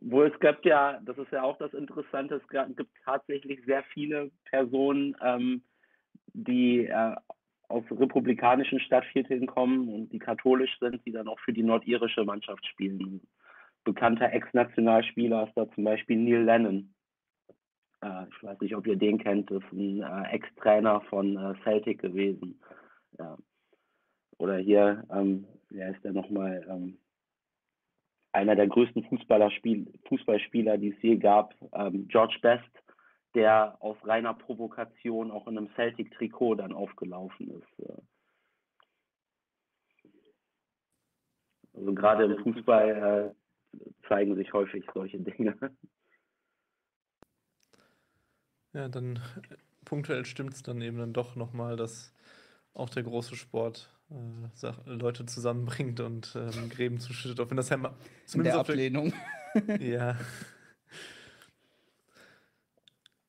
Wo 0.00 0.22
es 0.22 0.38
gibt 0.40 0.64
ja, 0.64 1.00
das 1.04 1.18
ist 1.18 1.32
ja 1.32 1.42
auch 1.42 1.58
das 1.58 1.72
Interessante, 1.74 2.36
es 2.36 2.46
gibt 2.76 2.90
tatsächlich 3.04 3.64
sehr 3.64 3.82
viele 3.84 4.30
Personen, 4.44 5.16
ähm, 5.22 5.62
die 6.34 6.86
äh, 6.86 7.16
aus 7.68 7.84
republikanischen 7.90 8.80
Stadtvierteln 8.80 9.46
kommen 9.46 9.88
und 9.88 10.10
die 10.10 10.18
katholisch 10.18 10.78
sind, 10.80 11.04
die 11.06 11.12
dann 11.12 11.28
auch 11.28 11.40
für 11.40 11.52
die 11.52 11.62
nordirische 11.62 12.24
Mannschaft 12.24 12.66
spielen 12.66 13.22
bekannter 13.84 14.32
Ex-Nationalspieler 14.32 15.46
ist 15.46 15.54
da 15.56 15.70
zum 15.70 15.84
Beispiel 15.84 16.16
Neil 16.16 16.42
Lennon. 16.42 16.94
Äh, 18.02 18.26
ich 18.28 18.42
weiß 18.42 18.60
nicht, 18.60 18.74
ob 18.74 18.86
ihr 18.86 18.96
den 18.96 19.18
kennt, 19.18 19.50
ist 19.50 19.72
ein 19.72 20.02
äh, 20.02 20.34
Ex-Trainer 20.34 21.00
von 21.02 21.36
äh, 21.36 21.54
Celtic 21.62 22.00
gewesen. 22.00 22.60
Ja. 23.18 23.36
Oder 24.38 24.56
hier, 24.56 25.04
ähm, 25.10 25.46
wer 25.70 25.90
ist 25.90 26.02
der 26.02 26.12
nochmal? 26.12 26.66
Ähm, 26.68 26.98
einer 28.32 28.56
der 28.56 28.66
größten 28.66 29.04
Fußballspieler, 29.04 30.78
die 30.78 30.88
es 30.88 31.02
je 31.02 31.16
gab, 31.16 31.54
ähm, 31.72 32.08
George 32.08 32.38
Best, 32.42 32.68
der 33.34 33.76
aus 33.80 33.96
reiner 34.02 34.34
Provokation 34.34 35.30
auch 35.30 35.46
in 35.46 35.56
einem 35.56 35.70
Celtic-Trikot 35.76 36.56
dann 36.56 36.72
aufgelaufen 36.72 37.50
ist. 37.50 38.02
Also 41.74 41.94
gerade 41.94 42.24
im 42.24 42.42
Fußball 42.42 43.34
äh, 43.34 43.43
zeigen 44.08 44.36
sich 44.36 44.52
häufig 44.52 44.84
solche 44.92 45.18
Dinge. 45.18 45.56
Ja, 48.72 48.88
dann 48.88 49.16
äh, 49.16 49.56
punktuell 49.84 50.24
stimmt 50.24 50.54
es 50.54 50.62
dann 50.62 50.80
eben 50.80 50.98
dann 50.98 51.12
doch 51.12 51.36
nochmal, 51.36 51.76
dass 51.76 52.12
auch 52.74 52.90
der 52.90 53.04
große 53.04 53.36
Sport 53.36 53.90
äh, 54.10 54.72
Leute 54.86 55.26
zusammenbringt 55.26 56.00
und 56.00 56.34
ähm, 56.36 56.68
Gräben 56.68 56.98
zuschüttet, 56.98 57.40
auch 57.40 57.50
wenn 57.50 57.56
das 57.56 57.68
ja 57.68 57.76
mal 57.76 57.94
zumindest 58.26 58.36
In 58.36 58.42
der 58.42 58.60
Ablehnung. 58.60 59.12
Der, 59.54 59.80
ja. 59.80 60.18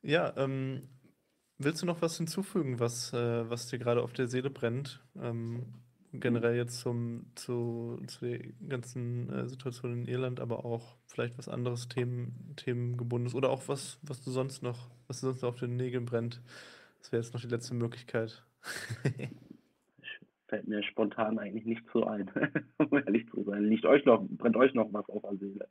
Ja, 0.01 0.33
ähm, 0.37 0.87
willst 1.57 1.81
du 1.81 1.85
noch 1.85 2.01
was 2.01 2.17
hinzufügen, 2.17 2.79
was, 2.79 3.13
äh, 3.13 3.49
was 3.49 3.67
dir 3.67 3.79
gerade 3.79 4.01
auf 4.03 4.13
der 4.13 4.27
Seele 4.27 4.49
brennt? 4.49 5.03
Ähm, 5.19 5.73
generell 6.19 6.55
jetzt 6.55 6.79
zum, 6.79 7.25
zu, 7.35 8.01
zu 8.07 8.25
der 8.25 8.39
ganzen 8.67 9.29
äh, 9.29 9.47
Situation 9.47 9.93
in 9.93 10.07
Irland, 10.07 10.39
aber 10.39 10.65
auch 10.65 10.95
vielleicht 11.07 11.37
was 11.37 11.49
anderes 11.49 11.87
Themen, 11.87 12.53
Themengebundenes 12.55 13.35
oder 13.35 13.49
auch 13.49 13.67
was, 13.67 13.99
was 14.01 14.21
du 14.21 14.31
sonst 14.31 14.63
noch, 14.63 14.89
was 15.07 15.21
du 15.21 15.27
sonst 15.27 15.41
noch 15.41 15.49
auf 15.49 15.59
den 15.59 15.75
Nägeln 15.75 16.05
brennt. 16.05 16.41
Das 16.99 17.11
wäre 17.11 17.21
jetzt 17.21 17.33
noch 17.33 17.41
die 17.41 17.47
letzte 17.47 17.75
Möglichkeit. 17.75 18.43
Fällt 20.47 20.67
mir 20.67 20.83
spontan 20.83 21.39
eigentlich 21.39 21.65
nicht 21.65 21.83
so 21.91 22.05
ein, 22.05 22.29
um 22.77 22.97
ehrlich 22.97 23.27
zu 23.29 23.43
sein. 23.43 23.63
Liegt 23.63 23.85
euch 23.85 24.05
noch, 24.05 24.25
brennt 24.27 24.55
euch 24.57 24.73
noch 24.73 24.91
was 24.91 25.07
auf 25.09 25.21
der 25.23 25.37
Seele? 25.37 25.67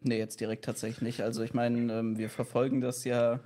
Nee, 0.00 0.18
jetzt 0.18 0.40
direkt 0.40 0.64
tatsächlich 0.64 1.02
nicht. 1.02 1.22
Also 1.22 1.42
ich 1.42 1.54
meine, 1.54 1.92
ähm, 1.92 2.18
wir 2.18 2.30
verfolgen 2.30 2.80
das 2.80 3.04
ja 3.04 3.40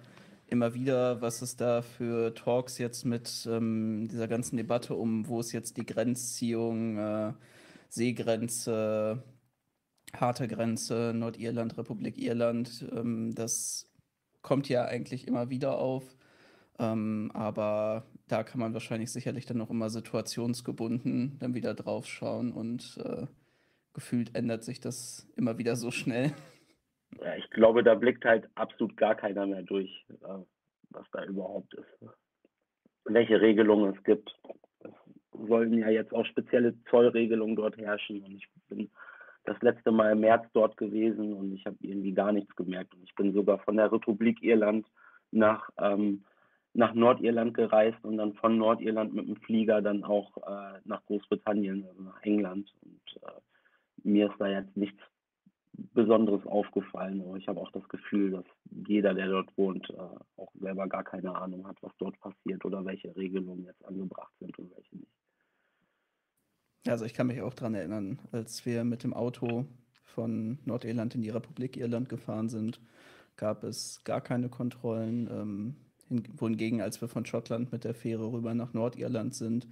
immer 0.51 0.75
wieder, 0.75 1.21
was 1.21 1.43
es 1.43 1.57
da 1.57 1.83
für 1.83 2.35
Talks 2.35 2.79
jetzt 2.79 3.05
mit 3.05 3.49
ähm, 3.51 4.09
dieser 4.09 4.29
ganzen 4.29 4.57
Debatte 4.57 4.95
um, 4.95 5.27
wo 5.29 5.41
ist 5.41 5.53
jetzt 5.53 5.77
die 5.77 5.87
Grenzziehung, 5.87 6.99
äh, 6.99 7.33
Seegrenze 7.89 9.23
harte 10.15 10.49
Grenze, 10.49 11.13
Nordirland, 11.15 11.77
Republik 11.79 12.19
Irland. 12.19 12.87
Ähm, 12.93 13.35
das 13.35 13.91
kommt 14.43 14.69
ja 14.69 14.85
eigentlich 14.85 15.27
immer 15.29 15.51
wieder 15.51 15.79
auf. 15.79 16.17
Ähm, 16.79 17.31
aber 17.35 18.05
da 18.27 18.43
kann 18.43 18.61
man 18.61 18.73
wahrscheinlich 18.73 19.13
sicherlich 19.13 19.47
dann 19.47 19.59
noch 19.59 19.71
immer 19.71 19.91
situationsgebunden 19.91 21.39
dann 21.39 21.55
wieder 21.55 21.75
drauf 21.75 22.07
schauen 22.07 22.53
und 22.53 22.99
äh, 23.05 23.27
gefühlt 23.93 24.35
ändert 24.35 24.65
sich 24.65 24.81
das 24.81 25.27
immer 25.37 25.59
wieder 25.59 25.77
so 25.77 25.91
schnell. 25.91 26.33
Ja, 27.19 27.37
ich 27.37 27.51
glaube, 27.51 27.83
da 27.83 27.95
blickt 27.95 28.25
halt 28.25 28.49
absolut 28.55 28.97
gar 28.97 29.15
keiner 29.15 29.47
mehr 29.47 29.63
durch, 29.63 30.05
äh, 30.09 30.39
was 30.91 31.07
da 31.13 31.25
überhaupt 31.25 31.75
ist. 31.75 32.11
Welche 33.05 33.41
Regelungen 33.41 33.95
es 33.95 34.05
gibt. 34.05 34.35
Es 34.85 35.49
sollen 35.49 35.79
ja 35.79 35.89
jetzt 35.89 36.15
auch 36.15 36.25
spezielle 36.27 36.75
Zollregelungen 36.85 37.57
dort 37.57 37.77
herrschen 37.77 38.23
und 38.23 38.37
ich 38.37 38.49
bin 38.69 38.91
das 39.45 39.61
letzte 39.63 39.91
Mal 39.91 40.13
im 40.13 40.21
März 40.21 40.47
dort 40.53 40.77
gewesen 40.77 41.33
und 41.33 41.53
ich 41.53 41.65
habe 41.67 41.77
irgendwie 41.81 42.13
gar 42.13 42.33
nichts 42.33 42.55
gemerkt. 42.57 42.95
Und 42.95 43.03
ich 43.05 43.15
bin 43.15 43.33
sogar 43.33 43.59
von 43.61 43.77
der 43.77 43.91
Republik 43.91 44.43
Irland 44.43 44.87
nach, 45.31 45.71
ähm, 45.79 46.25
nach 46.75 46.95
Nordirland 46.95 47.55
gereist 47.55 48.03
und 48.05 48.19
dann 48.19 48.35
von 48.35 48.59
Nordirland 48.59 49.15
mit 49.15 49.27
dem 49.27 49.37
Flieger 49.37 49.83
dann 49.83 50.05
auch 50.05 50.37
äh, 50.39 50.79
nach 50.85 51.05
Großbritannien, 51.07 51.85
also 51.89 52.03
nach 52.03 52.23
England. 52.23 52.73
Und 52.83 53.23
äh, 53.23 53.41
mir 54.05 54.31
ist 54.31 54.39
da 54.39 54.47
jetzt 54.47 54.77
nichts 54.77 55.01
Besonderes 55.95 56.45
aufgefallen, 56.47 57.23
ich 57.37 57.49
habe 57.49 57.61
auch 57.61 57.73
das 57.73 57.89
Gefühl, 57.89 58.31
dass 58.33 58.45
jeder, 58.87 59.15
der 59.15 59.29
dort 59.29 59.57
wohnt, 59.57 59.89
äh, 59.91 60.41
auch 60.41 60.53
selber 60.61 60.89
gar 60.89 61.05
keine 61.05 61.35
Ahnung 61.35 61.67
hat, 61.67 61.77
was 61.83 61.93
dort 61.99 62.19
passiert 62.21 62.65
oder 62.65 62.85
welche 62.85 63.15
Regelungen 63.17 63.65
jetzt 63.65 63.85
angebracht 63.85 64.33
sind 64.39 64.59
und 64.59 64.71
welche 64.77 64.97
nicht. 64.97 65.13
Also 66.87 67.05
ich 67.05 67.15
kann 67.15 67.27
mich 67.27 67.43
auch 67.43 67.55
daran 67.55 67.75
erinnern, 67.75 68.19
als 68.33 68.65
wir 68.65 68.85
mit 68.85 69.05
dem 69.05 69.13
Auto 69.13 69.67
von 70.03 70.59
Nordirland 70.65 71.15
in 71.15 71.23
die 71.23 71.31
Republik 71.31 71.77
Irland 71.77 72.09
gefahren 72.09 72.49
sind, 72.49 72.81
gab 73.37 73.65
es 73.65 74.03
gar 74.05 74.21
keine 74.21 74.49
Kontrollen. 74.49 75.29
Ähm, 75.31 75.77
wohingegen, 76.11 76.81
als 76.81 77.01
wir 77.01 77.09
von 77.09 77.25
Schottland 77.25 77.73
mit 77.73 77.85
der 77.85 77.95
Fähre 77.95 78.33
rüber 78.33 78.55
nach 78.55 78.73
Nordirland 78.73 79.35
sind, 79.35 79.69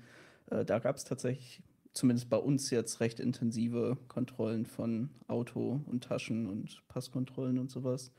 äh, 0.50 0.64
da 0.64 0.78
gab 0.78 0.96
es 0.96 1.04
tatsächlich, 1.04 1.62
zumindest 1.92 2.30
bei 2.30 2.36
uns 2.36 2.70
jetzt, 2.70 3.00
recht 3.00 3.20
intensive 3.20 3.98
Kontrollen 4.08 4.66
von 4.66 5.10
Auto 5.26 5.80
und 5.86 6.04
Taschen 6.04 6.46
und 6.46 6.82
Passkontrollen 6.88 7.58
und 7.58 7.70
sowas. 7.70 8.12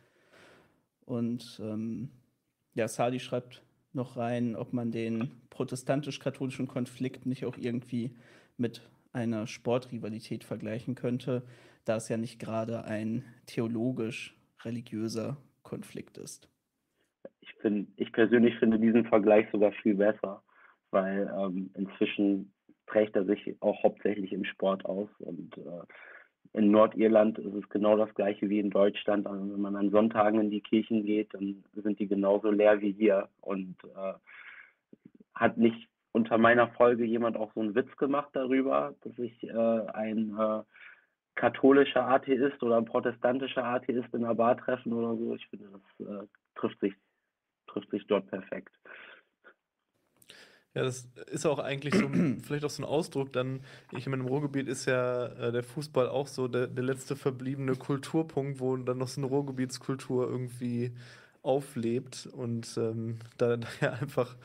Und 1.06 1.60
ähm, 1.64 2.10
ja, 2.74 2.88
Sadi 2.88 3.20
schreibt 3.20 3.64
noch 3.94 4.18
rein, 4.18 4.56
ob 4.56 4.74
man 4.74 4.92
den 4.92 5.32
protestantisch-katholischen 5.50 6.68
Konflikt 6.68 7.26
nicht 7.26 7.46
auch 7.46 7.58
irgendwie 7.58 8.16
mit 8.58 8.88
einer 9.12 9.48
Sportrivalität 9.48 10.44
vergleichen 10.44 10.96
könnte, 10.96 11.44
da 11.86 11.96
es 11.96 12.10
ja 12.10 12.18
nicht 12.18 12.40
gerade 12.40 12.84
ein 12.86 13.24
theologisch-religiöser 13.48 15.38
Konflikt 15.64 16.18
ist. 16.18 16.48
Ich, 17.42 17.54
find, 17.56 17.90
ich 17.98 18.12
persönlich 18.12 18.56
finde 18.60 18.80
diesen 18.80 19.06
Vergleich 19.06 19.48
sogar 19.52 19.72
viel 19.72 19.96
besser, 19.96 20.44
weil 20.92 21.34
ähm, 21.36 21.72
inzwischen 21.74 22.52
trägt 22.90 23.16
er 23.16 23.26
sich 23.26 23.56
auch 23.62 23.84
hauptsächlich 23.84 24.34
im 24.34 24.44
Sport 24.44 24.86
aus 24.86 25.10
und 25.20 25.58
äh, 25.58 25.84
in 26.54 26.72
Nordirland 26.72 27.38
ist 27.38 27.54
es 27.54 27.70
genau 27.70 27.96
das 27.96 28.14
gleiche 28.16 28.50
wie 28.50 28.60
in 28.60 28.72
Deutschland. 28.72 29.28
Also 29.28 29.54
wenn 29.54 29.62
man 29.62 29.76
an 29.76 29.92
Sonntagen 29.92 30.40
in 30.40 30.50
die 30.50 30.62
Kirchen 30.62 31.06
geht, 31.06 31.34
dann 31.34 31.64
sind 31.76 32.00
die 32.00 32.08
genauso 32.08 32.50
leer 32.50 32.82
wie 32.82 32.92
hier 32.92 33.30
und 33.42 33.76
äh, 33.84 34.14
hat 35.36 35.58
nicht 35.58 35.88
unter 36.12 36.38
meiner 36.38 36.68
Folge 36.70 37.06
jemand 37.06 37.38
auch 37.38 37.54
so 37.54 37.62
einen 37.62 37.76
Witz 37.76 37.96
gemacht 37.98 38.30
darüber, 38.34 38.96
dass 39.02 39.18
ich 39.20 39.44
äh, 39.44 39.52
ein 39.94 40.36
äh, 40.38 40.64
katholischer 41.36 42.06
Atheist 42.08 42.62
oder 42.64 42.78
ein 42.78 42.86
protestantischer 42.86 43.64
Atheist 43.64 44.14
in 44.14 44.26
einer 44.26 44.36
Bar 44.36 44.58
treffen 44.58 44.92
oder 44.92 45.16
so. 45.16 45.36
Ich 45.36 45.48
finde, 45.48 45.70
das 45.72 46.08
äh, 46.08 46.28
trifft, 46.56 46.80
sich, 46.80 46.94
trifft 47.68 47.92
sich 47.92 48.06
dort 48.08 48.28
perfekt. 48.28 48.74
Ja, 50.76 50.84
das 50.84 51.08
ist 51.32 51.46
auch 51.48 51.60
eigentlich 51.60 51.96
so, 51.96 52.08
vielleicht 52.44 52.64
auch 52.64 52.70
so 52.70 52.84
ein 52.84 52.86
Ausdruck. 52.86 53.34
Dann, 53.34 53.62
ich 53.92 54.06
meine, 54.08 54.22
im 54.24 54.28
Ruhrgebiet 54.30 54.68
ist 54.68 54.86
ja 54.86 55.28
äh, 55.28 55.52
der 55.52 55.64
Fußball 55.64 56.08
auch 56.10 56.28
so 56.28 56.48
der, 56.48 56.68
der 56.68 56.84
letzte 56.84 57.16
verbliebene 57.16 57.76
Kulturpunkt, 57.76 58.60
wo 58.60 58.78
dann 58.78 58.98
noch 59.00 59.08
so 59.08 59.20
eine 59.22 59.28
Ruhrgebietskultur 59.28 60.30
irgendwie 60.30 60.94
auflebt 61.42 62.28
und 62.34 62.78
ähm, 62.78 63.18
da, 63.38 63.58
da 63.58 63.68
ja 63.82 63.94
einfach 63.94 64.36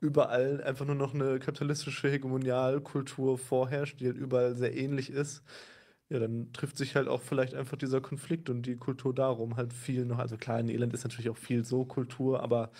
überall 0.00 0.62
einfach 0.64 0.86
nur 0.86 0.94
noch 0.94 1.14
eine 1.14 1.38
kapitalistische 1.40 2.10
Hegemonialkultur 2.10 3.38
vorherrscht, 3.38 4.00
die 4.00 4.06
halt 4.06 4.16
überall 4.16 4.56
sehr 4.56 4.76
ähnlich 4.76 5.10
ist, 5.10 5.42
ja, 6.10 6.18
dann 6.20 6.52
trifft 6.52 6.78
sich 6.78 6.96
halt 6.96 7.08
auch 7.08 7.20
vielleicht 7.22 7.54
einfach 7.54 7.76
dieser 7.76 8.00
Konflikt 8.00 8.48
und 8.50 8.62
die 8.64 8.76
Kultur 8.76 9.14
darum 9.14 9.56
halt 9.56 9.72
viel 9.74 10.04
noch. 10.06 10.18
Also 10.18 10.36
klar, 10.38 10.60
in 10.60 10.68
Elend 10.70 10.94
ist 10.94 11.04
natürlich 11.04 11.30
auch 11.30 11.36
viel 11.38 11.64
so 11.64 11.84
Kultur, 11.84 12.42
aber 12.42 12.70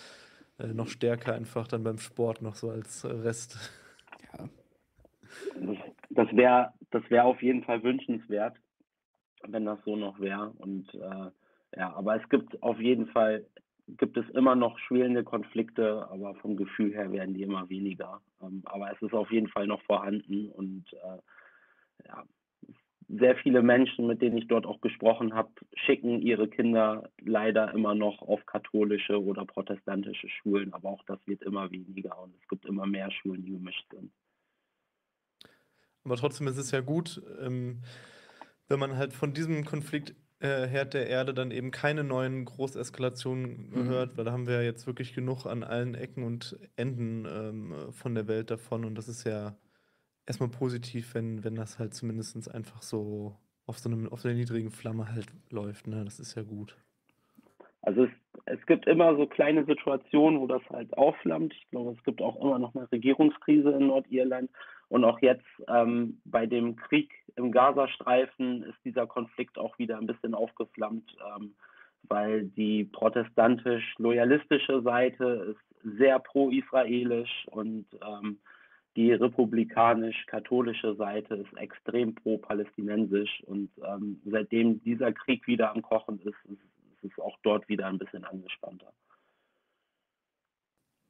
äh, 0.59 0.67
noch 0.67 0.87
stärker 0.87 1.33
einfach 1.33 1.67
dann 1.67 1.83
beim 1.83 1.97
Sport 1.97 2.41
noch 2.41 2.55
so 2.55 2.69
als 2.69 3.05
Rest. 3.05 3.57
Ja. 4.33 4.49
Das 6.09 6.27
wäre 6.35 6.73
das 6.91 7.03
wär 7.09 7.25
auf 7.25 7.41
jeden 7.41 7.63
Fall 7.63 7.83
wünschenswert, 7.83 8.57
wenn 9.47 9.65
das 9.65 9.79
so 9.85 9.95
noch 9.95 10.19
wäre. 10.19 10.49
Und 10.57 10.93
äh, 10.93 11.31
ja, 11.77 11.93
aber 11.93 12.21
es 12.21 12.27
gibt 12.29 12.61
auf 12.63 12.79
jeden 12.79 13.07
Fall 13.07 13.45
gibt 13.97 14.17
es 14.17 14.29
immer 14.31 14.55
noch 14.55 14.77
schwelende 14.79 15.23
Konflikte, 15.23 16.07
aber 16.11 16.35
vom 16.35 16.55
Gefühl 16.55 16.93
her 16.93 17.11
werden 17.11 17.33
die 17.33 17.43
immer 17.43 17.69
weniger. 17.69 18.21
Ähm, 18.41 18.61
aber 18.65 18.91
es 18.91 19.01
ist 19.01 19.13
auf 19.13 19.31
jeden 19.31 19.47
Fall 19.47 19.67
noch 19.67 19.81
vorhanden 19.83 20.49
und 20.49 20.85
äh, 20.93 22.07
ja, 22.07 22.23
sehr 23.09 23.35
viele 23.37 23.63
Menschen, 23.63 24.05
mit 24.05 24.21
denen 24.21 24.37
ich 24.37 24.47
dort 24.47 24.65
auch 24.67 24.81
gesprochen 24.81 25.33
habe, 25.33 25.49
schicken 25.73 26.21
ihre 26.21 26.47
Kinder 26.47 27.09
leider 27.19 27.73
immer 27.73 27.95
noch 27.95 28.21
auf 28.21 28.45
katholische 28.45 29.21
oder 29.21 29.45
protestantische 29.45 30.29
Schulen, 30.29 30.73
aber 30.73 30.89
auch 30.89 31.03
das 31.07 31.19
wird 31.25 31.41
immer 31.41 31.71
weniger 31.71 32.21
und 32.21 32.35
es 32.39 32.47
gibt 32.47 32.65
immer 32.65 32.85
mehr 32.85 33.09
Schulen, 33.09 33.43
die 33.43 33.51
gemischt 33.51 33.85
sind. 33.91 34.11
Aber 36.03 36.15
trotzdem 36.17 36.47
ist 36.47 36.57
es 36.57 36.71
ja 36.71 36.81
gut, 36.81 37.21
ähm, 37.41 37.81
wenn 38.67 38.79
man 38.79 38.95
halt 38.95 39.13
von 39.13 39.33
diesem 39.33 39.65
Konflikt 39.65 40.13
äh, 40.39 40.67
Herd 40.67 40.93
der 40.93 41.07
Erde 41.07 41.33
dann 41.33 41.51
eben 41.51 41.71
keine 41.71 42.03
neuen 42.03 42.45
Großeskalationen 42.45 43.71
mhm. 43.71 43.89
hört, 43.89 44.17
weil 44.17 44.25
da 44.25 44.31
haben 44.31 44.47
wir 44.47 44.55
ja 44.55 44.61
jetzt 44.61 44.87
wirklich 44.87 45.13
genug 45.13 45.45
an 45.45 45.63
allen 45.63 45.95
Ecken 45.95 46.23
und 46.23 46.57
Enden 46.75 47.25
ähm, 47.25 47.91
von 47.91 48.15
der 48.15 48.27
Welt 48.27 48.51
davon. 48.51 48.85
Und 48.85 48.95
das 48.95 49.07
ist 49.07 49.25
ja 49.25 49.57
erstmal 50.29 50.49
positiv, 50.49 51.15
wenn, 51.15 51.43
wenn 51.43 51.55
das 51.55 51.79
halt 51.79 51.93
zumindest 51.93 52.53
einfach 52.53 52.81
so 52.83 53.35
auf 53.65 53.79
so, 53.79 53.89
einem, 53.89 54.07
auf 54.09 54.23
einer 54.23 54.35
niedrigen 54.35 54.69
Flamme 54.69 55.11
halt 55.11 55.25
läuft. 55.49 55.87
Ne? 55.87 56.05
Das 56.05 56.19
ist 56.19 56.35
ja 56.35 56.43
gut. 56.43 56.77
Also 57.81 58.03
es, 58.03 58.11
es 58.45 58.65
gibt 58.67 58.87
immer 58.87 59.15
so 59.15 59.25
kleine 59.25 59.65
Situationen, 59.65 60.39
wo 60.39 60.47
das 60.47 60.61
halt 60.69 60.95
aufflammt. 60.97 61.53
Ich 61.53 61.69
glaube, 61.71 61.95
es 61.97 62.03
gibt 62.03 62.21
auch 62.21 62.39
immer 62.41 62.59
noch 62.59 62.75
eine 62.75 62.91
Regierungskrise 62.91 63.71
in 63.71 63.87
Nordirland. 63.87 64.51
Und 64.89 65.03
auch 65.03 65.19
jetzt 65.21 65.45
ähm, 65.67 66.19
bei 66.25 66.45
dem 66.45 66.75
Krieg 66.75 67.11
im 67.35 67.51
Gazastreifen 67.51 68.63
ist 68.63 68.77
dieser 68.85 69.07
Konflikt 69.07 69.57
auch 69.57 69.77
wieder 69.79 69.97
ein 69.97 70.07
bisschen 70.07 70.35
aufgeflammt, 70.35 71.15
ähm, 71.35 71.53
weil 72.03 72.45
die 72.45 72.85
protestantisch-loyalistische 72.85 74.81
Seite 74.81 75.55
ist 75.55 75.97
sehr 75.97 76.19
pro-israelisch 76.19 77.47
und 77.51 77.85
ähm, 78.01 78.39
die 78.99 79.13
republikanisch-katholische 79.13 80.93
Seite 80.95 81.35
ist 81.35 81.55
extrem 81.55 82.15
pro-palästinensisch. 82.15 83.41
Und 83.45 83.69
ähm, 83.81 84.21
seitdem 84.25 84.83
dieser 84.83 85.13
Krieg 85.13 85.47
wieder 85.47 85.71
am 85.71 85.81
Kochen 85.81 86.19
ist, 86.19 86.35
ist, 86.51 86.59
ist 87.01 87.13
es 87.13 87.23
auch 87.23 87.37
dort 87.41 87.69
wieder 87.69 87.87
ein 87.87 87.97
bisschen 87.97 88.25
angespannter. 88.25 88.91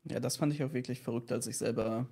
Ja, 0.04 0.20
das 0.20 0.38
fand 0.38 0.54
ich 0.54 0.64
auch 0.64 0.74
wirklich 0.74 1.02
verrückt, 1.02 1.32
als 1.32 1.48
ich 1.48 1.58
selber 1.58 2.06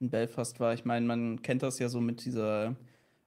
in 0.00 0.10
Belfast 0.10 0.60
war. 0.60 0.74
Ich 0.74 0.84
meine, 0.84 1.06
man 1.06 1.40
kennt 1.40 1.62
das 1.62 1.78
ja 1.78 1.88
so 1.88 2.02
mit 2.02 2.26
dieser 2.26 2.76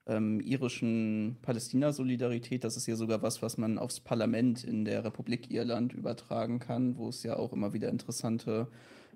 ähm, 0.05 0.39
irischen 0.41 1.37
Palästina-Solidarität. 1.41 2.63
Das 2.63 2.77
ist 2.77 2.85
ja 2.85 2.95
sogar 2.95 3.23
was, 3.23 3.41
was 3.41 3.57
man 3.57 3.79
aufs 3.79 3.99
Parlament 3.99 4.63
in 4.63 4.85
der 4.85 5.03
Republik 5.03 5.49
Irland 5.49 5.93
übertragen 5.93 6.59
kann, 6.59 6.97
wo 6.97 7.09
es 7.09 7.23
ja 7.23 7.35
auch 7.35 7.51
immer 7.51 7.73
wieder 7.73 7.89
interessante 7.89 8.67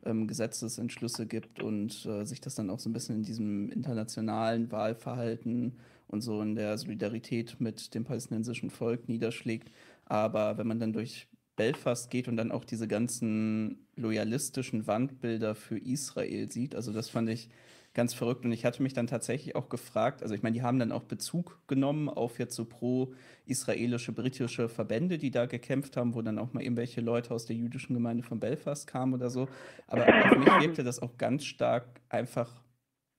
ähm, 0.05 0.27
Gesetzesentschlüsse 0.27 1.25
gibt 1.25 1.61
und 1.61 2.05
äh, 2.05 2.25
sich 2.25 2.41
das 2.41 2.55
dann 2.55 2.69
auch 2.69 2.79
so 2.79 2.89
ein 2.89 2.93
bisschen 2.93 3.17
in 3.17 3.23
diesem 3.23 3.71
internationalen 3.71 4.71
Wahlverhalten 4.71 5.77
und 6.07 6.21
so 6.21 6.41
in 6.41 6.55
der 6.55 6.77
Solidarität 6.77 7.59
mit 7.59 7.93
dem 7.93 8.03
palästinensischen 8.03 8.69
Volk 8.69 9.07
niederschlägt. 9.09 9.71
Aber 10.05 10.57
wenn 10.57 10.67
man 10.67 10.79
dann 10.79 10.93
durch 10.93 11.27
Belfast 11.59 12.09
geht 12.09 12.29
und 12.29 12.37
dann 12.37 12.53
auch 12.53 12.63
diese 12.63 12.87
ganzen 12.87 13.85
loyalistischen 13.97 14.87
Wandbilder 14.87 15.55
für 15.55 15.77
Israel 15.77 16.49
sieht. 16.49 16.73
Also 16.73 16.93
das 16.93 17.09
fand 17.09 17.29
ich 17.29 17.49
ganz 17.93 18.13
verrückt 18.13 18.45
und 18.45 18.51
ich 18.51 18.65
hatte 18.65 18.83
mich 18.83 18.93
dann 18.93 19.07
tatsächlich 19.07 19.55
auch 19.55 19.67
gefragt, 19.67 20.21
also 20.21 20.35
ich 20.35 20.43
meine, 20.43 20.53
die 20.53 20.61
haben 20.61 20.79
dann 20.79 20.91
auch 20.91 21.03
Bezug 21.03 21.59
genommen 21.67 22.07
auf 22.07 22.39
jetzt 22.39 22.55
so 22.55 22.65
pro-israelische 22.65 24.11
britische 24.11 24.69
Verbände, 24.69 25.17
die 25.17 25.31
da 25.31 25.47
gekämpft 25.47 25.97
haben, 25.97 26.13
wo 26.13 26.21
dann 26.21 26.37
auch 26.37 26.53
mal 26.53 26.61
irgendwelche 26.61 27.01
Leute 27.01 27.33
aus 27.33 27.45
der 27.45 27.55
jüdischen 27.55 27.95
Gemeinde 27.95 28.23
von 28.23 28.39
Belfast 28.39 28.87
kamen 28.87 29.13
oder 29.13 29.29
so. 29.29 29.47
Aber 29.87 30.07
auf 30.07 30.37
mich 30.37 30.47
wirkte 30.61 30.83
das 30.83 31.01
auch 31.01 31.17
ganz 31.17 31.45
stark 31.45 32.01
einfach 32.09 32.61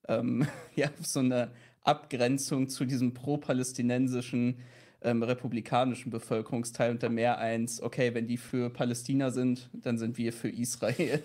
ähm, 0.09 0.47
ja, 0.77 0.89
so 1.01 1.21
eine 1.21 1.51
Abgrenzung 1.83 2.69
zu 2.69 2.85
diesem 2.85 3.13
pro-palästinensischen 3.13 4.61
ähm, 5.03 5.23
republikanischen 5.23 6.11
Bevölkerungsteil 6.11 6.93
und 6.93 7.03
der 7.03 7.11
mehr 7.11 7.39
eins, 7.39 7.83
okay, 7.83 8.15
wenn 8.15 8.27
die 8.27 8.37
für 8.37 8.71
Palästina 8.71 9.31
sind, 9.31 9.71
dann 9.73 9.99
sind 9.99 10.19
wir 10.19 10.33
für 10.33 10.51
Israel. 10.51 11.23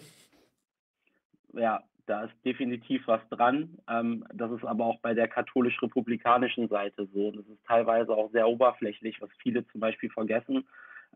Ja, 1.53 1.83
da 2.05 2.25
ist 2.25 2.33
definitiv 2.45 3.07
was 3.07 3.21
dran. 3.29 3.77
Ähm, 3.89 4.25
das 4.33 4.51
ist 4.51 4.63
aber 4.63 4.85
auch 4.85 4.99
bei 4.99 5.13
der 5.13 5.27
katholisch-republikanischen 5.27 6.67
Seite 6.67 7.07
so. 7.13 7.31
Das 7.31 7.45
ist 7.45 7.65
teilweise 7.67 8.11
auch 8.11 8.31
sehr 8.31 8.47
oberflächlich, 8.47 9.21
was 9.21 9.29
viele 9.41 9.65
zum 9.67 9.81
Beispiel 9.81 10.09
vergessen. 10.09 10.67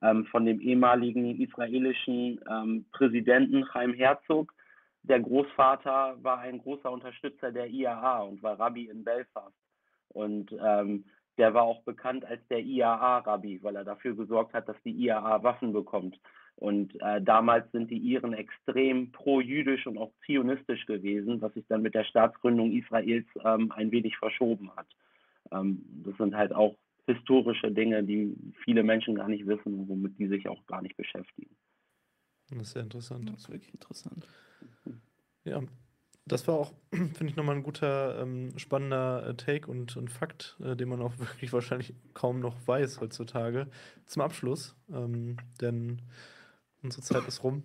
Ähm, 0.01 0.25
von 0.25 0.45
dem 0.45 0.59
ehemaligen 0.61 1.39
israelischen 1.41 2.39
ähm, 2.49 2.85
Präsidenten 2.91 3.65
Chaim 3.65 3.93
Herzog. 3.93 4.53
Der 5.03 5.19
Großvater 5.19 6.17
war 6.21 6.39
ein 6.39 6.59
großer 6.59 6.91
Unterstützer 6.91 7.51
der 7.51 7.69
IAA 7.69 8.19
und 8.19 8.41
war 8.43 8.59
Rabbi 8.59 8.85
in 8.85 9.03
Belfast. 9.03 9.55
Und 10.09 10.51
ähm, 10.63 11.05
der 11.37 11.53
war 11.53 11.63
auch 11.63 11.81
bekannt 11.83 12.25
als 12.25 12.45
der 12.49 12.59
IAA-Rabbi, 12.59 13.63
weil 13.63 13.75
er 13.75 13.85
dafür 13.85 14.15
gesorgt 14.15 14.53
hat, 14.53 14.67
dass 14.67 14.75
die 14.83 14.91
IAA 14.91 15.41
Waffen 15.41 15.71
bekommt. 15.71 16.19
Und 16.59 17.01
äh, 17.01 17.21
damals 17.21 17.71
sind 17.71 17.89
die 17.89 17.97
Iren 17.97 18.33
extrem 18.33 19.13
pro-jüdisch 19.13 19.88
und 19.88 19.97
auch 19.97 20.11
zionistisch 20.25 20.85
gewesen, 20.85 21.39
was 21.41 21.53
sich 21.53 21.65
dann 21.69 21.81
mit 21.81 21.95
der 21.95 22.03
Staatsgründung 22.03 22.73
Israels 22.73 23.25
ähm, 23.45 23.71
ein 23.71 23.91
wenig 23.91 24.17
verschoben 24.17 24.69
hat. 24.75 24.88
Ähm, 25.53 25.81
das 26.03 26.17
sind 26.17 26.35
halt 26.35 26.51
auch 26.51 26.75
historische 27.05 27.71
Dinge, 27.71 28.03
die 28.03 28.35
viele 28.65 28.83
Menschen 28.83 29.15
gar 29.15 29.29
nicht 29.29 29.47
wissen, 29.47 29.88
womit 29.88 30.19
die 30.19 30.27
sich 30.27 30.49
auch 30.49 30.65
gar 30.67 30.81
nicht 30.81 30.97
beschäftigen. 30.97 31.55
Das 32.49 32.59
ist 32.59 32.71
sehr 32.73 32.83
interessant. 32.83 33.29
Das 33.29 33.38
ist 33.38 33.49
wirklich 33.49 33.73
interessant. 33.73 34.27
Ja, 35.45 35.61
das 36.25 36.45
war 36.45 36.55
auch, 36.55 36.73
finde 36.91 37.27
ich, 37.27 37.38
nochmal 37.38 37.55
ein 37.55 37.63
guter, 37.63 38.21
ähm, 38.21 38.51
spannender 38.57 39.29
äh, 39.29 39.35
Take 39.35 39.71
und, 39.71 39.95
und 39.95 40.11
Fakt, 40.11 40.57
äh, 40.61 40.75
den 40.75 40.89
man 40.89 41.01
auch 41.01 41.17
wirklich 41.19 41.53
wahrscheinlich 41.53 41.93
kaum 42.13 42.41
noch 42.41 42.55
weiß 42.67 42.99
heutzutage. 42.99 43.67
Zum 44.07 44.23
Abschluss, 44.23 44.75
ähm, 44.91 45.38
denn 45.61 46.01
unsere 46.83 47.01
Zeit 47.03 47.27
ist 47.27 47.43
rum. 47.43 47.64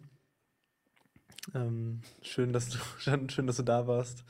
Ähm, 1.54 2.00
schön, 2.22 2.52
dass 2.52 2.68
du, 2.70 2.78
schön, 3.28 3.46
dass 3.46 3.56
du 3.56 3.62
da 3.62 3.86
warst. 3.86 4.24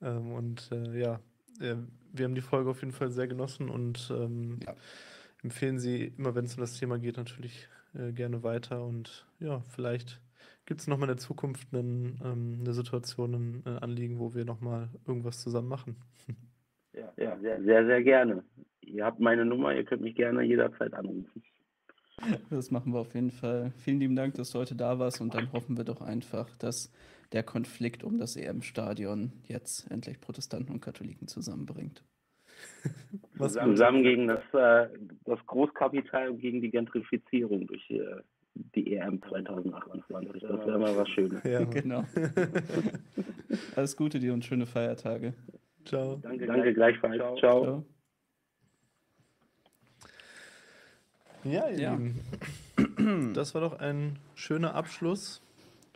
Ähm, 0.00 0.32
und 0.32 0.70
äh, 0.72 0.98
ja, 0.98 1.20
äh, 1.60 1.76
wir 2.12 2.24
haben 2.24 2.34
die 2.34 2.40
Folge 2.40 2.70
auf 2.70 2.80
jeden 2.80 2.92
Fall 2.92 3.10
sehr 3.10 3.26
genossen 3.26 3.68
und 3.68 4.10
ähm, 4.14 4.60
Ja. 4.66 4.74
empfehlen 5.42 5.78
sie 5.78 6.12
immer, 6.18 6.34
wenn 6.34 6.44
es 6.44 6.54
um 6.54 6.60
das 6.60 6.78
Thema 6.78 6.98
geht, 6.98 7.16
natürlich 7.16 7.68
äh, 7.94 8.12
gerne 8.12 8.42
weiter. 8.42 8.84
Und 8.84 9.26
ja, 9.40 9.60
vielleicht 9.68 10.20
gibt 10.66 10.80
es 10.80 10.86
nochmal 10.88 11.08
in 11.08 11.16
der 11.16 11.22
Zukunft 11.22 11.72
einen, 11.72 12.20
ähm, 12.24 12.58
eine 12.60 12.74
Situation, 12.74 13.34
ein, 13.34 13.62
ein 13.66 13.78
Anliegen, 13.78 14.18
wo 14.18 14.34
wir 14.34 14.44
nochmal 14.44 14.88
irgendwas 15.06 15.40
zusammen 15.40 15.68
machen. 15.68 15.96
Ja, 16.92 17.12
ja 17.16 17.38
sehr, 17.40 17.62
sehr, 17.62 17.86
sehr 17.86 18.02
gerne. 18.02 18.44
Ihr 18.82 19.04
habt 19.04 19.20
meine 19.20 19.44
Nummer, 19.46 19.74
ihr 19.74 19.84
könnt 19.84 20.02
mich 20.02 20.14
gerne 20.14 20.42
jederzeit 20.42 20.92
anrufen. 20.94 21.42
Das 22.50 22.70
machen 22.70 22.92
wir 22.92 23.00
auf 23.00 23.14
jeden 23.14 23.30
Fall. 23.30 23.72
Vielen 23.78 24.00
lieben 24.00 24.16
Dank, 24.16 24.34
dass 24.34 24.50
du 24.50 24.58
heute 24.58 24.74
da 24.74 24.98
warst 24.98 25.20
und 25.20 25.34
dann 25.34 25.52
hoffen 25.52 25.76
wir 25.76 25.84
doch 25.84 26.00
einfach, 26.00 26.48
dass 26.56 26.92
der 27.32 27.42
Konflikt 27.42 28.04
um 28.04 28.18
das 28.18 28.36
EM-Stadion 28.36 29.32
jetzt 29.48 29.90
endlich 29.90 30.20
Protestanten 30.20 30.72
und 30.72 30.80
Katholiken 30.80 31.28
zusammenbringt. 31.28 32.02
Was 33.36 33.54
Zusammen, 33.54 33.76
zusammen 33.76 34.02
gegen 34.02 34.28
das, 34.28 34.42
äh, 34.52 34.88
das 35.24 35.44
Großkapital 35.46 36.30
und 36.30 36.38
gegen 36.38 36.60
die 36.60 36.70
Gentrifizierung 36.70 37.66
durch 37.66 37.90
äh, 37.90 38.20
die 38.54 38.94
EM 38.94 39.20
2028. 39.22 40.42
Das 40.42 40.66
wäre 40.66 40.78
mal 40.78 40.96
was 40.96 41.08
Schönes. 41.08 41.42
Ja. 41.42 41.64
Genau. 41.70 42.04
Alles 43.76 43.96
Gute 43.96 44.18
dir 44.18 44.32
und 44.32 44.44
schöne 44.44 44.66
Feiertage. 44.66 45.32
Ciao. 45.84 46.16
Danke, 46.22 46.46
Danke 46.46 46.74
gleichfalls. 46.74 47.16
Ciao. 47.16 47.36
Ciao. 47.36 47.84
Ja, 51.44 51.68
ihr 51.68 51.80
Ja. 51.80 51.94
Lieben. 51.94 52.20
Das 53.34 53.54
war 53.54 53.60
doch 53.60 53.78
ein 53.80 54.18
schöner 54.34 54.74
Abschluss 54.74 55.40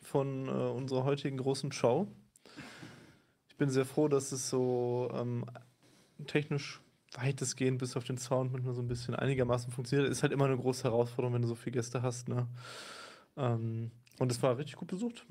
von 0.02 0.48
äh, 0.48 0.50
unserer 0.50 1.04
heutigen 1.04 1.36
großen 1.36 1.70
Show. 1.72 2.08
Ich 3.48 3.56
bin 3.56 3.70
sehr 3.70 3.84
froh, 3.84 4.08
dass 4.08 4.32
es 4.32 4.50
so 4.50 5.08
ähm, 5.14 5.44
technisch 6.26 6.80
weitestgehend 7.16 7.78
bis 7.78 7.96
auf 7.96 8.04
den 8.04 8.18
Sound 8.18 8.52
manchmal 8.52 8.74
so 8.74 8.82
ein 8.82 8.88
bisschen 8.88 9.14
einigermaßen 9.14 9.72
funktioniert. 9.72 10.10
Ist 10.10 10.22
halt 10.22 10.32
immer 10.32 10.46
eine 10.46 10.56
große 10.56 10.84
Herausforderung, 10.84 11.34
wenn 11.34 11.42
du 11.42 11.48
so 11.48 11.54
viele 11.54 11.74
Gäste 11.74 12.02
hast. 12.02 12.28
Ne? 12.28 12.48
Ähm, 13.36 13.90
und 14.18 14.32
es 14.32 14.42
war 14.42 14.58
richtig 14.58 14.76
gut 14.76 14.88
besucht. 14.88 15.24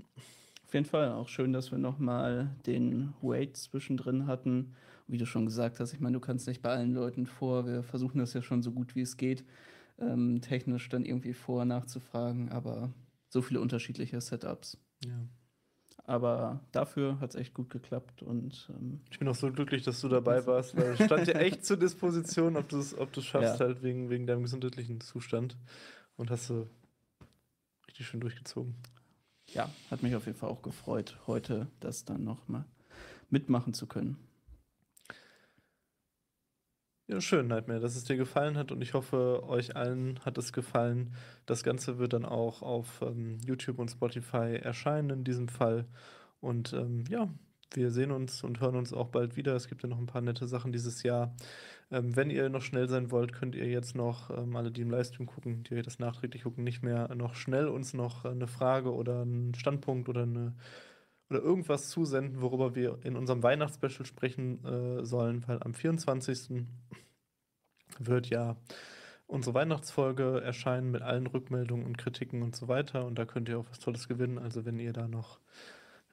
Auf 0.66 0.74
jeden 0.74 0.86
Fall 0.86 1.12
auch 1.12 1.28
schön, 1.28 1.52
dass 1.54 1.72
wir 1.72 1.78
nochmal 1.78 2.56
den 2.66 3.14
Wade 3.22 3.54
zwischendrin 3.54 4.28
hatten. 4.28 4.76
Wie 5.08 5.18
du 5.18 5.26
schon 5.26 5.46
gesagt 5.46 5.80
hast, 5.80 5.94
ich 5.94 6.00
meine, 6.00 6.14
du 6.14 6.20
kannst 6.20 6.48
nicht 6.48 6.62
bei 6.62 6.70
allen 6.70 6.94
Leuten 6.94 7.28
vor. 7.28 7.68
Wir 7.68 7.84
versuchen 7.84 8.18
das 8.18 8.34
ja 8.34 8.42
schon 8.42 8.64
so 8.64 8.72
gut 8.72 8.96
wie 8.96 9.02
es 9.02 9.18
geht, 9.18 9.44
ähm, 10.00 10.42
technisch 10.42 10.90
dann 10.90 11.06
irgendwie 11.06 11.34
vor 11.34 11.66
nachzufragen, 11.66 12.50
aber 12.50 12.92
so 13.30 13.42
viele 13.42 13.60
unterschiedliche 13.62 14.20
Setups. 14.22 14.78
Ja. 15.06 15.28
Aber 16.08 16.60
dafür 16.72 17.20
hat 17.20 17.32
es 17.32 17.36
echt 17.36 17.54
gut 17.54 17.70
geklappt 17.70 18.22
und 18.22 18.70
ähm, 18.78 19.02
Ich 19.10 19.18
bin 19.18 19.28
auch 19.28 19.36
so 19.36 19.52
glücklich, 19.52 19.84
dass 19.84 20.02
du 20.02 20.08
dabei 20.10 20.46
warst, 20.46 20.76
weil 20.76 20.94
es 20.94 21.04
stand 21.06 21.28
dir 21.28 21.36
echt 21.36 21.66
zur 21.66 21.78
Disposition, 21.78 22.58
ob 22.58 22.70
du 22.70 22.78
es 22.78 22.96
ob 22.98 23.12
du's 23.14 23.26
schaffst, 23.26 23.60
Ja. 23.60 23.66
halt 23.66 23.82
wegen, 23.82 24.10
wegen 24.10 24.28
deinem 24.28 24.44
gesundheitlichen 24.44 25.02
Zustand. 25.02 25.58
Und 26.18 26.30
hast 26.30 26.50
du 26.50 26.68
richtig 27.88 28.06
schön 28.08 28.20
durchgezogen. 28.20 28.76
ja, 29.54 29.70
hat 29.90 30.04
mich 30.04 30.16
auf 30.16 30.26
jeden 30.28 30.38
Fall 30.38 30.50
auch 30.50 30.62
gefreut, 30.62 31.18
heute 31.28 31.68
das 31.80 32.06
dann 32.06 32.24
nochmal 32.24 32.66
mitmachen 33.30 33.74
zu 33.74 33.88
können. 33.88 34.18
Ja, 37.08 37.22
schön, 37.22 37.48
Nightmare, 37.48 37.80
dass 37.80 37.96
es 37.96 38.04
dir 38.04 38.18
gefallen 38.18 38.58
hat 38.58 38.72
und 38.72 38.82
ich 38.82 38.96
hoffe, 38.96 39.44
euch 39.48 39.76
allen 39.76 40.20
hat 40.26 40.40
es 40.40 40.52
gefallen. 40.54 41.14
Das 41.46 41.64
Ganze 41.64 42.00
wird 42.00 42.14
dann 42.14 42.26
auch 42.26 42.64
auf 42.64 43.02
ähm, 43.04 43.38
YouTube 43.46 43.78
und 43.78 43.92
Spotify 43.92 44.56
erscheinen 44.60 45.12
in 45.12 45.24
diesem 45.24 45.48
Fall. 45.48 45.86
Und 46.42 46.74
ähm, 46.74 47.04
ja, 47.08 47.30
wir 47.76 47.92
sehen 47.92 48.12
uns 48.12 48.44
und 48.44 48.60
hören 48.60 48.76
uns 48.76 48.92
auch 48.92 49.10
bald 49.10 49.36
wieder. 49.36 49.56
Es 49.56 49.68
gibt 49.68 49.84
ja 49.84 49.90
noch 49.90 50.00
ein 50.00 50.08
paar 50.08 50.22
nette 50.22 50.48
Sachen 50.48 50.72
dieses 50.72 51.04
Jahr. 51.04 51.36
Ähm, 51.92 52.16
wenn 52.16 52.32
ihr 52.32 52.50
noch 52.50 52.64
schnell 52.64 52.90
sein 52.90 53.12
wollt, 53.12 53.34
könnt 53.34 53.54
ihr 53.54 53.68
jetzt 53.68 53.96
noch, 53.96 54.32
ähm, 54.32 54.56
alle, 54.56 54.72
die 54.72 54.82
im 54.82 54.90
Livestream 54.90 55.28
gucken, 55.28 55.64
die 55.64 55.80
das 55.84 56.00
nachträglich 56.00 56.42
gucken, 56.44 56.64
nicht 56.64 56.82
mehr 56.84 57.14
noch 57.14 57.36
schnell 57.36 57.68
uns 57.68 57.94
noch 57.94 58.26
äh, 58.26 58.30
eine 58.30 58.48
Frage 58.48 58.92
oder 58.92 59.22
einen 59.22 59.54
Standpunkt 59.54 60.10
oder 60.10 60.24
eine 60.24 60.56
oder 61.30 61.42
irgendwas 61.42 61.90
zusenden, 61.90 62.42
worüber 62.42 62.76
wir 62.76 63.00
in 63.04 63.16
unserem 63.16 63.44
Weihnachtsspecial 63.44 64.06
sprechen 64.06 64.64
äh, 64.66 65.06
sollen, 65.06 65.48
weil 65.48 65.62
am 65.64 65.74
24. 65.74 66.66
wird 68.00 68.28
ja 68.28 68.56
unsere 69.28 69.56
Weihnachtsfolge 69.56 70.42
erscheinen 70.42 70.92
mit 70.92 71.02
allen 71.02 71.28
Rückmeldungen 71.28 71.86
und 71.86 71.98
Kritiken 71.98 72.44
und 72.44 72.56
so 72.56 72.68
weiter. 72.68 73.06
Und 73.06 73.18
da 73.18 73.26
könnt 73.26 73.50
ihr 73.50 73.58
auch 73.58 73.66
was 73.70 73.80
Tolles 73.80 74.08
gewinnen. 74.08 74.38
Also 74.38 74.66
wenn 74.66 74.80
ihr 74.80 74.94
da 74.94 75.08
noch 75.08 75.40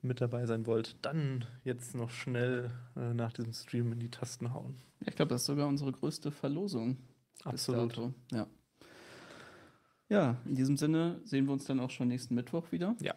mit 0.01 0.21
dabei 0.21 0.47
sein 0.47 0.67
wollt, 0.67 0.97
dann 1.03 1.45
jetzt 1.63 1.95
noch 1.95 2.11
schnell 2.11 2.71
äh, 2.97 3.15
nach 3.15 3.33
diesem 3.33 3.53
Stream 3.53 3.93
in 3.93 4.01
die 4.01 4.11
Tasten 4.11 4.53
hauen. 4.53 4.77
Ich 5.07 5.15
glaube, 5.15 5.29
das 5.29 5.43
ist 5.43 5.47
sogar 5.47 5.69
unsere 5.69 5.93
größte 5.93 6.31
Verlosung. 6.31 6.97
Absolut. 7.45 7.97
Ja. 8.33 8.47
Ja, 10.09 10.37
in 10.45 10.55
diesem 10.55 10.77
Sinne 10.77 11.21
sehen 11.25 11.47
wir 11.47 11.53
uns 11.53 11.65
dann 11.65 11.81
auch 11.81 11.91
schon 11.91 12.09
nächsten 12.09 12.35
Mittwoch 12.35 12.71
wieder. 12.73 12.97
Ja. 13.01 13.15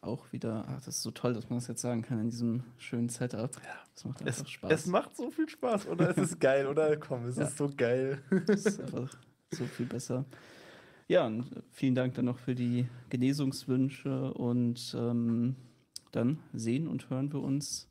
Auch 0.00 0.32
wieder, 0.32 0.64
ach, 0.68 0.76
das 0.76 0.88
ist 0.96 1.02
so 1.02 1.10
toll, 1.10 1.34
dass 1.34 1.50
man 1.50 1.58
das 1.58 1.66
jetzt 1.66 1.80
sagen 1.80 2.02
kann 2.02 2.20
in 2.20 2.30
diesem 2.30 2.62
schönen 2.76 3.08
Setup. 3.08 3.50
Ja, 3.56 3.74
das 3.94 4.04
macht 4.04 4.20
Es, 4.24 4.38
einfach 4.38 4.46
Spaß. 4.50 4.72
es 4.72 4.86
macht 4.86 5.16
so 5.16 5.30
viel 5.30 5.48
Spaß, 5.48 5.86
oder? 5.88 6.10
Es 6.10 6.16
ist 6.18 6.40
geil, 6.40 6.66
oder? 6.68 6.96
Komm, 6.96 7.24
es 7.24 7.36
Ja. 7.36 7.44
ist 7.48 7.56
so 7.56 7.68
geil. 7.76 8.22
Das 8.46 8.64
ist 8.64 8.80
einfach 8.80 9.10
so 9.50 9.64
viel 9.64 9.86
besser. 9.86 10.24
Ja, 11.08 11.26
und 11.26 11.50
vielen 11.72 11.94
Dank 11.96 12.14
dann 12.14 12.26
noch 12.26 12.38
für 12.38 12.54
die 12.54 12.86
Genesungswünsche 13.10 14.32
und 14.34 14.94
ähm, 14.96 15.56
dann 16.12 16.38
sehen 16.52 16.86
und 16.86 17.10
hören 17.10 17.32
wir 17.32 17.40
uns 17.40 17.88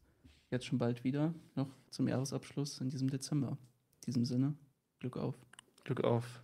jetzt 0.50 0.66
schon 0.66 0.78
bald 0.78 1.04
wieder 1.04 1.34
noch 1.56 1.68
zum 1.90 2.08
Jahresabschluss 2.08 2.80
in 2.80 2.90
diesem 2.90 3.10
Dezember. 3.10 3.58
In 4.06 4.14
diesem 4.14 4.24
Sinne, 4.26 4.54
Glück 5.00 5.18
auf. 5.18 5.36
Glück 5.84 6.04
auf. 6.06 6.42